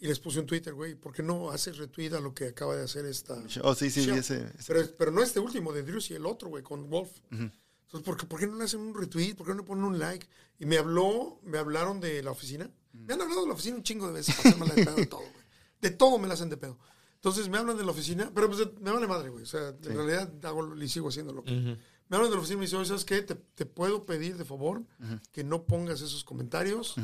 y 0.00 0.06
les 0.06 0.20
puse 0.20 0.38
un 0.38 0.46
Twitter, 0.46 0.74
güey, 0.74 0.94
¿por 0.94 1.12
qué 1.12 1.22
no 1.22 1.50
haces 1.50 1.76
retweet 1.78 2.12
a 2.14 2.20
lo 2.20 2.32
que 2.34 2.46
acaba 2.48 2.76
de 2.76 2.84
hacer 2.84 3.04
esta... 3.06 3.36
Oh, 3.64 3.74
sí, 3.74 3.90
sí, 3.90 4.04
ese. 4.10 4.52
ese- 4.58 4.72
Pero, 4.72 4.88
pero 4.96 5.10
no 5.10 5.22
este 5.22 5.40
último 5.40 5.72
de 5.72 5.82
Drews 5.82 6.10
y 6.10 6.14
el 6.14 6.24
otro, 6.26 6.48
güey, 6.50 6.62
con 6.62 6.88
Wolf. 6.88 7.10
Entonces, 7.30 8.04
¿por 8.04 8.16
qué, 8.16 8.26
por 8.26 8.38
qué 8.38 8.46
no 8.46 8.56
le 8.56 8.64
hacen 8.64 8.80
un 8.80 8.94
retweet? 8.94 9.34
¿Por 9.34 9.46
qué 9.46 9.52
no 9.54 9.60
le 9.60 9.66
ponen 9.66 9.84
un 9.84 9.98
like? 9.98 10.28
Y 10.58 10.66
me 10.66 10.76
habló, 10.78 11.40
me 11.42 11.56
hablaron 11.58 12.00
de 12.00 12.22
la 12.22 12.30
oficina. 12.30 12.70
Me 12.92 13.14
han 13.14 13.22
hablado 13.22 13.40
de 13.42 13.48
la 13.48 13.54
oficina 13.54 13.76
un 13.76 13.82
chingo 13.82 14.06
de 14.06 14.12
veces 14.12 14.34
para 14.36 14.50
hacerme 14.50 14.66
la 14.68 14.74
de 14.74 14.84
pedo 14.84 14.96
de 14.96 15.06
todo, 15.06 15.20
güey. 15.20 15.44
De 15.80 15.90
todo 15.90 16.18
me 16.18 16.28
la 16.28 16.34
hacen 16.34 16.50
de 16.50 16.56
pedo. 16.58 16.78
Entonces 17.18 17.48
me 17.48 17.58
hablan 17.58 17.76
de 17.76 17.84
la 17.84 17.90
oficina, 17.90 18.30
pero 18.32 18.48
pues 18.48 18.60
me 18.80 18.92
vale 18.92 19.06
madre, 19.08 19.28
güey. 19.28 19.42
O 19.42 19.46
sea, 19.46 19.68
en 19.68 19.96
realidad 19.96 20.32
hago, 20.44 20.76
y 20.76 20.88
sigo 20.88 21.08
haciendo 21.08 21.32
lo 21.32 21.42
que. 21.42 21.52
Me 21.52 22.16
hablan 22.16 22.30
de 22.30 22.36
la 22.36 22.40
oficina 22.40 22.54
y 22.54 22.58
me 22.60 22.66
dicen, 22.66 22.86
¿sabes 22.86 23.04
qué? 23.04 23.22
Te, 23.22 23.34
te 23.34 23.66
puedo 23.66 24.06
pedir 24.06 24.36
de 24.36 24.44
favor 24.44 24.84
que 25.32 25.44
no 25.44 25.64
pongas 25.64 26.00
esos 26.00 26.24
comentarios 26.24 26.94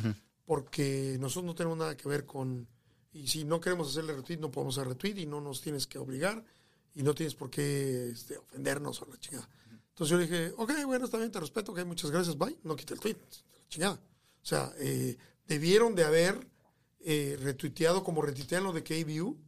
porque 0.44 1.16
nosotros 1.20 1.44
no 1.44 1.54
tenemos 1.54 1.78
nada 1.78 1.96
que 1.96 2.08
ver 2.08 2.26
con... 2.26 2.68
Y 3.12 3.28
si 3.28 3.44
no 3.44 3.60
queremos 3.60 3.90
hacerle 3.90 4.12
retweet, 4.12 4.38
no 4.38 4.50
podemos 4.50 4.76
hacer 4.76 4.88
retweet 4.88 5.16
y 5.18 5.26
no 5.26 5.40
nos 5.40 5.60
tienes 5.60 5.86
que 5.86 5.98
obligar 5.98 6.44
y 6.94 7.02
no 7.02 7.14
tienes 7.14 7.34
por 7.34 7.50
qué 7.50 8.10
este, 8.10 8.36
ofendernos 8.38 9.00
o 9.02 9.06
la 9.06 9.18
chingada. 9.18 9.48
Entonces 9.90 10.10
yo 10.10 10.18
le 10.18 10.24
dije, 10.24 10.54
ok, 10.56 10.72
bueno, 10.86 11.04
está 11.04 11.18
bien, 11.18 11.30
te 11.30 11.38
respeto, 11.38 11.72
ok, 11.72 11.84
muchas 11.84 12.10
gracias, 12.10 12.36
bye. 12.36 12.56
No 12.64 12.74
quite 12.74 12.94
el 12.94 13.00
tweet, 13.00 13.14
la 13.14 13.68
chingada. 13.68 13.94
O 13.94 14.46
sea, 14.46 14.72
eh, 14.78 15.16
debieron 15.46 15.94
de 15.94 16.04
haber 16.04 16.46
eh, 17.00 17.38
retuiteado 17.40 18.02
como 18.02 18.20
retuitean 18.20 18.64
lo 18.64 18.72
de 18.72 18.82
KBU, 18.82 19.38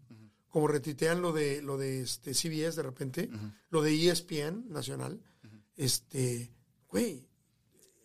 como 0.56 0.68
retuitean 0.68 1.20
lo 1.20 1.34
de, 1.34 1.60
lo 1.60 1.76
de 1.76 2.00
este, 2.00 2.32
CBS 2.32 2.76
de 2.76 2.82
repente, 2.82 3.28
lo 3.68 3.82
de 3.82 4.08
ESPN 4.08 4.64
nacional. 4.70 5.20
Este, 5.76 6.50
güey, 6.88 7.28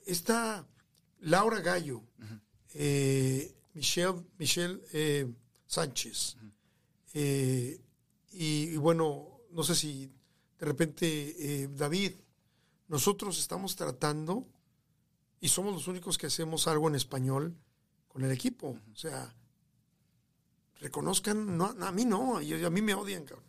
está 0.05 0.67
Laura 1.21 1.61
Gallo, 1.61 2.03
eh, 2.73 3.55
Michelle, 3.73 4.25
Michelle 4.38 4.81
eh, 4.91 5.33
Sánchez, 5.65 6.35
eh, 7.13 7.80
y, 8.33 8.63
y 8.63 8.75
bueno, 8.75 9.39
no 9.51 9.63
sé 9.63 9.73
si 9.73 10.11
de 10.59 10.65
repente 10.65 11.05
eh, 11.63 11.69
David, 11.69 12.15
nosotros 12.89 13.39
estamos 13.39 13.77
tratando 13.77 14.45
y 15.39 15.47
somos 15.47 15.73
los 15.73 15.88
únicos 15.88 16.17
que 16.17 16.27
hacemos 16.27 16.67
algo 16.67 16.89
en 16.89 16.95
español 16.95 17.55
con 18.09 18.25
el 18.25 18.31
equipo. 18.33 18.77
O 18.91 18.95
sea, 18.97 19.33
reconozcan, 20.81 21.57
no, 21.57 21.75
a 21.79 21.91
mí 21.91 22.05
no, 22.05 22.41
y 22.41 22.63
a 22.63 22.69
mí 22.69 22.81
me 22.81 22.93
odian, 22.93 23.23
cabrón. 23.23 23.45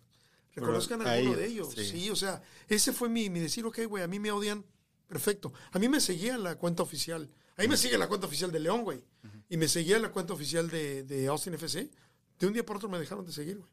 Reconozcan 0.54 0.98
Pero 0.98 1.10
a 1.10 1.14
alguno 1.14 1.36
de 1.36 1.46
ellos, 1.46 1.72
sí. 1.74 1.84
Sí. 1.84 2.10
o 2.10 2.16
sea, 2.16 2.42
ese 2.68 2.92
fue 2.92 3.08
mi, 3.08 3.30
mi 3.30 3.40
decir, 3.40 3.64
ok, 3.64 3.80
güey, 3.88 4.04
a 4.04 4.06
mí 4.06 4.20
me 4.20 4.30
odian, 4.30 4.64
perfecto. 5.08 5.52
A 5.72 5.78
mí 5.78 5.88
me 5.88 5.98
seguía 5.98 6.36
la 6.36 6.56
cuenta 6.56 6.82
oficial. 6.82 7.30
A 7.56 7.62
mí 7.62 7.68
me 7.68 7.76
sigue 7.76 7.96
la 7.96 8.06
cuenta 8.06 8.26
oficial 8.26 8.52
de 8.52 8.60
León, 8.60 8.82
güey. 8.82 9.02
Y 9.48 9.56
me 9.56 9.68
seguía 9.68 9.98
la 9.98 10.10
cuenta 10.10 10.34
oficial 10.34 10.68
de, 10.70 11.04
de 11.04 11.26
Austin 11.28 11.54
FC. 11.54 11.90
De 12.38 12.46
un 12.46 12.52
día 12.52 12.64
por 12.64 12.76
otro 12.76 12.88
me 12.88 12.98
dejaron 12.98 13.24
de 13.24 13.32
seguir, 13.32 13.58
güey. 13.58 13.68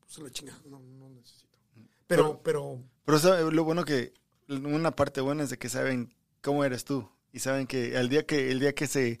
Pues 0.00 0.18
a 0.18 0.22
la 0.22 0.30
chingada, 0.30 0.60
no, 0.66 0.80
no 0.80 1.10
necesito. 1.10 1.58
Pero, 2.06 2.40
pero, 2.42 2.82
Pero 3.04 3.18
sabe, 3.18 3.52
lo 3.52 3.64
bueno 3.64 3.84
que, 3.84 4.14
una 4.48 4.96
parte 4.96 5.20
buena 5.20 5.44
es 5.44 5.50
de 5.50 5.58
que 5.58 5.68
saben 5.68 6.14
cómo 6.40 6.64
eres 6.64 6.84
tú. 6.84 7.10
Y 7.30 7.40
saben 7.40 7.66
que 7.66 7.94
el 7.96 8.08
día 8.08 8.24
que, 8.24 8.50
el 8.50 8.60
día 8.60 8.74
que 8.74 8.86
se 8.86 9.18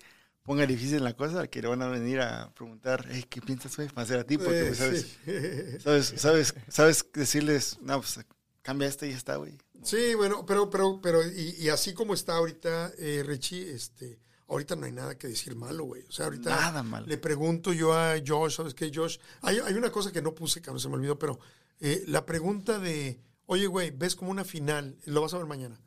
ponga 0.48 0.66
difícil 0.66 1.04
la 1.04 1.14
cosa, 1.14 1.46
que 1.46 1.60
le 1.60 1.68
van 1.68 1.82
a 1.82 1.88
venir 1.88 2.22
a 2.22 2.50
preguntar, 2.54 3.06
hey, 3.10 3.22
¿qué 3.28 3.42
piensas, 3.42 3.76
güey? 3.76 3.88
Va 3.88 4.00
a 4.00 4.06
ser 4.06 4.20
a 4.20 4.24
ti, 4.24 4.38
porque 4.38 4.60
eh, 4.60 4.64
pues, 4.68 4.78
sabes, 4.78 5.02
sí. 5.02 5.78
sabes, 5.80 6.14
sabes, 6.16 6.54
sabes 6.68 7.06
decirles, 7.12 7.78
no, 7.82 8.00
pues 8.00 8.18
cambia 8.62 8.88
este 8.88 9.08
y 9.08 9.10
ya 9.10 9.18
está, 9.18 9.36
güey. 9.36 9.58
Sí, 9.82 10.14
bueno, 10.14 10.46
pero, 10.46 10.70
pero, 10.70 11.00
pero, 11.02 11.22
y, 11.22 11.54
y 11.58 11.68
así 11.68 11.92
como 11.92 12.14
está 12.14 12.36
ahorita, 12.36 12.92
eh, 12.96 13.22
Richie, 13.26 13.72
este, 13.74 14.20
ahorita 14.48 14.74
no 14.74 14.86
hay 14.86 14.92
nada 14.92 15.18
que 15.18 15.28
decir 15.28 15.54
malo, 15.54 15.84
güey. 15.84 16.04
O 16.08 16.12
sea, 16.12 16.24
ahorita 16.24 16.48
Nada 16.48 16.82
malo. 16.82 17.06
le 17.06 17.18
pregunto 17.18 17.74
yo 17.74 17.92
a 17.92 18.14
Josh, 18.26 18.56
¿sabes 18.56 18.72
qué, 18.72 18.90
Josh? 18.92 19.18
Hay, 19.42 19.58
hay 19.58 19.74
una 19.74 19.92
cosa 19.92 20.12
que 20.12 20.22
no 20.22 20.34
puse, 20.34 20.62
que 20.62 20.70
no 20.70 20.78
se 20.78 20.88
me 20.88 20.94
olvidó, 20.94 21.18
pero 21.18 21.38
eh, 21.78 22.04
la 22.06 22.24
pregunta 22.24 22.78
de, 22.78 23.20
oye, 23.44 23.66
güey, 23.66 23.90
ves 23.90 24.16
como 24.16 24.30
una 24.30 24.44
final, 24.44 24.96
lo 25.04 25.20
vas 25.20 25.34
a 25.34 25.36
ver 25.36 25.46
mañana. 25.46 25.78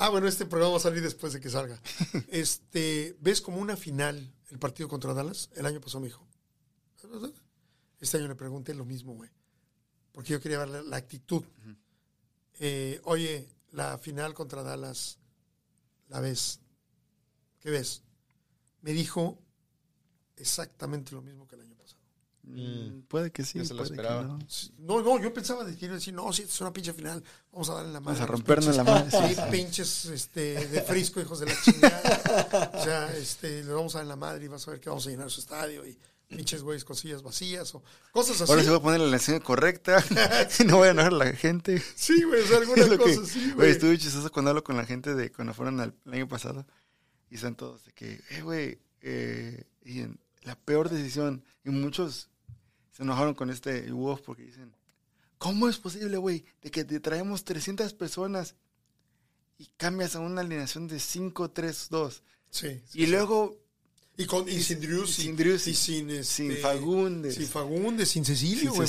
Ah, 0.00 0.10
bueno, 0.10 0.28
este 0.28 0.46
programa 0.46 0.74
va 0.74 0.76
a 0.78 0.80
salir 0.80 1.02
después 1.02 1.32
de 1.32 1.40
que 1.40 1.50
salga. 1.50 1.80
este, 2.28 3.16
¿ves 3.20 3.40
como 3.40 3.58
una 3.58 3.76
final 3.76 4.32
el 4.48 4.58
partido 4.60 4.88
contra 4.88 5.12
Dallas? 5.12 5.50
El 5.56 5.66
año 5.66 5.80
pasado 5.80 5.98
me 6.00 6.06
dijo. 6.06 6.24
Este 7.98 8.16
año 8.16 8.28
le 8.28 8.36
pregunté 8.36 8.74
lo 8.74 8.84
mismo, 8.84 9.14
güey. 9.14 9.28
Porque 10.12 10.34
yo 10.34 10.40
quería 10.40 10.60
ver 10.60 10.68
la, 10.68 10.82
la 10.82 10.96
actitud. 10.96 11.42
Eh, 12.60 13.00
oye, 13.04 13.48
la 13.72 13.98
final 13.98 14.34
contra 14.34 14.62
Dallas, 14.62 15.18
¿la 16.06 16.20
ves? 16.20 16.60
¿Qué 17.58 17.70
ves? 17.70 18.02
Me 18.82 18.92
dijo 18.92 19.36
exactamente 20.36 21.10
lo 21.10 21.22
mismo 21.22 21.48
que 21.48 21.56
el 21.56 21.62
año. 21.62 21.67
Mm, 22.50 23.02
Puede 23.08 23.30
que 23.30 23.44
sí, 23.44 23.62
se 23.64 23.74
lo 23.74 23.80
puede 23.82 23.90
esperaba. 23.90 24.22
no. 24.22 24.38
No, 24.78 25.02
no, 25.02 25.20
yo 25.22 25.32
pensaba 25.34 25.64
de 25.64 25.76
que 25.76 25.84
iba 25.84 25.94
a 25.94 25.98
decir, 25.98 26.14
no, 26.14 26.32
sí, 26.32 26.42
es 26.42 26.60
una 26.62 26.72
pinche 26.72 26.92
final, 26.94 27.22
vamos 27.52 27.68
a 27.68 27.74
darle 27.74 27.92
la 27.92 28.00
madre. 28.00 28.18
Vamos 28.20 28.28
a 28.28 28.32
rompernos 28.32 28.76
la 28.76 28.84
madre, 28.84 29.10
sí, 29.10 29.40
pinches 29.50 30.06
este, 30.06 30.66
de 30.66 30.82
frisco, 30.82 31.20
hijos 31.20 31.40
de 31.40 31.46
la 31.46 31.54
chingada. 31.62 32.70
o 32.74 32.82
sea, 32.84 33.16
este, 33.16 33.62
le 33.64 33.72
vamos 33.72 33.94
a 33.94 33.98
dar 33.98 34.06
la 34.06 34.16
madre 34.16 34.44
y 34.46 34.48
vas 34.48 34.66
a 34.66 34.70
ver 34.70 34.80
que 34.80 34.88
vamos 34.88 35.06
a 35.06 35.10
llenar 35.10 35.30
su 35.30 35.40
estadio 35.40 35.84
y 35.86 35.98
pinches 36.26 36.62
güeyes 36.62 36.84
con 36.84 36.94
sillas 36.96 37.22
vacías 37.22 37.74
o 37.74 37.82
cosas 38.12 38.40
así. 38.40 38.50
Ahora 38.50 38.62
se 38.64 38.70
va 38.70 38.76
a 38.76 38.82
poner 38.82 39.00
la 39.00 39.06
lección 39.08 39.40
correcta 39.40 40.02
y 40.58 40.64
no 40.64 40.78
voy 40.78 40.88
a 40.88 40.90
enojar 40.92 41.12
a 41.12 41.16
la 41.16 41.32
gente. 41.34 41.82
Sí, 41.96 42.22
güey, 42.22 42.42
o 42.42 42.46
sea, 42.46 42.58
alguna 42.58 42.86
lo 42.86 42.98
que- 42.98 43.14
cosa 43.14 43.20
así, 43.22 43.50
güey, 43.52 43.70
estuve 43.70 43.98
chistoso 43.98 44.30
cuando 44.32 44.50
hablo 44.50 44.64
con 44.64 44.76
la 44.76 44.86
gente 44.86 45.14
de 45.14 45.30
cuando 45.32 45.52
fueron 45.54 45.80
al, 45.80 45.94
el 46.06 46.12
año 46.14 46.28
pasado 46.28 46.66
y 47.30 47.34
están 47.36 47.56
todos 47.56 47.84
de 47.84 47.92
que, 47.92 48.20
eh, 48.30 48.40
güey, 48.42 48.78
eh, 49.02 49.64
Ian, 49.84 50.18
la 50.42 50.54
peor 50.56 50.88
decisión. 50.88 51.44
Y 51.64 51.70
muchos 51.70 52.30
se 52.98 53.04
enojaron 53.04 53.32
con 53.32 53.48
este 53.48 53.90
Wolf 53.92 54.22
porque 54.26 54.42
dicen, 54.42 54.74
¿cómo 55.38 55.68
es 55.68 55.78
posible, 55.78 56.16
güey, 56.18 56.44
de 56.62 56.70
que 56.72 56.84
te 56.84 56.98
traemos 56.98 57.44
300 57.44 57.94
personas 57.94 58.56
y 59.56 59.66
cambias 59.76 60.16
a 60.16 60.20
una 60.20 60.40
alineación 60.40 60.88
de 60.88 60.96
5-3-2? 60.96 62.22
Sí, 62.50 62.80
sí, 62.88 63.02
Y 63.02 63.06
luego 63.06 63.56
Y, 64.16 64.26
con, 64.26 64.48
y 64.48 64.60
sin 64.62 64.80
Drews, 64.80 65.14
sin 65.14 65.34
y- 65.34 65.36
Drews, 65.36 65.68
y 65.68 65.74
sin, 65.74 66.10
este, 66.10 66.24
sin 66.24 66.56
Fagundes. 66.56 67.36
Sin 67.36 67.46
Fagundes, 67.46 68.08
sin 68.08 68.24
Cecilio, 68.24 68.72
güey. 68.74 68.88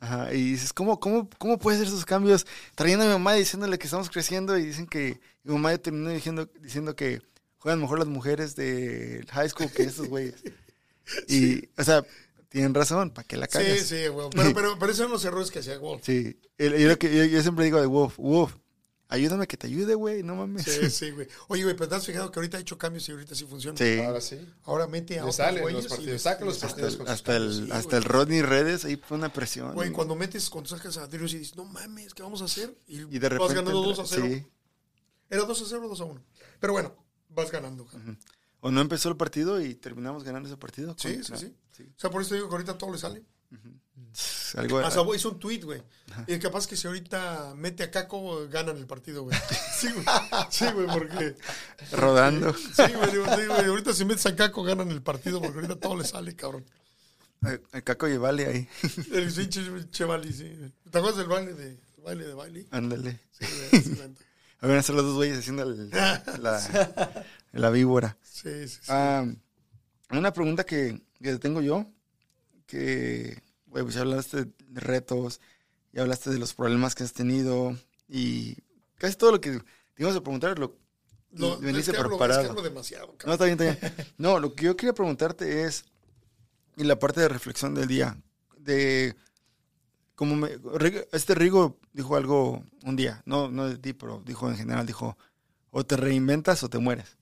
Ajá, 0.00 0.32
y 0.32 0.52
dices, 0.52 0.72
¿cómo, 0.72 0.98
cómo, 0.98 1.28
¿cómo 1.36 1.58
puede 1.58 1.76
hacer 1.76 1.88
esos 1.88 2.06
cambios? 2.06 2.46
Trayendo 2.74 3.04
a 3.04 3.08
mi 3.08 3.12
mamá 3.12 3.36
y 3.36 3.40
diciéndole 3.40 3.78
que 3.78 3.86
estamos 3.86 4.08
creciendo 4.08 4.56
y 4.56 4.64
dicen 4.64 4.86
que 4.86 5.20
mi 5.44 5.52
mamá 5.52 5.76
terminó 5.76 6.08
diciendo, 6.08 6.48
diciendo 6.62 6.96
que 6.96 7.20
juegan 7.58 7.82
mejor 7.82 7.98
las 7.98 8.08
mujeres 8.08 8.56
de 8.56 9.26
high 9.30 9.50
school 9.50 9.70
que 9.70 9.82
estos 9.82 10.08
güeyes. 10.08 10.42
Y, 11.28 11.68
o 11.78 11.84
sea, 11.84 12.04
tienen 12.48 12.74
razón, 12.74 13.10
¿para 13.10 13.26
qué 13.26 13.36
la 13.36 13.46
Sí, 13.46 13.52
cagas? 13.52 13.80
sí, 13.82 14.06
güey. 14.08 14.28
Pero, 14.30 14.50
pero, 14.54 14.78
pero 14.78 14.92
esos 14.92 15.04
son 15.04 15.10
los 15.12 15.24
errores 15.24 15.50
que 15.50 15.58
hacía 15.60 15.78
Wolf. 15.78 16.02
Sí, 16.04 16.38
el- 16.58 16.78
yo, 16.78 16.88
lo 16.88 16.98
que- 16.98 17.14
yo- 17.14 17.24
yo 17.24 17.42
siempre 17.42 17.64
digo 17.64 17.80
de 17.80 17.86
Wolf, 17.86 18.16
Wolf, 18.18 18.54
ayúdame 19.08 19.46
que 19.46 19.56
te 19.56 19.66
ayude, 19.68 19.94
güey, 19.94 20.22
no 20.22 20.34
mames. 20.36 20.64
Sí, 20.64 20.90
sí, 20.90 21.10
güey. 21.10 21.28
Oye, 21.48 21.62
güey, 21.64 21.76
pero 21.76 21.88
te 21.88 21.94
has 21.96 22.06
fijado 22.06 22.30
que 22.30 22.38
ahorita 22.38 22.56
ha 22.56 22.60
hecho 22.60 22.76
cambios 22.78 23.08
y 23.08 23.12
ahorita 23.12 23.34
sí 23.34 23.44
funciona. 23.44 23.78
Sí. 23.78 24.00
Ahora 24.00 24.20
sí. 24.20 24.38
Ahora 24.64 24.86
mete 24.86 25.18
a 25.18 25.22
otros 25.22 25.36
salen 25.36 25.72
los 25.72 25.86
partidos, 25.86 26.22
saca 26.22 26.44
los 26.44 26.54
Hasta 26.54 26.66
partidos 26.68 26.96
con 26.96 27.06
sus 27.06 27.14
hasta 27.14 27.36
el, 27.36 27.52
sí, 27.66 27.68
hasta 27.72 27.96
el 27.98 28.04
Rodney 28.04 28.42
Redes 28.42 28.84
ahí 28.84 28.96
pone 28.96 29.20
una 29.20 29.32
presión. 29.32 29.74
Güey, 29.74 29.92
cuando 29.92 30.14
metes, 30.16 30.48
cuando 30.50 30.68
sacas 30.70 30.96
a 30.96 31.06
Darius 31.06 31.34
y 31.34 31.38
dices, 31.38 31.56
no 31.56 31.64
mames, 31.64 32.14
¿qué 32.14 32.22
vamos 32.22 32.42
a 32.42 32.46
hacer? 32.46 32.76
Y, 32.88 33.00
y 33.02 33.18
de 33.18 33.28
repente... 33.28 33.38
vas 33.38 33.54
ganando 33.54 33.82
entra- 33.84 33.96
2 33.96 33.98
a 34.00 34.06
0. 34.06 34.26
sí. 34.28 34.46
Era 35.28 35.42
2 35.44 35.62
a 35.62 35.64
0 35.68 35.82
o 35.84 35.88
2 35.88 36.00
a 36.00 36.04
1. 36.04 36.24
Pero 36.60 36.72
bueno, 36.72 36.94
vas 37.30 37.50
ganando. 37.50 37.86
O 38.66 38.70
no 38.72 38.80
empezó 38.80 39.08
el 39.08 39.16
partido 39.16 39.60
y 39.60 39.76
terminamos 39.76 40.24
ganando 40.24 40.48
ese 40.48 40.56
partido. 40.58 40.96
Sí, 40.98 41.22
sí, 41.22 41.54
sí. 41.70 41.84
O 41.96 42.00
sea, 42.00 42.10
por 42.10 42.20
eso 42.20 42.34
digo 42.34 42.48
que 42.48 42.54
ahorita 42.56 42.76
todo 42.76 42.90
le 42.92 42.98
sale. 42.98 43.22
Algo, 44.56 44.78
Hasta 44.78 45.02
hizo 45.14 45.30
un 45.30 45.38
tweet, 45.38 45.60
güey. 45.60 45.80
Y 46.26 46.38
capaz 46.40 46.66
que 46.66 46.76
si 46.76 46.88
ahorita 46.88 47.54
mete 47.54 47.84
a 47.84 47.92
Caco, 47.92 48.48
ganan 48.48 48.76
el 48.76 48.86
partido, 48.86 49.22
güey. 49.22 49.38
Sí, 49.78 49.88
güey. 49.92 50.04
Sí, 50.50 50.64
güey, 50.72 50.86
porque. 50.86 51.36
rodando. 51.92 52.52
Sí, 52.54 52.82
güey, 52.92 53.10
sí, 53.12 53.46
güey. 53.46 53.66
Ahorita 53.66 53.92
si 53.94 54.04
metes 54.04 54.26
a 54.26 54.34
Caco, 54.34 54.64
ganan 54.64 54.90
el 54.90 55.02
partido, 55.02 55.40
porque 55.40 55.56
ahorita 55.58 55.78
todo 55.78 55.96
le 55.96 56.04
sale, 56.04 56.34
cabrón. 56.34 56.64
El, 57.42 57.62
el 57.72 57.84
Caco 57.84 58.08
y 58.08 58.16
Vale 58.16 58.46
ahí. 58.46 58.68
El 59.12 59.32
pinche 59.32 59.62
Chevali, 59.90 60.32
sí. 60.32 60.50
¿Te 60.90 60.98
acuerdas 60.98 61.18
del 61.18 61.28
baile 61.28 61.54
de, 61.54 61.78
baile 62.02 62.26
de 62.26 62.34
baile? 62.34 62.66
Ándale. 62.72 63.20
Sí, 63.30 63.46
güey, 63.70 63.82
sí, 63.82 63.90
güey. 63.94 64.10
A 64.58 64.78
hacer 64.78 64.94
los 64.94 65.04
dos 65.04 65.14
güeyes 65.14 65.38
haciendo 65.38 65.62
el- 65.64 65.90
la, 66.40 67.24
la 67.52 67.70
víbora. 67.70 68.16
Sí, 68.42 68.68
sí. 68.68 68.78
sí. 68.82 68.86
Ah, 68.88 69.24
una 70.10 70.32
pregunta 70.32 70.64
que, 70.64 71.00
que 71.22 71.36
tengo 71.38 71.60
yo, 71.60 71.86
que, 72.66 73.42
güey, 73.66 73.82
pues 73.84 73.94
ya 73.94 74.02
hablaste 74.02 74.44
de 74.44 74.80
retos, 74.80 75.40
ya 75.92 76.02
hablaste 76.02 76.30
de 76.30 76.38
los 76.38 76.54
problemas 76.54 76.94
que 76.94 77.04
has 77.04 77.12
tenido 77.12 77.76
y 78.08 78.56
casi 78.98 79.16
todo 79.16 79.32
lo 79.32 79.40
que 79.40 79.52
te 79.60 80.02
íbamos 80.02 80.16
a 80.18 80.22
preguntar 80.22 80.58
lo, 80.58 80.76
Lo- 81.32 81.54
es, 81.54 81.60
veniste 81.60 81.92
que 81.92 81.98
es 81.98 82.04
preparado. 82.04 82.42
que 82.42 82.48
hablo 82.48 82.62
demasiado, 82.62 83.14
No, 83.24 83.32
está 83.32 83.44
bien, 83.46 83.60
está 83.60 83.88
bien. 83.88 83.94
No, 84.18 84.38
lo 84.40 84.54
que 84.54 84.64
yo 84.66 84.76
quería 84.76 84.94
preguntarte 84.94 85.64
es, 85.64 85.84
y 86.76 86.84
la 86.84 86.98
parte 86.98 87.20
de 87.20 87.28
reflexión 87.28 87.74
del 87.74 87.88
día, 87.88 88.16
de 88.58 89.14
como 90.14 90.34
me, 90.34 90.58
este 91.12 91.34
Rigo 91.34 91.78
dijo 91.92 92.16
algo 92.16 92.64
un 92.84 92.96
día, 92.96 93.22
no, 93.26 93.48
no 93.50 93.68
de 93.68 93.76
ti, 93.76 93.92
pero 93.92 94.22
dijo 94.24 94.48
en 94.50 94.56
general, 94.56 94.86
dijo, 94.86 95.16
o 95.70 95.84
te 95.84 95.96
reinventas 95.96 96.62
o 96.62 96.70
te 96.70 96.78
mueres. 96.78 97.15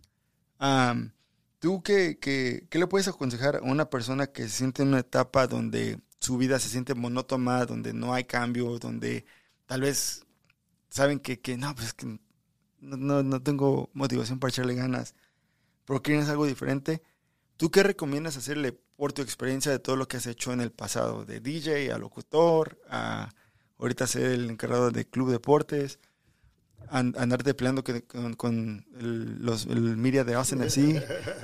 ¿Tú 1.58 1.82
qué, 1.82 2.18
qué, 2.18 2.66
qué 2.70 2.78
le 2.78 2.86
puedes 2.86 3.08
aconsejar 3.08 3.56
a 3.56 3.62
una 3.62 3.88
persona 3.88 4.26
que 4.26 4.42
se 4.42 4.50
siente 4.50 4.82
en 4.82 4.88
una 4.88 5.00
etapa 5.00 5.46
donde 5.46 5.98
su 6.20 6.36
vida 6.38 6.58
se 6.58 6.68
siente 6.68 6.94
monótona, 6.94 7.64
donde 7.66 7.92
no 7.92 8.14
hay 8.14 8.24
cambio, 8.24 8.78
donde 8.78 9.24
tal 9.66 9.82
vez 9.82 10.26
saben 10.90 11.20
que, 11.20 11.40
que 11.40 11.56
no, 11.56 11.74
pues 11.74 11.88
es 11.88 11.94
que 11.94 12.06
no, 12.80 12.96
no, 12.96 13.22
no 13.22 13.42
tengo 13.42 13.90
motivación 13.94 14.38
para 14.38 14.50
echarle 14.50 14.74
ganas, 14.74 15.14
pero 15.84 16.02
quieren 16.02 16.24
algo 16.28 16.46
diferente? 16.46 17.02
¿Tú 17.56 17.70
qué 17.70 17.82
recomiendas 17.82 18.36
hacerle 18.36 18.72
por 18.72 19.12
tu 19.12 19.22
experiencia 19.22 19.72
de 19.72 19.78
todo 19.78 19.96
lo 19.96 20.08
que 20.08 20.16
has 20.18 20.26
hecho 20.26 20.52
en 20.52 20.60
el 20.60 20.70
pasado? 20.72 21.24
De 21.24 21.40
DJ 21.40 21.92
a 21.92 21.98
locutor, 21.98 22.78
a 22.88 23.30
ahorita 23.78 24.06
ser 24.06 24.24
el 24.32 24.50
encargado 24.50 24.90
de 24.90 25.06
Club 25.06 25.30
Deportes, 25.30 25.98
an- 26.90 27.14
andarte 27.18 27.54
peleando 27.54 27.82
con, 28.06 28.34
con 28.34 28.86
el, 28.98 29.38
los, 29.44 29.66
el 29.66 29.96
media 29.96 30.24
de 30.24 30.34
Austin 30.34 30.62
así. 30.62 30.96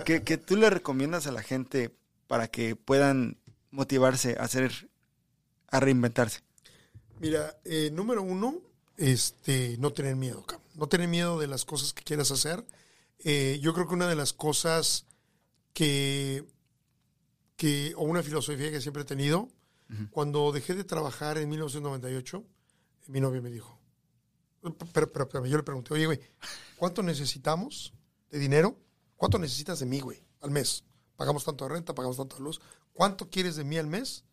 ¿Qué, 0.05 0.23
qué 0.23 0.37
tú 0.39 0.57
le 0.57 0.71
recomiendas 0.71 1.27
a 1.27 1.33
la 1.33 1.43
gente 1.43 1.95
para 2.27 2.49
que 2.49 2.77
puedan 2.77 3.39
motivarse 3.71 4.37
a 4.39 4.45
hacer, 4.45 4.89
a 5.69 5.81
reinventarse? 5.81 6.41
Mira, 7.19 7.59
eh, 7.65 7.91
número 7.93 8.23
uno, 8.23 8.57
este, 8.97 9.77
no 9.79 9.93
tener 9.93 10.17
miedo. 10.17 10.45
No 10.75 10.89
tener 10.89 11.09
miedo 11.09 11.39
de 11.39 11.47
las 11.47 11.65
cosas 11.65 11.93
que 11.93 12.03
quieras 12.03 12.31
hacer. 12.31 12.65
Eh, 13.19 13.59
yo 13.61 13.75
creo 13.75 13.87
que 13.87 13.95
una 13.95 14.09
de 14.09 14.15
las 14.17 14.33
cosas 14.33 15.05
que, 15.75 16.45
que, 17.57 17.93
o 17.97 18.05
una 18.05 18.23
filosofía 18.23 18.71
que 18.71 18.81
siempre 18.81 19.03
he 19.03 19.07
tenido, 19.07 19.49
cuando 20.13 20.53
dejé 20.53 20.75
de 20.75 20.85
trabajar 20.85 21.37
en 21.37 21.49
1998, 21.49 22.45
mi 23.09 23.19
novia 23.21 23.41
me 23.41 23.51
dijo, 23.51 23.77
pero, 24.93 25.11
pero, 25.13 25.29
pero 25.29 25.47
yo 25.47 25.57
le 25.57 25.63
pregunté, 25.63 25.95
oye, 25.95 26.07
güey, 26.07 26.21
¿cuánto 26.77 27.03
necesitamos 27.03 27.95
de 28.31 28.39
dinero? 28.39 28.79
¿Cuánto 29.17 29.39
necesitas 29.39 29.79
de 29.81 29.87
mí, 29.87 30.01
güey, 30.01 30.23
al 30.41 30.51
mes? 30.51 30.85
Pagamos 31.17 31.45
tanto 31.45 31.65
de 31.65 31.75
renta, 31.75 31.95
pagamos 31.95 32.17
tanto 32.17 32.37
de 32.37 32.43
luz. 32.43 32.61
¿Cuánto 32.93 33.29
quieres 33.29 33.57
de 33.57 33.65
mí 33.65 33.77
al 33.77 33.87
mes 33.87 34.25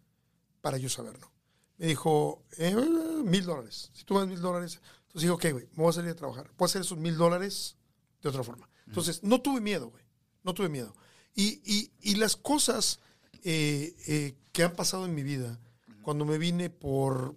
para 0.61 0.77
yo 0.77 0.89
saberlo? 0.89 1.31
Me 1.77 1.87
dijo, 1.87 2.45
eh, 2.57 2.75
mil 3.23 3.45
dólares. 3.45 3.91
Si 3.93 4.03
tú 4.03 4.17
das 4.17 4.27
mil 4.27 4.41
dólares, 4.41 4.81
entonces 5.01 5.21
digo, 5.21 5.35
ok, 5.35 5.51
güey, 5.51 5.67
me 5.73 5.83
voy 5.83 5.89
a 5.89 5.93
salir 5.93 6.11
a 6.11 6.15
trabajar. 6.15 6.51
Puedo 6.55 6.67
hacer 6.67 6.81
esos 6.81 6.97
mil 6.97 7.17
dólares 7.17 7.77
de 8.21 8.29
otra 8.29 8.43
forma. 8.43 8.69
Entonces, 8.87 9.21
no 9.23 9.41
tuve 9.41 9.61
miedo, 9.61 9.89
güey. 9.89 10.03
No 10.43 10.53
tuve 10.53 10.69
miedo. 10.69 10.95
Y, 11.35 11.61
y, 11.65 11.91
y 11.99 12.15
las 12.15 12.35
cosas 12.35 12.99
eh, 13.43 13.95
eh, 14.07 14.35
que 14.53 14.63
han 14.63 14.73
pasado 14.73 15.05
en 15.05 15.13
mi 15.13 15.23
vida, 15.23 15.59
cuando 16.01 16.25
me 16.25 16.37
vine 16.37 16.69
por, 16.69 17.35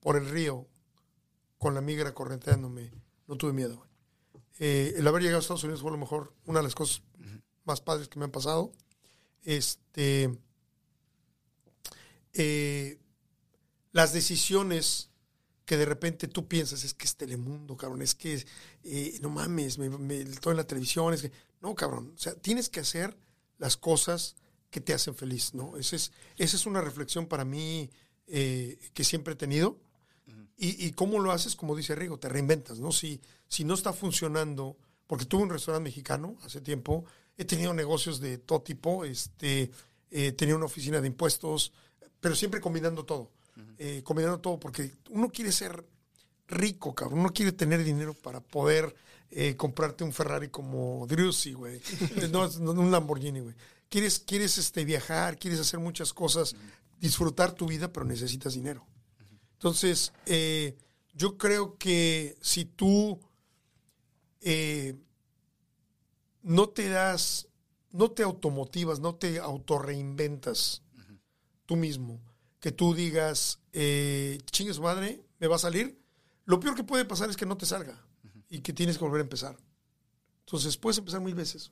por 0.00 0.16
el 0.16 0.28
río 0.28 0.68
con 1.62 1.74
la 1.74 1.80
migra 1.80 2.12
correnteándome, 2.12 2.90
no 3.28 3.36
tuve 3.36 3.52
miedo, 3.52 3.76
güey. 3.76 3.88
Eh, 4.58 4.94
el 4.96 5.06
haber 5.06 5.22
llegado 5.22 5.38
a 5.38 5.42
Estados 5.42 5.62
Unidos 5.62 5.80
fue 5.80 5.90
a 5.90 5.92
lo 5.92 5.98
mejor 5.98 6.34
una 6.44 6.58
de 6.58 6.64
las 6.64 6.74
cosas 6.74 7.02
más 7.62 7.80
padres 7.80 8.08
que 8.08 8.18
me 8.18 8.24
han 8.24 8.32
pasado. 8.32 8.72
Este. 9.44 10.36
eh, 12.32 12.98
las 13.92 14.12
decisiones 14.12 15.10
que 15.64 15.76
de 15.76 15.84
repente 15.84 16.26
tú 16.26 16.48
piensas, 16.48 16.82
es 16.82 16.94
que 16.94 17.04
es 17.04 17.14
Telemundo, 17.14 17.76
cabrón, 17.76 18.02
es 18.02 18.16
que 18.16 18.44
eh, 18.82 19.18
no 19.22 19.30
mames, 19.30 19.78
me, 19.78 19.88
me, 19.88 20.22
estoy 20.22 20.50
en 20.50 20.56
la 20.56 20.66
televisión, 20.66 21.14
es 21.14 21.22
que... 21.22 21.30
No, 21.60 21.76
cabrón, 21.76 22.12
o 22.16 22.18
sea, 22.18 22.34
tienes 22.34 22.68
que 22.70 22.80
hacer 22.80 23.16
las 23.58 23.76
cosas 23.76 24.34
que 24.68 24.80
te 24.80 24.94
hacen 24.94 25.14
feliz, 25.14 25.54
¿no? 25.54 25.76
Esa 25.76 25.94
es, 25.94 26.10
esa 26.38 26.56
es 26.56 26.66
una 26.66 26.80
reflexión 26.80 27.26
para 27.26 27.44
mí 27.44 27.88
eh, 28.26 28.90
que 28.94 29.04
siempre 29.04 29.34
he 29.34 29.36
tenido. 29.36 29.78
Y, 30.56 30.86
y, 30.86 30.92
cómo 30.92 31.18
lo 31.18 31.32
haces, 31.32 31.56
como 31.56 31.74
dice 31.74 31.94
Rigo, 31.94 32.18
te 32.18 32.28
reinventas, 32.28 32.78
¿no? 32.78 32.92
Si, 32.92 33.20
si 33.48 33.64
no 33.64 33.74
está 33.74 33.92
funcionando, 33.92 34.76
porque 35.06 35.24
tuve 35.24 35.42
un 35.42 35.50
restaurante 35.50 35.84
mexicano 35.84 36.36
hace 36.44 36.60
tiempo, 36.60 37.04
he 37.36 37.44
tenido 37.44 37.74
negocios 37.74 38.20
de 38.20 38.38
todo 38.38 38.62
tipo, 38.62 39.04
este, 39.04 39.70
eh, 40.10 40.32
tenía 40.32 40.56
una 40.56 40.66
oficina 40.66 41.00
de 41.00 41.06
impuestos, 41.08 41.72
pero 42.20 42.34
siempre 42.34 42.60
combinando 42.60 43.04
todo. 43.04 43.30
Eh, 43.78 44.02
combinando 44.04 44.40
todo, 44.40 44.58
porque 44.58 44.92
uno 45.10 45.28
quiere 45.28 45.52
ser 45.52 45.84
rico, 46.48 46.94
cabrón. 46.94 47.20
Uno 47.20 47.32
quiere 47.32 47.52
tener 47.52 47.82
dinero 47.82 48.14
para 48.14 48.40
poder 48.40 48.94
eh, 49.30 49.56
comprarte 49.56 50.04
un 50.04 50.12
Ferrari 50.12 50.48
como 50.48 51.06
Drusy, 51.06 51.52
güey. 51.52 51.80
no, 52.30 52.48
un 52.48 52.90
Lamborghini, 52.90 53.40
güey. 53.40 53.54
Quieres, 53.88 54.18
quieres 54.20 54.56
este, 54.56 54.84
viajar, 54.84 55.38
quieres 55.38 55.60
hacer 55.60 55.80
muchas 55.80 56.12
cosas, 56.12 56.54
disfrutar 57.00 57.52
tu 57.52 57.66
vida, 57.66 57.92
pero 57.92 58.06
necesitas 58.06 58.54
dinero. 58.54 58.86
Entonces, 59.62 60.12
eh, 60.26 60.76
yo 61.14 61.38
creo 61.38 61.78
que 61.78 62.36
si 62.40 62.64
tú 62.64 63.20
no 66.42 66.68
te 66.70 66.88
das, 66.88 67.46
no 67.92 68.10
te 68.10 68.24
automotivas, 68.24 68.98
no 68.98 69.14
te 69.14 69.38
autorreinventas 69.38 70.82
tú 71.64 71.76
mismo, 71.76 72.20
que 72.58 72.72
tú 72.72 72.92
digas, 72.92 73.60
eh, 73.72 74.38
chingue 74.50 74.74
su 74.74 74.82
madre, 74.82 75.22
me 75.38 75.46
va 75.46 75.54
a 75.54 75.60
salir, 75.60 75.96
lo 76.44 76.58
peor 76.58 76.74
que 76.74 76.82
puede 76.82 77.04
pasar 77.04 77.30
es 77.30 77.36
que 77.36 77.46
no 77.46 77.56
te 77.56 77.64
salga 77.64 78.04
y 78.48 78.62
que 78.62 78.72
tienes 78.72 78.98
que 78.98 79.04
volver 79.04 79.20
a 79.20 79.24
empezar. 79.24 79.56
Entonces, 80.40 80.76
puedes 80.76 80.98
empezar 80.98 81.20
mil 81.20 81.36
veces. 81.36 81.70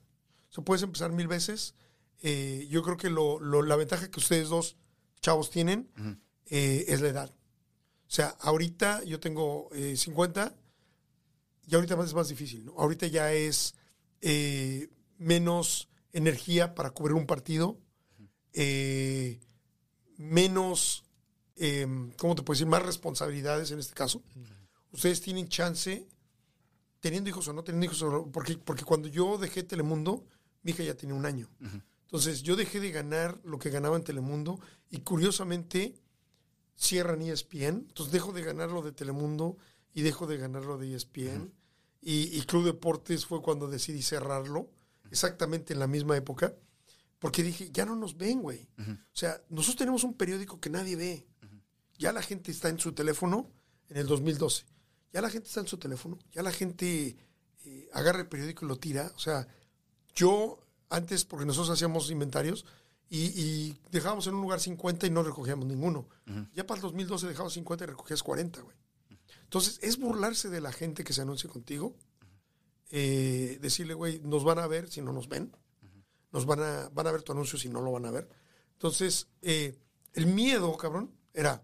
O 0.50 0.52
sea, 0.52 0.64
puedes 0.64 0.84
empezar 0.84 1.10
mil 1.10 1.26
veces. 1.26 1.74
Eh, 2.22 2.68
yo 2.70 2.84
creo 2.84 2.96
que 2.96 3.10
lo, 3.10 3.40
la 3.40 3.74
ventaja 3.74 4.12
que 4.12 4.20
ustedes 4.20 4.48
dos 4.48 4.76
chavos 5.20 5.50
tienen 5.50 5.90
eh, 6.46 6.84
es 6.86 7.00
la 7.00 7.08
edad. 7.08 7.34
O 8.10 8.12
sea, 8.12 8.36
ahorita 8.40 9.04
yo 9.04 9.20
tengo 9.20 9.68
50 9.72 10.46
eh, 10.46 10.50
y 11.68 11.74
ahorita 11.76 11.94
más 11.94 12.08
es 12.08 12.14
más 12.14 12.28
difícil. 12.28 12.64
¿no? 12.64 12.74
Ahorita 12.76 13.06
ya 13.06 13.32
es 13.32 13.74
menos 15.18 15.88
energía 16.12 16.74
para 16.74 16.90
cubrir 16.90 17.14
un 17.14 17.26
partido 17.26 17.78
menos, 20.20 21.02
em, 21.56 22.12
¿cómo 22.18 22.34
te 22.34 22.42
puedo 22.42 22.56
decir? 22.56 22.66
Más 22.66 22.82
responsabilidades 22.82 23.70
en 23.70 23.78
este 23.78 23.94
caso. 23.94 24.22
Ustedes 24.92 25.22
tienen 25.22 25.48
chance, 25.48 26.06
teniendo 27.00 27.30
hijos 27.30 27.48
o 27.48 27.54
no 27.54 27.64
teniendo 27.64 27.86
hijos, 27.86 28.28
porque, 28.30 28.58
porque 28.58 28.84
cuando 28.84 29.08
yo 29.08 29.38
dejé 29.38 29.62
Telemundo, 29.62 30.26
mi 30.62 30.72
hija 30.72 30.82
ya 30.82 30.94
tenía 30.94 31.14
un 31.14 31.24
año. 31.24 31.48
Entonces 32.02 32.42
yo 32.42 32.54
dejé 32.54 32.80
de 32.80 32.90
ganar 32.90 33.40
lo 33.44 33.58
que 33.58 33.70
ganaba 33.70 33.96
en 33.96 34.04
Telemundo 34.04 34.60
y 34.90 34.98
curiosamente 34.98 35.94
cierran 36.80 37.20
ESPN, 37.20 37.84
entonces 37.88 38.10
dejo 38.10 38.32
de 38.32 38.42
ganar 38.42 38.70
lo 38.70 38.82
de 38.82 38.92
Telemundo 38.92 39.58
y 39.92 40.02
dejo 40.02 40.26
de 40.26 40.38
ganar 40.38 40.64
lo 40.64 40.78
de 40.78 40.94
ESPN. 40.94 41.52
y, 42.00 42.36
y, 42.36 42.42
Club 42.42 42.64
Deportes 42.64 43.26
fue 43.26 43.42
cuando 43.42 43.68
decidí 43.68 44.02
cerrarlo, 44.02 44.70
exactamente 45.10 45.74
en 45.74 45.80
la 45.80 45.86
misma 45.86 46.16
época. 46.16 46.54
Porque 47.18 47.42
dije, 47.42 47.68
ya 47.70 47.84
no 47.84 47.94
nos 47.96 48.16
ven, 48.16 48.40
güey. 48.40 48.66
O 48.78 48.96
sea, 49.16 49.42
nosotros 49.50 49.76
tenemos 49.76 50.04
un 50.04 50.14
periódico 50.14 50.58
que 50.58 50.70
nadie 50.70 50.96
ve. 50.96 51.26
Ya 51.98 52.12
la 52.12 52.22
gente 52.22 52.50
está 52.50 52.70
en 52.70 52.78
su 52.78 52.92
teléfono 52.92 53.50
en 53.90 53.98
el 53.98 54.06
2012. 54.06 54.64
Ya 55.12 55.20
la 55.20 55.28
gente 55.28 55.48
está 55.48 55.60
en 55.60 55.66
su 55.66 55.76
teléfono. 55.76 56.18
Ya 56.32 56.42
la 56.42 56.50
gente 56.50 57.18
eh, 57.66 57.90
agarra 57.92 58.20
el 58.20 58.28
periódico 58.28 58.64
y 58.64 58.68
lo 58.68 58.76
tira. 58.76 59.12
O 59.16 59.18
sea, 59.18 59.46
yo 60.14 60.66
antes, 60.88 61.26
porque 61.26 61.44
nosotros 61.44 61.76
hacíamos 61.76 62.10
inventarios 62.10 62.64
y, 63.10 63.76
dejábamos 63.90 64.26
en 64.28 64.34
un 64.34 64.42
lugar 64.42 64.60
50 64.60 65.06
y 65.06 65.10
no 65.10 65.22
recogíamos 65.22 65.66
ninguno. 65.66 66.08
Ya 66.54 66.66
para 66.66 66.78
el 66.78 66.82
2012 66.82 67.26
dejamos 67.26 67.52
50 67.52 67.84
y 67.84 67.86
recogías 67.88 68.22
40, 68.22 68.60
güey. 68.60 68.76
Entonces, 69.42 69.80
es 69.82 69.98
burlarse 69.98 70.48
de 70.48 70.60
la 70.60 70.70
gente 70.70 71.02
que 71.02 71.12
se 71.12 71.22
anuncia 71.22 71.50
contigo. 71.50 71.96
Eh, 72.92 73.58
decirle, 73.60 73.94
güey, 73.94 74.20
nos 74.20 74.44
van 74.44 74.60
a 74.60 74.66
ver 74.66 74.88
si 74.88 75.02
no 75.02 75.12
nos 75.12 75.28
ven 75.28 75.52
nos 76.32 76.46
van 76.46 76.60
a, 76.60 76.88
van 76.92 77.06
a 77.06 77.12
ver 77.12 77.22
tu 77.22 77.32
anuncio 77.32 77.58
si 77.58 77.68
no 77.68 77.80
lo 77.80 77.92
van 77.92 78.06
a 78.06 78.10
ver. 78.10 78.28
Entonces, 78.72 79.28
eh, 79.42 79.78
el 80.14 80.26
miedo, 80.26 80.76
cabrón, 80.76 81.12
era, 81.34 81.62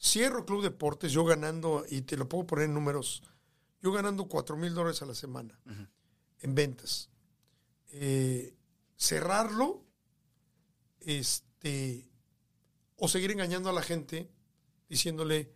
cierro 0.00 0.44
Club 0.44 0.62
Deportes, 0.62 1.12
yo 1.12 1.24
ganando, 1.24 1.84
y 1.88 2.02
te 2.02 2.16
lo 2.16 2.28
puedo 2.28 2.46
poner 2.46 2.66
en 2.66 2.74
números, 2.74 3.22
yo 3.80 3.92
ganando 3.92 4.26
4 4.26 4.56
mil 4.56 4.74
dólares 4.74 5.02
a 5.02 5.06
la 5.06 5.14
semana 5.14 5.58
en 6.40 6.54
ventas. 6.54 7.10
Eh, 7.88 8.54
cerrarlo, 8.96 9.81
este, 11.06 12.08
o 12.96 13.08
seguir 13.08 13.30
engañando 13.30 13.70
a 13.70 13.72
la 13.72 13.82
gente, 13.82 14.30
diciéndole, 14.88 15.52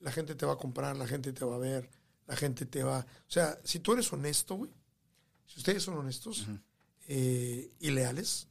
la 0.00 0.12
gente 0.12 0.34
te 0.34 0.46
va 0.46 0.54
a 0.54 0.58
comprar, 0.58 0.96
la 0.96 1.06
gente 1.06 1.32
te 1.32 1.44
va 1.44 1.56
a 1.56 1.58
ver, 1.58 1.90
la 2.26 2.36
gente 2.36 2.66
te 2.66 2.82
va... 2.82 3.00
O 3.00 3.30
sea, 3.30 3.58
si 3.64 3.80
tú 3.80 3.92
eres 3.92 4.12
honesto, 4.12 4.54
güey, 4.54 4.70
si 5.46 5.58
ustedes 5.58 5.82
son 5.82 5.96
honestos, 5.98 6.46
eh, 7.08 7.72
y 7.80 7.90
leales, 7.90 8.48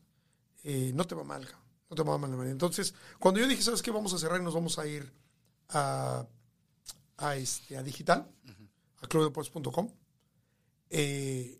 eh, 0.64 0.92
no 0.94 1.06
te 1.08 1.16
va 1.16 1.24
mal, 1.24 1.48
no 1.90 1.96
te 1.96 2.04
va 2.04 2.18
mal. 2.18 2.48
Entonces, 2.48 2.94
cuando 3.18 3.40
yo 3.40 3.48
dije, 3.48 3.62
¿sabes 3.62 3.82
qué? 3.82 3.92
Vamos 3.92 4.14
a 4.14 4.18
cerrar 4.18 4.42
y 4.42 4.44
nos 4.44 4.54
vamos 4.54 4.78
a 4.80 4.86
ir 4.86 5.12
a, 5.70 6.28
a, 7.18 7.36
este, 7.38 7.78
a 7.78 7.84
digital, 7.84 8.30
a 9.02 9.08
clubdeportes.com. 9.08 9.90
Eh, 10.90 11.59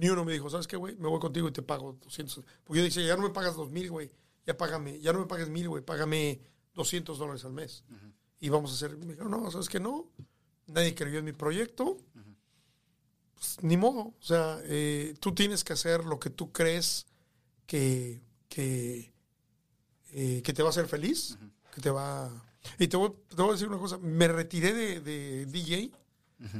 ni 0.00 0.08
uno 0.08 0.24
me 0.24 0.32
dijo, 0.32 0.48
¿sabes 0.48 0.66
qué, 0.66 0.78
güey? 0.78 0.96
Me 0.96 1.08
voy 1.08 1.20
contigo 1.20 1.46
y 1.46 1.52
te 1.52 1.60
pago 1.60 1.92
200. 2.02 2.42
Porque 2.64 2.78
yo 2.78 2.84
dije, 2.84 3.04
ya 3.04 3.16
no 3.16 3.22
me 3.22 3.28
pagas 3.30 3.54
2000, 3.54 3.90
güey. 3.90 4.10
Ya 4.46 4.56
págame, 4.56 4.98
ya 4.98 5.12
no 5.12 5.18
me 5.18 5.26
pagues 5.26 5.50
1000, 5.50 5.68
güey. 5.68 5.84
Págame 5.84 6.40
200 6.74 7.18
dólares 7.18 7.44
al 7.44 7.52
mes. 7.52 7.84
Y 8.40 8.48
vamos 8.48 8.70
a 8.70 8.74
hacer. 8.76 8.96
Me 8.96 9.12
dijeron, 9.12 9.30
no, 9.30 9.50
¿sabes 9.50 9.68
qué? 9.68 9.78
No. 9.78 10.10
Nadie 10.68 10.94
creyó 10.94 11.18
en 11.18 11.26
mi 11.26 11.34
proyecto. 11.34 11.98
Pues, 13.34 13.58
ni 13.60 13.76
modo. 13.76 14.14
O 14.18 14.22
sea, 14.22 14.58
eh, 14.64 15.14
tú 15.20 15.34
tienes 15.34 15.64
que 15.64 15.74
hacer 15.74 16.06
lo 16.06 16.18
que 16.18 16.30
tú 16.30 16.50
crees 16.50 17.06
que, 17.66 18.22
que, 18.48 19.12
eh, 20.12 20.40
que 20.42 20.52
te 20.54 20.62
va 20.62 20.70
a 20.70 20.70
hacer 20.70 20.86
feliz, 20.86 21.36
que 21.74 21.82
te 21.82 21.90
va... 21.90 22.30
Y 22.78 22.88
te 22.88 22.96
voy, 22.96 23.12
te 23.28 23.36
voy, 23.36 23.50
a 23.50 23.52
decir 23.52 23.68
una 23.68 23.78
cosa, 23.78 23.98
me 23.98 24.28
retiré 24.28 24.72
de, 24.72 25.00
de 25.00 25.44
DJ 25.44 25.90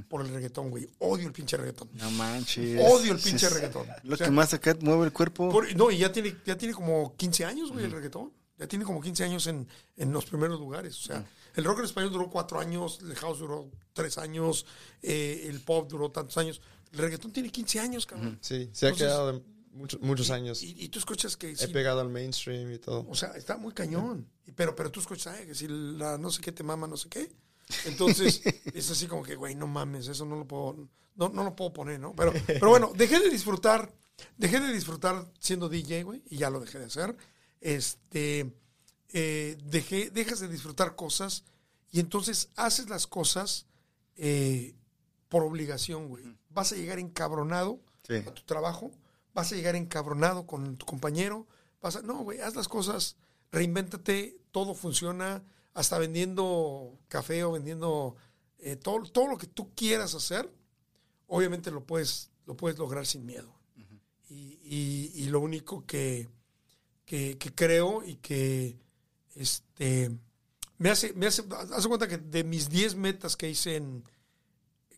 por 0.09 0.23
el 0.23 0.28
reggaetón, 0.28 0.70
güey. 0.70 0.89
Odio 0.99 1.26
el 1.26 1.33
pinche 1.33 1.57
reggaetón. 1.57 1.89
No 1.94 2.10
manches. 2.12 2.81
Odio 2.81 3.12
el 3.12 3.18
pinche 3.18 3.49
reggaetón. 3.49 3.86
Lo 4.05 4.17
que 4.17 4.31
más 4.31 4.52
acá 4.55 4.76
mueve 4.81 5.07
el 5.07 5.12
cuerpo. 5.12 5.52
no, 5.76 5.91
y 5.91 5.99
ya 5.99 6.12
tiene, 6.12 6.36
ya 6.44 6.57
tiene 6.57 6.75
como 6.75 7.17
15 7.17 7.44
años, 7.44 7.73
güey, 7.73 7.84
el 7.84 7.92
reggaetón. 7.92 8.33
Ya 8.59 8.68
tiene 8.68 8.84
como 8.84 9.00
15 9.00 9.25
años 9.25 9.47
en, 9.47 9.67
en 9.97 10.12
los 10.12 10.26
primeros 10.26 10.60
lugares. 10.60 10.99
O 10.99 11.02
sea, 11.02 11.25
el 11.55 11.65
rock 11.65 11.78
en 11.78 11.84
español 11.86 12.12
duró 12.12 12.28
cuatro 12.28 12.60
años, 12.60 12.99
el 13.02 13.15
house 13.15 13.39
duró 13.39 13.70
tres 13.94 14.18
años, 14.18 14.67
eh, 15.02 15.47
el 15.49 15.60
pop 15.60 15.89
duró 15.89 16.10
tantos 16.10 16.36
años. 16.36 16.60
El 16.92 16.99
reggaetón 16.99 17.33
tiene 17.33 17.50
15 17.50 17.81
años, 17.81 18.05
cabrón. 18.05 18.39
Sí, 18.42 18.68
se 18.73 18.89
ha 18.89 18.92
quedado 18.92 19.42
muchos, 19.73 20.00
muchos 20.00 20.31
años. 20.31 20.62
Y, 20.62 20.89
tú 20.89 20.99
escuchas 20.99 21.36
que... 21.36 21.52
He 21.52 21.68
pegado 21.68 22.00
al 22.00 22.09
mainstream 22.09 22.73
y 22.73 22.78
todo. 22.78 23.07
O 23.09 23.15
sea, 23.15 23.31
está 23.31 23.57
muy 23.57 23.73
cañón. 23.73 24.28
Pero, 24.55 24.75
pero 24.75 24.91
tú 24.91 25.00
escuchas, 25.00 25.41
que 25.41 25.55
si 25.55 25.68
la 25.68 26.18
no 26.18 26.31
sé 26.31 26.42
qué 26.42 26.52
te 26.52 26.62
mama, 26.62 26.86
no 26.86 26.97
sé 26.97 27.09
qué. 27.09 27.31
Entonces, 27.84 28.42
es 28.74 28.90
así 28.90 29.07
como 29.07 29.23
que, 29.23 29.36
güey, 29.36 29.55
no 29.55 29.66
mames, 29.66 30.08
eso 30.08 30.24
no 30.24 30.36
lo 30.36 30.47
puedo, 30.47 30.89
no, 31.16 31.28
no 31.28 31.44
lo 31.44 31.55
puedo 31.57 31.73
poner, 31.73 32.00
¿no? 32.00 32.15
Pero, 32.15 32.32
pero 32.47 32.68
bueno, 32.68 32.92
dejé 32.94 33.18
de 33.20 33.31
disfrutar, 33.31 33.92
dejé 34.36 34.60
de 34.60 34.73
disfrutar 34.73 35.31
siendo 35.39 35.68
DJ, 35.68 36.02
güey, 36.05 36.23
y 36.26 36.39
ya 36.39 36.50
lo 36.50 36.60
dejé 36.60 36.78
de 36.78 36.86
hacer. 36.86 37.16
Este, 37.60 38.52
eh, 39.12 39.58
dejé, 39.65 40.10
dejas 40.10 40.40
de 40.40 40.49
disfrutar 40.49 40.94
cosas 40.94 41.44
y 41.90 42.00
entonces 42.00 42.50
haces 42.57 42.89
las 42.89 43.07
cosas 43.07 43.66
eh, 44.16 44.74
por 45.28 45.42
obligación, 45.42 46.08
güey. 46.08 46.24
Vas 46.49 46.73
a 46.73 46.76
llegar 46.76 46.99
encabronado 46.99 47.81
a 48.08 48.34
tu 48.34 48.42
trabajo, 48.42 48.92
vas 49.34 49.52
a 49.52 49.57
llegar 49.57 49.76
encabronado 49.76 50.47
con 50.47 50.76
tu 50.76 50.86
compañero, 50.86 51.47
vas 51.81 51.97
a, 51.97 52.02
no, 52.02 52.18
güey, 52.18 52.40
haz 52.40 52.57
las 52.57 52.68
cosas, 52.68 53.16
reinvéntate, 53.52 54.39
todo 54.50 54.74
funciona, 54.74 55.44
hasta 55.74 55.99
vendiendo 55.99 56.99
café 57.08 57.44
o 57.44 57.52
vendiendo 57.52 58.16
eh, 58.58 58.76
todo, 58.76 59.02
todo 59.05 59.28
lo 59.28 59.39
que 59.39 59.47
tú 59.47 59.74
quieras 59.74 60.15
hacer, 60.15 60.50
obviamente 61.26 61.70
lo 61.70 61.84
puedes, 61.84 62.31
lo 62.47 62.57
puedes 62.57 62.78
lograr 62.78 63.07
sin 63.07 63.24
miedo. 63.24 63.55
y, 64.28 65.10
y, 65.15 65.26
lo 65.26 65.40
único 65.40 65.84
que, 65.84 66.28
que, 67.05 67.36
que 67.39 67.52
creo 67.52 68.05
y 68.05 68.16
que 68.16 68.78
este, 69.34 70.16
me 70.78 70.90
hace, 70.90 71.12
me 71.15 71.26
hace, 71.26 71.44
hace 71.73 71.89
cuenta 71.89 72.07
que 72.07 72.18
de 72.18 72.44
mis 72.44 72.70
10 72.70 72.94
metas 72.94 73.36
que 73.36 73.50
hice 73.50 73.76
en, 73.76 74.05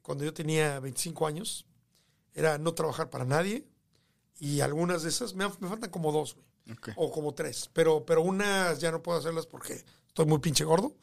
cuando 0.03 0.25
yo 0.25 0.35
tenía 0.35 0.79
25 0.81 1.27
años, 1.27 1.65
era 2.35 2.59
no 2.59 2.75
trabajar 2.75 3.11
para 3.11 3.25
nadie. 3.25 3.67
Y 4.39 4.61
algunas 4.61 5.03
de 5.03 5.09
esas, 5.09 5.35
me, 5.35 5.49
faltan 5.49 5.91
como 5.91 6.13
dos, 6.13 6.35
güey. 6.35 6.47
O 6.97 7.11
como 7.11 7.35
tres. 7.35 7.71
Pero, 7.73 8.05
pero 8.05 8.23
unas 8.23 8.81
ya 8.81 8.91
no 8.91 9.03
puedo 9.03 9.19
hacerlas 9.19 9.47
porque 9.47 9.85
estoy 10.13 10.27
muy 10.27 10.39
pinche 10.41 10.65
gordo. 10.65 10.95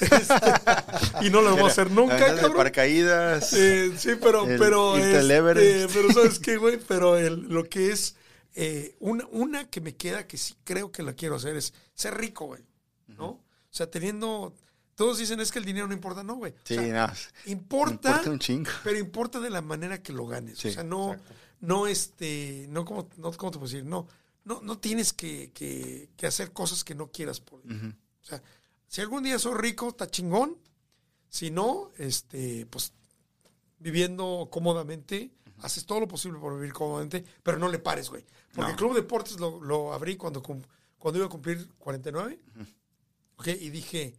Este, 0.00 0.34
y 1.22 1.30
no 1.30 1.40
las 1.42 1.52
voy 1.54 1.64
a 1.64 1.66
hacer 1.66 1.90
nunca, 1.90 2.34
de 2.34 2.50
paracaídas. 2.50 3.52
Eh, 3.52 3.92
sí, 3.96 4.10
pero, 4.20 4.46
El 4.46 4.58
pero, 4.58 4.96
este, 4.96 5.86
pero 5.92 6.12
¿sabes 6.12 6.38
qué, 6.38 6.56
güey? 6.56 6.78
Pero 6.88 7.16
el- 7.16 7.42
lo 7.48 7.64
que 7.64 7.92
es, 7.92 8.16
eh, 8.54 8.96
una, 9.00 9.26
una 9.30 9.70
que 9.70 9.80
me 9.80 9.94
queda 9.94 10.26
que 10.26 10.36
sí 10.36 10.54
creo 10.64 10.90
que 10.90 11.02
la 11.02 11.12
quiero 11.14 11.36
hacer 11.36 11.56
es 11.56 11.74
ser 11.94 12.16
rico, 12.16 12.46
güey, 12.46 12.62
¿no? 13.06 13.26
O 13.26 13.44
sea, 13.70 13.90
teniendo, 13.90 14.54
todos 14.94 15.18
dicen 15.18 15.40
es 15.40 15.52
que 15.52 15.58
el 15.58 15.64
dinero 15.64 15.86
no 15.86 15.92
importa, 15.92 16.22
no, 16.24 16.34
güey. 16.36 16.52
O 16.52 16.56
Sí, 16.64 16.74
sea, 16.74 17.06
no. 17.06 17.12
importa, 17.50 18.08
Importa 18.10 18.30
un 18.30 18.38
chingo. 18.38 18.70
pero 18.82 18.98
importa 18.98 19.40
de 19.40 19.50
la 19.50 19.60
manera 19.62 20.02
que 20.02 20.12
lo 20.12 20.26
ganes. 20.26 20.58
Sí, 20.58 20.68
o 20.68 20.72
sea, 20.72 20.82
no, 20.84 21.16
no, 21.60 21.86
este, 21.86 22.66
no, 22.70 22.84
como, 22.84 23.08
no, 23.18 23.30
¿cómo 23.32 23.52
te 23.52 23.58
puedo 23.58 23.70
decir? 23.70 23.84
No, 23.84 24.08
no, 24.44 24.60
no 24.62 24.78
tienes 24.78 25.12
que, 25.12 25.52
que- 25.52 26.08
que 26.16 26.26
hacer 26.26 26.52
cosas 26.52 26.82
que 26.82 26.94
no 26.94 27.08
quieras 27.12 27.40
por 27.40 27.60
Ujú. 27.60 27.92
O 28.26 28.28
sea, 28.28 28.42
si 28.88 29.00
algún 29.00 29.22
día 29.22 29.38
soy 29.38 29.54
rico, 29.54 29.88
está 29.88 30.06
chingón. 30.10 30.58
Si 31.28 31.50
no, 31.50 31.90
este, 31.96 32.66
pues 32.66 32.92
viviendo 33.78 34.48
cómodamente, 34.50 35.30
haces 35.58 35.86
todo 35.86 36.00
lo 36.00 36.08
posible 36.08 36.38
por 36.38 36.54
vivir 36.56 36.72
cómodamente, 36.72 37.24
pero 37.42 37.58
no 37.58 37.68
le 37.68 37.78
pares, 37.78 38.08
güey. 38.10 38.24
Porque 38.48 38.62
No. 38.62 38.68
el 38.70 38.76
Club 38.76 38.94
Deportes 38.94 39.38
lo, 39.38 39.60
lo 39.62 39.92
abrí 39.92 40.16
cuando, 40.16 40.42
cuando 40.42 41.18
iba 41.18 41.26
a 41.26 41.30
cumplir 41.30 41.68
49. 41.78 42.40
Ok, 43.36 43.48
y 43.48 43.70
dije, 43.70 44.14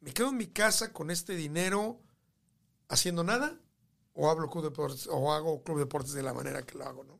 ¿me 0.00 0.12
quedo 0.12 0.28
en 0.28 0.36
mi 0.36 0.46
casa 0.46 0.92
con 0.92 1.10
este 1.10 1.34
dinero 1.34 2.00
haciendo 2.88 3.24
nada? 3.24 3.58
¿O 4.14 4.30
hablo 4.30 4.48
Club 4.48 4.64
Deportes, 4.64 5.08
o 5.10 5.32
hago 5.32 5.62
Club 5.62 5.78
Deportes 5.78 6.12
de 6.12 6.22
la 6.22 6.32
manera 6.32 6.62
que 6.62 6.78
lo 6.78 6.84
hago, 6.84 7.04
no? 7.04 7.18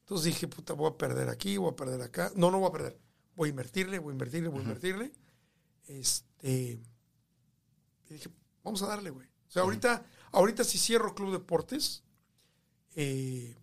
Entonces 0.00 0.24
dije, 0.24 0.48
puta, 0.48 0.72
voy 0.72 0.90
a 0.90 0.98
perder 0.98 1.28
aquí, 1.28 1.56
voy 1.56 1.70
a 1.72 1.76
perder 1.76 2.02
acá. 2.02 2.32
No, 2.34 2.50
no 2.50 2.58
voy 2.58 2.68
a 2.68 2.72
perder. 2.72 2.98
Voy 3.36 3.48
a 3.48 3.50
invertirle, 3.50 4.00
voy 4.00 4.10
a 4.10 4.12
invertirle, 4.14 4.48
voy 4.48 4.58
a 4.58 4.62
invertirle. 4.62 5.12
Este. 5.98 6.80
Y 8.08 8.12
dije, 8.14 8.30
vamos 8.62 8.82
a 8.82 8.86
darle, 8.86 9.10
güey. 9.10 9.26
O 9.26 9.50
sea, 9.50 9.62
ahorita, 9.62 10.04
ahorita 10.32 10.62
si 10.64 10.78
cierro 10.78 11.14
Club 11.14 11.32
Deportes, 11.32 12.02
eh, 12.94 13.56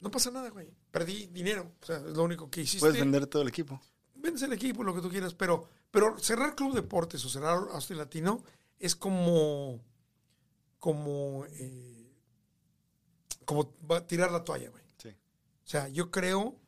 no 0.00 0.10
pasa 0.10 0.30
nada, 0.30 0.50
güey. 0.50 0.68
Perdí 0.90 1.26
dinero. 1.28 1.72
O 1.82 1.86
sea, 1.86 1.96
es 1.96 2.02
lo 2.16 2.22
único 2.24 2.50
que 2.50 2.62
hiciste. 2.62 2.80
Puedes 2.80 2.98
vender 3.00 3.26
todo 3.26 3.42
el 3.42 3.48
equipo. 3.48 3.80
Vendes 4.14 4.42
el 4.42 4.52
equipo, 4.52 4.82
lo 4.82 4.94
que 4.94 5.00
tú 5.00 5.08
quieras, 5.08 5.32
pero, 5.34 5.68
pero 5.90 6.18
cerrar 6.18 6.54
Club 6.54 6.74
Deportes 6.74 7.24
o 7.24 7.28
cerrar 7.28 7.58
Austin 7.72 7.96
Latino 7.98 8.42
es 8.78 8.94
como. 8.96 9.80
como. 10.78 11.44
eh, 11.50 12.12
como 13.44 13.74
va- 13.90 14.06
tirar 14.06 14.30
la 14.30 14.44
toalla, 14.44 14.68
güey. 14.70 14.84
Sí. 14.98 15.08
O 15.08 15.66
sea, 15.68 15.88
yo 15.88 16.10
creo, 16.10 16.58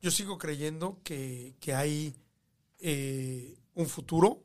yo 0.00 0.10
sigo 0.12 0.38
creyendo 0.38 1.00
que, 1.02 1.56
que 1.58 1.74
hay 1.74 2.14
eh, 2.78 3.58
un 3.74 3.86
futuro 3.86 4.42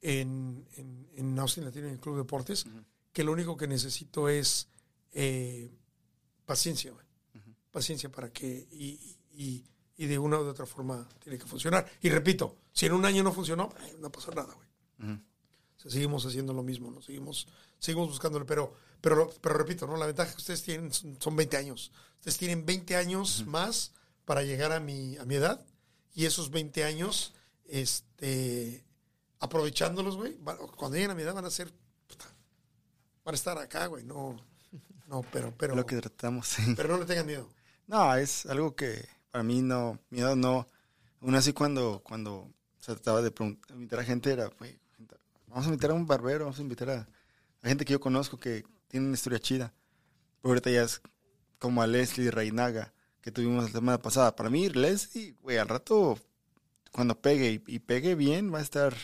en, 0.00 0.66
en, 0.76 1.08
en 1.14 1.38
Austin 1.38 1.64
Latino 1.64 1.86
en 1.86 1.94
el 1.94 2.00
Club 2.00 2.16
Deportes, 2.16 2.66
que 3.12 3.24
lo 3.24 3.32
único 3.32 3.56
que 3.56 3.66
necesito 3.66 4.28
es 4.28 4.68
eh, 5.12 5.70
paciencia. 6.46 6.92
Paciencia 7.70 8.10
para 8.10 8.32
que, 8.32 8.66
y, 8.72 9.16
y, 9.32 9.64
y 9.96 10.06
de 10.06 10.18
una 10.18 10.38
u 10.38 10.48
otra 10.48 10.66
forma 10.66 11.08
tiene 11.22 11.38
que 11.38 11.46
funcionar. 11.46 11.88
Y 12.02 12.08
repito, 12.08 12.56
si 12.72 12.86
en 12.86 12.92
un 12.92 13.04
año 13.04 13.22
no 13.22 13.32
funcionó, 13.32 13.72
no 14.00 14.10
pasó 14.10 14.32
nada, 14.32 14.52
güey. 14.54 15.12
Ujú. 15.12 15.22
O 15.76 15.82
sea, 15.82 15.90
seguimos 15.90 16.26
haciendo 16.26 16.52
lo 16.52 16.62
mismo, 16.62 16.90
¿no? 16.90 17.00
Seguimos, 17.00 17.46
seguimos 17.78 18.08
buscándole, 18.08 18.44
pero, 18.44 18.74
pero, 19.00 19.32
pero 19.40 19.56
repito, 19.56 19.86
¿no? 19.86 19.96
La 19.96 20.06
ventaja 20.06 20.32
que 20.32 20.38
ustedes 20.38 20.62
tienen 20.62 20.92
son, 20.92 21.16
son 21.20 21.36
20 21.36 21.56
años. 21.56 21.92
Ustedes 22.16 22.36
tienen 22.36 22.66
20 22.66 22.96
años 22.96 23.44
más 23.46 23.92
para 24.24 24.42
llegar 24.42 24.72
a 24.72 24.80
mi, 24.80 25.16
a 25.16 25.24
mi 25.24 25.36
edad 25.36 25.64
y 26.14 26.26
esos 26.26 26.50
20 26.50 26.84
años, 26.84 27.32
este, 27.70 28.84
aprovechándolos, 29.38 30.16
güey, 30.16 30.36
cuando 30.76 30.96
lleguen 30.96 31.12
a 31.12 31.14
mi 31.14 31.22
edad 31.22 31.34
van 31.34 31.44
a 31.44 31.50
ser, 31.50 31.72
puta, 32.06 32.26
van 33.24 33.34
a 33.34 33.36
estar 33.36 33.58
acá, 33.58 33.86
güey, 33.86 34.04
no, 34.04 34.36
no, 35.06 35.22
pero, 35.32 35.54
pero, 35.56 35.74
lo 35.74 35.86
que 35.86 35.96
tratamos, 35.96 36.48
sí. 36.48 36.74
pero 36.76 36.88
no 36.88 36.98
le 36.98 37.06
tengan 37.06 37.26
miedo. 37.26 37.48
No, 37.86 38.14
es 38.16 38.46
algo 38.46 38.74
que 38.74 39.08
para 39.30 39.42
mí 39.42 39.62
no, 39.62 39.98
miedo 40.10 40.36
no. 40.36 40.68
Aún 41.20 41.34
así 41.34 41.52
cuando, 41.52 42.00
cuando 42.04 42.48
se 42.78 42.92
trataba 42.94 43.22
de 43.22 43.32
invitar 43.70 44.00
a 44.00 44.04
gente 44.04 44.32
era, 44.32 44.46
güey, 44.58 44.78
vamos 45.48 45.66
a 45.66 45.68
invitar 45.68 45.90
a 45.90 45.94
un 45.94 46.06
barbero, 46.06 46.44
vamos 46.44 46.58
a 46.58 46.62
invitar 46.62 46.90
a, 46.90 47.08
a 47.62 47.68
gente 47.68 47.84
que 47.84 47.92
yo 47.92 48.00
conozco 48.00 48.38
que 48.38 48.64
tiene 48.88 49.06
una 49.06 49.14
historia 49.14 49.38
chida. 49.38 49.72
Pero 50.40 50.50
ahorita 50.50 50.70
ya 50.70 50.82
es 50.82 51.02
como 51.58 51.82
a 51.82 51.86
Leslie 51.86 52.30
Reinaga, 52.30 52.92
que 53.20 53.30
tuvimos 53.30 53.64
la 53.64 53.70
semana 53.70 53.98
pasada. 53.98 54.34
Para 54.34 54.48
mí, 54.48 54.68
Leslie, 54.68 55.36
güey, 55.42 55.58
al 55.58 55.68
rato, 55.68 56.18
cuando 56.92 57.20
pegue 57.20 57.52
y, 57.52 57.74
y 57.74 57.78
pegue 57.80 58.14
bien, 58.14 58.52
va 58.52 58.58
a 58.58 58.62
estar... 58.62 58.96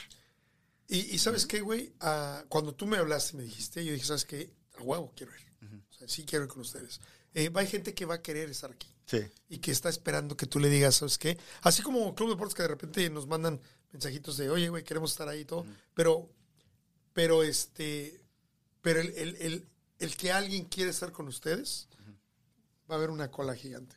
Y, 0.89 0.99
y 1.15 1.19
¿sabes 1.19 1.47
qué, 1.47 1.61
güey? 1.61 1.93
Ah, 2.01 2.45
cuando 2.49 2.75
tú 2.75 2.87
me 2.87 2.97
hablaste, 2.97 3.37
me 3.37 3.43
dijiste, 3.43 3.85
yo 3.85 3.93
dije, 3.93 4.05
¿sabes 4.07 4.25
qué? 4.25 4.53
A 4.79 4.83
huevo 4.83 5.13
quiero 5.17 5.33
ir. 5.33 5.47
O 5.91 5.95
sea, 5.99 6.09
sí 6.09 6.25
quiero 6.25 6.45
ir 6.45 6.51
con 6.51 6.61
ustedes. 6.61 7.01
Eh, 7.35 7.51
hay 7.55 7.67
gente 7.67 7.95
que 7.95 8.05
va 8.05 8.17
a 8.17 8.23
querer 8.23 8.49
estar 8.51 8.71
aquí 8.71 8.89
Sí, 9.07 9.21
y 9.49 9.59
que 9.59 9.71
está 9.71 9.89
esperando 9.89 10.37
que 10.37 10.47
tú 10.47 10.59
le 10.59 10.69
digas, 10.69 10.97
¿sabes 10.97 11.17
qué? 11.17 11.39
Así 11.63 11.81
como 11.81 12.15
Club 12.15 12.31
Deportes 12.31 12.55
que 12.55 12.63
de 12.63 12.69
repente 12.69 13.09
nos 13.09 13.29
mandan 13.29 13.61
mensajitos 13.93 14.37
de, 14.37 14.51
oye, 14.51 14.69
güey, 14.69 14.83
queremos 14.83 15.13
estar 15.13 15.29
ahí 15.29 15.41
y 15.41 15.45
todo. 15.45 15.65
Pero, 15.95 16.29
pero 17.13 17.45
este, 17.45 18.21
pero 18.83 19.01
el, 19.01 19.11
el, 19.17 19.37
el, 19.37 19.69
el 20.01 20.17
que 20.17 20.33
alguien 20.33 20.65
quiere 20.65 20.91
estar 20.91 21.13
con 21.13 21.29
ustedes, 21.29 21.89
va 22.91 22.97
a 22.97 22.99
haber 22.99 23.11
una 23.11 23.31
cola 23.31 23.55
gigante. 23.55 23.97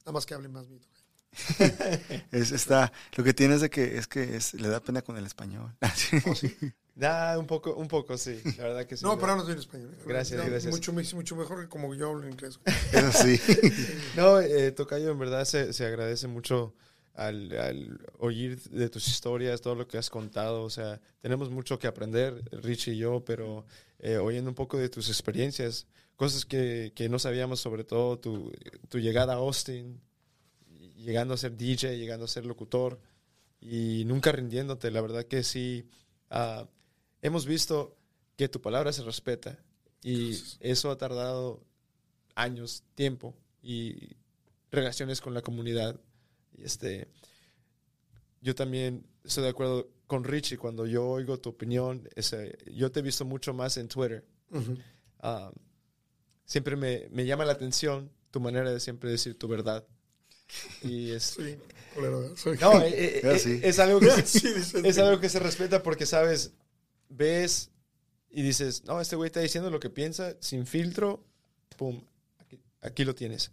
Nada 0.00 0.12
más 0.12 0.24
que 0.24 0.32
hable 0.32 0.48
más 0.48 0.66
mito. 0.68 0.88
es, 2.32 2.52
está, 2.52 2.92
lo 3.16 3.24
que 3.24 3.34
tiene 3.34 3.54
es 3.54 3.60
de 3.60 3.70
que, 3.70 3.98
es 3.98 4.06
que 4.06 4.36
es, 4.36 4.54
le 4.54 4.68
da 4.68 4.80
pena 4.80 5.02
con 5.02 5.16
el 5.16 5.26
español. 5.26 5.74
Da 6.98 7.38
un 7.38 7.46
poco, 7.46 7.76
un 7.76 7.86
poco, 7.86 8.18
sí. 8.18 8.40
La 8.56 8.64
verdad 8.64 8.84
que 8.84 8.96
sí. 8.96 9.04
No, 9.04 9.16
pero 9.20 9.30
hablas 9.30 9.46
bien 9.46 9.60
español. 9.60 9.94
¿eh? 9.94 10.02
Gracias, 10.04 10.40
No, 10.42 10.50
gracias. 10.50 10.74
Mucho, 10.74 10.92
mucho 10.92 11.36
mejor 11.36 11.60
que 11.62 11.68
como 11.68 11.94
yo 11.94 12.08
hablo 12.10 12.28
inglés. 12.28 12.58
Eso 12.92 13.12
sí. 13.12 13.40
No, 14.16 14.40
eh, 14.40 14.72
Tocayo, 14.72 15.12
en 15.12 15.18
verdad 15.20 15.44
se, 15.44 15.72
se 15.72 15.86
agradece 15.86 16.26
mucho 16.26 16.74
al, 17.14 17.56
al 17.56 18.00
oír 18.18 18.60
de 18.70 18.88
tus 18.88 19.06
historias, 19.06 19.60
todo 19.60 19.76
lo 19.76 19.86
que 19.86 19.96
has 19.96 20.10
contado. 20.10 20.64
O 20.64 20.70
sea, 20.70 21.00
tenemos 21.20 21.50
mucho 21.50 21.78
que 21.78 21.86
aprender, 21.86 22.42
Richie 22.50 22.94
y 22.94 22.98
yo, 22.98 23.24
pero 23.24 23.64
eh, 24.00 24.16
oyendo 24.16 24.50
un 24.50 24.56
poco 24.56 24.76
de 24.76 24.88
tus 24.88 25.08
experiencias, 25.08 25.86
cosas 26.16 26.44
que, 26.44 26.92
que 26.96 27.08
no 27.08 27.20
sabíamos, 27.20 27.60
sobre 27.60 27.84
todo 27.84 28.18
tu, 28.18 28.52
tu 28.88 28.98
llegada 28.98 29.34
a 29.34 29.36
Austin, 29.36 30.00
llegando 30.98 31.34
a 31.34 31.36
ser 31.36 31.56
DJ, 31.56 31.96
llegando 31.96 32.24
a 32.24 32.28
ser 32.28 32.44
locutor 32.46 33.00
y 33.60 34.04
nunca 34.04 34.32
rindiéndote. 34.32 34.90
La 34.90 35.00
verdad 35.00 35.24
que 35.24 35.42
sí, 35.42 35.88
ah, 36.30 36.68
hemos 37.22 37.46
visto 37.46 37.96
que 38.36 38.48
tu 38.48 38.60
palabra 38.60 38.92
se 38.92 39.02
respeta 39.02 39.58
y 40.02 40.38
eso 40.60 40.90
ha 40.90 40.98
tardado 40.98 41.64
años, 42.34 42.84
tiempo 42.94 43.34
y 43.62 44.16
relaciones 44.70 45.20
con 45.20 45.34
la 45.34 45.42
comunidad. 45.42 45.98
Y 46.56 46.62
este, 46.64 47.08
yo 48.40 48.54
también 48.54 49.06
estoy 49.24 49.44
de 49.44 49.50
acuerdo 49.50 49.88
con 50.06 50.24
Richie 50.24 50.56
cuando 50.56 50.86
yo 50.86 51.06
oigo 51.06 51.38
tu 51.40 51.50
opinión. 51.50 52.08
ese- 52.14 52.56
yo 52.72 52.90
te 52.92 53.00
he 53.00 53.02
visto 53.02 53.24
mucho 53.24 53.52
más 53.52 53.76
en 53.76 53.88
Twitter. 53.88 54.24
Ah, 55.20 55.50
siempre 56.44 56.76
me, 56.76 57.08
me 57.10 57.26
llama 57.26 57.44
la 57.44 57.52
atención 57.52 58.10
tu 58.30 58.40
manera 58.40 58.70
de 58.70 58.80
siempre 58.80 59.10
decir 59.10 59.36
tu 59.38 59.48
verdad. 59.48 59.86
Y 60.82 61.10
es, 61.10 61.36
es 63.62 63.78
algo 63.78 64.00
que 64.00 64.06
dices, 64.16 64.74
es 64.74 64.98
algo 64.98 65.20
que 65.20 65.28
se 65.28 65.38
respeta 65.38 65.82
porque 65.82 66.06
sabes, 66.06 66.52
ves 67.08 67.70
y 68.30 68.42
dices, 68.42 68.84
no, 68.84 69.00
este 69.00 69.16
güey 69.16 69.28
está 69.28 69.40
diciendo 69.40 69.70
lo 69.70 69.80
que 69.80 69.90
piensa 69.90 70.36
sin 70.40 70.66
filtro, 70.66 71.24
pum, 71.76 72.00
aquí, 72.38 72.58
aquí 72.80 73.04
lo 73.04 73.14
tienes. 73.14 73.50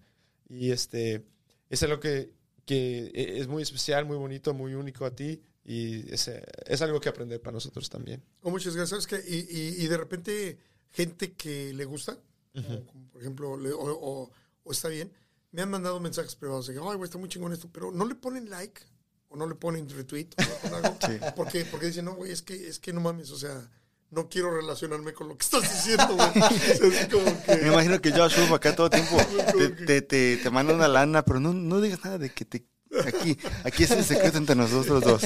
Y 0.49 0.71
este, 0.71 1.23
es 1.69 1.81
algo 1.83 1.99
que, 1.99 2.31
que 2.65 3.11
e- 3.13 3.39
es 3.39 3.47
muy 3.47 3.63
especial, 3.63 4.05
muy 4.05 4.17
bonito, 4.17 4.53
muy 4.53 4.73
único 4.73 5.05
a 5.05 5.15
ti 5.15 5.41
y 5.63 6.11
es, 6.13 6.29
es 6.67 6.81
algo 6.81 6.99
que 6.99 7.09
aprender 7.09 7.41
para 7.41 7.53
nosotros 7.53 7.89
también. 7.89 8.21
Oh, 8.41 8.51
muchas 8.51 8.75
gracias. 8.75 9.03
¿Sabes 9.03 9.07
qué? 9.07 9.29
Y, 9.29 9.37
y, 9.49 9.83
y 9.83 9.87
de 9.87 9.97
repente, 9.97 10.57
gente 10.91 11.33
que 11.33 11.73
le 11.73 11.85
gusta, 11.85 12.17
como, 12.53 12.85
como 12.85 13.07
por 13.09 13.21
ejemplo, 13.21 13.57
le- 13.57 13.71
o, 13.73 13.79
o- 13.83 14.31
o 14.63 14.71
está 14.71 14.87
bien, 14.89 15.11
me 15.55 15.61
han 15.61 15.69
mandado 15.69 16.01
mensajes 16.01 16.35
privados 16.35 16.67
de 16.67 16.73
que, 16.73 16.79
ay, 16.81 16.97
güey, 16.97 17.03
está 17.03 17.17
muy 17.17 17.29
chingón 17.29 17.53
esto, 17.53 17.69
pero 17.71 17.89
no 17.89 18.05
le 18.05 18.15
ponen 18.15 18.49
like 18.49 18.81
o 19.29 19.37
no 19.37 19.47
le 19.47 19.55
ponen 19.55 19.89
retweet 19.89 20.27
o 20.37 20.41
no 20.41 20.55
ponen 20.57 20.85
algo. 20.85 20.97
Sí. 21.07 21.17
porque, 21.33 21.63
porque 21.63 21.85
dicen, 21.85 22.03
no, 22.03 22.13
güey, 22.15 22.33
es 22.33 22.41
que, 22.41 22.67
es 22.67 22.77
que 22.77 22.91
no 22.91 22.99
mames, 22.99 23.31
o 23.31 23.37
sea, 23.37 23.71
no 24.11 24.27
quiero 24.27 24.53
relacionarme 24.53 25.13
con 25.13 25.29
lo 25.29 25.37
que 25.37 25.45
estás 25.45 25.61
diciendo, 25.61 26.13
güey. 26.13 26.27
O 26.35 27.45
sea, 27.45 27.55
Me 27.55 27.67
imagino 27.69 28.01
que 28.01 28.11
Josh 28.11 28.37
Wolf 28.37 28.51
acá 28.51 28.75
todo 28.75 28.87
el 28.87 28.91
tiempo 28.91 29.15
te, 29.57 29.69
te, 29.69 30.01
te, 30.01 30.37
te 30.43 30.49
manda 30.49 30.73
una 30.73 30.89
lana, 30.89 31.23
pero 31.23 31.39
no, 31.39 31.53
no 31.53 31.79
digas 31.79 32.03
nada 32.03 32.17
de 32.17 32.31
que 32.31 32.43
te... 32.43 32.67
Aquí, 33.05 33.37
aquí 33.63 33.83
es 33.83 33.91
el 33.91 34.03
secreto 34.03 34.37
entre 34.37 34.55
nosotros 34.55 35.03
dos. 35.03 35.21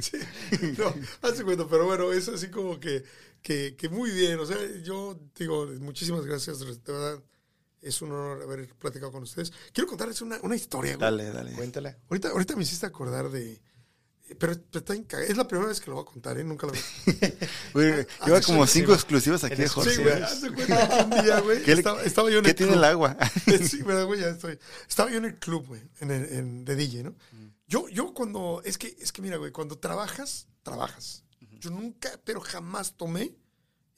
sí, 0.00 0.18
no, 0.78 0.94
hace 1.22 1.44
cuenta, 1.44 1.66
pero 1.68 1.86
bueno, 1.86 2.12
es 2.12 2.28
así 2.28 2.48
como 2.50 2.78
que, 2.80 3.04
que, 3.40 3.76
que 3.76 3.88
muy 3.88 4.10
bien, 4.10 4.38
o 4.40 4.46
sea, 4.46 4.56
yo 4.82 5.18
digo, 5.36 5.66
muchísimas 5.78 6.24
gracias, 6.26 6.58
de 6.58 6.66
verdad, 6.66 7.20
Es 7.80 8.02
un 8.02 8.12
honor 8.12 8.42
haber 8.42 8.68
platicado 8.74 9.10
con 9.12 9.22
ustedes. 9.22 9.52
Quiero 9.72 9.88
contarles 9.88 10.20
una, 10.20 10.38
una 10.42 10.54
historia, 10.56 10.92
güey. 10.96 11.00
Dale, 11.00 11.30
dale. 11.30 11.52
Cuéntale. 11.52 11.96
Ahorita, 12.08 12.28
ahorita 12.28 12.56
me 12.56 12.62
hiciste 12.62 12.86
acordar 12.86 13.30
de... 13.30 13.60
Pero, 14.38 14.54
pero 14.70 14.78
está 14.78 14.94
es 15.22 15.36
la 15.36 15.48
primera 15.48 15.68
vez 15.68 15.80
que 15.80 15.90
lo 15.90 15.96
voy 15.96 16.02
a 16.02 16.12
contar, 16.12 16.38
¿eh? 16.38 16.44
Nunca 16.44 16.66
lo 16.68 16.72
Güey, 17.74 18.06
Ah, 18.20 18.26
lleva 18.26 18.38
sí, 18.40 18.44
como 18.46 18.64
cinco 18.66 18.92
exclusivas 18.94 19.42
aquí 19.42 19.56
de 19.56 19.64
En 19.64 19.68
Jorge. 19.68 19.90
Sí, 19.96 20.02
güey, 20.02 20.54
cuenta 20.54 21.04
un 21.04 21.10
día, 21.24 21.40
güey, 21.40 21.62
¿Qué, 21.64 21.72
le- 21.72 21.78
estaba, 21.78 22.02
estaba 22.04 22.30
yo 22.30 22.38
en 22.38 22.44
qué 22.44 22.50
el 22.50 22.56
tiene 22.56 22.72
club. 22.72 22.84
el 22.84 22.88
agua? 22.90 23.16
Sí, 23.68 23.82
¿verdad, 23.82 24.06
güey? 24.06 24.20
Ya 24.20 24.28
estoy. 24.28 24.56
Estaba 24.88 25.10
yo 25.10 25.16
en 25.18 25.24
el 25.24 25.38
club, 25.40 25.66
güey, 25.66 25.82
en 26.00 26.10
el, 26.12 26.24
en, 26.32 26.64
de 26.64 26.76
DJ, 26.76 27.02
¿no? 27.02 27.16
Yo, 27.66 27.88
yo 27.88 28.14
cuando, 28.14 28.62
es 28.64 28.78
que, 28.78 28.94
es 29.00 29.10
que 29.10 29.20
mira, 29.20 29.36
güey, 29.36 29.50
cuando 29.50 29.78
trabajas, 29.78 30.46
trabajas. 30.62 31.24
Yo 31.58 31.70
nunca, 31.70 32.10
pero 32.24 32.40
jamás 32.40 32.96
tomé 32.96 33.34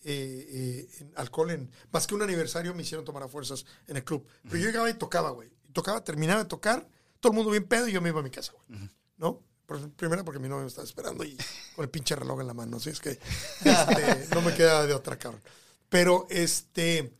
eh, 0.04 0.88
eh, 1.00 1.10
alcohol 1.16 1.50
en, 1.50 1.70
más 1.90 2.06
que 2.06 2.14
un 2.14 2.22
aniversario 2.22 2.74
me 2.74 2.82
hicieron 2.82 3.04
tomar 3.04 3.22
a 3.22 3.28
fuerzas 3.28 3.64
en 3.86 3.96
el 3.96 4.04
club. 4.04 4.26
Pero 4.44 4.56
yo 4.56 4.66
llegaba 4.66 4.90
y 4.90 4.94
tocaba, 4.94 5.30
güey. 5.30 5.50
Tocaba, 5.72 6.02
terminaba 6.04 6.42
de 6.42 6.48
tocar, 6.48 6.86
todo 7.20 7.32
el 7.32 7.36
mundo 7.36 7.50
bien 7.50 7.64
pedo 7.66 7.88
y 7.88 7.92
yo 7.92 8.00
me 8.00 8.10
iba 8.10 8.20
a 8.20 8.22
mi 8.22 8.30
casa, 8.30 8.52
güey. 8.52 8.90
¿No? 9.16 9.42
Por- 9.66 9.90
primero 9.92 10.24
porque 10.24 10.40
mi 10.40 10.48
novio 10.48 10.62
me 10.62 10.68
estaba 10.68 10.86
esperando 10.86 11.24
y 11.24 11.36
con 11.76 11.84
el 11.84 11.88
pinche 11.90 12.16
reloj 12.16 12.40
en 12.40 12.46
la 12.48 12.54
mano, 12.54 12.76
así 12.78 12.90
es 12.90 13.00
que 13.00 13.10
este, 13.64 14.26
no 14.34 14.42
me 14.42 14.54
queda 14.54 14.86
de 14.86 14.94
otra, 14.94 15.18
cabrón. 15.18 15.40
Pero, 15.88 16.26
este... 16.30 17.14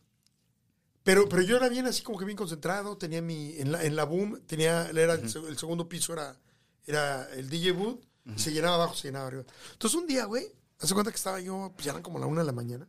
Pero, 1.03 1.27
pero 1.27 1.41
yo 1.41 1.57
era 1.57 1.67
bien 1.67 1.85
así 1.85 2.01
como 2.01 2.17
que 2.17 2.23
bien 2.25 2.37
concentrado, 2.37 2.97
tenía 2.97 3.21
mi, 3.21 3.57
en 3.57 3.73
la, 3.73 3.83
en 3.83 3.95
la 3.95 4.05
boom, 4.05 4.41
tenía, 4.47 4.89
era 4.89 5.15
el 5.15 5.29
segundo 5.57 5.89
piso 5.89 6.13
era, 6.13 6.39
era 6.85 7.29
el 7.33 7.49
DJ 7.49 7.71
booth, 7.73 8.01
se 8.37 8.53
llenaba 8.53 8.75
abajo, 8.75 8.95
se 8.95 9.09
llenaba 9.09 9.27
arriba. 9.27 9.43
Entonces 9.73 9.99
un 9.99 10.07
día, 10.07 10.23
güey, 10.23 10.47
hace 10.83 10.93
cuenta 10.93 11.11
que 11.11 11.17
estaba 11.17 11.39
yo, 11.39 11.71
pues 11.75 11.85
ya 11.85 11.91
eran 11.91 12.03
como 12.03 12.19
la 12.19 12.25
una 12.25 12.41
de 12.41 12.45
la 12.45 12.51
mañana, 12.51 12.87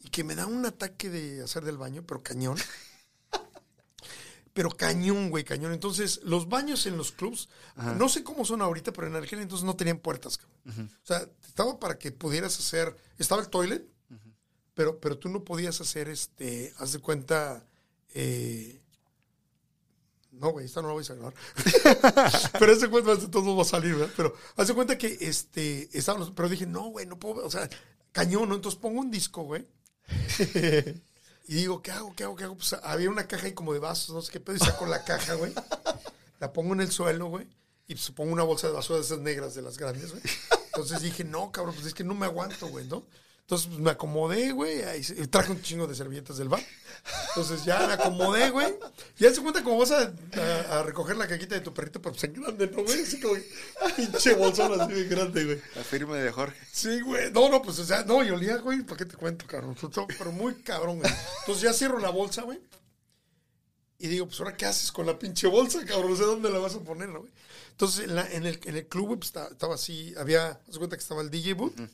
y 0.00 0.08
que 0.08 0.24
me 0.24 0.34
da 0.34 0.46
un 0.46 0.64
ataque 0.64 1.10
de 1.10 1.42
hacer 1.42 1.64
del 1.64 1.76
baño, 1.76 2.02
pero 2.06 2.22
cañón. 2.22 2.56
pero 4.54 4.70
cañón, 4.70 5.30
güey, 5.30 5.44
cañón. 5.44 5.72
Entonces, 5.72 6.20
los 6.24 6.48
baños 6.48 6.86
en 6.86 6.96
los 6.96 7.12
clubs, 7.12 7.48
no 7.76 8.08
sé 8.08 8.24
cómo 8.24 8.44
son 8.44 8.62
ahorita, 8.62 8.92
pero 8.92 9.08
en 9.08 9.16
aquel 9.16 9.40
entonces 9.40 9.64
no 9.64 9.76
tenían 9.76 9.98
puertas, 9.98 10.38
cabrón. 10.38 10.90
O 11.02 11.06
sea, 11.06 11.28
estaba 11.46 11.78
para 11.78 11.98
que 11.98 12.12
pudieras 12.12 12.58
hacer, 12.58 12.96
estaba 13.18 13.42
el 13.42 13.48
toilet, 13.48 13.86
pero, 14.74 14.98
pero 14.98 15.18
tú 15.18 15.28
no 15.28 15.44
podías 15.44 15.80
hacer, 15.80 16.08
este, 16.08 16.72
haz 16.78 16.92
de 16.92 16.98
cuenta, 16.98 17.66
eh, 18.14 18.80
no, 20.38 20.50
güey, 20.50 20.66
esta 20.66 20.82
no 20.82 20.88
la 20.88 20.94
voy 20.94 21.04
a 21.08 21.14
grabar. 21.14 21.34
pero 22.58 22.76
de 22.76 22.90
cuenta, 22.90 23.16
de 23.16 23.28
todo 23.28 23.56
va 23.56 23.62
a 23.62 23.66
salir, 23.66 23.94
¿verdad? 23.94 24.12
Pero 24.16 24.34
haz 24.56 24.68
de 24.68 24.74
cuenta 24.74 24.98
que, 24.98 25.16
este, 25.20 25.88
estaban 25.96 26.20
los, 26.20 26.30
pero 26.30 26.48
dije, 26.48 26.66
no, 26.66 26.90
güey, 26.90 27.06
no 27.06 27.18
puedo, 27.18 27.44
o 27.44 27.50
sea, 27.50 27.68
cañón, 28.12 28.48
¿no? 28.48 28.54
Entonces 28.54 28.80
pongo 28.80 29.00
un 29.00 29.10
disco, 29.10 29.42
güey. 29.42 29.66
y 31.48 31.54
digo, 31.54 31.82
¿qué 31.82 31.90
hago, 31.92 32.14
qué 32.14 32.24
hago, 32.24 32.36
qué 32.36 32.44
hago? 32.44 32.56
Pues 32.56 32.74
había 32.82 33.10
una 33.10 33.26
caja 33.26 33.46
ahí 33.46 33.52
como 33.52 33.72
de 33.72 33.78
vasos, 33.78 34.14
no 34.14 34.22
sé 34.22 34.32
qué 34.32 34.40
pedo, 34.40 34.56
y 34.56 34.60
saco 34.60 34.86
la 34.86 35.04
caja, 35.04 35.34
güey. 35.34 35.52
La 36.40 36.52
pongo 36.52 36.74
en 36.74 36.80
el 36.80 36.90
suelo, 36.90 37.26
güey. 37.26 37.46
Y 37.86 37.94
pues 37.94 38.10
pongo 38.10 38.32
una 38.32 38.42
bolsa 38.42 38.66
de 38.66 38.72
basura 38.72 38.98
de 38.98 39.04
esas 39.04 39.18
negras, 39.18 39.54
de 39.54 39.62
las 39.62 39.78
grandes, 39.78 40.10
güey. 40.10 40.22
Entonces 40.66 41.02
dije, 41.02 41.24
no, 41.24 41.52
cabrón, 41.52 41.74
pues 41.74 41.86
es 41.86 41.94
que 41.94 42.04
no 42.04 42.14
me 42.14 42.26
aguanto, 42.26 42.68
güey, 42.68 42.86
¿no? 42.86 43.04
Entonces 43.44 43.66
pues, 43.68 43.78
me 43.80 43.90
acomodé, 43.90 44.52
güey. 44.52 45.02
se- 45.04 45.26
Traje 45.28 45.52
un 45.52 45.60
chingo 45.60 45.86
de 45.86 45.94
servilletas 45.94 46.38
del 46.38 46.48
bar. 46.48 46.62
Entonces 47.28 47.62
ya 47.66 47.86
me 47.86 47.92
acomodé, 47.92 48.48
güey. 48.48 48.74
Y 49.18 49.26
haz 49.26 49.36
de 49.36 49.42
cuenta 49.42 49.62
como 49.62 49.78
vas 49.78 49.90
a, 49.90 50.14
a- 50.32 50.78
a 50.78 50.82
recoger 50.82 51.16
la 51.18 51.28
caquita 51.28 51.54
de 51.54 51.60
tu 51.60 51.74
perrito, 51.74 52.00
pero 52.00 52.12
pues 52.14 52.24
en 52.24 52.32
grande, 52.32 52.68
¿no, 52.68 52.82
güey? 52.82 53.02
Así 53.02 53.20
como 53.20 53.34
pinche 53.96 54.32
bolsón 54.34 54.80
así 54.80 54.94
de 54.94 55.04
grande, 55.04 55.44
güey. 55.44 55.60
La 55.74 55.84
firma 55.84 56.16
de 56.16 56.30
Jorge. 56.32 56.56
Sí, 56.72 57.00
güey. 57.02 57.30
No, 57.32 57.50
no, 57.50 57.60
pues, 57.60 57.78
o 57.80 57.84
sea, 57.84 58.02
no, 58.04 58.24
y 58.24 58.30
olía, 58.30 58.56
güey, 58.56 58.80
¿para 58.82 58.96
qué 58.96 59.04
te 59.04 59.16
cuento, 59.16 59.46
cabrón? 59.46 59.76
Pero 60.18 60.32
muy 60.32 60.54
cabrón, 60.62 61.00
güey. 61.00 61.12
Entonces 61.40 61.62
ya 61.64 61.74
cierro 61.74 61.98
la 61.98 62.08
bolsa, 62.10 62.42
güey. 62.42 62.58
Y 63.98 64.08
digo, 64.08 64.26
pues, 64.26 64.40
¿ahora 64.40 64.56
qué 64.56 64.64
haces 64.66 64.90
con 64.90 65.04
la 65.06 65.18
pinche 65.18 65.46
bolsa, 65.46 65.84
cabrón? 65.84 66.12
No 66.12 66.16
sé 66.16 66.24
dónde 66.24 66.50
la 66.50 66.58
vas 66.58 66.74
a 66.74 66.80
poner, 66.80 67.10
¿no, 67.10 67.20
güey? 67.20 67.32
Entonces, 67.72 68.04
en, 68.06 68.14
la- 68.16 68.30
en 68.32 68.46
el, 68.46 68.58
en 68.64 68.76
el 68.76 68.86
club, 68.86 69.06
güey, 69.08 69.18
pues, 69.18 69.28
estaba, 69.28 69.48
estaba 69.48 69.74
así, 69.74 70.14
había, 70.16 70.60
haz 70.68 70.78
cuenta 70.78 70.96
que 70.96 71.02
estaba 71.02 71.20
el 71.22 71.30
DJ 71.30 71.52
booth. 71.54 71.78
Eh, 71.78 71.88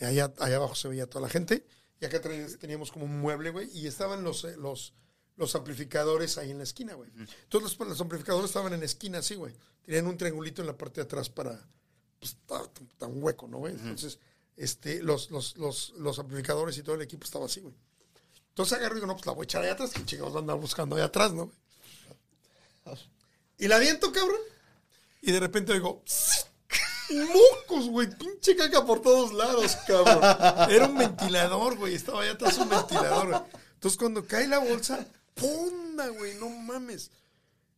Allá, 0.00 0.32
allá 0.38 0.56
abajo 0.56 0.74
se 0.74 0.88
veía 0.88 1.06
toda 1.08 1.22
la 1.22 1.28
gente. 1.28 1.66
Y 2.00 2.04
acá 2.04 2.20
teníamos, 2.20 2.58
teníamos 2.58 2.92
como 2.92 3.04
un 3.06 3.20
mueble, 3.20 3.50
güey. 3.50 3.68
Y 3.76 3.86
estaban 3.86 4.22
los, 4.22 4.44
eh, 4.44 4.56
los, 4.56 4.94
los 5.36 5.54
amplificadores 5.54 6.38
ahí 6.38 6.50
en 6.50 6.58
la 6.58 6.64
esquina, 6.64 6.94
güey. 6.94 7.10
Entonces, 7.16 7.76
los, 7.78 7.88
los 7.88 8.00
amplificadores 8.00 8.50
estaban 8.50 8.72
en 8.72 8.80
la 8.80 8.86
esquina, 8.86 9.18
así, 9.18 9.34
güey. 9.34 9.54
Tenían 9.84 10.06
un 10.06 10.16
triangulito 10.16 10.60
en 10.62 10.66
la 10.68 10.76
parte 10.76 11.00
de 11.00 11.04
atrás 11.06 11.28
para, 11.30 11.66
pues, 12.20 12.36
ta- 12.46 12.70
tan 12.98 13.22
hueco, 13.22 13.48
¿no, 13.48 13.58
güey? 13.58 13.74
Entonces, 13.74 14.18
este, 14.56 15.02
los, 15.02 15.30
los, 15.30 15.56
los, 15.56 15.90
los 15.96 16.18
amplificadores 16.18 16.76
y 16.78 16.82
todo 16.82 16.94
el 16.96 17.02
equipo 17.02 17.24
estaba 17.24 17.46
así, 17.46 17.60
güey. 17.60 17.74
Entonces 18.50 18.76
agarro 18.76 18.94
y 18.94 18.98
digo, 18.98 19.06
no, 19.06 19.14
pues 19.14 19.24
la 19.26 19.32
voy 19.32 19.42
a 19.42 19.44
echar 19.44 19.62
allá 19.62 19.72
atrás, 19.74 19.90
que 19.92 20.04
chingados 20.04 20.34
andar 20.34 20.56
buscando 20.58 20.96
allá 20.96 21.04
atrás, 21.04 21.32
¿no? 21.32 21.46
güey? 21.46 22.98
Y 23.58 23.68
la 23.68 23.76
aviento, 23.76 24.10
cabrón. 24.12 24.40
Y 25.22 25.30
de 25.32 25.40
repente 25.40 25.72
digo, 25.74 26.02
mocos, 27.10 27.88
güey, 27.88 28.08
pinche 28.16 28.56
caca 28.56 28.84
por 28.84 29.00
todos 29.00 29.32
lados, 29.32 29.76
cabrón. 29.86 30.20
Era 30.70 30.86
un 30.86 30.98
ventilador, 30.98 31.76
güey, 31.76 31.94
estaba 31.94 32.22
allá 32.22 32.32
atrás 32.32 32.58
un 32.58 32.68
ventilador, 32.68 33.28
güey. 33.28 33.42
Entonces 33.74 33.98
cuando 33.98 34.26
cae 34.26 34.48
la 34.48 34.58
bolsa, 34.58 35.06
¡punda, 35.34 36.08
güey! 36.08 36.34
No 36.36 36.48
mames. 36.48 37.10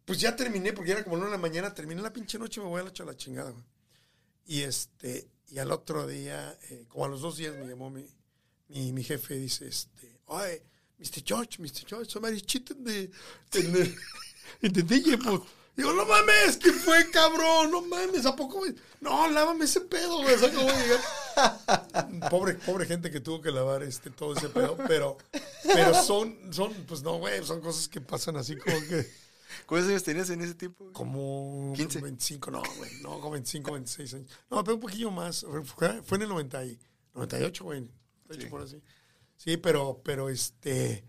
Pues 0.04 0.20
ya 0.20 0.34
terminé, 0.34 0.72
porque 0.72 0.92
era 0.92 1.04
como 1.04 1.16
una 1.16 1.26
de 1.26 1.32
la 1.32 1.38
mañana, 1.38 1.74
terminé 1.74 2.02
la 2.02 2.12
pinche 2.12 2.38
noche 2.38 2.60
me 2.60 2.66
voy 2.66 2.80
a 2.80 2.84
la, 2.84 3.04
la 3.04 3.16
chingada, 3.16 3.50
güey. 3.50 3.64
Y 4.46 4.62
este, 4.62 5.28
y 5.48 5.58
al 5.58 5.70
otro 5.70 6.06
día, 6.06 6.58
eh, 6.70 6.86
como 6.88 7.04
a 7.04 7.08
los 7.08 7.20
dos 7.20 7.36
días 7.36 7.54
me 7.54 7.66
llamó 7.66 7.90
mi, 7.90 8.06
mi, 8.68 8.92
mi 8.92 9.04
jefe 9.04 9.34
dice, 9.34 9.68
este, 9.68 10.20
oye, 10.26 10.62
Mr. 10.98 11.22
George, 11.24 11.58
Mr. 11.58 11.86
George, 11.86 12.10
somebody 12.10 12.40
cheated 12.40 12.76
in 12.76 12.84
the, 12.84 13.96
in 14.62 14.72
the. 14.72 15.40
Digo, 15.76 15.92
no 15.92 16.04
mames, 16.04 16.56
¿qué 16.58 16.72
fue, 16.72 17.10
cabrón? 17.10 17.70
No 17.70 17.82
mames, 17.82 18.26
¿a 18.26 18.36
poco? 18.36 18.58
güey? 18.58 18.74
No, 19.00 19.28
lávame 19.30 19.64
ese 19.64 19.80
pedo, 19.80 20.18
güey. 20.22 20.36
¿sabes 20.38 20.54
cómo 20.54 20.66
voy 20.66 20.74
a 20.74 20.82
llegar? 20.82 22.20
Pobre, 22.30 22.54
pobre 22.54 22.86
gente 22.86 23.10
que 23.10 23.20
tuvo 23.20 23.40
que 23.40 23.50
lavar 23.50 23.82
este, 23.82 24.10
todo 24.10 24.36
ese 24.36 24.48
pedo, 24.48 24.76
pero, 24.86 25.16
pero 25.62 25.94
son, 26.02 26.36
son, 26.52 26.74
pues 26.86 27.02
no, 27.02 27.18
güey, 27.18 27.44
son 27.46 27.60
cosas 27.60 27.88
que 27.88 28.00
pasan 28.00 28.36
así 28.36 28.56
como 28.56 28.76
que, 28.88 29.08
¿Cuántos 29.66 29.88
años 29.90 30.02
tenías 30.02 30.28
en 30.30 30.42
ese 30.42 30.54
tiempo? 30.54 30.92
como 30.92 31.72
15. 31.76 32.00
25, 32.00 32.50
no, 32.50 32.62
güey, 32.76 32.90
no, 33.02 33.18
como 33.20 33.30
25, 33.32 33.72
26 33.72 34.14
años. 34.14 34.30
No, 34.50 34.62
pero 34.62 34.74
un 34.74 34.80
poquillo 34.80 35.10
más, 35.10 35.46
fue, 35.64 36.02
fue 36.02 36.16
en 36.16 36.22
el 36.22 36.28
90 36.28 36.64
y, 36.66 36.78
98, 37.14 37.64
güey, 37.64 37.80
98 37.80 38.42
Sí. 38.42 38.46
por 38.50 38.62
así. 38.62 38.82
Sí, 39.36 39.56
pero, 39.56 40.00
pero 40.04 40.28
este, 40.28 41.04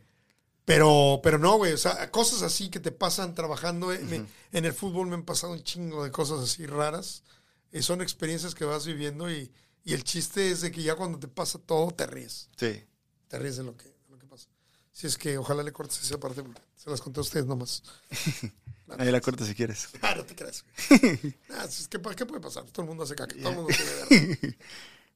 pero, 0.73 1.19
pero 1.23 1.37
no, 1.37 1.57
güey, 1.57 1.73
o 1.73 1.77
sea, 1.77 2.09
cosas 2.11 2.41
así 2.41 2.69
que 2.69 2.79
te 2.79 2.91
pasan 2.91 3.35
trabajando. 3.35 3.91
eh, 3.93 3.99
me- 3.99 4.25
en 4.51 4.65
el 4.65 4.73
fútbol 4.73 5.07
me 5.07 5.15
han 5.15 5.23
pasado 5.25 5.53
un 5.53 5.63
chingo 5.63 6.03
de 6.03 6.11
cosas 6.11 6.39
así 6.39 6.65
raras. 6.65 7.23
Eh, 7.71 7.81
son 7.81 8.01
experiencias 8.01 8.53
que 8.55 8.65
vas 8.65 8.85
viviendo 8.85 9.31
y, 9.31 9.51
y 9.83 9.93
el 9.93 10.03
chiste 10.03 10.51
es 10.51 10.61
de 10.61 10.71
que 10.71 10.83
ya 10.83 10.95
cuando 10.95 11.17
te 11.19 11.27
pasa 11.27 11.57
todo 11.59 11.91
te 11.91 12.05
ríes. 12.05 12.49
Sí. 12.57 12.83
Te 13.27 13.39
ríes 13.39 13.57
de 13.57 13.63
lo 13.63 13.75
que, 13.77 13.85
de 13.85 13.95
lo 14.09 14.17
que 14.17 14.25
pasa. 14.27 14.47
Si 14.91 15.07
es 15.07 15.17
que 15.17 15.37
ojalá 15.37 15.63
le 15.63 15.71
cortes 15.71 16.01
esa 16.01 16.19
parte, 16.19 16.43
porque 16.43 16.61
se 16.75 16.89
las 16.89 16.99
conté 17.01 17.19
a 17.19 17.23
ustedes 17.23 17.45
nomás. 17.45 17.81
Ahí 18.97 19.09
la 19.09 19.21
corta 19.21 19.45
si 19.45 19.55
quieres. 19.55 19.87
Ah, 20.01 20.15
no 20.15 20.25
te 20.25 20.35
creas, 20.35 20.65
güey. 20.89 21.35
Ah, 21.51 21.63
es 21.65 21.87
que, 21.87 21.97
¿Qué 22.15 22.25
puede 22.25 22.41
pasar? 22.41 22.65
Todo 22.65 22.81
el 22.83 22.89
mundo 22.89 23.03
hace 23.05 23.15
caca. 23.15 23.33
Todo 23.37 23.49
el 23.49 23.55
mundo 23.55 23.73
tiene. 24.09 24.57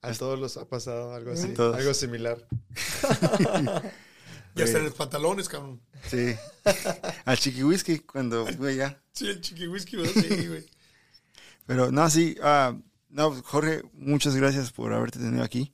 A 0.01 0.13
todos 0.13 0.39
los 0.39 0.55
ha 0.57 0.65
pasado 0.69 1.13
algo 1.13 1.31
así. 1.31 1.53
Algo 1.57 1.93
similar. 1.93 2.37
Y 4.55 4.61
hasta 4.61 4.77
en 4.77 4.85
los 4.85 4.93
pantalones, 4.93 5.49
cabrón. 5.49 5.81
Sí. 6.09 6.35
Al 7.25 7.37
chiqui 7.37 7.63
whisky 7.63 7.99
cuando 7.99 8.45
fue 8.47 8.75
ya. 8.77 9.01
Sí, 9.13 9.27
el 9.27 9.41
chiqui 9.41 9.67
whisky, 9.67 9.97
¿verdad? 9.97 10.13
Sí, 10.13 10.47
güey. 10.47 10.65
Pero 11.65 11.91
no, 11.91 12.09
sí. 12.09 12.37
ah, 12.41 12.75
no, 13.09 13.31
Jorge, 13.43 13.83
muchas 13.93 14.35
gracias 14.35 14.71
por 14.71 14.93
haberte 14.93 15.19
tenido 15.19 15.43
aquí. 15.43 15.73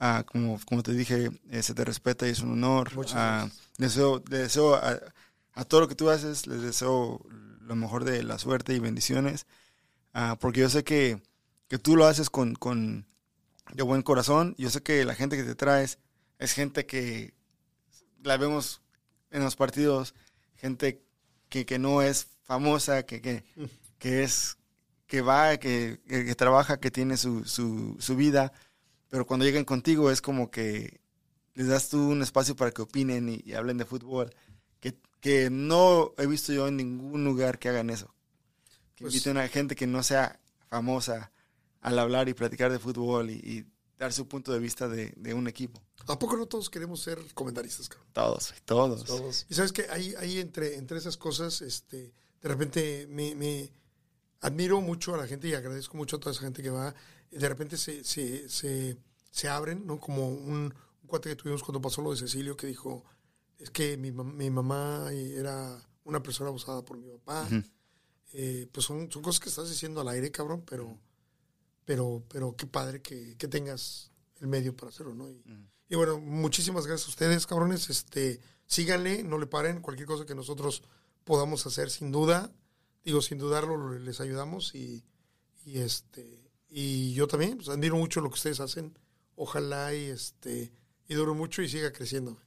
Ah, 0.00 0.24
como, 0.26 0.58
como 0.66 0.82
te 0.82 0.92
dije, 0.92 1.30
eh, 1.50 1.62
se 1.62 1.74
te 1.74 1.84
respeta 1.84 2.26
y 2.26 2.30
es 2.30 2.40
un 2.40 2.52
honor. 2.52 2.94
Muchas 2.94 3.14
Ah, 3.16 3.38
gracias. 3.48 3.68
deseo, 3.78 4.22
le 4.30 4.38
deseo 4.38 4.74
a, 4.74 4.98
a 5.54 5.64
todo 5.64 5.80
lo 5.82 5.88
que 5.88 5.94
tú 5.96 6.08
haces, 6.10 6.46
les 6.46 6.62
deseo 6.62 7.24
lo 7.60 7.76
mejor 7.76 8.04
de 8.04 8.22
la 8.22 8.38
suerte 8.38 8.74
y 8.74 8.78
bendiciones. 8.80 9.46
Porque 10.40 10.60
yo 10.60 10.68
sé 10.70 10.82
que, 10.82 11.22
que 11.68 11.78
tú 11.78 11.94
lo 11.94 12.06
haces 12.06 12.30
con, 12.30 12.54
con 12.56 13.06
de 13.72 13.82
buen 13.84 14.02
corazón. 14.02 14.54
Yo 14.58 14.70
sé 14.70 14.82
que 14.82 15.04
la 15.04 15.14
gente 15.14 15.36
que 15.36 15.44
te 15.44 15.54
traes 15.54 15.98
es 16.40 16.52
gente 16.52 16.86
que 16.86 17.34
la 18.28 18.36
vemos 18.36 18.80
en 19.30 19.42
los 19.42 19.56
partidos, 19.56 20.14
gente 20.56 21.02
que, 21.48 21.66
que 21.66 21.78
no 21.78 22.02
es 22.02 22.28
famosa, 22.44 23.04
que, 23.04 23.20
que, 23.20 23.42
que 23.98 24.22
es 24.22 24.56
que 25.06 25.22
va, 25.22 25.56
que, 25.56 26.00
que- 26.06 26.34
trabaja, 26.34 26.78
que 26.80 26.90
tiene 26.90 27.16
su, 27.16 27.44
su, 27.46 27.96
su 27.98 28.14
vida, 28.14 28.52
pero 29.08 29.26
cuando 29.26 29.46
llegan 29.46 29.64
contigo 29.64 30.10
es 30.10 30.20
como 30.20 30.50
que 30.50 31.00
les 31.54 31.66
das 31.68 31.88
tú 31.88 32.10
un 32.10 32.22
espacio 32.22 32.54
para 32.54 32.70
que 32.70 32.82
opinen 32.82 33.28
y, 33.30 33.40
y 33.44 33.54
hablen 33.54 33.78
de 33.78 33.84
fútbol, 33.86 34.34
que, 34.80 34.94
que 35.20 35.48
no 35.50 36.12
he 36.18 36.26
visto 36.26 36.52
yo 36.52 36.68
en 36.68 36.76
ningún 36.76 37.24
lugar 37.24 37.58
que 37.58 37.70
hagan 37.70 37.88
eso. 37.90 38.14
Que 38.94 39.04
Pues- 39.04 39.14
inviten 39.14 39.38
a 39.38 39.48
gente 39.48 39.74
que 39.74 39.86
no 39.86 40.02
sea 40.02 40.38
famosa 40.68 41.32
al 41.80 41.98
hablar 41.98 42.28
y 42.28 42.34
platicar 42.34 42.70
de 42.70 42.78
fútbol 42.78 43.30
y, 43.30 43.34
y 43.34 43.66
dar 43.98 44.12
su 44.12 44.28
punto 44.28 44.52
de 44.52 44.58
vista 44.58 44.88
de, 44.88 45.12
de 45.16 45.34
un 45.34 45.48
equipo. 45.48 45.82
¿A 46.06 46.18
poco 46.18 46.36
no 46.36 46.46
todos 46.46 46.70
queremos 46.70 47.00
ser 47.00 47.18
comentaristas, 47.34 47.88
cabrón? 47.88 48.08
Todos, 48.12 48.54
todos. 48.64 49.04
Todos. 49.04 49.46
Y 49.50 49.54
sabes 49.54 49.72
que 49.72 49.86
ahí, 49.90 50.14
ahí 50.18 50.38
entre, 50.38 50.76
entre 50.76 50.98
esas 50.98 51.16
cosas, 51.16 51.60
este, 51.60 52.14
de 52.40 52.48
repente 52.48 53.06
me, 53.10 53.34
me 53.34 53.72
admiro 54.40 54.80
mucho 54.80 55.14
a 55.14 55.18
la 55.18 55.26
gente 55.26 55.48
y 55.48 55.54
agradezco 55.54 55.96
mucho 55.96 56.16
a 56.16 56.20
toda 56.20 56.32
esa 56.32 56.42
gente 56.42 56.62
que 56.62 56.70
va. 56.70 56.94
De 57.30 57.48
repente 57.48 57.76
se, 57.76 58.04
se, 58.04 58.48
se, 58.48 58.96
se 59.30 59.48
abren, 59.48 59.86
¿no? 59.86 60.00
Como 60.00 60.28
un, 60.28 60.72
un 61.02 61.06
cuate 61.06 61.28
que 61.28 61.36
tuvimos 61.36 61.62
cuando 61.62 61.80
pasó 61.80 62.00
lo 62.00 62.12
de 62.12 62.16
Cecilio 62.18 62.56
que 62.56 62.68
dijo, 62.68 63.04
es 63.58 63.70
que 63.70 63.96
mi, 63.96 64.12
mi 64.12 64.48
mamá 64.50 65.10
era 65.12 65.78
una 66.04 66.22
persona 66.22 66.48
abusada 66.48 66.82
por 66.84 66.96
mi 66.96 67.10
papá. 67.10 67.48
Eh, 68.32 68.68
pues 68.72 68.86
son, 68.86 69.10
son 69.10 69.22
cosas 69.22 69.40
que 69.40 69.48
estás 69.48 69.68
diciendo 69.68 70.00
al 70.00 70.08
aire, 70.08 70.30
cabrón, 70.30 70.62
pero, 70.68 70.98
pero, 71.88 72.22
pero 72.28 72.54
qué 72.54 72.66
padre 72.66 73.00
que, 73.00 73.34
que 73.38 73.48
tengas 73.48 74.10
el 74.42 74.46
medio 74.46 74.76
para 74.76 74.90
hacerlo, 74.90 75.14
¿no? 75.14 75.30
Y, 75.30 75.42
y 75.88 75.96
bueno, 75.96 76.20
muchísimas 76.20 76.86
gracias 76.86 77.08
a 77.08 77.12
ustedes, 77.12 77.46
cabrones. 77.46 77.88
Este, 77.88 78.40
síganle, 78.66 79.22
no 79.22 79.38
le 79.38 79.46
paren, 79.46 79.80
cualquier 79.80 80.06
cosa 80.06 80.26
que 80.26 80.34
nosotros 80.34 80.82
podamos 81.24 81.64
hacer, 81.64 81.88
sin 81.88 82.12
duda, 82.12 82.52
digo, 83.04 83.22
sin 83.22 83.38
dudarlo, 83.38 83.98
les 83.98 84.20
ayudamos 84.20 84.74
y, 84.74 85.02
y 85.64 85.78
este, 85.78 86.50
y 86.68 87.14
yo 87.14 87.26
también, 87.26 87.56
pues 87.56 87.70
admiro 87.70 87.96
mucho 87.96 88.20
lo 88.20 88.28
que 88.28 88.34
ustedes 88.34 88.60
hacen. 88.60 88.92
Ojalá 89.34 89.94
y 89.94 90.10
este, 90.10 90.70
y 91.08 91.14
dure 91.14 91.32
mucho 91.32 91.62
y 91.62 91.70
siga 91.70 91.90
creciendo. 91.90 92.32
güey. 92.32 92.44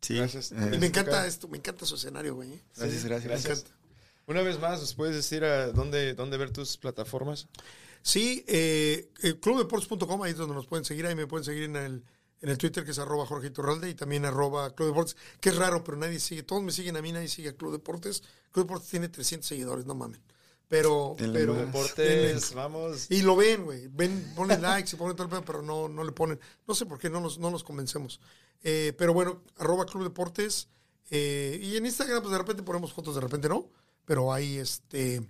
Sí. 0.00 0.14
Gracias. 0.16 0.50
eh, 0.50 0.72
Y 0.74 0.78
me 0.78 0.86
encanta 0.86 1.28
esto, 1.28 1.46
me 1.46 1.58
encanta 1.58 1.86
su 1.86 1.94
escenario, 1.94 2.34
güey. 2.34 2.54
¿eh? 2.54 2.62
gracias, 2.76 3.04
gracias. 3.04 3.22
Me 3.24 3.28
gracias. 3.28 3.64
Una 4.26 4.42
vez 4.42 4.58
más, 4.58 4.80
¿nos 4.80 4.94
puedes 4.94 5.14
decir 5.14 5.44
a 5.44 5.68
dónde, 5.70 6.14
dónde 6.14 6.36
ver 6.38 6.50
tus 6.50 6.76
plataformas? 6.76 7.46
Sí, 8.02 8.44
eh, 8.48 9.10
eh, 9.22 9.38
clubdeportes.com, 9.40 10.22
ahí 10.22 10.32
es 10.32 10.36
donde 10.38 10.54
nos 10.54 10.66
pueden 10.66 10.84
seguir. 10.84 11.06
Ahí 11.06 11.14
me 11.14 11.26
pueden 11.26 11.44
seguir 11.44 11.64
en 11.64 11.76
el, 11.76 12.04
en 12.40 12.48
el 12.48 12.58
Twitter, 12.58 12.84
que 12.84 12.90
es 12.92 12.98
arroba 12.98 13.26
Jorge 13.26 13.48
Iturralde, 13.48 13.90
y 13.90 13.94
también 13.94 14.24
arroba 14.24 14.74
Club 14.74 14.88
Deportes, 14.88 15.16
que 15.40 15.50
es 15.50 15.56
raro, 15.56 15.84
pero 15.84 15.96
nadie 15.98 16.18
sigue. 16.20 16.42
Todos 16.42 16.62
me 16.62 16.72
siguen 16.72 16.96
a 16.96 17.02
mí, 17.02 17.12
nadie 17.12 17.28
sigue 17.28 17.50
a 17.50 17.56
Club 17.56 17.72
Deportes. 17.72 18.22
Club 18.52 18.66
Deportes 18.66 18.88
tiene 18.88 19.08
300 19.08 19.46
seguidores, 19.46 19.86
no 19.86 19.94
mamen. 19.94 20.20
Pero, 20.68 21.16
pero. 21.18 21.54
Deportes, 21.54 22.54
vamos. 22.54 23.10
y 23.10 23.22
lo 23.22 23.34
ven, 23.34 23.64
güey. 23.64 23.88
Ven, 23.88 24.32
ponen 24.36 24.62
likes 24.62 24.90
y 24.94 24.96
ponen 24.96 25.16
todo 25.16 25.24
el 25.24 25.30
pedo, 25.30 25.44
pero 25.44 25.62
no, 25.62 25.88
no 25.88 26.04
le 26.04 26.12
ponen. 26.12 26.38
No 26.66 26.74
sé 26.74 26.86
por 26.86 26.98
qué, 26.98 27.10
no 27.10 27.20
nos, 27.20 27.38
no 27.38 27.50
nos 27.50 27.64
convencemos. 27.64 28.20
Eh, 28.62 28.92
pero 28.96 29.12
bueno, 29.12 29.42
arroba 29.56 29.84
Club 29.84 30.04
Deportes. 30.04 30.68
eh, 31.10 31.58
y 31.60 31.76
en 31.76 31.86
Instagram, 31.86 32.22
pues 32.22 32.30
de 32.30 32.38
repente 32.38 32.62
ponemos 32.62 32.92
fotos, 32.92 33.16
de 33.16 33.20
repente 33.20 33.48
no. 33.48 33.68
Pero 34.04 34.32
ahí, 34.32 34.58
este, 34.58 35.20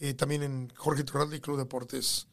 eh, 0.00 0.14
también 0.14 0.42
en 0.42 0.72
Jorge 0.74 1.04
Turralde 1.04 1.36
y 1.36 1.40
Club 1.40 1.58
Deportes. 1.58 2.26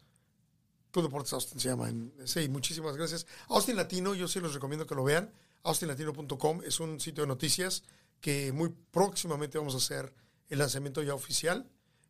Club 0.91 1.05
Deportes 1.05 1.33
Austin 1.33 1.59
se 1.59 1.69
llama. 1.69 1.89
En, 1.89 2.11
sí, 2.25 2.47
muchísimas 2.49 2.95
gracias. 2.97 3.27
Austin 3.49 3.75
Latino, 3.75 4.15
yo 4.15 4.27
sí 4.27 4.39
los 4.39 4.53
recomiendo 4.53 4.87
que 4.87 4.95
lo 4.95 5.03
vean. 5.03 5.31
AustinLatino.com 5.63 6.61
es 6.65 6.79
un 6.79 6.99
sitio 6.99 7.23
de 7.23 7.27
noticias 7.27 7.83
que 8.21 8.51
muy 8.51 8.69
próximamente 8.91 9.57
vamos 9.57 9.73
a 9.75 9.77
hacer 9.77 10.13
el 10.49 10.59
lanzamiento 10.59 11.03
ya 11.03 11.13
oficial. 11.13 11.69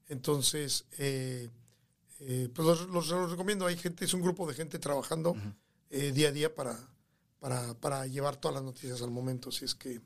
Entonces, 0.10 0.86
eh, 1.00 1.50
eh, 2.20 2.50
pues 2.54 2.66
los, 2.68 2.88
los- 2.90 3.08
los 3.10 3.32
recomiendo. 3.32 3.66
Hay 3.66 3.78
gente, 3.78 4.06
es 4.06 4.14
un 4.14 4.22
grupo 4.22 4.48
de 4.48 4.54
gente 4.54 4.80
trabajando 4.80 5.36
eh, 5.90 6.12
día 6.12 6.30
a 6.30 6.32
día 6.32 6.54
para, 6.54 6.78
para, 7.40 7.74
para 7.76 8.06
llevar 8.08 8.38
todas 8.38 8.56
las 8.56 8.64
noticias 8.64 9.02
al 9.02 9.12
momento. 9.12 9.52
Si 9.52 9.66
es 9.66 9.76
que 9.76 10.02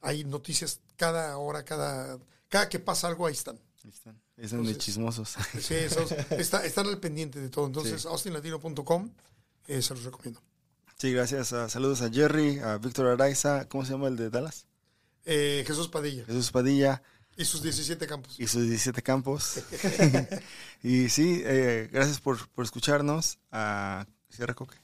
hay 0.00 0.24
noticias 0.24 0.80
cada 0.96 1.36
hora, 1.38 1.64
cada, 1.64 2.18
cada 2.48 2.68
que 2.68 2.78
pasa 2.78 3.08
algo, 3.08 3.26
ahí 3.26 3.32
están. 3.34 3.58
Ahí 3.84 3.90
están. 3.90 4.20
Es 4.42 4.50
donde 4.50 4.70
Entonces- 4.72 4.78
chismosos. 4.84 5.36
Sí, 5.60 5.74
esos- 5.74 6.10
está- 6.32 6.64
están 6.66 6.86
al 6.88 6.98
pendiente 6.98 7.38
de 7.40 7.48
todo. 7.48 7.66
Entonces, 7.66 8.04
austinlatino.com 8.06 9.10
eh, 9.68 9.80
se 9.80 9.94
los 9.94 10.02
recomiendo. 10.04 10.40
Sí, 10.98 11.12
gracias. 11.12 11.52
ah, 11.52 11.68
saludos 11.68 12.02
a 12.02 12.10
Jerry, 12.10 12.58
a 12.58 12.78
Víctor 12.78 13.06
Araiza. 13.06 13.68
¿Cómo 13.68 13.84
se 13.84 13.92
llama 13.92 14.08
el 14.08 14.16
de 14.16 14.30
Dallas? 14.30 14.66
Eh, 15.24 15.62
Jesús 15.66 15.86
Padilla 15.88 16.24
Jesús 16.24 16.50
Padilla 16.50 17.00
y 17.36 17.44
sus 17.44 17.62
17 17.62 18.06
campos. 18.08 18.34
y 18.40 18.46
sus 18.48 18.62
17 18.62 19.00
campos. 19.02 19.62
y 20.82 21.08
sí, 21.08 21.40
eh, 21.44 21.88
gracias 21.92 22.20
por, 22.20 22.48
por 22.50 22.64
escucharnos. 22.64 23.38
A 23.52 24.06
Sierra 24.28 24.54
Coque. 24.54 24.76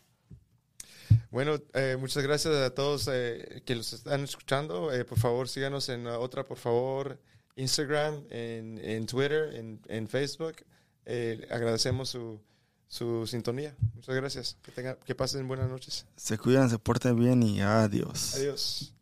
Bueno, 1.30 1.58
eh, 1.74 1.96
muchas 1.98 2.22
gracias 2.22 2.54
a 2.54 2.70
todos 2.70 3.08
eh, 3.12 3.62
que 3.66 3.74
los 3.74 3.92
están 3.92 4.22
escuchando. 4.24 4.92
Eh, 4.92 5.04
por 5.04 5.18
favor, 5.18 5.48
síganos 5.48 5.88
en 5.88 6.06
otra, 6.06 6.44
por 6.44 6.58
favor, 6.58 7.18
Instagram, 7.58 8.24
en, 8.30 8.78
en 8.78 9.06
Twitter, 9.06 9.54
en, 9.54 9.80
en 9.88 10.08
Facebook. 10.08 10.56
Eh, 11.04 11.46
agradecemos 11.50 12.08
su, 12.08 12.40
su 12.86 13.26
sintonía. 13.26 13.76
Muchas 13.94 14.14
gracias. 14.14 14.56
Que, 14.62 14.72
tenga, 14.72 14.98
que 14.98 15.14
pasen 15.14 15.46
buenas 15.48 15.68
noches. 15.68 16.06
Se 16.16 16.38
cuidan, 16.38 16.70
se 16.70 16.78
porten 16.78 17.18
bien 17.18 17.42
y 17.42 17.60
adiós. 17.60 18.34
Adiós. 18.34 18.94